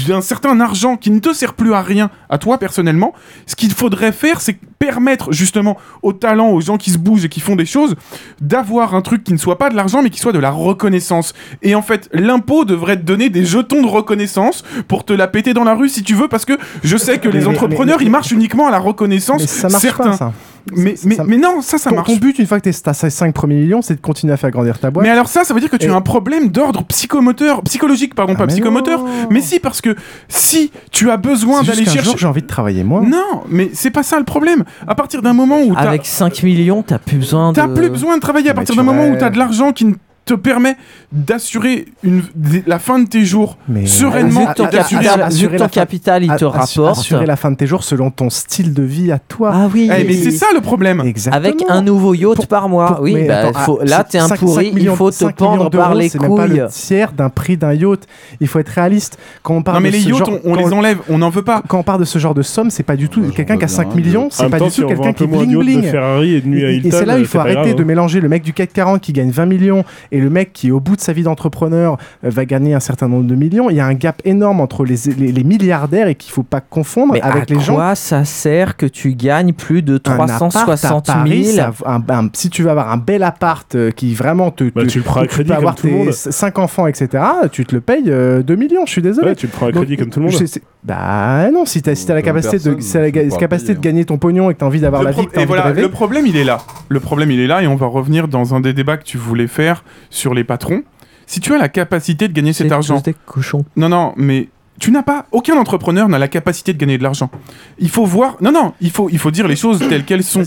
d'un 0.07 0.21
certain 0.21 0.61
argent 0.61 0.97
qui 0.97 1.11
ne 1.11 1.19
te 1.19 1.33
sert 1.35 1.55
plus 1.55 1.75
à 1.75 1.83
rien, 1.83 2.11
à 2.29 2.39
toi 2.39 2.59
personnellement, 2.59 3.13
ce 3.47 3.57
qu'il 3.57 3.73
faudrait 3.73 4.13
faire, 4.13 4.41
c'est 4.41 4.59
permettre 4.79 5.31
justement 5.33 5.77
aux 6.03 6.15
talents, 6.15 6.49
aux 6.51 6.61
gens 6.63 6.79
qui 6.79 6.91
se 6.91 6.97
bougent 6.97 7.27
et 7.27 7.29
qui 7.29 7.41
font 7.41 7.55
des 7.55 7.67
choses, 7.67 7.97
d'avoir 8.41 8.95
un 8.95 9.03
truc 9.03 9.25
qui 9.25 9.33
ne 9.35 9.39
soit 9.39 9.59
pas 9.59 9.69
de 9.69 9.77
l'argent, 9.77 10.03
mais 10.03 10.09
qui 10.09 10.19
soit 10.21 10.33
de 10.33 10.39
la 10.39 10.51
reconnaissance. 10.51 11.35
Et 11.61 11.75
en 11.75 11.83
fait, 11.83 12.09
l'impôt 12.15 12.65
devrait 12.65 12.97
te 12.97 13.03
donner 13.03 13.29
des 13.29 13.45
jetons 13.45 13.83
de 13.83 13.87
reconnaissance 13.89 14.63
pour 14.89 15.05
te 15.05 15.13
la 15.13 15.29
péter 15.29 15.53
dans 15.53 15.65
la 15.65 15.75
rue 15.75 15.91
si 15.91 16.03
tu 16.03 16.15
veux, 16.15 16.29
parce 16.29 16.47
que 16.47 16.55
je 16.83 16.97
sais 16.97 17.19
que 17.19 17.29
les 17.29 17.41
mais- 17.41 17.47
entrepreneurs, 17.47 17.99
mais- 17.99 18.07
ils 18.07 18.11
marchent 18.11 18.31
uniquement 18.33 18.69
à 18.69 18.71
la 18.71 18.79
reconnaissance. 18.79 19.43
Mais 19.43 19.47
ça 19.47 19.69
marche 19.69 19.83
certains. 19.83 20.11
pas, 20.13 20.17
ça. 20.17 20.33
Mais, 20.77 20.95
mais, 21.05 21.17
mais 21.27 21.37
non, 21.37 21.61
ça, 21.63 21.79
ça 21.79 21.91
ton, 21.91 21.97
marche. 21.97 22.09
ton 22.09 22.17
but, 22.17 22.39
une 22.39 22.47
fois 22.47 22.59
que 22.61 22.65
t'es- 22.71 22.81
t'as 22.83 22.93
5 22.95 23.35
premiers 23.35 23.57
millions, 23.57 23.83
c'est 23.83 23.95
de 23.97 24.01
continuer 24.01 24.33
à 24.33 24.37
faire 24.37 24.51
grandir 24.51 24.79
ta 24.79 24.91
boîte. 24.91 25.05
Mais 25.05 25.11
alors 25.11 25.29
ça, 25.29 25.45
ça 25.45 25.55
veut 25.55 25.61
dire 25.61 25.71
que 25.71 25.77
tu 25.77 25.87
Et- 25.87 25.91
as 25.91 25.95
un 25.95 26.01
problème 26.01 26.49
d'ordre 26.49 26.85
psychomoteur, 26.85 27.63
psychologique, 27.63 28.15
pardon, 28.15 28.35
pas 28.35 28.47
mais 28.47 28.53
psychomoteur. 28.53 29.05
Mais 29.31 29.41
si, 29.41 29.59
parce 29.61 29.81
que 29.81 29.95
si 30.29 30.71
tu 30.91 31.11
as 31.11 31.17
besoin 31.17 31.63
d'aller 31.63 31.85
chercher... 31.85 32.03
jour, 32.03 32.19
j'ai 32.19 32.27
envie 32.27 32.43
de 32.43 32.47
travailler 32.47 32.85
moins. 32.85 33.03
Non, 33.03 33.43
mais 33.49 33.71
c'est 33.73 33.91
pas 33.91 34.03
ça 34.03 34.19
le 34.19 34.25
problème. 34.25 34.65
À 34.87 34.95
partir 34.95 35.23
d'un 35.23 35.33
moment 35.33 35.61
où 35.61 35.75
t'as... 35.75 35.81
Avec 35.81 36.07
5 36.07 36.43
millions, 36.43 36.83
t'as 36.83 36.99
plus 36.99 37.17
besoin 37.19 37.51
de. 37.51 37.57
T'as 37.57 37.69
plus 37.69 37.91
besoin 37.91 38.17
de 38.17 38.21
travailler 38.21 38.49
à 38.51 38.53
Mais 38.53 38.57
partir 38.57 38.75
tu 38.75 38.79
d'un 38.79 38.85
moment 38.85 39.09
où 39.09 39.17
t'as 39.19 39.31
de 39.31 39.39
l'argent 39.39 39.73
qui 39.73 39.85
ne 39.87 39.95
te 40.31 40.35
permet 40.41 40.77
d'assurer 41.13 41.87
une, 42.03 42.23
la 42.67 42.79
fin 42.79 42.99
de 42.99 43.09
tes 43.09 43.25
jours 43.25 43.57
sereinement. 43.87 44.47
Que 44.47 44.55
ton 44.55 44.69
et 44.69 44.71
d'assurer- 44.71 45.05
capital- 45.05 45.33
vu 45.33 45.49
que 45.49 45.57
ton 45.57 45.69
capital, 45.69 46.23
il 46.25 46.29
te 46.29 46.33
assurer- 46.35 46.51
rapporte. 46.59 46.99
Assurer 47.01 47.27
la 47.27 47.37
fin 47.37 47.51
de 47.51 47.57
tes 47.57 47.67
jours 47.67 47.83
selon 47.85 48.11
ton 48.11 48.31
style 48.31 48.73
de 48.75 48.83
vie 48.83 49.11
à 49.13 49.19
toi. 49.19 49.51
Ah 49.55 49.69
oui. 49.73 49.91
Eh, 49.97 50.05
mais 50.05 50.15
c'est 50.15 50.31
ça 50.31 50.47
le 50.55 50.61
problème. 50.61 51.01
Exactement. 51.05 51.45
Avec 51.45 51.63
un 51.69 51.83
nouveau 51.83 52.15
yacht 52.15 52.47
par 52.47 52.69
mois. 52.69 52.95
Pour- 52.97 53.01
oui, 53.05 53.15
mais 53.15 53.27
bah, 53.27 53.49
attends, 53.49 53.59
faut- 53.61 53.79
ah, 53.83 53.85
là, 53.85 54.05
t'es 54.05 54.19
un 54.19 54.29
pourri, 54.29 54.73
millions- 54.73 54.93
il 54.95 54.97
faut 54.97 55.11
te 55.11 55.25
pendre 55.33 55.71
par 55.71 55.95
les 55.95 56.09
C'est 56.09 56.21
même 56.21 56.35
pas 56.37 56.47
couilles. 56.47 56.59
le 56.59 56.69
tiers 56.69 57.13
d'un 57.13 57.29
prix 57.29 57.57
d'un 57.57 57.73
yacht. 57.75 58.07
Il 58.41 58.47
faut 58.47 58.59
être 58.59 58.69
réaliste. 58.69 59.19
Quand 59.43 59.55
on 59.55 59.63
parle 59.63 59.79
Non 59.79 59.83
mais 59.83 59.91
de 59.91 59.95
les 59.97 60.01
ce 60.03 60.09
yachts, 60.09 60.19
genre- 60.19 60.31
on, 60.45 60.53
on 60.53 60.55
quand 60.55 60.61
les 60.67 60.73
enlève, 60.73 60.99
on 61.09 61.19
n'en 61.19 61.31
veut 61.31 61.43
pas. 61.43 61.63
Quand 61.67 61.79
on 61.79 61.83
parle 61.83 62.01
de 62.01 62.05
ce 62.05 62.19
genre 62.19 62.35
de 62.35 62.43
somme, 62.43 62.71
c'est 62.71 62.83
pas 62.83 62.97
du 62.97 63.09
tout 63.09 63.23
quelqu'un 63.35 63.57
qui 63.59 63.65
a 63.65 63.69
5 63.69 63.95
millions, 63.95 64.29
c'est 64.31 64.49
pas 64.49 64.61
du 64.61 64.71
tout 64.71 64.87
quelqu'un 64.87 65.13
qui 65.13 65.27
bling 65.27 65.59
bling. 65.59 65.83
Ferrari 65.83 66.35
et 66.37 66.91
c'est 66.91 67.05
là 67.05 67.17
où 67.17 67.19
il 67.19 67.27
faut 67.27 67.39
arrêter 67.39 67.75
de 67.75 67.83
hein. 67.83 67.87
mélanger 67.87 68.21
le 68.21 68.29
mec 68.29 68.43
du 68.43 68.53
CAC 68.53 68.73
40 68.73 69.01
qui 69.01 69.13
gagne 69.13 69.31
20 69.31 69.47
millions 69.47 69.85
et 70.13 70.20
le 70.21 70.31
mec 70.31 70.53
qui 70.53 70.71
au 70.71 70.81
bout 70.81 70.97
de 70.97 71.01
sa 71.01 71.13
vie 71.13 71.23
d'entrepreneur 71.23 71.97
euh, 72.25 72.31
va 72.31 72.45
gagner 72.45 72.75
un 72.75 72.81
certain 72.81 73.09
nombre 73.09 73.25
de 73.27 73.35
millions. 73.35 73.71
Il 73.71 73.77
y 73.77 73.81
a 73.81 73.87
un 73.87 73.95
gap 73.95 74.21
énorme 74.25 74.61
entre 74.61 74.85
les, 74.85 74.97
les, 75.19 75.33
les 75.33 75.45
milliardaires 75.45 76.09
et 76.09 76.15
qu'il 76.15 76.33
faut 76.33 76.43
pas 76.43 76.61
confondre 76.61 77.15
Mais 77.15 77.21
avec 77.23 77.51
à 77.51 77.55
les 77.55 77.61
gens. 77.61 77.75
quoi 77.75 77.95
ça 77.95 78.25
sert 78.25 78.77
que 78.77 78.87
tu 78.87 79.15
gagnes 79.15 79.53
plus 79.53 79.83
de 79.83 80.01
Un 80.07 80.13
appart 80.15 80.29
360 80.29 81.09
à 81.11 81.13
000 81.13 81.25
Paris, 81.25 81.45
ça- 81.47 81.73
un- 81.87 82.03
un- 82.09 82.29
si 82.33 82.51
tu 82.51 82.63
veux 82.63 82.71
avoir 82.71 82.91
un 82.93 82.97
bel 82.97 83.23
appart 83.23 83.75
euh, 83.75 83.91
qui 83.91 84.15
vraiment 84.15 84.51
te, 84.51 84.65
Bah, 84.65 84.83
te- 84.83 84.87
tu 84.89 84.99
le 84.99 85.05
prends 85.05 85.21
à 85.21 85.27
crédit 85.27 85.49
peux 85.51 85.57
avoir 85.57 85.75
comme 85.75 85.91
tout 85.91 85.97
le 85.97 86.05
monde. 86.05 86.13
5 86.13 86.59
enfants 86.59 86.87
etc 86.87 87.23
tu 87.51 87.65
te 87.65 87.75
le 87.75 87.81
payes 87.81 88.05
euh, 88.09 88.43
2 88.43 88.57
millions 88.57 88.87
je 88.87 88.93
suis 88.93 89.03
désolé 89.03 89.29
Ouais, 89.29 89.35
tu 89.35 89.47
le 89.47 89.53
prends 89.53 89.67
à 89.67 89.73
crédit 89.73 89.97
comme 89.97 90.11
tout 90.11 90.21
le 90.21 90.27
monde. 90.27 90.35
bah 90.85 91.51
non 91.51 91.65
si 91.67 91.83
t'as 91.83 91.95
si 91.95 92.07
t'as 92.07 92.15
la 92.15 92.23
capacité 92.23 92.59
de 92.59 92.81
si 92.81 92.97
la 92.97 93.11
ga- 93.11 93.23
tu 93.29 93.49
payer, 93.49 93.77
gagner 93.81 94.05
ton 94.05 94.19
pognon 94.19 94.51
et 94.51 94.55
que 94.55 94.61
t'as 94.61 94.67
envie 94.67 94.81
d'avoir 94.81 95.03
la 95.03 95.11
vie 95.13 95.27
que 95.27 95.33
t'as 95.33 95.41
et 95.41 95.45
envie 95.45 95.45
de 95.45 95.49
voilà, 95.49 95.63
rêver 95.65 95.83
le 95.83 95.89
problème 95.91 96.27
il 96.27 96.37
est 96.37 96.45
là. 96.45 96.59
Le 96.89 97.01
problème 97.01 97.31
il 97.31 97.41
est 97.41 97.47
là 97.47 97.63
et 97.63 97.67
on 97.67 97.77
va 97.77 97.87
revenir 97.87 98.29
dans 98.29 98.55
un 98.55 98.61
des 98.61 98.73
débats 98.73 98.97
que 98.97 99.05
tu 99.05 99.19
voulais 99.19 99.47
faire 99.47 99.85
sur 100.11 100.35
les 100.35 100.45
patrons. 100.45 100.83
Si 101.27 101.41
tu 101.41 101.55
as 101.55 101.59
la 101.59 101.69
capacité 101.69 102.29
de 102.29 102.33
gagner 102.33 102.53
cet 102.53 102.71
argent, 102.73 102.97
tous 102.99 103.05
des 103.05 103.15
cochons. 103.27 103.65
non 103.77 103.89
non, 103.89 104.13
mais 104.17 104.49
tu 104.81 104.91
n'as 104.91 105.03
pas, 105.03 105.27
aucun 105.31 105.57
entrepreneur 105.59 106.09
n'a 106.09 106.19
la 106.19 106.27
capacité 106.27 106.73
de 106.73 106.79
gagner 106.79 106.97
de 106.99 107.03
l'argent. 107.03 107.31
Il 107.79 107.91
faut 107.91 108.05
voir, 108.07 108.37
non 108.41 108.51
non, 108.51 108.73
il 108.81 108.91
faut 108.91 109.09
il 109.11 109.19
faut 109.19 109.31
dire 109.31 109.47
les 109.47 109.55
choses 109.57 109.79
telles 109.89 110.05
qu'elles 110.05 110.25
sont. 110.25 110.43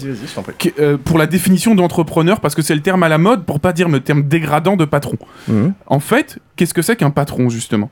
Que- 0.57 0.69
euh, 0.79 0.97
pour 0.97 1.17
la 1.19 1.27
définition 1.27 1.75
d'entrepreneur, 1.75 2.39
parce 2.41 2.55
que 2.55 2.61
c'est 2.63 2.73
le 2.75 2.81
terme 2.81 3.03
à 3.03 3.09
la 3.09 3.17
mode, 3.19 3.45
pour 3.45 3.59
pas 3.59 3.73
dire 3.73 3.87
le 3.89 3.99
terme 3.99 4.23
dégradant 4.23 4.75
de 4.75 4.85
patron. 4.85 5.17
Mhm. 5.47 5.73
En 5.87 5.99
fait, 5.99 6.39
qu'est-ce 6.55 6.73
que 6.73 6.81
c'est 6.81 6.95
qu'un 6.95 7.11
patron, 7.11 7.47
justement? 7.49 7.89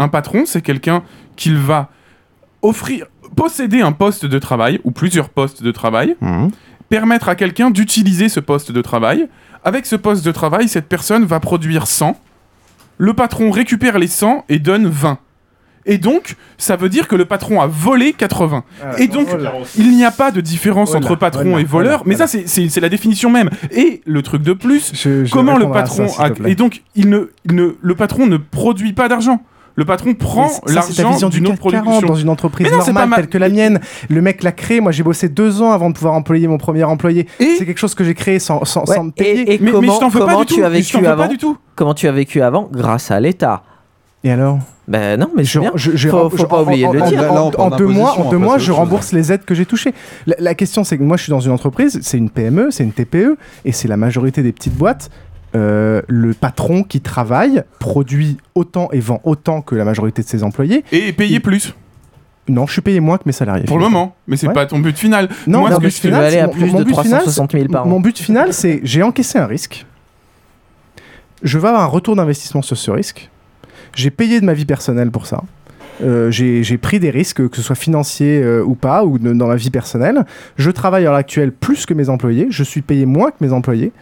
Un 0.00 0.08
patron, 0.08 0.44
c'est 0.46 0.62
quelqu'un 0.62 1.02
qu'il 1.36 1.56
va 1.56 1.90
offrir, 2.62 3.06
posséder 3.36 3.80
un 3.80 3.92
poste 3.92 4.26
de 4.26 4.38
travail, 4.38 4.80
ou 4.84 4.90
plusieurs 4.90 5.28
postes 5.28 5.62
de 5.62 5.70
travail, 5.70 6.16
Mhm. 6.20 6.50
permettre 6.88 7.28
à 7.28 7.36
quelqu'un 7.36 7.70
d'utiliser 7.70 8.28
ce 8.28 8.40
poste 8.40 8.72
de 8.72 8.82
travail. 8.82 9.28
Avec 9.64 9.86
ce 9.86 9.96
poste 9.96 10.24
de 10.24 10.30
travail, 10.32 10.68
cette 10.68 10.88
personne 10.88 11.24
va 11.24 11.40
produire 11.40 11.86
100. 11.86 12.16
Le 12.98 13.12
patron 13.14 13.50
récupère 13.50 13.98
les 13.98 14.06
100 14.06 14.44
et 14.48 14.58
donne 14.58 14.86
20. 14.86 15.18
Et 15.86 15.98
donc, 15.98 16.36
ça 16.56 16.76
veut 16.76 16.88
dire 16.88 17.08
que 17.08 17.16
le 17.16 17.26
patron 17.26 17.60
a 17.60 17.66
volé 17.66 18.14
80. 18.14 18.64
Ah, 18.82 18.92
et 18.98 19.06
donc, 19.06 19.28
il 19.76 19.90
n'y 19.96 20.04
a 20.04 20.10
pas 20.10 20.30
de 20.30 20.40
différence 20.40 20.94
entre 20.94 21.14
patron 21.16 21.58
et 21.58 21.64
voleur. 21.64 22.02
mais 22.06 22.14
ça, 22.16 22.26
c'est- 22.26 22.80
la 22.80 22.88
définition 22.88 23.28
même. 23.30 23.50
Et 23.70 24.00
le 24.06 24.22
truc 24.22 24.42
de 24.42 24.54
plus, 24.54 24.92
je 24.94 25.30
comment 25.30 25.58
le 25.58 25.64
ça, 25.64 25.70
patron 25.70 26.06
a- 26.18 26.28
et 26.48 26.54
donc 26.54 26.82
il 26.94 27.10
ne, 27.10 27.30
il 27.44 27.54
ne, 27.54 27.76
le 27.80 27.94
patron 27.94 28.26
ne 28.26 28.38
produit 28.38 28.92
pas 28.94 29.08
d'argent. 29.08 29.42
Le 29.76 29.84
patron 29.84 30.14
prend 30.14 30.48
Mais 30.66 30.72
ça, 30.74 30.82
c'est 30.82 30.94
ta 30.94 31.02
l'argent 31.02 31.10
vision 31.14 31.28
du 31.28 31.40
d'une 31.40 31.48
autre 31.52 31.62
CAC 31.62 31.72
40 31.72 31.84
production. 31.84 32.06
dans 32.08 32.14
une 32.14 32.28
entreprise 32.28 32.66
Mais 32.66 32.70
non, 32.70 32.78
normale 32.78 32.94
pas 32.94 33.06
ma- 33.06 33.16
telle 33.16 33.28
que 33.28 33.38
la 33.38 33.48
mienne. 33.48 33.80
Le 34.08 34.22
mec 34.22 34.42
l'a 34.44 34.52
créé. 34.52 34.80
Moi, 34.80 34.92
j'ai 34.92 35.02
bossé 35.02 35.28
deux 35.28 35.62
ans 35.62 35.72
avant 35.72 35.90
de 35.90 35.94
pouvoir 35.94 36.14
employer 36.14 36.46
mon 36.46 36.58
premier 36.58 36.84
employé. 36.84 37.26
C'est 37.38 37.66
quelque 37.66 37.78
chose 37.78 37.94
que 37.94 38.04
j'ai 38.04 38.14
créé 38.14 38.38
sans, 38.38 38.64
sans, 38.64 38.84
Ouais, 38.88 38.94
sans 38.94 39.04
me 39.04 39.10
payer. 39.10 39.40
et, 39.52 39.54
et 39.54 39.58
comment, 39.58 39.98
comment 40.10 40.44
tu 40.44 40.62
as 40.64 40.68
vécu 40.68 41.04
avant 41.06 41.28
Comment 41.74 41.94
tu 41.94 42.06
as 42.06 42.12
vécu 42.12 42.40
avant 42.40 42.68
Grâce 42.72 43.10
à 43.10 43.18
l'État. 43.18 43.62
Et 44.22 44.30
alors? 44.30 44.58
Ben 44.86 45.18
non, 45.18 45.30
mais 45.36 45.44
Je- 45.44 45.58
bien. 45.60 45.72
je- 45.74 45.96
je- 45.96 46.08
faut, 46.08 46.30
je- 46.30 46.36
faut 46.36 46.46
pas 46.46 46.58
en- 46.58 46.62
oublier 46.62 46.86
en- 46.86 46.92
de 46.92 46.96
le 46.98 47.02
en- 47.02 47.08
dire. 47.08 47.32
En, 47.32 47.50
en 47.56 47.70
deux 47.76 47.86
mois, 47.86 48.18
en 48.18 48.30
deux 48.30 48.38
mois, 48.38 48.58
je 48.58 48.70
rembourse 48.70 49.12
les 49.12 49.32
aides 49.32 49.44
que 49.44 49.54
j'ai 49.54 49.66
touchées. 49.66 49.92
La, 50.26 50.36
la 50.38 50.54
question, 50.54 50.84
c'est 50.84 50.96
que 50.98 51.02
moi, 51.02 51.16
je 51.16 51.24
suis 51.24 51.30
dans 51.30 51.40
une 51.40 51.52
entreprise, 51.52 51.98
c'est 52.02 52.16
une 52.18 52.30
PME, 52.30 52.70
c'est 52.70 52.84
une 52.84 52.92
TPE, 52.92 53.36
et 53.64 53.72
c'est 53.72 53.88
la 53.88 53.96
majorité 53.96 54.42
des 54.42 54.52
petites 54.52 54.76
boîtes. 54.76 55.10
Euh, 55.56 56.02
le 56.08 56.34
patron 56.34 56.82
qui 56.82 57.00
travaille 57.00 57.62
produit 57.78 58.38
autant 58.56 58.88
et 58.92 58.98
vend 58.98 59.20
autant 59.22 59.60
que 59.62 59.74
la 59.76 59.84
majorité 59.84 60.22
de 60.22 60.26
ses 60.26 60.42
employés. 60.42 60.84
Et 60.90 61.12
payer 61.12 61.38
plus. 61.40 61.74
Non, 62.48 62.66
je 62.66 62.72
suis 62.72 62.82
payé 62.82 62.98
moins 63.00 63.16
que 63.18 63.22
mes 63.26 63.32
salariés. 63.32 63.64
Pour 63.64 63.78
le 63.78 63.84
moment. 63.84 64.16
Mais 64.26 64.36
c'est 64.36 64.48
Ouais. 64.48 64.52
pas 64.52 64.66
ton 64.66 64.78
but 64.80 64.98
final. 64.98 65.28
Non, 65.46 65.60
Moi, 65.60 65.70
mon 65.70 65.76
ce 65.76 65.80
but 65.80 65.90
final, 65.94 66.30
c'est- 66.30 66.40
à 66.40 66.48
plus 66.48 66.66
mon 66.72 66.80
de 66.80 66.84
but 66.84 66.90
final, 66.90 67.04
360 67.22 67.52
000 67.52 67.68
par 67.68 67.86
an. 67.86 67.88
Mon 67.88 68.00
but 68.00 68.18
final, 68.18 68.52
c'est 68.52 68.80
j'ai 68.82 69.02
encaissé 69.02 69.38
un 69.38 69.46
risque. 69.46 69.86
Je 71.42 71.58
vais 71.58 71.68
avoir 71.68 71.82
un 71.82 71.86
retour 71.86 72.16
d'investissement 72.16 72.62
sur 72.62 72.76
ce 72.76 72.90
risque. 72.90 73.30
J'ai 73.94 74.10
payé 74.10 74.40
de 74.40 74.44
ma 74.46 74.54
vie 74.54 74.64
personnelle 74.64 75.10
pour 75.10 75.26
ça. 75.26 75.42
Euh, 76.02 76.30
j'ai 76.30 76.78
pris 76.78 76.98
des 76.98 77.10
risques, 77.10 77.48
que 77.48 77.56
ce 77.56 77.62
soit 77.62 77.76
financiers 77.76 78.42
euh, 78.42 78.64
ou 78.64 78.74
pas, 78.74 79.04
ou 79.04 79.18
de- 79.18 79.32
dans 79.32 79.46
ma 79.46 79.56
vie 79.56 79.70
personnelle. 79.70 80.24
Je 80.56 80.70
travaille 80.70 81.02
à 81.04 81.10
l'heure 81.10 81.14
actuelle 81.14 81.52
plus 81.52 81.86
que 81.86 81.94
mes 81.94 82.08
employés. 82.08 82.48
Je 82.50 82.64
suis 82.64 82.82
payé 82.82 83.06
moins 83.06 83.30
que 83.30 83.36
mes 83.40 83.52
employés. 83.52 83.92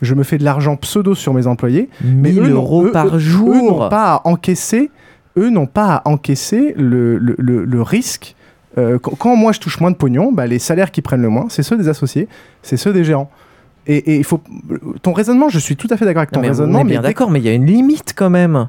Je 0.00 0.14
me 0.14 0.22
fais 0.22 0.38
de 0.38 0.44
l'argent 0.44 0.76
pseudo 0.76 1.14
sur 1.14 1.34
mes 1.34 1.46
employés. 1.46 1.88
1000 2.02 2.38
eux 2.38 2.48
n'ont- 2.48 2.54
euros 2.54 2.86
eux- 2.86 2.92
par 2.92 3.14
eux- 3.16 3.18
jour. 3.18 3.50
Eux 3.54 3.58
n'ont 3.58 3.88
pas 3.88 4.14
à 4.14 4.22
encaisser. 4.28 4.90
Eux 5.36 5.50
n'ont 5.50 5.66
pas 5.66 5.96
à 5.96 6.08
encaisser 6.08 6.74
le, 6.76 7.18
le- 7.18 7.36
le- 7.38 7.64
le 7.64 7.82
risque. 7.82 8.34
Euh, 8.78 8.98
quand, 8.98 9.12
quand 9.18 9.36
moi 9.36 9.52
je 9.52 9.60
touche 9.60 9.78
moins 9.80 9.90
de 9.90 9.96
pognon, 9.96 10.32
bah, 10.32 10.46
les 10.46 10.58
salaires 10.58 10.90
qui 10.90 11.02
prennent 11.02 11.20
le 11.22 11.28
moins, 11.28 11.46
c'est 11.50 11.62
ceux 11.62 11.76
des 11.76 11.88
associés, 11.88 12.26
c'est 12.62 12.78
ceux 12.78 12.92
des 12.94 13.04
gérants. 13.04 13.30
Et, 13.86 14.16
il 14.16 14.24
faut 14.24 14.40
ton 15.02 15.12
raisonnement, 15.12 15.48
je 15.48 15.58
suis 15.58 15.76
tout 15.76 15.88
à 15.90 15.96
fait 15.96 16.04
d'accord 16.06 16.20
avec 16.20 16.30
ton 16.30 16.38
Non, 16.38 16.42
mais 16.42 16.48
raisonnement. 16.48 16.78
on 16.78 16.82
est 16.82 16.84
bien 16.90 17.02
d'accord, 17.02 17.30
mais 17.30 17.40
il 17.40 17.44
y 17.44 17.48
a 17.48 17.52
une 17.52 17.66
limite 17.66 18.14
quand 18.16 18.30
même. 18.30 18.68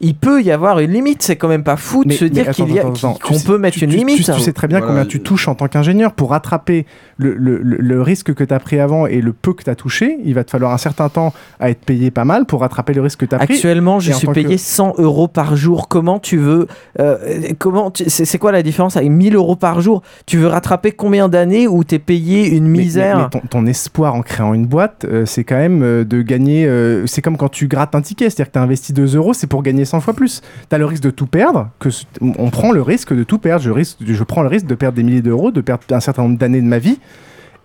Il 0.00 0.14
peut 0.14 0.42
y 0.42 0.52
avoir 0.52 0.78
une 0.78 0.92
limite, 0.92 1.22
c'est 1.24 1.34
quand 1.34 1.48
même 1.48 1.64
pas 1.64 1.76
fou 1.76 2.04
de 2.04 2.08
Mais- 2.10 2.14
se 2.14 2.24
mais 2.24 2.30
dire 2.30 2.50
qu'il 2.50 2.70
y 2.72 2.78
a- 2.78 2.82
qu'on 2.84 3.38
peut 3.44 3.58
mettre 3.58 3.78
tu- 3.78 3.84
une 3.84 3.90
tu- 3.90 3.96
limite. 3.96 4.16
Tu, 4.18 4.24
tu 4.32 4.40
sais 4.40 4.52
très 4.52 4.68
bien 4.68 4.78
Voilà. 4.78 4.92
combien 4.92 5.06
tu 5.06 5.20
touches 5.20 5.48
en 5.48 5.56
tant 5.56 5.66
qu'ingénieur 5.66 6.12
pour 6.12 6.30
rattraper 6.30 6.86
le, 7.16 7.34
le- 7.34 7.58
le- 7.62 7.78
le 7.78 8.00
risque 8.02 8.32
que 8.32 8.44
tu 8.44 8.54
as 8.54 8.60
pris 8.60 8.78
avant 8.78 9.06
et 9.08 9.20
le 9.20 9.32
peu 9.32 9.52
que 9.54 9.64
tu 9.64 9.70
as 9.70 9.74
touché. 9.74 10.18
Il 10.24 10.34
va 10.34 10.44
te 10.44 10.52
falloir 10.52 10.72
un 10.72 10.78
certain 10.78 11.08
temps 11.08 11.32
à 11.58 11.70
être 11.70 11.80
payé 11.84 12.12
pas 12.12 12.24
mal 12.24 12.46
pour 12.46 12.60
rattraper 12.60 12.94
le 12.94 13.02
risque 13.02 13.18
que 13.20 13.26
tu 13.26 13.34
as 13.34 13.38
pris. 13.38 13.54
Actuellement, 13.54 13.98
je 13.98 14.12
suis 14.12 14.28
que- 14.28 14.32
payé 14.32 14.56
100 14.56 14.94
euros 14.98 15.26
par 15.26 15.56
jour. 15.56 15.88
Comment 15.88 16.20
tu 16.20 16.36
veux 16.36 16.68
euh, 17.00 17.16
comment 17.58 17.92
c'est 17.94 18.38
quoi 18.38 18.52
la 18.52 18.62
différence 18.62 18.96
avec 18.96 19.10
1000 19.10 19.34
euros 19.34 19.56
par 19.56 19.80
jour? 19.80 20.02
Tu 20.26 20.36
veux 20.38 20.46
rattraper 20.46 20.92
combien 20.92 21.28
d'années 21.28 21.66
où 21.66 21.82
t'es 21.82 21.98
payé 21.98 22.46
une 22.48 22.68
Mais- 22.68 22.78
misère? 22.78 23.16
mais- 23.16 23.22
mais 23.24 23.40
ton, 23.40 23.46
ton 23.62 23.66
espoir 23.66 24.14
en 24.14 24.22
créant 24.22 24.54
une 24.54 24.66
boîte, 24.66 25.06
euh, 25.10 25.26
c'est 25.26 25.42
quand 25.42 25.56
même 25.56 25.82
euh, 25.82 26.04
de 26.04 26.22
gagner. 26.22 26.66
euh, 26.66 27.04
c'est 27.06 27.20
comme 27.20 27.36
quand 27.36 27.48
tu 27.48 27.66
grattes 27.66 27.96
un 27.96 28.00
ticket, 28.00 28.26
c'est-à-dire 28.30 28.46
que 28.46 28.52
tu 28.52 28.58
as 28.60 28.62
investi 28.62 28.92
2 28.92 29.16
euros, 29.16 29.32
c'est 29.34 29.48
pour 29.48 29.64
gagner 29.64 29.84
100 29.88 30.00
fois 30.00 30.14
plus. 30.14 30.42
Tu 30.68 30.74
as 30.74 30.78
le 30.78 30.86
risque 30.86 31.02
de 31.02 31.10
tout 31.10 31.26
perdre, 31.26 31.70
que 31.78 31.88
on 32.20 32.50
prend 32.50 32.72
le 32.72 32.82
risque 32.82 33.14
de 33.14 33.24
tout 33.24 33.38
perdre. 33.38 33.62
Je, 33.62 33.70
risque, 33.70 33.98
je 34.00 34.24
prends 34.24 34.42
le 34.42 34.48
risque 34.48 34.66
de 34.66 34.74
perdre 34.74 34.96
des 34.96 35.02
milliers 35.02 35.22
d'euros, 35.22 35.50
de 35.50 35.60
perdre 35.60 35.82
un 35.90 36.00
certain 36.00 36.22
nombre 36.22 36.38
d'années 36.38 36.60
de 36.60 36.66
ma 36.66 36.78
vie. 36.78 36.98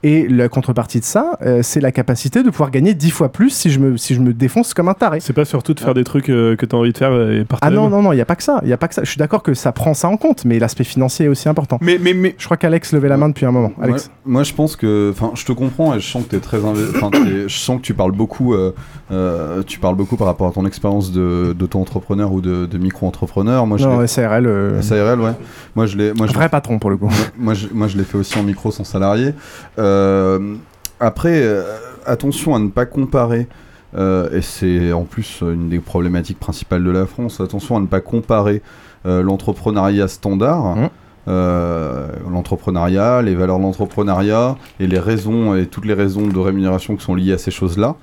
Et 0.03 0.27
la 0.27 0.49
contrepartie 0.49 0.99
de 0.99 1.05
ça, 1.05 1.37
euh, 1.45 1.61
c'est 1.63 1.79
la 1.79 1.91
capacité 1.93 2.43
de 2.43 2.49
pouvoir 2.49 2.71
gagner 2.71 2.93
10 2.93 3.09
fois 3.11 3.29
plus 3.31 3.49
si 3.51 3.69
je 3.71 3.79
me, 3.79 3.95
si 3.95 4.15
je 4.15 4.19
me 4.19 4.33
défonce 4.33 4.73
comme 4.73 4.89
un 4.89 4.93
taré. 4.93 5.19
C'est 5.21 5.31
pas 5.33 5.45
surtout 5.45 5.73
de 5.73 5.79
faire 5.79 5.93
des 5.93 6.03
trucs 6.03 6.29
euh, 6.29 6.55
que 6.57 6.65
t'as 6.65 6.75
envie 6.77 6.91
de 6.91 6.97
faire 6.97 7.13
et 7.31 7.45
partir. 7.45 7.67
Ah 7.67 7.71
non, 7.71 7.89
non, 7.89 8.01
non, 8.01 8.11
il 8.11 8.15
n'y 8.15 8.21
a 8.21 8.25
pas 8.25 8.35
que 8.35 8.43
ça. 8.43 8.61
Y 8.65 8.73
a 8.73 8.77
pas 8.77 8.89
que 8.89 8.95
ça. 8.95 9.03
Je 9.03 9.09
suis 9.09 9.17
d'accord 9.17 9.43
que 9.43 9.53
ça 9.53 9.71
prend 9.71 9.93
ça 9.93 10.09
en 10.09 10.17
compte, 10.17 10.43
mais 10.45 10.59
l'aspect 10.59 10.83
financier 10.83 11.27
est 11.27 11.29
aussi 11.29 11.47
important. 11.47 11.77
Mais, 11.81 11.97
mais, 12.01 12.13
mais... 12.13 12.35
Je 12.37 12.43
crois 12.45 12.57
qu'Alex 12.57 12.91
levait 12.91 13.07
la 13.07 13.15
main 13.17 13.29
depuis 13.29 13.45
un 13.45 13.51
moment. 13.51 13.71
Alex. 13.81 14.11
Moi, 14.25 14.33
moi, 14.39 14.43
je 14.43 14.53
pense 14.53 14.75
que, 14.75 15.11
enfin, 15.11 15.31
je 15.35 15.45
te 15.45 15.53
comprends 15.53 15.95
et 15.95 15.99
je 16.01 16.09
sens 16.11 16.23
que 16.25 16.29
t'es 16.31 16.39
très, 16.39 16.57
inve- 16.57 16.89
enfin, 16.95 17.09
t'es- 17.09 17.47
je 17.47 17.57
sens 17.57 17.77
que 17.77 17.83
tu 17.83 17.93
parles 17.93 18.11
beaucoup, 18.11 18.53
euh, 18.53 18.73
euh, 19.11 19.63
tu 19.65 19.79
parles 19.79 19.95
beaucoup 19.95 20.17
par 20.17 20.27
rapport 20.27 20.47
à 20.47 20.51
ton 20.51 20.65
expérience 20.65 21.11
de 21.13 21.53
d'auto-entrepreneur 21.57 22.31
ou 22.33 22.41
de, 22.41 22.65
de 22.65 22.77
micro-entrepreneur. 22.77 23.65
Moi, 23.65 23.77
je 23.77 23.85
Non, 23.87 23.99
l'ai- 24.01 24.07
SARL. 24.07 24.47
euh, 24.47 24.81
SARL, 24.81 25.21
ouais. 25.21 25.31
Moi, 25.75 25.85
je 25.85 25.97
l'ai, 25.97 26.13
moi, 26.13 26.27
je 26.27 26.33
Vrai 26.33 26.49
patron 26.49 26.77
pour 26.79 26.89
le 26.89 26.97
coup. 26.97 27.09
moi, 27.37 27.53
je, 27.53 27.67
moi, 27.73 27.87
je 27.87 27.97
l'ai 27.97 28.03
fait 28.03 28.17
aussi 28.17 28.37
en 28.37 28.43
micro 28.43 28.69
sans 28.71 28.83
salarié. 28.83 29.33
Euh, 29.79 29.92
après, 30.99 31.41
euh, 31.43 31.63
attention 32.05 32.55
à 32.55 32.59
ne 32.59 32.69
pas 32.69 32.85
comparer. 32.85 33.47
euh, 33.95 34.29
et 34.31 34.41
c'est 34.41 34.91
en 34.91 35.03
plus 35.03 35.41
une 35.41 35.69
des 35.69 35.79
problématiques 35.79 36.39
principales 36.39 36.83
de 36.83 36.89
la 36.89 37.05
France. 37.05 37.39
Attention 37.39 37.77
à 37.77 37.79
ne 37.79 37.85
pas 37.87 38.01
comparer 38.01 38.61
euh, 39.05 39.21
l'entrepreneuriat 39.21 40.07
standard, 40.07 40.77
euh, 41.27 42.07
l'entrepreneuriat, 42.31 43.21
les 43.21 43.35
valeurs 43.35 43.57
de 43.59 43.63
l'entrepreneuriat 43.63 44.57
et 44.79 44.87
les 44.87 44.99
raisons 44.99 45.55
et 45.55 45.67
toutes 45.67 45.85
les 45.85 45.93
raisons 45.93 46.27
de 46.27 46.39
rémunération 46.39 46.95
qui 46.95 47.03
sont 47.03 47.15
liées 47.15 47.33
à 47.33 47.37
ces 47.37 47.51
choses-là, 47.51 47.95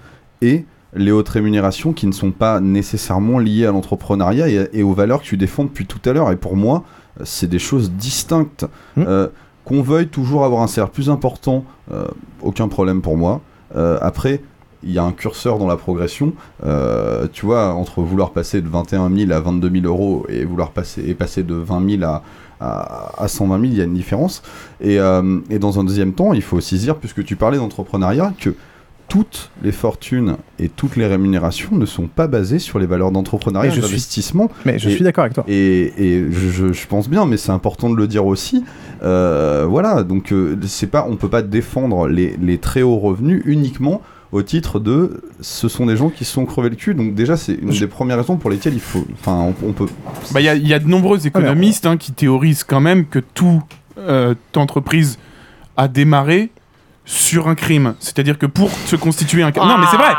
et 0.43 0.65
les 0.95 1.13
hautes 1.13 1.29
rémunérations 1.29 1.93
qui 1.93 2.07
ne 2.07 2.13
sont 2.13 2.33
pas 2.33 2.61
nécessairement 2.61 3.39
liées 3.39 3.67
à 3.67 3.73
l'entrepreneuriat 3.73 4.49
et, 4.49 4.69
et 4.73 4.83
aux 4.83 4.93
valeurs 4.93 5.21
que 5.21 5.27
tu 5.27 5.37
défends 5.37 5.65
depuis 5.65 5.87
tout 5.87 6.01
à 6.09 6.13
l'heure. 6.13 6.31
Et 6.31 6.37
pour 6.37 6.57
moi, 6.57 6.85
euh, 7.21 7.23
c'est 7.25 7.49
des 7.49 7.59
choses 7.59 7.91
distinctes. 7.93 8.67
Euh, 8.99 9.29
qu'on 9.71 9.83
veuille 9.83 10.09
toujours 10.09 10.45
avoir 10.45 10.63
un 10.63 10.67
salaire 10.67 10.91
plus 10.91 11.11
important, 11.11 11.65
euh, 11.93 12.09
aucun 12.43 12.67
problème 12.67 13.03
pour 13.03 13.17
moi. 13.17 13.41
Euh, 13.77 13.99
après, 14.03 14.43
il 14.83 14.91
y 14.91 14.99
a 14.99 15.05
un 15.05 15.13
curseur 15.13 15.59
dans 15.59 15.69
la 15.69 15.77
progression. 15.77 16.33
Euh, 16.67 17.29
tu 17.33 17.47
vois, 17.47 17.73
entre 17.75 18.01
vouloir 18.01 18.33
passer 18.33 18.63
de 18.63 18.69
21 18.69 19.15
000 19.15 19.31
à 19.31 19.39
22 19.39 19.71
000 19.71 19.87
euros 19.87 20.27
et 20.29 20.45
vouloir 20.45 20.73
passer, 20.73 21.09
et 21.09 21.15
passer 21.15 21.45
de 21.45 21.55
20 21.55 21.99
000 21.99 22.03
à, 22.03 22.25
à, 22.59 23.23
à 23.23 23.29
120 23.29 23.61
000, 23.61 23.73
il 23.73 23.79
y 23.79 23.81
a 23.81 23.85
une 23.85 23.95
différence. 23.95 24.43
Et, 24.81 24.97
et 24.97 25.59
dans 25.61 25.79
un 25.79 25.85
deuxième 25.85 26.15
temps, 26.15 26.33
il 26.33 26.43
faut 26.43 26.57
aussi 26.57 26.77
dire, 26.77 26.97
puisque 26.97 27.25
tu 27.25 27.37
parlais 27.37 27.59
d'entrepreneuriat, 27.59 28.33
que 28.41 28.57
toutes 29.11 29.51
les 29.63 29.73
fortunes 29.73 30.37
et 30.61 30.69
toutes 30.69 30.95
les 30.97 31.05
rémunérations 31.07 31.75
ne 31.77 31.85
sont 31.85 32.07
pas 32.07 32.29
basées 32.29 32.61
sur 32.61 32.79
les 32.79 32.87
valeurs 32.87 33.11
d'entrepreneuriat 33.11 33.69
et 33.69 33.73
suis- 33.73 33.83
d'investissement. 33.83 34.49
mais 34.65 34.79
je 34.79 34.89
Et- 34.89 34.93
suis 34.95 35.03
d'accord 35.05 35.25
avec 35.25 35.35
toi. 35.35 35.45
Et, 35.49 35.93
et 35.99 36.25
je, 36.31 36.49
je- 36.49 36.73
je 36.73 36.87
pense 36.87 37.09
bien, 37.11 37.27
mais 37.27 37.37
c'est 37.37 37.51
important 37.51 37.91
de 37.91 37.97
le 37.97 38.07
dire 38.07 38.25
aussi. 38.25 38.65
Euh, 39.03 39.67
voilà, 39.69 40.05
donc 40.05 40.33
euh, 40.33 40.57
c'est 40.67 40.87
pas, 40.87 41.07
on 41.11 41.17
peut 41.17 41.29
pas 41.29 41.43
défendre 41.43 42.07
les, 42.07 42.37
les 42.41 42.59
très 42.59 42.83
hauts 42.83 42.99
revenus 42.99 43.43
uniquement 43.47 44.01
au 44.33 44.43
titre 44.43 44.79
de 44.79 45.23
ce 45.41 45.67
sont 45.67 45.87
des 45.87 45.97
gens 45.97 46.09
qui 46.09 46.25
se 46.25 46.33
sont 46.33 46.47
crevés 46.47 46.71
le 46.71 46.77
cul. 46.77 46.95
Donc 46.95 47.15
déjà, 47.17 47.37
c'est 47.37 47.55
une 47.55 47.71
des 47.71 47.87
premières 47.89 48.17
raisons 48.17 48.37
pour 48.37 48.49
lesquelles 48.49 48.75
il 48.75 48.81
faut, 48.81 49.05
enfin, 49.15 49.53
on, 49.65 49.69
on 49.69 49.73
peut. 49.73 49.87
Bah, 50.33 50.41
Il 50.41 50.45
y, 50.45 50.49
a- 50.49 50.55
il 50.55 50.69
y 50.69 50.73
a 50.73 50.79
de 50.79 50.87
nombreux 50.87 51.27
économistes 51.27 51.85
hein, 51.85 51.97
qui 51.97 52.13
théorisent 52.13 52.63
quand 52.63 52.81
même 52.81 53.07
que 53.07 53.19
toute 53.19 53.63
euh, 53.99 54.35
entreprise 54.55 55.19
a 55.77 55.89
démarré 55.89 56.51
sur 57.05 57.49
un 57.49 57.55
crime. 57.55 57.95
C'est-à-dire 57.99 58.39
que 58.39 58.47
pour 58.47 58.71
se 58.71 58.97
constituer 58.97 59.43
un... 59.43 59.51
Non, 59.51 59.79
mais 59.79 59.87
c'est 59.91 59.97
vrai 59.97 60.13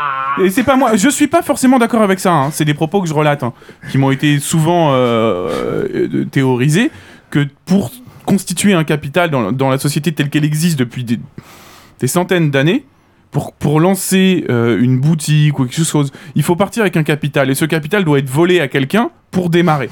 Et 0.44 0.50
c'est 0.50 0.62
pas 0.62 0.76
moi, 0.76 0.96
je 0.96 1.08
suis 1.08 1.26
pas 1.26 1.42
forcément 1.42 1.78
d'accord 1.78 2.02
avec 2.02 2.20
ça, 2.20 2.32
hein. 2.32 2.50
c'est 2.50 2.64
des 2.64 2.74
propos 2.74 3.00
que 3.00 3.08
je 3.08 3.14
relate, 3.14 3.42
hein, 3.42 3.52
qui 3.90 3.98
m'ont 3.98 4.10
été 4.10 4.38
souvent 4.38 4.92
euh, 4.92 5.88
euh, 5.94 6.24
théorisés, 6.24 6.90
que 7.30 7.46
pour 7.64 7.92
constituer 8.24 8.74
un 8.74 8.84
capital 8.84 9.30
dans, 9.30 9.52
dans 9.52 9.68
la 9.68 9.78
société 9.78 10.12
telle 10.12 10.30
qu'elle 10.30 10.44
existe 10.44 10.78
depuis 10.78 11.04
des, 11.04 11.18
des 12.00 12.06
centaines 12.06 12.50
d'années, 12.50 12.84
pour, 13.32 13.52
pour 13.54 13.80
lancer 13.80 14.44
euh, 14.50 14.78
une 14.80 15.00
boutique 15.00 15.58
ou 15.58 15.64
quelque 15.64 15.84
chose, 15.84 16.12
il 16.36 16.42
faut 16.42 16.54
partir 16.54 16.82
avec 16.82 16.96
un 16.96 17.02
capital. 17.02 17.50
Et 17.50 17.54
ce 17.54 17.64
capital 17.64 18.04
doit 18.04 18.18
être 18.18 18.28
volé 18.28 18.60
à 18.60 18.68
quelqu'un 18.68 19.10
pour 19.30 19.48
démarrer. 19.48 19.88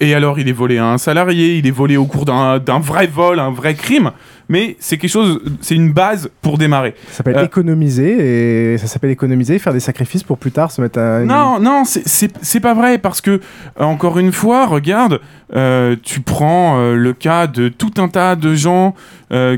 Et 0.00 0.14
alors, 0.14 0.40
il 0.40 0.48
est 0.48 0.52
volé 0.52 0.78
à 0.78 0.86
un 0.86 0.98
salarié, 0.98 1.58
il 1.58 1.66
est 1.66 1.70
volé 1.70 1.96
au 1.96 2.06
cours 2.06 2.24
d'un 2.24 2.58
d'un 2.58 2.80
vrai 2.80 3.06
vol, 3.06 3.38
un 3.38 3.52
vrai 3.52 3.74
crime. 3.74 4.10
Mais 4.48 4.76
c'est 4.78 4.98
quelque 4.98 5.10
chose, 5.10 5.40
c'est 5.62 5.74
une 5.74 5.92
base 5.92 6.28
pour 6.42 6.58
démarrer. 6.58 6.94
Ça 7.08 7.14
s'appelle 7.18 7.38
Euh, 7.38 7.44
économiser 7.44 8.72
et 8.74 8.78
ça 8.78 8.86
s'appelle 8.86 9.10
économiser, 9.10 9.58
faire 9.58 9.72
des 9.72 9.80
sacrifices 9.80 10.22
pour 10.22 10.36
plus 10.38 10.50
tard 10.52 10.70
se 10.70 10.80
mettre 10.82 10.98
à. 10.98 11.20
une- 11.20 11.28
Non, 11.28 11.58
non, 11.60 11.84
c'est- 11.84 12.06
c'est 12.06 12.30
c'est 12.42 12.60
pas 12.60 12.74
vrai 12.74 12.98
parce 12.98 13.20
que, 13.20 13.30
euh, 13.30 13.40
encore 13.78 14.18
une 14.18 14.32
fois, 14.32 14.66
regarde, 14.66 15.20
euh, 15.56 15.96
tu 16.02 16.20
prends 16.20 16.78
euh, 16.78 16.94
le 16.94 17.12
cas 17.14 17.46
de 17.46 17.68
tout 17.68 17.92
un 17.98 18.08
tas 18.08 18.36
de 18.36 18.54
gens 18.54 18.94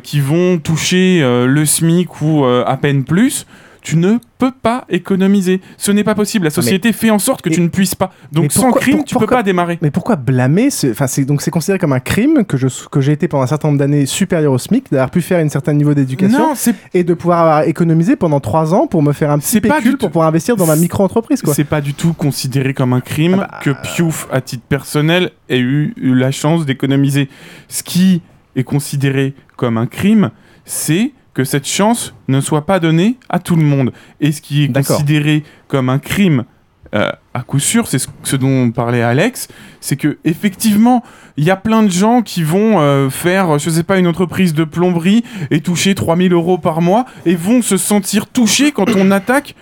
qui 0.02 0.20
vont 0.20 0.56
toucher 0.56 1.20
le 1.22 1.64
SMIC 1.66 2.22
ou 2.22 2.44
à 2.46 2.76
peine 2.78 3.04
plus. 3.04 3.46
Tu 3.86 3.96
ne 3.96 4.18
peux 4.38 4.50
pas 4.50 4.84
économiser. 4.88 5.60
Ce 5.76 5.92
n'est 5.92 6.02
pas 6.02 6.16
possible. 6.16 6.42
La 6.46 6.50
société 6.50 6.92
fait 6.92 7.10
en 7.10 7.20
sorte 7.20 7.40
que 7.40 7.48
tu 7.50 7.60
ne 7.60 7.68
puisses 7.68 7.94
pas. 7.94 8.12
Donc 8.32 8.50
sans 8.50 8.62
pourquoi- 8.62 8.80
crime, 8.80 8.96
pour- 8.96 9.04
tu 9.04 9.14
peux 9.14 9.18
pourquoi- 9.20 9.36
pas 9.36 9.42
démarrer. 9.44 9.78
Mais 9.80 9.92
pourquoi 9.92 10.16
blâmer 10.16 10.70
ce- 10.70 10.88
Enfin, 10.90 11.06
c'est 11.06 11.24
donc 11.24 11.40
c'est 11.40 11.52
considéré 11.52 11.78
comme 11.78 11.92
un 11.92 12.00
crime 12.00 12.44
que 12.44 12.56
je 12.56 12.66
que 12.90 13.00
j'ai 13.00 13.12
été 13.12 13.28
pendant 13.28 13.44
un 13.44 13.46
certain 13.46 13.68
nombre 13.68 13.78
d'années 13.78 14.04
supérieur 14.04 14.52
au 14.52 14.58
SMIC, 14.58 14.90
d'avoir 14.90 15.10
pu 15.10 15.20
faire 15.22 15.38
un 15.38 15.48
certain 15.48 15.72
niveau 15.72 15.94
d'éducation 15.94 16.36
Non, 16.36 16.52
c'est- 16.56 16.74
et 16.94 17.04
de 17.04 17.14
pouvoir 17.14 17.38
avoir 17.38 17.62
économisé 17.62 18.16
pendant 18.16 18.40
trois 18.40 18.74
ans 18.74 18.88
pour 18.88 19.04
me 19.04 19.12
faire 19.12 19.30
un 19.30 19.38
petit 19.38 19.46
C'est 19.50 19.60
pas 19.60 19.76
pécule 19.76 19.92
du 19.92 19.96
pour 19.98 20.10
pouvoir 20.10 20.26
investir 20.26 20.56
dans 20.56 20.66
ma 20.66 20.74
micro-entreprise. 20.74 21.40
quoi. 21.40 21.54
C'est 21.54 21.62
pas 21.62 21.80
du 21.80 21.94
tout 21.94 22.12
considéré 22.12 22.74
comme 22.74 22.92
un 22.92 23.00
crime 23.00 23.46
que 23.62 23.70
Piouf, 23.84 24.26
à 24.32 24.40
titre 24.40 24.64
personnel, 24.68 25.30
ait 25.48 25.60
eu, 25.60 25.94
eu 25.96 26.12
la 26.16 26.32
chance 26.32 26.66
d'économiser. 26.66 27.28
Ce 27.69 27.85
qui 27.85 28.20
est 28.56 28.64
considéré 28.64 29.35
comme 29.56 29.78
un 29.78 29.86
crime, 29.86 30.30
c'est 30.64 31.12
que 31.37 31.45
cette 31.45 31.69
chance 31.69 32.15
ne 32.29 32.40
soit 32.40 32.65
pas 32.65 32.81
donnée 32.81 33.19
à 33.29 33.39
tout 33.39 33.56
le 33.56 33.63
monde. 33.63 33.93
Et 34.23 34.32
ce 34.32 34.40
qui 34.40 34.65
est 34.65 34.73
considéré 34.73 35.45
comme 35.69 35.90
un 35.90 35.98
crime, 35.98 36.45
euh, 36.95 37.13
à 37.35 37.43
coup 37.43 37.59
sûr, 37.59 37.89
c'est 37.89 37.98
ce, 37.98 38.09
ce 38.23 38.37
dont 38.37 38.71
parlait 38.71 39.03
Alex, 39.03 39.48
c'est 39.82 39.97
que 39.97 40.16
effectivement, 40.24 41.05
il 41.37 41.45
y 41.45 41.51
a 41.51 41.56
plein 41.56 41.82
de 41.82 41.90
gens 41.90 42.23
qui 42.23 42.43
vont 42.43 42.81
euh, 42.81 43.11
faire, 43.11 43.59
je 43.59 43.69
sais 43.69 43.82
pas, 43.82 43.98
une 43.98 44.06
entreprise 44.06 44.55
de 44.55 44.65
plomberie 44.65 45.24
et 45.51 45.61
toucher 45.61 45.95
3000 45.95 46.32
euros 46.32 46.56
par 46.56 46.81
mois 46.81 47.05
et 47.27 47.35
vont 47.35 47.61
se 47.61 47.77
sentir 47.77 48.29
touchés 48.29 48.73
quand 48.73 48.89
on 48.97 49.11
attaque 49.11 49.55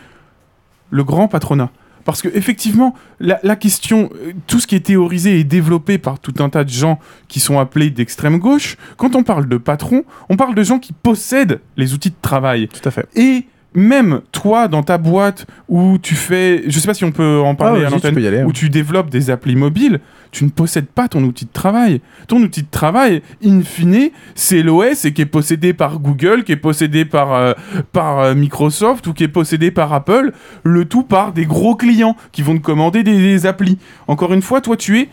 le 0.91 1.03
grand 1.03 1.27
patronat. 1.27 1.70
Parce 2.05 2.23
que 2.23 2.28
effectivement, 2.34 2.94
la, 3.20 3.41
la 3.42 3.57
question, 3.57 4.10
euh, 4.15 4.33
tout 4.47 4.60
ce 4.60 4.66
qui 4.66 4.76
est 4.76 4.86
théorisé 4.86 5.39
et 5.39 5.44
développé 5.44 5.99
par 5.99 6.18
tout 6.18 6.34
un 6.39 6.49
tas 6.50 6.65
de 6.65 6.70
gens 6.70 6.99
qui 7.28 7.41
sont 7.41 7.58
appelés 7.58 7.91
d'extrême 7.91 8.39
gauche, 8.39 8.76
quand 8.97 9.16
on 9.16 9.23
parle 9.23 9.49
de 9.49 9.57
patron, 9.57 10.05
on 10.28 10.36
parle 10.36 10.55
de 10.55 10.62
gens 10.62 10.78
qui 10.78 10.92
possèdent 10.92 11.60
les 11.76 11.94
outils 11.94 12.10
de 12.10 12.16
travail. 12.20 12.68
Tout 12.68 12.86
à 12.89 12.91
fait. 12.91 13.08
Et 13.16 13.47
même 13.75 14.20
toi, 14.33 14.69
dans 14.69 14.83
ta 14.83 14.99
boîte 14.99 15.47
où 15.69 15.99
tu 15.99 16.15
fais, 16.15 16.62
je 16.67 16.78
sais 16.78 16.86
pas 16.86 16.94
si 16.94 17.05
on 17.05 17.12
peut 17.12 17.41
en 17.41 17.55
parler 17.55 17.83
Ah, 17.85 17.89
à 17.89 17.91
l'antenne, 17.91 18.17
hein. 18.19 18.44
où 18.47 18.53
tu 18.53 18.70
développes 18.70 19.11
des 19.11 19.31
applis 19.31 19.57
mobiles, 19.57 20.01
tu 20.31 20.44
ne 20.44 20.51
possèdes 20.51 20.86
pas 20.86 21.09
ton 21.09 21.23
outil 21.25 21.44
de 21.44 21.53
travail. 21.53 22.01
Ton 22.28 22.41
outil 22.43 22.62
de 22.62 22.70
travail, 22.70 23.23
in 23.44 23.62
fine, 23.62 24.11
c'est 24.35 24.62
l'OS 24.62 25.05
et 25.05 25.12
qui 25.12 25.23
est 25.23 25.27
possédé 25.27 25.73
par 25.73 25.99
Google, 25.99 26.44
qui 26.44 26.53
est 26.53 26.57
possédé 26.57 27.05
par, 27.05 27.33
euh, 27.35 27.53
par 27.93 28.20
euh, 28.20 28.35
Microsoft 28.35 29.07
ou 29.07 29.12
qui 29.12 29.25
est 29.25 29.28
possédé 29.28 29.70
par 29.70 29.93
Apple, 29.93 30.33
le 30.62 30.85
tout 30.85 31.03
par 31.03 31.33
des 31.33 31.47
gros 31.47 31.75
clients 31.77 32.17
qui 32.33 32.43
vont 32.43 32.57
te 32.57 32.62
commander 32.62 33.03
des, 33.03 33.17
des 33.19 33.47
applis. 33.47 33.78
Encore 34.09 34.33
une 34.33 34.43
fois, 34.43 34.61
toi, 34.61 34.77
tu 34.77 34.99
es 35.01 35.09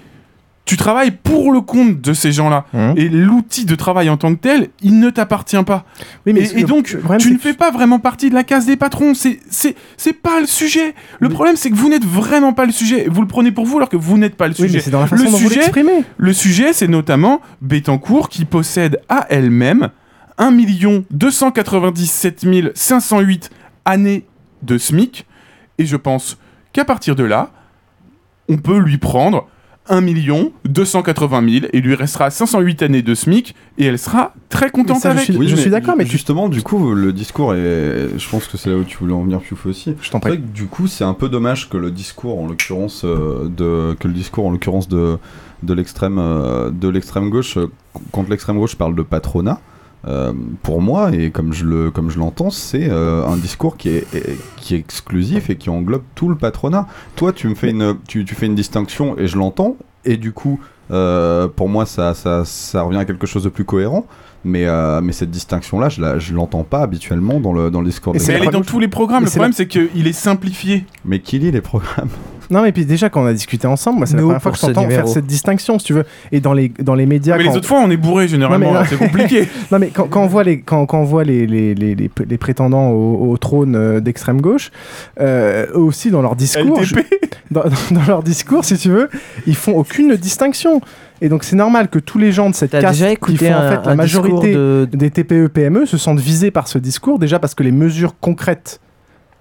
tu 0.65 0.77
travailles 0.77 1.11
pour 1.11 1.51
le 1.51 1.61
compte 1.61 2.01
de 2.01 2.13
ces 2.13 2.31
gens-là. 2.31 2.65
Mmh. 2.73 2.93
Et 2.95 3.09
l'outil 3.09 3.65
de 3.65 3.75
travail 3.75 4.09
en 4.09 4.17
tant 4.17 4.33
que 4.33 4.39
tel, 4.39 4.69
il 4.81 4.99
ne 4.99 5.09
t'appartient 5.09 5.61
pas. 5.63 5.85
Oui, 6.25 6.33
mais 6.33 6.41
et, 6.41 6.59
et 6.59 6.63
donc, 6.63 6.95
problème, 6.97 7.19
tu 7.19 7.31
ne 7.33 7.37
fais 7.39 7.53
pas 7.53 7.71
vraiment 7.71 7.99
partie 7.99 8.29
de 8.29 8.35
la 8.35 8.43
case 8.43 8.67
des 8.67 8.77
patrons. 8.77 9.13
C'est, 9.13 9.39
c'est, 9.49 9.75
c'est 9.97 10.13
pas 10.13 10.39
le 10.39 10.45
sujet. 10.45 10.93
Le 11.19 11.29
problème, 11.29 11.55
c'est 11.55 11.69
que 11.71 11.75
vous 11.75 11.89
n'êtes 11.89 12.05
vraiment 12.05 12.53
pas 12.53 12.65
le 12.65 12.71
sujet. 12.71 13.07
Vous 13.09 13.21
le 13.21 13.27
prenez 13.27 13.51
pour 13.51 13.65
vous 13.65 13.77
alors 13.77 13.89
que 13.89 13.97
vous 13.97 14.17
n'êtes 14.17 14.35
pas 14.35 14.47
le 14.47 14.53
Oui, 14.53 14.67
sujet. 14.67 14.77
mais 14.77 14.79
c'est 14.83 14.91
dans 14.91 15.01
la 15.01 15.07
façon 15.07 15.23
le 15.25 15.31
dont 15.31 15.37
sujet, 15.37 15.71
le 16.17 16.33
sujet, 16.33 16.73
c'est 16.73 16.87
notamment 16.87 17.41
Bettencourt 17.61 18.29
qui 18.29 18.45
possède 18.45 19.01
à 19.09 19.25
elle-même 19.29 19.89
1 20.37 20.51
297 21.11 22.71
508 22.75 23.49
années 23.85 24.25
de 24.63 24.77
SMIC. 24.77 25.25
Et 25.77 25.85
je 25.85 25.95
pense 25.97 26.37
qu'à 26.73 26.85
partir 26.85 27.15
de 27.15 27.23
là, 27.23 27.51
on 28.47 28.57
peut 28.57 28.77
lui 28.77 28.97
prendre 28.97 29.47
1 29.91 30.01
280 30.65 31.41
000 31.49 31.65
et 31.65 31.77
il 31.77 31.83
lui 31.83 31.95
restera 31.95 32.29
508 32.29 32.81
années 32.81 33.01
de 33.01 33.13
SMIC 33.13 33.53
et 33.77 33.85
elle 33.85 33.99
sera 33.99 34.33
très 34.49 34.69
contente 34.69 34.99
ça, 35.01 35.09
je 35.11 35.15
avec. 35.17 35.23
suis- 35.25 35.37
Oui, 35.37 35.47
je 35.47 35.55
suis 35.55 35.69
d'accord, 35.69 35.95
mais 35.97 36.05
tu- 36.05 36.11
justement, 36.11 36.49
du 36.49 36.61
coup, 36.61 36.93
le 36.93 37.11
discours 37.13 37.53
est. 37.53 38.09
Je 38.17 38.29
pense 38.29 38.47
que 38.47 38.57
c'est 38.57 38.69
là 38.69 38.77
où 38.77 38.83
tu 38.83 38.97
voulais 38.97 39.13
en 39.13 39.23
venir, 39.23 39.39
Piouf 39.41 39.65
aussi. 39.65 39.93
Je 40.01 40.09
t'en 40.09 40.19
C'est 40.21 40.27
vrai 40.29 40.37
que 40.37 40.47
du 40.47 40.65
coup, 40.65 40.87
c'est 40.87 41.03
un 41.03 41.13
peu 41.13 41.29
dommage 41.29 41.69
que 41.69 41.77
le 41.77 41.91
discours, 41.91 42.39
en 42.39 42.47
l'occurrence, 42.47 43.03
euh, 43.05 43.49
de 43.49 43.93
que 43.99 44.07
le 44.07 44.13
discours, 44.13 44.45
en 44.47 44.51
l'occurrence 44.51 44.87
de 44.87 45.17
de 45.63 45.73
l'extrême 45.75 46.17
euh, 46.19 46.71
de 46.71 46.87
l'extrême 46.87 47.29
gauche, 47.29 47.57
euh, 47.57 47.67
quand 48.11 48.27
l'extrême 48.29 48.57
gauche 48.57 48.75
parle 48.75 48.95
de 48.95 49.03
patronat. 49.03 49.59
Euh, 50.07 50.33
pour 50.63 50.81
moi 50.81 51.11
et 51.13 51.29
comme 51.31 51.53
je 51.53 51.65
le 51.65 51.91
comme 51.91 52.09
je 52.09 52.17
l'entends, 52.19 52.49
c'est 52.49 52.89
euh, 52.89 53.25
un 53.25 53.37
discours 53.37 53.77
qui 53.77 53.89
est, 53.89 54.13
est- 54.15 54.37
qui 54.57 54.75
est 54.75 54.79
exclusif 54.79 55.49
et 55.49 55.55
qui 55.57 55.69
englobe 55.69 56.03
tout 56.15 56.29
le 56.29 56.35
patronat. 56.35 56.87
Toi, 57.15 57.33
tu 57.33 57.47
me 57.47 57.55
fais 57.55 57.69
une 57.69 57.97
tu, 58.07 58.25
tu 58.25 58.35
fais 58.35 58.47
une 58.47 58.55
distinction 58.55 59.17
et 59.17 59.27
je 59.27 59.37
l'entends 59.37 59.77
et 60.05 60.17
du 60.17 60.31
coup, 60.31 60.59
euh, 60.89 61.47
pour 61.47 61.69
moi, 61.69 61.85
ça, 61.85 62.13
ça 62.15 62.43
ça 62.45 62.81
revient 62.81 62.97
à 62.99 63.05
quelque 63.05 63.27
chose 63.27 63.43
de 63.43 63.49
plus 63.49 63.65
cohérent. 63.65 64.05
Mais, 64.43 64.65
euh, 64.65 65.01
mais 65.01 65.11
cette 65.11 65.29
distinction-là, 65.29 65.89
je 65.89 66.01
la, 66.01 66.17
je 66.19 66.33
l'entends 66.33 66.63
pas 66.63 66.81
habituellement 66.81 67.39
dans 67.39 67.53
le, 67.53 67.69
dans 67.69 67.81
le 67.81 67.87
discours. 67.87 68.15
Et 68.15 68.17
des 68.19 68.31
elle 68.31 68.43
est 68.45 68.49
dans 68.49 68.61
tous 68.61 68.79
les 68.79 68.87
programmes. 68.87 69.23
Le 69.23 69.29
problème, 69.29 69.51
la- 69.51 69.55
c'est 69.57 69.67
qu'il 69.67 70.07
est 70.07 70.13
simplifié. 70.13 70.85
Mais 71.05 71.19
qui 71.19 71.37
lit 71.37 71.51
les 71.51 71.61
programmes? 71.61 72.09
Non, 72.49 72.63
mais 72.63 72.73
puis 72.73 72.85
déjà, 72.85 73.09
quand 73.09 73.21
on 73.21 73.27
a 73.27 73.33
discuté 73.33 73.65
ensemble, 73.65 73.99
moi, 73.99 74.07
c'est 74.07 74.15
la 74.17 74.23
première 74.23 74.41
fois 74.41 74.51
que 74.51 74.57
je 74.57 74.61
t'entends 74.65 74.89
faire 74.89 75.07
cette 75.07 75.25
distinction, 75.25 75.79
si 75.79 75.85
tu 75.85 75.93
veux. 75.93 76.03
Et 76.33 76.41
dans 76.41 76.51
les, 76.53 76.67
dans 76.79 76.95
les 76.95 77.05
médias. 77.05 77.37
Mais 77.37 77.43
les 77.43 77.55
autres 77.55 77.67
fois, 77.67 77.79
on 77.79 77.89
est 77.91 77.95
bourré 77.97 78.27
généralement. 78.27 78.71
Alors 78.71 78.85
C'est 78.87 78.97
compliqué. 78.97 79.47
Non 79.71 79.79
mais 79.79 79.87
quand, 79.87 80.07
quand 80.09 80.23
on 80.23 80.27
voit 80.27 80.43
les 80.43 80.59
quand, 80.59 80.85
quand 80.85 80.99
on 80.99 81.05
voit 81.05 81.23
les, 81.23 81.47
les, 81.47 81.73
les, 81.75 81.95
les, 81.95 82.11
les 82.27 82.37
prétendants 82.37 82.89
au, 82.89 83.29
au 83.31 83.37
trône 83.37 83.75
euh, 83.77 83.99
d'extrême 84.01 84.41
gauche, 84.41 84.69
euh, 85.21 85.67
eux 85.73 85.77
aussi 85.79 86.11
dans 86.11 86.21
leur 86.21 86.35
discours, 86.35 86.81
LTP. 86.81 87.05
je- 87.07 87.27
dans, 87.51 87.63
dans 87.91 88.03
leur 88.05 88.21
discours, 88.23 88.65
si 88.65 88.75
tu 88.77 88.89
veux, 88.89 89.09
ils 89.47 89.55
font 89.55 89.73
aucune 89.77 90.15
distinction. 90.17 90.81
Et 91.21 91.29
donc 91.29 91.43
c'est 91.43 91.55
normal 91.55 91.87
que 91.89 91.99
tous 91.99 92.17
les 92.17 92.31
gens 92.31 92.49
de 92.49 92.55
cette 92.55 92.73
caste 92.81 92.99
qui 93.33 93.37
font 93.37 93.45
en 93.53 93.69
fait 93.69 93.75
la 93.85 93.95
majorité 93.95 94.53
de- 94.53 94.89
des 94.91 95.11
TPE 95.11 95.47
PME 95.49 95.85
se 95.85 95.97
sentent 95.97 96.19
visés 96.19 96.49
par 96.51 96.67
ce 96.67 96.77
discours 96.79 97.19
déjà 97.19 97.37
parce 97.39 97.53
que 97.55 97.61
les 97.63 97.71
mesures 97.71 98.15
concrètes 98.19 98.79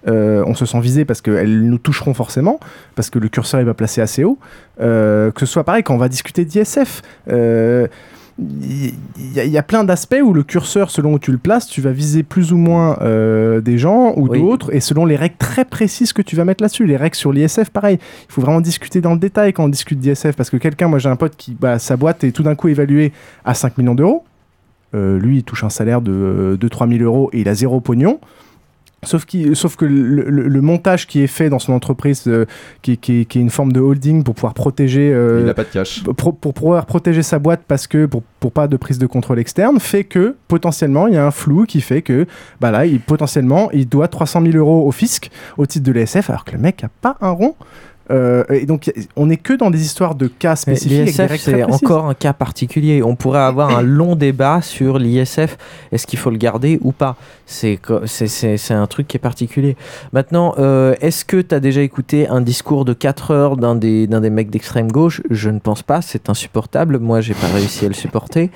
euh, 0.08 0.42
on 0.46 0.54
se 0.54 0.64
sent 0.64 0.80
visé 0.80 1.04
parce 1.04 1.20
qu'elles 1.20 1.60
nous 1.62 1.76
toucheront 1.76 2.14
forcément, 2.14 2.58
parce 2.94 3.10
que 3.10 3.18
le 3.18 3.28
curseur 3.28 3.60
il 3.60 3.66
va 3.66 3.74
placer 3.74 4.00
assez 4.00 4.24
haut. 4.24 4.38
Euh, 4.80 5.30
que 5.30 5.40
ce 5.40 5.46
soit 5.52 5.64
pareil 5.64 5.82
quand 5.82 5.94
on 5.94 5.98
va 5.98 6.08
discuter 6.08 6.46
d'ISF. 6.46 7.02
euh, 7.30 7.86
il 8.40 8.94
y, 9.34 9.40
a- 9.40 9.44
il 9.44 9.50
y 9.50 9.58
a 9.58 9.62
plein 9.62 9.84
d'aspects 9.84 10.16
où 10.22 10.32
le 10.32 10.42
curseur, 10.42 10.90
selon 10.90 11.14
où 11.14 11.18
tu 11.18 11.30
le 11.32 11.38
places, 11.38 11.66
tu 11.66 11.80
vas 11.80 11.92
viser 11.92 12.22
plus 12.22 12.52
ou 12.52 12.56
moins 12.56 12.98
euh, 13.02 13.60
des 13.60 13.76
gens 13.78 14.14
ou 14.16 14.28
Oui. 14.28 14.40
d'autres, 14.40 14.74
et 14.74 14.80
selon 14.80 15.04
les 15.04 15.16
règles 15.16 15.36
très 15.38 15.64
précises 15.64 16.12
que 16.12 16.22
tu 16.22 16.36
vas 16.36 16.44
mettre 16.44 16.62
là-dessus. 16.62 16.86
Les 16.86 16.96
règles 16.96 17.16
sur 17.16 17.32
l'ISF, 17.32 17.70
pareil. 17.70 17.98
Il 18.28 18.32
faut 18.32 18.40
vraiment 18.40 18.60
discuter 18.60 19.00
dans 19.00 19.12
le 19.12 19.18
détail 19.18 19.52
quand 19.52 19.64
on 19.64 19.68
discute 19.68 19.98
d'ISF, 19.98 20.32
parce 20.36 20.50
que 20.50 20.56
quelqu'un, 20.56 20.88
moi 20.88 20.98
j'ai 20.98 21.08
un 21.08 21.16
pote 21.16 21.36
qui, 21.36 21.54
bah, 21.58 21.78
sa 21.78 21.96
boîte 21.96 22.24
est 22.24 22.32
tout 22.32 22.42
d'un 22.42 22.54
coup 22.54 22.68
évaluée 22.68 23.12
à 23.44 23.54
5 23.54 23.76
millions 23.78 23.94
d'euros. 23.94 24.24
Euh, 24.94 25.18
lui, 25.20 25.38
il 25.38 25.42
touche 25.44 25.62
un 25.62 25.70
salaire 25.70 26.00
de 26.00 26.58
2-3 26.60 26.88
000 26.88 27.02
euros 27.04 27.30
et 27.32 27.40
il 27.42 27.48
a 27.48 27.54
zéro 27.54 27.80
pognon. 27.80 28.18
Sauf, 29.02 29.24
que 29.24 29.86
le, 29.86 30.24
le- 30.28 30.46
le 30.48 30.60
montage 30.60 31.06
qui 31.06 31.22
est 31.22 31.26
fait 31.26 31.48
dans 31.48 31.58
son 31.58 31.72
entreprise, 31.72 32.24
euh, 32.26 32.44
qui, 32.82 32.98
qui- 32.98 33.24
qui 33.24 33.38
est 33.38 33.40
une 33.40 33.48
forme 33.48 33.72
de 33.72 33.80
holding 33.80 34.22
pour 34.22 34.34
pouvoir 34.34 34.52
protéger, 34.52 35.10
euh, 35.14 35.38
Il 35.40 35.46
n'a 35.46 35.54
pas 35.54 35.64
de 35.64 35.70
cash. 35.70 36.02
pour, 36.04 36.36
pour 36.36 36.52
pouvoir 36.52 36.84
protéger 36.84 37.22
sa 37.22 37.38
boîte 37.38 37.62
parce 37.66 37.86
que 37.86 38.04
pour, 38.04 38.22
pour 38.40 38.52
pas 38.52 38.68
de 38.68 38.76
prise 38.76 38.98
de 38.98 39.06
contrôle 39.06 39.38
externe, 39.38 39.80
fait 39.80 40.04
que 40.04 40.36
potentiellement 40.48 41.06
il 41.06 41.14
y 41.14 41.16
a 41.16 41.24
un 41.24 41.30
flou 41.30 41.64
qui 41.64 41.80
fait 41.80 42.02
que 42.02 42.26
bah 42.60 42.70
là, 42.70 42.84
il, 42.84 43.00
potentiellement 43.00 43.70
il 43.72 43.88
doit 43.88 44.08
300 44.08 44.42
000 44.42 44.56
euros 44.58 44.86
au 44.86 44.92
fisc 44.92 45.30
au 45.56 45.64
titre 45.64 45.86
de 45.86 45.92
l'ESF 45.92 46.28
alors 46.28 46.44
que 46.44 46.52
le 46.52 46.58
mec 46.58 46.84
a 46.84 46.88
pas 47.00 47.16
un 47.22 47.30
rond. 47.30 47.54
Euh, 48.10 48.44
et 48.50 48.66
donc 48.66 48.92
on 49.16 49.26
n'est 49.26 49.36
que 49.36 49.52
dans 49.52 49.70
des 49.70 49.82
histoires 49.82 50.14
de 50.14 50.26
cas 50.26 50.56
spécifiques. 50.56 51.06
L'ISF, 51.06 51.36
c'est 51.36 51.62
encore 51.62 52.06
un 52.06 52.14
cas 52.14 52.32
particulier. 52.32 53.02
On 53.02 53.16
pourrait 53.16 53.40
avoir 53.40 53.76
un 53.76 53.82
long 53.82 54.16
débat 54.16 54.60
sur 54.62 54.98
l'ISF. 54.98 55.56
Est-ce 55.92 56.06
qu'il 56.06 56.18
faut 56.18 56.30
le 56.30 56.36
garder 56.36 56.78
ou 56.82 56.92
pas? 56.92 57.16
C'est 57.46 57.78
un 58.70 58.86
truc 58.86 59.08
qui 59.08 59.16
est 59.16 59.20
particulier. 59.20 59.76
Maintenant, 60.12 60.54
euh, 60.58 60.94
est-ce 61.00 61.24
que 61.24 61.40
tu 61.40 61.54
as 61.54 61.60
déjà 61.60 61.82
écouté 61.82 62.28
un 62.28 62.40
discours 62.40 62.84
de 62.84 62.92
4 62.92 63.30
heures 63.30 63.56
d'un 63.56 63.74
des, 63.74 64.06
des 64.06 64.30
mecs 64.30 64.50
d'extrême 64.50 64.90
gauche? 64.90 65.22
Je 65.30 65.50
ne 65.50 65.58
pense 65.58 65.82
pas. 65.82 66.02
C'est 66.02 66.28
insupportable. 66.28 66.98
Moi, 66.98 67.20
j'ai 67.20 67.34
pas 67.34 67.48
réussi 67.48 67.84
à 67.84 67.88
le 67.88 67.94
supporter. 67.94 68.50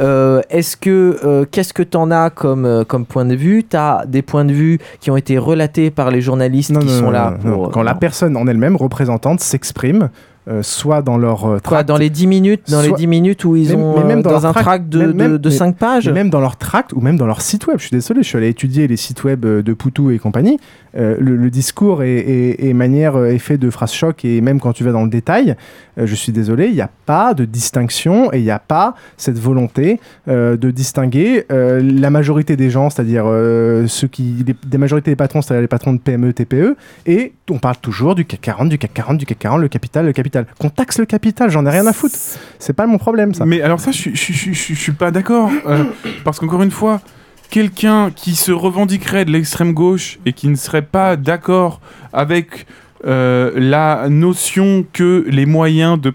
Euh, 0.00 0.40
est-ce 0.50 0.76
que 0.76 1.18
euh, 1.24 1.44
qu'est-ce 1.50 1.72
que 1.72 1.82
tu 1.82 1.96
en 1.96 2.10
as 2.10 2.30
comme, 2.30 2.64
euh, 2.64 2.84
comme 2.84 3.06
point 3.06 3.24
de 3.24 3.34
vue? 3.34 3.64
Tu 3.68 3.76
as 3.76 4.04
des 4.06 4.22
points 4.22 4.44
de 4.44 4.52
vue 4.52 4.78
qui 5.00 5.10
ont 5.10 5.16
été 5.16 5.38
relatés 5.38 5.90
par 5.90 6.10
les 6.10 6.20
journalistes 6.20 6.70
Non, 6.70 6.80
qui 6.80 6.86
non, 6.86 6.92
sont 6.92 7.04
non, 7.06 7.10
là 7.10 7.34
pour. 7.40 7.70
Quand 7.70 7.82
la 7.82 7.94
personne 7.94 8.36
en 8.36 8.46
elle-même 8.46 8.76
représentante 8.76 9.40
s'exprime, 9.40 10.10
euh, 10.46 10.62
soit 10.62 11.00
dans 11.02 11.16
leur 11.16 11.46
euh, 11.46 11.58
tract- 11.58 11.88
dans 11.88 11.96
les 11.96 12.10
10 12.10 12.26
minutes, 12.26 12.70
dans 12.70 12.82
les 12.82 12.88
soit- 12.88 12.98
10 12.98 13.06
minutes 13.06 13.44
où 13.44 13.56
ils 13.56 13.70
Même- 13.70 13.80
ont 13.80 13.98
mais 13.98 14.04
même 14.04 14.18
euh, 14.18 14.22
dans, 14.22 14.46
un 14.46 14.52
tract- 14.52 14.64
tract 14.64 14.88
de, 14.90 15.12
même- 15.12 15.32
de, 15.32 15.36
de 15.38 15.48
mais- 15.48 15.54
5 15.54 15.76
pages 15.76 16.08
même 16.08 16.28
dans 16.30 16.40
leur 16.40 16.56
tract 16.56 16.92
ou 16.92 17.00
même 17.00 17.16
dans 17.16 17.26
leur 17.26 17.40
site 17.40 17.66
web. 17.66 17.76
Je 17.78 17.84
suis 17.86 17.96
désolé, 17.96 18.22
je 18.22 18.28
suis 18.28 18.36
allé 18.38 18.48
étudier 18.48 18.86
les 18.86 18.96
sites 18.96 19.24
web 19.24 19.44
euh, 19.44 19.62
de 19.62 19.72
Poutou 19.72 20.10
et 20.10 20.18
compagnie. 20.18 20.58
Euh, 20.96 21.16
le, 21.18 21.36
le 21.36 21.50
discours 21.50 22.02
est, 22.02 22.10
est- 22.18 22.68
est 22.68 22.72
manière 22.74 23.16
effet 23.24 23.56
de 23.58 23.70
phrase 23.70 23.92
choc 23.92 24.24
et 24.24 24.40
même 24.40 24.60
quand 24.60 24.72
tu 24.72 24.84
vas 24.84 24.92
dans 24.92 25.02
le 25.02 25.08
détail, 25.10 25.56
je 25.96 26.14
suis 26.14 26.32
désolé, 26.32 26.66
il 26.66 26.74
n'y 26.74 26.80
a 26.80 26.90
pas 27.06 27.34
de 27.34 27.44
distinction 27.44 28.32
et 28.32 28.38
il 28.38 28.44
n'y 28.44 28.50
a 28.50 28.58
pas 28.58 28.94
cette 29.16 29.38
volonté 29.38 30.00
de 30.28 30.70
distinguer 30.70 31.44
la 31.48 32.10
majorité 32.10 32.56
des 32.56 32.68
gens, 32.70 32.90
c'est-à-dire 32.90 33.24
ceux 33.86 34.08
qui, 34.08 34.44
les- 34.46 34.56
des 34.66 34.78
majorités 34.78 35.10
des 35.12 35.16
patrons, 35.16 35.40
c'est-à-dire 35.42 35.62
les 35.62 35.68
patrons 35.68 35.92
de 35.92 35.98
PME, 35.98 36.32
TPE, 36.32 36.76
et 37.06 37.32
on 37.50 37.58
parle 37.58 37.76
toujours 37.80 38.14
du 38.14 38.24
CAC 38.24 38.40
40, 38.40 38.68
du 38.68 38.78
CAC 38.78 38.92
40, 38.92 39.18
du 39.18 39.26
CAC 39.26 39.38
40, 39.38 39.60
le 39.60 39.68
capital, 39.68 40.04
le 40.06 40.12
capital. 40.12 40.33
Qu'on 40.58 40.70
taxe 40.70 40.98
le 40.98 41.06
capital, 41.06 41.50
j'en 41.50 41.64
ai 41.66 41.70
rien 41.70 41.86
à 41.86 41.92
foutre. 41.92 42.16
C'est 42.58 42.72
pas 42.72 42.86
mon 42.86 42.98
problème, 42.98 43.34
ça. 43.34 43.44
Mais 43.46 43.62
alors 43.62 43.80
ça, 43.80 43.90
je 43.92 44.10
suis- 44.14 44.92
pas 44.92 45.10
d'accord. 45.10 45.50
euh, 45.66 45.84
parce 46.24 46.38
qu'encore 46.40 46.62
une 46.62 46.70
fois, 46.70 47.00
quelqu'un 47.50 48.10
qui 48.10 48.34
se 48.34 48.52
revendiquerait 48.52 49.24
de 49.24 49.30
l'extrême 49.30 49.72
gauche 49.72 50.18
et 50.26 50.32
qui 50.32 50.48
ne 50.48 50.56
serait 50.56 50.82
pas 50.82 51.16
d'accord 51.16 51.80
avec 52.12 52.66
euh, 53.06 53.52
la 53.54 54.08
notion 54.08 54.84
que 54.92 55.24
les 55.28 55.46
moyens 55.46 56.00
de 56.00 56.12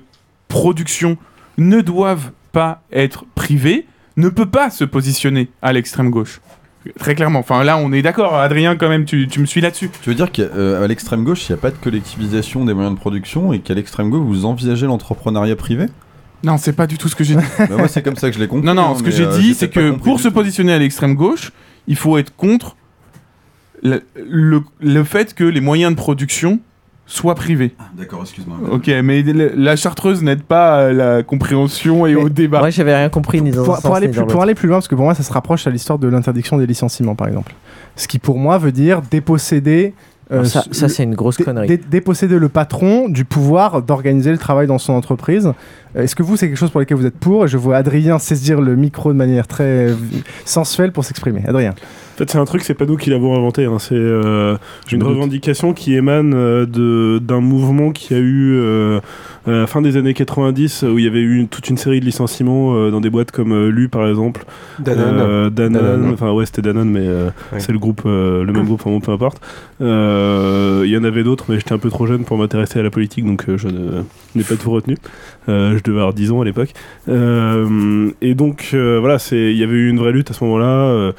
production 0.47 1.17
ne 1.57 1.81
doivent 1.81 2.31
pas 2.51 2.81
être 2.91 3.25
privés, 3.35 3.85
ne 4.17 4.27
peut 4.29 4.47
pas 4.47 4.69
se 4.69 4.83
positionner 4.83 5.49
à 5.61 5.71
l'extrême 5.71 6.09
gauche. 6.09 6.41
Très 6.97 7.15
clairement. 7.15 7.39
Enfin 7.39 7.63
là, 7.63 7.77
on 7.77 7.91
est 7.91 8.01
d'accord. 8.01 8.35
Adrien, 8.35 8.75
quand 8.75 8.89
même, 8.89 9.05
tu, 9.05 9.27
tu 9.27 9.39
me 9.39 9.45
suis 9.45 9.61
là-dessus. 9.61 9.89
Tu 10.01 10.09
veux 10.09 10.15
dire 10.15 10.31
qu'à 10.31 10.87
l'extrême 10.87 11.23
gauche, 11.23 11.47
il 11.47 11.51
n'y 11.51 11.59
a 11.59 11.61
pas 11.61 11.71
de 11.71 11.77
collectivisation 11.77 12.65
des 12.65 12.73
moyens 12.73 12.95
de 12.95 12.99
production 12.99 13.53
et 13.53 13.59
qu'à 13.59 13.73
l'extrême 13.73 14.09
gauche, 14.09 14.25
vous 14.25 14.45
envisagez 14.45 14.85
l'entrepreneuriat 14.85 15.55
privé? 15.55 15.87
Non, 16.43 16.57
c'est 16.57 16.73
pas 16.73 16.87
du 16.87 16.97
tout 16.97 17.09
ce 17.09 17.15
que 17.15 17.23
j'ai 17.23 17.35
dit. 17.35 17.43
Bah, 17.57 17.67
Moi, 17.77 17.87
c'est 17.87 18.01
comme 18.01 18.15
ça 18.15 18.29
que 18.29 18.35
je 18.35 18.39
l'ai 18.41 18.47
compris. 18.47 18.65
Non, 18.65 18.73
non, 18.73 18.91
hein, 18.91 18.95
ce 18.97 19.03
que 19.03 19.11
j'ai 19.11 19.25
euh, 19.25 19.37
dit, 19.37 19.53
c'est 19.53 19.69
que 19.69 19.91
pour 19.91 20.19
se 20.19 20.29
positionner 20.29 20.73
à 20.73 20.79
l'extrême 20.79 21.15
gauche, 21.15 21.51
il 21.87 21.97
faut 21.97 22.17
être 22.17 22.33
contre 22.35 22.77
le, 23.83 24.03
le, 24.15 24.61
le 24.79 25.03
fait 25.03 25.33
que 25.33 25.43
les 25.43 25.61
moyens 25.61 25.91
de 25.91 25.97
production 25.97 26.59
soient 27.11 27.33
privés. 27.35 27.75
D'accord, 27.97 28.21
excuse-moi. 28.21 28.57
Ok, 28.71 28.87
mais 29.03 29.23
le- 29.23 29.51
la 29.55 29.75
chartreuse 29.75 30.21
n'aide 30.21 30.43
pas 30.43 30.87
à 30.87 30.93
la 30.93 31.23
compréhension 31.23 32.05
et 32.05 32.15
au 32.15 32.29
débat. 32.29 32.59
Moi, 32.59 32.69
j'avais 32.69 32.95
rien 32.95 33.09
compris 33.09 33.41
ni 33.41 33.49
dans 33.51 33.63
pour, 33.65 33.73
un 33.73 33.77
pour 33.81 33.89
sens 33.89 33.97
aller 33.97 34.07
ni 34.07 34.13
plus, 34.13 34.19
dans 34.21 34.27
pour 34.27 34.41
aller 34.43 34.53
plus 34.55 34.67
loin, 34.67 34.77
parce 34.77 34.87
que 34.87 34.93
pour 34.95 35.05
moi, 35.05 35.15
ça 35.15 35.23
se 35.23 35.33
rapproche 35.33 35.65
à 35.65 35.71
l'histoire 35.71 35.97
de 35.97 36.07
l'interdiction 36.07 36.57
des 36.57 36.67
licenciements, 36.67 37.15
par 37.15 37.27
exemple. 37.27 37.53
Ce 37.95 38.07
qui, 38.07 38.19
pour 38.19 38.37
moi, 38.37 38.57
veut 38.59 38.71
dire 38.71 39.01
déposséder. 39.09 39.93
euh, 40.31 40.43
ça- 40.43 40.63
ça, 40.71 40.85
le- 40.85 40.91
c'est 40.93 41.01
une 41.03 41.15
grosse 41.15 41.37
connerie. 41.37 41.67
dé- 41.67 41.77
déposséder 41.77 42.37
le 42.37 42.49
patron 42.49 43.09
du 43.09 43.25
pouvoir 43.25 43.81
d'organiser 43.81 44.31
le 44.31 44.37
travail 44.37 44.67
dans 44.67 44.77
son 44.77 44.93
entreprise. 44.93 45.51
Euh, 45.95 46.03
Est-ce 46.03 46.15
que 46.15 46.21
vous, 46.21 46.37
c'est 46.37 46.47
quelque 46.47 46.57
chose 46.59 46.69
pour 46.69 46.79
lequel 46.79 46.97
vous 46.97 47.07
êtes 47.07 47.17
pour? 47.17 47.47
Je 47.47 47.57
vois 47.57 47.77
Adrien 47.77 48.19
saisir 48.19 48.61
le 48.61 48.75
micro 48.75 49.11
de 49.11 49.17
manière 49.17 49.47
très 49.47 49.63
euh, 49.89 49.95
sensuelle 50.45 50.91
pour 50.91 51.03
s'exprimer. 51.03 51.41
Adrien. 51.47 51.73
En 52.19 52.23
fait, 52.25 52.31
c'est 52.31 52.37
un 52.37 52.43
truc, 52.43 52.63
c'est 52.63 52.73
pas 52.73 52.85
nous 52.85 52.97
qui 52.97 53.09
l'avons 53.11 53.33
inventé. 53.37 53.63
hein. 53.63 53.79
C'est 53.79 53.95
euh, 53.95 54.57
une 54.91 54.99
doute. 54.99 55.07
revendication 55.07 55.71
qui 55.73 55.95
émane 55.95 56.33
euh, 56.35 56.65
de- 56.65 57.17
d'un 57.19 57.39
mouvement 57.39 57.91
qui 57.93 58.13
a 58.13 58.17
eu 58.17 58.55
euh, 58.57 58.99
à 59.47 59.51
la 59.51 59.67
fin 59.67 59.81
des 59.81 59.95
années 59.95 60.13
90, 60.13 60.83
où 60.83 60.99
il 60.99 61.05
y 61.05 61.07
avait 61.07 61.21
eu 61.21 61.37
une- 61.39 61.47
toute 61.47 61.69
une 61.69 61.77
série 61.77 62.01
de 62.01 62.05
licenciements 62.05 62.89
dans 62.91 62.99
des 62.99 63.09
boîtes 63.09 63.31
comme 63.31 63.67
Lu, 63.69 63.87
par 63.87 64.05
exemple. 64.05 64.43
Danone. 64.79 65.49
Danone. 65.49 66.11
Enfin, 66.13 66.33
ouais, 66.33 66.45
c'était 66.45 66.61
Danone, 66.61 66.89
mais 66.89 67.07
Ouais. 67.07 67.59
c'est 67.59 67.71
le 67.71 67.79
groupe, 67.79 68.01
le 68.03 68.45
même 68.51 68.65
groupe, 68.65 68.81
enfin 68.81 68.89
bon, 68.89 68.99
peu 68.99 69.13
importe. 69.13 69.39
Il 69.79 70.89
y 70.89 70.97
en 70.97 71.03
avait 71.05 71.23
d'autres, 71.23 71.45
mais 71.47 71.55
j'étais 71.55 71.71
un 71.73 71.77
peu 71.79 71.89
trop 71.89 72.05
jeune 72.05 72.25
pour 72.25 72.37
m'intéresser 72.37 72.79
à 72.79 72.83
la 72.83 72.89
politique, 72.89 73.25
donc 73.25 73.45
je 73.55 73.69
n'ai 74.35 74.43
pas 74.43 74.55
tout 74.55 74.71
retenu. 74.71 74.97
Euh, 75.49 75.77
je 75.77 75.83
devais 75.83 75.97
avoir 75.99 76.13
10 76.13 76.31
ans 76.31 76.41
à 76.41 76.45
l'époque. 76.45 76.69
Euh, 77.09 78.11
et 78.21 78.35
donc, 78.35 78.69
euh, 78.73 78.97
voilà, 78.99 79.17
il 79.31 79.57
y 79.57 79.63
avait 79.63 79.73
eu 79.73 79.89
une 79.89 79.97
vraie 79.99 80.11
lutte 80.11 80.29
à 80.31 80.33
ce 80.33 80.43
moment-là 80.45 81.11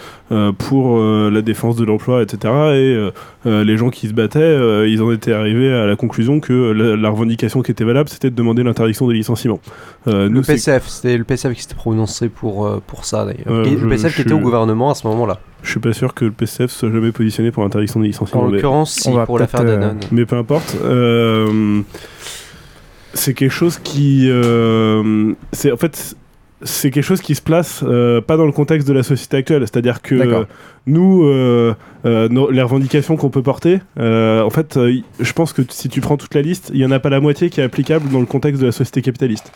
pour 0.58 0.98
euh, 0.98 1.30
la 1.30 1.42
défense 1.42 1.76
de 1.76 1.84
l'emploi, 1.84 2.22
etc. 2.22 2.54
Et 2.74 3.10
les 3.44 3.76
gens 3.76 3.90
qui 3.90 4.06
se 4.08 4.12
battaient, 4.14 4.38
euh, 4.40 4.88
ils 4.88 5.02
en 5.02 5.10
étaient 5.12 5.32
arrivés 5.32 5.72
à 5.72 5.86
la 5.86 5.96
conclusion 5.96 6.40
que 6.40 6.70
la, 6.72 6.96
la 6.96 7.08
revendication 7.10 7.62
qui 7.62 7.70
était 7.72 7.84
valable, 7.84 8.08
c'était 8.08 8.30
de 8.30 8.34
demander 8.36 8.62
l'interdiction 8.62 9.08
des 9.08 9.14
licenciements. 9.14 9.60
Euh, 10.08 10.24
Le 10.24 10.28
nous, 10.28 10.42
PCF, 10.42 10.86
c'était 10.86 11.16
le 11.18 11.24
PCF 11.24 11.54
qui 11.54 11.62
s'était 11.62 11.74
prononcé 11.74 12.28
pour, 12.28 12.80
pour 12.86 13.04
ça 13.04 13.24
d'ailleurs. 13.24 13.40
Euh, 13.48 13.64
Et 13.64 13.76
je- 13.76 13.82
le 13.84 13.88
PCF 13.88 14.12
qui 14.14 14.18
je- 14.22 14.26
était 14.28 14.34
au 14.34 14.38
gouvernement 14.38 14.90
à 14.90 14.94
ce 14.94 15.06
moment-là. 15.08 15.40
Je 15.62 15.70
suis 15.72 15.80
pas 15.80 15.92
sûr 15.92 16.14
que 16.14 16.24
le 16.24 16.30
PCF 16.30 16.70
soit 16.70 16.90
jamais 16.90 17.12
positionné 17.12 17.50
pour 17.50 17.62
l'interdiction 17.64 18.00
des 18.00 18.06
licenciements. 18.08 18.42
En 18.44 18.46
mais- 18.46 18.52
l'occurrence, 18.54 18.92
si, 18.94 19.10
pour 19.26 19.38
l'affaire 19.38 19.60
euh, 19.62 19.64
Danone. 19.76 19.98
Mais 20.12 20.24
peu 20.24 20.36
importe. 20.36 20.76
euh, 20.84 21.80
c'est 23.14 23.34
quelque 23.34 23.50
chose 23.52 23.78
qui. 23.82 24.26
euh, 24.30 25.32
c'est 25.52 25.72
en 25.72 25.76
fait. 25.76 26.16
C'est 26.62 26.90
quelque 26.90 27.04
chose 27.04 27.22
qui 27.22 27.34
se 27.34 27.40
place 27.40 27.82
euh, 27.82 28.20
pas 28.20 28.36
dans 28.36 28.44
le 28.44 28.52
contexte 28.52 28.86
de 28.86 28.92
la 28.92 29.02
société 29.02 29.38
actuelle. 29.38 29.62
C'est-à-dire 29.62 30.02
que 30.02 30.14
euh, 30.40 30.44
nous, 30.86 31.24
euh, 31.24 31.74
euh, 32.04 32.28
nos- 32.28 32.50
les 32.50 32.60
revendications 32.60 33.16
qu'on 33.16 33.30
peut 33.30 33.40
porter, 33.42 33.78
euh, 33.98 34.42
en 34.42 34.50
fait, 34.50 34.78
je 35.20 35.32
pense 35.32 35.54
que 35.54 35.62
si 35.70 35.88
tu 35.88 36.02
prends 36.02 36.18
toute 36.18 36.34
la 36.34 36.42
liste, 36.42 36.70
il 36.74 36.80
y 36.80 36.84
en 36.84 36.90
a 36.90 36.98
pas 37.00 37.08
la 37.08 37.18
moitié 37.20 37.48
qui 37.48 37.62
est 37.62 37.64
applicable 37.64 38.10
dans 38.10 38.20
le 38.20 38.26
contexte 38.26 38.60
de 38.60 38.66
la 38.66 38.72
société 38.72 39.00
capitaliste. 39.00 39.50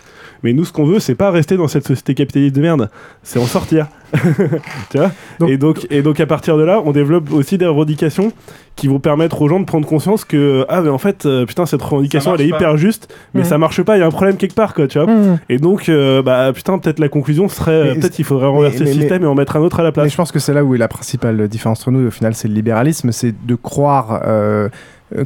Mais 0.44 0.52
nous, 0.52 0.64
ce 0.64 0.72
qu'on 0.72 0.84
veut, 0.84 1.00
c'est 1.00 1.14
pas 1.16 1.30
rester 1.32 1.56
dans 1.56 1.66
cette 1.68 1.86
société 1.86 2.14
capitaliste 2.14 2.54
de 2.54 2.60
merde, 2.60 2.90
c'est 3.24 3.40
en 3.40 3.46
sortir. 3.46 3.88
tu 4.90 4.98
vois 4.98 5.10
et, 5.48 5.56
donc, 5.56 5.86
et 5.90 6.02
donc, 6.02 6.20
à 6.20 6.26
partir 6.26 6.56
de 6.56 6.62
là, 6.62 6.80
on 6.84 6.92
développe 6.92 7.32
aussi 7.32 7.58
des 7.58 7.66
revendications 7.66 8.32
qui 8.76 8.86
vont 8.88 8.98
permettre 9.00 9.40
aux 9.42 9.48
gens 9.48 9.58
de 9.60 9.64
prendre 9.64 9.86
conscience 9.86 10.24
que, 10.24 10.64
ah, 10.68 10.80
mais 10.82 10.88
en 10.90 10.98
fait, 10.98 11.26
euh, 11.26 11.46
putain, 11.46 11.64
cette 11.66 11.82
revendication, 11.82 12.34
elle 12.34 12.42
est 12.42 12.50
pas. 12.50 12.56
hyper 12.56 12.76
juste, 12.76 13.12
mais 13.32 13.40
Mhm. 13.40 13.46
ça 13.46 13.58
marche 13.58 13.82
pas, 13.82 13.96
il 13.96 14.00
y 14.00 14.02
a 14.02 14.06
un 14.06 14.10
problème 14.10 14.36
quelque 14.36 14.54
part, 14.54 14.74
quoi, 14.74 14.86
tu 14.86 14.98
vois. 14.98 15.10
Mhm. 15.12 15.38
Et 15.48 15.58
donc, 15.58 15.88
euh, 15.88 16.22
bah, 16.22 16.52
putain, 16.52 16.78
peut-être 16.78 16.98
la 17.00 17.08
conclusion 17.08 17.48
serait, 17.48 17.72
euh, 17.72 17.94
peut-être 17.94 18.18
il 18.18 18.24
faudrait 18.24 18.46
renverser 18.48 18.80
mais- 18.80 18.84
le 18.90 18.94
mais- 18.96 19.00
système 19.00 19.22
et 19.24 19.26
en 19.26 19.34
mettre 19.34 19.56
un 19.56 19.60
autre 19.60 19.80
à 19.80 19.82
la 19.82 19.92
place. 19.92 20.04
Mais 20.04 20.10
je 20.10 20.16
pense 20.16 20.30
que 20.32 20.38
c'est 20.38 20.52
là 20.54 20.64
où 20.64 20.74
est 20.74 20.78
la 20.78 20.88
principale 20.88 21.48
différence 21.48 21.80
entre 21.80 21.90
nous, 21.92 22.02
et 22.02 22.06
au 22.06 22.10
final, 22.10 22.34
c'est 22.34 22.48
le 22.48 22.54
libéralisme, 22.54 23.10
c'est 23.12 23.34
de 23.46 23.54
croire. 23.54 24.20
euh, 24.26 24.68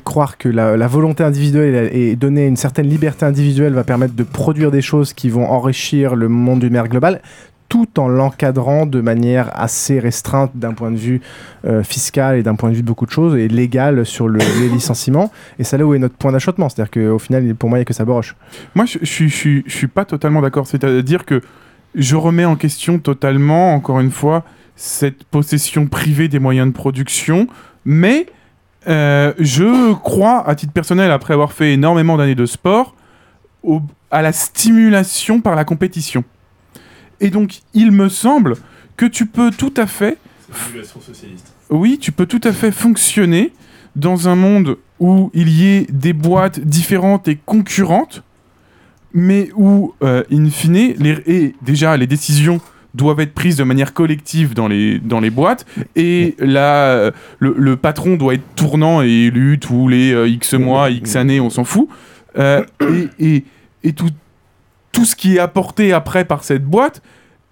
croire 0.04 0.36
que 0.38 0.48
la, 0.48 0.76
la 0.76 0.86
volonté 0.86 1.24
individuelle 1.24 1.90
et 1.92 2.16
donner 2.16 2.46
une 2.46 2.56
certaine 2.56 2.88
liberté 2.88 3.24
individuelle 3.24 3.72
va 3.72 3.84
permettre 3.84 4.14
de 4.14 4.22
produire 4.22 4.70
des 4.70 4.82
choses 4.82 5.12
qui 5.12 5.30
vont 5.30 5.48
enrichir 5.50 6.14
le 6.16 6.28
monde 6.28 6.60
du 6.60 6.70
maire 6.70 6.88
global 6.88 7.20
tout 7.68 8.00
en 8.00 8.08
l'encadrant 8.08 8.86
de 8.86 9.02
manière 9.02 9.50
assez 9.60 9.98
restreinte 10.00 10.52
d'un 10.54 10.72
point 10.72 10.90
de 10.90 10.96
vue 10.96 11.20
euh, 11.66 11.82
fiscal 11.82 12.38
et 12.38 12.42
d'un 12.42 12.54
point 12.54 12.70
de 12.70 12.74
vue 12.76 12.80
de 12.82 12.86
beaucoup 12.86 13.04
de 13.04 13.10
choses 13.10 13.36
et 13.36 13.46
légal 13.46 14.06
sur 14.06 14.26
le, 14.26 14.38
les 14.60 14.68
licenciements 14.72 15.30
et 15.58 15.64
c'est 15.64 15.76
là 15.76 15.84
où 15.84 15.92
est 15.94 15.98
notre 15.98 16.14
point 16.16 16.32
d'achoppement 16.32 16.70
c'est 16.70 16.80
à 16.80 16.84
dire 16.86 16.90
qu'au 16.90 17.18
final 17.18 17.54
pour 17.54 17.68
moi 17.68 17.78
il 17.78 17.80
n'y 17.80 17.82
a 17.82 17.84
que 17.84 17.92
ça 17.92 18.06
broche 18.06 18.36
Moi, 18.74 18.86
je, 18.86 18.98
je, 19.02 19.06
suis- 19.06 19.28
je, 19.28 19.34
suis- 19.36 19.64
je 19.66 19.72
suis 19.74 19.86
pas 19.86 20.06
totalement 20.06 20.40
d'accord. 20.40 20.66
C'est-à-dire 20.66 21.26
que 21.26 21.42
je 21.94 22.16
remets 22.16 22.46
en 22.46 22.56
question 22.56 22.98
totalement, 22.98 23.74
encore 23.74 24.00
une 24.00 24.10
fois, 24.10 24.44
cette 24.76 25.24
possession 25.24 25.86
privée 25.88 26.28
des 26.28 26.38
moyens 26.38 26.68
de 26.68 26.72
production, 26.72 27.48
mais 27.84 28.26
euh, 28.88 29.32
je 29.38 29.92
crois, 29.94 30.48
à 30.48 30.54
titre 30.54 30.72
personnel, 30.72 31.10
après 31.10 31.34
avoir 31.34 31.52
fait 31.52 31.72
énormément 31.74 32.16
d'années 32.16 32.34
de 32.34 32.46
sport, 32.46 32.94
au- 33.62 33.82
à 34.10 34.22
la 34.22 34.32
stimulation 34.32 35.40
par 35.40 35.54
la 35.54 35.64
compétition. 35.64 36.24
Et 37.20 37.30
donc, 37.30 37.60
il 37.74 37.90
me 37.92 38.08
semble 38.08 38.54
que 38.96 39.06
tu 39.06 39.26
peux 39.26 39.50
tout 39.50 39.74
à 39.76 39.86
fait 39.86 40.16
oui, 41.70 41.98
tu 42.00 42.12
peux 42.12 42.24
tout 42.26 42.40
à 42.44 42.52
fait 42.52 42.72
fonctionner 42.72 43.52
dans 43.96 44.28
un 44.28 44.34
monde 44.36 44.78
où 45.00 45.30
il 45.34 45.48
y 45.50 45.66
ait 45.66 45.86
des 45.90 46.12
boîtes 46.14 46.58
différentes 46.60 47.28
et 47.28 47.36
concurrentes, 47.44 48.22
mais 49.12 49.50
où, 49.56 49.92
euh, 50.02 50.22
in 50.32 50.48
fine, 50.48 50.94
les, 50.98 51.22
et 51.26 51.54
déjà 51.62 51.96
les 51.96 52.06
décisions 52.06 52.60
doivent 52.98 53.20
être 53.20 53.32
prises 53.32 53.56
de 53.56 53.64
manière 53.64 53.94
collective 53.94 54.52
dans 54.52 54.68
les, 54.68 54.98
dans 54.98 55.20
les 55.20 55.30
boîtes, 55.30 55.64
et 55.96 56.34
là, 56.38 57.10
le, 57.38 57.54
le 57.56 57.76
patron 57.76 58.16
doit 58.16 58.34
être 58.34 58.54
tournant 58.56 59.02
et 59.02 59.26
élu 59.26 59.58
tous 59.58 59.88
les 59.88 60.12
euh, 60.12 60.28
X 60.28 60.54
mois, 60.54 60.90
X 60.90 61.16
années, 61.16 61.40
on 61.40 61.50
s'en 61.50 61.64
fout. 61.64 61.88
Euh, 62.38 62.64
et 62.82 63.08
et, 63.18 63.44
et 63.84 63.92
tout, 63.92 64.10
tout 64.92 65.04
ce 65.04 65.14
qui 65.16 65.36
est 65.36 65.38
apporté 65.38 65.92
après 65.92 66.24
par 66.24 66.44
cette 66.44 66.64
boîte 66.64 67.02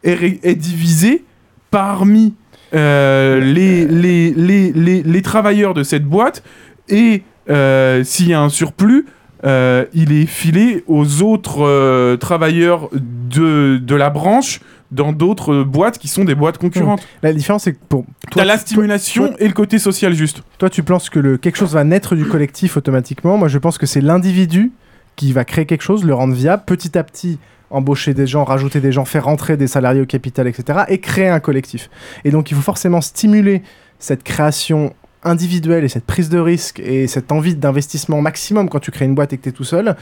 est, 0.02 0.44
est 0.44 0.55
divisé 0.55 1.25
parmi 1.70 2.34
euh, 2.75 3.41
les, 3.41 3.86
les, 3.86 4.33
les, 4.33 5.02
les, 5.02 5.23
travailleurs 5.23 5.73
de 5.75 5.83
cette 5.83 6.05
boîte. 6.05 6.42
Et 6.89 7.23
s'il 7.49 8.28
y 8.28 8.34
a 8.34 8.41
un 8.41 8.49
surplus, 8.49 9.07
il 9.44 10.12
est 10.12 10.26
filé 10.26 10.83
aux 10.89 11.23
autres 11.23 12.16
travailleurs 12.16 12.91
de, 12.92 13.78
de 13.78 13.94
la 13.94 14.10
branche 14.10 14.60
dans 14.91 15.13
d'autres 15.13 15.63
boîtes 15.63 15.99
qui 15.99 16.09
sont 16.09 16.25
des 16.25 16.35
boîtes 16.35 16.59
concurrentes. 16.59 17.07
la 17.23 17.33
différence 17.33 17.65
c'est 17.65 17.73
que 17.73 17.79
pour 17.89 18.05
T'as 18.31 18.45
la 18.45 18.59
stimulation 18.59 19.35
et 19.39 19.49
le 19.49 19.55
côté 19.55 19.79
social 19.79 20.15
juste. 20.15 20.43
Toi, 20.59 20.71
tu 20.71 20.83
penses 20.83 21.11
que 21.11 21.19
le, 21.19 21.39
quelque 21.39 21.57
chose 21.57 21.73
va 21.73 21.85
naître 21.85 22.15
du 22.15 22.27
collectif 22.27 22.77
automatiquement. 22.77 23.39
Moi, 23.39 23.49
je 23.49 23.59
pense 23.59 23.79
que 23.79 23.87
c'est 23.87 24.01
l'individu 24.01 24.73
qui 25.17 25.33
va 25.33 25.45
créer 25.45 25.67
quelque 25.67 25.83
chose, 25.83 26.05
le 26.05 26.15
rendre 26.15 26.35
viable, 26.35 26.65
petit 26.67 26.97
à 26.99 27.03
petit 27.03 27.39
embaucher 27.71 28.15
des 28.15 28.27
gens, 28.27 28.45
rajouter 28.45 28.81
des 28.81 28.93
gens, 28.93 29.05
faire 29.05 29.25
rentrer 29.25 29.57
des 29.57 29.67
salariés 29.67 30.01
au 30.01 30.07
capital, 30.07 30.47
etc. 30.47 30.81
et 30.89 30.99
créer 30.99 31.29
un 31.29 31.41
collectif. 31.41 31.91
Et 32.25 32.31
donc, 32.31 32.51
il 32.51 32.55
faut 32.55 32.63
forcément 32.63 33.01
stimuler 33.01 33.63
cette 33.99 34.23
création 34.23 34.95
individuelle 35.25 35.85
et 35.85 35.89
cette 35.89 36.05
prise 36.05 36.29
de 36.29 36.39
risque 36.39 36.79
et 36.81 37.07
cette 37.09 37.33
envie 37.33 37.57
d'investissement 37.57 38.21
maximum 38.21 38.69
quand 38.69 38.79
tu 38.79 38.91
crées 38.91 39.07
une 39.07 39.15
boîte 39.15 39.33
et 39.33 39.39
que 39.39 39.43
tu 39.43 39.49
es 39.49 39.53
tout 39.53 39.65
seul. 39.65 39.97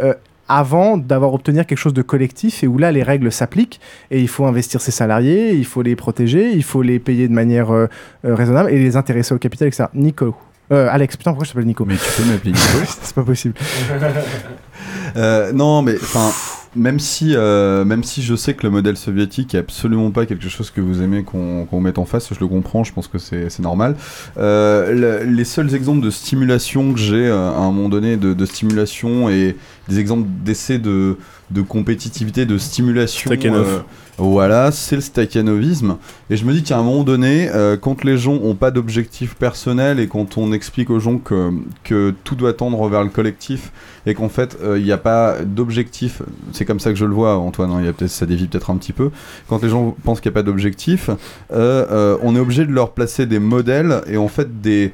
euh, 0.00 0.14
avant 0.48 0.96
d'avoir 0.96 1.34
obtenir 1.34 1.66
quelque 1.66 1.78
chose 1.78 1.94
de 1.94 2.02
collectif 2.02 2.62
et 2.62 2.66
où 2.66 2.78
là 2.78 2.92
les 2.92 3.02
règles 3.02 3.32
s'appliquent 3.32 3.80
et 4.10 4.20
il 4.20 4.28
faut 4.28 4.46
investir 4.46 4.80
ses 4.80 4.90
salariés, 4.90 5.54
il 5.54 5.64
faut 5.64 5.82
les 5.82 5.96
protéger, 5.96 6.52
il 6.52 6.62
faut 6.62 6.82
les 6.82 6.98
payer 6.98 7.28
de 7.28 7.32
manière 7.32 7.70
euh, 7.70 7.86
euh, 8.24 8.34
raisonnable 8.34 8.70
et 8.70 8.78
les 8.78 8.96
intéresser 8.96 9.34
au 9.34 9.38
capital, 9.38 9.68
etc. 9.68 9.84
Nico. 9.94 10.34
Euh, 10.72 10.88
Alex, 10.90 11.16
putain, 11.16 11.30
pourquoi 11.30 11.44
je 11.44 11.52
t'appelle 11.52 11.66
Nico 11.66 11.84
Mais 11.84 11.94
tu 11.94 12.22
peux 12.22 12.28
m'appeler 12.28 12.52
Nico. 12.52 12.78
C'est 13.02 13.14
pas 13.14 13.22
possible. 13.22 13.54
Euh, 15.16 15.50
non, 15.52 15.80
mais 15.80 15.94
enfin, 15.94 16.30
même 16.76 17.00
si, 17.00 17.34
euh, 17.34 17.84
même 17.84 18.04
si 18.04 18.22
je 18.22 18.34
sais 18.36 18.54
que 18.54 18.62
le 18.64 18.70
modèle 18.70 18.96
soviétique 18.96 19.54
est 19.54 19.58
absolument 19.58 20.10
pas 20.10 20.26
quelque 20.26 20.48
chose 20.48 20.70
que 20.70 20.80
vous 20.80 21.02
aimez 21.02 21.22
qu'on 21.24 21.64
qu'on 21.66 21.80
mette 21.80 21.98
en 21.98 22.04
face, 22.04 22.28
je 22.32 22.38
le 22.40 22.46
comprends, 22.46 22.84
je 22.84 22.92
pense 22.92 23.08
que 23.08 23.18
c'est 23.18 23.58
normal. 23.60 23.96
Euh, 24.38 25.22
le- 25.24 25.30
les 25.30 25.44
seuls 25.44 25.74
exemples 25.74 26.04
de 26.04 26.10
stimulation 26.10 26.92
que 26.92 26.98
j'ai 26.98 27.26
euh, 27.26 27.50
à 27.50 27.58
un 27.58 27.72
moment 27.72 27.88
donné, 27.88 28.16
de, 28.16 28.34
de 28.34 28.46
stimulation 28.46 29.28
et 29.28 29.56
des 29.88 29.98
exemples 29.98 30.28
d'essais 30.44 30.78
de, 30.78 31.16
de 31.50 31.62
compétitivité, 31.62 32.46
de 32.46 32.58
stimulation. 32.58 33.30
Euh, 33.30 33.78
voilà, 34.18 34.72
c'est 34.72 34.96
le 34.96 35.02
stakhanovisme. 35.02 35.98
Et 36.30 36.36
je 36.36 36.44
me 36.44 36.52
dis 36.52 36.62
qu'à 36.62 36.78
un 36.78 36.82
moment 36.82 37.04
donné, 37.04 37.48
euh, 37.50 37.76
quand 37.76 38.02
les 38.02 38.16
gens 38.16 38.32
ont 38.32 38.54
pas 38.54 38.70
d'objectif 38.70 39.34
personnel 39.34 40.00
et 40.00 40.08
quand 40.08 40.38
on 40.38 40.52
explique 40.52 40.90
aux 40.90 41.00
gens 41.00 41.18
que, 41.18 41.50
que 41.84 42.14
tout 42.24 42.34
doit 42.34 42.54
tendre 42.54 42.88
vers 42.88 43.04
le 43.04 43.10
collectif 43.10 43.72
et 44.06 44.14
qu'en 44.14 44.28
fait 44.28 44.56
euh, 44.62 44.78
il 44.78 44.84
n'y 44.84 44.92
a 44.92 44.98
pas 44.98 45.36
d'objectif, 45.44 46.22
c'est 46.52 46.64
comme 46.64 46.80
ça 46.80 46.90
que 46.90 46.96
je 46.96 47.04
le 47.04 47.14
vois, 47.14 47.36
Antoine. 47.36 47.70
hein, 47.70 47.82
y 47.82 47.88
a 47.88 48.08
ça 48.08 48.24
dévie 48.24 48.46
peut-être 48.46 48.70
un 48.70 48.76
petit 48.76 48.92
peu. 48.92 49.10
Quand 49.48 49.62
les 49.62 49.68
gens 49.68 49.94
pensent 50.04 50.20
qu'il 50.20 50.30
n'y 50.30 50.34
a 50.34 50.40
pas 50.40 50.44
d'objectif, 50.44 51.10
euh, 51.52 51.86
euh, 51.90 52.16
on 52.22 52.34
est 52.36 52.40
obligé 52.40 52.64
de 52.64 52.72
leur 52.72 52.92
placer 52.92 53.26
des 53.26 53.38
modèles 53.38 54.00
et 54.06 54.16
en 54.16 54.28
fait 54.28 54.62
des 54.62 54.92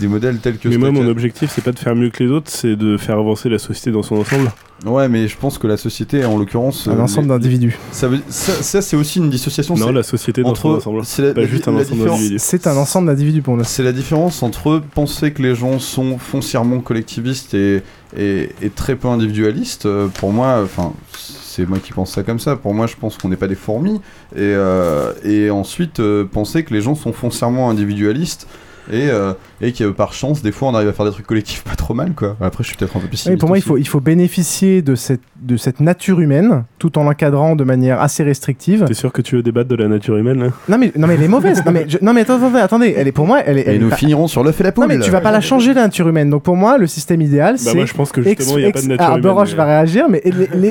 des 0.00 0.06
modèles 0.06 0.38
tels 0.38 0.58
que 0.58 0.68
Mais 0.68 0.76
moi, 0.76 0.90
mon 0.90 1.06
objectif, 1.08 1.50
c'est 1.54 1.64
pas 1.64 1.72
de 1.72 1.78
faire 1.78 1.94
mieux 1.96 2.10
que 2.10 2.22
les 2.22 2.30
autres, 2.30 2.50
c'est 2.50 2.76
de 2.76 2.96
faire 2.98 3.18
avancer 3.18 3.48
la 3.48 3.58
société 3.58 3.90
dans 3.90 4.02
son 4.02 4.16
ensemble. 4.16 4.50
Ouais, 4.84 5.08
mais 5.08 5.28
je 5.28 5.36
pense 5.38 5.58
que 5.58 5.66
la 5.68 5.76
société, 5.76 6.24
en 6.24 6.36
l'occurrence, 6.36 6.88
Un 6.88 6.98
euh, 6.98 7.00
ensemble 7.00 7.28
les- 7.28 7.34
d'individus. 7.34 7.78
Ça, 7.92 8.08
veut- 8.08 8.20
ça, 8.28 8.52
ça, 8.62 8.82
c'est 8.82 8.96
aussi 8.96 9.18
une 9.20 9.30
dissociation. 9.30 9.76
Non, 9.76 9.92
la 9.92 10.02
société 10.02 10.42
dans 10.42 10.50
entre- 10.50 10.62
son 10.62 10.70
ensemble. 10.74 11.04
c'est 11.04 11.22
la- 11.22 11.34
Pas 11.34 11.44
juste 11.46 11.68
un 11.68 11.70
la 11.72 11.78
ensemble 11.78 11.92
différence- 11.94 12.18
d'individus. 12.18 12.38
C'est 12.40 12.66
un 12.66 12.76
ensemble 12.76 13.06
d'individus 13.06 13.42
pour 13.42 13.56
nous. 13.56 13.64
C'est 13.64 13.84
la 13.84 13.92
différence 13.92 14.42
entre 14.42 14.82
penser 14.94 15.32
que 15.32 15.40
les 15.42 15.54
gens 15.54 15.78
sont 15.78 16.18
foncièrement 16.18 16.80
collectivistes 16.80 17.54
et, 17.54 17.82
et, 18.16 18.50
et 18.60 18.70
très 18.70 18.96
peu 18.96 19.08
individualistes. 19.08 19.86
Euh, 19.86 20.08
Pour 20.08 20.32
moi, 20.32 20.60
enfin, 20.64 20.92
c'est 21.14 21.66
moi 21.66 21.78
qui 21.78 21.92
pense 21.92 22.10
ça 22.12 22.24
comme 22.24 22.40
ça. 22.40 22.56
Pour 22.56 22.74
moi, 22.74 22.86
je 22.88 22.96
pense 23.00 23.16
qu'on 23.16 23.28
n'est 23.28 23.36
pas 23.36 23.48
des 23.48 23.54
fourmis. 23.54 24.00
Et, 24.34 24.38
euh, 24.40 25.12
et 25.24 25.48
ensuite, 25.50 26.00
euh, 26.00 26.24
penser 26.24 26.64
que 26.64 26.74
les 26.74 26.80
gens 26.82 26.94
sont 26.96 27.12
foncièrement 27.12 27.70
individualistes. 27.70 28.48
Et, 28.90 29.08
euh, 29.10 29.32
et 29.60 29.72
que 29.72 29.84
par 29.90 30.12
chance, 30.12 30.42
des 30.42 30.50
fois, 30.50 30.68
on 30.68 30.74
arrive 30.74 30.88
à 30.88 30.92
faire 30.92 31.06
des 31.06 31.12
trucs 31.12 31.26
collectifs 31.26 31.62
pas 31.62 31.76
trop 31.76 31.94
mal, 31.94 32.12
quoi. 32.14 32.36
Après, 32.40 32.64
je 32.64 32.68
suis 32.68 32.76
peut-être 32.76 32.96
un 32.96 33.00
peu 33.00 33.04
Oui, 33.06 33.10
pessimiste. 33.10 33.38
pour 33.40 33.48
moi, 33.48 33.58
il 33.58 33.62
faut, 33.62 33.76
il 33.78 33.86
faut 33.86 34.00
bénéficier 34.00 34.82
de 34.82 34.94
cette, 34.96 35.20
de 35.40 35.56
cette 35.56 35.78
nature 35.80 36.18
humaine 36.20 36.64
tout 36.78 36.98
en 36.98 37.04
l'encadrant 37.04 37.54
de 37.54 37.62
manière 37.64 38.00
assez 38.00 38.24
restrictive. 38.24 38.84
T'es 38.88 38.94
sûr 38.94 39.12
que 39.12 39.22
tu 39.22 39.36
veux 39.36 39.42
débattre 39.42 39.68
de 39.68 39.76
la 39.76 39.86
nature 39.88 40.16
humaine 40.16 40.40
là? 40.42 40.48
Non 40.68 40.78
mais, 40.78 40.92
non 40.96 41.06
mais 41.06 41.14
elle 41.14 41.22
est 41.22 41.28
mauvaise. 41.28 41.64
non 41.64 41.70
mais, 41.72 41.84
je- 41.88 41.98
non 42.02 42.12
mais 42.12 42.22
attendez, 42.22 42.44
attendez, 42.44 42.58
attendez. 42.60 42.94
Elle 42.96 43.06
est 43.08 43.12
pour 43.12 43.26
moi, 43.26 43.40
elle 43.44 43.58
est. 43.58 43.62
Et 43.62 43.70
elle 43.74 43.80
nous 43.80 43.88
pas- 43.88 43.96
finirons 43.96 44.26
sur 44.26 44.42
l'œuf 44.42 44.60
et 44.60 44.64
la 44.64 44.72
poule. 44.72 44.84
Non 44.84 44.88
mais 44.88 44.98
tu 44.98 45.10
vas 45.10 45.20
pas 45.20 45.30
la 45.30 45.40
changer 45.40 45.74
la 45.74 45.82
nature 45.82 46.08
humaine. 46.08 46.28
Donc 46.30 46.42
pour 46.42 46.56
moi, 46.56 46.76
le 46.78 46.86
système 46.88 47.20
idéal, 47.20 47.58
c'est. 47.58 47.70
Bah, 47.70 47.76
moi, 47.76 47.84
je 47.86 47.94
pense 47.94 48.10
que 48.10 48.20
justement, 48.22 48.58
il 48.58 48.64
y 48.64 48.66
a 48.66 48.72
pas 48.72 48.82
de 48.82 48.86
nature 48.88 49.08
humaine, 49.10 49.20
Boroche 49.20 49.50
mais- 49.50 49.56
va 49.56 49.64
réagir, 49.64 50.08
mais 50.08 50.22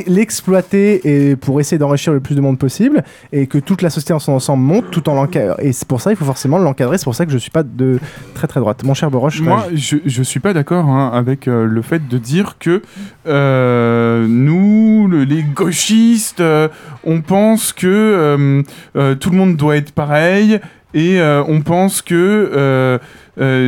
l'exploiter 0.07 1.29
et 1.29 1.35
pour 1.35 1.59
essayer 1.59 1.77
d'enrichir 1.77 2.13
le 2.13 2.19
plus 2.19 2.35
de 2.35 2.41
monde 2.41 2.57
possible 2.59 3.03
et 3.31 3.47
que 3.47 3.57
toute 3.57 3.81
la 3.81 3.89
société 3.89 4.13
en 4.13 4.19
son 4.19 4.33
ensemble 4.33 4.63
monte 4.63 4.91
tout 4.91 5.07
en 5.09 5.13
l'encadrant. 5.15 5.55
Et 5.59 5.71
c'est 5.73 5.87
pour 5.87 6.01
ça, 6.01 6.11
il 6.11 6.15
faut 6.17 6.25
forcément 6.25 6.57
l'encadrer. 6.57 6.97
C'est 6.97 7.03
pour 7.05 7.15
ça 7.15 7.25
que 7.25 7.31
je 7.31 7.37
suis 7.37 7.51
pas 7.51 7.63
de 7.63 7.99
très 8.33 8.47
très 8.47 8.59
droite. 8.59 8.83
Mon 8.83 8.93
cher 8.93 9.09
Boroche. 9.11 9.41
Moi, 9.41 9.65
je, 9.73 9.97
je 10.05 10.23
suis 10.23 10.39
pas 10.39 10.53
d'accord 10.53 10.87
hein, 10.89 11.11
avec 11.13 11.47
euh, 11.47 11.65
le 11.65 11.81
fait 11.81 12.07
de 12.07 12.17
dire 12.17 12.57
que 12.59 12.81
euh, 13.27 14.25
nous, 14.27 15.07
le- 15.09 15.23
les 15.23 15.43
gauchistes, 15.43 16.41
euh, 16.41 16.67
on 17.03 17.21
pense 17.21 17.73
que 17.73 18.63
tout 19.19 19.29
le 19.29 19.37
monde 19.37 19.55
doit 19.57 19.77
être 19.77 19.91
pareil 19.91 20.59
et 20.93 21.19
on 21.21 21.61
pense 21.61 22.01
que 22.01 22.99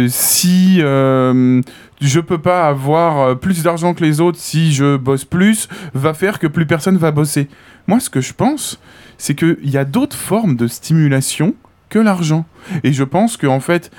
si 0.10 0.78
je 0.80 2.20
peux 2.20 2.38
pas 2.38 2.68
avoir 2.68 3.40
plus 3.40 3.64
d'argent 3.64 3.94
que 3.94 4.04
les 4.04 4.20
autres 4.22 4.40
si 4.40 4.74
je 4.74 4.98
bosse 4.98 5.26
plus, 5.26 5.68
va 5.94 6.14
faire 6.14 6.40
que 6.40 6.48
plus 6.48 6.66
personne 6.66 6.98
va 6.98 7.12
bosser. 7.12 7.48
Moi, 7.88 8.00
ce 8.00 8.10
que 8.10 8.22
je 8.22 8.34
pense, 8.34 8.80
c'est 9.18 9.36
qu'il 9.36 9.70
y 9.70 9.78
a 9.78 9.86
d'autres 9.86 10.18
formes 10.18 10.56
de 10.56 10.68
stimulation 10.68 11.56
que 11.90 12.00
l'argent. 12.00 12.46
Et 12.84 12.92
je 12.94 13.04
pense 13.04 13.38
qu'en 13.38 13.60
fait, 13.60 13.92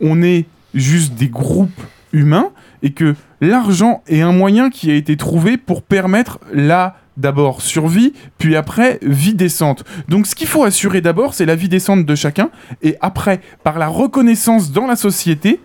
on 0.00 0.22
est 0.22 0.46
juste 0.74 1.14
des 1.14 1.28
groupes 1.28 1.82
humains 2.12 2.50
et 2.82 2.92
que 2.92 3.14
l'argent 3.40 4.02
est 4.06 4.20
un 4.20 4.32
moyen 4.32 4.70
qui 4.70 4.90
a 4.90 4.94
été 4.94 5.16
trouvé 5.16 5.56
pour 5.56 5.82
permettre 5.82 6.38
la 6.52 6.96
d'abord 7.16 7.60
survie, 7.60 8.14
puis 8.38 8.56
après 8.56 8.98
vie 9.02 9.34
décente. 9.34 9.84
Donc 10.08 10.26
ce 10.26 10.34
qu'il 10.34 10.46
faut 10.46 10.64
assurer 10.64 11.02
d'abord, 11.02 11.34
c'est 11.34 11.44
la 11.44 11.54
vie 11.54 11.68
décente 11.68 12.06
de 12.06 12.14
chacun, 12.14 12.50
et 12.82 12.96
après, 13.02 13.40
par 13.62 13.78
la 13.78 13.88
reconnaissance 13.88 14.72
dans 14.72 14.86
la 14.86 14.96
société, 14.96 15.60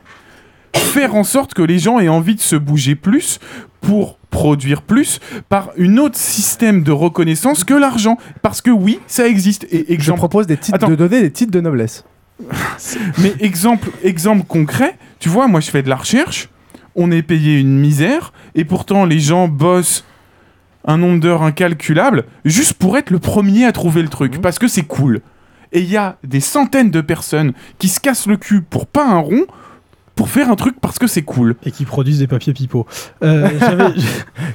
faire 0.76 1.16
en 1.16 1.24
sorte 1.24 1.54
que 1.54 1.62
les 1.62 1.80
gens 1.80 2.00
aient 2.00 2.10
envie 2.10 2.36
de 2.36 2.42
se 2.42 2.58
bouger 2.58 2.96
plus 2.96 3.40
pour 3.80 4.18
produire 4.30 4.82
plus 4.82 5.20
par 5.48 5.70
une 5.78 6.00
autre 6.00 6.18
système 6.18 6.84
de 6.84 6.92
reconnaissance 6.92 7.64
que 7.64 7.74
l'argent. 7.74 8.18
Parce 8.42 8.62
que 8.62 8.72
oui, 8.72 9.00
ça 9.08 9.28
existe. 9.28 9.66
Et 9.72 9.86
Je 9.98 10.12
propose 10.12 10.48
des 10.48 10.58
titres 10.58 10.76
Attends. 10.76 10.90
de 10.90 10.96
donner 10.96 11.22
des 11.22 11.32
titres 11.32 11.52
de 11.52 11.62
noblesse. 11.62 12.04
Mais 13.18 13.34
exemple, 13.40 13.90
exemple 14.04 14.46
concret, 14.46 14.98
tu 15.20 15.30
vois, 15.30 15.48
moi 15.48 15.60
je 15.60 15.70
fais 15.70 15.84
de 15.84 15.90
la 15.90 15.96
recherche, 15.96 16.50
on 16.96 17.12
est 17.12 17.22
payé 17.22 17.60
une 17.60 17.80
misère, 17.80 18.34
et 18.56 18.66
pourtant 18.66 19.06
les 19.06 19.20
gens 19.20 19.48
bossent 19.48 20.06
un 20.86 20.98
nombre 20.98 21.20
d'heures 21.20 21.44
incalculable 21.44 22.26
juste 22.44 22.74
pour 22.74 22.98
être 22.98 23.10
le 23.10 23.20
premier 23.20 23.66
à 23.66 23.72
trouver 23.72 24.02
le 24.02 24.10
truc, 24.10 24.42
parce 24.42 24.60
que 24.60 24.68
c'est 24.68 24.84
cool. 24.84 25.22
Et 25.72 25.80
il 25.80 25.90
y 25.90 25.98
a 25.98 26.18
des 26.24 26.40
centaines 26.40 26.92
de 26.92 27.02
personnes 27.02 27.54
qui 27.80 27.90
se 27.90 28.00
cassent 28.00 28.28
le 28.28 28.38
cul 28.38 28.62
pour 28.62 28.88
pas 28.88 29.06
un 29.06 29.18
rond 29.18 29.46
pour 30.16 30.30
faire 30.30 30.50
un 30.50 30.56
truc 30.56 30.76
parce 30.82 30.98
que 30.98 31.08
c'est 31.08 31.22
cool. 31.24 31.56
Et 31.66 31.72
qui 31.72 31.86
produisent 31.86 32.20
des 32.20 32.28
papiers 32.28 32.54
pipeaux. 32.54 32.86
Euh, 33.24 33.50
j'avais- 33.60 33.94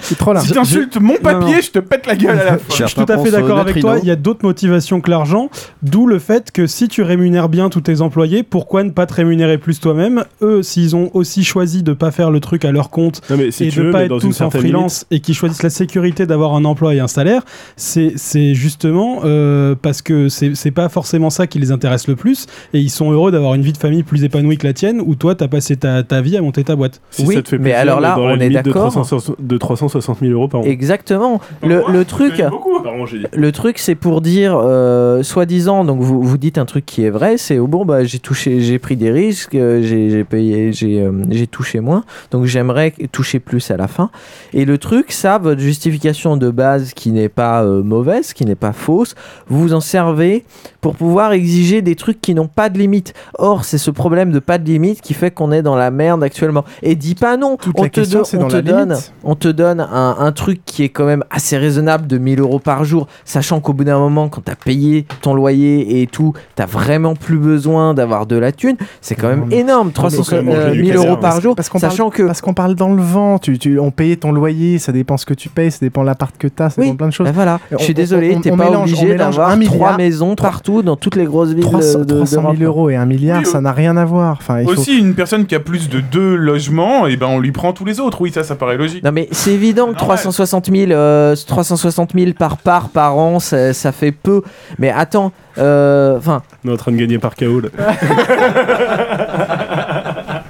C'est 0.00 0.16
trop 0.16 0.32
là. 0.32 0.40
Si 0.40 0.52
t'insultes 0.52 0.98
mon 1.00 1.16
papier, 1.16 1.56
non. 1.56 1.60
je 1.60 1.70
te 1.70 1.78
pète 1.78 2.06
la 2.06 2.16
gueule 2.16 2.38
à 2.38 2.44
la 2.44 2.58
fin. 2.58 2.64
Je 2.70 2.84
suis 2.86 2.94
tout 2.94 3.12
à 3.12 3.18
fait 3.18 3.30
d'accord 3.30 3.58
avec 3.58 3.78
toi. 3.80 3.98
Il 4.02 4.08
y 4.08 4.10
a 4.10 4.16
d'autres 4.16 4.44
motivations 4.44 5.00
que 5.00 5.10
l'argent, 5.10 5.50
d'où 5.82 6.06
le 6.06 6.18
fait 6.18 6.50
que 6.50 6.66
si 6.66 6.88
tu 6.88 7.02
rémunères 7.02 7.48
bien 7.48 7.68
tous 7.68 7.82
tes 7.82 8.00
employés, 8.00 8.42
pourquoi 8.42 8.84
ne 8.84 8.90
pas 8.90 9.06
te 9.06 9.14
rémunérer 9.14 9.58
plus 9.58 9.80
toi-même 9.80 10.24
Eux, 10.42 10.62
s'ils 10.62 10.96
ont 10.96 11.10
aussi 11.14 11.44
choisi 11.44 11.82
de 11.82 11.92
pas 11.92 12.10
faire 12.10 12.30
le 12.30 12.40
truc 12.40 12.64
à 12.64 12.72
leur 12.72 12.90
compte 12.90 13.20
Non, 13.30 13.36
mais 13.36 13.50
si 13.50 13.64
et 13.64 13.70
de 13.70 13.82
veux, 13.82 13.90
pas 13.90 14.04
être 14.04 14.18
tous 14.18 14.40
en 14.40 14.50
freelance 14.50 15.06
et 15.10 15.20
qui 15.20 15.34
choisissent 15.34 15.62
la 15.62 15.70
sécurité 15.70 16.26
d'avoir 16.26 16.54
un 16.54 16.64
emploi 16.64 16.94
et 16.94 17.00
un 17.00 17.08
salaire, 17.08 17.42
c'est 17.76 18.12
c'est 18.16 18.54
justement 18.54 19.20
euh, 19.24 19.74
parce 19.80 20.00
que 20.02 20.28
c'est 20.28 20.54
c'est 20.54 20.70
pas 20.70 20.88
forcément 20.88 21.30
ça 21.30 21.46
qui 21.46 21.58
les 21.58 21.70
intéresse 21.70 22.08
le 22.08 22.16
plus 22.16 22.46
et 22.72 22.80
ils 22.80 22.90
sont 22.90 23.10
heureux 23.12 23.30
d'avoir 23.30 23.54
une 23.54 23.62
vie 23.62 23.72
de 23.72 23.78
famille 23.78 24.02
plus 24.02 24.24
épanouie 24.24 24.56
que 24.56 24.66
la 24.66 24.72
tienne 24.72 25.00
où 25.04 25.14
toi 25.14 25.34
t'as 25.34 25.48
passé 25.50 25.76
ta, 25.76 26.02
ta 26.02 26.22
vie 26.22 26.36
à 26.36 26.40
monter 26.40 26.64
ta 26.64 26.76
boîte. 26.76 27.00
Si 27.10 27.26
ça 27.26 27.42
te 27.42 27.48
fait 27.48 27.58
plaisir, 27.58 27.78
alors 27.78 28.00
là, 28.00 28.16
on 28.18 28.40
est 28.40 28.48
de 28.48 28.54
d'accord. 28.54 28.90
360 28.90 29.36
de 29.38 29.58
360 29.58 30.20
000 30.20 30.32
euros 30.32 30.48
par 30.48 30.60
an. 30.60 30.64
Exactement. 30.64 31.40
Le, 31.62 31.82
le 31.92 32.04
truc, 32.04 32.40
an, 32.40 33.04
dit. 33.04 33.26
le 33.32 33.52
truc, 33.52 33.78
c'est 33.78 33.94
pour 33.94 34.20
dire, 34.22 34.56
euh, 34.56 35.22
soi-disant, 35.22 35.84
donc 35.84 36.00
vous, 36.00 36.22
vous 36.22 36.38
dites 36.38 36.56
un 36.56 36.64
truc 36.64 36.86
qui 36.86 37.04
est 37.04 37.10
vrai, 37.10 37.36
c'est 37.36 37.58
oh, 37.58 37.66
bon 37.66 37.84
bah 37.84 38.04
j'ai 38.04 38.18
touché, 38.18 38.60
j'ai 38.60 38.78
pris 38.78 38.96
des 38.96 39.10
risques, 39.10 39.54
euh, 39.54 39.82
j'ai 39.82 40.10
j'ai 40.10 40.24
payé, 40.24 40.72
j'ai 40.72 41.00
euh, 41.00 41.12
j'ai 41.30 41.46
touché 41.46 41.80
moins, 41.80 42.04
donc 42.30 42.46
j'aimerais 42.46 42.92
toucher 43.12 43.40
plus 43.40 43.70
à 43.70 43.76
la 43.76 43.88
fin. 43.88 44.10
Et 44.52 44.64
le 44.64 44.78
truc, 44.78 45.12
ça, 45.12 45.38
votre 45.38 45.60
justification 45.60 46.36
de 46.36 46.50
base 46.50 46.92
qui 46.94 47.12
n'est 47.12 47.28
pas 47.28 47.62
euh, 47.64 47.82
mauvaise, 47.82 48.32
qui 48.32 48.44
n'est 48.44 48.54
pas 48.54 48.72
fausse, 48.72 49.14
vous 49.48 49.60
vous 49.60 49.74
en 49.74 49.80
servez 49.80 50.44
pour 50.80 50.96
pouvoir 50.96 51.32
exiger 51.32 51.82
des 51.82 51.96
trucs 51.96 52.20
qui 52.20 52.34
n'ont 52.34 52.48
pas 52.48 52.68
de 52.68 52.78
limite. 52.78 53.14
Or, 53.38 53.64
c'est 53.64 53.78
ce 53.78 53.90
problème 53.90 54.32
de 54.32 54.38
pas 54.38 54.58
de 54.58 54.64
limite 54.64 55.00
qui 55.00 55.14
fait 55.14 55.30
qu'on 55.40 55.52
est 55.52 55.62
dans 55.62 55.74
la 55.76 55.90
merde 55.90 56.22
actuellement. 56.22 56.64
Et 56.82 56.94
dis 56.96 57.14
pas 57.14 57.38
non, 57.38 57.56
on 57.78 57.82
la 57.82 57.88
te, 57.88 57.94
question, 57.94 58.18
do- 58.18 58.24
c'est 58.26 58.36
on 58.36 58.40
dans 58.42 58.48
te 58.48 58.56
la 58.56 58.62
donne, 58.62 58.88
limite. 58.90 59.12
on 59.24 59.34
te 59.34 59.48
donne 59.48 59.80
un, 59.80 60.16
un 60.18 60.32
truc 60.32 60.60
qui 60.66 60.82
est 60.84 60.90
quand 60.90 61.06
même 61.06 61.24
assez 61.30 61.56
raisonnable 61.56 62.06
de 62.06 62.18
1000 62.18 62.40
euros 62.40 62.58
par 62.58 62.84
jour, 62.84 63.06
sachant 63.24 63.60
qu'au 63.60 63.72
bout 63.72 63.84
d'un 63.84 63.98
moment, 63.98 64.28
quand 64.28 64.42
t'as 64.44 64.54
payé 64.54 65.06
ton 65.22 65.32
loyer 65.32 66.02
et 66.02 66.06
tout, 66.06 66.34
t'as 66.56 66.66
vraiment 66.66 67.14
plus 67.14 67.38
besoin 67.38 67.94
d'avoir 67.94 68.26
de 68.26 68.36
la 68.36 68.52
thune. 68.52 68.76
C'est 69.00 69.14
quand 69.14 69.28
même 69.28 69.46
énorme, 69.50 69.92
300, 69.92 70.22
euh, 70.34 70.74
1000 70.74 70.94
euros 70.96 71.16
par 71.16 71.40
jour, 71.40 71.54
Parce 71.56 71.70
qu'on 71.70 71.78
sachant 71.78 72.10
parle, 72.10 72.26
parce 72.26 72.40
qu'on 72.42 72.52
parle 72.54 72.74
dans 72.74 72.92
le 72.92 73.02
vent. 73.02 73.38
Tu, 73.38 73.58
tu, 73.58 73.78
on 73.78 73.90
payait 73.90 74.16
ton 74.16 74.32
loyer, 74.32 74.78
ça 74.78 74.92
dépend 74.92 75.16
ce 75.16 75.24
que 75.24 75.34
tu 75.34 75.48
payes, 75.48 75.70
ça 75.70 75.78
dépend 75.80 76.02
l'appart 76.02 76.36
que 76.36 76.48
t'as, 76.48 76.68
ça 76.68 76.80
Oui, 76.80 76.86
dépend 76.88 76.96
plein 76.98 77.08
de 77.08 77.12
choses. 77.12 77.26
ben 77.26 77.32
voilà. 77.32 77.60
Je 77.70 77.78
suis 77.82 77.94
désolé, 77.94 78.34
on- 78.36 78.40
t'es 78.42 78.50
pas 78.50 78.56
mélange- 78.68 78.92
obligé 78.92 79.14
d'avoir 79.14 79.58
trois 79.64 79.96
maisons 79.96 80.34
partout 80.34 80.82
dans 80.82 80.96
toutes 80.96 81.16
les 81.16 81.24
grosses 81.24 81.52
villes 81.52 81.64
300, 81.64 82.00
de, 82.00 82.04
de, 82.04 82.14
300 82.16 82.40
000 82.42 82.54
d'Europe. 82.54 82.62
euros 82.76 82.90
et 82.90 82.96
un 82.96 83.06
milliard, 83.06 83.38
Oui, 83.40 83.46
ça 83.46 83.60
n'a 83.60 83.72
rien 83.72 83.96
à 83.96 84.04
voir. 84.04 84.36
Enfin, 84.40 84.60
il 84.60 84.66
faut- 84.66 84.72
Aussi, 84.72 84.98
une 84.98 85.14
personne 85.14 85.29
qui 85.46 85.54
a 85.54 85.60
plus 85.60 85.88
de 85.88 86.00
deux 86.00 86.34
logements, 86.34 87.06
et 87.06 87.16
ben 87.16 87.28
on 87.28 87.38
lui 87.38 87.52
prend 87.52 87.72
tous 87.72 87.84
les 87.84 88.00
autres. 88.00 88.20
Oui, 88.20 88.32
ça, 88.32 88.42
ça 88.42 88.56
paraît 88.56 88.76
logique. 88.76 89.04
Non 89.04 89.12
mais 89.12 89.28
c'est 89.32 89.52
évident 89.52 89.92
que 89.92 89.98
360 89.98 90.70
000, 90.70 90.92
euh, 90.92 91.34
360 91.34 92.12
000 92.14 92.32
par 92.38 92.58
part 92.58 92.88
par 92.88 93.16
an, 93.16 93.40
ça, 93.40 93.72
ça 93.72 93.92
fait 93.92 94.12
peu. 94.12 94.42
Mais 94.78 94.90
attends, 94.90 95.32
euh, 95.58 96.18
enfin, 96.18 96.42
On 96.64 96.68
est 96.68 96.72
en 96.72 96.76
train 96.76 96.92
de 96.92 96.96
gagner 96.96 97.18
par 97.18 97.34
KO 97.36 97.60
là. 97.60 97.68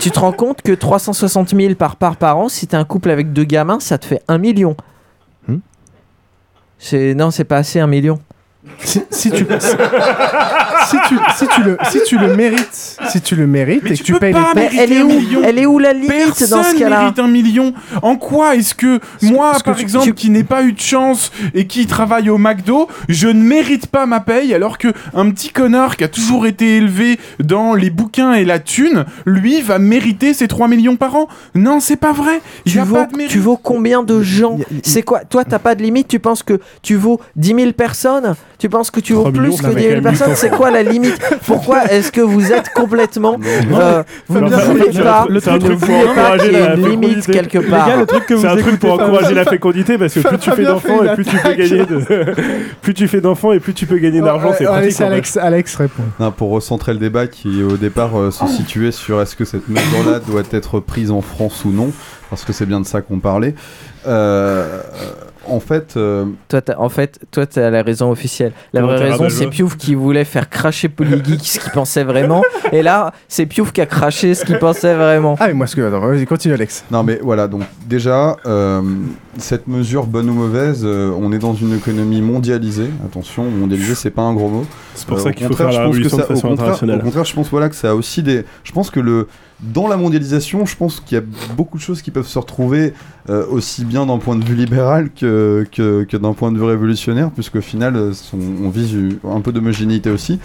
tu 0.00 0.10
te 0.10 0.18
rends 0.18 0.32
compte 0.32 0.62
que 0.62 0.72
360 0.72 1.54
000 1.54 1.74
par 1.74 1.96
part 1.96 2.16
par 2.16 2.38
an, 2.38 2.48
si 2.48 2.66
t'es 2.66 2.76
un 2.76 2.84
couple 2.84 3.10
avec 3.10 3.32
deux 3.32 3.44
gamins, 3.44 3.80
ça 3.80 3.98
te 3.98 4.06
fait 4.06 4.22
un 4.28 4.38
million. 4.38 4.76
Hmm. 5.46 5.58
C'est 6.78 7.14
non, 7.14 7.30
c'est 7.30 7.44
pas 7.44 7.58
assez 7.58 7.80
un 7.80 7.86
million. 7.86 8.18
Si, 8.80 9.00
si 9.10 9.30
tu, 9.30 9.46
si, 9.60 9.68
si 10.88 10.96
tu, 11.08 11.16
si 11.36 11.46
tu 11.48 11.62
le, 11.62 11.78
si 11.90 11.98
tu 12.04 12.18
le 12.18 12.34
mérites, 12.34 12.98
si 13.08 13.20
tu 13.20 13.36
le 13.36 13.46
mérites 13.46 13.86
et 13.86 13.96
que 13.96 14.02
tu 14.02 14.14
payes 14.14 14.32
pas 14.32 14.52
les 14.54 14.62
mériter 14.62 14.82
elle 14.82 14.92
est 14.92 15.02
où 15.02 15.08
million. 15.08 15.40
Elle 15.44 15.58
est 15.60 15.66
où 15.66 15.78
la 15.78 15.92
limite 15.92 16.08
Personne 16.10 16.50
dans 16.50 16.62
ce 16.64 16.74
cas-là 16.76 17.00
mérite 17.02 17.18
un 17.20 17.28
million. 17.28 17.72
En 18.02 18.16
quoi 18.16 18.56
est-ce 18.56 18.74
que 18.74 18.98
moi, 19.22 19.54
que 19.54 19.62
par 19.62 19.76
tu- 19.76 19.82
exemple, 19.82 20.12
qui 20.14 20.28
n'ai 20.30 20.42
pas 20.42 20.64
eu 20.64 20.72
de 20.72 20.80
chance 20.80 21.30
et 21.54 21.66
qui 21.68 21.86
travaille 21.86 22.30
au 22.30 22.36
McDo, 22.38 22.88
je 23.08 23.28
ne 23.28 23.40
mérite 23.42 23.86
pas 23.86 24.06
ma 24.06 24.18
paye 24.20 24.52
alors 24.52 24.76
que 24.76 24.88
un 25.14 25.30
petit 25.30 25.50
connard 25.50 25.96
qui 25.96 26.02
a 26.04 26.08
toujours 26.08 26.44
été 26.46 26.76
élevé 26.78 27.18
dans 27.38 27.74
les 27.74 27.90
bouquins 27.90 28.32
et 28.34 28.44
la 28.44 28.58
thune, 28.58 29.04
lui 29.24 29.60
va 29.62 29.78
mériter 29.78 30.34
ses 30.34 30.48
3 30.48 30.66
millions 30.66 30.96
par 30.96 31.14
an 31.14 31.28
Non, 31.54 31.78
c'est 31.80 31.96
pas 31.96 32.12
vrai. 32.12 32.40
Il 32.66 32.72
tu 32.72 32.80
a 32.80 32.84
vaux, 32.84 32.96
pas 32.96 33.06
de 33.06 33.16
mérite. 33.16 33.32
tu 33.32 33.38
vaux 33.38 33.56
combien 33.56 34.02
de 34.02 34.20
gens 34.20 34.58
C'est 34.82 35.02
quoi 35.02 35.20
Toi, 35.20 35.44
t'as 35.44 35.60
pas 35.60 35.76
de 35.76 35.82
limite 35.82 36.08
Tu 36.08 36.18
penses 36.18 36.42
que 36.42 36.60
tu 36.82 36.96
vaux 36.96 37.20
10 37.36 37.54
000 37.54 37.72
personnes 37.72 38.34
Tu 38.58 38.68
penses 38.68 38.90
que 38.90 38.98
tu 38.98 39.12
vaux 39.12 39.30
3 39.30 39.32
plus 39.32 39.56
que 39.56 39.62
ça 39.62 39.68
10 39.68 39.74
fait 39.74 39.80
000 39.82 39.88
quand 39.88 39.94
même 39.94 40.02
personnes 40.02 40.34
C'est 40.34 40.50
quoi 40.50 40.72
la 40.72 40.82
limite 40.82 41.16
Pourquoi 41.46 41.84
est-ce 41.92 42.10
que 42.10 42.20
vous 42.20 42.52
êtes 42.52 42.70
complètement 42.74 43.38
euh, 43.72 44.02
Vous 44.26 44.40
ne 44.40 44.48
voulez 44.48 44.90
c'est 44.92 44.98
un 44.98 45.04
pas, 45.04 45.20
truc- 45.20 45.32
le 45.34 45.40
c'est 45.40 45.50
un 45.50 45.58
truc, 45.60 45.78
pour 45.78 45.88
voulez 45.88 46.04
pas 46.04 46.10
encourager 46.10 46.50
la 46.50 46.74
limite 46.74 47.24
fécondité. 47.24 47.32
quelque 47.32 47.58
part 47.70 47.88
C'est 48.26 48.46
un 48.46 48.56
truc 48.56 48.80
pour 48.80 48.92
encourager 48.94 49.34
la 49.34 49.44
fécondité 49.44 49.96
parce 49.96 50.12
que 50.14 50.20
plus 50.26 50.38
tu 50.38 50.50
fais 50.56 50.64
d'enfants 50.64 51.04
et 51.04 51.14
plus 51.14 51.24
tu 51.24 51.36
peux 51.36 51.54
gagner 51.54 51.86
de... 51.86 52.34
plus 52.82 52.94
tu 52.94 53.06
fais 53.06 53.20
d'enfants 53.20 53.52
et 53.52 53.60
plus 53.60 53.74
tu 53.74 53.86
peux 53.86 53.98
gagner 53.98 54.20
d'argent, 54.20 54.52
c'est 54.58 54.64
pratique. 54.64 55.00
Alex, 55.00 55.36
Alex 55.36 55.76
répond. 55.76 56.02
Pour 56.36 56.50
recentrer 56.50 56.92
le 56.94 56.98
débat 56.98 57.28
qui 57.28 57.62
au 57.62 57.76
départ 57.76 58.18
euh, 58.18 58.32
se 58.32 58.44
situait 58.48 58.90
sur 58.90 59.22
est-ce 59.22 59.36
que 59.36 59.44
cette 59.44 59.68
mesure-là 59.68 60.18
doit 60.18 60.42
être 60.50 60.80
prise 60.80 61.12
en 61.12 61.20
France 61.20 61.64
ou 61.64 61.70
non, 61.70 61.92
parce 62.28 62.44
que 62.44 62.52
c'est 62.52 62.66
bien 62.66 62.80
de 62.80 62.86
ça 62.86 63.02
qu'on 63.02 63.20
parlait. 63.20 63.54
Euh, 64.06 64.80
en 65.50 65.60
fait, 65.60 65.94
euh, 65.96 66.24
Toi, 66.48 66.60
t'as- 66.60 66.78
en 66.78 66.88
fait, 66.88 67.18
toi, 67.30 67.46
tu 67.46 67.58
as 67.58 67.70
la 67.70 67.82
raison 67.82 68.10
officielle. 68.10 68.52
La 68.72 68.80
Comment 68.80 68.92
vraie 68.94 69.04
t'as- 69.06 69.12
raison, 69.16 69.28
c'est 69.28 69.46
Piouf 69.48 69.76
qui 69.76 69.94
voulait 69.94 70.24
faire 70.24 70.48
cracher 70.48 70.88
Polygeek 70.88 71.40
ce 71.44 71.58
qu'il 71.60 71.72
pensait 71.72 72.04
vraiment. 72.04 72.42
Et 72.72 72.82
là, 72.82 73.12
c'est 73.28 73.46
Piouf 73.46 73.72
qui 73.72 73.80
a 73.80 73.86
craché 73.86 74.34
ce 74.34 74.44
qu'il 74.44 74.58
pensait 74.58 74.94
vraiment. 74.94 75.36
Ah, 75.40 75.48
mais 75.48 75.54
moi, 75.54 75.66
ce 75.66 75.76
que. 75.76 75.82
Attends, 75.82 76.00
vas-y, 76.06 76.26
continue, 76.26 76.54
Alex. 76.54 76.84
Non 76.90 77.02
mais 77.02 77.18
voilà, 77.22 77.48
donc 77.48 77.62
déjà, 77.86 78.36
euh, 78.46 78.82
cette 79.38 79.66
mesure, 79.68 80.06
bonne 80.06 80.28
ou 80.30 80.34
mauvaise, 80.34 80.82
euh, 80.84 81.10
on 81.20 81.32
est 81.32 81.38
dans 81.38 81.54
une 81.54 81.74
économie 81.76 82.22
mondialisée. 82.22 82.90
Attention, 83.04 83.44
mondialisée, 83.44 83.94
c'est 83.94 84.10
pas 84.10 84.22
un 84.22 84.34
gros 84.34 84.48
mot. 84.48 84.66
C'est 84.94 85.06
pour 85.06 85.18
Euh, 85.18 85.20
ça 85.20 85.32
qu'il 85.32 85.46
faut 85.46 85.54
faire 85.54 85.70
la 85.70 85.80
révolution 85.80 86.16
de 86.16 86.22
ça- 86.22 86.26
au 86.30 86.34
façon 86.34 86.48
contraire- 86.48 86.52
internationale. 86.66 86.98
Au 86.98 87.02
contraire, 87.04 87.24
je 87.24 87.34
pense 87.34 87.48
voilà, 87.50 87.68
que 87.68 87.74
ça 87.76 87.90
a 87.90 87.94
aussi 87.94 88.22
des... 88.22 88.44
Je 88.64 88.72
pense 88.72 88.90
que 88.90 89.00
le... 89.00 89.28
dans 89.60 89.88
la 89.88 89.96
mondialisation, 89.96 90.66
je 90.66 90.76
pense 90.76 91.00
qu'il 91.00 91.18
y 91.18 91.20
a 91.20 91.24
beaucoup 91.56 91.78
de 91.78 91.82
choses 91.82 92.00
qui 92.00 92.10
peuvent 92.10 92.28
se 92.28 92.38
retrouver 92.38 92.92
euh, 93.28 93.44
aussi 93.46 93.84
bien 93.84 94.06
d'un 94.06 94.18
point 94.18 94.36
de 94.36 94.44
vue 94.44 94.54
libéral 94.54 95.10
que, 95.10 95.66
que, 95.72 96.16
d'un 96.16 96.32
point 96.32 96.52
de 96.52 96.58
vue 96.58 96.64
révolutionnaire, 96.64 97.30
puisqu'au 97.32 97.60
final, 97.60 97.96
euh, 97.96 98.12
on, 98.34 98.68
vise 98.70 98.96
un 99.24 99.40
peu 99.40 99.50
d'homogénéité 99.50 100.10
aussi. 100.10 100.38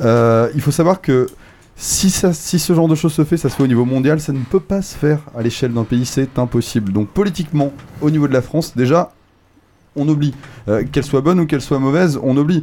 Euh, 0.00 0.48
il 0.54 0.60
faut 0.60 0.70
savoir 0.70 1.00
que 1.00 1.28
si, 1.74 2.10
ça, 2.10 2.32
si 2.32 2.60
ce 2.60 2.72
genre 2.72 2.86
de 2.86 2.94
choses 2.94 3.12
se 3.12 3.24
fait, 3.24 3.36
ça 3.36 3.48
se 3.48 3.56
fait 3.56 3.62
au 3.64 3.68
niveau 3.68 3.84
mondial, 3.84 4.20
ça 4.20 4.32
ne 4.32 4.38
peut 4.38 4.60
pas 4.60 4.82
se 4.82 4.96
faire 4.96 5.18
à 5.36 5.42
l'échelle 5.42 5.72
d'un 5.72 5.84
pays, 5.84 6.06
c'est 6.06 6.38
impossible. 6.38 6.92
Donc 6.92 7.08
politiquement, 7.08 7.72
au 8.00 8.10
niveau 8.10 8.28
de 8.28 8.32
la 8.32 8.42
France, 8.42 8.76
déjà, 8.76 9.12
on 9.96 10.08
oublie. 10.08 10.34
Qu'elle 10.92 11.02
soit 11.02 11.20
bonne 11.20 11.40
ou 11.40 11.46
qu'elle 11.46 11.60
soit 11.60 11.80
mauvaise, 11.80 12.20
on 12.22 12.36
oublie. 12.36 12.62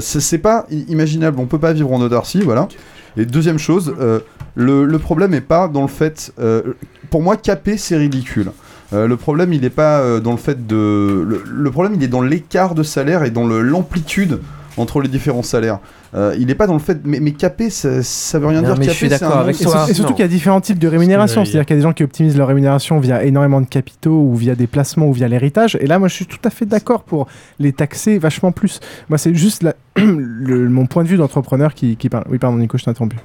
C'est 0.00 0.38
pas 0.38 0.66
imaginable, 0.88 1.38
on 1.40 1.46
peut 1.46 1.58
pas 1.58 1.72
vivre 1.72 1.90
en 1.90 2.00
autarcie, 2.02 2.40
voilà. 2.40 2.68
Et 3.16 3.24
deuxième 3.24 3.58
chose, 3.58 3.94
euh, 3.98 4.20
le, 4.54 4.98
problème 4.98 5.34
est 5.34 5.40
pas 5.40 5.68
dans 5.68 5.82
le 5.82 5.88
fait... 5.88 6.32
euh, 6.38 6.62
pour 7.10 7.22
moi, 7.22 7.36
caper, 7.36 7.76
c'est 7.76 7.96
ridicule. 7.96 8.50
Euh, 8.92 9.06
le 9.06 9.16
problème, 9.16 9.52
il 9.52 9.62
n'est 9.62 9.70
pas 9.70 10.20
dans 10.20 10.32
le 10.32 10.36
fait 10.36 10.66
de... 10.66 11.42
Le, 11.46 11.70
problème, 11.70 11.94
il 11.94 12.02
est 12.02 12.08
dans 12.08 12.22
l'écart 12.22 12.74
de 12.74 12.82
salaire 12.82 13.24
et 13.24 13.30
dans 13.30 13.46
l'amplitude 13.46 14.40
entre 14.76 15.00
les 15.00 15.08
différents 15.08 15.42
salaires. 15.42 15.78
Euh, 16.14 16.34
il 16.38 16.46
n'est 16.46 16.54
pas 16.54 16.66
dans 16.66 16.74
le 16.74 16.78
fait... 16.78 16.98
Mais, 17.04 17.20
mais 17.20 17.32
caper, 17.32 17.70
ça, 17.70 18.02
ça 18.02 18.38
veut 18.38 18.46
rien 18.46 18.62
Non, 18.62 18.68
dire. 18.68 18.78
mais 18.78 18.84
je 18.84 18.88
Caper, 18.90 18.96
suis 18.96 19.08
c'est 19.08 19.18
d'accord 19.20 19.38
un 19.38 19.40
avec 19.40 19.56
Et, 19.56 19.58
sur- 19.64 19.88
et 19.90 19.94
surtout 19.94 20.14
qu'il 20.14 20.22
y 20.22 20.24
a 20.24 20.28
différents 20.28 20.60
types 20.60 20.78
de 20.78 20.88
rémunération. 20.88 21.44
C'est-à-dire 21.44 21.66
qu'il 21.66 21.74
y 21.76 21.78
a 21.78 21.80
des 21.80 21.82
gens 21.88 21.92
qui 21.92 22.04
optimisent 22.04 22.36
leur 22.36 22.48
rémunération 22.48 22.98
via 23.00 23.24
énormément 23.24 23.60
de 23.60 23.66
capitaux 23.66 24.20
ou 24.22 24.34
via 24.34 24.54
des 24.54 24.66
placements 24.66 25.06
ou 25.06 25.12
via 25.12 25.28
l'héritage. 25.28 25.76
Et 25.80 25.86
là, 25.86 25.98
moi, 25.98 26.08
je 26.08 26.14
suis 26.14 26.26
tout 26.26 26.38
à 26.44 26.50
fait 26.50 26.66
d'accord 26.66 27.02
pour 27.04 27.26
les 27.58 27.72
taxer 27.72 28.18
vachement 28.18 28.52
plus. 28.52 28.80
Moi, 29.08 29.18
c'est 29.18 29.34
juste 29.34 29.62
la- 29.62 29.74
le- 29.96 30.68
mon 30.68 30.86
point 30.86 31.02
de 31.04 31.08
vue 31.08 31.16
d'entrepreneur 31.16 31.74
qui, 31.74 31.96
qui 31.96 32.08
parle. 32.08 32.24
Oui, 32.30 32.38
pardon, 32.38 32.56
Nico, 32.58 32.78
je 32.78 32.84
t'ai 32.84 32.90
interrompu. 32.90 33.16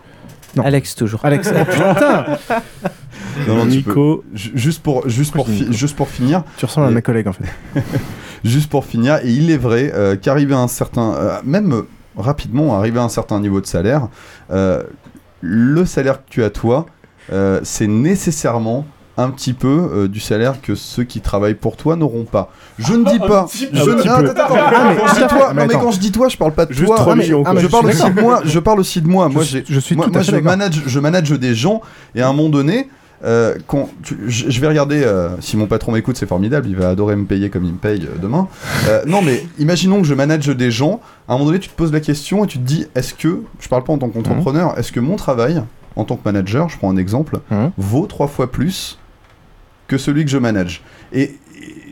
Non. 0.55 0.63
Alex, 0.63 0.95
toujours. 0.95 1.21
Alex, 1.23 1.49
oh, 1.55 1.63
putain 1.65 2.25
Non, 3.47 3.55
non, 3.55 3.63
tu 3.63 3.69
Nico. 3.77 3.93
peux- 3.93 4.37
ju- 4.37 4.51
juste 4.55 4.81
pour, 4.83 5.07
juste 5.09 5.33
pour, 5.33 5.47
fi- 5.47 5.71
juste 5.71 5.95
pour 5.95 6.07
finir. 6.09 6.43
Tu 6.57 6.65
ressembles 6.65 6.87
à 6.87 6.91
mes 6.91 7.01
collègues, 7.01 7.27
en 7.27 7.33
fait. 7.33 7.45
juste 8.43 8.69
pour 8.69 8.85
finir, 8.85 9.17
et 9.23 9.29
il 9.31 9.51
est 9.51 9.57
vrai 9.57 9.91
euh, 9.93 10.15
qu'arriver 10.15 10.53
à 10.55 10.59
un 10.59 10.67
certain, 10.67 11.13
euh, 11.13 11.37
même 11.43 11.73
euh, 11.73 11.87
rapidement, 12.17 12.77
arriver 12.77 12.99
à 12.99 13.03
un 13.03 13.09
certain 13.09 13.39
niveau 13.39 13.61
de 13.61 13.65
salaire, 13.65 14.07
euh, 14.51 14.83
le 15.41 15.85
salaire 15.85 16.17
que 16.25 16.29
tu 16.29 16.43
as 16.43 16.49
toi, 16.49 16.85
euh, 17.31 17.59
c'est 17.63 17.87
nécessairement 17.87 18.85
un 19.17 19.29
petit 19.29 19.53
peu 19.53 19.89
euh, 19.93 20.07
du 20.07 20.19
salaire 20.19 20.61
que 20.61 20.73
ceux 20.73 21.03
qui 21.03 21.19
travaillent 21.21 21.53
pour 21.55 21.75
toi 21.77 21.95
n'auront 21.95 22.23
pas. 22.23 22.49
Je 22.79 22.93
ne 22.93 23.03
dis 23.11 23.19
pas. 23.19 23.45
je 23.53 23.65
Ah, 23.73 24.21
mais 24.21 24.95
quand 24.97 25.07
je 25.07 25.13
dis 25.13 25.27
toi- 25.27 25.47
Ah, 25.49 25.53
non, 25.53 25.65
mais 25.67 25.73
quand 25.73 25.91
je 25.91 25.99
dis 25.99 26.11
toi, 26.11 26.29
je 26.29 26.37
parle 26.37 26.53
pas 26.53 26.65
de 26.65 26.73
Juste 26.73 26.85
toi. 26.87 26.95
3 26.95 27.13
Ah, 27.13 27.15
mais- 27.15 27.29
ah, 27.45 27.53
je 27.57 27.67
parle 27.67 27.85
aussi 27.87 28.09
de 28.11 28.21
moi. 28.21 28.41
Je 28.45 28.59
parle 28.59 28.79
aussi 28.79 29.01
de 29.01 29.07
moi. 29.07 29.29
Moi, 29.29 29.43
je 29.43 29.79
suis 29.79 29.95
moi, 29.95 30.05
tout 30.05 30.11
à 30.11 30.13
moi, 30.13 30.21
fait 30.21 30.27
je 30.27 30.31
d'accord. 30.31 30.45
manage, 30.51 30.81
je 30.87 30.99
manage 30.99 31.29
des 31.31 31.53
gens 31.55 31.81
et 32.15 32.21
à 32.21 32.29
un 32.29 32.33
moment 32.33 32.49
donné. 32.49 32.89
Euh, 33.23 33.55
tu- 34.03 34.17
je 34.27 34.61
vais 34.61 34.67
regarder 34.67 35.03
euh, 35.03 35.29
si 35.41 35.57
mon 35.57 35.67
patron 35.67 35.91
m'écoute, 35.91 36.17
c'est 36.17 36.25
formidable, 36.27 36.67
il 36.67 36.75
va 36.75 36.89
adorer 36.89 37.15
me 37.15 37.25
payer 37.25 37.49
comme 37.49 37.65
il 37.65 37.73
me 37.73 37.77
paye 37.77 38.03
euh, 38.05 38.17
demain. 38.21 38.47
Non, 39.07 39.21
mais 39.21 39.43
imaginons 39.59 40.01
que 40.01 40.07
je 40.07 40.13
manage 40.13 40.47
des 40.47 40.71
gens. 40.71 41.01
À 41.27 41.33
un 41.33 41.37
moment 41.37 41.45
donné, 41.47 41.59
tu 41.59 41.69
te 41.69 41.75
poses 41.75 41.91
la 41.93 41.99
question 41.99 42.43
et 42.43 42.47
tu 42.47 42.57
te 42.57 42.63
dis 42.63 42.85
est-ce 42.95 43.13
que, 43.13 43.43
je 43.59 43.67
parle 43.69 43.83
pas 43.83 43.93
en 43.93 43.97
tant 43.97 44.09
qu'entrepreneur, 44.09 44.77
est-ce 44.77 44.91
que 44.91 44.99
mon 44.99 45.15
travail 45.15 45.61
en 45.95 46.03
tant 46.05 46.15
que 46.15 46.21
manager, 46.25 46.69
je 46.69 46.77
prends 46.77 46.89
un 46.89 46.97
exemple, 46.97 47.39
vaut 47.77 48.05
trois 48.07 48.27
fois 48.27 48.51
plus 48.51 48.97
que 49.87 49.97
celui 49.97 50.23
que 50.25 50.31
je 50.31 50.37
manage? 50.37 50.81
Et, 51.13 51.35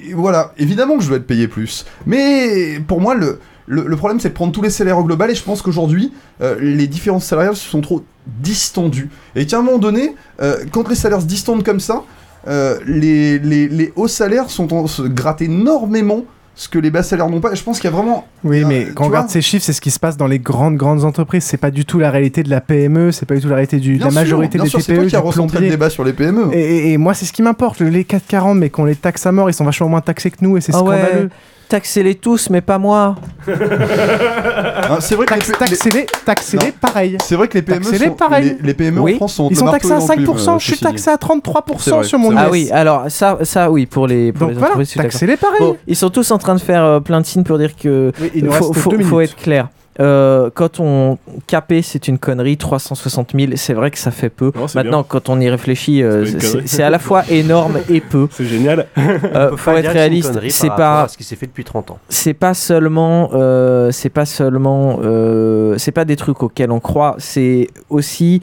et 0.08 0.14
voilà, 0.14 0.53
évidemment 0.58 0.98
que 0.98 1.03
je 1.03 1.09
dois 1.09 1.17
être 1.17 1.27
payé 1.27 1.48
plus. 1.48 1.85
Mais 2.06 2.80
pour 2.88 3.01
moi, 3.01 3.14
le, 3.16 3.40
le, 3.72 3.86
le 3.88 3.96
problème, 3.96 4.20
c'est 4.20 4.30
de 4.30 4.34
prendre 4.34 4.52
tous 4.52 4.62
les 4.64 4.70
salaires 4.72 4.98
au 4.98 5.04
global. 5.06 5.30
Et 5.32 5.36
je 5.36 5.44
pense 5.44 5.62
qu'aujourd'hui, 5.62 6.12
euh, 6.42 6.56
les 6.60 6.88
différences 6.88 7.24
salariales 7.26 7.56
se 7.56 7.70
sont 7.70 7.82
trop 7.82 8.04
distendues. 8.44 9.10
Et 9.36 9.46
qu'à 9.46 9.60
un 9.60 9.62
moment 9.62 9.78
donné, 9.78 10.16
euh, 10.42 10.58
quand 10.72 10.90
les 10.90 10.96
salaires 10.96 11.22
se 11.22 11.26
distendent 11.28 11.64
comme 11.64 11.80
ça, 11.80 12.04
euh, 12.48 12.80
les, 12.86 13.38
les, 13.40 13.68
les 13.68 13.94
hauts 13.96 14.08
salaires 14.08 14.50
sont 14.50 14.74
en, 14.74 14.88
se 14.88 15.04
grattent 15.04 15.42
énormément 15.44 16.24
ce 16.56 16.68
que 16.68 16.78
les 16.80 16.90
bas 16.90 17.04
salaires 17.04 17.30
n'ont 17.30 17.40
pas. 17.40 17.54
Et 17.54 17.56
je 17.56 17.64
pense 17.64 17.80
qu'il 17.80 17.90
y 17.90 17.94
a 17.94 17.96
vraiment. 17.96 18.28
Oui, 18.44 18.66
mais 18.66 18.88
quand 18.94 19.06
on 19.06 19.08
regarde 19.08 19.30
ces 19.30 19.42
chiffres, 19.42 19.64
c'est 19.66 19.72
ce 19.72 19.80
qui 19.82 19.92
se 19.92 20.00
passe 20.00 20.18
dans 20.18 20.28
les 20.28 20.40
grandes, 20.40 20.76
grandes 20.76 21.06
entreprises. 21.06 21.44
C'est 21.46 21.58
pas 21.58 21.72
du 21.72 21.86
tout 21.86 22.00
la 22.00 22.12
réalité 22.12 22.44
de 22.44 22.50
la 22.50 22.60
PME, 22.60 23.12
c'est 23.14 23.26
pas 23.26 23.36
du 23.36 23.42
tout 23.42 23.48
la 23.50 23.56
réalité 23.56 23.80
de 23.80 23.92
la 23.94 23.98
sûr, 24.06 24.12
majorité 24.12 24.58
bien 24.58 24.64
des 24.66 24.70
sûr, 24.70 24.82
c'est 24.82 24.88
TPE, 24.94 25.02
toi 25.02 25.10
qui 25.10 25.16
recentré 25.16 25.48
plombier. 25.58 25.70
le 25.70 25.74
débat 25.76 25.90
sur 25.90 26.04
les 26.04 26.12
PME. 26.14 26.50
Et, 26.54 26.60
et- 26.60 26.92
et 26.94 26.98
moi, 26.98 27.14
c'est 27.14 27.26
ce 27.26 27.32
qui 27.34 27.42
m'importe. 27.44 27.80
Les 27.80 28.04
440, 28.04 28.58
mais 28.58 28.70
qu'on 28.70 28.84
les 28.86 28.96
taxe 28.96 29.26
à 29.26 29.32
mort, 29.32 29.50
ils 29.50 29.54
sont 29.54 29.64
vachement 29.64 29.88
moins 29.90 30.02
taxés 30.02 30.32
que 30.32 30.38
nous 30.42 30.58
et 30.58 30.62
c'est 30.62 30.74
Ah 30.76 30.84
ouais, 30.84 30.98
scandaleux. 31.02 31.30
Taxez-les 31.70 32.16
tous, 32.16 32.50
mais 32.50 32.62
pas 32.62 32.78
moi. 32.78 33.16
Ah, 33.48 34.98
c'est 35.00 35.16
vrai 35.16 35.26
que 35.26 35.34
les- 35.36 35.40
Taxez-les, 35.40 36.06
taxez-les 36.26 36.66
Non. 36.68 36.74
pareil. 36.82 37.18
C'est 37.24 37.36
vrai 37.36 37.48
que 37.48 37.58
les 37.58 37.62
PME, 37.62 37.80
Taxez-les 37.82 38.06
sont- 38.08 38.14
pareil. 38.14 38.58
les, 38.62 38.68
les 38.68 38.74
PME 38.74 39.00
Oui. 39.00 39.14
en 39.14 39.18
France 39.18 39.34
sont 39.36 39.50
Ils 39.50 39.56
sont 39.58 39.66
taxés 39.72 39.92
à 39.92 39.98
martelés 40.00 40.26
dans 40.26 40.34
le 40.34 40.38
5%, 40.40 40.46
plume, 40.46 40.60
je 40.60 40.66
suis 40.66 40.78
taxé 40.80 41.10
à 41.10 41.18
33% 41.18 41.84
C'est 41.84 41.92
vrai, 41.92 42.04
sur 42.04 42.20
mon 42.20 42.32
c'est 42.32 42.38
Ah 42.38 42.50
oui, 42.50 42.70
alors 42.72 43.06
ça, 43.10 43.38
ça 43.44 43.70
oui, 43.72 43.86
pour 43.86 44.08
les, 44.08 44.32
pour 44.32 44.42
Donc 44.42 44.50
les 44.50 44.54
voilà, 44.56 44.68
entreprises, 44.74 44.88
je 44.88 44.92
suis 44.92 44.98
d'accord. 45.00 45.12
taxez-les 45.12 45.38
pareil. 45.38 45.60
Bon, 45.62 45.78
ils 45.88 45.96
sont 45.96 46.10
tous 46.10 46.30
en 46.32 46.38
train 46.38 46.56
de 46.56 46.60
faire 46.60 46.84
euh, 46.84 47.00
plein 47.00 47.22
de 47.22 47.26
signes 47.26 47.44
pour 47.44 47.58
dire 47.58 47.76
que 47.76 48.12
Oui, 48.22 48.32
il 48.36 48.46
nous 48.46 48.52
faut, 48.52 48.70
reste 48.70 48.80
faut- 48.82 48.90
deux 48.92 49.04
faut 49.04 49.18
minutes. 49.18 49.32
être 49.32 49.42
clair. 49.42 49.68
Euh, 50.00 50.50
quand 50.53 50.80
on 50.80 51.18
capé, 51.48 51.82
c'est 51.82 52.08
une 52.08 52.18
connerie. 52.19 52.58
360 52.58 53.32
000, 53.38 53.52
c'est 53.56 53.74
vrai 53.74 53.92
que 53.92 53.98
ça 53.98 54.11
fait 54.11 54.30
peu. 54.30 54.52
Non, 54.56 54.66
Maintenant, 54.76 55.00
bien. 55.00 55.06
quand 55.08 55.30
on 55.30 55.40
y 55.40 55.50
réfléchit, 55.50 56.02
euh, 56.03 56.26
C'est 56.66 56.84
à 56.84 56.90
la 56.90 57.00
fois 57.00 57.24
énorme 57.30 57.80
et 57.90 58.02
peu. 58.02 58.28
C'est 58.32 58.45
génial. 58.45 58.88
Euh, 58.98 59.56
faut 59.58 59.72
être 59.72 59.92
réaliste. 59.92 60.40
C'est 60.50 60.69
pas 60.69 61.08
ce 61.08 61.18
qui 61.18 61.24
s'est 61.24 61.36
fait 61.36 61.48
depuis 61.48 61.64
30 61.64 61.92
ans. 61.92 62.00
c'est 62.10 62.34
pas 62.34 62.53
seulement 62.53 63.30
euh, 63.34 63.92
c'est 63.92 64.10
pas 64.10 64.26
seulement 64.26 65.00
euh, 65.03 65.76
c'est 65.78 65.92
pas 65.92 66.06
des 66.06 66.16
trucs 66.16 66.42
auxquels 66.44 66.72
on 66.72 66.80
croit 66.80 67.16
c'est 67.18 67.68
aussi 67.90 68.42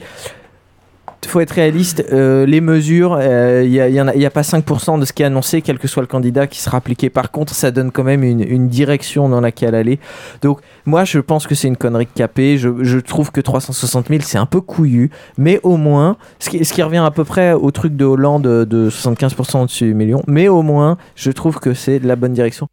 faut 1.27 1.39
être 1.39 1.51
réaliste 1.51 2.05
euh, 2.11 2.45
les 2.45 2.61
mesures 2.61 3.19
il 3.21 3.69
n'y 3.69 3.79
a, 3.79 3.89
y 3.89 4.25
a, 4.25 4.29
pas 4.29 4.41
5% 4.41 4.99
de 4.99 5.05
ce 5.05 5.13
qui 5.13 5.23
est 5.23 5.25
annoncé 5.25 5.61
quel 5.61 5.79
que 5.79 5.87
soit 5.87 6.01
le 6.01 6.07
candidat 6.07 6.47
qui 6.47 6.59
sera 6.59 6.77
appliqué. 6.77 7.09
Par 7.09 7.31
contre 7.31 7.53
ça 7.53 7.71
donne 7.71 7.91
quand 7.91 8.03
même 8.03 8.23
une, 8.23 8.67
direction 8.67 9.29
dans 9.29 9.41
laquelle 9.41 9.75
aller. 9.75 9.99
Donc 10.41 10.59
moi 10.85 11.05
je 11.05 11.19
pense 11.19 11.47
que 11.47 11.55
c'est 11.55 11.67
une 11.67 11.77
connerie 11.77 12.05
de 12.05 12.11
capée 12.13 12.57
je, 12.57 12.99
trouve 12.99 13.31
que 13.31 13.41
360 13.41 14.07
000 14.07 14.21
c'est 14.23 14.37
un 14.37 14.45
peu 14.45 14.61
couillu. 14.61 15.09
Mais 15.37 15.59
au 15.63 15.77
moins 15.77 16.17
ce 16.39 16.49
qui, 16.49 16.63
ce 16.65 16.73
qui 16.73 16.83
revient 16.83 16.97
à 16.97 17.11
peu 17.11 17.23
près 17.23 17.53
au 17.53 17.71
truc 17.71 17.95
de 17.95 18.05
Hollande 18.05 18.43
de 18.43 18.89
75% 18.89 19.63
au-dessus 19.63 19.85
du 19.85 19.93
million 19.93 20.23
mais 20.27 20.47
au 20.47 20.61
moins 20.61 20.97
je 21.15 21.31
trouve 21.31 21.59
que 21.59 21.73
c'est 21.73 21.99
de 21.99 22.07
la 22.07 22.15
bonne 22.15 22.33
direction 22.33 22.67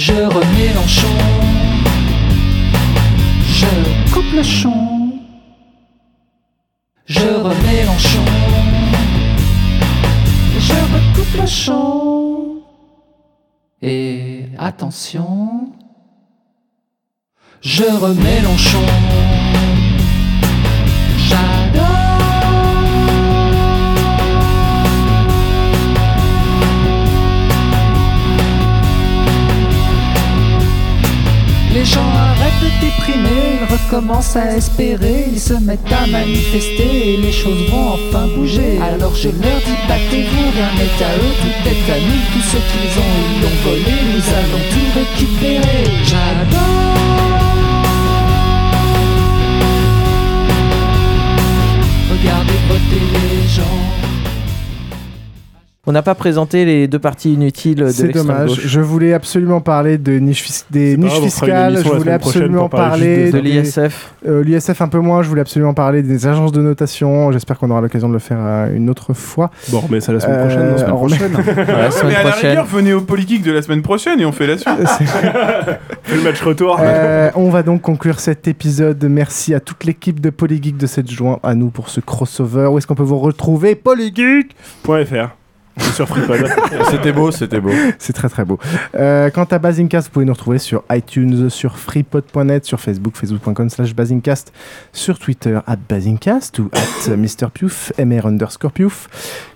je 0.00 0.14
remélanchon. 0.14 1.14
Je 3.58 4.12
coupe 4.12 4.32
le 4.32 4.42
chon. 4.42 5.12
Je 7.04 7.28
remélanchon. 7.48 8.24
Je 10.58 10.78
recoupe 10.94 11.40
le 11.42 11.46
chon. 11.46 12.62
Et 13.82 14.46
attention. 14.58 15.72
Je 17.60 17.84
remélanchon. 17.84 18.86
Les 31.80 31.86
gens 31.86 32.10
arrêtent 32.14 32.60
de 32.60 32.68
déprimer, 32.84 33.58
ils 33.58 33.72
recommencent 33.72 34.36
à 34.36 34.54
espérer, 34.54 35.24
ils 35.32 35.40
se 35.40 35.54
mettent 35.54 35.90
à 35.90 36.06
manifester 36.06 37.14
et 37.14 37.16
les 37.16 37.32
choses 37.32 37.70
vont 37.70 37.94
enfin 37.94 38.26
bouger. 38.36 38.78
Alors 38.82 39.14
je 39.14 39.28
leur 39.28 39.60
dis 39.64 39.78
battez-vous, 39.88 40.50
rien 40.56 40.72
n'est 40.76 41.02
à 41.02 41.16
eux, 41.16 41.34
tout 41.40 41.68
est 41.70 41.90
à 41.90 41.98
nous, 41.98 42.20
tout 42.34 42.44
ce 42.52 42.58
qu'ils 42.68 42.98
ont 43.00 43.16
ils 43.24 43.40
l'ont 43.40 43.58
volé, 43.64 43.96
nous 44.12 44.24
allons 44.40 44.62
tout 44.72 44.88
récupérer. 44.94 45.84
J'adore. 46.04 47.00
Regardez 52.10 52.58
voter 52.68 53.02
les 53.14 53.48
gens. 53.48 54.09
On 55.90 55.92
n'a 55.92 56.02
pas 56.02 56.14
présenté 56.14 56.64
les 56.64 56.86
deux 56.86 57.00
parties 57.00 57.34
inutiles 57.34 57.74
de 57.74 57.88
C'est 57.88 58.12
dommage. 58.12 58.50
gauche. 58.50 58.60
Je 58.64 58.78
voulais 58.80 59.12
absolument 59.12 59.60
parler 59.60 59.98
de 59.98 60.12
niche 60.20 60.40
fis- 60.44 60.62
des 60.70 60.96
niches 60.96 61.10
grave, 61.10 61.22
fiscales. 61.24 61.78
Je 61.82 61.90
la 61.90 61.98
voulais 61.98 62.12
absolument 62.12 62.68
parler 62.68 63.32
de 63.32 63.40
des- 63.40 63.60
l'ISF. 63.60 64.12
Euh, 64.28 64.44
L'ISF 64.44 64.80
un 64.82 64.86
peu 64.86 65.00
moins. 65.00 65.24
Je 65.24 65.28
voulais 65.28 65.40
absolument 65.40 65.74
parler 65.74 66.04
des 66.04 66.28
agences 66.28 66.52
de 66.52 66.62
notation. 66.62 67.32
J'espère 67.32 67.58
qu'on 67.58 67.72
aura 67.72 67.80
l'occasion 67.80 68.06
de 68.08 68.12
le 68.12 68.20
faire 68.20 68.36
euh, 68.40 68.72
une 68.76 68.88
autre 68.88 69.14
fois. 69.14 69.50
Bon, 69.70 69.78
on 69.78 69.80
remet 69.88 70.00
ça 70.00 70.12
la 70.12 70.20
semaine 70.20 70.36
Euh, 70.38 70.84
prochaine. 70.86 71.18
semaine 71.90 71.90
Mais 72.06 72.14
à 72.14 72.22
la 72.22 72.30
rigueur, 72.30 72.66
venez 72.66 72.92
au 72.92 73.00
politique 73.00 73.42
de 73.42 73.50
la 73.50 73.60
semaine 73.60 73.82
prochaine 73.82 74.20
et 74.20 74.24
on 74.24 74.30
fait 74.30 74.46
la 74.46 74.58
suite. 74.58 74.70
le 76.14 76.20
match 76.22 76.40
retour. 76.40 76.78
Euh, 76.80 77.32
on 77.34 77.50
va 77.50 77.64
donc 77.64 77.80
conclure 77.82 78.20
cet 78.20 78.46
épisode. 78.46 79.04
Merci 79.10 79.54
à 79.54 79.58
toute 79.60 79.82
l'équipe 79.82 80.20
de 80.20 80.30
Polygeek 80.30 80.76
de 80.76 80.86
s'être 80.86 81.10
joint 81.10 81.40
à 81.42 81.56
nous 81.56 81.70
pour 81.70 81.88
ce 81.88 81.98
crossover. 81.98 82.66
Où 82.70 82.78
est-ce 82.78 82.86
qu'on 82.86 82.94
peut 82.94 83.02
vous 83.02 83.18
retrouver? 83.18 83.74
Polygeek.fr 83.74 85.39
sur 85.94 86.06
FreePod. 86.08 86.46
C'était 86.90 87.12
beau, 87.12 87.30
c'était 87.30 87.60
beau. 87.60 87.70
C'est 87.98 88.12
très 88.12 88.28
très 88.28 88.44
beau. 88.44 88.58
Euh, 88.96 89.30
quant 89.30 89.44
à 89.44 89.58
Basingcast, 89.58 90.08
vous 90.08 90.12
pouvez 90.12 90.24
nous 90.24 90.32
retrouver 90.32 90.58
sur 90.58 90.82
iTunes, 90.90 91.48
sur 91.50 91.78
freepod.net, 91.78 92.64
sur 92.64 92.80
Facebook, 92.80 93.16
facebook.com 93.16 93.70
slash 93.70 93.94
Basingcast, 93.94 94.52
sur 94.92 95.18
Twitter, 95.18 95.58
at 95.66 95.76
Basingcast 95.88 96.58
ou 96.58 96.70
at 96.72 97.16
MrPiouf, 97.16 97.92
MR 97.98 98.26
underscore 98.26 98.72
Piouf. 98.72 99.08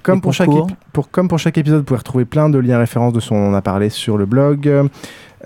Comme 0.02 0.20
pour, 0.20 0.32
chaque 0.32 0.48
pour, 0.92 1.10
comme 1.10 1.28
pour 1.28 1.38
épisode, 1.46 1.78
vous 1.78 1.84
pouvez 1.84 1.98
retrouver 1.98 2.24
plein 2.24 2.48
de 2.48 2.58
liens 2.58 2.78
références 2.78 3.12
de 3.12 3.20
ce 3.20 3.30
dont 3.30 3.36
on 3.36 3.54
a 3.54 3.62
parlé 3.62 3.88
sur 3.90 4.16
le 4.18 4.26
blog. 4.26 4.88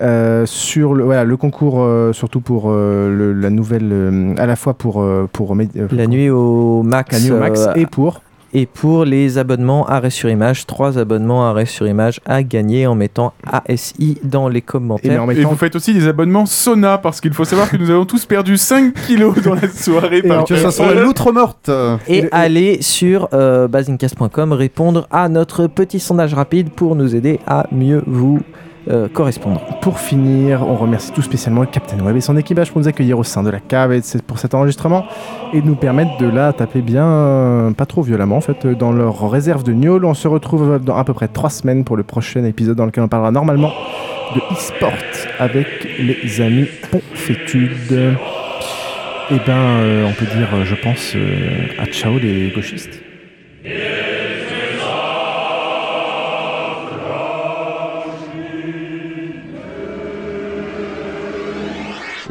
Euh, 0.01 0.45
sur 0.45 0.93
le, 0.93 1.03
voilà, 1.03 1.25
le 1.25 1.35
concours, 1.35 1.81
euh, 1.81 2.13
surtout 2.13 2.39
pour 2.39 2.65
euh, 2.71 3.13
le- 3.13 3.33
la 3.33 3.49
nouvelle, 3.49 3.89
euh, 3.91 4.33
à 4.37 4.45
la 4.45 4.55
fois 4.55 4.73
pour, 4.73 5.01
euh, 5.01 5.27
pour, 5.31 5.53
euh, 5.53 5.65
La 5.91 6.07
nuit 6.07 6.29
au 6.29 6.83
max. 6.83 7.17
La 7.17 7.19
nuit 7.21 7.31
au 7.31 7.39
max 7.39 7.59
euh, 7.67 7.73
et 7.75 7.85
pour 7.85 8.21
Et 8.53 8.65
pour 8.65 9.05
les 9.05 9.37
abonnements 9.37 9.87
arrêt 9.87 10.09
sur 10.09 10.29
image, 10.29 10.65
trois 10.65 10.97
abonnements 10.97 11.47
arrêt 11.47 11.65
sur 11.65 11.87
image 11.87 12.19
à 12.25 12.43
gagner 12.43 12.87
en 12.87 12.95
mettant 12.95 13.33
ASI 13.45 14.17
dans 14.23 14.47
les 14.47 14.61
commentaires. 14.61 15.29
Et 15.31 15.43
vous 15.43 15.55
faites 15.55 15.75
aussi 15.75 15.93
des 15.93 16.07
abonnements 16.07 16.45
Sona 16.45 16.97
parce 16.97 17.21
qu'il 17.21 17.33
faut 17.33 17.45
savoir 17.45 17.69
que 17.69 17.77
nous 17.77 17.89
avons 17.89 18.05
tous 18.05 18.25
perdu 18.25 18.57
5 18.57 18.93
kilos 19.05 19.41
dans 19.43 19.53
la 19.53 19.67
soirée. 19.69 20.23
par 20.23 20.45
que 20.45 20.55
ça 20.55 20.71
sent 20.71 20.95
la 20.95 21.01
loutre 21.01 21.31
morte. 21.31 21.69
Et 22.07 22.27
aller 22.31 22.81
sur 22.81 23.29
euh, 23.33 23.67
basincast.com 23.67 24.53
répondre 24.53 25.07
à 25.11 25.29
notre 25.29 25.67
petit 25.67 25.99
sondage 25.99 26.33
rapide 26.33 26.69
pour 26.71 26.95
nous 26.95 27.15
aider 27.15 27.39
à 27.45 27.67
mieux 27.71 28.03
vous 28.07 28.39
euh, 28.89 29.07
correspondre. 29.07 29.61
Pour 29.81 29.99
finir, 29.99 30.67
on 30.67 30.75
remercie 30.75 31.11
tout 31.11 31.21
spécialement 31.21 31.61
le 31.61 31.67
Captain 31.67 31.99
Web 31.99 32.15
et 32.15 32.21
son 32.21 32.37
équipage 32.37 32.71
pour 32.71 32.81
nous 32.81 32.87
accueillir 32.87 33.19
au 33.19 33.23
sein 33.23 33.43
de 33.43 33.49
la 33.49 33.59
cave 33.59 33.93
et 33.93 34.01
pour 34.25 34.39
cet 34.39 34.53
enregistrement 34.53 35.05
et 35.53 35.61
de 35.61 35.65
nous 35.65 35.75
permettre 35.75 36.17
de 36.17 36.27
la 36.27 36.53
taper 36.53 36.81
bien, 36.81 37.73
pas 37.77 37.85
trop 37.85 38.01
violemment 38.01 38.37
en 38.37 38.41
fait, 38.41 38.65
dans 38.67 38.91
leur 38.91 39.29
réserve 39.29 39.63
de 39.63 39.73
Niol. 39.73 40.05
On 40.05 40.13
se 40.13 40.27
retrouve 40.27 40.79
dans 40.79 40.95
à 40.95 41.03
peu 41.03 41.13
près 41.13 41.27
trois 41.27 41.49
semaines 41.49 41.83
pour 41.83 41.97
le 41.97 42.03
prochain 42.03 42.43
épisode 42.43 42.77
dans 42.77 42.85
lequel 42.85 43.03
on 43.03 43.07
parlera 43.07 43.31
normalement 43.31 43.71
de 44.35 44.39
e-sport 44.53 44.93
avec 45.39 45.67
les 45.99 46.41
amis 46.41 46.67
Ponfétude. 46.91 48.17
Et 49.31 49.37
ben, 49.45 49.53
euh, 49.53 50.07
on 50.07 50.13
peut 50.13 50.25
dire, 50.25 50.47
euh, 50.55 50.65
je 50.65 50.73
pense, 50.73 51.13
euh, 51.15 51.67
à 51.77 51.85
ciao 51.85 52.17
les 52.17 52.49
gauchistes. 52.49 52.99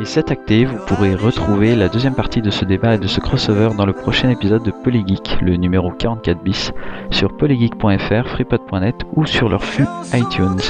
Et 0.01 0.05
cet 0.05 0.31
acté, 0.31 0.65
vous 0.65 0.79
pourrez 0.87 1.17
retrouver 1.17 1.75
la 1.75 1.89
deuxième 1.89 2.15
partie 2.15 2.41
de 2.41 2.51
ce 2.51 2.65
débat 2.65 2.95
et 2.95 2.99
de 2.99 3.09
ce 3.09 3.19
crossover 3.19 3.71
dans 3.77 3.85
le 3.85 3.93
prochain 3.93 4.31
épisode 4.31 4.63
de 4.63 4.71
Polygeek, 4.71 5.39
le 5.41 5.57
numéro 5.57 5.91
44 5.91 6.41
bis, 6.41 6.71
sur 7.11 7.37
polygeek.fr, 7.37 8.29
freepod.net 8.29 8.95
ou 9.17 9.27
sur 9.27 9.49
leur 9.49 9.65
flux 9.65 9.87
iTunes. 10.15 10.61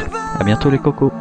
A 0.41 0.45
bientôt 0.45 0.71
les 0.71 0.79
cocos. 0.79 1.13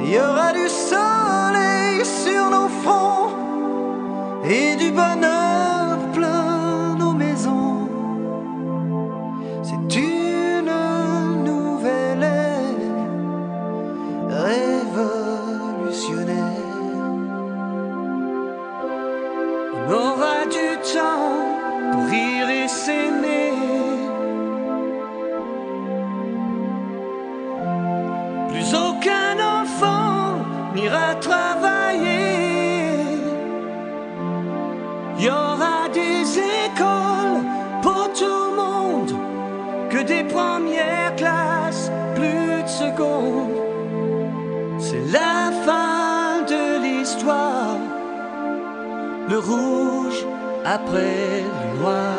Il 0.00 0.14
y 0.14 0.18
aura 0.18 0.52
du 0.52 0.68
soleil 0.68 2.04
sur 2.04 2.50
nos 2.50 2.68
fronts 2.68 3.30
et 4.44 4.74
du 4.74 4.90
bonheur 4.90 5.39
révolutionnaire. 14.50 16.66
On 19.88 19.92
aura 19.92 20.38
du 20.58 20.68
temps 20.94 21.36
pour 21.92 22.04
rire 22.06 22.48
et 22.48 22.68
s'aimer. 22.68 23.52
Plus 28.50 28.74
aucun 28.74 29.34
enfant 29.60 30.38
n'ira 30.74 31.14
travailler. 31.20 32.18
Il 35.18 35.24
y 35.24 35.28
aura 35.28 35.88
des 35.92 36.38
écoles 36.38 37.42
pour 37.82 38.12
tout 38.18 38.40
le 38.48 38.54
monde, 38.62 39.12
que 39.90 40.00
des 40.02 40.24
premières 40.24 41.14
classes, 41.16 41.90
plus 42.14 42.62
de 42.62 42.68
secondes. 42.68 43.59
La 45.12 45.50
fin 45.66 46.42
de 46.46 46.80
l'histoire. 46.84 47.78
Le 49.28 49.38
rouge 49.38 50.24
après 50.64 51.42
le 51.42 51.80
noir. 51.80 52.16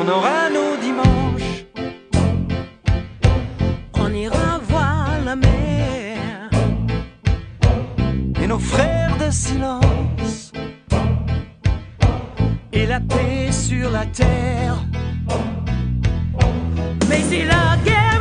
On 0.00 0.08
aura 0.08 0.48
nos 0.48 0.74
dimanches. 0.80 1.66
On 3.94 4.10
ira 4.12 4.58
voir 4.62 5.08
la 5.22 5.36
mer 5.36 6.48
et 8.42 8.46
nos 8.46 8.58
frères 8.58 9.16
de 9.18 9.30
silence 9.30 10.52
et 12.72 12.86
la 12.86 13.00
paix 13.00 13.52
sur 13.52 13.90
la 13.90 14.06
terre. 14.06 14.76
Mais 17.08 17.20
si 17.20 17.44
la 17.44 17.76
guerre 17.84 18.13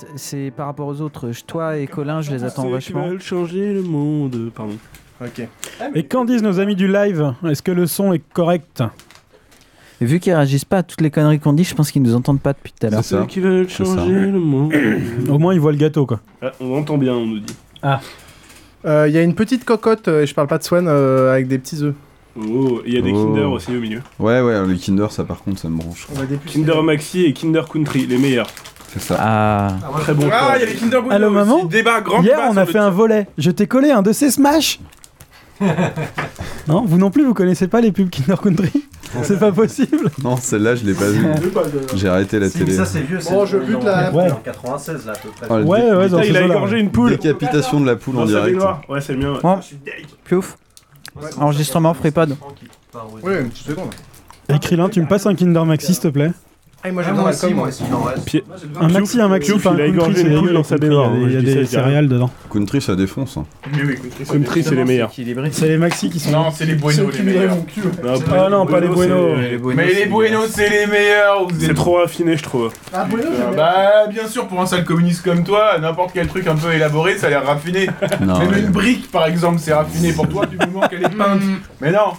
fait, 0.00 0.06
c'est 0.16 0.52
par 0.56 0.66
rapport 0.66 0.86
aux 0.88 1.00
autres. 1.00 1.32
Je- 1.32 1.44
Toi 1.44 1.78
et 1.78 1.86
Colin, 1.86 2.20
je 2.20 2.30
les 2.30 2.44
attends 2.44 2.62
Ceux 2.62 2.68
qui 2.68 2.72
vachement. 2.74 3.08
veulent 3.08 3.20
changer 3.20 3.72
le 3.72 3.82
monde? 3.82 4.50
Pardon. 4.54 4.76
Ok. 5.20 5.42
Et 5.94 6.04
qu'en 6.04 6.24
disent 6.24 6.42
nos 6.42 6.60
amis 6.60 6.76
du 6.76 6.86
live? 6.86 7.34
Est-ce 7.48 7.62
que 7.62 7.72
le 7.72 7.86
son 7.86 8.12
est 8.12 8.22
correct? 8.32 8.82
Et 10.00 10.04
vu 10.04 10.20
qu'ils 10.20 10.32
réagissent 10.32 10.64
pas 10.64 10.78
à 10.78 10.82
toutes 10.84 11.00
les 11.00 11.10
conneries 11.10 11.40
qu'on 11.40 11.52
dit, 11.52 11.64
je 11.64 11.74
pense 11.74 11.90
qu'ils 11.90 12.02
nous 12.02 12.14
entendent 12.14 12.40
pas 12.40 12.52
depuis 12.52 12.72
tout 12.78 12.86
à 12.86 12.90
l'heure. 12.90 13.02
Ceux 13.04 13.26
qui 13.26 13.40
veulent 13.40 13.66
C'est 13.68 13.84
ça. 13.84 13.96
changer 13.96 14.12
le 14.12 14.38
monde. 14.38 14.72
Au 15.28 15.38
moins, 15.38 15.54
ils 15.54 15.60
voient 15.60 15.72
le 15.72 15.78
gâteau, 15.78 16.06
quoi. 16.06 16.20
Ah, 16.40 16.52
on 16.60 16.76
entend 16.78 16.98
bien, 16.98 17.14
on 17.14 17.26
nous 17.26 17.40
dit. 17.40 17.56
Ah. 17.82 18.00
Euh, 18.84 19.06
Il 19.08 19.14
y 19.14 19.18
a 19.18 19.22
une 19.22 19.34
petite 19.34 19.64
cocotte, 19.64 20.06
euh, 20.06 20.22
et 20.22 20.26
je 20.26 20.34
parle 20.34 20.46
pas 20.46 20.58
de 20.58 20.62
Swan, 20.62 20.86
euh, 20.86 21.32
avec 21.32 21.48
des 21.48 21.58
petits 21.58 21.82
œufs. 21.82 21.94
Oh, 22.40 22.80
il 22.86 22.94
y 22.94 22.96
a 22.96 23.00
des 23.00 23.10
Oh. 23.12 23.24
Kinder 23.34 23.50
aussi 23.50 23.76
au 23.76 23.80
milieu. 23.80 24.00
Ouais, 24.20 24.40
ouais, 24.40 24.64
les 24.68 24.76
Kinder, 24.78 25.10
ça 25.10 25.24
par 25.24 25.42
contre, 25.42 25.58
ça 25.58 25.68
me 25.68 25.76
branche. 25.78 26.06
Kinder 26.46 26.80
Maxi 26.84 27.24
et 27.24 27.32
Kinder 27.32 27.62
Country, 27.68 28.06
les 28.06 28.18
meilleurs. 28.18 28.46
C'est 28.92 29.00
ça. 29.02 29.16
Ah. 29.20 29.68
Très 30.00 30.14
bon. 30.14 30.28
Ah, 30.32 30.54
il 30.56 30.60
y 30.60 30.62
a 30.62 30.66
les 30.66 30.74
Kinder 30.74 31.00
Bueno 31.02 31.12
Allô, 31.14 31.26
aussi. 31.28 31.34
maman 31.34 31.64
Débat, 31.66 32.00
grand 32.00 32.22
Hier, 32.22 32.36
débat 32.36 32.48
on 32.48 32.52
sur 32.52 32.60
a 32.60 32.64
le 32.64 32.70
fait 32.72 32.78
un 32.78 32.90
volet. 32.90 33.26
Je 33.36 33.50
t'ai 33.50 33.66
collé 33.66 33.90
un 33.90 34.02
de 34.02 34.12
ces 34.12 34.30
Smash 34.30 34.80
Non, 36.68 36.84
vous 36.86 36.98
non 36.98 37.10
plus, 37.10 37.24
vous 37.24 37.34
connaissez 37.34 37.68
pas 37.68 37.80
les 37.80 37.92
pubs 37.92 38.08
Kinder 38.10 38.40
Country 38.40 38.84
C'est 39.22 39.38
pas 39.38 39.52
possible 39.52 40.10
Non, 40.22 40.36
celle-là, 40.36 40.74
je 40.74 40.84
l'ai 40.84 40.94
pas 40.94 41.08
vue. 41.08 41.26
J'ai 41.96 42.08
arrêté 42.08 42.38
la 42.38 42.48
Si, 42.48 42.58
télé. 42.58 42.70
mais 42.72 42.76
ça 42.76 42.84
c'est 42.84 43.00
vieux, 43.00 43.20
c'est 43.20 43.32
Bon, 43.32 43.44
je 43.46 43.58
bute 43.58 43.82
la- 43.82 44.10
Ouais. 44.12 44.30
En 44.30 44.36
96 44.36 45.06
là 45.06 45.12
à 45.12 45.16
peu 45.16 45.28
près. 45.30 45.46
Oh, 45.50 45.54
Ouais, 45.66 45.80
dé- 45.80 45.86
ouais, 45.96 46.08
dans 46.08 46.18
Putain, 46.18 46.22
ce 46.22 46.28
il 46.28 46.36
a 46.36 46.40
jeu-là, 46.42 46.54
égorgé 46.54 46.78
une 46.78 46.90
poule. 46.90 47.10
Décapitation 47.10 47.80
de 47.80 47.86
la 47.86 47.96
poule 47.96 48.16
en 48.16 48.20
Dans 48.20 48.26
sa 48.26 48.32
direct. 48.32 48.54
baignoire. 48.56 48.80
Ouais, 48.88 49.00
c'est 49.00 49.16
mien. 49.16 49.32
ouais. 49.32 49.38
Oh, 49.42 49.56
piouf. 50.24 50.56
Enregistrement 51.38 51.94
FreePod. 51.94 52.36
Oui, 53.22 53.32
une 53.40 53.48
petite 53.48 53.66
seconde. 53.66 53.90
Et 54.48 54.58
Krillin, 54.58 54.88
tu 54.88 55.00
me 55.02 55.06
passes 55.06 55.26
un 55.26 55.34
Kinder 55.34 55.64
Maxi, 55.64 55.92
s'il 55.94 56.02
te 56.02 56.08
plaît 56.08 56.30
Ah, 56.84 56.92
moi 56.92 57.02
j'ai 57.02 57.08
Ah, 57.08 57.12
besoin 57.12 57.50
moi 57.54 57.68
aussi, 57.68 57.82
il 57.88 57.94
en 57.94 58.02
reste. 58.02 58.42
Un 58.80 58.88
Maxi, 58.88 59.20
un 59.20 59.28
Maxi, 59.28 59.50
Piouf, 59.50 59.62
pas 59.64 59.70
un 59.70 59.74
il 59.74 59.80
a 59.80 59.84
Country, 59.86 59.96
égorgé 59.98 60.22
c'est 60.22 60.28
une 60.28 60.38
poule 60.38 60.52
dans 60.52 60.62
sa 60.62 60.76
baignoire, 60.78 61.10
Il 61.12 61.14
y 61.14 61.16
a 61.16 61.18
moi, 61.18 61.28
des, 61.28 61.32
il 61.32 61.32
y 61.32 61.34
je 61.34 61.38
a 61.38 61.42
dis 61.42 61.48
ça, 61.50 61.54
des 61.58 61.64
je 61.64 61.68
dis 61.70 61.76
rien. 61.76 61.84
céréales 61.84 62.08
dedans. 62.08 62.30
Country, 62.52 62.80
ça 62.80 62.94
défonce. 62.94 63.36
hein. 63.36 63.44
Oui, 63.74 63.80
oui, 63.84 63.94
Country, 63.96 64.24
ça 64.24 64.32
Country, 64.34 64.62
c'est 64.62 64.74
les 64.76 64.84
meilleurs. 64.84 65.10
C'est 65.50 65.66
les 65.68 65.76
Maxi 65.76 66.08
qui 66.08 66.20
sont. 66.20 66.30
Non, 66.30 66.50
c'est 66.54 66.66
les 66.66 66.74
Bueno 66.76 67.10
les 67.10 67.22
meilleurs. 67.24 67.56
Ah 68.32 68.48
non, 68.48 68.64
pas 68.66 68.78
les 68.78 68.86
Bueno. 68.86 69.34
Mais 69.74 69.92
les 69.92 70.06
Bueno, 70.06 70.42
c'est 70.48 70.70
les 70.70 70.86
meilleurs. 70.86 71.48
vous 71.48 71.58
C'est 71.58 71.66
êtes- 71.70 71.74
trop 71.74 71.96
raffiné, 71.96 72.36
je 72.36 72.42
trouve. 72.44 72.72
Ah, 72.94 73.04
bueno, 73.10 73.26
j'aime 73.36 73.48
bien. 73.48 73.56
Bah, 73.56 74.06
bien 74.08 74.28
sûr, 74.28 74.46
pour 74.46 74.60
un 74.60 74.66
sale 74.66 74.84
communiste 74.84 75.24
comme 75.24 75.42
toi, 75.42 75.78
n'importe 75.80 76.12
quel 76.14 76.28
truc 76.28 76.46
un 76.46 76.54
peu 76.54 76.72
élaboré, 76.72 77.18
ça 77.18 77.26
a 77.26 77.30
l'air 77.30 77.44
raffiné. 77.44 77.88
Non, 78.24 78.38
Même 78.38 78.50
ouais. 78.50 78.60
une 78.60 78.68
brique, 78.70 79.10
par 79.10 79.26
exemple, 79.26 79.58
c'est 79.58 79.72
raffiné 79.74 80.12
pour 80.12 80.28
toi 80.28 80.46
du 80.46 80.56
moment 80.56 80.86
qu'elle 80.86 81.02
est 81.02 81.08
peinte. 81.08 81.42
Mais 81.80 81.90
non, 81.90 82.12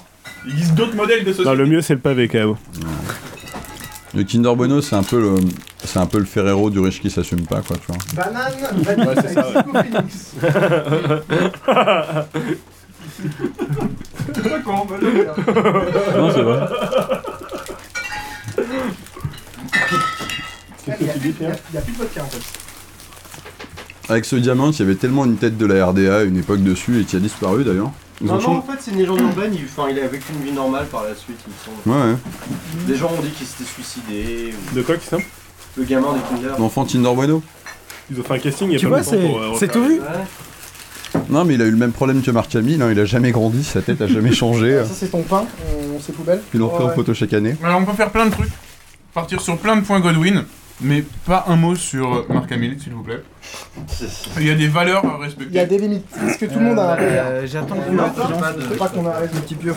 il 0.45 0.51
existe 0.51 0.73
d'autres 0.75 0.95
modèles 0.97 1.23
de 1.23 1.29
Non, 1.29 1.35
société. 1.38 1.55
le 1.57 1.65
mieux 1.65 1.81
c'est 1.81 1.93
le 1.93 1.99
pavé, 2.01 2.27
KO. 2.27 2.57
Le 4.15 4.23
Kinder 4.23 4.55
Bueno, 4.55 4.81
c'est 4.81 4.95
un 4.95 5.03
peu 5.03 5.19
le, 5.21 5.35
c'est 5.83 5.99
un 5.99 6.07
peu 6.07 6.17
le 6.17 6.25
Ferrero 6.25 6.69
du 6.69 6.79
riche 6.79 6.99
qui 7.01 7.09
s'assume 7.11 7.41
pas, 7.45 7.61
quoi, 7.61 7.77
tu 7.77 7.85
vois. 7.88 7.97
Banane, 8.15 8.53
vanille, 8.83 9.07
Ouais, 9.07 9.15
c'est 9.21 9.33
ça, 9.33 9.63
Phoenix. 9.63 10.33
C'est 10.41 10.51
bah, 14.43 14.55
non. 14.57 16.21
Non, 16.21 16.31
c'est 16.33 16.41
vrai. 16.41 16.59
Il 20.88 20.89
y 20.89 20.91
a- 20.91 20.97
il 21.01 21.05
y 21.07 21.09
a 21.09 21.13
plus 21.13 21.35
il 21.39 21.43
y 21.43 21.45
a- 21.45 21.55
il 21.71 21.75
y 21.75 21.77
a 21.77 21.81
plus 21.81 21.91
de 21.93 21.97
vodka 21.97 22.23
en 22.23 22.27
fait. 22.27 22.41
Avec 24.11 24.25
ce 24.25 24.35
diamant, 24.38 24.71
il 24.71 24.79
y 24.79 24.81
avait 24.81 24.95
tellement 24.95 25.25
une 25.25 25.38
tête 25.38 25.57
de 25.57 25.65
la 25.67 25.85
RDA 25.85 26.17
à 26.17 26.23
une 26.23 26.38
époque 26.38 26.63
dessus 26.63 26.99
et 27.01 27.03
qui 27.05 27.15
a 27.15 27.19
disparu 27.19 27.63
d'ailleurs. 27.63 27.91
Ils 28.22 28.27
non, 28.27 28.33
non, 28.33 28.39
changé- 28.41 28.57
en 28.57 28.61
fait, 28.64 28.77
c'est 28.81 28.91
une 28.91 28.98
légende 28.98 29.22
urbaine. 29.22 29.53
Il, 29.53 29.64
enfin, 29.65 29.89
il 29.89 29.99
a 29.99 30.07
vécu 30.07 30.25
une 30.33 30.43
vie 30.43 30.51
normale 30.51 30.85
par 30.88 31.03
la 31.03 31.15
suite, 31.15 31.39
il 31.48 31.53
me 31.53 31.93
semble. 31.93 31.98
Ouais, 31.99 32.11
ouais. 32.11 32.17
Des 32.88 32.95
gens 32.95 33.11
ont 33.17 33.22
dit 33.22 33.30
qu'il 33.30 33.48
s'était 33.48 33.64
suicidé. 33.69 34.53
ou- 34.72 34.75
De 34.75 34.81
quoi 34.81 34.98
qui 34.98 35.07
ça? 35.07 35.17
Le 35.77 35.83
gamin 35.85 36.14
des 36.14 36.19
Kinder. 36.35 36.56
L'enfant 36.59 36.83
Tinder 36.85 37.14
Bueno. 37.15 37.41
Ils 38.11 38.19
ont 38.19 38.23
fait 38.23 38.33
un 38.33 38.39
casting 38.39 38.67
il 38.69 38.73
y 38.73 38.75
a 38.75 38.80
Tu 38.80 38.85
pas 38.89 38.89
vois, 38.89 38.98
longtemps 38.99 39.11
c'est- 39.11 39.27
pour, 39.27 39.39
euh, 39.39 39.51
c'est 39.57 39.72
tout 39.72 39.83
vu. 39.83 40.01
Non, 41.30 41.45
mais 41.45 41.53
il 41.56 41.61
a 41.61 41.65
eu 41.65 41.72
le 41.72 41.77
même 41.77 41.91
problème 41.91 42.22
que 42.22 42.31
Marc 42.31 42.53
Hamill, 42.56 42.81
hein, 42.81 42.89
il 42.91 42.99
a 42.99 43.06
jamais 43.06 43.31
grandi, 43.31 43.64
sa 43.64 43.81
tête 43.81 44.01
a 44.01 44.07
jamais 44.07 44.31
changé. 44.31 44.83
Ça, 44.83 44.91
c'est 44.93 45.09
ton 45.09 45.22
pain, 45.23 45.45
euh, 45.72 45.98
c'est 46.01 46.14
poubelle. 46.15 46.41
Ils 46.53 46.59
l'ont 46.59 46.69
refait 46.69 46.83
en 46.83 46.88
Ouais. 46.88 46.95
photo 46.95 47.14
chaque 47.14 47.33
année. 47.33 47.56
Alors 47.64 47.80
on 47.80 47.85
peut 47.85 47.93
faire 47.93 48.11
plein 48.11 48.25
de 48.25 48.31
trucs. 48.31 48.49
Partir 49.14 49.41
sur 49.41 49.57
plein 49.57 49.75
de 49.75 49.81
points 49.81 49.99
Godwin, 49.99 50.43
mais 50.82 51.03
pas 51.25 51.45
un 51.48 51.56
mot 51.56 51.75
sur 51.75 52.14
euh, 52.14 52.25
Marc 52.30 52.51
Hamill, 52.51 52.80
s'il 52.80 52.93
vous 52.93 53.03
plaît. 53.03 53.22
Il 54.38 54.45
y 54.48 54.49
a 54.49 54.56
des 54.56 54.67
valeurs 54.67 55.06
à 55.06 55.17
respecter. 55.17 55.51
Il 55.51 55.56
y 55.56 55.59
a 55.59 55.66
des 55.66 55.77
limites. 55.77 56.06
Est-ce 56.25 56.38
que 56.38 56.45
tout 56.45 56.59
le 56.59 56.66
monde 56.66 56.80
a 56.80 56.93
un 56.93 56.98
Euh, 56.99 57.48
J'attends 57.48 57.75
On 57.77 57.95
qu'on 57.98 58.61
faut 58.61 58.75
pas 58.75 58.88
qu'on 58.90 59.06
arrête 59.08 59.33
le 59.33 59.41
petit 59.41 59.56
pieu. 59.56 59.74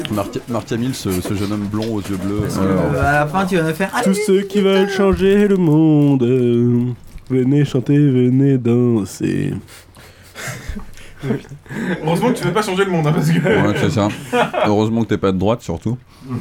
Marc, 0.48 0.72
Hamill, 0.72 0.94
ce, 0.94 1.10
ce 1.20 1.34
jeune 1.34 1.52
homme 1.52 1.66
blond 1.66 1.94
aux 1.94 2.00
yeux 2.00 2.16
bleus. 2.16 2.42
Euh, 2.58 3.00
à 3.00 3.12
la 3.20 3.26
fin, 3.26 3.46
tu 3.46 3.56
vas 3.56 3.62
me 3.64 3.72
faire. 3.72 3.90
Tous 4.04 4.16
ceux 4.26 4.42
qui 4.42 4.60
veulent 4.60 4.90
changer 4.90 5.48
le 5.48 5.56
monde, 5.56 6.22
euh, 6.22 6.84
venez 7.30 7.64
chanter, 7.64 7.96
venez 7.96 8.58
danser. 8.58 9.54
Heureusement 12.04 12.32
que 12.32 12.38
tu 12.38 12.44
veux 12.44 12.52
pas 12.52 12.62
changer 12.62 12.84
le 12.84 12.90
monde, 12.90 13.06
hein, 13.06 13.12
parce 13.12 13.30
que. 13.30 13.38
Ouais, 13.38 13.74
c'est 13.80 13.90
ça. 13.90 14.08
Heureusement 14.66 15.02
que 15.04 15.08
t'es 15.08 15.18
pas 15.18 15.32
de 15.32 15.38
droite, 15.38 15.62
surtout. 15.62 15.96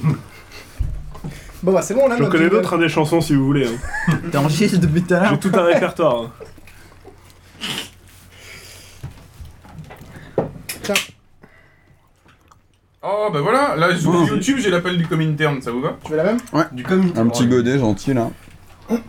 Bon, 1.63 1.73
bah, 1.73 1.81
c'est 1.81 1.93
bon, 1.93 2.07
là. 2.07 2.15
J'en 2.15 2.21
notre 2.23 2.31
connais 2.31 2.45
jingle. 2.45 2.55
d'autres, 2.57 2.73
hein, 2.75 2.79
des 2.79 2.89
chansons 2.89 3.21
si 3.21 3.35
vous 3.35 3.45
voulez. 3.45 3.67
hein. 3.67 4.13
T'enregistres 4.31 4.79
depuis 4.79 5.03
tout 5.03 5.13
à 5.13 5.19
l'heure 5.19 5.29
J'ai 5.31 5.39
tout 5.39 5.51
un 5.57 5.63
répertoire. 5.63 6.21
hein. 6.23 6.31
Tiens. 10.83 10.95
Oh 13.03 13.29
bah 13.33 13.41
voilà, 13.41 13.75
là 13.75 13.95
sur 13.97 14.13
YouTube 14.27 14.57
j'ai 14.59 14.69
l'appel 14.69 14.95
du 14.97 15.07
Comintern, 15.07 15.59
ça 15.61 15.71
vous 15.71 15.81
va? 15.81 15.97
Tu 16.03 16.11
veux 16.11 16.17
la 16.17 16.23
même? 16.23 16.37
Ouais. 16.53 16.65
Du 16.71 16.83
comité. 16.83 17.19
Un 17.19 17.27
petit 17.29 17.47
godet 17.47 17.79
gentil 17.79 18.13
là. 18.13 18.29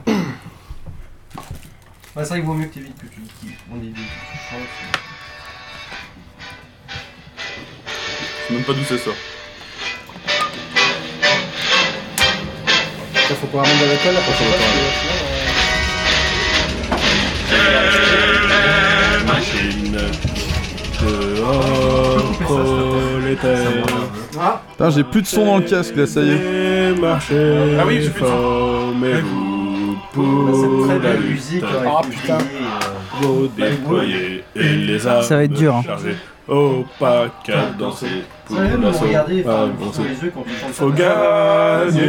Ouais, 2.14 2.24
c'est 2.24 2.28
vrai 2.28 2.38
qu'il 2.40 2.46
vaut 2.46 2.52
mieux 2.52 2.66
que 2.66 2.74
t'évites 2.74 2.94
que 2.98 3.06
tu. 3.06 3.20
On 3.72 3.76
dit 3.78 3.88
des 3.88 3.96
choses. 3.96 4.68
Je 7.86 8.48
sais 8.48 8.54
même 8.54 8.64
pas 8.64 8.72
d'où 8.74 8.84
ça 8.84 8.98
sort. 8.98 9.14
Faut 13.40 13.46
pouvoir 13.46 13.66
monter 13.66 13.84
avec 13.84 13.98
elle, 14.06 14.14
la 14.14 14.20
prochaine 14.20 14.46
Machine 19.26 19.96
dehors, 21.02 22.32
prolétaire. 22.40 23.58
Ah, 24.40 24.62
Putain, 24.70 24.90
j'ai 24.90 25.04
plus 25.04 25.22
de 25.22 25.26
son 25.26 25.44
dans 25.46 25.58
le 25.58 25.64
casque 25.64 25.96
là, 25.96 26.06
ça 26.06 26.20
y 26.20 26.30
est. 26.30 26.94
Ah 27.02 27.84
oui, 27.86 28.02
j'ai 28.02 28.10
plus 28.10 28.22
de 28.22 28.26
son. 28.26 29.51
Formez-vous 30.14 30.68
pour 30.78 30.86
Bah, 30.86 30.92
c'est 30.92 30.98
très 31.00 31.08
la 31.08 31.14
belle 31.16 31.20
musique. 31.30 31.64
Ah, 31.86 32.00
putain. 32.08 32.38
Vos 33.20 33.46
déployés 33.56 34.44
et 34.56 34.62
les 34.62 35.06
armes 35.06 35.22
Ça 35.22 35.36
va 35.36 35.44
être 35.44 35.52
dur, 35.52 35.74
hein. 35.76 35.82
chargées. 35.84 36.16
Au 36.48 36.84
pas 36.98 37.26
qu'à 37.44 37.66
danser 37.78 38.06
pour 38.46 38.56
Ça 38.56 38.62
va 38.64 38.68
nous 38.76 38.82
l'assaut. 38.82 39.04
regarder, 39.06 39.44
Ah, 39.48 39.66
enfin, 39.80 40.02
les 40.02 40.24
yeux 40.26 40.32
quand 40.34 40.44
Faut 40.72 40.90
ça. 40.90 40.96
gagner 40.96 42.06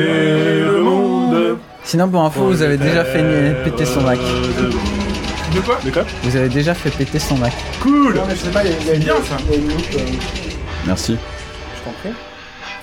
le 0.64 0.82
monde. 0.82 1.58
Sinon, 1.84 2.10
pour 2.10 2.22
info, 2.22 2.42
vous 2.46 2.62
avez 2.62 2.78
déjà 2.78 3.04
fait 3.06 3.22
ni- 3.22 3.54
péter 3.64 3.86
son 3.86 4.02
Mac. 4.02 4.18
De 4.18 5.60
quoi 5.60 5.78
De 5.86 5.92
quoi 5.92 6.02
Vous 6.24 6.36
avez 6.36 6.50
déjà 6.50 6.74
fait 6.74 6.90
péter 6.90 7.20
son 7.20 7.38
Mac. 7.38 7.54
Cool 7.82 8.16
non, 8.16 8.22
mais 8.28 8.36
je 8.36 8.40
sais 8.40 8.50
pas, 8.50 8.64
il 8.64 8.72
y 8.72 8.74
a- 8.74 8.78
il 8.82 8.88
y 8.88 8.92
a 8.92 8.94
une 8.96 9.04
bien, 9.04 9.14
ça. 9.24 9.38
il 9.48 9.52
y 9.52 9.54
a 9.54 9.58
une 9.58 9.68
loupe, 9.70 9.86
euh, 9.96 10.00
Merci. 10.88 11.16
Je 11.78 11.84
t'en 11.84 11.92
prie. 12.02 12.10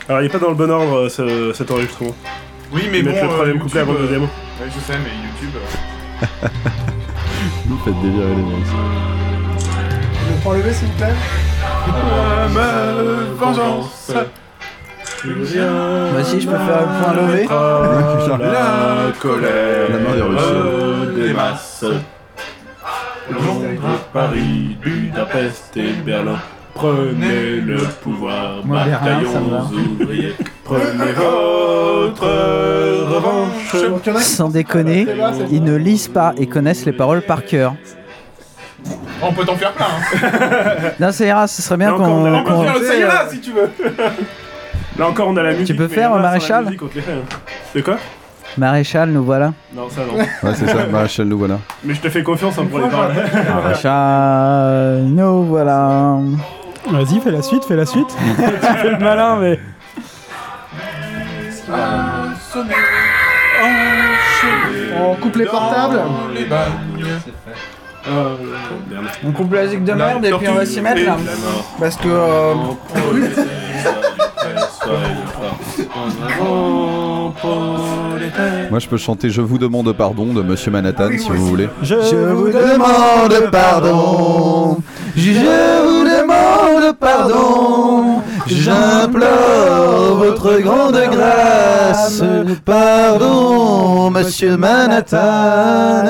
Alors, 0.09 0.21
il 0.21 0.25
n'est 0.25 0.31
pas 0.31 0.39
dans 0.39 0.49
le 0.51 0.55
bon 0.55 0.71
ordre 0.71 0.97
euh, 0.99 1.09
ce- 1.09 1.53
cet 1.53 1.71
enregistrement. 1.73 2.15
Oui 2.73 2.89
mais 2.91 3.03
bon. 3.03 3.11
mettent 3.11 3.23
le 3.23 3.29
euh, 3.29 3.33
troisième 3.35 3.59
couplet 3.59 3.81
avant 3.81 3.93
le 3.93 3.99
YouTube, 4.01 4.11
deuxième. 4.11 4.29
euh, 4.29 4.65
Ouais 4.65 4.71
je 4.75 4.81
sais 4.81 4.99
mais 4.99 5.13
YouTube. 5.27 5.55
euh, 6.45 6.49
Vous 7.67 7.79
faites 7.85 8.01
délirer 8.03 8.35
les 8.35 8.43
mecs. 8.43 8.73
Le 10.29 10.35
point 10.43 10.55
levé, 10.57 10.73
s'il 10.73 10.89
vous 10.89 10.95
plaît. 10.95 11.15
ma 12.55 12.69
vengeance. 13.37 14.11
Bah, 14.15 14.25
si, 16.25 16.41
je 16.41 16.47
peux 16.49 16.57
faire 16.57 16.81
le 16.81 16.87
point 17.05 17.13
levé. 17.15 17.47
La 18.41 19.13
colère 19.21 19.89
La 19.91 19.99
main 19.99 20.15
des 20.15 20.23
Russes. 20.23 21.15
des 21.17 21.33
masses. 21.35 21.85
Londres, 23.31 23.99
Paris, 24.13 24.77
Budapest 24.81 25.77
et 25.77 25.93
Berlin. 26.05 26.39
Prenez 26.75 27.61
le 27.61 27.77
pouvoir, 28.03 28.61
Moi, 28.65 28.79
bataillons 28.85 29.33
ça 29.33 29.41
me 29.41 29.51
va. 29.51 29.65
ouvriers. 30.03 30.35
Prenez 30.65 31.13
votre 31.17 32.23
revanche. 33.15 33.73
Donc, 33.91 34.01
il 34.07 34.11
y 34.11 34.13
en 34.13 34.17
a 34.17 34.21
qui 34.21 34.25
Sans 34.25 34.49
déconner, 34.49 35.05
là, 35.05 35.33
c'est 35.37 35.49
ils 35.51 35.63
ne 35.63 35.77
lisent 35.77 36.09
pas 36.09 36.33
et 36.39 36.47
connaissent 36.47 36.87
les 36.87 36.93
paroles 36.93 37.23
par 37.23 37.45
cœur. 37.45 37.75
On 39.23 39.33
peut 39.33 39.45
t'en 39.45 39.57
faire 39.57 39.73
plein. 39.73 39.87
Hein. 39.87 40.91
Non, 41.01 41.13
ça 41.13 41.25
ira, 41.27 41.47
ce 41.47 41.61
serait 41.61 41.77
bien 41.77 41.93
qu'on. 41.93 42.05
On 42.05 42.43
peut 42.45 42.51
qu'on- 42.51 42.63
faire 42.65 42.79
le 42.79 43.31
si 43.31 43.41
tu 43.41 43.51
veux. 43.53 43.71
Là 44.99 45.09
encore, 45.09 45.29
on 45.29 45.37
a 45.37 45.43
la 45.43 45.53
musique. 45.53 45.77
peux 45.77 45.87
mais 45.89 45.95
faire, 45.95 46.11
là, 46.11 46.17
sans 46.17 46.23
la 46.23 46.23
Maréchal 46.29 46.65
musique, 46.65 46.83
on 46.83 46.87
te 46.87 46.95
les 46.95 47.01
fait, 47.03 47.13
hein. 47.13 47.37
De 47.75 47.81
quoi? 47.83 47.97
Maréchal, 48.59 49.11
nous 49.11 49.23
voilà. 49.23 49.53
Non, 49.75 49.89
ça 49.91 50.01
non. 50.07 50.19
Ouais, 50.43 50.55
c'est 50.57 50.67
ça, 50.67 50.87
Maréchal, 50.87 51.27
nous 51.27 51.39
voilà. 51.39 51.59
Mais 51.85 51.95
je 51.95 52.01
te 52.01 52.09
fais 52.09 52.23
confiance 52.23 52.59
hein, 52.59 52.67
pour 52.69 52.79
les 52.81 52.89
paroles. 52.89 53.13
Maréchal, 53.63 55.03
nous 55.05 55.45
voilà. 55.45 56.17
Vas-y, 56.89 57.21
fais 57.21 57.31
la 57.31 57.43
suite, 57.43 57.65
fais 57.65 57.77
la 57.77 57.87
suite. 57.87 58.09
tu 58.37 58.43
fais 58.83 58.91
le 58.91 58.99
malin, 58.99 59.37
mais. 59.37 59.59
On 64.99 65.15
coupe 65.17 65.37
les 65.37 65.47
portables. 65.47 66.01
Euh. 68.09 68.35
On 69.27 69.33
coupe 69.33 69.53
la 69.53 69.65
musique 69.65 69.85
de 69.85 69.93
merde 69.93 70.25
et 70.25 70.33
puis 70.33 70.49
on 70.49 70.55
va 70.55 70.65
s'y 70.67 70.81
mettre 70.81 70.99
et 70.99 71.05
là. 71.05 71.17
Parce 71.79 71.97
que. 71.97 72.09
euh, 72.09 72.55
Moi, 78.71 78.79
je 78.79 78.89
peux 78.89 78.97
chanter 78.97 79.31
Je 79.31 79.41
vous 79.41 79.59
demande 79.59 79.93
pardon 79.93 80.33
de 80.33 80.43
Monsieur 80.43 80.71
Manhattan 80.71 81.09
si 81.19 81.29
vous 81.31 81.47
voulez. 81.47 81.69
Je 81.83 81.95
vous 82.33 82.49
demande 82.49 83.51
pardon. 83.51 84.79
Je 85.17 85.31
vous 85.33 86.05
pardon. 86.99 88.23
J'implore 88.47 90.17
votre 90.17 90.61
grande 90.61 91.01
grâce. 91.11 92.23
Pardon, 92.65 94.11
monsieur 94.11 94.57
Manhattan. 94.57 96.05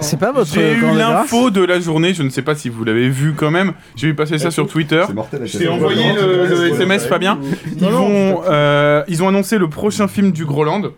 C'est 0.00 0.18
pas 0.18 0.32
votre 0.32 0.52
J'ai 0.52 0.72
eu 0.72 0.96
l'info 0.96 1.50
de 1.50 1.64
la 1.64 1.80
journée, 1.80 2.14
je 2.14 2.22
ne 2.22 2.30
sais 2.30 2.42
pas 2.42 2.54
si 2.54 2.68
vous 2.68 2.84
l'avez 2.84 3.08
vu 3.08 3.34
quand 3.34 3.50
même. 3.50 3.72
J'ai 3.96 4.08
vu 4.08 4.14
passer 4.14 4.38
ça 4.38 4.50
sur 4.50 4.66
Twitter. 4.66 5.04
Chaîne. 5.46 5.68
envoyé 5.68 6.12
le, 6.12 6.46
le 6.46 6.68
SMS, 6.68 7.06
Fabien. 7.06 7.38
Ils, 7.76 7.88
vont, 7.88 8.42
euh, 8.48 9.02
ils 9.08 9.22
ont 9.22 9.28
annoncé 9.28 9.58
le 9.58 9.68
prochain 9.68 10.08
film 10.08 10.32
du 10.32 10.44
Groland, 10.44 10.90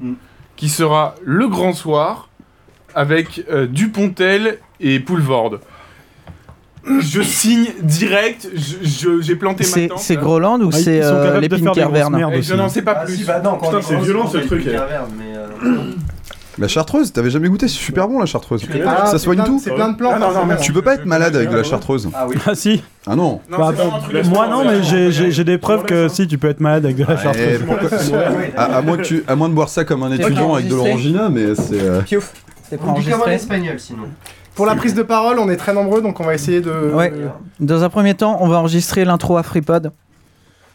qui 0.57 0.69
sera 0.69 1.15
Le 1.25 1.49
Grand 1.49 1.73
Soir, 1.73 2.29
avec 2.95 3.45
euh, 3.51 3.67
Dupontel 3.67 4.59
et 4.81 5.01
Poulvord. 5.01 5.59
Je 7.01 7.21
signe 7.23 7.67
direct, 7.83 8.49
je- 8.55 8.89
je- 8.89 9.21
j'ai 9.21 9.37
planté 9.37 9.65
ma 9.65 9.71
C'est 9.71 9.89
tente. 9.89 9.99
c'est. 9.99 10.17
Groland 10.17 10.61
ou 10.61 10.71
Ah, 10.73 10.77
c'est 10.77 11.03
euh, 11.03 11.41
l'épine 11.41 11.65
merdes 12.11 12.35
Et 12.35 12.39
aussi. 12.39 12.49
je 12.51 12.55
n'en 12.55 12.69
sais 12.69 12.83
pas 12.83 12.97
Ah 13.01 13.05
plus. 13.05 13.17
si, 13.17 13.25
bah 13.25 13.41
non, 13.43 13.57
quand 13.61 13.71
Putain, 13.71 13.83
c'est 13.83 13.95
est 13.95 14.01
violent, 14.01 14.29
ce 14.29 14.39
truc, 14.39 14.63
eh. 14.67 14.71
caverne, 14.73 15.11
mais, 15.19 15.37
euh, 15.37 15.47
La 16.59 16.69
chartreuse, 16.69 17.13
t'avais 17.13 17.29
jamais 17.29 17.49
goûté, 17.49 17.69
c'est 17.69 17.75
super 17.75 18.09
bon 18.09 18.19
la 18.19 18.25
chartreuse. 18.27 18.65
Ah, 18.87 19.07
ça 19.07 19.19
soigne 19.19 19.43
tout. 19.45 19.61
C'est 19.63 19.75
plein 19.75 19.91
de 19.91 19.97
plantes. 19.97 20.13
Ah, 20.17 20.19
non, 20.19 20.27
non, 20.27 20.33
forcément. 20.33 20.47
merci. 20.47 20.65
Tu 20.65 20.73
peux 20.73 20.81
pas 20.81 20.95
être 20.95 21.05
malade 21.05 21.37
avec 21.37 21.51
de 21.51 21.57
la 21.57 21.63
chartreuse. 21.65 22.09
Ah 22.15 22.27
oui. 22.27 22.37
Ah 22.47 22.55
si. 22.55 22.83
Ah 23.07 23.15
non. 23.15 23.41
Non, 23.51 23.59
Bah, 23.59 23.73
bah, 23.77 23.85
moi 24.31 24.49
non, 24.49 24.65
mais 24.65 24.83
j'ai- 24.83 25.45
des 25.45 25.59
preuves 25.59 25.85
que 25.85 26.09
si 26.09 26.27
tu 26.27 26.39
peux 26.39 26.49
être 26.49 26.61
malade 26.61 26.85
avec 26.87 26.97
de 26.97 27.05
la 27.05 27.15
Eh, 27.15 27.23
chartreuse. 27.23 27.61
pourquoi- 27.67 27.89
à, 28.57 28.77
à 28.77 28.81
moins 28.83 28.97
que 28.97 29.03
tu, 29.03 29.23
à 29.29 29.37
moins 29.37 29.49
de 29.51 29.55
boire 29.55 29.69
ça 29.69 29.85
comme 29.85 30.03
un 30.03 30.13
étudiant 30.13 30.55
avec 30.55 30.69
de 30.69 30.75
l'orangina, 30.75 31.29
mais 31.29 31.55
c'est. 31.57 31.81
euh, 31.81 32.01
Piouf. 32.03 32.33
C'est 32.71 32.79
pas 32.79 32.85
On 32.89 32.93
dit 32.99 33.05
comme 33.05 33.13
en 33.21 33.25
enregistré 33.25 33.35
espagnol 33.35 33.79
sinon. 33.79 33.99
Pour 34.57 34.67
la 34.67 34.75
prise 34.75 34.95
de 34.95 35.03
parole, 35.03 35.39
on 35.39 35.49
est 35.49 35.57
très 35.57 35.73
nombreux, 35.75 36.01
donc 36.03 36.19
on 36.19 36.25
va 36.25 36.35
essayer 36.35 36.61
de. 36.61 36.71
Ouais. 36.93 37.13
Dans 37.61 37.85
un 37.85 37.89
premier 37.89 38.15
temps, 38.15 38.39
on 38.41 38.49
va 38.49 38.57
enregistrer 38.59 39.05
l'intro 39.05 39.37
à 39.37 39.43
FreePod. 39.43 39.93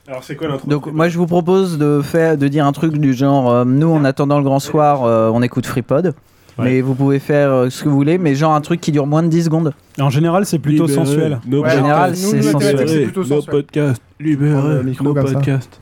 Alors, 0.08 0.24
c'est 0.24 0.35
quoi 0.35 0.48
l'intro 0.48 0.68
Donc 0.69 0.88
moi 0.92 1.10
je 1.10 1.18
vous 1.18 1.27
propose 1.27 1.77
de 1.77 2.01
faire 2.03 2.38
de 2.38 2.48
dire 2.48 2.66
un 2.66 2.72
truc 2.72 2.98
du 2.98 3.14
genre 3.14 3.50
euh, 3.51 3.66
nous 3.66 3.90
en 3.92 4.03
attendant 4.03 4.38
le 4.40 4.43
grand 4.43 4.60
soir 4.60 5.03
euh, 5.03 5.30
on 5.34 5.42
écoute 5.42 5.66
FreePod. 5.66 6.14
Ouais. 6.58 6.66
Mais 6.66 6.82
vous 6.82 6.95
pouvez 6.95 7.19
faire 7.19 7.50
euh, 7.50 7.69
ce 7.69 7.84
que 7.84 7.90
vous 7.90 7.95
voulez, 7.95 8.18
mais 8.18 8.35
genre 8.35 8.53
un 8.53 8.61
truc 8.61 8.82
qui 8.82 8.92
dure 8.92 9.08
moins 9.08 9.24
de 9.24 9.30
10 9.30 9.45
secondes. 9.45 9.74
En 10.00 10.10
général, 10.10 10.45
c'est 10.45 10.60
plutôt 10.60 10.88
sensuel. 10.88 11.40
nos 11.48 11.64
En 11.64 11.69
général, 11.69 12.16
c'est 12.16 12.38
nous, 12.38 12.43
sensuel. 12.51 12.90
c'est 12.90 13.03
plutôt 13.03 13.22
nos 13.22 13.26
sensuel. 13.42 13.51
podcasts. 13.56 14.01
Micro 14.19 15.03
nos 15.06 15.14
comme 15.14 15.27
ça. 15.27 15.34
podcasts. 15.35 15.80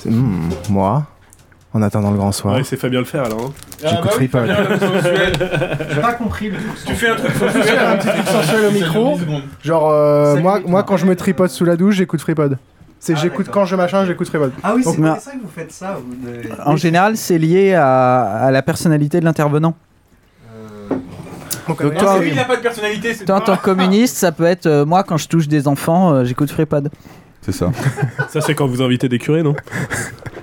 C'est- 0.00 0.10
hmm, 0.10 0.50
moi, 0.70 1.04
en 1.74 1.82
attendant 1.82 2.10
le 2.12 2.16
grand 2.16 2.32
soir, 2.32 2.54
Ouais, 2.54 2.62
c'est 2.64 2.76
Fabien 2.76 3.00
le 3.00 3.04
faire 3.04 3.24
alors. 3.24 3.46
hein. 3.46 3.52
j'écoute 3.82 3.98
Ah 3.98 4.02
bah 4.04 4.10
FreePod. 4.12 4.46
Fabien, 4.46 4.68
le 4.68 4.78
sensuel. 4.78 5.32
J'ai 5.94 6.00
pas 6.00 6.12
compris 6.14 6.50
le 6.50 6.56
truc. 6.56 6.84
Tu 6.86 6.94
fais 6.94 7.08
un 7.08 7.16
truc 7.16 7.32
sensuel. 7.32 7.78
un 7.78 7.96
petit 7.96 8.08
truc 8.08 8.26
sensuel 8.28 8.64
au 8.66 8.70
micro. 8.70 9.14
10 9.16 9.20
secondes. 9.20 9.42
Genre, 9.62 9.90
euh, 9.90 10.36
moi, 10.36 10.60
moi, 10.66 10.82
quand 10.84 10.96
je 10.96 11.04
me 11.06 11.14
tripote 11.16 11.50
sous 11.50 11.64
la 11.64 11.76
douche, 11.76 11.96
j'écoute 11.96 12.20
FreePod. 12.20 12.56
C'est 13.00 13.16
j'écoute 13.16 13.48
quand 13.50 13.66
je 13.66 13.76
machin, 13.76 14.06
j'écoute 14.06 14.28
Freepod. 14.28 14.50
Ah 14.62 14.72
oui, 14.74 14.82
c'est 14.82 14.96
pour 14.96 15.04
ça 15.20 15.32
que 15.32 15.36
vous 15.42 15.50
faites 15.54 15.70
ça. 15.72 15.98
vous 16.02 16.16
En 16.64 16.76
général, 16.76 17.18
c'est 17.18 17.36
lié 17.36 17.74
à, 17.74 18.22
à 18.22 18.50
la 18.50 18.62
personnalité 18.62 19.20
de 19.20 19.26
l'intervenant. 19.26 19.74
Donc, 21.68 21.82
Donc 21.82 21.92
euh, 21.92 21.98
toi, 21.98 22.18
Lui, 22.18 22.28
il 22.30 22.34
n'a 22.34 22.44
pas 22.44 22.56
de 22.56 22.62
personnalité, 22.62 23.12
c'est 23.12 23.24
toi, 23.26 23.36
en 23.36 23.40
pas- 23.40 23.46
tant 23.46 23.56
que 23.56 23.62
communiste, 23.62 24.16
ça 24.16 24.32
peut 24.32 24.44
être 24.44 24.64
euh, 24.66 24.84
moi 24.86 25.02
quand 25.02 25.16
je 25.18 25.28
touche 25.28 25.48
des 25.48 25.68
enfants, 25.68 26.12
euh, 26.14 26.24
j'écoute 26.24 26.50
Freepod. 26.50 26.90
C'est 27.42 27.52
ça. 27.52 27.70
Ça, 28.30 28.40
c'est 28.40 28.54
quand 28.54 28.66
vous 28.66 28.80
invitez 28.80 29.08
des 29.10 29.18
curés, 29.18 29.42
non? 29.42 29.54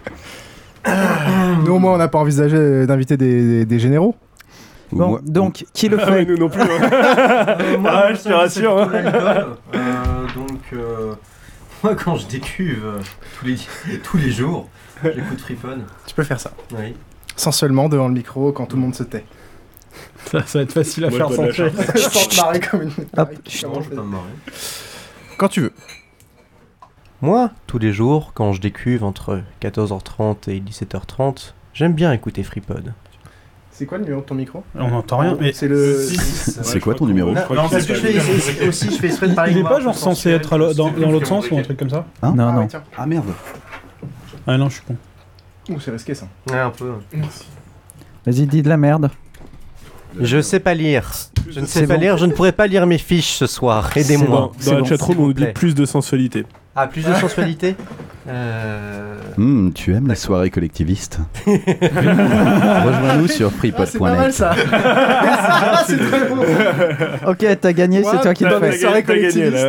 Nous, 1.65 1.73
au 1.73 1.79
moins, 1.79 1.93
on 1.93 1.97
n'a 1.97 2.07
pas 2.07 2.19
envisagé 2.19 2.85
d'inviter 2.85 3.17
des, 3.17 3.41
des- 3.43 3.65
des 3.65 3.79
généraux. 3.79 4.15
Bon, 4.91 5.19
donc, 5.23 5.65
qui 5.73 5.87
le 5.87 5.97
Ah 6.01 6.05
fait 6.05 6.11
ouais, 6.11 6.25
nous 6.25 6.37
non 6.37 6.49
plus. 6.49 6.61
hein. 6.61 6.67
Euh, 6.67 7.77
moi, 7.79 7.91
Ah, 7.93 7.99
moi, 8.09 8.13
je 8.13 8.23
te 8.23 8.33
rassure, 8.33 8.75
plutôt 8.87 8.97
hein. 8.97 9.01
l'alcool. 9.11 9.55
Euh, 9.75 9.79
donc, 10.35 10.59
euh, 10.73 11.13
moi, 11.83 11.95
quand 11.95 12.15
je 12.17 12.27
décuve 12.27 12.83
euh, 12.85 12.99
tous, 13.39 13.45
les, 13.45 13.55
tous 14.03 14.17
les 14.17 14.31
jours, 14.31 14.67
j'écoute 15.03 15.39
Freepod. 15.39 15.79
Tu 16.07 16.13
peux 16.13 16.23
faire 16.23 16.39
ça. 16.41 16.51
Oui. 16.77 16.93
Sans 17.37 17.51
seulement 17.53 17.87
devant 17.87 18.07
le 18.09 18.13
micro 18.13 18.51
quand 18.51 18.65
tout 18.65 18.75
le 18.75 18.81
monde 18.81 18.95
se 18.95 19.03
tait. 19.03 19.23
Ça, 20.25 20.45
ça 20.45 20.59
va 20.59 20.63
être 20.63 20.73
facile 20.73 21.05
à 21.05 21.09
Moi, 21.09 21.19
faire 21.19 21.29
je 21.29 21.35
sans 21.35 21.41
bois 21.43 21.51
de 21.53 21.77
la 21.77 21.93
tuer. 21.93 21.99
Sans 22.01 22.27
te 22.27 22.35
marrer 22.41 22.59
comme 22.59 22.81
une. 22.81 22.91
Hop. 23.17 23.29
Je 23.49 23.65
vais 23.67 23.95
pas 23.95 24.01
me 24.01 24.07
marrer? 24.09 24.23
Quand 25.37 25.47
tu 25.47 25.61
veux. 25.61 25.71
Moi, 27.21 27.51
tous 27.67 27.77
les 27.77 27.93
jours, 27.93 28.31
quand 28.33 28.51
je 28.51 28.61
décuve 28.61 29.03
entre 29.03 29.41
14h30 29.61 30.49
et 30.49 30.59
17h30, 30.59 31.53
j'aime 31.73 31.93
bien 31.93 32.11
écouter 32.13 32.41
Freepod. 32.41 32.93
C'est 33.69 33.85
quoi 33.85 33.99
le 33.99 34.05
numéro 34.05 34.21
de 34.21 34.25
ton 34.25 34.35
micro? 34.35 34.63
On 34.75 34.89
n'entend 34.89 35.19
rien. 35.19 35.37
Mais 35.39 35.53
C'est 35.53 35.67
le. 35.67 35.99
C'est 36.03 36.79
quoi 36.79 36.95
ton 36.95 37.05
numéro? 37.05 37.35
Je 37.35 37.41
crois 37.41 37.55
Non, 37.55 37.69
parce 37.69 37.85
que 37.85 37.93
je 37.93 37.99
fais 37.99 38.67
aussi, 38.67 38.91
je 38.91 38.95
fais 38.97 39.07
exprès 39.07 39.27
de 39.27 39.35
parler 39.35 39.51
il 39.51 39.59
est 39.59 39.61
noir, 39.61 39.73
pas 39.73 39.79
genre 39.81 39.95
censé 39.95 40.31
être 40.31 40.57
dans, 40.73 40.89
l'autre 40.91 41.27
sens 41.27 41.49
ou 41.51 41.57
un 41.57 41.61
truc 41.61 41.77
comme 41.77 41.89
ça? 41.89 42.05
Non, 42.23 42.33
Ah, 42.39 42.51
non. 42.53 42.67
Ah 42.97 43.05
merde. 43.05 43.31
Ah 44.47 44.57
non, 44.57 44.69
je 44.69 44.75
suis 44.75 44.83
con. 44.83 44.95
Ouh, 45.69 45.79
c'est 45.79 45.91
risqué 45.91 46.15
ça. 46.15 46.27
Ouais, 46.49 46.57
un 46.57 46.71
peu. 46.71 46.91
Vas-y, 48.25 48.47
dis 48.47 48.63
de 48.63 48.69
la 48.69 48.77
merde. 48.77 49.11
Je 50.19 50.41
sais 50.41 50.59
pas 50.59 50.73
lire. 50.73 51.09
Je 51.49 51.59
ne 51.59 51.65
sais 51.65 51.87
pas 51.87 51.97
lire, 51.97 52.17
je 52.17 52.25
ne 52.25 52.33
pourrais 52.33 52.51
pas 52.51 52.67
lire 52.67 52.85
mes 52.87 52.97
fiches 52.97 53.33
ce 53.33 53.47
soir. 53.47 53.95
Aidez-moi. 53.95 54.51
dans 54.65 54.79
la 54.79 54.83
chatroom, 54.83 55.19
on 55.19 55.27
nous 55.27 55.33
dit 55.33 55.45
plus 55.53 55.75
de 55.75 55.85
sensualité. 55.85 56.45
Ah, 56.75 56.87
plus 56.87 57.05
de 57.05 57.13
sensualité 57.13 57.75
euh... 58.29 59.17
Hmm, 59.37 59.71
tu 59.73 59.93
aimes 59.93 60.07
les 60.07 60.15
soirées 60.15 60.49
collectivistes 60.49 61.19
Rejoins-nous 61.45 63.27
sur 63.27 63.51
Ah, 63.51 63.85
c'est 63.85 63.99
pas 63.99 64.15
mal 64.15 64.31
freepod.net. 64.31 64.33
ça. 64.33 64.53
C'est 65.85 65.97
très 65.97 66.29
bon. 66.29 66.43
Ok, 67.27 67.45
t'as 67.59 67.73
gagné, 67.73 68.03
c'est 68.03 68.21
toi 68.21 68.33
qui 68.33 68.45
le 68.45 68.59
fais. 68.59 68.77
là, 68.89 69.01
collectivistes. 69.01 69.67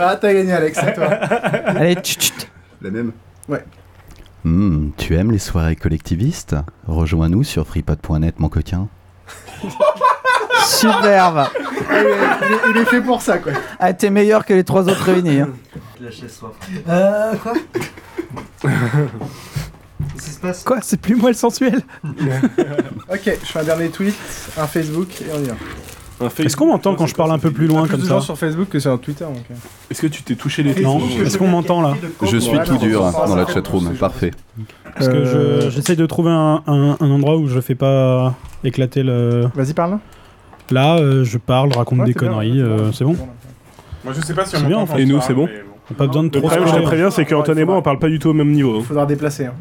Ah, 0.00 0.16
t'as 0.20 0.32
gagné, 0.32 0.52
Alex, 0.52 0.78
c'est 0.82 0.94
toi. 0.94 1.06
Allez, 1.06 1.94
tchut, 1.96 2.18
tchut. 2.18 2.48
La 2.80 2.90
même. 2.90 3.12
Hmm, 4.44 4.90
tu 4.96 5.16
aimes 5.16 5.32
les 5.32 5.38
soirées 5.38 5.76
collectivistes 5.76 6.56
Rejoins-nous 6.86 7.44
sur 7.44 7.66
freepod.net, 7.66 8.40
mon 8.40 8.48
coquin. 8.48 8.88
Superbe. 10.66 11.46
il, 11.90 11.96
est, 11.96 12.70
il 12.70 12.76
est 12.78 12.84
fait 12.84 13.00
pour 13.00 13.20
ça, 13.22 13.38
quoi. 13.38 13.52
Ah, 13.78 13.92
t'es 13.92 14.10
meilleur 14.10 14.44
que 14.44 14.54
les 14.54 14.64
trois 14.64 14.82
autres 14.88 15.02
réunis. 15.04 15.40
hein. 15.40 15.48
Euh, 16.88 17.34
quoi? 17.42 17.52
Qu'est-ce 18.62 20.24
qui 20.24 20.30
se 20.30 20.40
passe? 20.40 20.62
Quoi? 20.64 20.78
C'est 20.82 21.00
plus 21.00 21.14
moi 21.16 21.30
le 21.30 21.34
sensuel 21.36 21.80
Ok, 22.04 23.20
je 23.24 23.30
fais 23.46 23.58
un 23.60 23.64
dernier 23.64 23.88
tweet, 23.88 24.14
un 24.58 24.66
Facebook 24.66 25.08
et 25.20 25.26
on 25.34 25.42
y 25.42 25.46
va. 25.48 25.54
Un 26.22 26.28
Facebook, 26.28 26.46
Est-ce 26.46 26.56
qu'on 26.56 26.66
m'entend 26.66 26.94
quand 26.96 27.06
je 27.06 27.14
parle 27.14 27.32
un 27.32 27.38
peu 27.38 27.50
plus 27.50 27.66
loin 27.66 27.88
comme 27.88 28.02
ça 28.04 28.20
sur 28.20 28.36
Facebook 28.36 28.68
que 28.68 28.78
sur 28.78 28.98
Twitter. 29.00 29.24
Donc. 29.24 29.36
euh. 29.50 29.54
Est-ce 29.90 30.02
que 30.02 30.06
tu 30.06 30.22
t'es 30.22 30.34
touché 30.34 30.62
les 30.62 30.78
Non. 30.82 31.00
fesses 31.00 31.28
Est-ce 31.28 31.38
qu'on 31.38 31.48
m'entend 31.48 31.80
là 31.80 31.94
Je 32.22 32.36
suis 32.36 32.58
tout 32.66 32.76
dur 32.76 33.10
dans 33.26 33.36
la 33.36 33.46
chatroom. 33.46 33.94
Parfait. 33.94 34.30
Parce 34.94 35.08
que 35.08 35.14
Euh, 35.14 35.70
je- 35.70 35.92
de 35.94 36.06
trouver 36.06 36.30
un, 36.30 36.62
un- 36.66 36.96
un 37.00 37.10
endroit 37.10 37.36
où 37.36 37.46
je 37.48 37.60
fais 37.60 37.74
pas 37.74 38.34
éclater 38.64 39.02
le. 39.02 39.48
Vas-y, 39.54 39.72
parle. 39.72 39.98
Là, 40.70 40.96
euh, 40.98 41.24
je 41.24 41.38
parle, 41.38 41.72
raconte 41.72 42.00
Ouais, 42.00 42.06
des 42.06 42.14
conneries, 42.14 42.60
euh, 42.60 42.92
c'est 42.92 43.04
bon 43.04 43.16
Moi, 44.04 44.14
je 44.14 44.20
sais 44.20 44.34
pas 44.34 44.44
si 44.44 44.56
C'est 44.56 44.62
on 44.64 44.66
bien, 44.68 44.78
en 44.78 44.86
fait. 44.86 45.00
Et 45.00 45.06
nous, 45.06 45.20
c'est 45.20 45.34
bon 45.34 45.46
mais 45.46 45.62
On 45.90 45.94
a 45.94 45.96
pas 45.96 46.06
besoin 46.06 46.22
de 46.22 46.28
Le 46.28 46.32
trop 46.40 46.48
problème, 46.48 46.68
je 46.68 46.74
te 46.80 46.82
préviens, 46.82 47.10
c'est 47.10 47.24
qu'Antoine 47.24 47.58
et 47.58 47.64
moi, 47.64 47.76
on 47.76 47.82
parle 47.82 47.98
pas 47.98 48.08
du 48.08 48.18
tout 48.18 48.30
au 48.30 48.34
même 48.34 48.50
niveau. 48.52 48.80
Faudra 48.82 49.06
déplacer. 49.06 49.46
Hein. 49.46 49.54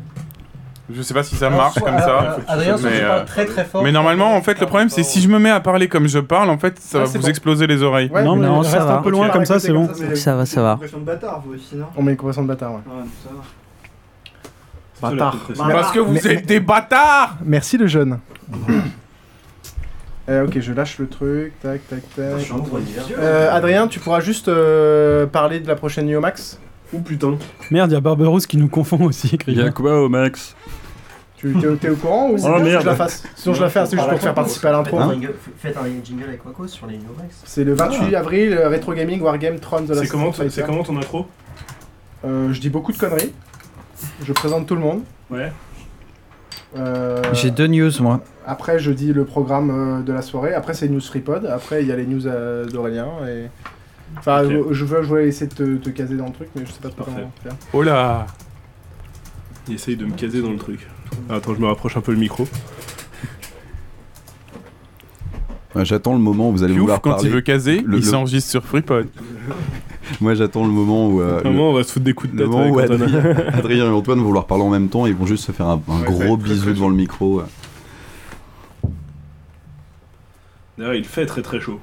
Je 0.92 1.04
sais 1.04 1.14
pas 1.14 1.22
si 1.22 1.36
ça 1.36 1.50
marche 1.52 1.76
comme 1.80 2.00
ça. 2.00 2.38
Adrien, 2.48 2.76
si 2.78 2.84
mais, 2.86 3.02
euh, 3.02 3.24
très 3.24 3.46
très 3.46 3.64
fort. 3.64 3.84
Mais 3.84 3.92
normalement, 3.92 4.36
en 4.36 4.42
fait, 4.42 4.60
le 4.60 4.66
problème, 4.66 4.90
c'est 4.90 5.04
si 5.04 5.22
je 5.22 5.28
me 5.30 5.38
mets 5.38 5.52
à 5.52 5.60
parler 5.60 5.88
comme 5.88 6.08
je 6.08 6.18
parle, 6.20 6.50
en 6.50 6.58
fait, 6.58 6.80
ça 6.80 7.00
Ah, 7.02 7.06
va 7.06 7.12
vous 7.12 7.20
bon. 7.20 7.28
exploser 7.28 7.68
les 7.68 7.84
oreilles. 7.84 8.10
Ouais, 8.12 8.24
Non, 8.24 8.36
mais 8.36 8.48
Non, 8.48 8.60
reste 8.62 8.76
un 8.76 8.98
peu 8.98 9.12
loin 9.12 9.30
comme 9.30 9.46
ça, 9.46 9.60
c'est 9.60 9.72
bon. 9.72 9.88
ça, 10.16 10.36
va, 10.36 10.46
ça 10.48 10.62
va. 10.64 10.80
De 10.82 10.98
bâtard, 11.00 11.44
vous 11.46 11.54
aussi, 11.56 11.76
non 11.76 11.86
On 11.96 12.02
met 12.02 12.12
une 12.12 12.18
conversation 12.18 12.42
de 12.44 12.48
bâtard, 12.48 12.72
ouais. 12.72 12.78
Ouais, 12.88 13.04
ça 13.24 13.30
va. 15.02 15.12
Bâtard. 15.12 15.36
Parce 15.58 15.92
que 15.92 16.00
vous 16.00 16.14
Mais- 16.14 16.26
êtes 16.34 16.46
des 16.46 16.60
bâtards 16.60 17.38
Merci 17.46 17.78
le 17.78 17.88
jeune. 17.88 18.20
Euh, 20.30 20.46
ok, 20.46 20.60
je 20.60 20.74
lâche 20.74 21.00
le 21.00 21.08
truc. 21.08 21.54
Tac, 21.62 21.82
tac, 21.88 22.02
tac. 22.16 22.52
Euh, 23.18 23.52
Adrien, 23.52 23.88
tu 23.88 24.00
pourras 24.00 24.20
juste 24.20 24.48
euh, 24.48 25.26
parler 25.26 25.60
de 25.60 25.68
la 25.68 25.76
prochaine 25.76 26.06
Neo 26.06 26.20
Max 26.22 26.60
Oh 26.94 27.00
putain. 27.00 27.38
Merde, 27.72 27.92
il 27.92 27.94
y 27.94 27.98
a 27.98 28.00
Barberousse 28.02 28.46
qui 28.48 28.58
nous 28.58 28.68
confond 28.68 29.04
aussi, 29.06 29.30
écrivain. 29.36 29.72
quoi 29.72 30.02
au 30.02 30.10
max 30.10 30.56
Tu 31.38 31.54
t'es, 31.54 31.68
t'es 31.78 31.90
au 31.90 31.96
courant 31.96 32.30
ou 32.32 32.38
c'est 32.38 32.48
Oh, 32.50 32.58
que 32.58 32.64
merde. 32.64 32.82
je 32.82 32.88
la 32.88 32.96
fasse 32.96 33.24
Sinon 33.36 33.56
je 33.56 33.62
la 33.62 33.70
fais, 33.70 33.86
c'est 33.86 33.96
juste 33.96 34.10
pour 34.10 34.18
te 34.18 34.24
faire 34.24 34.34
participer 34.34 34.68
à 34.68 34.72
l'intro. 34.74 34.98
Faites 34.98 35.08
un 35.08 35.14
jingle- 35.14 35.34
Faites 35.60 35.78
un 35.78 36.06
jingle 36.06 36.24
avec 36.26 36.44
Quacos 36.44 36.68
sur 36.68 36.86
les 36.88 36.98
Novax. 36.98 37.42
C'est 37.46 37.64
le 37.64 37.74
28 37.74 38.16
avril, 38.16 38.54
euh, 38.54 38.70
Retro 38.70 38.94
Gaming 38.94 39.22
Wargame 39.22 39.60
Tron 39.60 39.82
de 39.82 39.94
la 39.94 40.02
C'est 40.02 40.08
comment, 40.08 40.32
c'est 40.34 40.64
ton 40.66 40.98
intro 40.98 41.28
Euh, 42.26 42.52
Je 42.54 42.60
dis 42.60 42.70
beaucoup 42.70 42.92
de 42.92 42.98
conneries. 42.98 43.34
Je 44.24 44.34
présente 44.34 44.66
tout 44.68 44.76
le 44.76 44.82
monde. 44.82 45.02
Ouais. 45.30 45.52
Euh, 46.78 47.22
J'ai 47.34 47.52
deux 47.52 47.68
news, 47.68 47.92
moi. 48.00 48.22
Après, 48.46 48.80
je 48.80 48.92
dis 48.92 49.12
le 49.14 49.26
programme 49.26 49.70
euh, 49.72 50.02
de 50.02 50.14
la 50.14 50.22
soirée. 50.22 50.54
Après, 50.54 50.74
c'est 50.74 50.88
News 50.88 51.02
FreePod. 51.02 51.46
Après, 51.46 51.82
il 51.82 51.88
y 51.88 51.92
a 51.92 51.96
les 51.96 52.06
news 52.06 52.28
euh, 52.28 52.66
d'Aurélien. 52.66 53.08
Et... 53.28 53.46
Enfin, 54.18 54.44
Ok. 54.44 54.52
je, 54.72 54.86
veux, 54.86 55.02
je 55.02 55.08
voulais 55.08 55.28
essayer 55.28 55.48
de 55.48 55.54
te, 55.54 55.78
te 55.78 55.90
caser 55.90 56.16
dans 56.16 56.26
le 56.28 56.32
truc, 56.32 56.50
mais 56.56 56.64
je 56.66 56.72
sais 56.72 56.80
pas 56.80 56.90
trop 56.90 57.04
comment 57.06 57.32
faire. 57.44 57.54
Oh 57.74 57.82
là 57.84 58.26
Il 59.68 59.76
essaye 59.76 59.96
de 59.96 60.06
me 60.06 60.14
caser 60.14 60.42
dans 60.42 60.52
le 60.52 60.58
truc. 60.58 60.88
Attends, 61.30 61.54
je 61.56 61.60
me 61.60 61.68
rapproche 61.68 61.96
un 61.98 62.02
peu 62.02 62.12
le 62.12 62.18
micro. 62.18 62.48
Ouais, 65.76 65.86
J'attends 65.86 66.14
le 66.14 66.20
moment 66.20 66.50
où 66.50 66.52
vous 66.54 66.64
allez 66.64 66.74
Piouf, 66.74 66.82
vouloir 66.82 67.02
quand 67.02 67.12
parler. 67.12 67.26
il 67.30 67.32
veut 67.32 67.42
caser, 67.42 67.82
Le- 67.86 67.98
il 67.98 68.00
le- 68.00 68.02
s'enregistre 68.02 68.50
sur 68.50 68.64
FreePod. 68.66 69.08
Moi, 70.22 70.34
j'attends 70.34 70.64
le 70.66 70.72
moment 70.72 71.08
où. 71.10 71.22
euh, 71.22 71.38
le- 71.38 71.42
Vraiment, 71.50 71.70
on 71.70 71.74
va 71.74 71.84
se 71.84 71.92
foutre 71.92 72.06
des 72.06 72.14
coups 72.14 72.34
de 72.34 72.38
Le 72.40 72.46
tête 72.46 72.52
moment 72.52 72.70
où. 72.70 72.80
Adrien, 72.80 73.24
Adrien 73.54 73.86
et 73.86 73.90
Antoine 73.90 74.18
vont 74.20 74.26
vouloir 74.26 74.46
parler 74.48 74.64
en 74.64 74.70
même 74.70 74.90
temps, 74.90 75.06
ils 75.06 75.14
vont 75.16 75.28
juste 75.28 75.46
se 75.46 75.52
faire 75.52 75.68
un, 75.68 75.74
un 75.88 76.00
Ouais, 76.02 76.06
ça 76.06 76.12
va 76.12 76.26
gros 76.26 76.38
bisou 76.38 76.64
très 76.64 76.74
devant 76.74 76.90
le 76.90 76.96
micro. 76.96 77.42
D'ailleurs, 80.78 80.94
il 80.96 81.06
fait 81.06 81.26
très 81.26 81.42
très 81.42 81.60
chaud. 81.60 81.80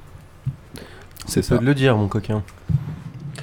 C'est 1.26 1.42
Tu 1.42 1.48
peux 1.50 1.56
ça. 1.56 1.62
le 1.62 1.74
dire, 1.74 1.96
mon 1.96 2.08
coquin. 2.08 2.42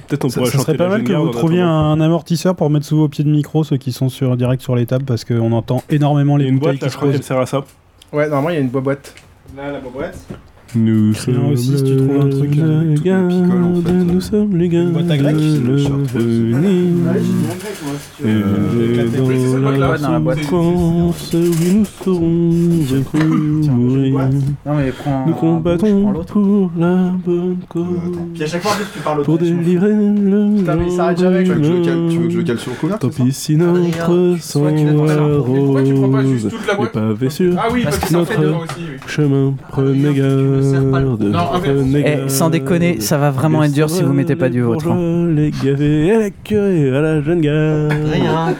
Peut-être 0.08 0.24
on 0.24 0.28
Ça, 0.28 0.40
pourrait 0.40 0.50
ça 0.52 0.58
serait 0.58 0.76
pas 0.76 0.88
mal 0.88 1.04
que 1.04 1.12
vous 1.12 1.30
trouviez 1.30 1.60
un 1.62 2.00
amortisseur 2.00 2.54
pour 2.56 2.68
mettre 2.70 2.84
sous 2.86 2.96
vos 2.96 3.08
pieds 3.08 3.24
de 3.24 3.30
micro, 3.30 3.64
ceux 3.64 3.76
qui 3.76 3.92
sont 3.92 4.08
sur, 4.08 4.36
direct 4.36 4.62
sur 4.62 4.74
les 4.76 4.84
tables, 4.86 5.04
parce 5.04 5.24
qu'on 5.24 5.52
entend 5.52 5.82
énormément 5.88 6.36
Il 6.36 6.40
y 6.40 6.44
les 6.44 6.48
a 6.50 6.52
une 6.52 6.58
bouteilles 6.58 6.78
boîte 6.78 6.82
là, 6.82 6.88
qui 6.88 6.90
je 6.90 6.92
se 6.92 6.96
crois 6.96 7.08
qu'elle 7.10 7.20
posent. 7.20 7.26
sert 7.26 7.38
à 7.40 7.46
ça. 7.46 7.64
Ouais, 8.12 8.24
normalement, 8.28 8.50
il 8.50 8.54
y 8.54 8.58
a 8.58 8.60
une 8.60 8.68
boîte. 8.68 9.14
Là, 9.54 9.70
la 9.70 9.78
boîte. 9.78 10.18
Nous 10.76 11.12
Crien 11.12 11.44
aussi, 11.52 11.76
si 11.78 11.84
tu 11.84 11.96
trouves 11.96 12.20
un 12.20 12.28
truc, 12.28 12.58
euh, 12.58 12.82
les 12.82 13.12
en 13.12 13.28
fait. 13.28 13.92
nous 13.92 14.20
sommes 14.20 14.56
les 14.56 14.68
gars. 14.68 14.84
boîte 14.84 15.10
à 15.10 15.16
grec 15.16 15.36
de 15.36 15.40
Le 15.42 15.76
l'avenir. 15.76 15.90
Ouais, 15.92 17.12
j'ai 17.14 17.20
dit 17.20 17.44
un 17.44 17.56
grec, 17.56 17.76
moi, 17.84 17.94
si 17.98 18.22
tu 18.22 18.28
Et 18.28 18.32
veux. 18.32 19.22
Oui, 19.22 19.36
c'est 19.40 19.52
ça, 19.52 19.58
dans 19.60 20.10
la 20.12 20.18
boîte. 20.18 20.38
oui, 20.38 21.74
nous 21.74 21.84
serons 21.84 22.50
vaincus 22.82 23.68
mourir. 23.68 24.28
Non, 24.66 24.74
mais 24.76 24.90
prends. 24.90 25.26
Nous 25.26 25.34
combattons 25.34 26.12
pour 26.26 26.70
la 26.76 27.12
bonne 27.24 27.56
cause, 27.68 27.84
Puis 28.34 28.42
à 28.42 28.46
chaque 28.46 28.62
fois, 28.62 28.72
tu 28.92 28.98
parles 29.00 29.20
au 29.20 29.22
pour 29.24 29.38
délivrer 29.38 29.90
le 29.90 30.56
Putain, 30.58 30.76
mais 30.76 30.86
il 30.86 30.92
s'arrête 30.92 31.18
jamais, 31.18 31.44
Tu 31.44 31.50
veux 31.50 31.56
que 31.58 32.30
je 32.30 32.38
le 32.38 32.44
cale, 32.44 32.58
sur 32.58 32.72
le 32.82 32.98
Tant 32.98 33.08
pis 33.10 33.32
si 33.32 33.56
notre 33.56 34.36
sang 34.40 34.64
Pourquoi 35.44 35.82
tu 35.82 35.94
prends 35.94 36.08
pas 36.08 36.22
juste 36.22 36.44
rose 36.44 36.52
toute 36.52 36.66
la 36.66 36.74
boîte 36.74 36.96
Ah 36.96 37.68
oui, 37.72 37.82
parce 37.84 37.98
que 37.98 38.12
notre 38.12 38.66
chemin. 39.06 39.54
Prenez 39.68 40.14
Adrien, 40.24 40.62
garde, 40.72 41.22
Non, 41.22 41.60
fait- 41.60 41.74
prenez 41.74 42.04
Eh, 42.24 42.28
sans 42.28 42.50
déconner, 42.50 43.00
ça 43.00 43.18
va 43.18 43.30
vraiment 43.30 43.62
être 43.64 43.72
dur 43.72 43.88
si 43.90 44.02
vous 44.02 44.12
mettez 44.12 44.36
pas 44.36 44.48
du 44.48 44.60
vôtre. 44.62 44.90
hein. 44.90 45.28
Les 45.34 45.50
gavés 45.50 46.12
à 46.12 46.18
la 46.18 46.30
curée, 46.30 46.96
à 46.96 47.00
la 47.00 47.22
jeune 47.22 47.40
garde. 47.40 47.92
Adrien. 47.92 48.54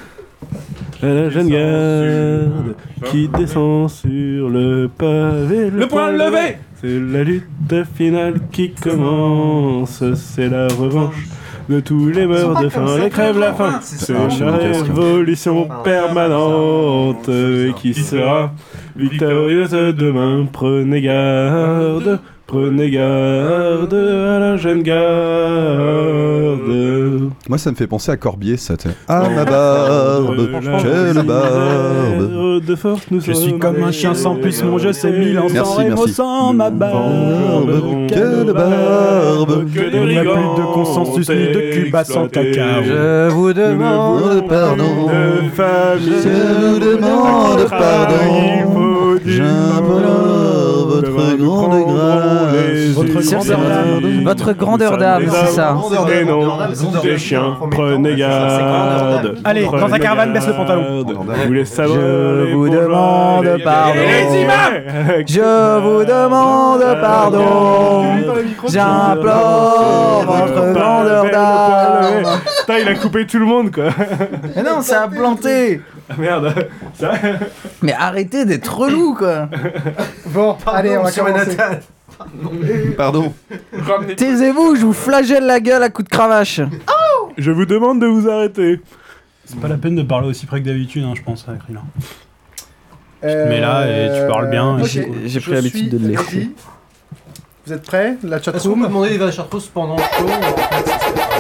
À 1.02 1.06
la 1.06 1.28
jeune 1.28 1.48
garde 1.48 2.74
qui 3.10 3.28
descend 3.28 3.90
sur 3.90 4.48
le 4.48 4.88
pavé. 4.96 5.70
Le 5.70 5.86
poing 5.86 6.10
levé 6.12 6.56
C'est 6.80 6.98
la 7.00 7.24
lutte 7.24 7.84
finale 7.94 8.34
qui 8.52 8.70
commence. 8.72 10.02
C'est 10.14 10.48
la 10.48 10.68
revanche 10.68 11.26
de 11.68 11.80
tous 11.80 12.08
les 12.10 12.26
morts 12.26 12.60
de 12.60 12.68
faim. 12.68 12.98
Les 12.98 13.10
crèves 13.10 13.38
la 13.38 13.52
faim. 13.52 13.78
C'est 13.82 14.12
la 14.12 14.56
révolution 14.56 15.68
permanente 15.82 17.30
qui 17.76 17.94
sera 17.94 18.52
victorieuse 18.96 19.70
demain. 19.70 20.46
Prenez 20.52 21.00
garde. 21.00 22.20
Prenez 22.46 22.90
garde 22.90 23.94
à 23.94 24.38
la 24.38 24.56
jeune 24.56 24.82
garde. 24.82 25.00
Moi, 27.48 27.58
ça 27.58 27.70
me 27.70 27.76
fait 27.76 27.86
penser 27.86 28.12
à 28.12 28.16
Corbier, 28.18 28.56
ça. 28.58 28.76
t'sais. 28.76 28.90
Ah, 29.08 29.28
ma 29.34 29.44
barbe, 29.44 30.36
quelle 30.82 31.22
barbe. 31.24 32.64
de 32.64 32.74
force, 32.74 33.02
nous 33.10 33.20
Je 33.20 33.32
suis 33.32 33.58
comme 33.58 33.82
un 33.82 33.90
chien 33.92 34.14
sans 34.14 34.36
plus, 34.36 34.62
mon 34.62 34.78
jeu 34.78 34.92
c'est 34.92 35.10
mille 35.10 35.38
ans 35.38 35.48
sans 35.48 35.54
Merci, 35.54 35.84
merci. 35.88 36.12
sans 36.12 36.52
ma 36.52 36.70
barbe. 36.70 38.06
Quelle 38.08 38.52
barbe. 38.52 39.66
Il 39.74 40.06
n'y 40.06 40.18
a 40.18 40.22
plus 40.22 40.32
de 40.32 40.74
consensus 40.74 41.28
ni 41.30 41.46
de 41.52 41.72
Cuba 41.72 42.04
sans 42.04 42.28
cacao. 42.28 42.82
Je 42.84 43.28
vous 43.30 43.52
demande 43.54 44.46
pardon. 44.48 45.08
Je 45.56 46.72
vous 46.72 46.78
demande 46.78 47.68
pardon. 47.70 49.18
J'implore 49.26 50.43
votre 50.94 51.36
grande 51.36 51.86
grâce. 51.86 52.54
Votre 52.94 53.22
grandeur 53.22 53.66
d'âme. 53.68 54.24
Votre 54.24 54.52
grandeur 54.52 54.96
d'âme, 54.98 55.24
c'est 55.30 55.52
ça. 55.52 55.76
Et 56.12 56.24
non, 56.24 56.58
des 57.02 57.18
chiens, 57.18 57.56
prenez 57.70 58.16
garde. 58.16 59.36
Allez, 59.44 59.66
dans 59.66 59.88
ta 59.88 59.98
caravane, 59.98 60.32
baisse 60.32 60.46
le 60.46 60.54
pantalon. 60.54 61.04
Vous 61.04 61.24
Je 61.46 62.46
les 62.46 62.52
vous 62.52 62.68
demande 62.68 63.48
pardon. 63.62 63.94
Les 63.94 64.42
imams 64.42 65.24
Je 65.26 65.80
vous 65.80 66.04
demande 66.04 67.00
pardon. 67.00 68.04
J'implore 68.68 70.24
votre 70.26 70.72
grandeur 70.72 71.24
d'âme. 71.30 72.24
Putain, 72.60 72.78
il 72.78 72.88
a 72.88 72.94
coupé 72.94 73.26
tout 73.26 73.38
le 73.38 73.46
monde 73.46 73.70
quoi. 73.70 73.84
Mais 74.56 74.62
non, 74.62 74.80
ça 74.80 75.02
a 75.02 75.08
planté. 75.08 75.80
Ah, 76.08 76.14
Merde. 76.18 76.68
Ça... 76.94 77.12
Mais 77.82 77.92
arrêtez 77.92 78.44
d'être 78.44 78.76
relou, 78.76 79.14
quoi. 79.14 79.48
Bon, 80.26 80.56
allez, 80.66 80.96
on 80.96 81.02
va 81.02 81.10
sur 81.10 81.24
commencer. 81.24 81.56
Pardon. 82.96 83.32
Taisez-vous, 84.16 84.76
je 84.76 84.84
vous 84.86 84.92
flagelle 84.92 85.46
la 85.46 85.60
gueule 85.60 85.82
à 85.82 85.88
coups 85.88 86.08
de 86.08 86.14
cravache. 86.14 86.60
Je 87.36 87.50
vous 87.50 87.66
demande 87.66 88.00
de 88.00 88.06
vous 88.06 88.28
arrêter. 88.28 88.80
C'est 89.44 89.60
pas 89.60 89.68
la 89.68 89.76
peine 89.76 89.96
de 89.96 90.02
parler 90.02 90.28
aussi 90.28 90.46
près 90.46 90.60
que 90.60 90.66
d'habitude, 90.66 91.04
hein, 91.04 91.12
je 91.14 91.22
pense, 91.22 91.46
avec 91.48 91.62
Rila. 91.62 91.82
Euh, 93.24 93.48
mets 93.48 93.60
là 93.60 93.86
et 93.86 94.20
tu 94.20 94.26
parles 94.28 94.50
bien, 94.50 94.78
et 94.78 94.82
ok, 94.82 94.88
c'est 94.88 95.04
cool. 95.04 95.16
J'ai 95.24 95.40
je 95.40 95.44
pris 95.44 95.52
l'habitude 95.52 95.88
suis 95.88 95.98
de 95.98 96.08
le. 96.08 96.50
Vous 97.66 97.72
êtes 97.72 97.82
prêts? 97.82 98.16
La 98.22 98.36
Est-ce 98.36 98.44
qu'on 98.44 98.52
peut 98.52 98.58
chatroom 98.58 98.82
demander 98.82 99.18
des 99.18 99.32
chartreuse 99.32 99.68
pendant 99.68 99.96
le 99.96 100.02
show 100.02 100.26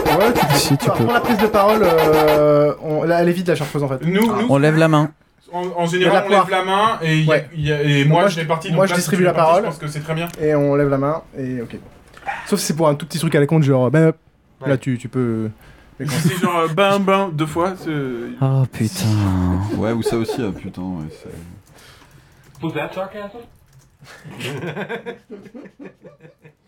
Ouais, 0.04 0.32
tu 0.32 0.46
peux. 0.46 0.54
Si, 0.54 0.76
tu 0.78 0.84
Alors, 0.84 0.96
peux. 0.98 1.04
Pour 1.04 1.12
la 1.12 1.20
prise 1.20 1.38
de 1.38 1.46
parole, 1.46 1.82
euh, 1.82 2.74
on- 2.82 3.02
là, 3.04 3.22
elle 3.22 3.28
est 3.28 3.32
vide 3.32 3.48
la 3.48 3.54
chartreuse 3.56 3.82
en 3.82 3.88
fait. 3.88 4.04
Nous, 4.04 4.26
nous, 4.26 4.46
On 4.48 4.58
lève 4.58 4.76
la 4.76 4.88
main. 4.88 5.10
en, 5.52 5.86
général, 5.86 6.24
on 6.26 6.30
lève 6.30 6.50
la 6.50 6.64
main 6.64 6.98
et, 7.02 7.18
il 7.18 7.24
y 7.24 7.30
a- 7.30 7.34
Ouais. 7.34 7.48
il 7.54 7.66
y 7.66 7.72
a- 7.72 7.82
et 7.82 8.04
moi, 8.04 8.28
je 8.28 8.36
fais 8.40 8.44
partie. 8.44 8.68
Moi, 8.72 8.78
donc 8.78 8.86
je 8.86 8.90
là, 8.92 8.96
si 8.96 9.00
distribue 9.00 9.22
tu 9.22 9.26
la 9.26 9.32
partie, 9.34 9.48
parole. 9.48 9.62
Je 9.64 9.68
pense 9.68 9.78
que 9.78 9.86
c'est 9.88 10.00
très 10.00 10.14
bien. 10.14 10.28
Et 10.40 10.54
on 10.54 10.74
lève 10.74 10.88
la 10.88 10.98
main 10.98 11.22
et 11.38 11.60
ok. 11.62 11.76
Sauf 12.46 12.60
si 12.60 12.66
c'est 12.66 12.76
pour 12.76 12.88
un 12.88 12.94
tout 12.94 13.06
petit 13.06 13.18
truc 13.18 13.34
à 13.34 13.40
la 13.40 13.46
compte, 13.46 13.62
genre 13.62 13.90
ben. 13.90 14.12
Là, 14.66 14.76
tu, 14.78 14.96
tu 14.98 15.08
peux. 15.08 15.50
mais 16.00 16.06
quand- 16.06 16.12
C'est 16.22 16.38
genre 16.40 16.58
euh, 16.60 16.68
ben 16.68 16.98
ben 16.98 17.28
deux 17.32 17.46
fois. 17.46 17.74
c'est- 17.76 17.90
Oh 18.40 18.64
putain. 18.72 19.04
Ouais, 19.76 19.92
ou 19.92 20.02
ça 20.02 20.16
aussi, 20.16 20.40
ah, 20.40 20.50
putain. 20.58 20.80
ouais, 20.82 21.04
c'est- 21.10 22.64
Was 22.64 22.72
that 22.72 22.90
sarcasm? 22.94 23.40